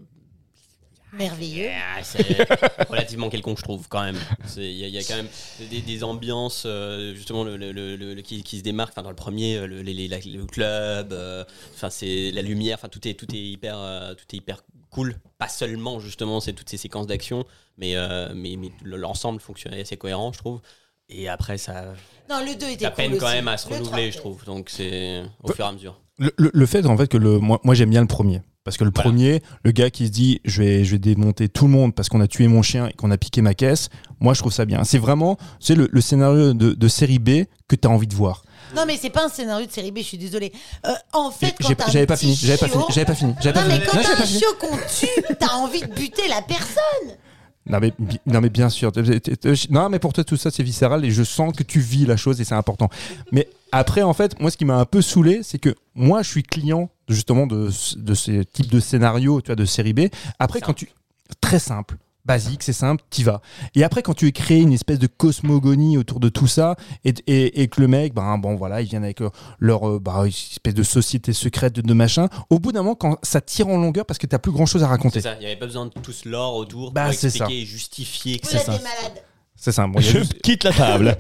Merveilleux. 1.14 1.70
ah, 1.72 2.02
c'est 2.04 2.26
relativement 2.90 3.30
quelconque 3.30 3.60
je 3.60 3.64
trouve 3.64 3.88
quand 3.88 4.02
même 4.04 4.18
il 4.58 4.64
y, 4.72 4.84
a- 4.84 4.88
il 4.88 4.94
y 4.94 4.98
a 4.98 5.04
quand 5.04 5.16
même 5.16 5.30
des, 5.70 5.82
des 5.82 6.04
ambiances 6.04 6.64
euh, 6.66 7.14
justement 7.14 7.44
le, 7.44 7.56
le- 7.56 7.72
le- 7.72 7.96
le- 7.96 8.22
qui, 8.22 8.42
qui 8.44 8.58
se 8.58 8.64
démarquent 8.64 8.92
enfin 8.94 9.04
dans 9.04 9.12
le 9.12 9.16
premier 9.16 9.66
le, 9.68 9.82
les- 9.82 10.08
la- 10.08 10.18
le 10.20 10.46
club 10.46 11.14
euh, 11.14 11.46
enfin 11.76 11.90
c'est 11.92 12.32
la 12.32 12.42
lumière 12.42 12.78
enfin 12.80 12.90
tout 12.90 13.08
est 13.08 13.14
tout 13.14 13.34
est 13.34 13.40
hyper 13.40 13.78
euh, 13.78 14.16
tout 14.16 14.26
est 14.34 14.38
hyper 14.38 14.64
cool. 14.94 15.16
Pas 15.38 15.48
seulement 15.50 16.00
justement 16.00 16.40
c'est 16.40 16.54
toutes 16.54 16.70
ces 16.70 16.78
séquences 16.78 17.08
d'action 17.08 17.46
mais 17.78 17.96
euh, 17.96 18.32
mais, 18.36 18.56
mais 18.58 18.70
l'ensemble 18.84 19.40
fonctionnait 19.42 19.82
assez 19.82 19.98
cohérent 19.98 20.32
je 20.32 20.38
trouve. 20.38 20.62
Et 21.10 21.28
après 21.28 21.58
ça 21.58 21.94
Non, 22.30 22.40
le 22.40 22.56
2 22.58 22.70
était 22.70 22.86
cool 22.86 22.96
peine 22.96 23.18
quand 23.18 23.26
aussi. 23.26 23.36
même 23.36 23.48
à 23.50 23.58
se 23.58 23.68
Le 23.70 23.76
renouveler 23.76 24.10
3, 24.10 24.12
je 24.12 24.18
trouve. 24.18 24.46
donc 24.46 24.70
c'est 24.70 25.24
au 25.44 25.52
fur 25.52 25.66
et 25.66 25.68
à 25.68 25.72
mesure. 25.74 26.00
Le, 26.18 26.32
le- 26.38 26.52
le 26.54 26.66
fait, 26.68 26.86
en 26.86 26.96
fait, 26.96 27.08
que 27.08 27.18
le, 27.18 27.40
moi, 27.40 27.60
moi 27.64 27.74
j'aime 27.76 27.90
bien 27.90 28.02
le 28.02 28.08
premier. 28.08 28.42
Parce 28.64 28.78
que 28.78 28.86
le 28.86 28.92
Voilà. 28.96 29.10
premier, 29.10 29.44
le 29.66 29.72
gars 29.72 29.90
qui 29.90 30.08
se 30.08 30.12
dit 30.12 30.40
je 30.46 30.62
vais, 30.64 30.84
je 30.86 30.92
vais 30.92 31.00
démonter 31.00 31.50
tout 31.50 31.66
le 31.66 31.72
monde 31.72 31.94
parce 31.94 32.08
qu'on 32.08 32.22
a 32.22 32.28
tué 32.28 32.48
mon 32.48 32.62
chien 32.62 32.88
et 32.88 32.94
qu'on 32.94 33.12
a 33.12 33.18
piqué 33.18 33.42
ma 33.42 33.54
caisse, 33.54 33.90
moi 34.22 34.34
je 34.34 34.40
trouve 34.40 34.54
ça 34.54 34.64
bien. 34.66 34.84
C'est 34.86 34.98
vraiment 35.00 35.38
c'est 35.60 35.76
le, 35.76 35.90
le 35.92 36.00
scénario 36.02 36.54
de, 36.54 36.74
de 36.74 36.88
série 36.88 37.20
B 37.20 37.44
que 37.68 37.76
tu 37.76 37.88
as 37.88 37.92
envie 37.92 38.08
de 38.08 38.16
voir. 38.16 38.44
Non, 38.76 38.86
mais 38.88 38.98
c'est 39.00 39.10
pas 39.10 39.26
un 39.26 39.30
scénario 39.30 39.68
de 39.68 39.72
série 39.72 39.92
B, 39.92 39.98
je 39.98 40.04
suis 40.04 40.18
désolée. 40.18 40.54
Euh, 40.88 40.92
en 41.12 41.30
fait, 41.30 41.54
quand 41.62 41.68
J'ai- 41.68 41.76
t'as 41.76 41.88
un 41.88 41.92
J'avais 41.92 42.06
pas 42.08 42.16
fini, 42.18 42.36
j'avais 42.36 42.58
pas 42.58 42.68
fini, 42.70 42.84
j'avais 42.90 43.06
pas 43.06 43.16
fini, 43.16 43.36
j'avais 43.42 43.60
Non, 43.60 43.66
pas 43.68 43.68
mais 43.68 43.80
fini. 43.82 43.86
quand 43.92 43.98
Non, 43.98 44.02
t'as 44.04 44.08
j'avais 44.10 44.16
un 44.16 44.22
pas 44.22 44.26
fini. 44.28 44.40
chiot 44.40 44.56
qu'on 44.60 44.78
tue, 44.78 45.36
t'as 45.40 45.54
envie 45.56 45.82
de 45.82 45.94
buter 45.94 46.28
la 46.30 46.42
personne. 46.42 47.18
Non 47.66 47.80
mais, 47.82 47.94
bi- 48.00 48.20
non 48.26 48.42
mais 48.42 48.50
bien 48.50 48.70
sûr. 48.70 48.92
Non 49.70 49.90
mais 49.90 50.00
pour 50.00 50.12
toi 50.14 50.24
tout 50.26 50.36
ça 50.38 50.52
c'est 50.52 50.64
viscéral 50.64 51.06
et 51.06 51.12
je 51.12 51.24
sens 51.24 51.54
que 51.56 51.64
tu 51.64 51.80
vis 51.80 52.06
la 52.06 52.18
chose 52.18 52.40
et 52.42 52.44
c'est 52.46 52.56
important. 52.56 52.90
Mais 53.32 53.48
après 53.72 54.02
en 54.02 54.14
fait 54.14 54.38
moi 54.42 54.52
ce 54.52 54.58
qui 54.58 54.66
m'a 54.66 54.76
un 54.78 54.86
peu 54.86 55.02
saoulé 55.02 55.42
c'est 55.44 55.60
que 55.60 55.74
moi 55.96 56.24
je 56.24 56.30
suis 56.30 56.44
client 56.44 56.90
justement 57.10 57.48
de, 57.48 57.70
de 57.98 58.14
ces 58.14 58.46
types 58.46 58.72
de 58.72 58.80
scénarios 58.80 59.42
tu 59.42 59.48
vois 59.48 59.56
de 59.56 59.66
série 59.66 59.94
B. 59.94 60.02
Après 60.40 60.62
quand 60.62 60.74
tu 60.74 60.90
très 61.42 61.60
simple. 61.60 61.98
Basique, 62.26 62.64
c'est 62.64 62.72
simple, 62.72 63.04
t'y 63.10 63.22
vas. 63.22 63.42
Et 63.76 63.84
après, 63.84 64.02
quand 64.02 64.14
tu 64.14 64.24
veux 64.24 64.32
créer 64.32 64.62
une 64.62 64.72
espèce 64.72 64.98
de 64.98 65.08
cosmogonie 65.08 65.98
autour 65.98 66.22
de 66.22 66.30
tout 66.30 66.48
ça, 66.48 66.78
et, 67.04 67.14
et, 67.28 67.62
et 67.62 67.68
que 67.68 67.82
le 67.82 67.90
mec, 67.90 68.14
ben 68.14 68.38
bon, 68.38 68.56
voilà, 68.56 68.80
ils 68.80 68.88
viennent 68.88 69.04
avec 69.04 69.20
euh, 69.20 69.30
leur 69.60 69.84
une 69.84 70.28
espèce 70.30 70.74
de 70.74 70.84
société 70.84 71.34
secrète 71.34 71.74
de, 71.74 71.82
de 71.82 71.94
machin. 71.94 72.30
Au 72.50 72.60
bout 72.60 72.72
d'un 72.72 72.82
moment, 72.82 72.96
quand 72.96 73.18
ça 73.24 73.42
tire 73.42 73.68
en 73.68 73.76
longueur, 73.76 74.06
parce 74.06 74.20
que 74.20 74.26
t'as 74.28 74.40
plus 74.40 74.54
grand 74.54 74.66
chose 74.66 74.84
à 74.84 74.88
raconter. 74.88 75.20
C'est 75.20 75.28
ça, 75.28 75.36
il 75.36 75.40
n'y 75.42 75.48
avait 75.48 75.58
pas 75.58 75.66
besoin 75.66 75.88
de 75.88 75.92
tout 75.92 76.14
ce 76.14 76.30
lore 76.30 76.56
autour 76.56 76.94
Bah, 76.94 77.08
pour 77.08 77.14
c'est 77.14 77.28
expliquer 77.28 77.46
ça. 77.46 77.52
et 77.54 77.66
justifier 77.66 78.40
que 78.40 78.48
c'est 78.48 78.60
ça. 78.60 78.80
C'est 79.58 79.74
ça. 79.74 79.86
Bon, 79.86 80.00
Je 80.00 80.20
juste- 80.20 80.42
quitte 80.42 80.64
la 80.64 80.72
table. 80.72 81.18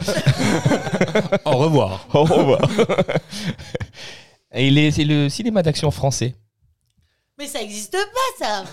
Au 1.43 1.57
revoir. 1.57 2.07
Au 2.14 2.23
revoir. 2.23 2.61
Et 4.54 4.70
les- 4.70 4.92
c'est 4.92 5.04
le 5.06 5.30
cinéma 5.30 5.64
d'action 5.64 5.90
français. 5.92 6.36
Mais 7.40 7.48
ça 7.48 7.62
existe 7.62 7.92
pas, 7.94 8.46
ça. 8.46 8.64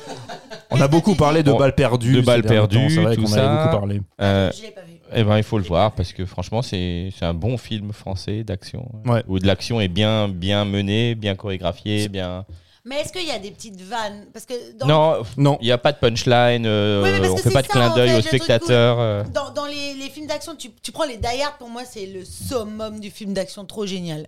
On 0.70 0.80
a 0.80 0.86
beaucoup 0.86 1.14
parlé 1.14 1.42
de 1.42 1.50
Bon, 1.50 1.58
balles 1.58 1.74
perdues. 1.74 2.12
de 2.16 2.20
ces 2.20 2.26
balles 2.26 2.42
derniers 2.42 2.58
temps, 2.58 2.68
perdues, 2.72 2.94
C'est 2.94 3.00
vrai 3.02 3.14
tout 3.16 3.22
qu'on 3.22 3.28
en 3.28 3.34
ça. 3.34 3.56
beaucoup 3.64 3.76
parlé. 3.78 4.00
Euh, 4.20 4.50
Je 4.54 4.62
l'ai 4.62 4.70
pas 4.70 4.82
vu. 4.82 4.92
eh 5.14 5.24
ben, 5.24 5.38
il 5.38 5.42
faut 5.42 5.56
le 5.56 5.64
voir 5.64 5.92
parce 5.92 6.12
que 6.12 6.26
franchement, 6.26 6.60
c'est 6.60 7.08
c'est 7.18 7.24
un 7.24 7.32
bon 7.32 7.56
film 7.56 7.92
français 7.94 8.44
d'action. 8.44 8.86
Ouais. 9.06 9.24
Où 9.28 9.38
de 9.38 9.46
l'action 9.46 9.80
est 9.80 9.88
bien, 9.88 10.28
bien 10.28 10.66
menée, 10.66 11.14
bien 11.14 11.34
chorégraphiée, 11.36 12.08
bien. 12.10 12.44
Mais 12.84 12.96
est-ce 13.00 13.12
qu'il 13.12 13.26
y 13.26 13.30
a 13.30 13.38
des 13.38 13.50
petites 13.50 13.80
vannes? 13.80 14.26
Parce 14.32 14.44
que 14.44 14.76
dans, 14.78 14.86
Non, 14.86 15.22
Non. 15.38 15.58
il 15.62 15.64
n'y 15.64 15.72
a 15.72 15.78
pas 15.78 15.92
de 15.92 15.98
punchline, 15.98 16.64
euh, 16.66 17.02
Oui, 17.02 17.10
mais 17.12 17.18
parce 17.20 17.30
on 17.32 17.36
que 17.36 17.42
fait 17.42 17.48
c'est 17.48 17.54
pas 17.54 17.62
de 17.62 17.66
ça, 17.66 17.72
clin 17.72 17.90
en 17.90 17.94
d'œil 17.94 18.08
fait, 18.08 18.14
au 18.14 18.16
le 18.18 18.22
truc 18.24 18.42
spectateur. 18.42 19.00
euh. 19.00 19.24
dans, 19.34 19.50
dans 19.52 19.66
les, 19.66 19.94
les 19.94 20.08
films 20.10 20.26
d'action, 20.26 20.54
tu, 20.54 20.70
tu 20.82 20.92
prends 20.92 21.04
les 21.06 21.16
Die 21.16 21.26
Hard, 21.42 21.56
pour 21.58 21.68
moi, 21.70 21.82
c'est 21.84 22.06
le 22.06 22.24
summum 22.26 23.00
du 23.00 23.10
film 23.10 23.32
d'action 23.32 23.64
trop 23.64 23.86
génial. 23.86 24.26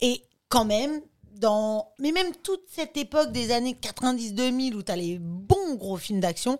Et 0.00 0.22
quand 0.48 0.64
même, 0.64 1.00
dans, 1.34 1.92
mais 1.98 2.12
même 2.12 2.34
toute 2.42 2.64
cette 2.68 2.96
époque 2.96 3.32
des 3.32 3.52
années 3.52 3.76
90-2000 3.80 4.74
où 4.74 4.82
tu 4.82 4.92
as 4.92 4.96
les 4.96 5.18
bons 5.18 5.74
gros 5.76 5.96
films 5.96 6.20
d'action, 6.20 6.58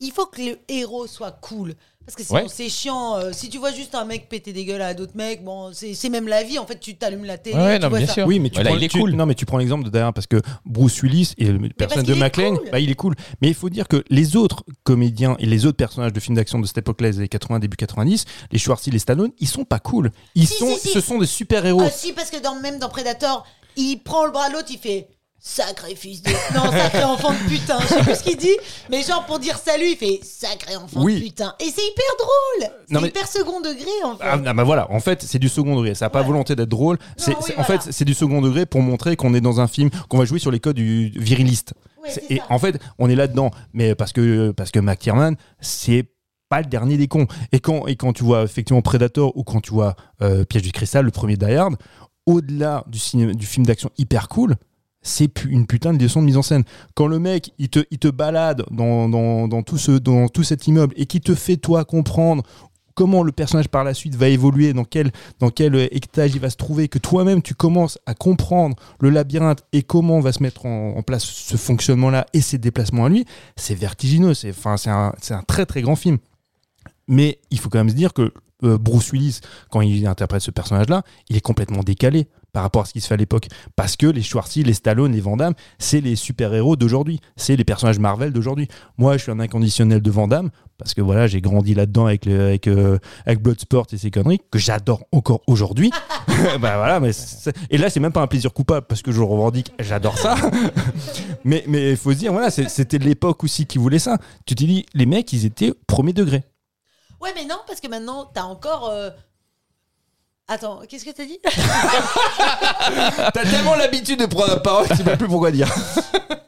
il 0.00 0.12
faut 0.12 0.26
que 0.26 0.42
le 0.42 0.58
héros 0.68 1.06
soit 1.06 1.32
cool. 1.32 1.74
Parce 2.06 2.16
que 2.16 2.24
sinon, 2.24 2.40
Ouais. 2.40 2.46
c'est 2.48 2.68
chiant. 2.68 3.16
Euh, 3.18 3.30
si 3.32 3.50
tu 3.50 3.58
vois 3.58 3.72
juste 3.72 3.94
un 3.94 4.04
mec 4.04 4.28
péter 4.28 4.52
des 4.52 4.64
gueules 4.64 4.80
à 4.82 4.94
d'autres 4.94 5.16
mecs, 5.16 5.44
bon, 5.44 5.70
c'est 5.72 6.08
même 6.08 6.26
la 6.26 6.42
vie. 6.42 6.58
En 6.58 6.66
fait, 6.66 6.80
tu 6.80 6.96
t'allumes 6.96 7.24
la 7.24 7.38
télé. 7.38 7.56
Ouais, 7.56 7.76
tu 7.78 7.82
non, 7.82 7.88
vois 7.88 7.98
bien 7.98 8.06
ça. 8.08 8.14
sûr. 8.14 8.26
Oui, 8.26 8.40
mais 8.40 8.48
tu, 8.48 8.54
Voilà, 8.54 8.70
prends, 8.70 8.78
il 8.78 8.84
est 8.84 8.88
tu- 8.88 8.98
cool. 8.98 9.12
Non, 9.12 9.26
mais 9.26 9.34
tu 9.34 9.46
prends 9.46 9.58
l'exemple 9.58 9.84
de 9.84 9.90
derrière 9.90 10.12
parce 10.12 10.26
que 10.26 10.40
Bruce 10.64 11.02
Willis 11.02 11.34
et 11.38 11.44
le 11.52 11.68
personnage 11.68 12.06
de 12.06 12.14
cool. 12.14 12.60
bah, 12.72 12.80
il 12.80 12.90
est 12.90 12.94
cool. 12.94 13.14
Mais 13.42 13.48
il 13.48 13.54
faut 13.54 13.68
dire 13.68 13.86
que 13.86 14.02
les 14.10 14.34
autres 14.34 14.64
comédiens 14.82 15.36
et 15.38 15.46
les 15.46 15.66
autres 15.66 15.76
personnages 15.76 16.12
de 16.12 16.18
films 16.20 16.36
d'action 16.36 16.58
de 16.58 16.66
cette 16.66 16.78
époque-là, 16.78 17.08
les 17.10 17.18
années 17.18 17.28
80, 17.28 17.58
début 17.60 17.76
90, 17.76 18.24
les 18.50 18.58
Schwarzy, 18.58 18.90
les 18.90 18.98
Stallone, 18.98 19.30
ils 19.38 19.46
sont 19.48 19.64
pas 19.64 19.78
cool. 19.78 20.10
Ils 20.34 20.48
Si, 20.48 20.54
sont, 20.56 20.74
si, 20.76 20.88
si. 20.88 20.94
ce 20.94 21.00
sont 21.00 21.18
des 21.18 21.26
super 21.26 21.64
héros. 21.64 21.82
Ah 21.84 21.90
si, 21.90 22.12
parce 22.12 22.30
que 22.30 22.42
dans, 22.42 22.56
même 22.60 22.78
dans 22.78 22.88
Predator, 22.88 23.46
il 23.76 23.98
prend 23.98 24.24
le 24.24 24.32
bras 24.32 24.48
de 24.48 24.54
l'autre, 24.54 24.68
il 24.70 24.78
fait 24.78 25.06
sacré 25.42 25.94
fils 25.96 26.22
de... 26.22 26.30
Non, 26.54 26.70
sacré 26.70 27.02
enfant 27.04 27.32
de 27.32 27.48
putain, 27.48 27.78
je 27.80 27.86
sais 27.86 28.02
plus 28.02 28.14
ce 28.14 28.22
qu'il 28.22 28.36
dit, 28.36 28.56
mais 28.90 29.02
genre 29.02 29.24
pour 29.26 29.38
dire 29.38 29.56
salut, 29.56 29.86
il 29.92 29.96
fait 29.96 30.20
sacré 30.22 30.76
enfant 30.76 31.02
Oui. 31.02 31.16
de 31.16 31.20
putain. 31.24 31.54
Et 31.60 31.64
c'est 31.64 31.82
hyper 31.82 32.04
drôle 32.18 32.72
C'est 32.86 32.94
Non, 32.94 33.00
mais- 33.00 33.08
hyper 33.08 33.26
second 33.26 33.60
degré, 33.60 33.86
en 34.04 34.16
fait. 34.16 34.24
Ah, 34.24 34.38
ah, 34.44 34.52
bah 34.54 34.64
voilà, 34.64 34.90
en 34.92 35.00
fait, 35.00 35.22
c'est 35.22 35.38
du 35.38 35.48
second 35.48 35.76
degré. 35.76 35.94
Ça 35.94 36.06
n'a 36.06 36.10
pas 36.10 36.20
Ouais. 36.20 36.26
volonté 36.26 36.54
d'être 36.56 36.68
drôle. 36.68 36.98
C'est, 37.16 37.34
oui, 37.36 37.54
En 37.56 37.64
fait, 37.64 37.80
c'est 37.90 38.04
du 38.04 38.12
second 38.14 38.42
degré 38.42 38.66
pour 38.66 38.82
montrer 38.82 39.16
qu'on 39.16 39.32
est 39.34 39.40
dans 39.40 39.60
un 39.60 39.66
film, 39.66 39.88
qu'on 40.08 40.18
va 40.18 40.24
jouer 40.26 40.38
sur 40.38 40.50
les 40.50 40.60
codes 40.60 40.76
du 40.76 41.08
viriliste. 41.16 41.72
Ouais, 42.02 42.10
et 42.28 42.36
ça. 42.36 42.44
en 42.50 42.58
fait, 42.58 42.78
on 42.98 43.08
est 43.08 43.14
là-dedans. 43.16 43.50
Mais 43.72 43.94
parce 43.94 44.12
que, 44.12 44.50
parce 44.52 44.70
que 44.70 44.78
McTiernan, 44.78 45.34
c'est 45.60 46.04
pas 46.50 46.60
le 46.60 46.66
dernier 46.66 46.96
des 46.98 47.08
cons. 47.08 47.26
Et 47.52 47.60
quand, 47.60 47.86
et 47.86 47.96
quand 47.96 48.12
tu 48.12 48.24
vois 48.24 48.42
effectivement 48.42 48.82
Predator 48.82 49.36
ou 49.36 49.44
quand 49.44 49.60
tu 49.60 49.70
vois 49.72 49.94
euh, 50.20 50.44
Piège 50.44 50.62
du 50.62 50.72
cristal, 50.72 51.04
le 51.06 51.10
premier 51.10 51.36
Die 51.36 51.44
Hard, 51.54 51.76
au-delà 52.26 52.84
du, 52.88 52.98
du 53.34 53.46
film 53.46 53.64
d'action 53.66 53.90
hyper 53.98 54.28
cool, 54.28 54.56
c'est 55.02 55.44
une 55.44 55.66
putain 55.66 55.94
de 55.94 56.02
leçon 56.02 56.20
de 56.20 56.26
mise 56.26 56.36
en 56.36 56.42
scène. 56.42 56.64
Quand 56.94 57.06
le 57.06 57.18
mec, 57.18 57.52
il 57.58 57.68
te, 57.68 57.80
il 57.90 57.98
te 57.98 58.08
balade 58.08 58.64
dans, 58.70 59.08
dans, 59.08 59.48
dans 59.48 59.62
tout 59.62 59.78
ce, 59.78 59.92
dans 59.92 60.28
tout 60.28 60.42
cet 60.42 60.66
immeuble 60.66 60.94
et 60.96 61.06
qui 61.06 61.20
te 61.20 61.34
fait, 61.34 61.56
toi, 61.56 61.84
comprendre 61.84 62.42
comment 62.94 63.22
le 63.22 63.32
personnage 63.32 63.68
par 63.68 63.82
la 63.82 63.94
suite 63.94 64.14
va 64.14 64.28
évoluer, 64.28 64.74
dans 64.74 64.84
quel, 64.84 65.10
dans 65.38 65.48
quel 65.48 65.74
euh, 65.74 65.88
étage 65.90 66.34
il 66.34 66.40
va 66.40 66.50
se 66.50 66.56
trouver, 66.56 66.88
que 66.88 66.98
toi-même 66.98 67.40
tu 67.40 67.54
commences 67.54 67.98
à 68.04 68.14
comprendre 68.14 68.76
le 69.00 69.08
labyrinthe 69.08 69.64
et 69.72 69.82
comment 69.82 70.20
va 70.20 70.32
se 70.32 70.42
mettre 70.42 70.66
en, 70.66 71.02
place 71.02 71.24
ce 71.24 71.56
fonctionnement-là 71.56 72.26
et 72.34 72.42
ses 72.42 72.58
déplacements 72.58 73.06
à 73.06 73.08
lui, 73.08 73.24
c'est 73.56 73.74
vertigineux. 73.74 74.34
C'est 74.34 74.54
un, 74.66 75.12
un 75.30 75.42
très 75.44 75.64
très 75.64 75.80
grand 75.80 75.96
film. 75.96 76.18
Mais 77.08 77.40
il 77.50 77.58
faut 77.58 77.70
quand 77.70 77.78
même 77.78 77.88
se 77.88 77.94
dire 77.94 78.12
que 78.12 78.32
euh, 78.64 78.76
Bruce 78.76 79.12
Willis, 79.12 79.40
quand 79.70 79.80
il 79.80 80.06
interprète 80.06 80.42
ce 80.42 80.50
personnage-là, 80.50 81.02
il 81.30 81.36
est 81.36 81.40
complètement 81.40 81.82
décalé 81.82 82.28
par 82.52 82.62
rapport 82.62 82.82
à 82.82 82.84
ce 82.84 82.92
qui 82.92 83.00
se 83.00 83.06
fait 83.08 83.14
à 83.14 83.16
l'époque. 83.16 83.48
Parce 83.76 83.96
que 83.96 84.06
les 84.06 84.22
Schwarzy, 84.22 84.62
les 84.62 84.74
Stallone, 84.74 85.12
les 85.12 85.20
Van 85.20 85.36
Damme, 85.36 85.54
c'est 85.78 86.00
les 86.00 86.16
super-héros 86.16 86.76
d'aujourd'hui. 86.76 87.20
C'est 87.36 87.56
les 87.56 87.64
personnages 87.64 87.98
Marvel 87.98 88.32
d'aujourd'hui. 88.32 88.68
Moi, 88.98 89.16
je 89.16 89.22
suis 89.24 89.32
un 89.32 89.40
inconditionnel 89.40 90.00
de 90.00 90.10
Van 90.10 90.28
Damme, 90.28 90.50
parce 90.78 90.94
que 90.94 91.00
voilà, 91.02 91.26
j'ai 91.26 91.40
grandi 91.40 91.74
là-dedans 91.74 92.06
avec, 92.06 92.26
le- 92.26 92.40
avec, 92.46 92.66
euh, 92.66 92.98
avec 93.26 93.40
Bloodsport 93.42 93.86
et 93.92 93.98
ces 93.98 94.10
conneries, 94.10 94.40
que 94.50 94.58
j'adore 94.58 95.04
encore 95.12 95.42
aujourd'hui. 95.46 95.90
bah 96.60 96.76
voilà, 96.76 97.00
mais 97.00 97.10
et 97.70 97.76
là, 97.78 97.90
c'est 97.90 98.00
même 98.00 98.12
pas 98.12 98.22
un 98.22 98.26
plaisir 98.26 98.52
coupable, 98.52 98.86
parce 98.86 99.02
que 99.02 99.10
je 99.12 99.20
revendique, 99.20 99.72
j'adore 99.78 100.16
ça. 100.18 100.36
mais 101.44 101.64
mais 101.66 101.90
il 101.90 101.96
faut 101.96 102.12
se 102.12 102.18
dire, 102.18 102.32
voilà, 102.32 102.50
c'était 102.50 102.98
l'époque 102.98 103.42
aussi 103.44 103.66
qui 103.66 103.78
voulait 103.78 103.98
ça. 103.98 104.18
Tu 104.46 104.54
te 104.54 104.64
dis, 104.64 104.86
les 104.94 105.06
mecs, 105.06 105.32
ils 105.32 105.44
étaient 105.44 105.72
premier 105.86 106.12
degré. 106.12 106.42
Ouais, 107.20 107.30
mais 107.34 107.44
non, 107.44 107.56
parce 107.66 107.80
que 107.80 107.88
maintenant, 107.88 108.30
t'as 108.32 108.44
encore... 108.44 108.88
euh, 108.90 109.10
Attends, 110.52 110.80
qu'est-ce 110.88 111.04
que 111.04 111.10
t'as 111.10 111.24
dit 111.24 111.38
T'as 113.32 113.44
tellement 113.44 113.76
l'habitude 113.76 114.18
de 114.18 114.26
prendre 114.26 114.48
la 114.48 114.56
parole, 114.60 114.88
tu 114.88 114.96
sais 114.96 115.04
même 115.04 115.16
plus 115.16 115.28
pourquoi 115.28 115.50
dire. 115.52 115.72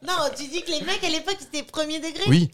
Non, 0.05 0.29
tu 0.37 0.47
dis 0.49 0.61
que 0.63 0.71
les 0.73 0.81
mecs, 0.81 1.03
à 1.05 1.09
l'époque, 1.09 1.37
ils 1.41 1.45
étaient 1.57 1.63
premier 1.63 1.99
degré 2.01 2.25
Oui. 2.29 2.51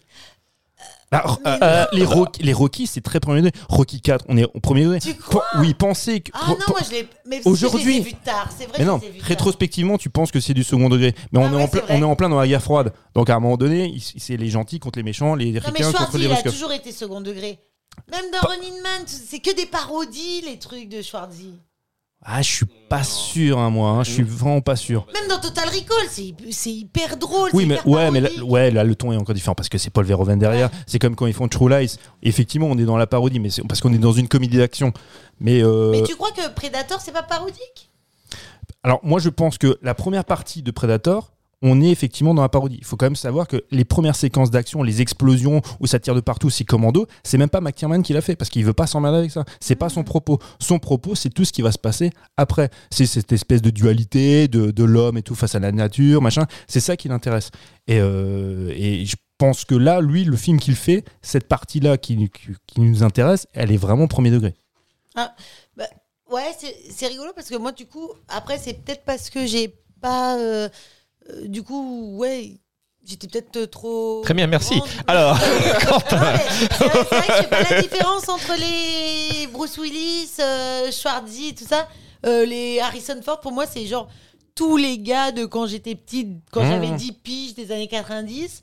Bah, 1.11 1.23
mais 1.43 1.57
euh, 1.63 1.85
les, 1.91 2.05
Rocky, 2.05 2.43
les 2.43 2.53
Rocky, 2.53 2.85
c'est 2.85 3.01
très 3.01 3.19
premier 3.19 3.41
degré. 3.41 3.59
Rocky 3.67 3.99
4, 3.99 4.25
on 4.29 4.37
est 4.37 4.45
au 4.53 4.59
premier 4.59 4.83
degré. 4.83 4.99
Tu 4.99 5.15
crois 5.15 5.43
Oui, 5.57 5.73
pensez 5.73 6.21
que. 6.21 6.31
Ah 6.35 6.49
non, 6.49 6.55
moi, 6.67 6.79
je 6.87 6.91
l'ai... 6.91 7.09
Mais 7.25 7.41
Aujourd'hui- 7.45 8.01
vus 8.01 8.13
tard, 8.13 8.49
c'est 8.55 8.65
vrai, 8.67 8.77
Mais 8.79 8.85
non, 8.85 8.99
tard. 8.99 9.09
rétrospectivement, 9.23 9.97
tu 9.97 10.11
penses 10.11 10.31
que 10.31 10.39
c'est 10.39 10.53
du 10.53 10.63
second 10.63 10.87
degré. 10.89 11.15
Mais 11.31 11.39
on, 11.39 11.45
Ah 11.45 11.51
est 11.51 11.55
ouais, 11.55 11.63
en 11.63 11.67
plein, 11.67 11.81
on 11.89 11.99
est 12.01 12.03
en 12.05 12.15
plein 12.15 12.29
dans 12.29 12.39
la 12.39 12.47
guerre 12.47 12.61
froide. 12.61 12.93
Donc 13.15 13.29
à 13.31 13.35
un 13.35 13.39
moment 13.39 13.57
donné, 13.57 13.97
c'est 14.17 14.37
les 14.37 14.49
gentils 14.49 14.79
contre 14.79 14.99
les 14.99 15.03
méchants, 15.03 15.33
les 15.33 15.57
ricains 15.57 15.91
contre 15.91 16.17
les 16.19 16.25
il 16.25 16.31
a 16.31 16.35
russes. 16.35 16.53
toujours 16.53 16.71
été 16.71 16.91
second 16.91 17.19
degré. 17.21 17.59
Même 18.11 18.25
dans 18.31 18.47
Running 18.47 18.81
Man, 18.81 19.01
c'est 19.05 19.39
que 19.39 19.55
des 19.55 19.65
parodies, 19.65 20.41
les 20.41 20.57
trucs 20.59 20.89
de 20.89 21.01
Schwarzy. 21.01 21.53
Ah, 22.21 22.41
je 22.41 22.49
suis 22.51 22.65
pas 22.89 23.03
sûr, 23.03 23.57
hein, 23.59 23.69
moi. 23.69 23.91
hein, 23.91 24.03
Je 24.03 24.11
suis 24.11 24.23
vraiment 24.23 24.59
pas 24.59 24.75
sûr. 24.75 25.07
Même 25.13 25.29
dans 25.29 25.39
Total 25.39 25.69
Recall, 25.69 26.07
c'est 26.09 26.33
c'est 26.51 26.71
hyper 26.71 27.15
drôle. 27.15 27.49
Oui, 27.53 27.63
c'est 27.63 27.69
mais 27.69 27.75
hyper 27.75 27.87
ouais, 27.87 28.11
mais 28.11 28.19
là, 28.19 28.27
parodique. 28.27 28.51
ouais, 28.51 28.71
là, 28.71 28.83
le 28.83 28.93
ton 28.95 29.13
est 29.13 29.15
encore 29.15 29.33
différent 29.35 29.55
parce 29.55 29.69
que 29.69 29.77
c'est 29.77 29.89
Paul 29.89 30.03
Verhoeven 30.05 30.37
derrière. 30.37 30.69
C'est 30.85 30.99
comme 30.99 31.15
quand 31.15 31.27
ils 31.27 31.33
font 31.33 31.47
True 31.47 31.69
Lies. 31.69 31.95
Effectivement, 32.21 32.67
on 32.67 32.77
est 32.77 32.83
dans 32.83 32.97
la 32.97 33.07
parodie, 33.07 33.39
mais 33.39 33.49
c'est 33.49 33.63
parce 33.65 33.79
qu'on 33.79 33.93
est 33.93 33.97
dans 33.99 34.11
une 34.11 34.27
comédie 34.27 34.57
d'action. 34.57 34.91
Mais, 35.39 35.63
euh, 35.63 35.91
Mais 35.91 36.03
tu 36.03 36.15
crois 36.17 36.31
que 36.31 36.45
Predator, 36.53 36.99
c'est 36.99 37.13
pas 37.13 37.23
parodique? 37.23 37.89
alors 38.83 38.99
moi, 39.03 39.19
je 39.19 39.29
pense 39.29 39.57
que 39.57 39.77
la 39.81 39.93
première 39.93 40.25
partie 40.25 40.61
de 40.61 40.71
Predator, 40.71 41.31
on 41.61 41.81
est 41.81 41.89
effectivement 41.89 42.33
dans 42.33 42.41
la 42.41 42.49
parodie. 42.49 42.77
Il 42.79 42.85
faut 42.85 42.95
quand 42.95 43.05
même 43.05 43.15
savoir 43.15 43.47
que 43.47 43.63
les 43.71 43.83
premières 43.85 44.15
séquences 44.15 44.49
d'action, 44.49 44.81
les 44.81 45.01
explosions 45.01 45.61
où 45.79 45.87
ça 45.87 45.99
tire 45.99 46.15
de 46.15 46.21
partout, 46.21 46.49
c'est 46.49 46.63
commando, 46.63 47.05
c'est 47.23 47.37
même 47.37 47.49
pas 47.49 47.59
McTiernan 47.61 48.01
qui 48.01 48.13
l'a 48.13 48.21
fait 48.21 48.35
parce 48.35 48.49
qu'il 48.49 48.63
veut 48.63 48.73
pas 48.73 48.87
s'emmerder 48.87 49.17
avec 49.17 49.31
ça. 49.31 49.43
C'est 49.59 49.75
pas 49.75 49.89
son 49.89 50.03
propos. 50.03 50.39
Son 50.59 50.79
propos, 50.79 51.15
c'est 51.15 51.29
tout 51.29 51.43
ce 51.45 51.51
qui 51.51 51.61
va 51.61 51.71
se 51.71 51.77
passer 51.77 52.11
après. 52.37 52.69
C'est 52.91 53.05
cette 53.05 53.31
espèce 53.31 53.61
de 53.61 53.69
dualité 53.69 54.47
de, 54.47 54.71
de 54.71 54.83
l'homme 54.83 55.17
et 55.17 55.21
tout 55.21 55.35
face 55.35 55.55
à 55.55 55.59
la 55.59 55.71
nature, 55.71 56.21
machin. 56.21 56.45
C'est 56.67 56.79
ça 56.79 56.95
qui 56.95 57.09
l'intéresse. 57.09 57.51
Et, 57.87 57.99
euh, 57.99 58.71
et 58.75 59.05
je 59.05 59.15
pense 59.37 59.65
que 59.65 59.75
là, 59.75 59.99
lui, 60.01 60.23
le 60.23 60.37
film 60.37 60.59
qu'il 60.59 60.75
fait, 60.75 61.03
cette 61.21 61.47
partie-là 61.47 61.97
qui, 61.97 62.29
nous 62.77 63.03
intéresse, 63.03 63.47
elle 63.53 63.71
est 63.71 63.77
vraiment 63.77 64.07
premier 64.07 64.31
degré. 64.31 64.53
Ouais, 66.29 66.53
c'est 66.59 66.75
c'est 66.91 67.07
rigolo 67.07 67.31
parce 67.33 67.49
que 67.49 67.55
moi, 67.55 67.71
du 67.71 67.87
coup, 67.87 68.11
après, 68.27 68.59
c'est 68.59 68.73
peut-être 68.73 69.03
parce 69.03 69.29
que 69.29 69.47
j'ai 69.47 69.73
pas. 69.99 70.37
euh, 70.37 70.69
euh, 71.33 71.47
du 71.47 71.63
coup, 71.63 72.15
ouais, 72.17 72.59
j'étais 73.05 73.27
peut-être 73.27 73.55
euh, 73.57 73.67
trop. 73.67 74.21
Très 74.23 74.33
bien, 74.33 74.47
merci. 74.47 74.75
grande. 74.77 74.89
Alors, 75.07 75.35
Non, 75.39 75.41
mais 75.49 76.09
c'est 76.09 76.15
vrai, 76.17 76.39
c'est 76.79 76.85
vrai 76.85 77.27
que 77.27 77.33
je 77.33 77.37
fais 77.41 77.47
pas 77.47 77.63
la 77.75 77.81
différence 77.81 78.29
entre 78.29 78.53
les 78.59 79.47
Bruce 79.47 79.77
Willis, 79.77 80.29
euh, 80.39 80.91
Schwarzy, 80.91 81.55
tout 81.55 81.65
ça. 81.67 81.87
Euh, 82.25 82.45
les 82.45 82.79
Harrison 82.79 83.19
Ford, 83.23 83.39
pour 83.39 83.51
moi, 83.51 83.65
c'est 83.65 83.85
genre 83.85 84.07
tous 84.55 84.75
les 84.77 84.97
gars 84.99 85.31
de 85.31 85.45
quand 85.45 85.67
j'étais 85.67 85.95
petite, 85.95 86.29
quand 86.51 86.63
Mmh. 86.63 86.69
j'avais 86.69 86.91
10 86.91 87.11
piges 87.13 87.53
des 87.53 87.71
années 87.71 87.87
90. 87.87 88.61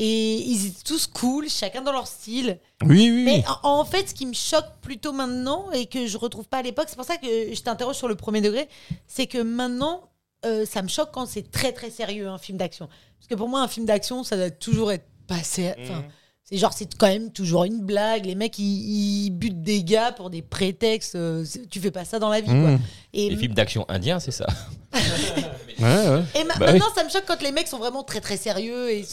Et 0.00 0.36
ils 0.36 0.66
étaient 0.68 0.84
tous 0.84 1.08
cool, 1.08 1.48
chacun 1.48 1.80
dans 1.82 1.90
leur 1.90 2.06
style. 2.06 2.60
Oui, 2.84 3.10
oui, 3.10 3.24
Mais 3.24 3.44
en, 3.64 3.80
en 3.80 3.84
fait, 3.84 4.10
ce 4.10 4.14
qui 4.14 4.26
me 4.26 4.32
choque 4.32 4.66
plutôt 4.80 5.12
maintenant 5.12 5.72
et 5.72 5.86
que 5.86 6.06
je 6.06 6.16
retrouve 6.16 6.46
pas 6.46 6.58
à 6.58 6.62
l'époque, 6.62 6.84
c'est 6.88 6.94
pour 6.94 7.04
ça 7.04 7.16
que 7.16 7.26
je 7.26 7.60
t'interroge 7.62 7.96
sur 7.96 8.06
le 8.06 8.14
premier 8.14 8.40
degré, 8.40 8.68
c'est 9.08 9.26
que 9.26 9.38
maintenant, 9.38 10.07
euh, 10.46 10.64
ça 10.66 10.82
me 10.82 10.88
choque 10.88 11.10
quand 11.12 11.26
c'est 11.26 11.50
très 11.50 11.72
très 11.72 11.90
sérieux 11.90 12.28
un 12.28 12.38
film 12.38 12.58
d'action. 12.58 12.88
Parce 13.18 13.28
que 13.28 13.34
pour 13.34 13.48
moi, 13.48 13.60
un 13.62 13.68
film 13.68 13.86
d'action, 13.86 14.22
ça 14.24 14.36
doit 14.36 14.50
toujours 14.50 14.92
être 14.92 15.06
passé. 15.26 15.74
Enfin, 15.82 16.04
c'est 16.44 16.56
genre, 16.56 16.72
c'est 16.72 16.94
quand 16.96 17.08
même 17.08 17.30
toujours 17.32 17.64
une 17.64 17.80
blague. 17.84 18.24
Les 18.24 18.34
mecs, 18.34 18.58
ils, 18.58 19.26
ils 19.26 19.30
butent 19.30 19.62
des 19.62 19.84
gars 19.84 20.12
pour 20.12 20.30
des 20.30 20.40
prétextes. 20.42 21.14
euh, 21.16 21.44
c'est- 21.44 21.68
tu 21.68 21.78
fais 21.80 21.90
pas 21.90 22.04
ça 22.04 22.18
dans 22.18 22.30
la 22.30 22.40
vie, 22.40 22.46
quoi. 22.48 22.78
Et, 23.12 23.28
Les 23.30 23.36
films 23.36 23.54
d'action 23.54 23.84
indiens, 23.88 24.18
c'est 24.20 24.30
ça. 24.30 24.46
Ouais, 25.80 25.84
ouais. 25.84 26.22
et 26.34 26.42
ma- 26.42 26.54
Bah 26.56 26.66
oui. 26.72 26.72
maintenant, 26.72 26.92
ça 26.92 27.04
me 27.04 27.08
choque 27.08 27.22
quand 27.26 27.40
les 27.40 27.52
mecs 27.52 27.68
sont 27.68 27.78
vraiment 27.78 28.02
très 28.02 28.20
très 28.20 28.36
sérieux. 28.36 28.90
Et, 28.90 29.04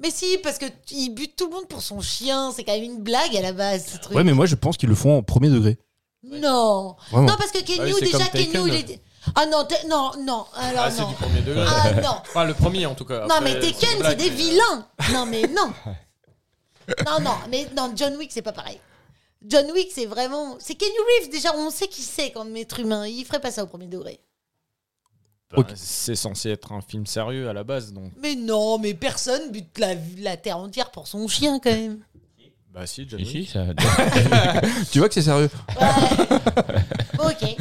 mais 0.00 0.10
si, 0.10 0.38
parce 0.42 0.58
que 0.58 0.66
t- 0.66 0.94
il 0.94 1.10
bute 1.10 1.34
tout 1.36 1.46
le 1.48 1.54
monde 1.54 1.66
pour 1.68 1.82
son 1.82 2.00
chien. 2.00 2.52
C'est 2.54 2.64
quand 2.64 2.72
même 2.72 2.84
une 2.84 3.02
blague 3.02 3.36
à 3.36 3.42
la 3.42 3.52
base, 3.52 3.84
ce 3.92 3.98
truc. 3.98 4.16
Ouais, 4.16 4.24
mais 4.24 4.32
moi, 4.32 4.46
je 4.46 4.54
pense 4.54 4.76
qu'ils 4.76 4.88
le 4.88 4.94
font 4.94 5.18
en 5.18 5.22
premier 5.22 5.48
degré. 5.50 5.76
Non. 6.22 6.96
Vraiment. 7.10 7.26
Non, 7.26 7.34
parce 7.38 7.50
que 7.50 7.58
Kenyu, 7.62 7.80
Ah 7.80 7.84
oui, 7.86 7.92
c'est 7.98 8.04
déjà. 8.06 8.24
Kenyu, 8.28 8.68
il 8.68 8.74
est. 8.92 9.00
Ah 9.34 9.46
non, 9.46 9.64
t'es- 9.64 9.86
non, 9.88 10.12
non. 10.20 10.46
Alors 10.54 10.84
Ah, 10.84 10.90
c'est 10.90 11.02
non. 11.02 11.08
du 11.08 11.14
premier 11.14 11.40
degré. 11.40 11.64
Ah 11.66 11.92
non. 12.00 12.08
Enfin, 12.22 12.44
le 12.44 12.54
premier 12.54 12.86
en 12.86 12.94
tout 12.94 13.04
cas. 13.04 13.20
Non, 13.26 13.34
Après, 13.36 13.54
mais 13.54 13.60
Tekken, 13.60 13.88
c'est 13.92 13.98
blague, 13.98 14.18
des 14.18 14.30
mais- 14.30 14.36
vilains. 14.36 14.86
Non, 15.12 15.26
mais 15.26 15.42
non. 15.48 15.72
Non, 17.06 17.20
non, 17.20 17.34
mais 17.50 17.66
non, 17.76 17.92
John 17.94 18.16
Wick, 18.16 18.32
c'est 18.32 18.42
pas 18.42 18.52
pareil. 18.52 18.80
John 19.46 19.70
Wick, 19.72 19.90
c'est 19.94 20.06
vraiment. 20.06 20.56
C'est 20.58 20.74
Kenny 20.74 20.92
Reeves, 21.20 21.30
déjà, 21.30 21.54
on 21.54 21.70
sait 21.70 21.86
qui 21.86 22.02
c'est 22.02 22.30
comme 22.32 22.56
être 22.56 22.80
humain. 22.80 23.06
Il 23.06 23.24
ferait 23.24 23.40
pas 23.40 23.50
ça 23.50 23.62
au 23.62 23.66
premier 23.66 23.86
degré. 23.86 24.18
Bah, 25.56 25.62
C'est 25.76 26.16
censé 26.16 26.50
être 26.50 26.72
un 26.72 26.80
film 26.82 27.06
sérieux 27.06 27.48
à 27.48 27.52
la 27.52 27.64
base, 27.64 27.92
donc. 27.92 28.10
Mais 28.20 28.34
non, 28.34 28.78
mais 28.78 28.94
personne 28.94 29.50
bute 29.50 29.78
la, 29.78 29.94
la 30.18 30.36
terre 30.36 30.58
entière 30.58 30.90
pour 30.90 31.06
son 31.08 31.26
chien, 31.28 31.58
quand 31.62 31.70
même. 31.70 32.00
Bah 32.70 32.86
si, 32.86 33.08
John 33.08 33.20
Ici, 33.20 33.38
Wick. 33.38 33.50
ça... 33.50 33.64
Tu 34.92 34.98
vois 34.98 35.08
que 35.08 35.14
c'est 35.14 35.22
sérieux. 35.22 35.48
Ouais. 35.80 37.24
ok. 37.24 37.56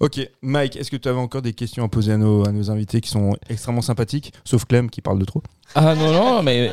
Ok, 0.00 0.18
Mike, 0.40 0.76
est-ce 0.76 0.90
que 0.90 0.96
tu 0.96 1.08
avais 1.08 1.18
encore 1.18 1.42
des 1.42 1.52
questions 1.52 1.84
à 1.84 1.88
poser 1.88 2.12
à 2.12 2.16
nos, 2.16 2.48
à 2.48 2.52
nos 2.52 2.70
invités 2.70 3.02
qui 3.02 3.10
sont 3.10 3.36
extrêmement 3.50 3.82
sympathiques, 3.82 4.32
sauf 4.44 4.64
Clem 4.64 4.88
qui 4.88 5.02
parle 5.02 5.18
de 5.18 5.26
trop? 5.26 5.42
Ah 5.74 5.94
non, 5.94 6.10
non, 6.10 6.42
mais. 6.42 6.70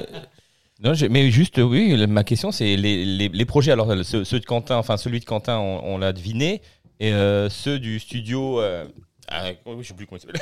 Non, 0.82 0.94
mais 1.10 1.30
juste, 1.30 1.58
oui, 1.58 2.08
ma 2.08 2.24
question, 2.24 2.52
c'est 2.52 2.78
les, 2.78 3.04
les, 3.04 3.28
les 3.28 3.46
projets. 3.46 3.72
Alors, 3.72 3.92
ceux, 4.06 4.24
ceux 4.24 4.40
de 4.40 4.46
Quentin, 4.46 4.78
enfin, 4.78 4.96
celui 4.96 5.20
de 5.20 5.26
Quentin, 5.26 5.58
on, 5.58 5.82
on 5.84 5.98
l'a 5.98 6.14
deviné. 6.14 6.62
Et 7.02 7.12
euh, 7.12 7.50
ceux 7.50 7.80
du 7.80 8.00
studio. 8.00 8.62
Euh, 8.62 8.86
ah, 9.28 9.50
oui, 9.66 9.76
je 9.82 9.90
sais 9.90 9.94
plus 9.94 10.06
comment 10.08 10.22
il 10.22 10.22
s'appelle. 10.22 10.42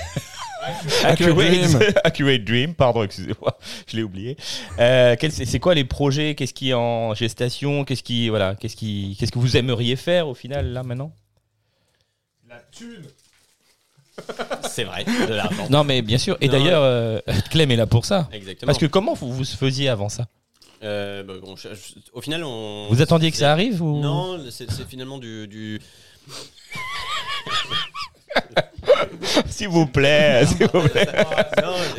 Accurate 1.05 1.35
Dream. 1.35 1.79
Accurate 2.03 2.43
Dream, 2.43 2.75
pardon, 2.75 3.01
excusez-moi, 3.01 3.57
je 3.87 3.97
l'ai 3.97 4.03
oublié. 4.03 4.37
Euh, 4.77 5.15
c'est 5.29 5.59
quoi 5.59 5.73
les 5.73 5.85
projets? 5.85 6.35
Qu'est-ce 6.35 6.53
qui 6.53 6.69
est 6.69 6.75
en 6.75 7.15
gestation? 7.15 7.83
Qu'est-ce 7.83 8.03
qui, 8.03 8.29
voilà, 8.29 8.53
qu'est-ce 8.53 8.75
qui, 8.75 9.15
qu'est-ce 9.19 9.31
que 9.31 9.39
vous 9.39 9.57
aimeriez 9.57 9.95
faire 9.95 10.27
au 10.27 10.35
final 10.35 10.71
là 10.71 10.83
maintenant? 10.83 11.11
C'est 14.69 14.83
vrai, 14.85 15.03
de 15.05 15.33
l'argent. 15.33 15.67
Non, 15.69 15.83
mais 15.83 16.01
bien 16.01 16.17
sûr. 16.17 16.37
Et 16.41 16.47
Non, 16.47 16.53
d'ailleurs, 16.53 16.81
euh, 16.83 17.19
Clem 17.51 17.71
est 17.71 17.75
là 17.75 17.85
pour 17.85 18.05
ça. 18.05 18.29
Exactement. 18.31 18.67
Parce 18.67 18.77
que 18.77 18.85
comment 18.85 19.13
vous 19.13 19.31
vous 19.33 19.43
faisiez 19.43 19.89
avant 19.89 20.09
ça? 20.09 20.27
Euh, 20.83 21.23
bah, 21.23 21.33
bon, 21.41 21.55
je- 21.55 21.69
je- 21.69 21.93
au 22.13 22.21
final, 22.21 22.43
on. 22.43 22.87
Vous 22.89 23.01
attendiez 23.01 23.31
que 23.31 23.37
ça 23.37 23.51
arrive 23.51 23.81
ou 23.81 23.99
Non, 23.99 24.39
c'est 24.51 24.69
c'est 24.71 24.87
finalement 24.87 25.17
du. 25.17 25.47
du... 25.47 25.81
S'il 29.47 29.67
vous 29.69 29.85
plaît, 29.87 30.45
s'il 30.45 30.67
vous 30.67 30.87
plaît. 30.87 31.07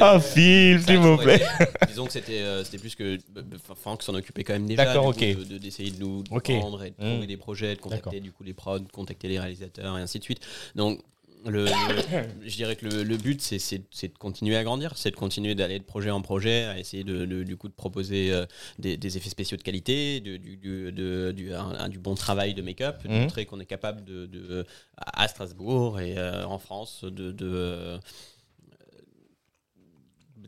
Un 0.01 0.20
film, 0.20 0.81
s'il 0.81 0.98
vous 0.98 1.16
plaît. 1.16 1.43
Disons 1.89 2.06
que 2.06 2.12
c'était 2.12 2.40
euh, 2.40 2.64
c'était 2.64 2.78
plus 2.78 2.94
que 2.94 3.16
bah, 3.35 3.40
bah, 3.44 3.74
Franck 3.81 4.02
s'en 4.02 4.14
occupait 4.14 4.44
quand 4.44 4.52
même 4.55 4.66
déjà. 4.66 4.85
D'accord, 4.85 5.06
ok. 5.06 5.18
de- 5.20 5.44
de- 5.44 5.59
D'essayer 5.59 5.90
de, 5.90 6.01
nous 6.01 6.23
prendre 6.23 6.82
et 6.85 6.90
de 6.90 6.97
trouver 6.97 7.24
Mm. 7.24 7.27
des 7.27 7.36
projets, 7.36 7.74
de 7.74 7.81
contacter 7.81 8.20
du 8.20 8.32
coup 8.32 8.43
les 8.44 8.55
prods, 8.55 8.78
de 8.81 8.90
contacter 8.93 9.28
les 9.28 9.39
réalisateurs 9.39 9.97
et 9.98 10.01
ainsi 10.02 10.18
de 10.18 10.24
suite. 10.24 10.40
Donc. 10.74 11.01
Le, 11.47 11.66
je 12.47 12.56
dirais 12.56 12.77
que 12.77 12.86
le, 12.86 13.02
le 13.05 13.16
but 13.16 13.40
c'est 13.40 13.59
c'est- 13.59 13.85
c'est 13.90 14.09
de 14.12 14.18
continuer 14.18 14.56
à 14.56 14.64
grandir, 14.64 14.93
c'est 14.97 15.10
de 15.10 15.16
continuer 15.16 15.55
d'aller 15.55 15.78
de 15.78 15.85
projet 15.85 16.10
en 16.10 16.20
projet, 16.23 16.64
à 16.64 16.78
essayer 16.78 17.05
de, 17.05 17.24
de- 17.24 17.43
du 17.44 17.56
coup 17.56 17.68
de 17.68 17.73
proposer 17.74 18.32
euh, 18.32 18.47
des, 18.78 18.97
des 18.97 19.16
effets 19.16 19.31
spéciaux 19.31 19.56
de 19.56 19.62
qualité, 19.62 20.20
de- 20.20 20.36
du, 20.36 20.56
du- 20.56 20.93
de- 20.93 21.32
du, 21.32 21.55
un- 21.55 21.78
un- 21.78 21.89
du 21.89 21.98
bon 21.98 22.14
travail 22.14 22.55
de 22.55 22.62
make-up, 22.62 23.02
de 23.05 23.09
Mhm. 23.09 23.20
montrer 23.20 23.47
qu'on 23.47 23.60
est 23.60 23.66
capable 23.66 24.05
de, 24.05 24.27
de- 24.27 24.66
à 24.97 25.28
Strasbourg 25.28 26.01
et 26.01 26.18
euh, 26.18 26.44
en 26.47 26.59
France 26.59 27.05
de, 27.05 27.31
de, 27.31 27.47
euh, 27.48 27.98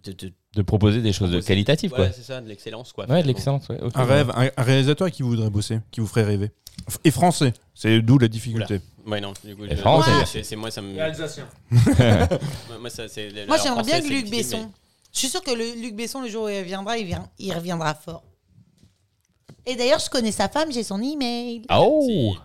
de- 0.04 0.12
de 0.12 0.32
De 0.54 0.62
proposer 0.62 1.02
des 1.02 1.12
choses 1.12 1.30
proposer- 1.30 1.46
qualitatives, 1.46 1.90
quoi. 1.90 2.00
Ouais, 2.06 2.12
c'est 2.14 2.22
ça, 2.22 2.40
de 2.40 2.48
l'excellence, 2.48 2.92
quoi. 2.92 3.06
Ouais, 3.08 3.22
de 3.22 3.26
l'excellence. 3.26 3.68
ouais. 3.68 3.78
Un 3.94 4.04
rêve, 4.04 4.30
un, 4.34 4.48
un 4.56 4.62
réalisateur 4.62 5.10
qui 5.10 5.22
vous 5.22 5.30
voudrait 5.30 5.50
bosser, 5.50 5.80
qui 5.90 6.00
vous 6.00 6.06
ferait 6.06 6.24
rêver. 6.24 6.50
Et 7.04 7.10
français, 7.10 7.52
c'est 7.74 8.00
d'où 8.00 8.18
la 8.18 8.28
difficulté. 8.28 8.80
Ouais, 9.06 9.20
non, 9.20 9.32
du 9.44 9.54
coup, 9.56 9.64
Et 9.64 9.70
je- 9.70 9.76
français. 9.76 10.10
ouais, 10.14 10.26
c'est- 10.26 10.42
c'est 10.42 10.56
moi, 10.56 10.70
ça 10.70 10.82
me. 10.82 10.98
Alsacien. 11.00 11.46
moi, 11.70 11.78
moi, 12.80 12.90
ça, 12.90 13.08
c'est- 13.08 13.30
Moi, 13.46 13.54
alors, 13.54 13.56
j'aimerais 13.64 13.82
bien 13.82 13.94
français, 13.94 14.00
que 14.00 14.06
c'est 14.08 14.14
Luc 14.14 14.24
difficile, 14.24 14.56
Besson. 14.58 14.72
Je 15.12 15.18
suis 15.18 15.28
sûr 15.28 15.42
que 15.42 15.50
le, 15.50 15.80
Luc 15.82 15.94
Besson, 15.96 16.20
le 16.22 16.28
jour 16.28 16.44
où 16.44 16.48
il 16.48 16.58
reviendra, 16.58 16.98
il, 16.98 17.06
vient, 17.06 17.28
il 17.38 17.52
reviendra 17.52 17.94
fort. 17.94 18.22
Et 19.66 19.76
d'ailleurs, 19.76 19.98
je 20.00 20.08
connais 20.10 20.32
sa 20.32 20.48
femme, 20.48 20.72
j'ai 20.72 20.82
son 20.82 21.00
email. 21.02 21.62
Ah 21.68 21.80
oh. 21.82 22.36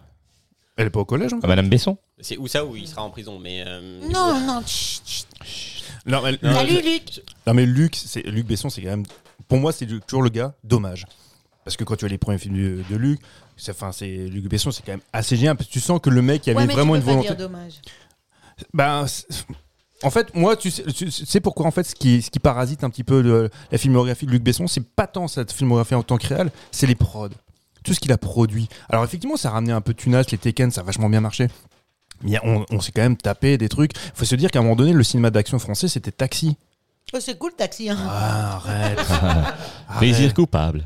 Elle 0.75 0.87
est 0.87 0.89
pas 0.89 1.01
au 1.01 1.05
collège 1.05 1.29
Ah, 1.33 1.37
encore 1.37 1.47
Madame 1.49 1.69
Besson 1.69 1.97
mais 2.17 2.23
C'est 2.23 2.37
où 2.37 2.47
ça 2.47 2.65
où 2.65 2.75
il 2.75 2.87
sera 2.87 3.03
en 3.03 3.09
prison, 3.09 3.37
mais. 3.39 3.63
euh, 3.65 3.99
Non, 4.09 4.33
coup- 4.33 4.45
non, 4.45 4.61
chut, 4.65 5.01
chut. 5.05 5.27
non, 6.05 6.21
mais, 6.23 6.31
Non, 6.41 6.53
Salut 6.55 6.75
je- 6.83 6.89
Luc. 6.89 7.21
non, 7.45 7.53
mais 7.53 7.65
Luc, 7.65 7.95
c'est, 7.95 8.23
Luc 8.23 8.47
Besson, 8.47 8.69
c'est 8.69 8.81
quand 8.81 8.89
même. 8.89 9.03
Pour 9.47 9.59
moi, 9.59 9.71
c'est 9.71 9.85
toujours 10.07 10.23
le 10.23 10.29
gars 10.29 10.55
dommage. 10.63 11.05
Parce 11.65 11.77
que 11.77 11.83
quand 11.83 11.95
tu 11.95 12.01
vois 12.01 12.09
les 12.09 12.17
premiers 12.17 12.37
films 12.37 12.55
de, 12.57 12.83
de 12.89 12.95
Luc, 12.97 13.19
c'est, 13.57 13.71
enfin, 13.71 13.91
c'est, 13.91 14.07
Luc 14.07 14.45
Besson, 14.49 14.71
c'est 14.71 14.83
quand 14.85 14.91
même 14.93 15.01
assez 15.13 15.35
génial. 15.37 15.55
Parce 15.55 15.67
que 15.69 15.73
tu 15.73 15.79
sens 15.79 15.99
que 16.01 16.09
le 16.09 16.21
mec, 16.21 16.45
il 16.45 16.51
avait 16.51 16.59
Ouais, 16.59 16.67
mais 16.67 16.73
vraiment 16.73 16.93
tu 16.93 16.99
une 16.99 17.03
peux 17.03 17.07
pas 17.07 17.11
volonté. 17.13 17.27
dire 17.35 17.37
dommage. 17.37 17.73
Ben, 18.73 19.07
c'est- 19.07 19.27
en 20.03 20.09
fait, 20.09 20.35
moi, 20.35 20.55
tu 20.57 20.69
sais, 20.71 20.83
tu 20.83 21.09
sais 21.11 21.39
pourquoi 21.39 21.65
en 21.65 21.71
fait 21.71 21.83
ce 21.83 21.95
qui, 21.95 22.21
ce 22.21 22.29
qui 22.29 22.39
parasite 22.39 22.83
un 22.83 22.89
petit 22.89 23.05
peu 23.05 23.21
le- 23.21 23.49
la 23.71 23.77
filmographie 23.77 24.25
de 24.25 24.31
Luc 24.31 24.43
Besson, 24.43 24.67
c'est 24.67 24.85
pas 24.85 25.07
tant 25.07 25.27
cette 25.29 25.51
filmographie 25.53 25.95
en 25.95 26.03
tant 26.03 26.17
que 26.17 26.27
réel, 26.27 26.51
c'est 26.71 26.87
les 26.87 26.95
prods, 26.95 27.29
tout 27.85 27.93
ce 27.93 27.99
qu'il 28.01 28.11
a 28.11 28.17
produit. 28.17 28.67
Alors 28.89 29.05
effectivement, 29.05 29.37
ça 29.37 29.47
a 29.49 29.51
ramené 29.53 29.71
un 29.71 29.79
peu 29.79 29.93
de 29.93 29.97
tunas, 29.97 30.25
les 30.29 30.37
Tekken, 30.37 30.71
ça 30.71 30.81
a 30.81 30.83
vachement 30.83 31.09
bien 31.09 31.21
marché. 31.21 31.47
Mais 32.21 32.37
on, 32.43 32.65
on 32.69 32.81
s'est 32.81 32.91
quand 32.91 33.01
même 33.01 33.15
tapé 33.17 33.57
des 33.57 33.69
trucs. 33.69 33.91
Faut 34.13 34.25
se 34.25 34.35
dire 34.35 34.51
qu'à 34.51 34.59
un 34.59 34.63
moment 34.63 34.75
donné, 34.75 34.91
le 34.93 35.03
cinéma 35.03 35.29
d'action 35.29 35.57
français, 35.59 35.87
c'était 35.87 36.11
Taxi. 36.11 36.57
Oh, 37.13 37.17
c'est 37.19 37.37
cool, 37.37 37.53
taxi. 37.53 37.89
hein. 37.89 37.97
Ah, 37.99 38.55
arrête. 38.55 38.99
Plaisir 39.99 40.33
coupable. 40.33 40.85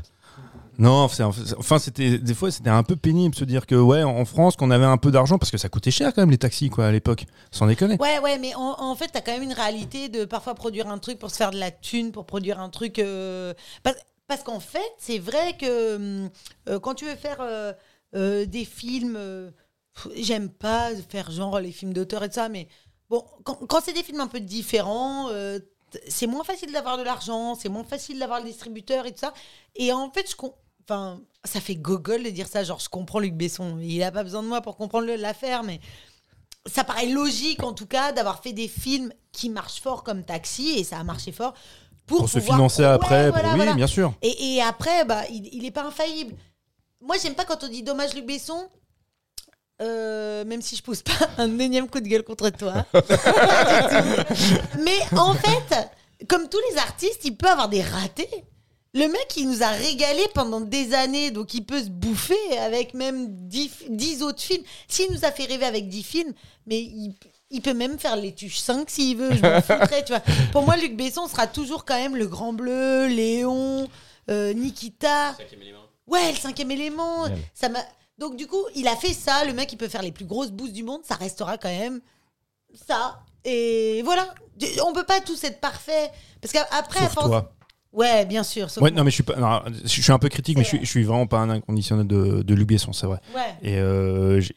Non, 0.78 1.02
enfin, 1.02 1.78
c'était 1.80 2.18
des 2.18 2.34
fois, 2.34 2.52
c'était 2.52 2.70
un 2.70 2.84
peu 2.84 2.94
pénible 2.94 3.34
de 3.34 3.38
se 3.38 3.44
dire 3.44 3.66
que 3.66 3.74
ouais, 3.74 4.04
en 4.04 4.24
France, 4.24 4.54
qu'on 4.54 4.70
avait 4.70 4.84
un 4.84 4.96
peu 4.96 5.10
d'argent 5.10 5.36
parce 5.36 5.50
que 5.50 5.58
ça 5.58 5.68
coûtait 5.68 5.90
cher 5.90 6.14
quand 6.14 6.22
même 6.22 6.30
les 6.30 6.38
taxis 6.38 6.70
quoi 6.70 6.86
à 6.86 6.92
l'époque, 6.92 7.26
sans 7.50 7.66
déconner. 7.66 7.96
Ouais, 7.98 8.20
ouais, 8.20 8.38
mais 8.38 8.52
en, 8.54 8.94
fait, 8.94 9.08
t'as 9.08 9.20
quand 9.20 9.32
même 9.32 9.42
une 9.42 9.52
réalité 9.52 10.08
de 10.08 10.24
parfois 10.24 10.54
produire 10.54 10.88
un 10.88 10.98
truc 10.98 11.18
pour 11.18 11.32
se 11.32 11.36
faire 11.36 11.50
de 11.50 11.58
la 11.58 11.72
thune, 11.72 12.12
pour 12.12 12.26
produire 12.26 12.60
un 12.60 12.68
truc. 12.68 13.00
euh, 13.00 13.54
Parce, 13.82 14.44
qu'en 14.44 14.60
fait, 14.60 14.92
c'est 14.98 15.18
vrai 15.18 15.56
que 15.56 16.28
euh, 16.68 16.78
quand 16.78 16.94
tu 16.94 17.06
veux 17.06 17.16
faire 17.16 17.38
euh, 17.40 18.46
des 18.46 18.64
films, 18.64 19.18
j'aime 20.14 20.48
pas 20.48 20.90
faire 21.08 21.32
genre 21.32 21.58
les 21.58 21.72
films 21.72 21.92
d'auteur 21.92 22.22
et 22.22 22.28
tout 22.28 22.34
ça, 22.34 22.48
mais 22.48 22.68
bon, 23.10 23.24
quand, 23.42 23.80
c'est 23.84 23.94
des 23.94 24.04
films 24.04 24.20
un 24.20 24.28
peu 24.28 24.38
différents, 24.38 25.28
c'est 26.06 26.28
moins 26.28 26.44
facile 26.44 26.70
d'avoir 26.72 26.98
de 26.98 27.02
l'argent, 27.02 27.56
c'est 27.56 27.68
moins 27.68 27.82
facile 27.82 28.20
d'avoir 28.20 28.38
le 28.38 28.46
distributeur 28.46 29.06
et 29.06 29.10
tout 29.10 29.18
ça. 29.18 29.34
Et 29.74 29.92
en 29.92 30.08
fait, 30.12 30.30
je 30.30 30.36
Enfin, 30.88 31.20
ça 31.44 31.60
fait 31.60 31.76
gogol 31.76 32.22
de 32.22 32.30
dire 32.30 32.48
ça. 32.48 32.64
Genre, 32.64 32.80
je 32.80 32.88
comprends 32.88 33.18
Luc 33.18 33.34
Besson. 33.34 33.78
Il 33.80 34.02
a 34.02 34.10
pas 34.10 34.22
besoin 34.22 34.42
de 34.42 34.48
moi 34.48 34.60
pour 34.62 34.76
comprendre 34.76 35.06
l'affaire, 35.06 35.62
mais 35.62 35.80
ça 36.66 36.82
paraît 36.84 37.06
logique 37.06 37.62
en 37.62 37.72
tout 37.74 37.86
cas 37.86 38.12
d'avoir 38.12 38.42
fait 38.42 38.52
des 38.52 38.68
films 38.68 39.12
qui 39.32 39.50
marchent 39.50 39.80
fort 39.80 40.02
comme 40.02 40.24
Taxi 40.24 40.70
et 40.78 40.84
ça 40.84 40.98
a 40.98 41.04
marché 41.04 41.30
fort 41.32 41.54
pour, 42.06 42.18
Pour 42.20 42.28
se 42.30 42.40
financer 42.40 42.82
Ouais, 42.82 42.88
après, 42.88 43.30
voilà, 43.30 43.50
oui, 43.50 43.56
voilà. 43.56 43.74
bien 43.74 43.86
sûr. 43.86 44.14
Et, 44.22 44.54
et 44.56 44.62
après, 44.62 45.04
bah, 45.04 45.22
il, 45.30 45.48
il 45.52 45.64
est 45.66 45.70
pas 45.70 45.84
infaillible. 45.84 46.34
Moi, 47.02 47.16
j'aime 47.22 47.34
pas 47.34 47.44
quand 47.44 47.62
on 47.64 47.68
dit 47.68 47.82
dommage 47.82 48.14
Luc 48.14 48.26
Besson. 48.26 48.68
euh, 49.82 50.44
même 50.46 50.62
si 50.62 50.74
je 50.74 50.82
pose 50.82 51.02
pas 51.02 51.12
un 51.38 51.58
énième 51.58 51.88
coup 51.88 52.00
de 52.00 52.08
gueule 52.08 52.24
contre 52.24 52.48
toi. 52.50 52.84
Mais 54.82 54.98
en 55.18 55.34
fait, 55.34 55.90
comme 56.28 56.48
tous 56.48 56.58
les 56.72 56.78
artistes, 56.78 57.20
il 57.24 57.36
peut 57.36 57.48
avoir 57.48 57.68
des 57.68 57.82
ratés. 57.82 58.44
Le 58.94 59.06
mec, 59.06 59.34
il 59.36 59.48
nous 59.48 59.62
a 59.62 59.68
régalé 59.68 60.22
pendant 60.34 60.60
des 60.60 60.94
années, 60.94 61.30
donc 61.30 61.52
il 61.52 61.64
peut 61.64 61.82
se 61.82 61.90
bouffer 61.90 62.58
avec 62.58 62.94
même 62.94 63.26
10, 63.48 63.84
10 63.90 64.22
autres 64.22 64.40
films. 64.40 64.62
S'il 64.88 65.12
nous 65.12 65.24
a 65.24 65.30
fait 65.30 65.44
rêver 65.44 65.66
avec 65.66 65.88
10 65.88 66.02
films, 66.02 66.32
mais 66.66 66.80
il, 66.80 67.14
il 67.50 67.60
peut 67.60 67.74
même 67.74 67.98
faire 67.98 68.16
les 68.16 68.34
tuches 68.34 68.58
5 68.60 68.88
s'il 68.88 69.16
veut, 69.18 69.34
je 69.34 69.42
m'en 69.42 69.60
foutrais, 69.60 70.04
tu 70.04 70.12
vois. 70.12 70.22
Pour 70.52 70.62
moi, 70.62 70.76
Luc 70.76 70.96
Besson 70.96 71.28
sera 71.28 71.46
toujours 71.46 71.84
quand 71.84 71.98
même 71.98 72.16
le 72.16 72.26
Grand 72.26 72.54
Bleu, 72.54 73.06
Léon, 73.06 73.88
euh, 74.30 74.54
Nikita. 74.54 75.34
Cinquième 75.36 75.62
élément. 75.62 75.78
Ouais, 76.06 76.32
le 76.32 76.38
cinquième 76.38 76.70
élément. 76.70 77.24
Ouais. 77.24 77.36
Ça 77.52 77.68
m'a. 77.68 77.80
Donc 78.16 78.36
du 78.36 78.46
coup, 78.46 78.64
il 78.74 78.88
a 78.88 78.96
fait 78.96 79.12
ça. 79.12 79.44
Le 79.44 79.52
mec, 79.52 79.70
il 79.72 79.76
peut 79.76 79.88
faire 79.88 80.02
les 80.02 80.12
plus 80.12 80.24
grosses 80.24 80.50
boosts 80.50 80.72
du 80.72 80.82
monde. 80.82 81.02
Ça 81.04 81.14
restera 81.14 81.58
quand 81.58 81.68
même 81.68 82.00
ça. 82.86 83.20
Et 83.44 84.00
voilà. 84.02 84.34
On 84.86 84.92
peut 84.92 85.04
pas 85.04 85.20
tous 85.20 85.44
être 85.44 85.60
parfaits. 85.60 86.10
Parce 86.40 86.52
qu'après, 86.52 87.08
toi. 87.10 87.52
Ouais, 87.98 88.24
bien 88.26 88.42
sûr. 88.42 88.68
Ouais, 88.80 88.90
non, 88.90 89.02
mais 89.04 89.10
je 89.10 89.14
suis 89.16 89.22
pas. 89.24 89.36
non, 89.36 89.60
je 89.82 89.88
suis 89.88 90.12
un 90.12 90.18
peu 90.18 90.28
critique, 90.28 90.56
mais 90.56 90.62
je 90.64 90.68
suis, 90.68 90.78
je 90.80 90.86
suis 90.90 91.02
vraiment 91.04 91.26
pas 91.26 91.38
un 91.40 91.50
inconditionnel 91.50 92.06
de, 92.06 92.42
de 92.42 92.54
Luc 92.54 92.68
Besson, 92.68 92.92
c'est 92.92 93.06
vrai. 93.06 93.18
Ouais. 93.34 93.42
Et 93.62 93.76
euh, 93.78 94.40
j'ai 94.40 94.54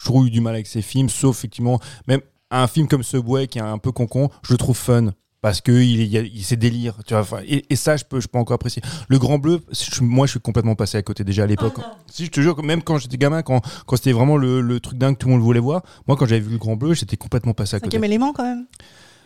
toujours 0.00 0.24
eu 0.24 0.30
du 0.30 0.40
mal 0.40 0.54
avec 0.54 0.66
ces 0.66 0.80
films, 0.82 1.08
sauf 1.08 1.36
effectivement, 1.38 1.80
même 2.06 2.20
un 2.50 2.66
film 2.68 2.86
comme 2.86 3.02
Subway 3.02 3.48
qui 3.48 3.58
est 3.58 3.62
un 3.62 3.78
peu 3.78 3.90
concon, 3.90 4.30
je 4.46 4.52
le 4.52 4.58
trouve 4.58 4.76
fun. 4.76 5.12
Parce 5.40 5.60
que 5.60 5.72
il, 5.72 6.00
il, 6.00 6.06
y 6.06 6.16
a- 6.16 6.22
il- 6.22 6.42
c'est 6.42 6.56
délire, 6.56 6.94
tu 7.06 7.14
vois. 7.14 7.40
Et, 7.46 7.66
et 7.68 7.76
ça, 7.76 7.98
je 7.98 8.04
peux, 8.04 8.18
je 8.18 8.28
peux 8.28 8.38
encore 8.38 8.54
apprécier. 8.54 8.80
Le 9.08 9.18
Grand 9.18 9.38
Bleu, 9.38 9.60
je- 9.72 10.02
moi, 10.02 10.24
je 10.26 10.30
suis 10.30 10.40
complètement 10.40 10.74
passé 10.74 10.96
à 10.96 11.02
côté 11.02 11.22
déjà 11.22 11.42
à 11.42 11.46
l'époque. 11.46 11.74
Oh 11.78 11.82
si 12.10 12.24
je 12.24 12.30
te 12.30 12.40
jure, 12.40 12.62
même 12.62 12.82
quand 12.82 12.96
j'étais 12.96 13.18
gamin, 13.18 13.42
quand, 13.42 13.60
quand 13.86 13.96
c'était 13.96 14.12
vraiment 14.12 14.38
le, 14.38 14.62
le 14.62 14.80
truc 14.80 14.96
dingue 14.96 15.14
que 15.16 15.18
tout 15.18 15.26
le 15.28 15.34
monde 15.34 15.42
voulait 15.42 15.60
voir, 15.60 15.82
moi, 16.06 16.16
quand 16.16 16.24
j'avais 16.24 16.40
vu 16.40 16.52
le 16.52 16.56
Grand 16.58 16.76
Bleu, 16.76 16.94
j'étais 16.94 17.18
complètement 17.18 17.52
passé 17.52 17.76
à 17.76 17.80
côté. 17.80 17.88
Cinquième 17.88 18.04
élément, 18.04 18.32
quand 18.32 18.44
même. 18.44 18.64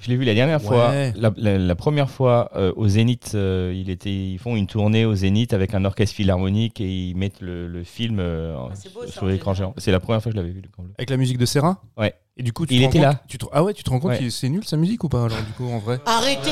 Je 0.00 0.08
l'ai 0.10 0.16
vu 0.16 0.24
la 0.24 0.34
dernière 0.34 0.62
fois, 0.62 0.90
Ouais. 0.90 1.12
la, 1.16 1.32
la- 1.36 1.58
la 1.58 1.74
première 1.74 2.08
fois 2.08 2.50
euh, 2.54 2.72
au 2.76 2.86
Zénith. 2.86 3.32
euh, 3.34 3.72
il 3.74 3.90
était, 3.90 4.10
ils 4.14 4.38
font 4.38 4.54
une 4.54 4.68
tournée 4.68 5.04
au 5.04 5.14
Zénith 5.16 5.52
avec 5.52 5.74
un 5.74 5.84
orchestre 5.84 6.14
philharmonique 6.14 6.80
et 6.80 6.88
ils 7.08 7.16
mettent 7.16 7.40
le, 7.40 7.66
le 7.66 7.82
film 7.82 8.18
euh, 8.20 8.54
Ah, 8.56 8.68
beau, 8.94 9.06
sur 9.08 9.24
en 9.24 9.26
l'écran 9.26 9.54
géant. 9.54 9.74
C'est 9.76 9.90
la 9.90 9.98
première 9.98 10.22
fois 10.22 10.30
que 10.30 10.36
je 10.38 10.40
l'avais 10.40 10.52
vu, 10.52 10.60
le. 10.62 10.68
Avec 10.98 11.10
la 11.10 11.16
musique 11.16 11.36
de 11.38 11.46
Serra 11.46 11.82
Ouais. 11.96 12.14
Et 12.36 12.44
du 12.44 12.52
coup, 12.52 12.64
tu 12.64 12.74
Il 12.74 12.82
était 12.84 12.92
compte- 12.98 13.02
là. 13.02 13.22
Tu 13.26 13.38
te- 13.38 13.46
Ah 13.52 13.64
ouais, 13.64 13.74
tu 13.74 13.82
te 13.82 13.90
rends 13.90 13.98
compte 13.98 14.12
Ouais. 14.12 14.18
que 14.20 14.30
c'est 14.30 14.48
nul 14.48 14.64
sa 14.64 14.76
musique 14.76 15.02
ou 15.02 15.08
pas 15.08 15.24
alors 15.24 15.36
du 15.38 15.52
coup 15.54 15.68
en 15.68 15.78
vrai? 15.80 15.98
Arrêtez. 16.06 16.50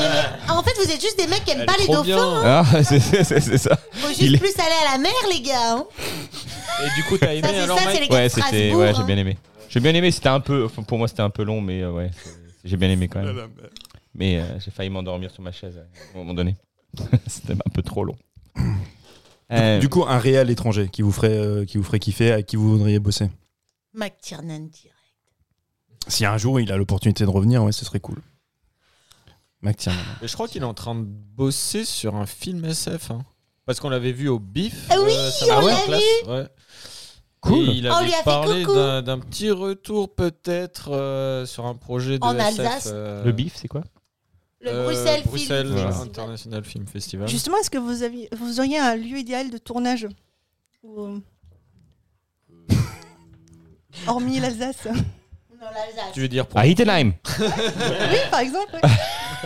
En 0.48 0.60
fait, 0.64 0.72
vous 0.84 0.90
êtes 0.90 1.00
juste 1.00 1.16
des 1.16 1.28
mecs 1.28 1.44
qui 1.44 1.52
aiment 1.52 1.60
Elle 1.60 1.66
pas 1.66 1.76
les 1.78 1.86
dauphins. 1.86 2.02
bien. 2.02 2.42
Ah, 2.44 2.64
c'est 2.82 2.98
ça. 3.58 3.76
Faut 3.92 4.08
juste 4.08 4.20
Il 4.22 4.34
est- 4.34 4.38
plus 4.38 4.52
aller 4.58 4.74
à 4.88 4.92
la 4.96 4.98
mer, 4.98 5.12
les 5.32 5.40
gars. 5.42 5.74
hein. 5.76 5.84
Et 6.84 7.00
du 7.00 7.04
coup, 7.08 7.16
t'as 7.16 7.32
aimé 7.32 7.42
Ça, 7.46 7.48
c'est 7.54 7.60
alors, 7.60 7.78
ça, 7.78 7.92
les 7.92 8.08
gars 8.08 8.76
Ouais, 8.76 8.92
j'ai 8.94 9.00
hein. 9.02 9.04
bien 9.06 9.16
aimé. 9.16 9.36
J'ai 9.68 9.78
bien 9.80 9.94
aimé. 9.94 10.10
C'était 10.10 10.28
un 10.28 10.40
peu, 10.40 10.66
pour 10.88 10.98
moi, 10.98 11.06
c'était 11.06 11.22
un 11.22 11.30
peu 11.30 11.44
long, 11.44 11.60
mais 11.60 11.84
ouais, 11.86 12.10
j'ai 12.66 12.76
bien 12.76 12.90
aimé 12.90 13.08
quand 13.08 13.22
même. 13.22 13.48
Mais 14.14 14.38
euh, 14.40 14.58
j'ai 14.60 14.70
failli 14.70 14.90
m'endormir 14.90 15.30
sur 15.30 15.42
ma 15.42 15.52
chaise 15.52 15.76
euh, 15.78 15.82
à 15.82 16.14
un 16.14 16.18
moment 16.18 16.34
donné. 16.34 16.56
c'était 17.26 17.52
un 17.54 17.70
peu 17.72 17.82
trop 17.82 18.04
long. 18.04 18.16
Euh, 19.52 19.78
Du 19.78 19.88
coup, 19.88 20.02
un 20.04 20.18
réel 20.18 20.50
étranger 20.50 20.88
qui 20.88 21.02
vous 21.02 21.12
ferait, 21.12 21.38
euh, 21.38 21.64
qui 21.64 21.78
vous 21.78 21.84
ferait 21.84 22.00
kiffer, 22.00 22.32
avec 22.32 22.46
qui 22.46 22.56
vous 22.56 22.68
voudriez 22.68 22.98
bosser? 22.98 23.30
McTiernan 23.94 24.66
direct. 24.66 24.92
Si 26.08 26.24
un 26.26 26.36
jour 26.36 26.58
il 26.58 26.72
a 26.72 26.76
l'opportunité 26.76 27.22
de 27.22 27.30
revenir, 27.30 27.62
ouais, 27.62 27.70
ce 27.70 27.84
serait 27.84 28.00
cool. 28.00 28.20
Mac 29.60 29.76
Tiernan. 29.76 30.00
Et 30.20 30.26
je 30.26 30.34
crois 30.34 30.48
qu'il 30.48 30.62
est 30.62 30.66
en 30.66 30.74
train 30.74 30.96
de 30.96 31.04
bosser 31.04 31.84
sur 31.84 32.16
un 32.16 32.26
film 32.26 32.64
SF. 32.64 33.12
hein. 33.12 33.24
Parce 33.66 33.78
qu'on 33.78 33.88
l'avait 33.88 34.10
vu 34.10 34.28
au 34.28 34.40
bif. 34.40 34.86
Ah 34.90 34.96
oui, 35.00 35.12
ça 35.12 35.46
on 35.60 35.64
l'a 35.66 35.76
en 35.76 35.86
place, 35.86 36.02
ouais. 36.26 36.46
Cool. 37.46 37.68
Et 37.70 37.72
il 37.74 37.88
on 37.88 37.92
avait 37.94 38.06
lui 38.06 38.14
a 38.14 38.16
fait 38.18 38.24
parlé 38.24 38.64
d'un 39.02 39.18
petit 39.18 39.50
retour 39.50 40.12
peut-être 40.14 40.92
euh, 40.92 41.46
sur 41.46 41.66
un 41.66 41.74
projet 41.74 42.18
de 42.18 42.24
En 42.24 42.36
SF, 42.38 42.58
Alsace. 42.60 42.90
euh, 42.92 43.24
le 43.24 43.32
bif, 43.32 43.54
c'est 43.56 43.68
quoi 43.68 43.82
Le 44.60 44.70
euh, 44.70 44.84
Bruxelles, 44.84 45.22
Bruxelles 45.24 45.66
Film 45.66 45.78
Festival. 45.86 46.08
International 46.08 46.64
Film 46.64 46.86
Festival. 46.86 47.28
Justement, 47.28 47.56
est-ce 47.58 47.70
que 47.70 47.78
vous, 47.78 48.02
aviez, 48.02 48.28
vous 48.36 48.58
auriez 48.60 48.78
un 48.78 48.96
lieu 48.96 49.18
idéal 49.18 49.50
de 49.50 49.58
tournage 49.58 50.08
Ou- 50.82 51.20
Hormis 54.06 54.40
l'Alsace. 54.40 54.84
Non, 54.86 55.66
l'Alsace. 55.72 56.12
Tu 56.14 56.20
veux 56.20 56.28
dire 56.28 56.46
pour... 56.46 56.58
À 56.58 56.66
Hittenheim. 56.66 57.12
oui, 57.40 58.18
par 58.30 58.40
exemple. 58.40 58.78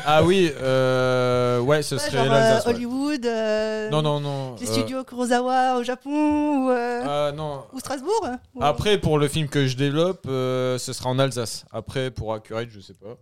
Ah 0.04 0.22
oui, 0.24 0.50
euh, 0.60 1.60
ouais, 1.60 1.82
ce 1.82 1.98
serait 1.98 2.10
genre 2.10 2.24
euh, 2.26 2.28
l'Alsace. 2.28 2.66
ouais. 2.66 2.74
Hollywood, 2.74 3.26
euh, 3.26 3.90
Non, 3.90 4.02
non, 4.02 4.20
non. 4.20 4.56
les 4.56 4.68
euh, 4.68 4.72
studios 4.72 5.04
Kurosawa 5.04 5.76
au 5.78 5.82
Japon 5.82 6.66
ou, 6.66 6.70
euh, 6.70 7.02
ah, 7.04 7.32
non. 7.32 7.64
ou 7.72 7.78
Strasbourg. 7.80 8.28
ou- 8.54 8.62
Après, 8.62 8.98
pour 8.98 9.18
le 9.18 9.28
film 9.28 9.48
que 9.48 9.66
je 9.66 9.76
développe, 9.76 10.24
euh, 10.26 10.78
ce 10.78 10.92
sera 10.92 11.10
en 11.10 11.18
Alsace. 11.18 11.64
Après, 11.70 12.10
pour 12.10 12.32
Accurate, 12.34 12.68
je 12.70 12.80
sais 12.80 12.94
pas. 12.94 13.16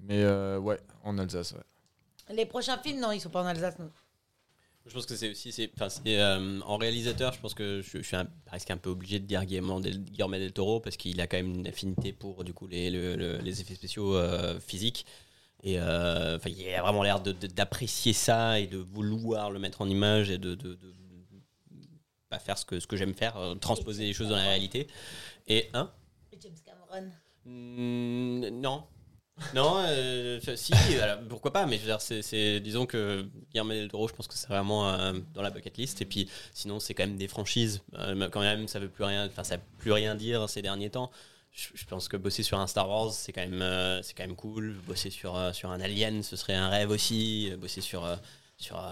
Mais 0.00 0.22
euh, 0.22 0.58
ouais, 0.58 0.78
en 1.04 1.18
Alsace, 1.18 1.52
ouais. 1.52 2.34
Les 2.34 2.46
prochains 2.46 2.78
films, 2.78 3.00
non, 3.00 3.12
ils 3.12 3.20
sont 3.20 3.30
pas 3.30 3.42
en 3.42 3.46
Alsace. 3.46 3.78
non. 3.78 3.90
Je 4.84 4.92
pense 4.94 5.06
que 5.06 5.14
c'est 5.14 5.30
aussi, 5.30 5.52
c'est, 5.52 5.70
enfin, 5.76 5.88
c'est, 5.88 6.20
euh, 6.20 6.58
en 6.66 6.76
réalisateur, 6.76 7.32
je 7.32 7.38
pense 7.40 7.54
que 7.54 7.82
je, 7.82 7.98
je 7.98 8.02
suis 8.02 8.16
un- 8.16 8.26
presque 8.46 8.68
un 8.72 8.76
peu 8.76 8.90
obligé 8.90 9.20
de 9.20 9.26
dire 9.26 9.44
Guillermo 9.44 9.78
del, 9.80 10.00
Guillermo 10.02 10.34
del 10.34 10.52
Toro 10.52 10.80
parce 10.80 10.96
qu'il 10.96 11.20
a 11.20 11.28
quand 11.28 11.36
même 11.36 11.54
une 11.54 11.68
affinité 11.68 12.12
pour 12.12 12.42
du 12.42 12.52
coup 12.52 12.66
les, 12.66 12.90
le- 12.90 13.14
le- 13.14 13.36
les 13.38 13.60
effets 13.60 13.76
spéciaux 13.76 14.16
euh, 14.16 14.58
physiques 14.58 15.06
et 15.62 15.78
euh, 15.78 16.38
il 16.46 16.74
a 16.74 16.82
vraiment 16.82 17.02
l'air 17.02 17.20
d'apprécier 17.20 18.12
ça 18.12 18.58
et 18.60 18.66
de 18.66 18.78
vouloir 18.78 19.50
le 19.50 19.58
mettre 19.58 19.80
en 19.82 19.88
image 19.88 20.30
et 20.30 20.38
de, 20.38 20.54
de, 20.54 20.74
de- 20.74 20.92
pas 22.28 22.38
faire 22.38 22.58
ce 22.58 22.64
que 22.64 22.80
ce 22.80 22.86
que 22.86 22.96
j'aime 22.96 23.14
faire, 23.14 23.36
euh, 23.36 23.54
transposer 23.54 24.04
les 24.04 24.12
choses 24.12 24.28
dans 24.28 24.36
la 24.36 24.42
réalité. 24.42 24.86
Et 25.46 25.68
un, 25.74 25.90
Et 26.32 26.38
James 26.40 26.52
Cameron. 26.64 27.10
Mm, 27.44 28.60
non. 28.60 28.84
Non, 29.54 29.76
euh, 29.86 30.38
si, 30.56 30.72
alors, 31.00 31.18
pourquoi 31.28 31.52
pas, 31.52 31.66
mais 31.66 31.76
je 31.76 31.80
veux 31.82 31.86
dire, 31.86 32.00
c'est, 32.00 32.60
disons 32.60 32.86
que 32.86 33.26
Guillermo 33.50 33.72
del 33.72 33.88
Toro, 33.88 34.06
je 34.06 34.12
pense 34.14 34.28
que 34.28 34.34
c'est 34.34 34.46
vraiment 34.48 34.88
euh, 34.90 35.14
dans 35.34 35.42
la 35.42 35.50
bucket 35.50 35.76
list. 35.78 36.00
Et 36.02 36.04
puis, 36.04 36.28
sinon, 36.52 36.78
c'est 36.78 36.94
quand 36.94 37.04
même 37.06 37.16
des 37.16 37.28
franchises. 37.28 37.82
Quand 38.30 38.40
même, 38.40 38.68
ça 38.68 38.78
veut 38.78 38.90
plus 38.90 39.04
rien, 39.04 39.26
enfin, 39.26 39.42
ça 39.42 39.56
veut 39.56 39.62
plus 39.78 39.90
rien 39.92 40.14
dire 40.14 40.48
ces 40.48 40.62
derniers 40.62 40.90
temps. 40.90 41.10
Je, 41.52 41.84
pense 41.84 42.08
que 42.08 42.16
bosser 42.16 42.42
sur 42.42 42.58
un 42.58 42.66
Star 42.66 42.88
Wars, 42.88 43.12
c'est 43.12 43.32
quand 43.32 43.42
même, 43.42 43.60
euh, 43.60 44.02
c'est 44.02 44.14
quand 44.14 44.26
même 44.26 44.36
cool. 44.36 44.74
Bosser 44.86 45.10
sur, 45.10 45.36
euh, 45.36 45.52
sur 45.52 45.70
un 45.70 45.80
Alien, 45.80 46.22
ce 46.22 46.34
serait 46.34 46.54
un 46.54 46.70
rêve 46.70 46.90
aussi. 46.90 47.52
Bosser 47.58 47.82
sur, 47.82 48.06
euh, 48.06 48.16
sur 48.56 48.82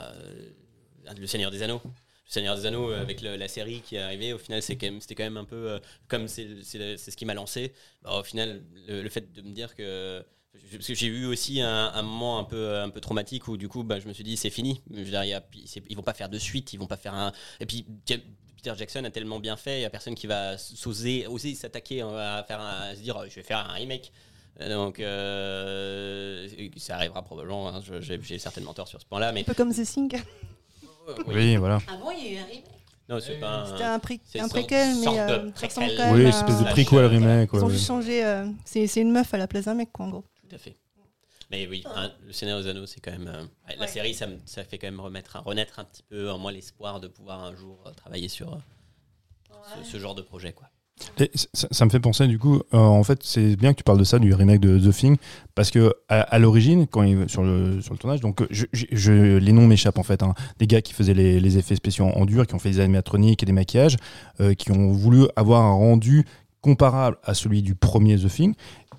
le 1.17 1.27
Seigneur 1.27 1.51
des 1.51 1.63
Anneaux. 1.63 1.81
Le 1.85 2.33
Seigneur 2.33 2.57
des 2.57 2.67
Anneaux, 2.67 2.93
avec 2.93 3.23
la 3.23 3.49
série 3.49 3.81
qui 3.81 3.97
est 3.97 4.01
arrivée, 4.01 4.35
au 4.35 4.39
final, 4.39 4.63
c'est 4.63 4.77
quand 4.77 4.87
même, 4.87 5.01
c'était 5.01 5.15
quand 5.15 5.25
même 5.25 5.39
un 5.39 5.45
peu 5.45 5.81
comme 6.07 6.29
c'est, 6.29 6.63
ce 6.63 7.17
qui 7.17 7.25
m'a 7.25 7.35
lancé. 7.35 7.73
Bah, 8.03 8.19
au 8.21 8.23
final, 8.23 8.63
le, 8.87 9.09
fait 9.09 9.33
de 9.33 9.43
me 9.43 9.53
dire 9.53 9.75
que. 9.75 10.25
Parce 10.73 10.87
que 10.87 10.95
j'ai 10.95 11.07
eu 11.07 11.27
aussi 11.27 11.61
un, 11.63 12.03
moment 12.03 12.39
un 12.39 12.45
peu, 12.45 12.79
un 12.79 12.91
peu 12.91 13.01
traumatique 13.01 13.49
où 13.49 13.57
du 13.57 13.69
coup 13.69 13.85
bah, 13.85 13.99
je 14.01 14.07
me 14.07 14.13
suis 14.13 14.23
dit 14.23 14.37
c'est 14.37 14.51
fini. 14.51 14.83
Je 14.93 14.99
veux 14.99 15.05
dire, 15.05 15.25
ils 15.25 15.97
vont 15.97 16.03
pas 16.03 16.15
faire 16.15 16.29
de 16.29 16.39
suite, 16.39 16.73
ils 16.73 16.79
vont 16.79 16.87
pas 16.87 16.97
faire 16.97 17.15
un. 17.15 17.33
Et 17.59 17.67
puis 17.67 17.87
Peter 18.63 18.75
Jackson 18.77 19.05
a 19.05 19.11
tellement 19.11 19.41
bien 19.41 19.57
fait, 19.57 19.79
il 19.79 19.83
y 19.83 19.85
a 19.87 19.91
personne 19.91 20.15
qui 20.15 20.27
va 20.27 20.59
s'oser 20.59 21.27
oser 21.27 21.55
s'attaquer 21.55 22.03
à 22.03 22.45
faire 22.47 22.61
un- 22.61 22.91
à 22.91 22.95
se 22.95 23.01
dire 23.01 23.17
je 23.29 23.35
vais 23.37 23.43
faire 23.43 23.59
un 23.59 23.73
remake. 23.73 24.13
Donc 24.69 25.01
euh, 25.01 26.47
ça 26.77 26.97
arrivera 26.97 27.23
probablement. 27.23 27.69
hein, 27.69 27.81
je- 27.83 28.01
j'ai 28.03 28.21
j'ai 28.23 28.39
certainement 28.39 28.75
tort 28.75 28.89
sur 28.89 29.01
ce 29.01 29.07
point-là, 29.07 29.33
mais 29.33 29.41
Un 29.41 29.45
peu 29.45 29.55
comme 29.55 29.73
The 29.73 29.83
Thing. 29.85 30.13
Oui, 31.27 31.57
voilà. 31.57 31.79
Ah 31.89 31.97
bon, 32.01 32.11
il 32.13 32.25
y 32.25 32.29
a 32.29 32.33
eu 32.33 32.43
un 32.43 32.47
remake? 32.47 32.65
Non 33.09 33.19
c'est 33.21 33.41
pas. 33.41 33.65
C'était 33.67 33.83
un- 33.83 33.95
un, 33.95 33.99
pré- 33.99 34.21
préquel, 34.49 34.95
mais 35.01 35.09
euh, 35.19 35.27
ça 35.27 35.39
préquel. 35.53 35.69
ressemble 35.69 35.93
quand 35.97 36.15
Oui, 36.15 36.23
espèce 36.27 36.61
de 36.61 36.67
à- 36.67 36.71
prequel 36.71 37.07
remake. 37.07 37.51
Ils 37.53 37.59
ont 37.65 37.67
ouais. 37.67 37.73
juste 37.73 37.87
changé. 37.87 38.25
euh, 38.25 38.47
c'est 38.65 38.87
c'est 38.87 39.01
une 39.01 39.11
meuf 39.11 39.33
à 39.35 39.39
la 39.39 39.49
place 39.49 39.65
d'un 39.65 39.75
mec, 39.75 39.91
quoi, 39.93 40.07
en 40.07 40.11
gros. 40.11 40.25
Tout 40.49 40.55
à 40.55 40.59
fait. 40.59 40.77
Mais 41.51 41.67
oui, 41.69 41.83
un- 41.97 42.11
le 42.27 42.33
Seigneur 42.33 42.61
des 42.63 42.69
Anneaux, 42.69 42.87
c'est 42.87 43.01
quand 43.01 43.11
même. 43.11 43.27
euh, 43.29 43.45
La 43.77 43.81
Ouais. 43.81 43.87
série, 43.89 44.15
ça, 44.15 44.27
me- 44.27 44.39
ça 44.47 44.63
fait 44.65 44.79
quand 44.79 44.87
même 44.87 45.01
remettre, 45.01 45.43
renaître 45.45 45.79
un 45.81 45.85
petit 45.85 46.03
peu 46.09 46.31
en 46.31 46.39
moi 46.39 46.53
l'espoir 46.53 47.01
de 47.01 47.09
pouvoir 47.09 47.43
un 47.45 47.55
jour 47.57 47.79
euh, 47.87 47.91
travailler 47.93 48.29
sur 48.29 48.53
euh, 48.55 48.57
ce, 49.85 49.91
ce 49.93 49.99
genre 49.99 50.15
de 50.15 50.23
projet. 50.23 50.53
Quoi. 50.53 50.69
Et 51.19 51.31
ça, 51.55 51.67
ça 51.71 51.85
me 51.87 51.91
fait 51.91 51.99
penser 51.99 52.27
du 52.29 52.39
coup, 52.39 52.57
euh, 52.75 52.77
en 52.79 53.03
fait, 53.03 53.23
c'est 53.23 53.57
bien 53.57 53.73
que 53.73 53.79
tu 53.79 53.85
parles 53.85 53.99
de 53.99 54.05
ça, 54.05 54.19
du 54.19 54.35
remake 54.35 54.61
de 54.61 54.79
The 54.79 54.95
Thing, 54.95 55.17
parce 55.55 55.71
que 55.71 55.95
à, 56.09 56.21
à 56.21 56.39
l'origine, 56.39 56.87
quand 56.87 57.03
il, 57.03 57.27
sur 57.29 57.43
le 57.43 57.81
sur 57.81 57.95
le 57.95 57.99
tournage, 57.99 58.21
donc 58.21 58.43
je, 58.51 58.67
je- 58.75 58.85
je- 58.93 59.39
les 59.39 59.53
noms 59.53 59.67
m'échappent 59.67 59.99
en 59.99 60.03
fait, 60.03 60.23
hein, 60.23 60.35
des 60.59 60.67
gars 60.67 60.83
qui 60.83 60.93
faisaient 60.93 61.15
les, 61.15 61.41
les 61.41 61.59
effets 61.59 61.75
spéciaux 61.75 62.05
en 62.07 62.27
dur, 62.27 62.47
qui 62.47 62.55
ont 62.55 62.59
fait 62.59 62.71
des 62.71 62.81
animatroniques 62.81 63.43
et 63.43 63.47
des 63.47 63.53
maquillages, 63.53 63.97
euh, 64.41 64.53
qui 64.55 64.71
ont 64.73 64.93
voulu 64.93 65.25
avoir 65.37 65.63
un 65.63 65.73
rendu 65.73 66.27
comparable 66.61 67.17
à 67.25 67.33
celui 67.35 67.63
du 67.63 67.75
premier 67.75 68.19
The 68.19 68.29
Thing, 68.29 68.55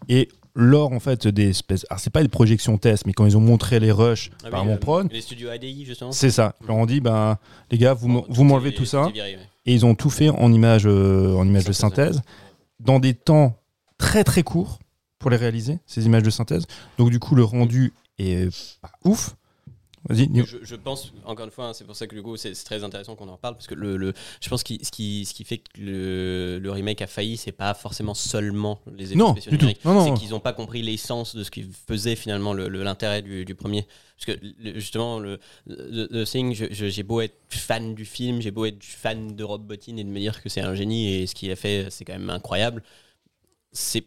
et 0.09 0.27
lors 0.55 0.91
en 0.91 0.99
fait 0.99 1.27
des 1.27 1.49
espèces, 1.49 1.85
alors 1.89 1.99
c'est 1.99 2.09
pas 2.09 2.21
des 2.23 2.27
projections 2.29 2.77
test, 2.77 3.05
mais 3.05 3.13
quand 3.13 3.25
ils 3.25 3.37
ont 3.37 3.41
montré 3.41 3.79
les 3.79 3.91
rushs 3.91 4.31
Ah 4.43 4.49
par 4.49 4.61
oui, 4.61 4.67
mon 4.67 4.73
euh, 4.75 4.77
prod, 4.77 5.11
Les 5.11 5.21
studios 5.21 5.49
ADI, 5.49 5.85
justement. 5.85 6.11
c'est 6.11 6.31
ça. 6.31 6.55
Ils 6.61 6.67
leur 6.67 6.75
ont 6.77 6.85
dit, 6.85 6.99
ben 6.99 7.37
les 7.71 7.77
gars, 7.77 7.93
vous, 7.93 8.07
m'en- 8.07 8.19
Bon, 8.21 8.25
vous 8.29 8.43
m'enlevez 8.43 8.73
tout 8.73 8.85
ça. 8.85 9.05
est 9.09 9.11
viré, 9.13 9.35
ouais. 9.35 9.41
Et 9.65 9.73
ils 9.73 9.85
ont 9.85 9.95
tout 9.95 10.09
fait 10.09 10.29
en 10.29 10.51
images 10.51 10.83
euh, 10.85 11.35
en 11.35 11.47
images 11.47 11.65
de 11.65 11.71
Synthèse, 11.71 12.21
dans 12.79 12.99
des 12.99 13.13
temps 13.13 13.55
très 13.97 14.23
très 14.23 14.43
courts 14.43 14.79
pour 15.19 15.29
les 15.29 15.37
réaliser, 15.37 15.77
ces 15.85 16.05
images 16.07 16.23
de 16.23 16.31
synthèse. 16.31 16.65
Donc 16.97 17.11
du 17.11 17.19
coup, 17.19 17.35
le 17.35 17.43
rendu 17.43 17.93
est 18.17 18.49
pas 18.81 18.89
ouf. 19.05 19.35
Vas-y, 20.09 20.29
Je, 20.45 20.57
je 20.63 20.75
pense, 20.75 21.13
encore 21.25 21.45
une 21.45 21.51
fois, 21.51 21.67
hein, 21.67 21.73
c'est 21.73 21.83
pour 21.85 21.95
ça 21.95 22.07
que 22.07 22.15
coup, 22.21 22.35
c'est 22.35 22.53
très 22.53 22.83
intéressant 22.83 23.15
qu'on 23.15 23.27
en 23.27 23.33
reparle, 23.33 23.53
parce 23.55 23.67
que 23.67 23.75
le, 23.75 23.97
le- 23.97 24.13
je 24.41 24.49
pense 24.49 24.63
que 24.63 24.73
ce 24.81 24.91
qui, 24.91 25.25
ce 25.25 25.33
qui 25.33 25.43
fait 25.43 25.59
que 25.59 25.79
le, 25.79 26.59
le 26.59 26.71
remake 26.71 27.01
a 27.03 27.07
failli, 27.07 27.37
c'est 27.37 27.51
pas 27.51 27.73
forcément 27.75 28.13
seulement 28.15 28.79
les 28.95 29.05
effets 29.11 29.15
Non, 29.15 29.31
spéciaux 29.33 29.51
numériques, 29.51 29.85
Non, 29.85 29.93
non. 29.93 30.05
c'est 30.15 30.19
qu'ils 30.19 30.31
n'ont 30.31 30.39
pas 30.39 30.53
compris 30.53 30.81
l'essence 30.81 31.35
de 31.35 31.43
ce 31.43 31.51
qui 31.51 31.65
faisait 31.87 32.15
finalement 32.15 32.53
le- 32.53 32.67
le- 32.67 32.81
l'intérêt 32.83 33.21
du, 33.21 33.45
du 33.45 33.53
premier. 33.53 33.85
Parce 34.17 34.37
que 34.37 34.45
justement, 34.75 35.19
le, 35.19 35.39
le 35.67 36.23
Thing, 36.25 36.53
j'ai 36.53 37.03
beau 37.03 37.21
être 37.21 37.37
fan 37.49 37.93
du 37.95 38.05
film, 38.05 38.41
j'ai 38.41 38.51
beau 38.51 38.65
être 38.65 38.83
fan 38.83 39.35
de 39.35 39.43
Rob 39.43 39.65
Bottin 39.65 39.97
et 39.97 40.03
de 40.03 40.09
me 40.09 40.19
dire 40.19 40.41
que 40.41 40.49
c'est 40.49 40.61
un 40.61 40.75
génie 40.75 41.13
et 41.13 41.27
ce 41.27 41.35
qu'il 41.35 41.51
a 41.51 41.55
fait, 41.55 41.87
c'est 41.91 42.05
quand 42.05 42.13
même 42.13 42.29
incroyable. 42.29 42.83
C'est 43.71 44.05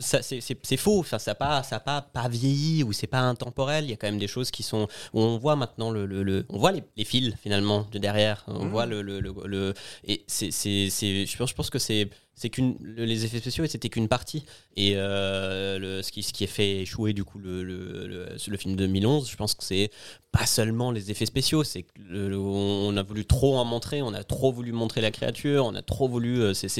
c'est, 0.00 0.76
faux, 0.76 1.04
ça 1.04 1.18
n'a 1.26 1.34
pas, 1.34 1.62
ça 1.62 1.80
pas, 1.80 2.02
pas 2.02 2.28
vieilli 2.28 2.82
ou 2.82 2.92
c'est 2.92 3.06
pas 3.06 3.20
intemporel. 3.20 3.84
Il 3.84 3.90
y 3.90 3.92
a 3.92 3.96
quand 3.96 4.06
même 4.06 4.18
des 4.18 4.28
choses 4.28 4.50
qui 4.50 4.62
sont. 4.62 4.86
Où 5.12 5.20
on 5.20 5.38
voit 5.38 5.56
maintenant 5.56 5.90
le, 5.90 6.06
le, 6.06 6.22
le- 6.22 6.46
on 6.48 6.58
voit 6.58 6.72
les, 6.72 6.82
les 6.96 7.04
fils 7.04 7.34
finalement 7.42 7.86
de 7.92 7.98
derrière. 7.98 8.44
On 8.46 8.66
voit 8.68 8.86
le, 8.86 9.02
le, 9.02 9.20
le, 9.20 9.32
le- 9.46 9.74
et 10.04 10.24
c'est, 10.26 10.50
c'est, 10.50 10.88
c'est- 10.90 11.26
je 11.26 11.36
pense, 11.36 11.50
je 11.50 11.54
pense 11.54 11.70
que 11.70 11.78
c'est, 11.78 12.08
c'est 12.38 12.50
qu'une 12.50 12.76
le- 12.80 13.04
les 13.04 13.24
effets 13.24 13.38
spéciaux 13.38 13.66
c'était 13.66 13.88
qu'une 13.90 14.08
partie. 14.08 14.44
Et 14.76 14.92
euh, 14.96 15.78
le, 15.78 16.02
ce 16.02 16.12
qui 16.12 16.22
ce 16.22 16.32
qui 16.32 16.44
a 16.44 16.46
fait 16.46 16.80
échouer 16.82 17.12
du 17.12 17.24
coup 17.24 17.38
le 17.38 17.62
le, 17.62 18.06
le, 18.06 18.26
le 18.48 18.56
film 18.56 18.74
de 18.76 18.86
2011 18.86 19.28
je 19.30 19.36
pense 19.36 19.54
que 19.54 19.64
c'est 19.64 19.90
pas 20.32 20.46
seulement 20.46 20.90
les 20.92 21.10
effets 21.10 21.26
spéciaux 21.26 21.64
c'est 21.64 21.86
on 22.12 22.96
a 22.96 23.02
voulu 23.02 23.24
trop 23.24 23.56
en 23.56 23.64
montrer 23.64 24.02
on 24.02 24.12
a 24.14 24.22
trop 24.24 24.52
voulu 24.52 24.72
montrer 24.72 25.00
la 25.00 25.10
créature 25.10 25.64
on 25.64 25.74
a 25.74 25.82
trop 25.82 26.06
voulu 26.08 26.40
euh, 26.42 26.52
c'est 26.54 26.76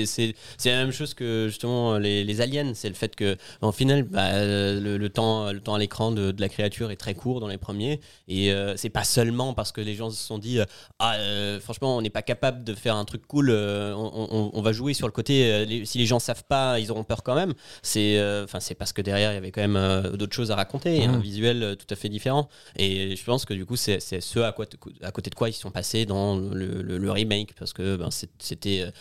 la 0.67 0.77
même 0.85 0.93
chose 0.93 1.15
que 1.15 1.47
justement 1.49 1.99
les, 1.99 2.25
les 2.25 2.41
aliens. 2.41 2.73
C'est 2.75 2.89
le 2.89 2.95
fait 2.95 3.17
que 3.17 3.37
en 3.61 3.73
final 3.73 4.03
bah, 4.05 4.27
euh, 4.33 4.99
le, 4.99 5.09
temps 5.09 5.51
le 5.53 5.61
temps 5.61 5.75
à 5.75 5.79
l'écran 5.79 6.13
de, 6.13 6.31
de 6.31 6.41
la 6.41 6.49
créature 6.49 6.91
est 6.91 6.97
très 6.97 7.15
court 7.15 7.41
dans 7.41 7.49
les 7.49 7.59
premiers. 7.59 8.01
Et 8.29 8.53
euh, 8.53 8.77
c'est 8.77 8.91
pas 8.91 9.05
seulement 9.05 9.55
parce 9.55 9.73
que 9.73 9.81
les 9.81 9.95
gens 9.95 10.11
se 10.11 10.23
sont 10.23 10.39
dit 10.39 10.59
ah 10.99 11.17
franchement 11.61 11.97
on 11.97 12.03
n'est 12.03 12.11
pas 12.11 12.23
capable 12.23 12.65
de 12.65 12.75
faire 12.75 12.97
un 12.97 13.05
truc 13.05 13.27
cool 13.27 13.51
on 13.51 14.61
va 14.63 14.73
jouer 14.73 14.95
sur 14.95 15.07
le 15.07 15.13
côté 15.13 15.48
euh, 15.49 15.65
les- 15.65 15.85
si 15.85 15.99
les 15.99 16.07
gens 16.07 16.19
savent 16.19 16.45
pas 16.45 16.79
ils 16.81 16.91
auront 16.91 17.05
peur 17.05 17.23
quand 17.23 17.35
même. 17.35 17.55
C'est 17.83 18.19
euh, 18.19 18.45
enfin 18.45 18.61
c'est 18.61 18.75
parce 18.75 18.93
que 18.93 19.03
derrière 19.03 19.33
il 19.33 19.35
y 19.35 19.39
avait 19.39 19.51
quand 19.51 19.61
même 19.61 19.77
euh, 19.77 20.17
d'autres 20.17 20.35
choses 20.35 20.51
à 20.51 20.57
raconter 20.57 21.05
un 21.05 21.19
visuel 21.19 21.63
euh, 21.63 21.75
tout 21.75 21.87
à 21.91 21.97
fait 21.97 22.09
différent. 22.09 22.49
Et 22.77 23.17
je 23.17 23.25
pense 23.25 23.45
que 23.45 23.55
du 23.55 23.67
coup 23.67 23.77
c'est 23.77 24.01
ce 24.01 24.39
à, 24.41 24.53
quoi, 24.53 24.67
à 25.03 25.11
côté 25.11 25.31
de 25.31 25.35
quoi 25.35 25.49
ils 25.49 25.53
sont 25.55 25.71
passés 25.71 26.07
dans 26.07 26.37
le, 26.37 26.83
le- 26.83 26.99
le 26.99 27.11
remake. 27.11 27.55
Parce 27.59 27.73
que 27.73 27.97
ben, 27.97 28.11
c'était 28.11 28.93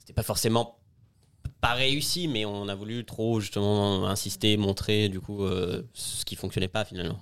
c'était 0.00 0.12
pas 0.14 0.22
forcément 0.22 0.78
pas 1.60 1.72
réussi 1.74 2.28
mais 2.28 2.44
on 2.44 2.68
a 2.68 2.74
voulu 2.74 3.04
trop 3.04 3.40
justement 3.40 4.06
insister 4.08 4.56
montrer 4.56 5.08
du 5.08 5.20
coup 5.20 5.44
euh, 5.44 5.82
ce 5.94 6.24
qui 6.24 6.36
fonctionnait 6.36 6.68
pas 6.68 6.84
finalement. 6.84 7.18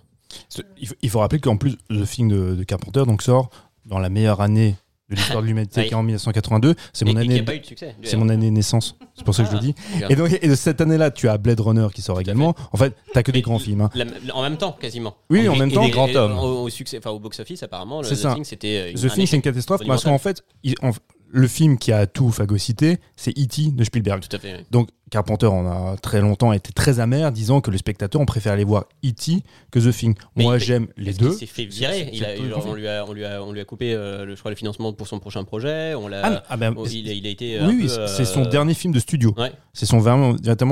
Ce- 0.48 0.62
Il 0.78 0.88
faut, 0.88 0.94
il 1.02 1.10
faut 1.10 1.20
rappeler 1.20 1.38
qu'en 1.40 1.56
plus, 1.56 1.76
le 1.90 2.04
film 2.04 2.28
de, 2.28 2.54
de 2.56 2.64
Carpenter 2.64 3.04
donc, 3.06 3.22
sort 3.22 3.50
dans 3.86 3.98
la 4.00 4.08
meilleure 4.08 4.40
année 4.40 4.74
de 5.10 5.16
l'histoire 5.16 5.42
de 5.42 5.46
l'humanité, 5.46 5.80
Oui. 5.82 5.86
qui 5.88 5.92
est 5.92 5.96
en 5.96 6.02
1982. 6.02 6.74
C'est 6.92 7.04
mon, 7.04 7.10
Et- 7.10 7.14
et 7.14 7.16
qui 7.16 7.20
année 7.26 7.34
a 7.34 7.40
de- 7.40 7.44
pas 7.44 7.54
eu 7.54 7.60
de 7.60 7.66
succès 7.66 7.94
c'est 8.02 8.16
mon 8.16 8.28
année 8.30 8.50
naissance. 8.50 8.96
C'est 9.14 9.24
pour 9.24 9.34
ça 9.34 9.44
que 9.44 9.50
je 9.50 9.54
le 9.54 9.60
dis. 9.60 9.74
Regarde. 9.94 10.12
Et, 10.12 10.16
donc, 10.16 10.38
et 10.42 10.48
de 10.48 10.54
cette 10.54 10.80
année-là, 10.80 11.10
tu 11.10 11.28
as 11.28 11.36
Blade 11.38 11.60
Runner 11.60 11.86
qui 11.94 12.00
sort 12.02 12.20
également. 12.20 12.54
En 12.72 12.76
fait, 12.78 12.94
t'as 13.12 13.22
que 13.22 13.30
des 13.30 13.42
grands 13.42 13.58
films. 13.58 13.82
hein. 13.82 13.90
La- 13.94 14.06
en 14.34 14.42
même 14.42 14.56
temps, 14.56 14.72
quasiment. 14.72 15.14
Oui, 15.30 15.48
en 15.48 15.56
même 15.56 15.68
et 15.70 15.74
temps. 15.74 15.84
des 15.84 15.90
grands 15.90 16.08
hommes. 16.14 16.38
Au, 16.38 16.62
au 16.64 16.68
succès, 16.70 16.98
enfin 16.98 17.10
au 17.10 17.18
box-office, 17.18 17.62
apparemment, 17.62 18.00
le 18.00 18.08
C'est 18.08 18.14
The 18.14 18.18
ça. 18.18 18.34
Thing, 18.34 18.44
c'était. 18.44 18.92
une 18.92 18.96
The 18.98 19.12
Thing, 19.12 19.26
c'est 19.26 19.36
une 19.36 19.42
catastrophe 19.42 19.82
parce 19.86 20.04
qu'en 20.04 20.18
fait, 20.18 20.42
il- 20.62 20.74
en- 20.82 20.90
le 21.30 21.48
film 21.48 21.78
qui 21.78 21.90
a 21.92 22.06
tout 22.06 22.30
phagocyté, 22.30 22.98
c'est 23.16 23.32
E.T. 23.36 23.72
de 23.72 23.82
Spielberg. 23.84 24.22
Tout 24.26 24.36
à 24.36 24.38
fait. 24.38 24.54
oui. 24.58 24.64
Donc 24.70 24.88
Carpenter 25.14 25.46
en 25.46 25.64
a 25.66 25.96
très 25.96 26.20
longtemps 26.20 26.52
été 26.52 26.72
très 26.72 26.98
amer, 26.98 27.30
disant 27.30 27.60
que 27.60 27.70
le 27.70 27.78
spectateur, 27.78 28.20
on 28.20 28.26
préfère 28.26 28.52
aller 28.52 28.64
voir 28.64 28.86
E.T. 29.06 29.44
que 29.70 29.78
The 29.78 29.92
Thing. 29.96 30.14
Mais- 30.34 30.42
Moi, 30.42 30.58
j'aime 30.58 30.88
les 30.96 31.12
deux. 31.12 31.32
s'est 31.32 31.46
fait 31.46 31.66
virer. 31.66 32.10
Il 32.12 32.24
a- 32.24 32.34
il- 32.34 32.52
on, 32.52 32.74
lui 32.74 32.88
a, 32.88 33.04
on, 33.08 33.12
lui 33.12 33.24
a, 33.24 33.40
on 33.42 33.52
lui 33.52 33.60
a 33.60 33.64
coupé, 33.64 33.94
euh, 33.94 34.24
le, 34.24 34.34
je 34.34 34.40
crois, 34.40 34.50
le 34.50 34.56
financement 34.56 34.92
pour 34.92 35.06
son 35.06 35.20
prochain 35.20 35.44
projet. 35.44 35.94
On 35.94 36.08
l'a. 36.08 36.20
Ah, 36.24 36.42
ah 36.48 36.56
ben, 36.56 36.74
il, 36.90 37.08
a, 37.08 37.12
il 37.12 37.26
a 37.26 37.30
été. 37.30 37.58
un 37.58 37.68
oui, 37.68 37.88
c'est 38.08 38.24
son 38.24 38.42
euh, 38.44 38.48
dernier 38.50 38.74
film 38.74 38.92
de 38.92 38.98
studio. 38.98 39.32
Ouais. 39.38 39.52
C'est 39.72 39.86
son 39.86 40.00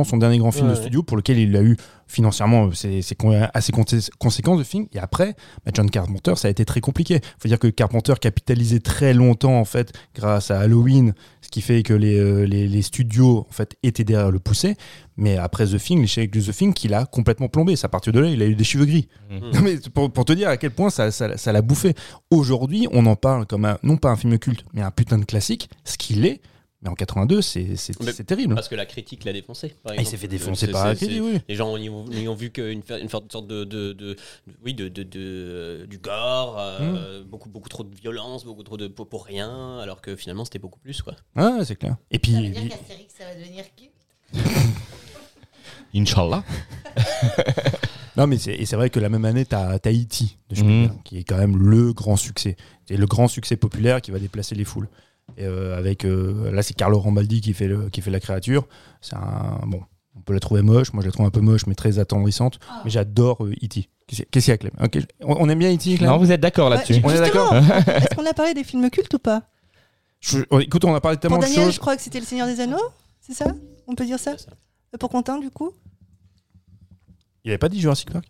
son 0.04 0.16
dernier 0.16 0.38
grand 0.38 0.50
film 0.50 0.66
Ouais, 0.66 0.72
de 0.72 0.76
ouais. 0.76 0.82
studio 0.82 1.02
pour 1.04 1.16
lequel 1.16 1.38
il 1.38 1.56
a 1.56 1.62
eu 1.62 1.76
financièrement 2.08 2.66
euh, 2.66 2.70
c'est 2.72 3.00
assez 3.54 3.72
consé- 3.72 4.10
conséquent 4.18 4.56
de 4.56 4.64
film. 4.64 4.86
Et 4.92 4.98
après, 4.98 5.34
bah, 5.64 5.72
John 5.74 5.88
Carpenter, 5.88 6.34
ça 6.36 6.48
a 6.48 6.50
été 6.50 6.64
très 6.64 6.80
compliqué. 6.80 7.20
faut 7.38 7.48
dire 7.48 7.58
que 7.58 7.68
Carpenter 7.68 8.14
capitalisait 8.20 8.80
très 8.80 9.14
longtemps 9.14 9.58
en 9.58 9.64
fait 9.64 9.92
grâce 10.14 10.50
à 10.50 10.58
Halloween, 10.60 11.14
qui 11.52 11.60
fait 11.60 11.84
que 11.84 11.92
les, 11.94 12.18
euh, 12.18 12.42
les, 12.44 12.66
les 12.66 12.82
studios 12.82 13.46
en 13.48 13.52
fait 13.52 13.76
étaient 13.84 14.02
derrière 14.02 14.32
le 14.32 14.40
pousser. 14.40 14.74
Mais 15.16 15.36
après 15.36 15.66
The 15.66 15.76
Thing, 15.78 16.00
l'échec 16.00 16.32
de 16.32 16.40
The 16.40 16.50
Thing, 16.56 16.72
qu'il 16.74 16.94
a 16.94 17.04
complètement 17.06 17.48
plombé. 17.48 17.76
C'est 17.76 17.84
à 17.84 17.88
partir 17.88 18.12
de 18.12 18.18
là, 18.18 18.28
il 18.28 18.42
a 18.42 18.46
eu 18.46 18.54
des 18.56 18.64
cheveux 18.64 18.86
gris. 18.86 19.06
Mhm. 19.30 19.38
Non, 19.54 19.60
mais 19.62 19.76
pour, 19.94 20.10
pour 20.10 20.24
te 20.24 20.32
dire 20.32 20.48
à 20.48 20.56
quel 20.56 20.70
point 20.72 20.90
ça 20.90 21.10
ça- 21.12 21.36
ça 21.36 21.52
l'a 21.52 21.62
bouffé. 21.62 21.94
Aujourd'hui, 22.30 22.88
on 22.90 23.06
en 23.06 23.14
parle 23.14 23.46
comme 23.46 23.64
un, 23.66 23.78
non 23.84 23.96
pas 23.98 24.10
un 24.10 24.16
film 24.16 24.36
culte, 24.38 24.64
mais 24.72 24.82
un 24.82 24.90
putain 24.90 25.18
de 25.18 25.24
classique, 25.24 25.68
ce 25.84 25.96
qu'il 25.98 26.26
est. 26.26 26.40
Mais 26.82 26.88
en 26.90 26.94
82, 26.94 27.42
c'est 27.42 27.76
c'est- 27.76 27.98
Mais- 28.02 28.12
c'est 28.12 28.24
terrible. 28.24 28.54
Parce 28.56 28.68
que 28.68 28.74
la 28.74 28.86
critique 28.86 29.24
l'a 29.24 29.32
défoncé. 29.32 29.68
par 29.84 29.92
Ah, 29.96 30.00
il 30.00 30.06
s'est 30.06 30.16
fait 30.16 30.26
défoncer 30.26 30.66
C'est- 30.66 30.72
par 30.72 30.84
la 30.86 30.96
critique, 30.96 31.20
oui. 31.22 31.38
Les 31.48 31.54
gens 31.54 31.76
y 31.76 31.88
ont, 31.88 32.04
y 32.10 32.26
ont 32.26 32.34
vu 32.34 32.50
qu'une 32.50 32.82
une 32.90 33.08
sorte 33.08 33.46
de, 33.46 33.62
de, 33.64 33.92
de- 33.92 33.92
de- 33.92 34.16
oui, 34.64 34.74
de, 34.74 34.88
de, 34.88 35.04
de- 35.04 35.86
du 35.88 35.98
gore, 35.98 36.56
euh, 36.58 37.22
beaucoup, 37.22 37.48
beaucoup 37.48 37.68
trop 37.68 37.84
de 37.84 37.94
violence, 37.94 38.44
beaucoup 38.44 38.64
trop 38.64 38.76
de 38.76 38.88
pour, 38.88 39.06
pour 39.08 39.24
rien, 39.26 39.78
alors 39.78 40.00
que 40.00 40.16
finalement 40.16 40.44
c'était 40.44 40.58
beaucoup 40.58 40.80
plus. 40.80 41.02
Quoi. 41.02 41.14
Ah, 41.36 41.58
c'est 41.64 41.76
clair. 41.76 41.96
Et 42.10 42.18
puis, 42.18 42.32
Ça 42.32 42.40
veut 42.40 42.48
dire 42.48 42.68
qu'Astérix, 42.70 43.14
ça 43.16 43.24
va 43.26 43.34
devenir 43.36 43.64
qui 43.76 43.90
Inch'Allah. 45.94 46.42
non, 48.16 48.26
mais 48.26 48.38
c'est, 48.38 48.54
et 48.54 48.64
c'est 48.66 48.76
vrai 48.76 48.90
que 48.90 48.98
la 48.98 49.08
même 49.08 49.24
année, 49.24 49.44
tu 49.44 49.54
as 49.54 49.76
E.T. 49.76 49.90
de 50.48 50.54
Spielberg, 50.54 50.96
qui 51.04 51.18
est 51.18 51.24
quand 51.24 51.36
même 51.36 51.56
le 51.56 51.92
grand 51.92 52.16
succès. 52.16 52.56
C'est 52.88 52.96
le 52.96 53.06
grand 53.06 53.28
succès 53.28 53.56
populaire 53.56 54.00
qui 54.00 54.10
va 54.10 54.18
déplacer 54.18 54.54
les 54.54 54.64
foules. 54.64 54.88
Et 55.36 55.44
euh, 55.46 55.76
avec, 55.78 56.04
euh, 56.04 56.50
là, 56.52 56.62
c'est 56.62 56.74
Carlo 56.74 56.98
Rambaldi 56.98 57.40
qui 57.40 57.54
fait, 57.54 57.66
le, 57.68 57.88
qui 57.88 58.00
fait 58.02 58.10
la 58.10 58.20
créature. 58.20 58.66
C'est 59.00 59.14
un. 59.16 59.60
Bon, 59.66 59.80
on 60.16 60.20
peut 60.20 60.34
la 60.34 60.40
trouver 60.40 60.62
moche. 60.62 60.92
Moi, 60.92 61.02
je 61.02 61.08
la 61.08 61.12
trouve 61.12 61.24
un 61.26 61.30
peu 61.30 61.40
moche, 61.40 61.66
mais 61.66 61.74
très 61.74 61.98
attendrissante. 61.98 62.58
Mais 62.84 62.90
j'adore 62.90 63.44
euh, 63.44 63.52
E.T. 63.64 63.88
Qu'est-ce 64.06 64.24
qu'il 64.30 64.48
y 64.48 64.50
a, 64.50 64.58
Clem 64.58 64.72
on, 65.22 65.36
on 65.40 65.48
aime 65.48 65.58
bien 65.58 65.72
E.T., 65.74 65.96
Clem 65.96 66.10
Non, 66.10 66.18
vous 66.18 66.30
êtes 66.32 66.40
d'accord 66.40 66.68
là-dessus 66.68 67.00
On 67.02 67.08
est 67.10 67.18
d'accord 67.18 67.54
Est-ce 67.56 68.14
qu'on 68.14 68.26
a 68.26 68.34
parlé 68.34 68.52
des 68.52 68.62
films 68.64 68.90
cultes 68.90 69.14
ou 69.14 69.18
pas 69.18 69.42
Je- 70.20 70.40
oh, 70.50 70.60
Écoute, 70.60 70.84
on 70.84 70.94
a 70.94 71.00
parlé 71.00 71.16
de 71.16 71.22
tellement 71.22 71.36
Pour 71.38 71.44
de 71.44 71.48
Daniel, 71.48 71.64
choses. 71.66 71.74
je 71.76 71.80
crois 71.80 71.96
que 71.96 72.02
c'était 72.02 72.20
Le 72.20 72.26
Seigneur 72.26 72.46
des 72.46 72.60
Anneaux, 72.60 72.76
c'est 73.20 73.32
ça? 73.32 73.54
On 73.86 73.94
peut 73.94 74.04
dire 74.04 74.18
ça 74.18 74.36
ça? 74.36 74.50
Euh, 74.94 74.98
Pour 74.98 75.08
Quentin, 75.08 75.38
du 75.38 75.50
coup? 75.50 75.72
Il 77.44 77.50
avait 77.50 77.58
pas 77.58 77.68
dit 77.70 77.80
Jurassic 77.80 78.10
Park? 78.10 78.26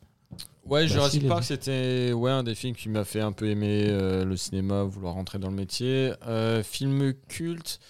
Ouais, 0.64 0.82
Bah, 0.82 0.86
Jurassic 0.86 1.26
Park, 1.28 1.44
c'était 1.44 2.12
ouais, 2.12 2.30
un 2.30 2.42
des 2.42 2.54
films 2.54 2.74
qui 2.74 2.88
m'a 2.88 3.04
fait 3.04 3.20
un 3.20 3.32
peu 3.32 3.48
aimer 3.48 3.86
euh, 3.88 4.24
le 4.24 4.36
cinéma, 4.36 4.84
vouloir 4.84 5.14
rentrer 5.14 5.38
dans 5.38 5.48
le 5.50 5.56
métier. 5.56 6.12
Euh, 6.26 6.62
film 6.62 7.12
culte, 7.28 7.80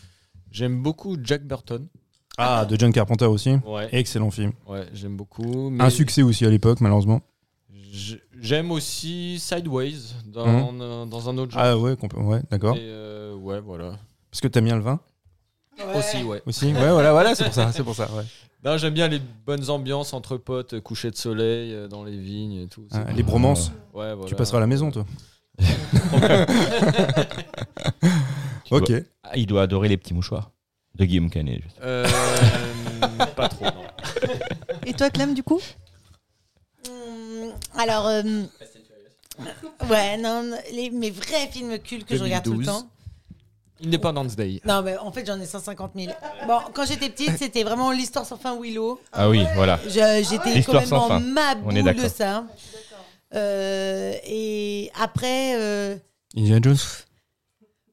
j'aime 0.50 0.82
beaucoup 0.82 1.16
Jack 1.22 1.44
Burton. 1.46 1.86
Ah, 2.38 2.64
de 2.64 2.78
John 2.78 2.92
Carpenter 2.92 3.26
aussi. 3.26 3.56
Ouais, 3.66 3.88
Excellent 3.92 4.30
film. 4.30 4.52
ouais 4.66 4.86
j'aime 4.94 5.16
beaucoup. 5.18 5.68
mais 5.68 5.84
Un 5.84 5.90
succès 5.90 6.22
aussi 6.22 6.46
à 6.46 6.50
l'époque, 6.50 6.80
malheureusement. 6.80 7.20
J'aime 8.40 8.70
aussi 8.70 9.38
Sideways 9.38 9.98
dans, 10.26 10.46
un- 10.46 11.06
dans 11.06 11.28
un 11.28 11.36
autre 11.38 11.52
genre. 11.52 11.62
Ah 11.62 11.78
ouais, 11.78 11.94
ouais 12.16 12.42
d'accord. 12.50 12.74
Euh, 12.78 13.34
ouais, 13.34 13.60
voilà. 13.60 13.98
Parce 14.30 14.40
que 14.40 14.48
t'aimes 14.48 14.64
bien 14.64 14.76
le 14.76 14.82
vin? 14.82 14.98
Aussi, 15.94 16.22
ouais. 16.22 16.42
aussi 16.46 16.66
Ouais, 16.72 16.90
voilà, 16.90 17.12
voilà, 17.12 17.34
c'est 17.34 17.44
pour 17.44 17.54
ça, 17.54 17.72
c'est 17.72 17.82
pour 17.82 17.94
ça. 17.94 18.08
Ouais. 18.12 18.24
Non, 18.64 18.76
j'aime 18.76 18.94
bien 18.94 19.08
les 19.08 19.18
bonnes 19.18 19.68
ambiances 19.70 20.12
entre 20.12 20.36
potes, 20.36 20.78
coucher 20.80 21.10
de 21.10 21.16
soleil 21.16 21.74
euh, 21.74 21.88
dans 21.88 22.04
les 22.04 22.16
vignes 22.16 22.62
et 22.62 22.66
tout. 22.68 22.86
cool. 22.90 23.00
les 23.16 23.22
bromances, 23.22 23.72
Ouais, 23.92 24.14
voilà. 24.14 24.24
tu 24.26 24.34
passeras 24.36 24.58
à 24.58 24.60
la 24.60 24.66
maison, 24.68 24.90
toi. 24.90 25.04
Tu 25.58 25.64
Ok. 28.74 28.88
dois- 28.90 29.00
Ah, 29.24 29.36
il 29.36 29.46
doit 29.46 29.62
adorer 29.62 29.88
les 29.88 29.96
petits 29.96 30.14
mouchoirs 30.14 30.50
de 30.94 31.04
Guillaume 31.04 31.30
Canet. 31.30 31.60
juste. 31.62 31.76
Euh, 31.82 32.06
pas 33.36 33.48
trop, 33.48 33.64
non. 33.64 33.84
Et 34.86 34.92
toi, 34.94 35.10
Clem, 35.10 35.34
du 35.34 35.42
coup? 35.42 35.60
Hum, 36.88 37.52
Alors, 37.78 38.06
euh, 38.06 38.22
ouais, 39.90 40.16
non, 40.18 40.50
les, 40.72 40.90
mes 40.90 41.10
vrais 41.10 41.48
films 41.50 41.78
cultes 41.78 42.06
que 42.06 42.16
je 42.16 42.22
regarde 42.22 42.44
tout 42.44 42.52
le 42.52 42.58
2012. 42.58 42.82
temps. 42.82 42.88
Independence 43.84 44.36
Day. 44.36 44.60
Non, 44.64 44.82
mais 44.82 44.96
en 44.96 45.10
fait, 45.12 45.26
j'en 45.26 45.40
ai 45.40 45.46
150 45.46 45.92
000. 45.96 46.12
Bon, 46.46 46.58
quand 46.72 46.84
j'étais 46.86 47.08
petite, 47.10 47.36
c'était 47.38 47.62
vraiment 47.64 47.90
l'histoire 47.90 48.24
sans 48.24 48.36
fin 48.36 48.56
Willow. 48.60 49.00
Ah 49.12 49.28
oui, 49.28 49.44
voilà. 49.54 49.78
J'étais 49.86 50.54
L'histoire 50.54 50.84
sans 50.86 51.00
complètement 51.00 51.08
fin. 51.08 51.20
ma 51.20 51.54
boule 51.56 51.94
de 51.94 52.08
ça. 52.08 52.44
Euh, 53.34 54.14
et 54.24 54.90
après, 55.00 55.54
euh, 55.58 55.96
Indiana 56.36 56.60
Jones 56.62 56.76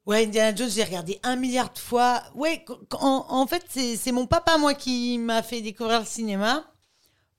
ouais, 0.06 0.26
Indiana 0.26 0.56
Jones, 0.56 0.70
j'ai 0.70 0.84
regardé 0.84 1.20
un 1.24 1.36
milliard 1.36 1.72
de 1.72 1.80
fois. 1.80 2.22
Ouais, 2.36 2.66
en, 3.00 3.26
en 3.30 3.48
fait, 3.48 3.64
c'est 3.70 3.96
c'est 3.96 4.12
mon 4.12 4.26
papa, 4.26 4.58
moi, 4.58 4.74
qui 4.74 5.18
m'a 5.18 5.42
fait 5.42 5.62
découvrir 5.62 6.00
le 6.02 6.06
cinéma. 6.06 6.66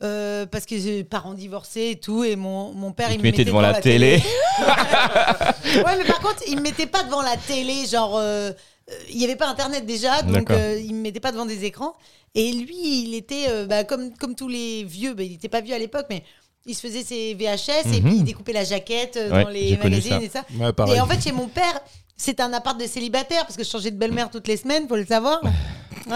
Euh, 0.02 0.46
parce 0.46 0.64
que 0.64 0.78
j'ai 0.78 1.04
parents 1.04 1.34
divorcés 1.34 1.90
et 1.90 1.96
tout, 2.00 2.24
et 2.24 2.34
mon, 2.34 2.72
mon 2.72 2.92
père, 2.92 3.12
Il 3.12 3.18
me 3.18 3.22
mettait 3.22 3.44
devant 3.44 3.60
la 3.60 3.74
télé. 3.80 4.22
ouais, 4.60 5.96
mais 5.98 6.04
par 6.04 6.20
contre, 6.20 6.42
il 6.48 6.56
me 6.56 6.62
mettait 6.62 6.86
pas 6.86 7.02
devant 7.02 7.22
la 7.22 7.36
télé, 7.36 7.86
genre. 7.86 8.16
euh, 8.16 8.50
euh, 8.90 8.94
il 9.10 9.18
n'y 9.18 9.24
avait 9.24 9.36
pas 9.36 9.46
internet 9.48 9.84
déjà, 9.86 10.22
donc 10.22 10.50
euh, 10.50 10.80
il 10.82 10.94
me 10.94 11.02
mettait 11.02 11.20
pas 11.20 11.32
devant 11.32 11.44
des 11.46 11.64
écrans. 11.64 11.94
Et 12.34 12.50
lui, 12.52 13.04
il 13.04 13.14
était 13.14 13.44
euh, 13.48 13.66
bah, 13.66 13.84
comme, 13.84 14.10
comme 14.16 14.34
tous 14.34 14.48
les 14.48 14.84
vieux, 14.84 15.14
bah, 15.14 15.22
il 15.22 15.32
n'était 15.32 15.48
pas 15.48 15.60
vieux 15.60 15.74
à 15.74 15.78
l'époque, 15.78 16.06
mais 16.10 16.24
il 16.66 16.74
se 16.74 16.80
faisait 16.86 17.02
ses 17.04 17.34
VHS 17.34 17.86
et 17.94 18.00
Mhm. 18.00 18.02
puis 18.04 18.16
il 18.16 18.24
découpait 18.24 18.52
la 18.52 18.64
jaquette 18.64 19.16
euh, 19.16 19.30
Ouais, 19.30 19.44
dans 19.44 19.50
les 19.50 19.76
magazines 19.76 20.12
ça. 20.12 20.22
et 20.22 20.28
ça. 20.28 20.44
Ouais. 20.58 20.94
Et 20.96 21.00
en 21.00 21.06
fait, 21.06 21.20
chez 21.22 21.32
mon 21.32 21.46
père, 21.48 21.78
c'était 22.16 22.42
un 22.42 22.52
appart 22.52 22.78
de 22.80 22.86
célibataire 22.86 23.42
parce 23.46 23.56
que 23.56 23.64
je 23.64 23.68
changeais 23.68 23.90
de 23.90 23.96
belle-mère 23.98 24.30
toutes 24.30 24.48
les 24.48 24.56
semaines, 24.56 24.88
faut 24.88 24.96
le 24.96 25.06
savoir. 25.06 25.40
Hein, 25.44 25.50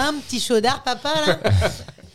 Un 0.09 0.15
petit 0.15 0.41
chaudard, 0.41 0.83
papa, 0.83 1.13
là. 1.27 1.39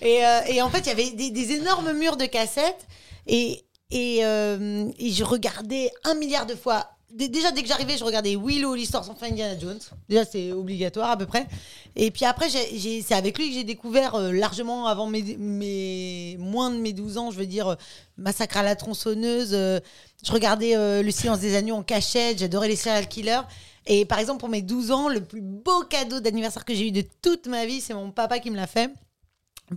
Et, 0.02 0.26
euh, 0.26 0.40
et 0.48 0.62
en 0.62 0.70
fait, 0.70 0.80
il 0.80 0.88
y 0.88 0.92
avait 0.92 1.12
des, 1.32 1.52
énormes 1.54 1.92
murs 1.94 2.18
de 2.18 2.26
cassettes 2.26 2.88
et, 3.28 3.64
et, 3.92 4.20
euh, 4.24 4.90
et 4.98 5.12
je 5.12 5.24
regardais 5.24 5.92
un 6.04 6.14
milliard 6.16 6.46
de 6.46 6.56
fois. 6.56 6.90
Dé- 7.12 7.28
Déjà, 7.28 7.52
dès 7.52 7.64
que 7.64 7.68
j'arrivais, 7.68 7.98
je 7.98 8.04
regardais 8.04 8.36
Willow, 8.36 8.76
l'histoire 8.76 9.04
sans 9.04 9.16
fin 9.16 9.28
Indiana 9.28 9.60
Jones. 9.60 9.80
Déjà, 10.08 10.26
c'est 10.26 10.52
obligatoire 10.52 11.10
à 11.12 11.18
peu 11.18 11.26
près. 11.26 11.48
Et 11.96 12.12
puis 12.12 12.24
après, 12.26 12.50
c'est 12.50 13.14
avec 13.16 13.38
lui 13.38 13.50
que 13.50 13.56
j'ai 13.56 13.64
découvert 13.64 14.16
euh, 14.16 14.32
largement 14.32 14.86
avant 14.88 15.08
mes, 15.08 16.38
moins 16.40 16.70
de 16.70 16.78
mes 16.78 16.94
12 16.94 17.18
ans, 17.18 17.32
je 17.32 17.38
veux 17.38 17.48
dire, 17.48 17.76
Massacre 18.18 18.58
à 18.58 18.64
la 18.64 18.76
tronçonneuse. 18.76 19.52
je 19.52 20.32
regardais 20.32 20.76
Le 21.04 21.12
silence 21.12 21.40
des 21.40 21.56
agneaux 21.56 21.76
en 21.76 21.84
cachette, 21.84 22.40
j'adorais 22.40 22.68
les 22.68 22.76
serial 22.76 23.08
killers. 23.08 23.42
Et 23.88 24.06
par 24.06 24.20
exemple, 24.20 24.40
pour 24.40 24.50
mes 24.50 24.62
12 24.62 24.92
ans, 24.92 25.10
le 25.10 25.22
plus 25.24 25.42
beau 25.42 25.82
cadeau 25.90 26.20
d'anniversaire 26.20 26.64
que 26.64 26.76
j'ai 26.76 26.88
eu 26.88 26.92
de 26.92 27.04
toute 27.24 27.48
ma 27.48 27.66
vie, 27.66 27.82
c'est 27.82 27.96
mon 27.96 28.12
papa 28.12 28.38
qui 28.40 28.52
me 28.52 28.56
l'a 28.56 28.68
fait. 28.68 28.92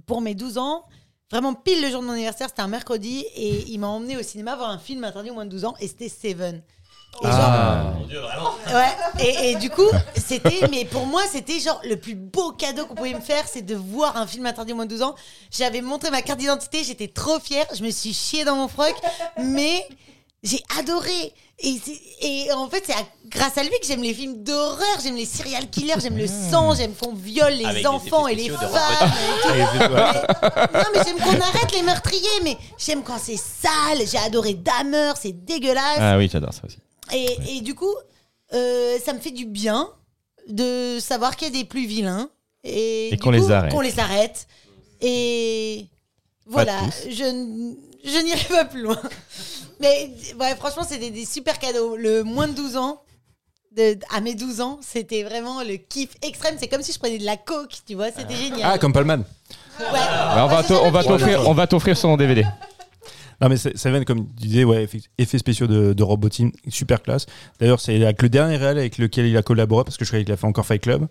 Pour 0.07 0.21
mes 0.21 0.35
12 0.35 0.59
ans, 0.59 0.85
vraiment 1.31 1.55
pile 1.55 1.81
le 1.83 1.91
jour 1.91 2.01
de 2.03 2.07
mon 2.07 2.13
anniversaire, 2.13 2.49
c'était 2.49 2.63
un 2.63 2.69
mercredi, 2.69 3.25
et 3.35 3.65
il 3.69 3.79
m'a 3.79 3.89
emmené 3.89 4.17
au 4.17 4.23
cinéma 4.23 4.57
voir 4.57 4.71
un 4.71 4.79
film 4.79 5.05
interdit 5.05 5.31
aux 5.31 5.35
moins 5.35 5.45
de 5.47 5.51
12 5.51 5.65
ans, 5.67 5.75
et 5.81 5.89
c'était 5.89 6.09
Seven. 6.09 6.63
Et 7.23 7.27
genre, 7.27 7.35
Ah. 7.35 7.93
Ouais, 8.75 9.25
et, 9.25 9.51
et 9.51 9.57
du 9.57 9.69
coup, 9.69 9.87
c'était, 10.17 10.67
mais 10.71 10.87
pour 10.87 11.05
moi, 11.05 11.21
c'était 11.31 11.61
genre 11.61 11.79
le 11.85 11.97
plus 11.97 12.15
beau 12.15 12.53
cadeau 12.53 12.87
qu'on 12.87 12.95
pouvait 12.95 13.13
me 13.13 13.21
faire, 13.21 13.47
c'est 13.47 13.61
de 13.63 13.75
voir 13.75 14.17
un 14.17 14.27
film 14.27 14.47
interdit 14.47 14.73
aux 14.73 14.77
moins 14.77 14.87
de 14.87 14.91
12 14.91 15.03
ans. 15.03 15.15
J'avais 15.51 15.83
montré 15.83 16.11
ma 16.11 16.23
carte 16.23 16.39
d'identité, 16.41 16.83
j'étais 16.85 17.09
trop 17.09 17.39
fière, 17.39 17.67
je 17.75 17.83
me 17.85 17.91
suis 17.91 18.15
chiée 18.15 18.45
dans 18.45 18.57
mon 18.57 18.67
froc, 18.67 18.95
mais 19.39 19.87
j'ai 20.43 20.63
adoré. 20.79 21.33
Et, 21.65 22.51
en 22.53 22.69
fait, 22.69 22.83
c'est 22.85 22.95
grâce 23.29 23.57
à 23.57 23.63
lui 23.63 23.71
que 23.81 23.87
j'aime 23.87 24.03
les 24.03 24.15
films 24.15 24.43
d'horreur, 24.43 24.99
j'aime 25.03 25.15
les 25.15 25.27
serial 25.27 25.71
killers, 25.71 25.95
j'aime 26.01 26.17
le 26.17 26.27
sang, 26.27 26.75
j'aime 26.75 26.93
qu'on 26.95 27.15
viole 27.15 27.53
les 27.53 27.65
Avec 27.65 27.87
enfants 27.87 28.27
et 28.27 28.35
les 28.35 28.49
femmes. 28.49 28.65
et 28.65 29.43
tout. 29.43 29.55
Mais- 29.55 30.81
non, 30.81 30.85
mais 30.93 31.01
j'aime 31.05 31.19
qu'on 31.19 31.41
arrête 31.41 31.73
les 31.73 31.83
meurtriers, 31.83 32.41
mais 32.43 32.57
j'aime 32.79 33.05
quand 33.05 33.19
c'est 33.19 33.37
sale. 33.37 34.05
J'ai 34.11 34.19
adoré 34.19 34.55
Dahmer, 34.55 35.13
c'est 35.21 35.45
dégueulasse. 35.45 35.99
Ah 35.99 36.19
oui, 36.19 36.29
j'adore 36.33 36.53
ça 36.53 36.63
aussi. 36.65 36.79
Et, 37.13 37.59
et 37.59 37.61
du 37.61 37.75
coup, 37.77 37.95
euh, 38.53 38.99
ça 39.05 39.13
me 39.13 39.21
fait 39.21 39.31
du 39.31 39.47
bien 39.47 39.89
de 40.49 40.99
savoir 40.99 41.37
qu'il 41.37 41.49
y 41.49 41.57
a 41.57 41.63
des 41.63 41.65
plus 41.65 41.87
vilains. 41.87 42.29
Et, 42.65 43.17
qu'on 43.23 43.31
les 43.31 43.51
arrête. 43.53 43.73
Qu'on 43.73 43.81
les 43.81 43.99
arrête. 44.01 44.49
Et 45.01 45.87
voilà, 46.47 46.79
je 47.09 48.19
n'irai 48.25 48.45
pas 48.49 48.65
plus 48.65 48.83
loin. 48.83 49.01
Mais 49.83 50.11
ouais, 50.41 50.55
franchement, 50.57 50.85
c'était 50.89 51.11
des 51.11 51.27
super 51.27 51.59
cadeaux. 51.59 51.97
Le 51.97 52.23
moins 52.23 52.49
de 52.49 52.55
12 52.55 52.77
ans, 52.77 53.03
de, 53.77 53.99
à 54.15 54.21
mes 54.21 54.35
12 54.35 54.61
ans, 54.61 54.79
c'était 54.81 55.23
vraiment 55.25 55.63
le 55.63 55.77
kiff 55.77 56.11
extrême. 56.23 56.55
C'est 56.59 56.69
comme 56.69 56.83
si 56.83 56.93
je 56.93 56.99
prenais 56.99 57.19
de 57.19 57.25
la 57.25 57.37
coke, 57.37 57.75
tu 57.87 57.95
vois, 57.95 58.11
c'était 58.17 58.35
génial. 58.37 58.71
Ah, 58.73 58.79
comme 58.79 58.93
Palman. 58.93 59.19
Ouais. 59.81 59.87
Bah, 59.93 60.45
on 60.45 60.49
va 60.49 60.59
on 60.61 61.03
t'offrir 61.03 61.43
de 61.43 61.47
on 61.47 61.53
va 61.55 61.67
t'offrir 61.67 61.97
son 61.97 62.17
DVD. 62.17 62.45
Non, 63.41 63.49
mais 63.49 63.57
c'est- 63.57 63.77
Seven, 63.77 64.05
comme 64.05 64.27
tu 64.41 64.47
disais, 64.47 64.63
ouais, 64.65 64.87
effets 65.19 65.39
spéciaux 65.39 65.67
de, 65.67 65.93
de 65.95 66.03
Robotine, 66.05 66.53
super 66.69 67.03
classe. 67.03 67.27
D'ailleurs, 67.59 67.81
c'est 67.81 68.01
avec 68.01 68.23
le 68.23 68.29
dernier 68.29 68.57
réel 68.57 68.79
avec 68.79 68.99
lequel 68.99 69.27
il 69.27 69.37
a 69.37 69.43
collaboré, 69.43 69.83
parce 69.83 69.97
que 69.97 70.05
je 70.05 70.11
croyais 70.11 70.25
qu'il 70.25 70.33
a 70.33 70.37
fait 70.37 70.47
encore 70.47 70.65
Fight 70.65 70.81
Club. 70.81 71.09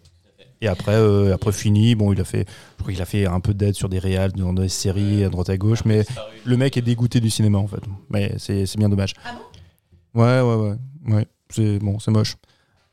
Et 0.61 0.67
après, 0.67 0.93
euh, 0.95 1.33
après 1.33 1.51
fini, 1.51 1.95
bon, 1.95 2.13
il 2.13 2.21
a 2.21 2.23
fait, 2.23 2.45
je 2.77 2.83
crois 2.83 2.93
qu'il 2.93 3.01
a 3.01 3.05
fait 3.05 3.25
un 3.25 3.39
peu 3.39 3.53
d'aide 3.53 3.73
sur 3.73 3.89
des 3.89 3.97
réals, 3.99 4.31
dans 4.33 4.53
des 4.53 4.69
séries 4.69 5.23
à 5.23 5.29
droite 5.29 5.49
à 5.49 5.57
gauche, 5.57 5.83
mais 5.85 6.05
le 6.43 6.55
mec 6.57 6.77
est 6.77 6.81
dégoûté 6.83 7.19
du 7.19 7.29
cinéma 7.31 7.57
en 7.57 7.67
fait. 7.67 7.81
Mais 8.09 8.33
c'est 8.37 8.65
c'est 8.67 8.77
bien 8.77 8.89
dommage. 8.89 9.13
Ah 9.25 9.31
bon? 9.33 10.21
Ouais, 10.21 10.41
ouais, 10.41 10.55
ouais, 10.55 11.13
ouais. 11.15 11.27
C'est 11.49 11.79
bon, 11.79 11.97
c'est 11.99 12.11
moche. 12.11 12.35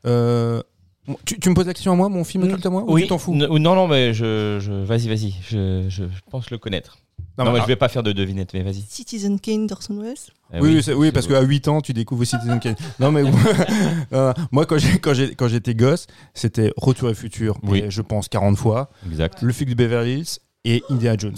Euh, 0.05 0.61
tu, 1.25 1.39
tu 1.39 1.49
me 1.49 1.55
poses 1.55 1.67
la 1.67 1.73
question 1.73 1.91
à 1.91 1.95
moi, 1.95 2.09
mon 2.09 2.23
film 2.23 2.47
culte 2.47 2.65
à 2.65 2.69
moi, 2.69 2.83
ou 2.87 2.99
tu 2.99 3.07
t'en 3.07 3.17
fous? 3.17 3.33
N- 3.33 3.47
Non, 3.57 3.75
non, 3.75 3.87
mais 3.87 4.13
je, 4.13 4.57
je 4.59 4.71
vas-y, 4.71 5.07
vas-y. 5.07 5.35
Je, 5.47 5.85
je 5.89 6.03
pense 6.29 6.49
le 6.49 6.57
connaître. 6.57 6.97
Non, 7.45 7.51
mais- 7.51 7.57
mais 7.59 7.61
je 7.63 7.67
vais 7.67 7.75
pas 7.75 7.89
faire 7.89 8.03
de 8.03 8.11
devinette, 8.11 8.53
mais 8.53 8.63
vas-y. 8.63 8.83
Citizen 8.87 9.39
Kane 9.39 9.67
d'Orson 9.67 9.97
Welles. 10.01 10.15
Ah 10.51 10.57
oui, 10.61 10.81
oui, 10.85 10.93
oui, 10.93 11.11
parce 11.11 11.27
qu'à 11.27 11.41
8 11.41 11.67
ans, 11.67 11.81
tu 11.81 11.93
découvres 11.93 12.25
Citizen 12.25 12.59
Kane. 12.59 12.75
Non, 12.99 13.11
mais 13.11 13.23
euh, 14.13 14.33
moi, 14.51 14.65
quand 14.65 14.77
j'ai- 14.77 14.99
quand 14.99 15.13
j'ai- 15.13 15.35
quand 15.35 15.47
j'étais 15.47 15.75
gosse, 15.75 16.07
c'était 16.33 16.71
Retour 16.77 17.09
et 17.09 17.13
Futur, 17.15 17.57
Oui. 17.63 17.81
mais 17.83 17.91
je 17.91 18.01
pense 18.01 18.27
40 18.29 18.57
fois, 18.57 18.89
Exact. 19.07 19.41
Le 19.41 19.53
Flic 19.53 19.69
de 19.69 19.75
Beverly 19.75 20.19
Hills 20.19 20.37
et 20.65 20.83
Indiana 20.89 21.15
Jones. 21.17 21.35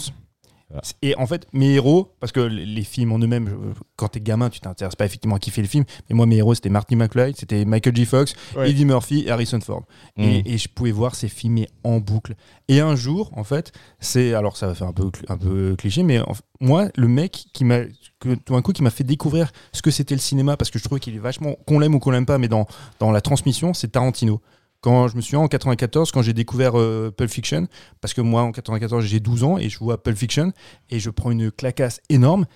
Et 1.02 1.14
en 1.16 1.26
fait, 1.26 1.46
mes 1.52 1.74
héros, 1.74 2.14
parce 2.20 2.32
que 2.32 2.40
les 2.40 2.82
films 2.84 3.12
en 3.12 3.18
eux-mêmes, 3.18 3.50
quand 3.96 4.08
t'es 4.08 4.20
gamin, 4.20 4.48
tu 4.50 4.60
t'intéresses 4.60 4.96
pas 4.96 5.04
effectivement 5.04 5.36
à 5.36 5.38
kiffer 5.38 5.60
le 5.62 5.68
film, 5.68 5.84
mais 6.08 6.14
moi, 6.16 6.26
mes 6.26 6.36
héros, 6.36 6.54
c'était 6.54 6.70
Marty 6.70 6.96
McFly, 6.96 7.34
c'était 7.36 7.64
Michael 7.64 7.94
J. 7.96 8.06
Fox, 8.06 8.34
Ouais. 8.56 8.70
Eddie 8.70 8.84
Murphy 8.84 9.24
et 9.26 9.30
Harrison 9.30 9.60
Ford. 9.60 9.82
Mm. 10.16 10.22
Et, 10.22 10.42
et 10.54 10.58
je 10.58 10.68
pouvais 10.68 10.92
voir 10.92 11.14
ces 11.14 11.28
films 11.28 11.64
en 11.84 11.98
boucle. 11.98 12.34
Et 12.68 12.80
un 12.80 12.96
jour, 12.96 13.30
en 13.36 13.44
fait, 13.44 13.72
c'est 14.00 14.34
alors 14.34 14.56
ça 14.56 14.66
va 14.66 14.74
faire 14.74 14.86
un 14.88 14.92
peu 14.92 15.04
cl- 15.04 15.24
un 15.28 15.36
peu 15.36 15.76
cliché, 15.76 16.02
mais 16.02 16.20
en 16.20 16.32
moi, 16.60 16.88
le 16.96 17.08
mec 17.08 17.46
qui 17.52 17.64
m'a 17.64 17.80
que 18.20 18.34
tout 18.36 18.52
d'un 18.54 18.62
coup 18.62 18.72
qui 18.72 18.82
m'a 18.84 18.90
fait 18.90 19.02
découvrir 19.04 19.50
ce 19.72 19.82
que 19.82 19.90
c'était 19.90 20.14
le 20.14 20.20
cinéma, 20.20 20.56
parce 20.56 20.70
que 20.70 20.78
je 20.78 20.84
trouvais 20.84 21.00
qu'il 21.00 21.14
est 21.14 21.18
vachement 21.18 21.56
qu'on 21.66 21.80
l'aime 21.80 21.94
ou 21.94 21.98
qu'on 21.98 22.12
l'aime 22.12 22.24
pas, 22.26 22.38
mais 22.38 22.48
dans 22.48 22.66
dans 23.00 23.10
la 23.10 23.20
transmission, 23.20 23.74
c'est 23.74 23.88
Tarantino. 23.88 24.40
Quand 24.82 25.06
je 25.06 25.16
me 25.16 25.20
souviens 25.20 25.38
en 25.38 25.48
94, 25.48 26.10
quand 26.10 26.22
j'ai 26.22 26.32
découvert 26.32 26.78
euh, 26.78 27.10
Pulp 27.16 27.30
Fiction, 27.30 27.68
parce 28.00 28.12
que 28.14 28.20
moi 28.20 28.42
en 28.42 28.50
94 28.50 29.04
j'ai 29.04 29.20
12 29.20 29.44
ans 29.44 29.56
et 29.56 29.68
je 29.68 29.78
vois 29.78 30.02
Pulp 30.02 30.18
Fiction 30.18 30.52
et 30.90 30.98
je 30.98 31.08
prends 31.08 31.30
une 31.30 31.52
clacasse 31.52 32.00
énorme 32.08 32.46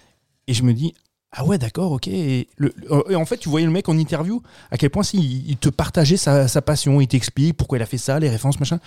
et 0.48 0.52
je 0.52 0.64
me 0.64 0.74
dis 0.74 0.92
ah 1.36 1.44
ouais 1.44 1.58
d'accord 1.58 1.92
ok. 1.92 2.08
Et, 2.08 2.48
le- 2.56 2.72
le- 2.76 3.12
et 3.12 3.14
en 3.16 3.24
fait 3.26 3.36
tu 3.36 3.48
voyais 3.48 3.66
le 3.66 3.72
mec 3.72 3.88
en 3.88 3.96
interview 3.98 4.42
à 4.70 4.76
quel 4.78 4.90
point 4.90 5.02
si, 5.02 5.44
il, 5.46 5.56
te 5.58 5.68
partageait 5.68 6.16
sa, 6.16 6.48
sa 6.48 6.62
passion 6.62 7.00
il 7.00 7.06
t'explique 7.08 7.56
pourquoi 7.56 7.78
il 7.78 7.82
a 7.82 7.86
fait 7.86 7.98
ça 7.98 8.18
les 8.18 8.28
références 8.30 8.58
machin. 8.58 8.78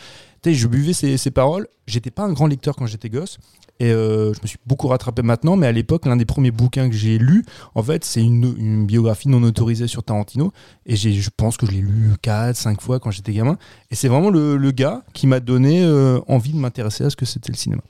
Tu 0.42 0.50
sais 0.50 0.56
je 0.56 0.68
buvais 0.68 0.94
ses, 0.94 1.18
ses 1.18 1.32
paroles. 1.32 1.68
J'étais 1.88 2.12
pas 2.12 2.24
un 2.24 2.34
grand 2.34 2.48
lecteur 2.48 2.76
quand 2.76 2.86
j'étais 2.88 3.10
gosse. 3.10 3.38
Et 3.82 3.92
euh, 3.92 4.34
je 4.34 4.40
me 4.42 4.48
suis 4.48 4.58
beaucoup 4.66 4.88
rattrapé 4.90 5.22
maintenant 5.22 5.56
mais 5.56 5.66
à 5.68 5.72
l'époque 5.72 6.06
l'un 6.06 6.18
des 6.18 6.26
premiers 6.26 6.52
bouquins 6.52 6.90
que 6.90 6.96
j'ai 6.96 7.18
lu 7.18 7.46
en 7.76 7.82
fait 7.84 8.04
c'est 8.04 8.22
une, 8.22 8.54
une 8.58 8.86
biographie 8.86 9.30
non 9.30 9.42
autorisée 9.44 9.88
sur 9.88 10.04
Tarantino. 10.04 10.52
Et 10.86 10.96
je 10.96 11.30
pense 11.38 11.56
que 11.56 11.66
je 11.66 11.72
l'ai 11.72 11.82
lu 11.82 12.12
4 12.22 12.56
5 12.58 12.82
fois 12.82 13.00
quand 13.00 13.12
j'étais 13.12 13.32
gamin. 13.34 13.58
Et 13.92 13.96
c'est 13.96 14.08
vraiment 14.08 14.30
le, 14.32 14.58
le 14.58 14.72
gars 14.72 15.04
qui 15.14 15.28
m'a 15.28 15.40
donné 15.40 15.84
euh, 15.84 16.20
envie 16.28 16.52
de 16.54 16.58
m'intéresser 16.58 17.04
à 17.06 17.10
ce 17.10 17.16
que 17.16 17.26
c'était 17.26 17.52
le 17.52 17.58
cinéma. 17.58 17.82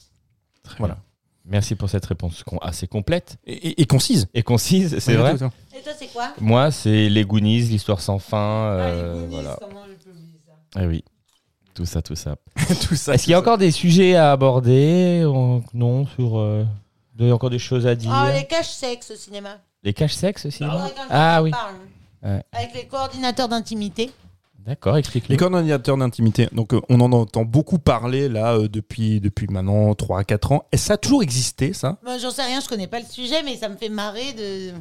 Très 0.63 0.77
Voilà. 0.79 0.95
bien. 0.95 1.03
Merci 1.49 1.75
pour 1.75 1.89
cette 1.89 2.05
réponse 2.05 2.43
assez 2.61 2.87
complète 2.87 3.37
et, 3.45 3.53
et- 3.69 3.81
et 3.81 3.85
concise 3.85 4.27
et 4.33 4.43
concise, 4.43 4.99
c'est 4.99 5.15
vrai. 5.15 5.33
Et 5.35 5.37
toi, 5.81 5.93
c'est 5.97 6.07
quoi 6.13 6.29
Moi, 6.39 6.69
c'est 6.71 7.09
les 7.09 7.23
Goonies, 7.25 7.61
l'histoire 7.61 8.01
sans 8.01 8.19
fin. 8.19 8.37
Ah, 8.37 8.81
euh, 8.81 9.13
les 9.13 9.19
Goonies, 9.21 9.33
voilà. 9.33 9.57
comment 9.59 9.81
je 9.87 9.93
peux 10.03 10.11
oublier 10.11 10.39
ça 10.45 10.53
Ah 10.75 10.85
oui. 10.85 11.03
Tout 11.73 11.85
ça, 11.85 12.01
tout 12.01 12.15
ça. 12.15 12.35
tout 12.87 12.95
ça 12.95 13.13
Est-ce 13.15 13.23
qu'il 13.23 13.31
y 13.31 13.33
a 13.33 13.39
encore 13.39 13.57
des 13.57 13.71
sujets 13.71 14.15
à 14.15 14.31
aborder 14.31 15.23
On- 15.25 15.63
Non, 15.73 16.05
sur. 16.07 16.37
euh, 16.39 16.65
Il 17.17 17.27
y 17.27 17.31
a 17.31 17.33
encore 17.33 17.49
des 17.49 17.59
choses 17.59 17.87
à 17.87 17.95
dire. 17.95 18.11
Ah, 18.13 18.31
les 18.31 18.45
caches-sexes 18.45 19.11
au 19.11 19.15
cinéma. 19.15 19.57
Les 19.83 19.93
caches 19.93 20.13
sexes 20.13 20.43
qu'un 20.43 20.69
jour 20.71 20.81
Ah 21.09 21.39
on 21.39 21.43
oui. 21.45 21.51
parle. 21.51 21.75
Ouais. 22.21 22.43
Avec 22.51 22.73
les 22.75 22.85
coordinateurs 22.85 23.47
d'intimité. 23.47 24.11
D'accord, 24.69 24.97
explique-le. 24.97 25.33
Les 25.33 25.37
coordinateurs 25.37 25.97
d'intimité, 25.97 26.47
donc 26.51 26.75
euh, 26.75 26.81
on 26.89 27.01
en 27.01 27.11
entend 27.11 27.43
beaucoup 27.43 27.79
parler 27.79 28.29
là 28.29 28.53
euh, 28.53 28.67
depuis, 28.67 29.19
depuis 29.19 29.47
maintenant 29.47 29.95
3 29.95 30.19
à 30.19 30.23
4 30.23 30.51
ans. 30.51 30.65
Et 30.71 30.77
ça 30.77 30.93
a 30.93 30.97
toujours 30.97 31.23
existé, 31.23 31.73
ça? 31.73 31.97
Moi, 32.03 32.19
j'en 32.19 32.29
sais 32.29 32.43
rien, 32.43 32.59
je 32.59 32.67
connais 32.69 32.85
pas 32.85 32.99
le 32.99 33.05
sujet, 33.07 33.41
mais 33.43 33.55
ça 33.55 33.67
me 33.67 33.77
fait 33.77 33.89
marrer 33.89 34.31
de, 34.33 34.71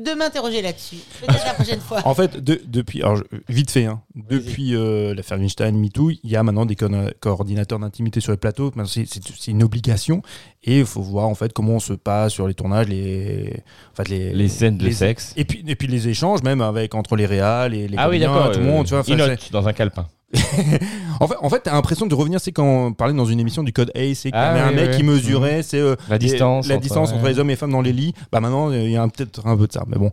de 0.00 0.10
m'interroger 0.14 0.62
là-dessus. 0.62 0.96
Peut-être 1.20 1.44
la 1.44 1.54
prochaine 1.54 1.80
fois. 1.80 2.00
En 2.06 2.14
fait, 2.14 2.36
de- 2.42 2.60
depuis, 2.66 3.02
alors, 3.02 3.16
je- 3.16 3.22
vite 3.48 3.70
fait, 3.70 3.86
hein, 3.86 4.02
depuis 4.14 4.74
euh, 4.74 5.14
l'affaire 5.14 5.38
Weinstein, 5.38 5.76
MeToo, 5.76 6.10
il 6.10 6.20
y 6.30 6.36
a 6.36 6.42
maintenant 6.42 6.66
des 6.66 6.76
co- 6.76 6.88
coordinateurs 7.20 7.78
d'intimité 7.78 8.20
sur 8.20 8.32
les 8.32 8.38
plateaux. 8.38 8.72
Maintenant, 8.74 8.84
C'est 8.86 9.50
une 9.50 9.62
obligation. 9.62 10.22
Et 10.64 10.80
il 10.80 10.86
faut 10.86 11.02
voir 11.02 11.26
en 11.28 11.34
fait 11.34 11.52
comment 11.52 11.74
on 11.74 11.80
se 11.80 11.92
passe 11.92 12.32
sur 12.32 12.48
les 12.48 12.54
tournages, 12.54 12.88
les, 12.88 13.62
en 13.92 13.96
fait, 13.96 14.08
les, 14.08 14.32
Les 14.32 14.48
scènes 14.48 14.78
de 14.78 14.84
les- 14.84 14.92
sexe. 14.92 15.32
Et 15.36 15.44
puis, 15.44 15.62
et 15.66 15.76
puis 15.76 15.86
les 15.88 16.08
échanges, 16.08 16.42
même 16.42 16.60
avec 16.60 16.94
entre 16.94 17.16
les 17.16 17.26
réals 17.26 17.72
et 17.74 17.86
les 17.88 17.96
Ah 17.98 18.08
oui, 18.08 18.18
d'accord. 18.18 18.50
tout 18.52 18.58
le 18.60 18.64
monde. 18.66 18.84
Tu 18.86 18.90
vois, 18.90 18.98
euh, 18.98 19.00
enfin, 19.02 19.12
il 19.14 19.20
c'est- 19.20 19.28
note 19.28 19.52
dans 19.52 19.68
un 19.68 19.72
calepin. 19.72 20.06
En 21.20 21.28
fait, 21.28 21.36
en 21.40 21.48
fait, 21.48 21.60
t'as 21.60 21.72
l'impression 21.72 22.06
de 22.06 22.14
revenir, 22.14 22.40
c'est 22.40 22.52
quand 22.52 22.66
on 22.66 22.92
parlait 22.92 23.14
dans 23.14 23.24
une 23.24 23.40
émission 23.40 23.62
du 23.62 23.72
code 23.72 23.90
A, 23.94 24.00
c'est 24.14 24.30
qu'il 24.30 24.30
y 24.30 24.32
Ah 24.34 24.50
avait 24.50 24.60
oui, 24.62 24.68
un 24.68 24.72
mec 24.72 24.90
oui, 24.90 24.96
qui 24.98 25.02
mesurait, 25.02 25.62
c'est 25.62 25.80
euh, 25.80 25.96
La 26.10 26.18
les- 26.18 26.28
distance. 26.28 26.66
la 26.68 26.74
entre- 26.74 26.82
distance 26.82 27.12
entre 27.12 27.22
ouais. 27.22 27.32
les 27.32 27.38
hommes 27.38 27.48
et 27.48 27.52
les 27.54 27.56
femmes 27.56 27.70
dans 27.72 27.80
les 27.80 27.92
lits. 27.92 28.12
Bah 28.30 28.40
maintenant, 28.40 28.70
il 28.70 28.90
y 28.90 28.96
a 28.96 29.08
peut-être 29.08 29.46
un 29.46 29.56
peu 29.56 29.66
de 29.66 29.72
ça, 29.72 29.84
mais 29.86 29.96
bon, 29.96 30.10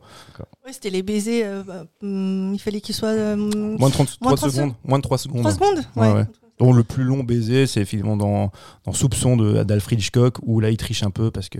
Oui, 0.66 0.72
c'était 0.72 0.90
les 0.92 1.04
baisers. 1.04 1.44
euh, 1.46 1.64
bah, 1.64 1.84
hum, 2.02 2.52
il 2.54 2.60
fallait 2.60 2.80
qu'ils 2.80 2.96
soient. 2.96 3.10
euh, 3.10 3.36
moins 3.36 3.90
de 3.90 3.94
30, 3.94 4.18
Moins 4.22 4.32
de 4.32 4.38
3 4.38 4.50
30 4.50 4.52
secondes, 4.52 4.74
moins 4.86 4.98
de 5.00 5.04
3 5.04 5.18
secondes. 5.18 5.42
3 5.42 5.52
secondes? 5.54 5.84
Ouais, 5.98 6.12
ouais. 6.14 6.26
Donc 6.60 6.76
le 6.76 6.84
plus 6.84 7.04
long 7.04 7.24
baiser, 7.24 7.66
c'est 7.68 7.84
finalement 7.84 8.16
dans, 8.16 8.52
dans 8.86 8.94
Soupçon 8.94 9.36
de- 9.36 9.64
d'Alfred 9.64 10.00
Hitchcock, 10.00 10.38
où 10.44 10.60
là, 10.62 10.70
ils 10.70 10.78
trichent 10.78 11.04
un 11.04 11.10
peu 11.12 11.32
parce 11.32 11.50
que 11.50 11.60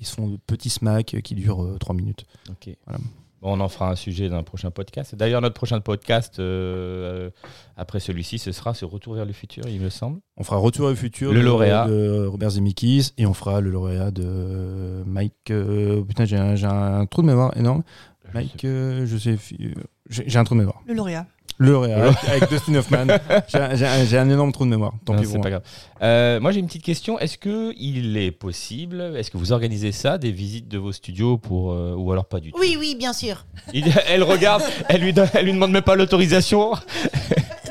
ils 0.00 0.06
se 0.06 0.14
font 0.14 0.26
de 0.28 0.38
petits 0.46 0.70
smacks 0.70 1.14
qui 1.22 1.34
durent 1.34 1.76
3 1.78 1.94
minutes. 1.94 2.24
Ok. 2.48 2.74
Voilà. 2.86 2.98
Bon, 3.40 3.56
on 3.56 3.60
en 3.60 3.68
fera 3.68 3.90
un 3.90 3.96
sujet 3.96 4.28
dans 4.28 4.36
un 4.36 4.42
prochain 4.42 4.70
podcast. 4.70 5.14
D'ailleurs, 5.14 5.40
notre 5.40 5.54
prochain 5.54 5.80
podcast, 5.80 6.38
euh, 6.38 7.28
euh, 7.28 7.30
après 7.76 7.98
celui-ci, 7.98 8.38
ce 8.38 8.52
sera 8.52 8.74
ce 8.74 8.84
Retour 8.84 9.14
vers 9.14 9.24
le 9.24 9.32
futur, 9.32 9.64
il 9.66 9.80
me 9.80 9.88
semble. 9.88 10.20
On 10.36 10.44
fera 10.44 10.58
Retour 10.58 10.88
au 10.90 10.94
futur 10.94 11.32
Le 11.32 11.40
de, 11.40 11.44
lauréat. 11.44 11.86
de 11.86 12.26
Robert 12.26 12.50
Zemeckis 12.50 13.12
et 13.16 13.24
on 13.26 13.32
fera 13.32 13.60
le 13.62 13.70
lauréat 13.70 14.10
de 14.10 15.02
Mike. 15.06 15.50
euh, 15.50 16.02
putain, 16.02 16.24
j'ai 16.26 16.36
un, 16.36 17.06
trou 17.06 17.22
de 17.22 17.26
mémoire 17.28 17.56
énorme. 17.56 17.82
Mike, 18.34 18.64
euh, 18.64 19.06
je 19.06 19.16
sais, 19.16 19.36
euh, 19.60 19.72
j'ai 20.08 20.24
j'ai 20.28 20.38
un 20.38 20.44
trou 20.44 20.54
de 20.54 20.60
mémoire. 20.60 20.80
Le 20.86 20.94
lauréat. 20.94 21.26
Le 21.62 21.72
lauréat 21.72 22.14
avec, 22.26 22.48
Dustin 22.48 22.74
Hoffman. 22.76 23.06
J'ai 23.48 24.16
un- 24.16 24.30
énorme 24.30 24.50
trou 24.50 24.64
de 24.64 24.70
mémoire. 24.70 24.92
Tant 25.04 25.12
Non, 25.12 25.20
pis 25.20 25.26
pour 25.26 25.34
pas 25.34 25.38
moi. 25.40 25.50
grave. 25.50 25.62
Euh, 26.02 26.40
moi, 26.40 26.52
j'ai 26.52 26.60
une 26.60 26.66
petite 26.66 26.82
question. 26.82 27.18
Est-ce 27.18 27.36
que 27.36 27.74
il 27.76 28.16
est 28.16 28.30
possible, 28.30 29.12
est-ce 29.16 29.30
que 29.30 29.36
vous 29.36 29.52
organisez 29.52 29.92
ça, 29.92 30.16
des 30.16 30.32
visites 30.32 30.68
de 30.68 30.78
vos 30.78 30.92
studios 30.92 31.36
pour, 31.36 31.72
euh, 31.72 31.94
ou 31.96 32.10
alors 32.12 32.24
pas 32.24 32.40
du 32.40 32.50
tout? 32.50 32.58
Oui, 32.58 32.76
oui, 32.78 32.94
bien 32.98 33.12
sûr. 33.12 33.44
Il- 33.74 33.84
Elle 34.08 34.22
regarde, 34.22 34.62
elle 34.88 35.02
lui, 35.02 35.12
elle 35.34 35.44
lui 35.44 35.52
demande 35.52 35.70
même 35.72 35.82
pas 35.82 35.94
l'autorisation. 35.96 36.72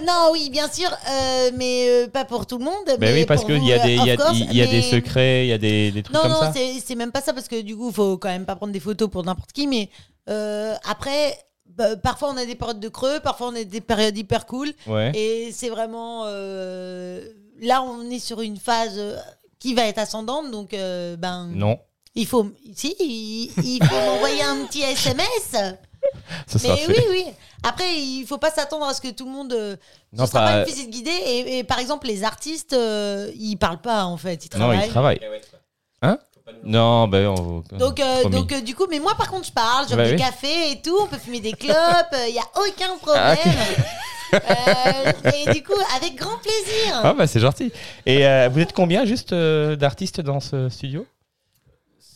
Non, 0.07 0.29
oui, 0.31 0.49
bien 0.49 0.67
sûr, 0.71 0.89
euh, 0.89 1.51
mais 1.57 1.85
euh, 1.87 2.07
pas 2.07 2.23
pour 2.25 2.47
tout 2.47 2.57
le 2.57 2.63
monde. 2.63 2.73
Ben 2.87 2.97
mais 2.99 3.13
oui, 3.13 3.25
parce 3.25 3.43
qu'il 3.43 3.63
y 3.65 3.73
a 3.73 3.79
des, 3.85 3.95
il 3.95 4.05
y 4.05 4.09
a, 4.09 4.13
of 4.13 4.19
course, 4.19 4.39
il 4.39 4.55
y 4.55 4.61
a 4.61 4.65
des 4.65 4.81
secrets, 4.81 5.45
il 5.45 5.49
y 5.49 5.53
a 5.53 5.57
des, 5.57 5.91
des 5.91 6.01
trucs 6.01 6.15
Non, 6.15 6.21
comme 6.23 6.31
non, 6.31 6.39
ça. 6.39 6.53
c'est 6.55 6.79
c'est 6.83 6.95
même 6.95 7.11
pas 7.11 7.21
ça 7.21 7.33
parce 7.33 7.47
que 7.49 7.61
du 7.61 7.75
coup, 7.75 7.91
faut 7.91 8.17
quand 8.17 8.29
même 8.29 8.45
pas 8.45 8.55
prendre 8.55 8.71
des 8.71 8.79
photos 8.79 9.09
pour 9.09 9.23
n'importe 9.25 9.51
qui. 9.51 9.67
Mais 9.67 9.89
euh, 10.29 10.73
après, 10.89 11.37
parfois 12.03 12.29
on 12.33 12.37
a 12.37 12.45
des 12.45 12.55
périodes 12.55 12.79
de 12.79 12.89
creux, 12.89 13.19
parfois 13.19 13.47
on 13.47 13.55
a 13.55 13.63
des 13.63 13.81
périodes 13.81 14.17
hyper 14.17 14.45
cool. 14.45 14.71
Ouais. 14.87 15.11
Et 15.15 15.51
c'est 15.51 15.69
vraiment. 15.69 16.23
euh, 16.27 17.27
là, 17.61 17.81
on 17.81 18.09
est 18.09 18.19
sur 18.19 18.41
une 18.41 18.57
phase 18.57 18.93
euh, 18.97 19.17
qui 19.59 19.73
va 19.73 19.83
être 19.87 19.97
ascendante, 19.99 20.51
donc 20.51 20.71
ben. 20.71 21.47
Non, 21.53 21.79
Il 22.15 22.25
faut. 22.25 22.51
Si, 22.75 22.95
il, 22.99 23.51
il 23.63 23.83
faut 23.83 23.95
m'envoyer 24.05 24.41
un 24.43 24.65
petit 24.65 24.81
SMS. 24.81 25.27
ça 26.47 26.59
sera 26.59 26.75
Mais 26.75 26.81
fait. 26.81 26.91
oui, 26.91 27.03
oui. 27.09 27.25
Après, 27.61 27.93
il 27.97 28.25
faut 28.25 28.37
pas 28.37 28.51
s'attendre 28.51 28.85
à 28.85 28.93
ce 28.93 29.01
que 29.01 29.09
tout 29.09 29.25
le 29.25 29.31
monde. 29.31 29.51
euh, 29.51 29.75
Non, 30.13 30.25
ce 30.25 30.31
sera 30.31 30.45
pas- 30.45 30.51
pas 30.53 30.59
une 30.59 30.65
visite 30.65 30.89
guidée. 30.89 31.11
Et, 31.25 31.57
et 31.59 31.63
par 31.65 31.79
exemple, 31.79 32.07
les 32.07 32.23
artistes, 32.23 32.71
euh, 32.73 33.29
ils 33.35 33.57
parlent 33.57 33.81
pas 33.81 34.05
en 34.05 34.15
fait. 34.15 34.45
Ils 34.45 34.49
Non, 34.57 34.59
travaillent. 34.67 34.85
il 34.85 34.89
travaille. 34.89 35.19
Hein? 36.01 36.17
Non, 36.63 37.07
ben 37.07 37.27
on... 37.27 37.63
Donc, 37.77 37.99
euh, 37.99 38.23
donc 38.25 38.51
euh, 38.51 38.61
du 38.61 38.75
coup, 38.75 38.85
mais 38.89 38.99
moi 38.99 39.13
par 39.15 39.29
contre, 39.29 39.47
je 39.47 39.51
parle, 39.51 39.85
j'offre 39.85 39.97
Bah 39.97 40.05
des 40.05 40.11
oui. 40.11 40.17
cafés 40.17 40.71
et 40.71 40.81
tout, 40.81 40.97
on 41.01 41.07
peut 41.07 41.17
fumer 41.17 41.39
des 41.39 41.53
clopes, 41.53 42.15
il 42.27 42.35
y 42.35 42.39
a 42.39 42.47
aucun 42.55 42.97
problème. 43.01 43.37
Ah. 44.31 44.37
Euh, 44.37 45.11
et 45.33 45.53
du 45.53 45.63
coup, 45.63 45.73
avec 45.95 46.15
grand 46.15 46.37
plaisir. 46.37 46.99
Ah 47.03 47.13
bah 47.13 47.25
c'est 47.25 47.39
gentil. 47.39 47.71
Et 48.05 48.27
euh, 48.27 48.47
vous 48.51 48.59
êtes 48.59 48.73
combien 48.73 49.03
juste 49.05 49.33
euh, 49.33 49.75
d'artistes 49.75 50.21
dans 50.21 50.39
ce 50.39 50.69
studio? 50.69 51.05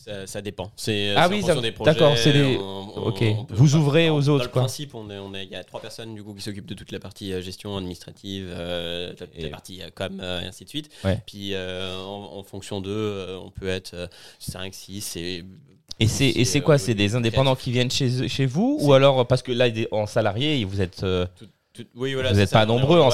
Ça, 0.04 0.26
ça 0.26 0.42
dépend. 0.42 0.70
C'est 0.76 1.14
Ah 1.16 1.28
oui, 1.30 1.42
ça- 1.42 1.54
des 1.60 1.72
projets. 1.72 1.92
d'accord, 1.92 2.18
c'est 2.18 2.32
des- 2.32 2.58
on- 2.58 2.88
on- 2.94 3.06
ok. 3.08 3.22
on 3.38 3.44
peut- 3.46 3.54
Vous 3.54 3.74
ouvrez 3.74 4.08
dans- 4.08 4.16
aux 4.16 4.22
dans 4.22 4.32
autres, 4.34 4.44
le 4.44 4.50
quoi. 4.50 4.62
principe, 4.62 4.94
on 4.94 5.08
est, 5.08 5.18
on 5.18 5.32
est, 5.34 5.44
il 5.44 5.50
y 5.50 5.54
a 5.56 5.64
trois 5.64 5.80
personnes 5.80 6.14
du 6.14 6.22
coup 6.22 6.34
qui 6.34 6.42
s'occupent 6.42 6.66
de 6.66 6.74
toute 6.74 6.92
la 6.92 6.98
partie 6.98 7.32
euh, 7.32 7.40
gestion 7.40 7.74
administrative, 7.76 8.48
euh, 8.50 9.14
toute 9.14 9.30
Et- 9.34 9.42
la 9.44 9.48
partie 9.48 9.80
euh, 9.82 9.88
com 9.94 10.20
euh, 10.20 10.42
et 10.42 10.46
ainsi 10.46 10.64
de 10.64 10.68
suite. 10.68 10.90
Ouais. 11.04 11.18
Puis 11.26 11.54
euh, 11.54 11.96
en, 12.04 12.36
en 12.38 12.42
fonction 12.42 12.80
d'eux, 12.82 12.90
euh, 12.90 13.38
on 13.42 13.50
peut 13.50 13.68
être 13.68 14.10
5, 14.38 14.74
6 14.74 15.16
et 15.16 15.42
Et 16.00 16.06
c'est 16.08 16.58
euh, 16.58 16.60
quoi? 16.60 16.74
oui, 16.74 16.80
C'est 16.80 16.94
des 16.94 17.14
indépendants 17.14 17.56
qui 17.56 17.70
viennent 17.72 17.90
chez 17.90 18.28
chez 18.28 18.44
vous 18.46 18.76
ou 18.82 18.92
alors 18.92 19.26
parce 19.26 19.42
que 19.42 19.52
là 19.52 19.68
en 19.90 20.06
salarié 20.06 20.64
vous 20.64 20.80
êtes 20.82 21.02
euh, 21.04 21.26
Tout- 21.72 21.84
oui, 21.96 22.14
voilà, 22.14 22.28
Vous 22.28 22.36
c'est 22.36 22.42
êtes 22.42 22.48
ça, 22.50 22.60
pas 22.60 22.66
nombreux 22.66 23.00
en 23.00 23.10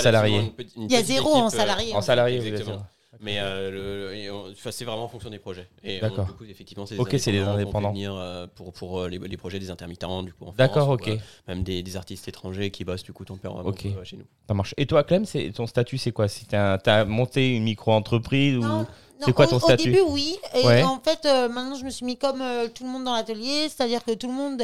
une 0.77 0.85
Il 0.85 0.93
y 0.93 0.97
a 0.97 1.03
zéro 1.03 1.31
équipe, 1.31 1.43
en 1.45 1.47
euh, 1.47 1.51
salarié. 1.51 1.95
en 1.95 2.01
salarié 2.03 2.39
vous 2.41 2.47
Exactement. 2.49 2.83
Mais 3.23 3.37
euh, 3.39 4.33
on- 4.33 4.51
enfin, 4.51 4.71
c'est 4.71 4.85
vraiment 4.87 5.05
en 5.05 5.09
fonction 5.09 5.29
des 5.29 5.39
projets. 5.39 5.69
Et 5.85 5.99
on- 5.99 6.09
D'accord. 6.09 6.25
du 6.27 6.33
coup, 6.33 6.45
effectivement, 6.45 6.87
c'est 6.87 6.99
Ok, 6.99 7.15
c'est 7.19 7.33
des 7.33 7.41
indépendants. 7.41 7.91
venir 7.91 8.15
euh, 8.15 8.47
pour, 8.55 8.73
pour 8.73 9.01
euh, 9.01 9.09
les, 9.09 9.19
les 9.19 9.37
projets 9.37 9.59
des 9.59 9.71
intermittents, 9.71 10.23
du 10.23 10.33
coup, 10.33 10.47
en 10.47 10.53
D'accord, 10.53 10.85
France, 10.87 11.01
ou, 11.01 11.03
ok, 11.03 11.09
euh, 11.09 11.17
même 11.49 11.63
des, 11.63 11.83
des 11.83 11.97
artistes 11.97 12.27
étrangers 12.29 12.71
qui 12.71 12.85
bossent 12.85 13.03
du 13.03 13.13
coup 13.13 13.27
tempéralement 13.27 13.69
Ok. 13.69 13.85
euh, 13.87 14.05
chez 14.05 14.17
nous. 14.17 14.25
ça 14.49 14.55
marche. 14.55 14.75
Et 14.79 14.87
toi 14.87 15.05
Clem, 15.05 15.27
c'est 15.27 15.51
ton 15.53 15.67
statut 15.67 15.99
c'est 15.99 16.13
quoi? 16.13 16.29
Si 16.29 16.47
t'as 16.47 16.75
as 16.87 17.05
monté 17.05 17.55
une 17.57 17.65
micro-entreprise 17.65 18.57
ou 18.57 18.63
Non, 18.63 18.87
c'est 19.21 19.35
quoi 19.35 19.45
au- 19.45 19.51
ton 19.51 19.57
Au 19.57 19.61
statut? 19.61 19.91
début, 19.91 20.01
oui. 20.09 20.39
Et 20.55 20.67
Ouais. 20.67 20.83
en 20.83 20.99
fait, 21.01 21.27
euh, 21.27 21.49
maintenant, 21.51 21.75
je 21.77 21.85
me 21.85 21.91
suis 21.91 22.07
mis 22.07 22.17
comme 22.17 22.41
euh, 22.41 22.69
tout 22.69 22.85
le 22.85 22.91
monde 22.91 23.05
dans 23.05 23.15
l'atelier, 23.15 23.69
c'est-à-dire 23.69 24.03
que 24.03 24.13
tout 24.13 24.29
le 24.29 24.35
monde 24.35 24.63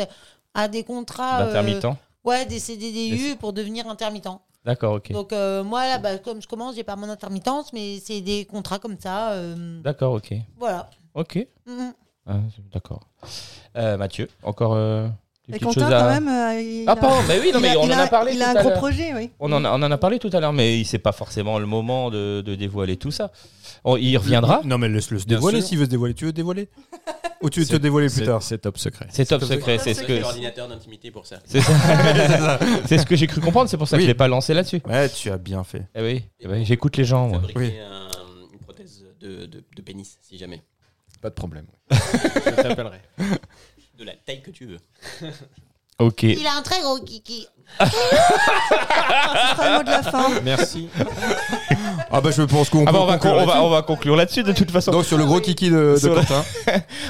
a 0.55 0.69
des 0.69 0.83
contrats. 0.83 1.43
euh, 1.43 1.47
d'intermittent 1.47 1.87
ouais, 2.25 2.47
des 2.47 2.59
CDDU 2.59 3.37
pour 3.37 3.53
devenir 3.53 3.87
intermittent. 3.87 4.27
D'accord, 4.67 4.95
ok. 4.95 5.13
Donc, 5.13 5.33
euh, 5.33 5.63
moi, 5.63 5.87
là, 5.87 5.99
bah, 5.99 6.19
comme 6.19 6.43
je 6.43 6.49
commence, 6.49 6.75
j'ai 6.75 6.83
pas 6.83 6.97
mon 6.97 7.09
intermittence, 7.09 7.73
mais 7.73 8.01
c'est 8.01 8.21
des 8.21 8.45
contrats 8.45 8.81
comme 8.81 8.99
ça. 8.99 9.31
euh, 9.35 9.81
D'accord, 9.81 10.15
ok, 10.15 10.35
voilà. 10.59 10.91
ok. 11.15 11.47
Mhm. 11.67 11.95
Ah, 12.27 12.39
D'accord. 12.75 13.07
Euh, 13.77 13.97
Mathieu, 13.97 14.29
encore 14.43 14.75
euh, 14.75 15.07
Et 15.53 15.61
Quentin, 15.61 15.87
à- 15.87 16.01
quand 16.01 16.09
même. 16.09 16.29
euh, 16.29 16.61
il 16.61 16.85
Ah 16.89 16.93
a- 16.93 16.97
pardon, 16.97 17.17
mais 17.29 17.39
oui, 17.39 17.51
non 17.53 17.61
il 17.61 17.63
mais 17.63 17.69
a- 17.71 17.79
on 17.79 17.87
il 17.87 17.93
en 17.93 17.99
a 17.99 18.07
parlé 18.09 18.33
Il 18.33 18.39
tout 18.39 18.45
a 18.45 18.49
un 18.49 18.57
à 18.57 18.61
gros 18.61 18.69
l'heure. 18.71 18.79
projet, 18.79 19.15
oui. 19.15 19.31
On 19.39 19.53
en, 19.53 19.65
a, 19.65 19.71
on 19.71 19.83
en 19.83 19.91
a 19.93 19.97
parlé 19.99 20.19
tout 20.19 20.31
à 20.33 20.41
l'heure, 20.41 20.53
mais 20.53 20.83
c'est 20.83 20.99
pas 20.99 21.13
forcément 21.13 21.59
le 21.61 21.67
moment 21.67 22.11
de, 22.11 22.41
de 22.45 22.55
dévoiler 22.57 22.97
tout 22.97 23.13
ça. 23.13 23.31
On- 23.85 23.97
il 23.97 24.17
reviendra. 24.19 24.63
Non, 24.65 24.77
mais 24.79 24.89
laisse-le 24.89 25.21
se 25.21 25.27
dévoiler 25.27 25.61
s'il 25.63 25.79
veut 25.79 25.85
se 25.85 25.91
dévoiler. 25.91 26.15
Tu 26.15 26.25
veux 26.25 26.33
te 26.33 26.37
dévoiler 26.37 26.69
Ou 27.43 27.51
tu 27.51 27.61
veux 27.61 27.67
te 27.67 27.77
dévoiler 27.77 28.09
plus 28.09 28.25
tard 28.25 28.43
C'est 28.43 28.59
top 28.59 28.77
secret. 28.77 29.07
C'est 29.11 29.25
top 29.27 29.41
top 29.41 29.49
secret, 29.51 29.79
c'est 29.79 29.95
ce 29.95 30.03
que 30.03 30.15
l'ordinateur 30.15 30.67
d'intimité 30.69 31.11
pour 31.13 31.27
ça. 31.27 31.37
c'est 31.45 31.61
ça. 31.61 31.73
C'est 32.87 32.99
ce 32.99 33.07
que 33.07 33.15
j'ai 33.15 33.29
cru 33.29 33.41
comprendre. 33.41 33.71
C'est 33.71 33.77
pour 33.77 33.87
ça 33.87 33.97
que 33.99 34.03
je 34.03 34.09
l'ai 34.09 34.15
pas 34.15 34.27
lancé 34.29 34.53
là-dessus. 34.53 34.81
Ouais, 34.89 35.09
tu 35.09 35.31
as 35.31 35.39
bien 35.39 35.63
fait. 35.63 35.83
Eh 35.95 36.03
oui, 36.03 36.25
eh 36.41 36.49
oui, 36.49 36.65
j'écoute 36.65 36.97
les 36.97 37.05
gens. 37.05 37.31
Oui. 37.55 37.73
un- 37.79 38.53
une 38.53 38.59
prothèse 38.59 39.05
de, 39.21 39.47
de, 39.47 39.63
de 39.77 39.83
pénis, 39.83 40.19
si 40.23 40.39
jamais. 40.39 40.63
Pas 41.23 41.31
de 41.31 41.35
problème. 41.35 41.67
Je 41.91 42.51
t'appellerai. 42.63 43.01
De 43.99 44.05
la 44.05 44.13
taille 44.15 44.43
que 44.43 44.51
tu 44.51 44.67
veux. 44.67 44.79
Ok. 45.99 46.25
Il 46.25 46.47
a 46.47 46.53
un 46.59 46.61
très 46.61 46.83
gros 46.83 46.99
kiki. 46.99 47.47
Ce 47.81 47.87
sera 47.87 49.71
le 49.71 49.77
mot 49.79 49.83
de 49.83 49.91
la 49.91 50.03
fin. 50.03 50.29
Merci. 50.45 50.89
Ah 52.09 52.21
bah 52.21 52.31
je 52.31 52.43
pense 52.43 52.69
qu'on 52.71 52.87
Ah 52.87 52.93
bah, 52.93 53.01
on, 53.01 53.07
va, 53.07 53.15
conclure 53.19 53.33
con- 53.35 53.41
on, 53.43 53.47
va, 53.47 53.47
là-dessus. 53.47 53.65
on 53.67 53.71
va 53.71 53.83
conclure 53.83 54.17
là-dessus 54.17 54.43
de 54.45 54.53
toute 54.53 54.71
façon. 54.71 54.93
Donc 54.93 55.05
sur 55.05 55.19
le 55.19 55.25
gros 55.25 55.41
kiki 55.41 55.71
de, 55.71 55.93
de 55.95 55.97
Sur 55.97 56.15
le- 56.15 56.21
Quentin. 56.21 56.45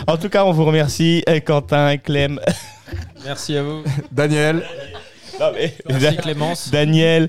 En 0.07 0.17
tout 0.17 0.29
cas, 0.31 0.45
on 0.45 0.53
vous 0.53 0.65
remercie, 0.65 1.23
Quentin, 1.45 1.99
Clem. 1.99 2.41
Merci 3.25 3.57
à 3.59 3.63
vous. 3.63 3.83
Daniel, 4.11 4.65
Non, 5.41 5.53
mais- 5.53 5.75
Merci 5.89 6.17
Clémence. 6.19 6.71
Daniel. 6.71 7.29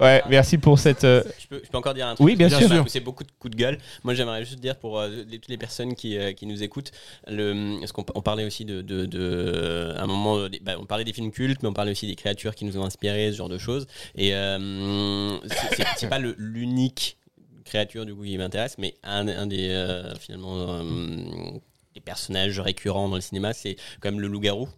Ouais, 0.00 0.22
merci 0.28 0.58
pour 0.58 0.78
cette. 0.78 1.04
euh, 1.04 1.22
Je 1.38 1.46
peux, 1.48 1.60
je 1.64 1.68
peux 1.70 1.76
encore 1.78 1.92
dire 1.94 2.06
un 2.06 2.14
truc 2.14 2.24
Oui, 2.24 2.34
bien 2.36 2.48
parce 2.48 2.62
que 2.62 2.68
sûr. 2.68 2.82
poussé 2.82 3.00
beaucoup 3.00 3.24
de 3.24 3.30
coups 3.38 3.54
de 3.54 3.60
gueule. 3.60 3.78
Moi, 4.04 4.14
j'aimerais 4.14 4.44
juste 4.44 4.60
dire 4.60 4.76
pour 4.76 4.98
euh, 4.98 5.08
les- 5.08 5.38
toutes 5.38 5.48
les 5.50 5.58
personnes 5.58 5.94
qui, 5.94 6.16
euh, 6.16 6.32
qui 6.32 6.46
nous 6.46 6.62
écoutent, 6.62 6.92
le, 7.26 7.78
parce 7.80 7.92
qu'on 7.92 8.04
on 8.14 8.22
parlait 8.22 8.44
aussi 8.44 8.64
de, 8.64 8.80
de, 8.82 9.04
de- 9.06 9.92
à 9.96 10.02
un 10.02 10.06
moment, 10.06 10.38
euh, 10.38 10.48
des- 10.48 10.60
bah, 10.60 10.76
on 10.80 10.86
parlait 10.86 11.04
des 11.04 11.12
films 11.12 11.30
cultes, 11.30 11.62
mais 11.62 11.68
on 11.68 11.72
parlait 11.74 11.92
aussi 11.92 12.06
des 12.06 12.16
créatures 12.16 12.54
qui 12.54 12.64
nous 12.64 12.78
ont 12.78 12.84
inspiré, 12.84 13.30
ce 13.32 13.36
genre 13.36 13.48
de 13.48 13.58
choses. 13.58 13.86
Et 14.16 14.34
euh, 14.34 15.38
c'est- 15.46 15.76
c'est 15.76 15.84
c'est 15.96 16.08
pas 16.08 16.18
le- 16.18 16.34
l'unique 16.38 17.18
créature 17.64 18.06
du 18.06 18.14
coup 18.14 18.22
qui 18.24 18.38
m'intéresse, 18.38 18.76
mais 18.78 18.94
un, 19.02 19.26
un 19.28 19.46
des 19.46 19.68
euh, 19.70 20.14
finalement 20.16 20.54
euh, 20.80 21.50
des 21.94 22.00
personnages 22.00 22.60
récurrents 22.60 23.08
dans 23.08 23.16
le 23.16 23.20
cinéma, 23.20 23.52
c'est 23.52 23.76
quand 24.00 24.10
même 24.10 24.20
le 24.20 24.28
loup-garou. 24.28 24.68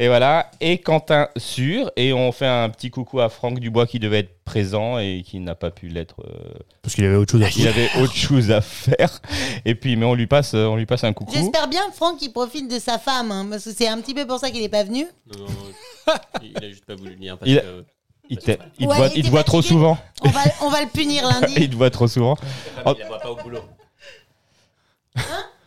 Et 0.00 0.06
voilà, 0.06 0.48
et 0.60 0.78
Quentin 0.78 1.28
Sûr, 1.36 1.90
et 1.96 2.12
on 2.12 2.30
fait 2.30 2.46
un 2.46 2.70
petit 2.70 2.88
coucou 2.88 3.18
à 3.18 3.28
Franck 3.28 3.58
Dubois 3.58 3.84
qui 3.88 3.98
devait 3.98 4.20
être 4.20 4.44
présent 4.44 4.96
et 4.98 5.24
qui 5.26 5.40
n'a 5.40 5.56
pas 5.56 5.72
pu 5.72 5.88
l'être, 5.88 6.20
euh, 6.24 6.54
Parce 6.82 6.94
qu'il 6.94 7.04
avait 7.04 7.16
autre 7.16 7.32
chose 7.32 7.42
à 7.42 7.48
il 7.56 7.62
faire. 7.64 7.72
avait 7.72 7.90
autre 8.00 8.14
chose 8.14 8.50
à 8.52 8.60
faire. 8.60 9.20
Et 9.64 9.74
puis, 9.74 9.96
mais 9.96 10.06
on 10.06 10.14
lui 10.14 10.28
passe, 10.28 10.54
on 10.54 10.76
lui 10.76 10.86
passe 10.86 11.02
un 11.02 11.12
coucou. 11.12 11.32
J'espère 11.34 11.66
bien, 11.66 11.82
Franck, 11.92 12.22
il 12.22 12.32
profite 12.32 12.70
de 12.70 12.78
sa 12.78 12.98
femme, 13.00 13.32
hein, 13.32 13.46
parce 13.50 13.64
que 13.64 13.72
c'est 13.72 13.88
un 13.88 14.00
petit 14.00 14.14
peu 14.14 14.24
pour 14.24 14.38
ça 14.38 14.52
qu'il 14.52 14.60
n'est 14.60 14.68
pas 14.68 14.84
venu. 14.84 15.04
Non, 15.36 15.46
non, 15.46 16.14
il 16.42 16.52
il 16.56 16.64
a 16.64 16.68
juste 16.68 16.84
pas 16.86 16.94
voulu 16.94 17.10
le 17.10 17.16
dire 17.16 17.36
parce 17.36 17.50
Il- 17.50 17.60
que 17.60 17.84
Il 18.30 18.38
te, 18.38 18.50
il 18.78 18.86
te 18.86 18.90
Ouais, 18.90 18.96
voit, 18.96 19.06
il 19.06 19.10
il 19.10 19.14
te 19.14 19.18
était 19.20 19.28
voit 19.30 19.42
trop 19.42 19.56
fatigué. 19.62 19.74
souvent. 19.74 19.98
On 20.22 20.28
va, 20.28 20.40
on 20.62 20.68
va 20.70 20.80
le 20.82 20.88
punir 20.90 21.24
lundi. 21.28 21.54
il 21.56 21.70
te 21.70 21.74
voit 21.76 21.90
trop 21.90 22.06
souvent. 22.06 22.36
sa 22.36 22.84
femme, 22.84 22.92
il 22.94 23.02
la 23.02 23.08
voit 23.08 23.18
pas 23.20 23.30
au 23.30 23.36
boulot. 23.36 23.60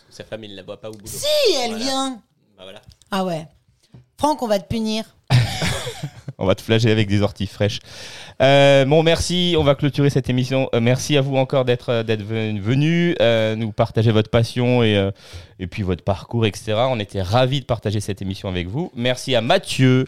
Sa 0.09 0.23
femme, 0.23 0.43
il 0.45 0.55
la 0.55 0.63
voit 0.63 0.79
pas 0.79 0.89
au 0.89 0.93
boulot. 0.93 1.03
Si, 1.07 1.25
elle 1.61 1.71
Voilà. 1.71 1.83
vient. 1.83 2.09
Bah 2.57 2.63
voilà. 2.63 2.81
Ah 3.11 3.25
ouais. 3.25 3.45
Franck, 4.21 4.43
on 4.43 4.47
va 4.47 4.59
te 4.59 4.67
punir. 4.67 5.03
On 6.41 6.45
va 6.47 6.55
te 6.55 6.61
flageller 6.61 6.91
avec 6.91 7.07
des 7.07 7.21
orties 7.21 7.47
fraîches. 7.47 7.79
Euh, 8.41 8.83
bon, 8.85 9.03
merci. 9.03 9.55
On 9.57 9.63
va 9.63 9.75
clôturer 9.75 10.09
cette 10.09 10.29
émission. 10.29 10.67
Euh, 10.73 10.79
merci 10.81 11.15
à 11.15 11.21
vous 11.21 11.35
encore 11.37 11.63
d'être 11.65 11.89
euh, 11.89 12.03
d'être 12.03 12.23
ven- 12.23 12.59
venu 12.59 13.15
nous 13.57 13.71
partager 13.71 14.11
votre 14.11 14.29
passion 14.31 14.81
et, 14.83 15.09
et 15.59 15.67
puis 15.67 15.83
votre 15.83 16.03
parcours, 16.03 16.45
etc. 16.45 16.73
On 16.89 16.99
était 16.99 17.21
ravis 17.21 17.59
de 17.61 17.65
partager 17.65 17.99
cette 17.99 18.21
émission 18.21 18.49
avec 18.49 18.67
vous. 18.67 18.91
Merci 18.95 19.35
à 19.35 19.41
Mathieu. 19.41 20.07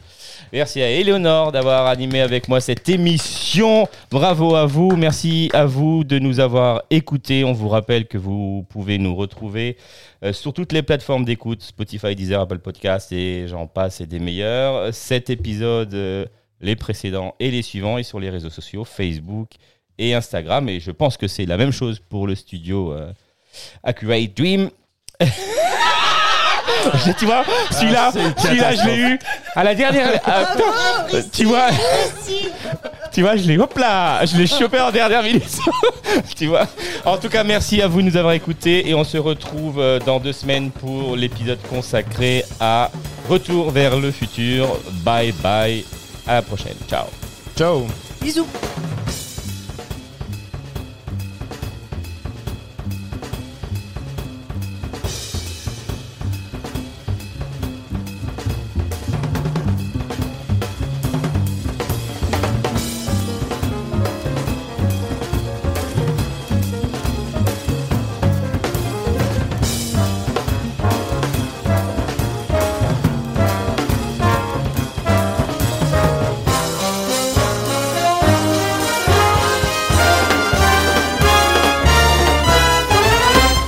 Merci 0.52 0.82
à 0.82 0.90
Éléonore 0.90 1.52
d'avoir 1.52 1.86
animé 1.88 2.22
avec 2.22 2.48
moi 2.48 2.60
cette 2.60 2.90
émission. 2.90 3.88
Bravo 4.12 4.56
à 4.56 4.66
vous. 4.66 4.96
Merci 4.96 5.50
à 5.54 5.66
vous 5.66 6.04
de 6.04 6.18
nous 6.20 6.40
avoir 6.40 6.82
écoutés. 6.90 7.44
On 7.44 7.54
vous 7.54 7.70
rappelle 7.70 8.08
que 8.08 8.18
vous 8.18 8.66
pouvez 8.70 8.98
nous 8.98 9.16
retrouver 9.16 9.78
sur 10.32 10.54
toutes 10.54 10.72
les 10.72 10.82
plateformes 10.84 11.26
d'écoute 11.26 11.62
Spotify, 11.62 12.16
Deezer, 12.16 12.40
Apple 12.42 12.60
Podcast 12.60 13.12
et 13.12 13.46
j'en 13.48 13.68
passe 13.68 14.00
et 14.02 14.06
des 14.08 14.20
meilleurs. 14.20 14.94
Cet 14.94 15.30
épisode, 15.30 16.23
les 16.64 16.76
précédents 16.76 17.36
et 17.40 17.52
les 17.52 17.62
suivants, 17.62 18.00
et 18.00 18.04
sur 18.04 18.20
les 18.20 18.32
réseaux 18.32 18.50
sociaux 18.50 18.86
Facebook 18.86 19.50
et 20.00 20.16
Instagram. 20.16 20.68
Et 20.70 20.80
je 20.80 20.92
pense 20.92 21.18
que 21.18 21.28
c'est 21.28 21.46
la 21.46 21.58
même 21.58 21.72
chose 21.72 22.00
pour 22.10 22.26
le 22.26 22.34
studio 22.36 22.94
euh, 22.94 23.14
Accurate 23.84 24.36
Dream. 24.36 24.70
tu 27.20 27.26
vois, 27.26 27.44
celui-là, 27.72 28.12
celui-là, 28.38 28.76
je 28.76 28.86
l'ai 28.88 28.98
eu 28.98 29.20
à 29.56 29.64
la 29.64 29.76
dernière. 29.76 30.20
Attends, 30.26 31.20
tu 31.32 31.46
vois, 31.46 31.68
tu 33.12 33.22
vois, 33.22 33.36
je 33.36 33.48
l'ai, 33.48 33.58
hop 33.58 33.78
là, 33.78 34.26
je 34.26 34.38
l'ai 34.38 34.48
chopé 34.48 34.80
en 34.80 34.92
dernière 34.92 35.22
minute. 35.22 35.60
tu 36.36 36.48
vois. 36.48 36.68
En 37.06 37.18
tout 37.18 37.30
cas, 37.30 37.44
merci 37.44 37.82
à 37.82 37.88
vous 37.88 38.02
de 38.02 38.08
nous 38.08 38.18
avoir 38.18 38.34
écoutés 38.34 38.90
et 38.90 38.94
on 38.94 39.04
se 39.04 39.18
retrouve 39.18 39.80
euh, 39.80 40.00
dans 40.00 40.20
deux 40.20 40.34
semaines 40.34 40.72
pour 40.72 41.16
l'épisode 41.16 41.60
consacré 41.70 42.44
à 42.60 42.90
Retour 43.30 43.72
vers 43.72 43.98
le 44.00 44.12
futur. 44.12 44.68
Bye 45.06 45.32
bye. 45.32 46.03
À 46.28 46.36
la 46.36 46.42
prochaine. 46.42 46.78
Ciao. 46.88 47.06
Ciao. 47.56 47.88
Bisous. 48.22 48.48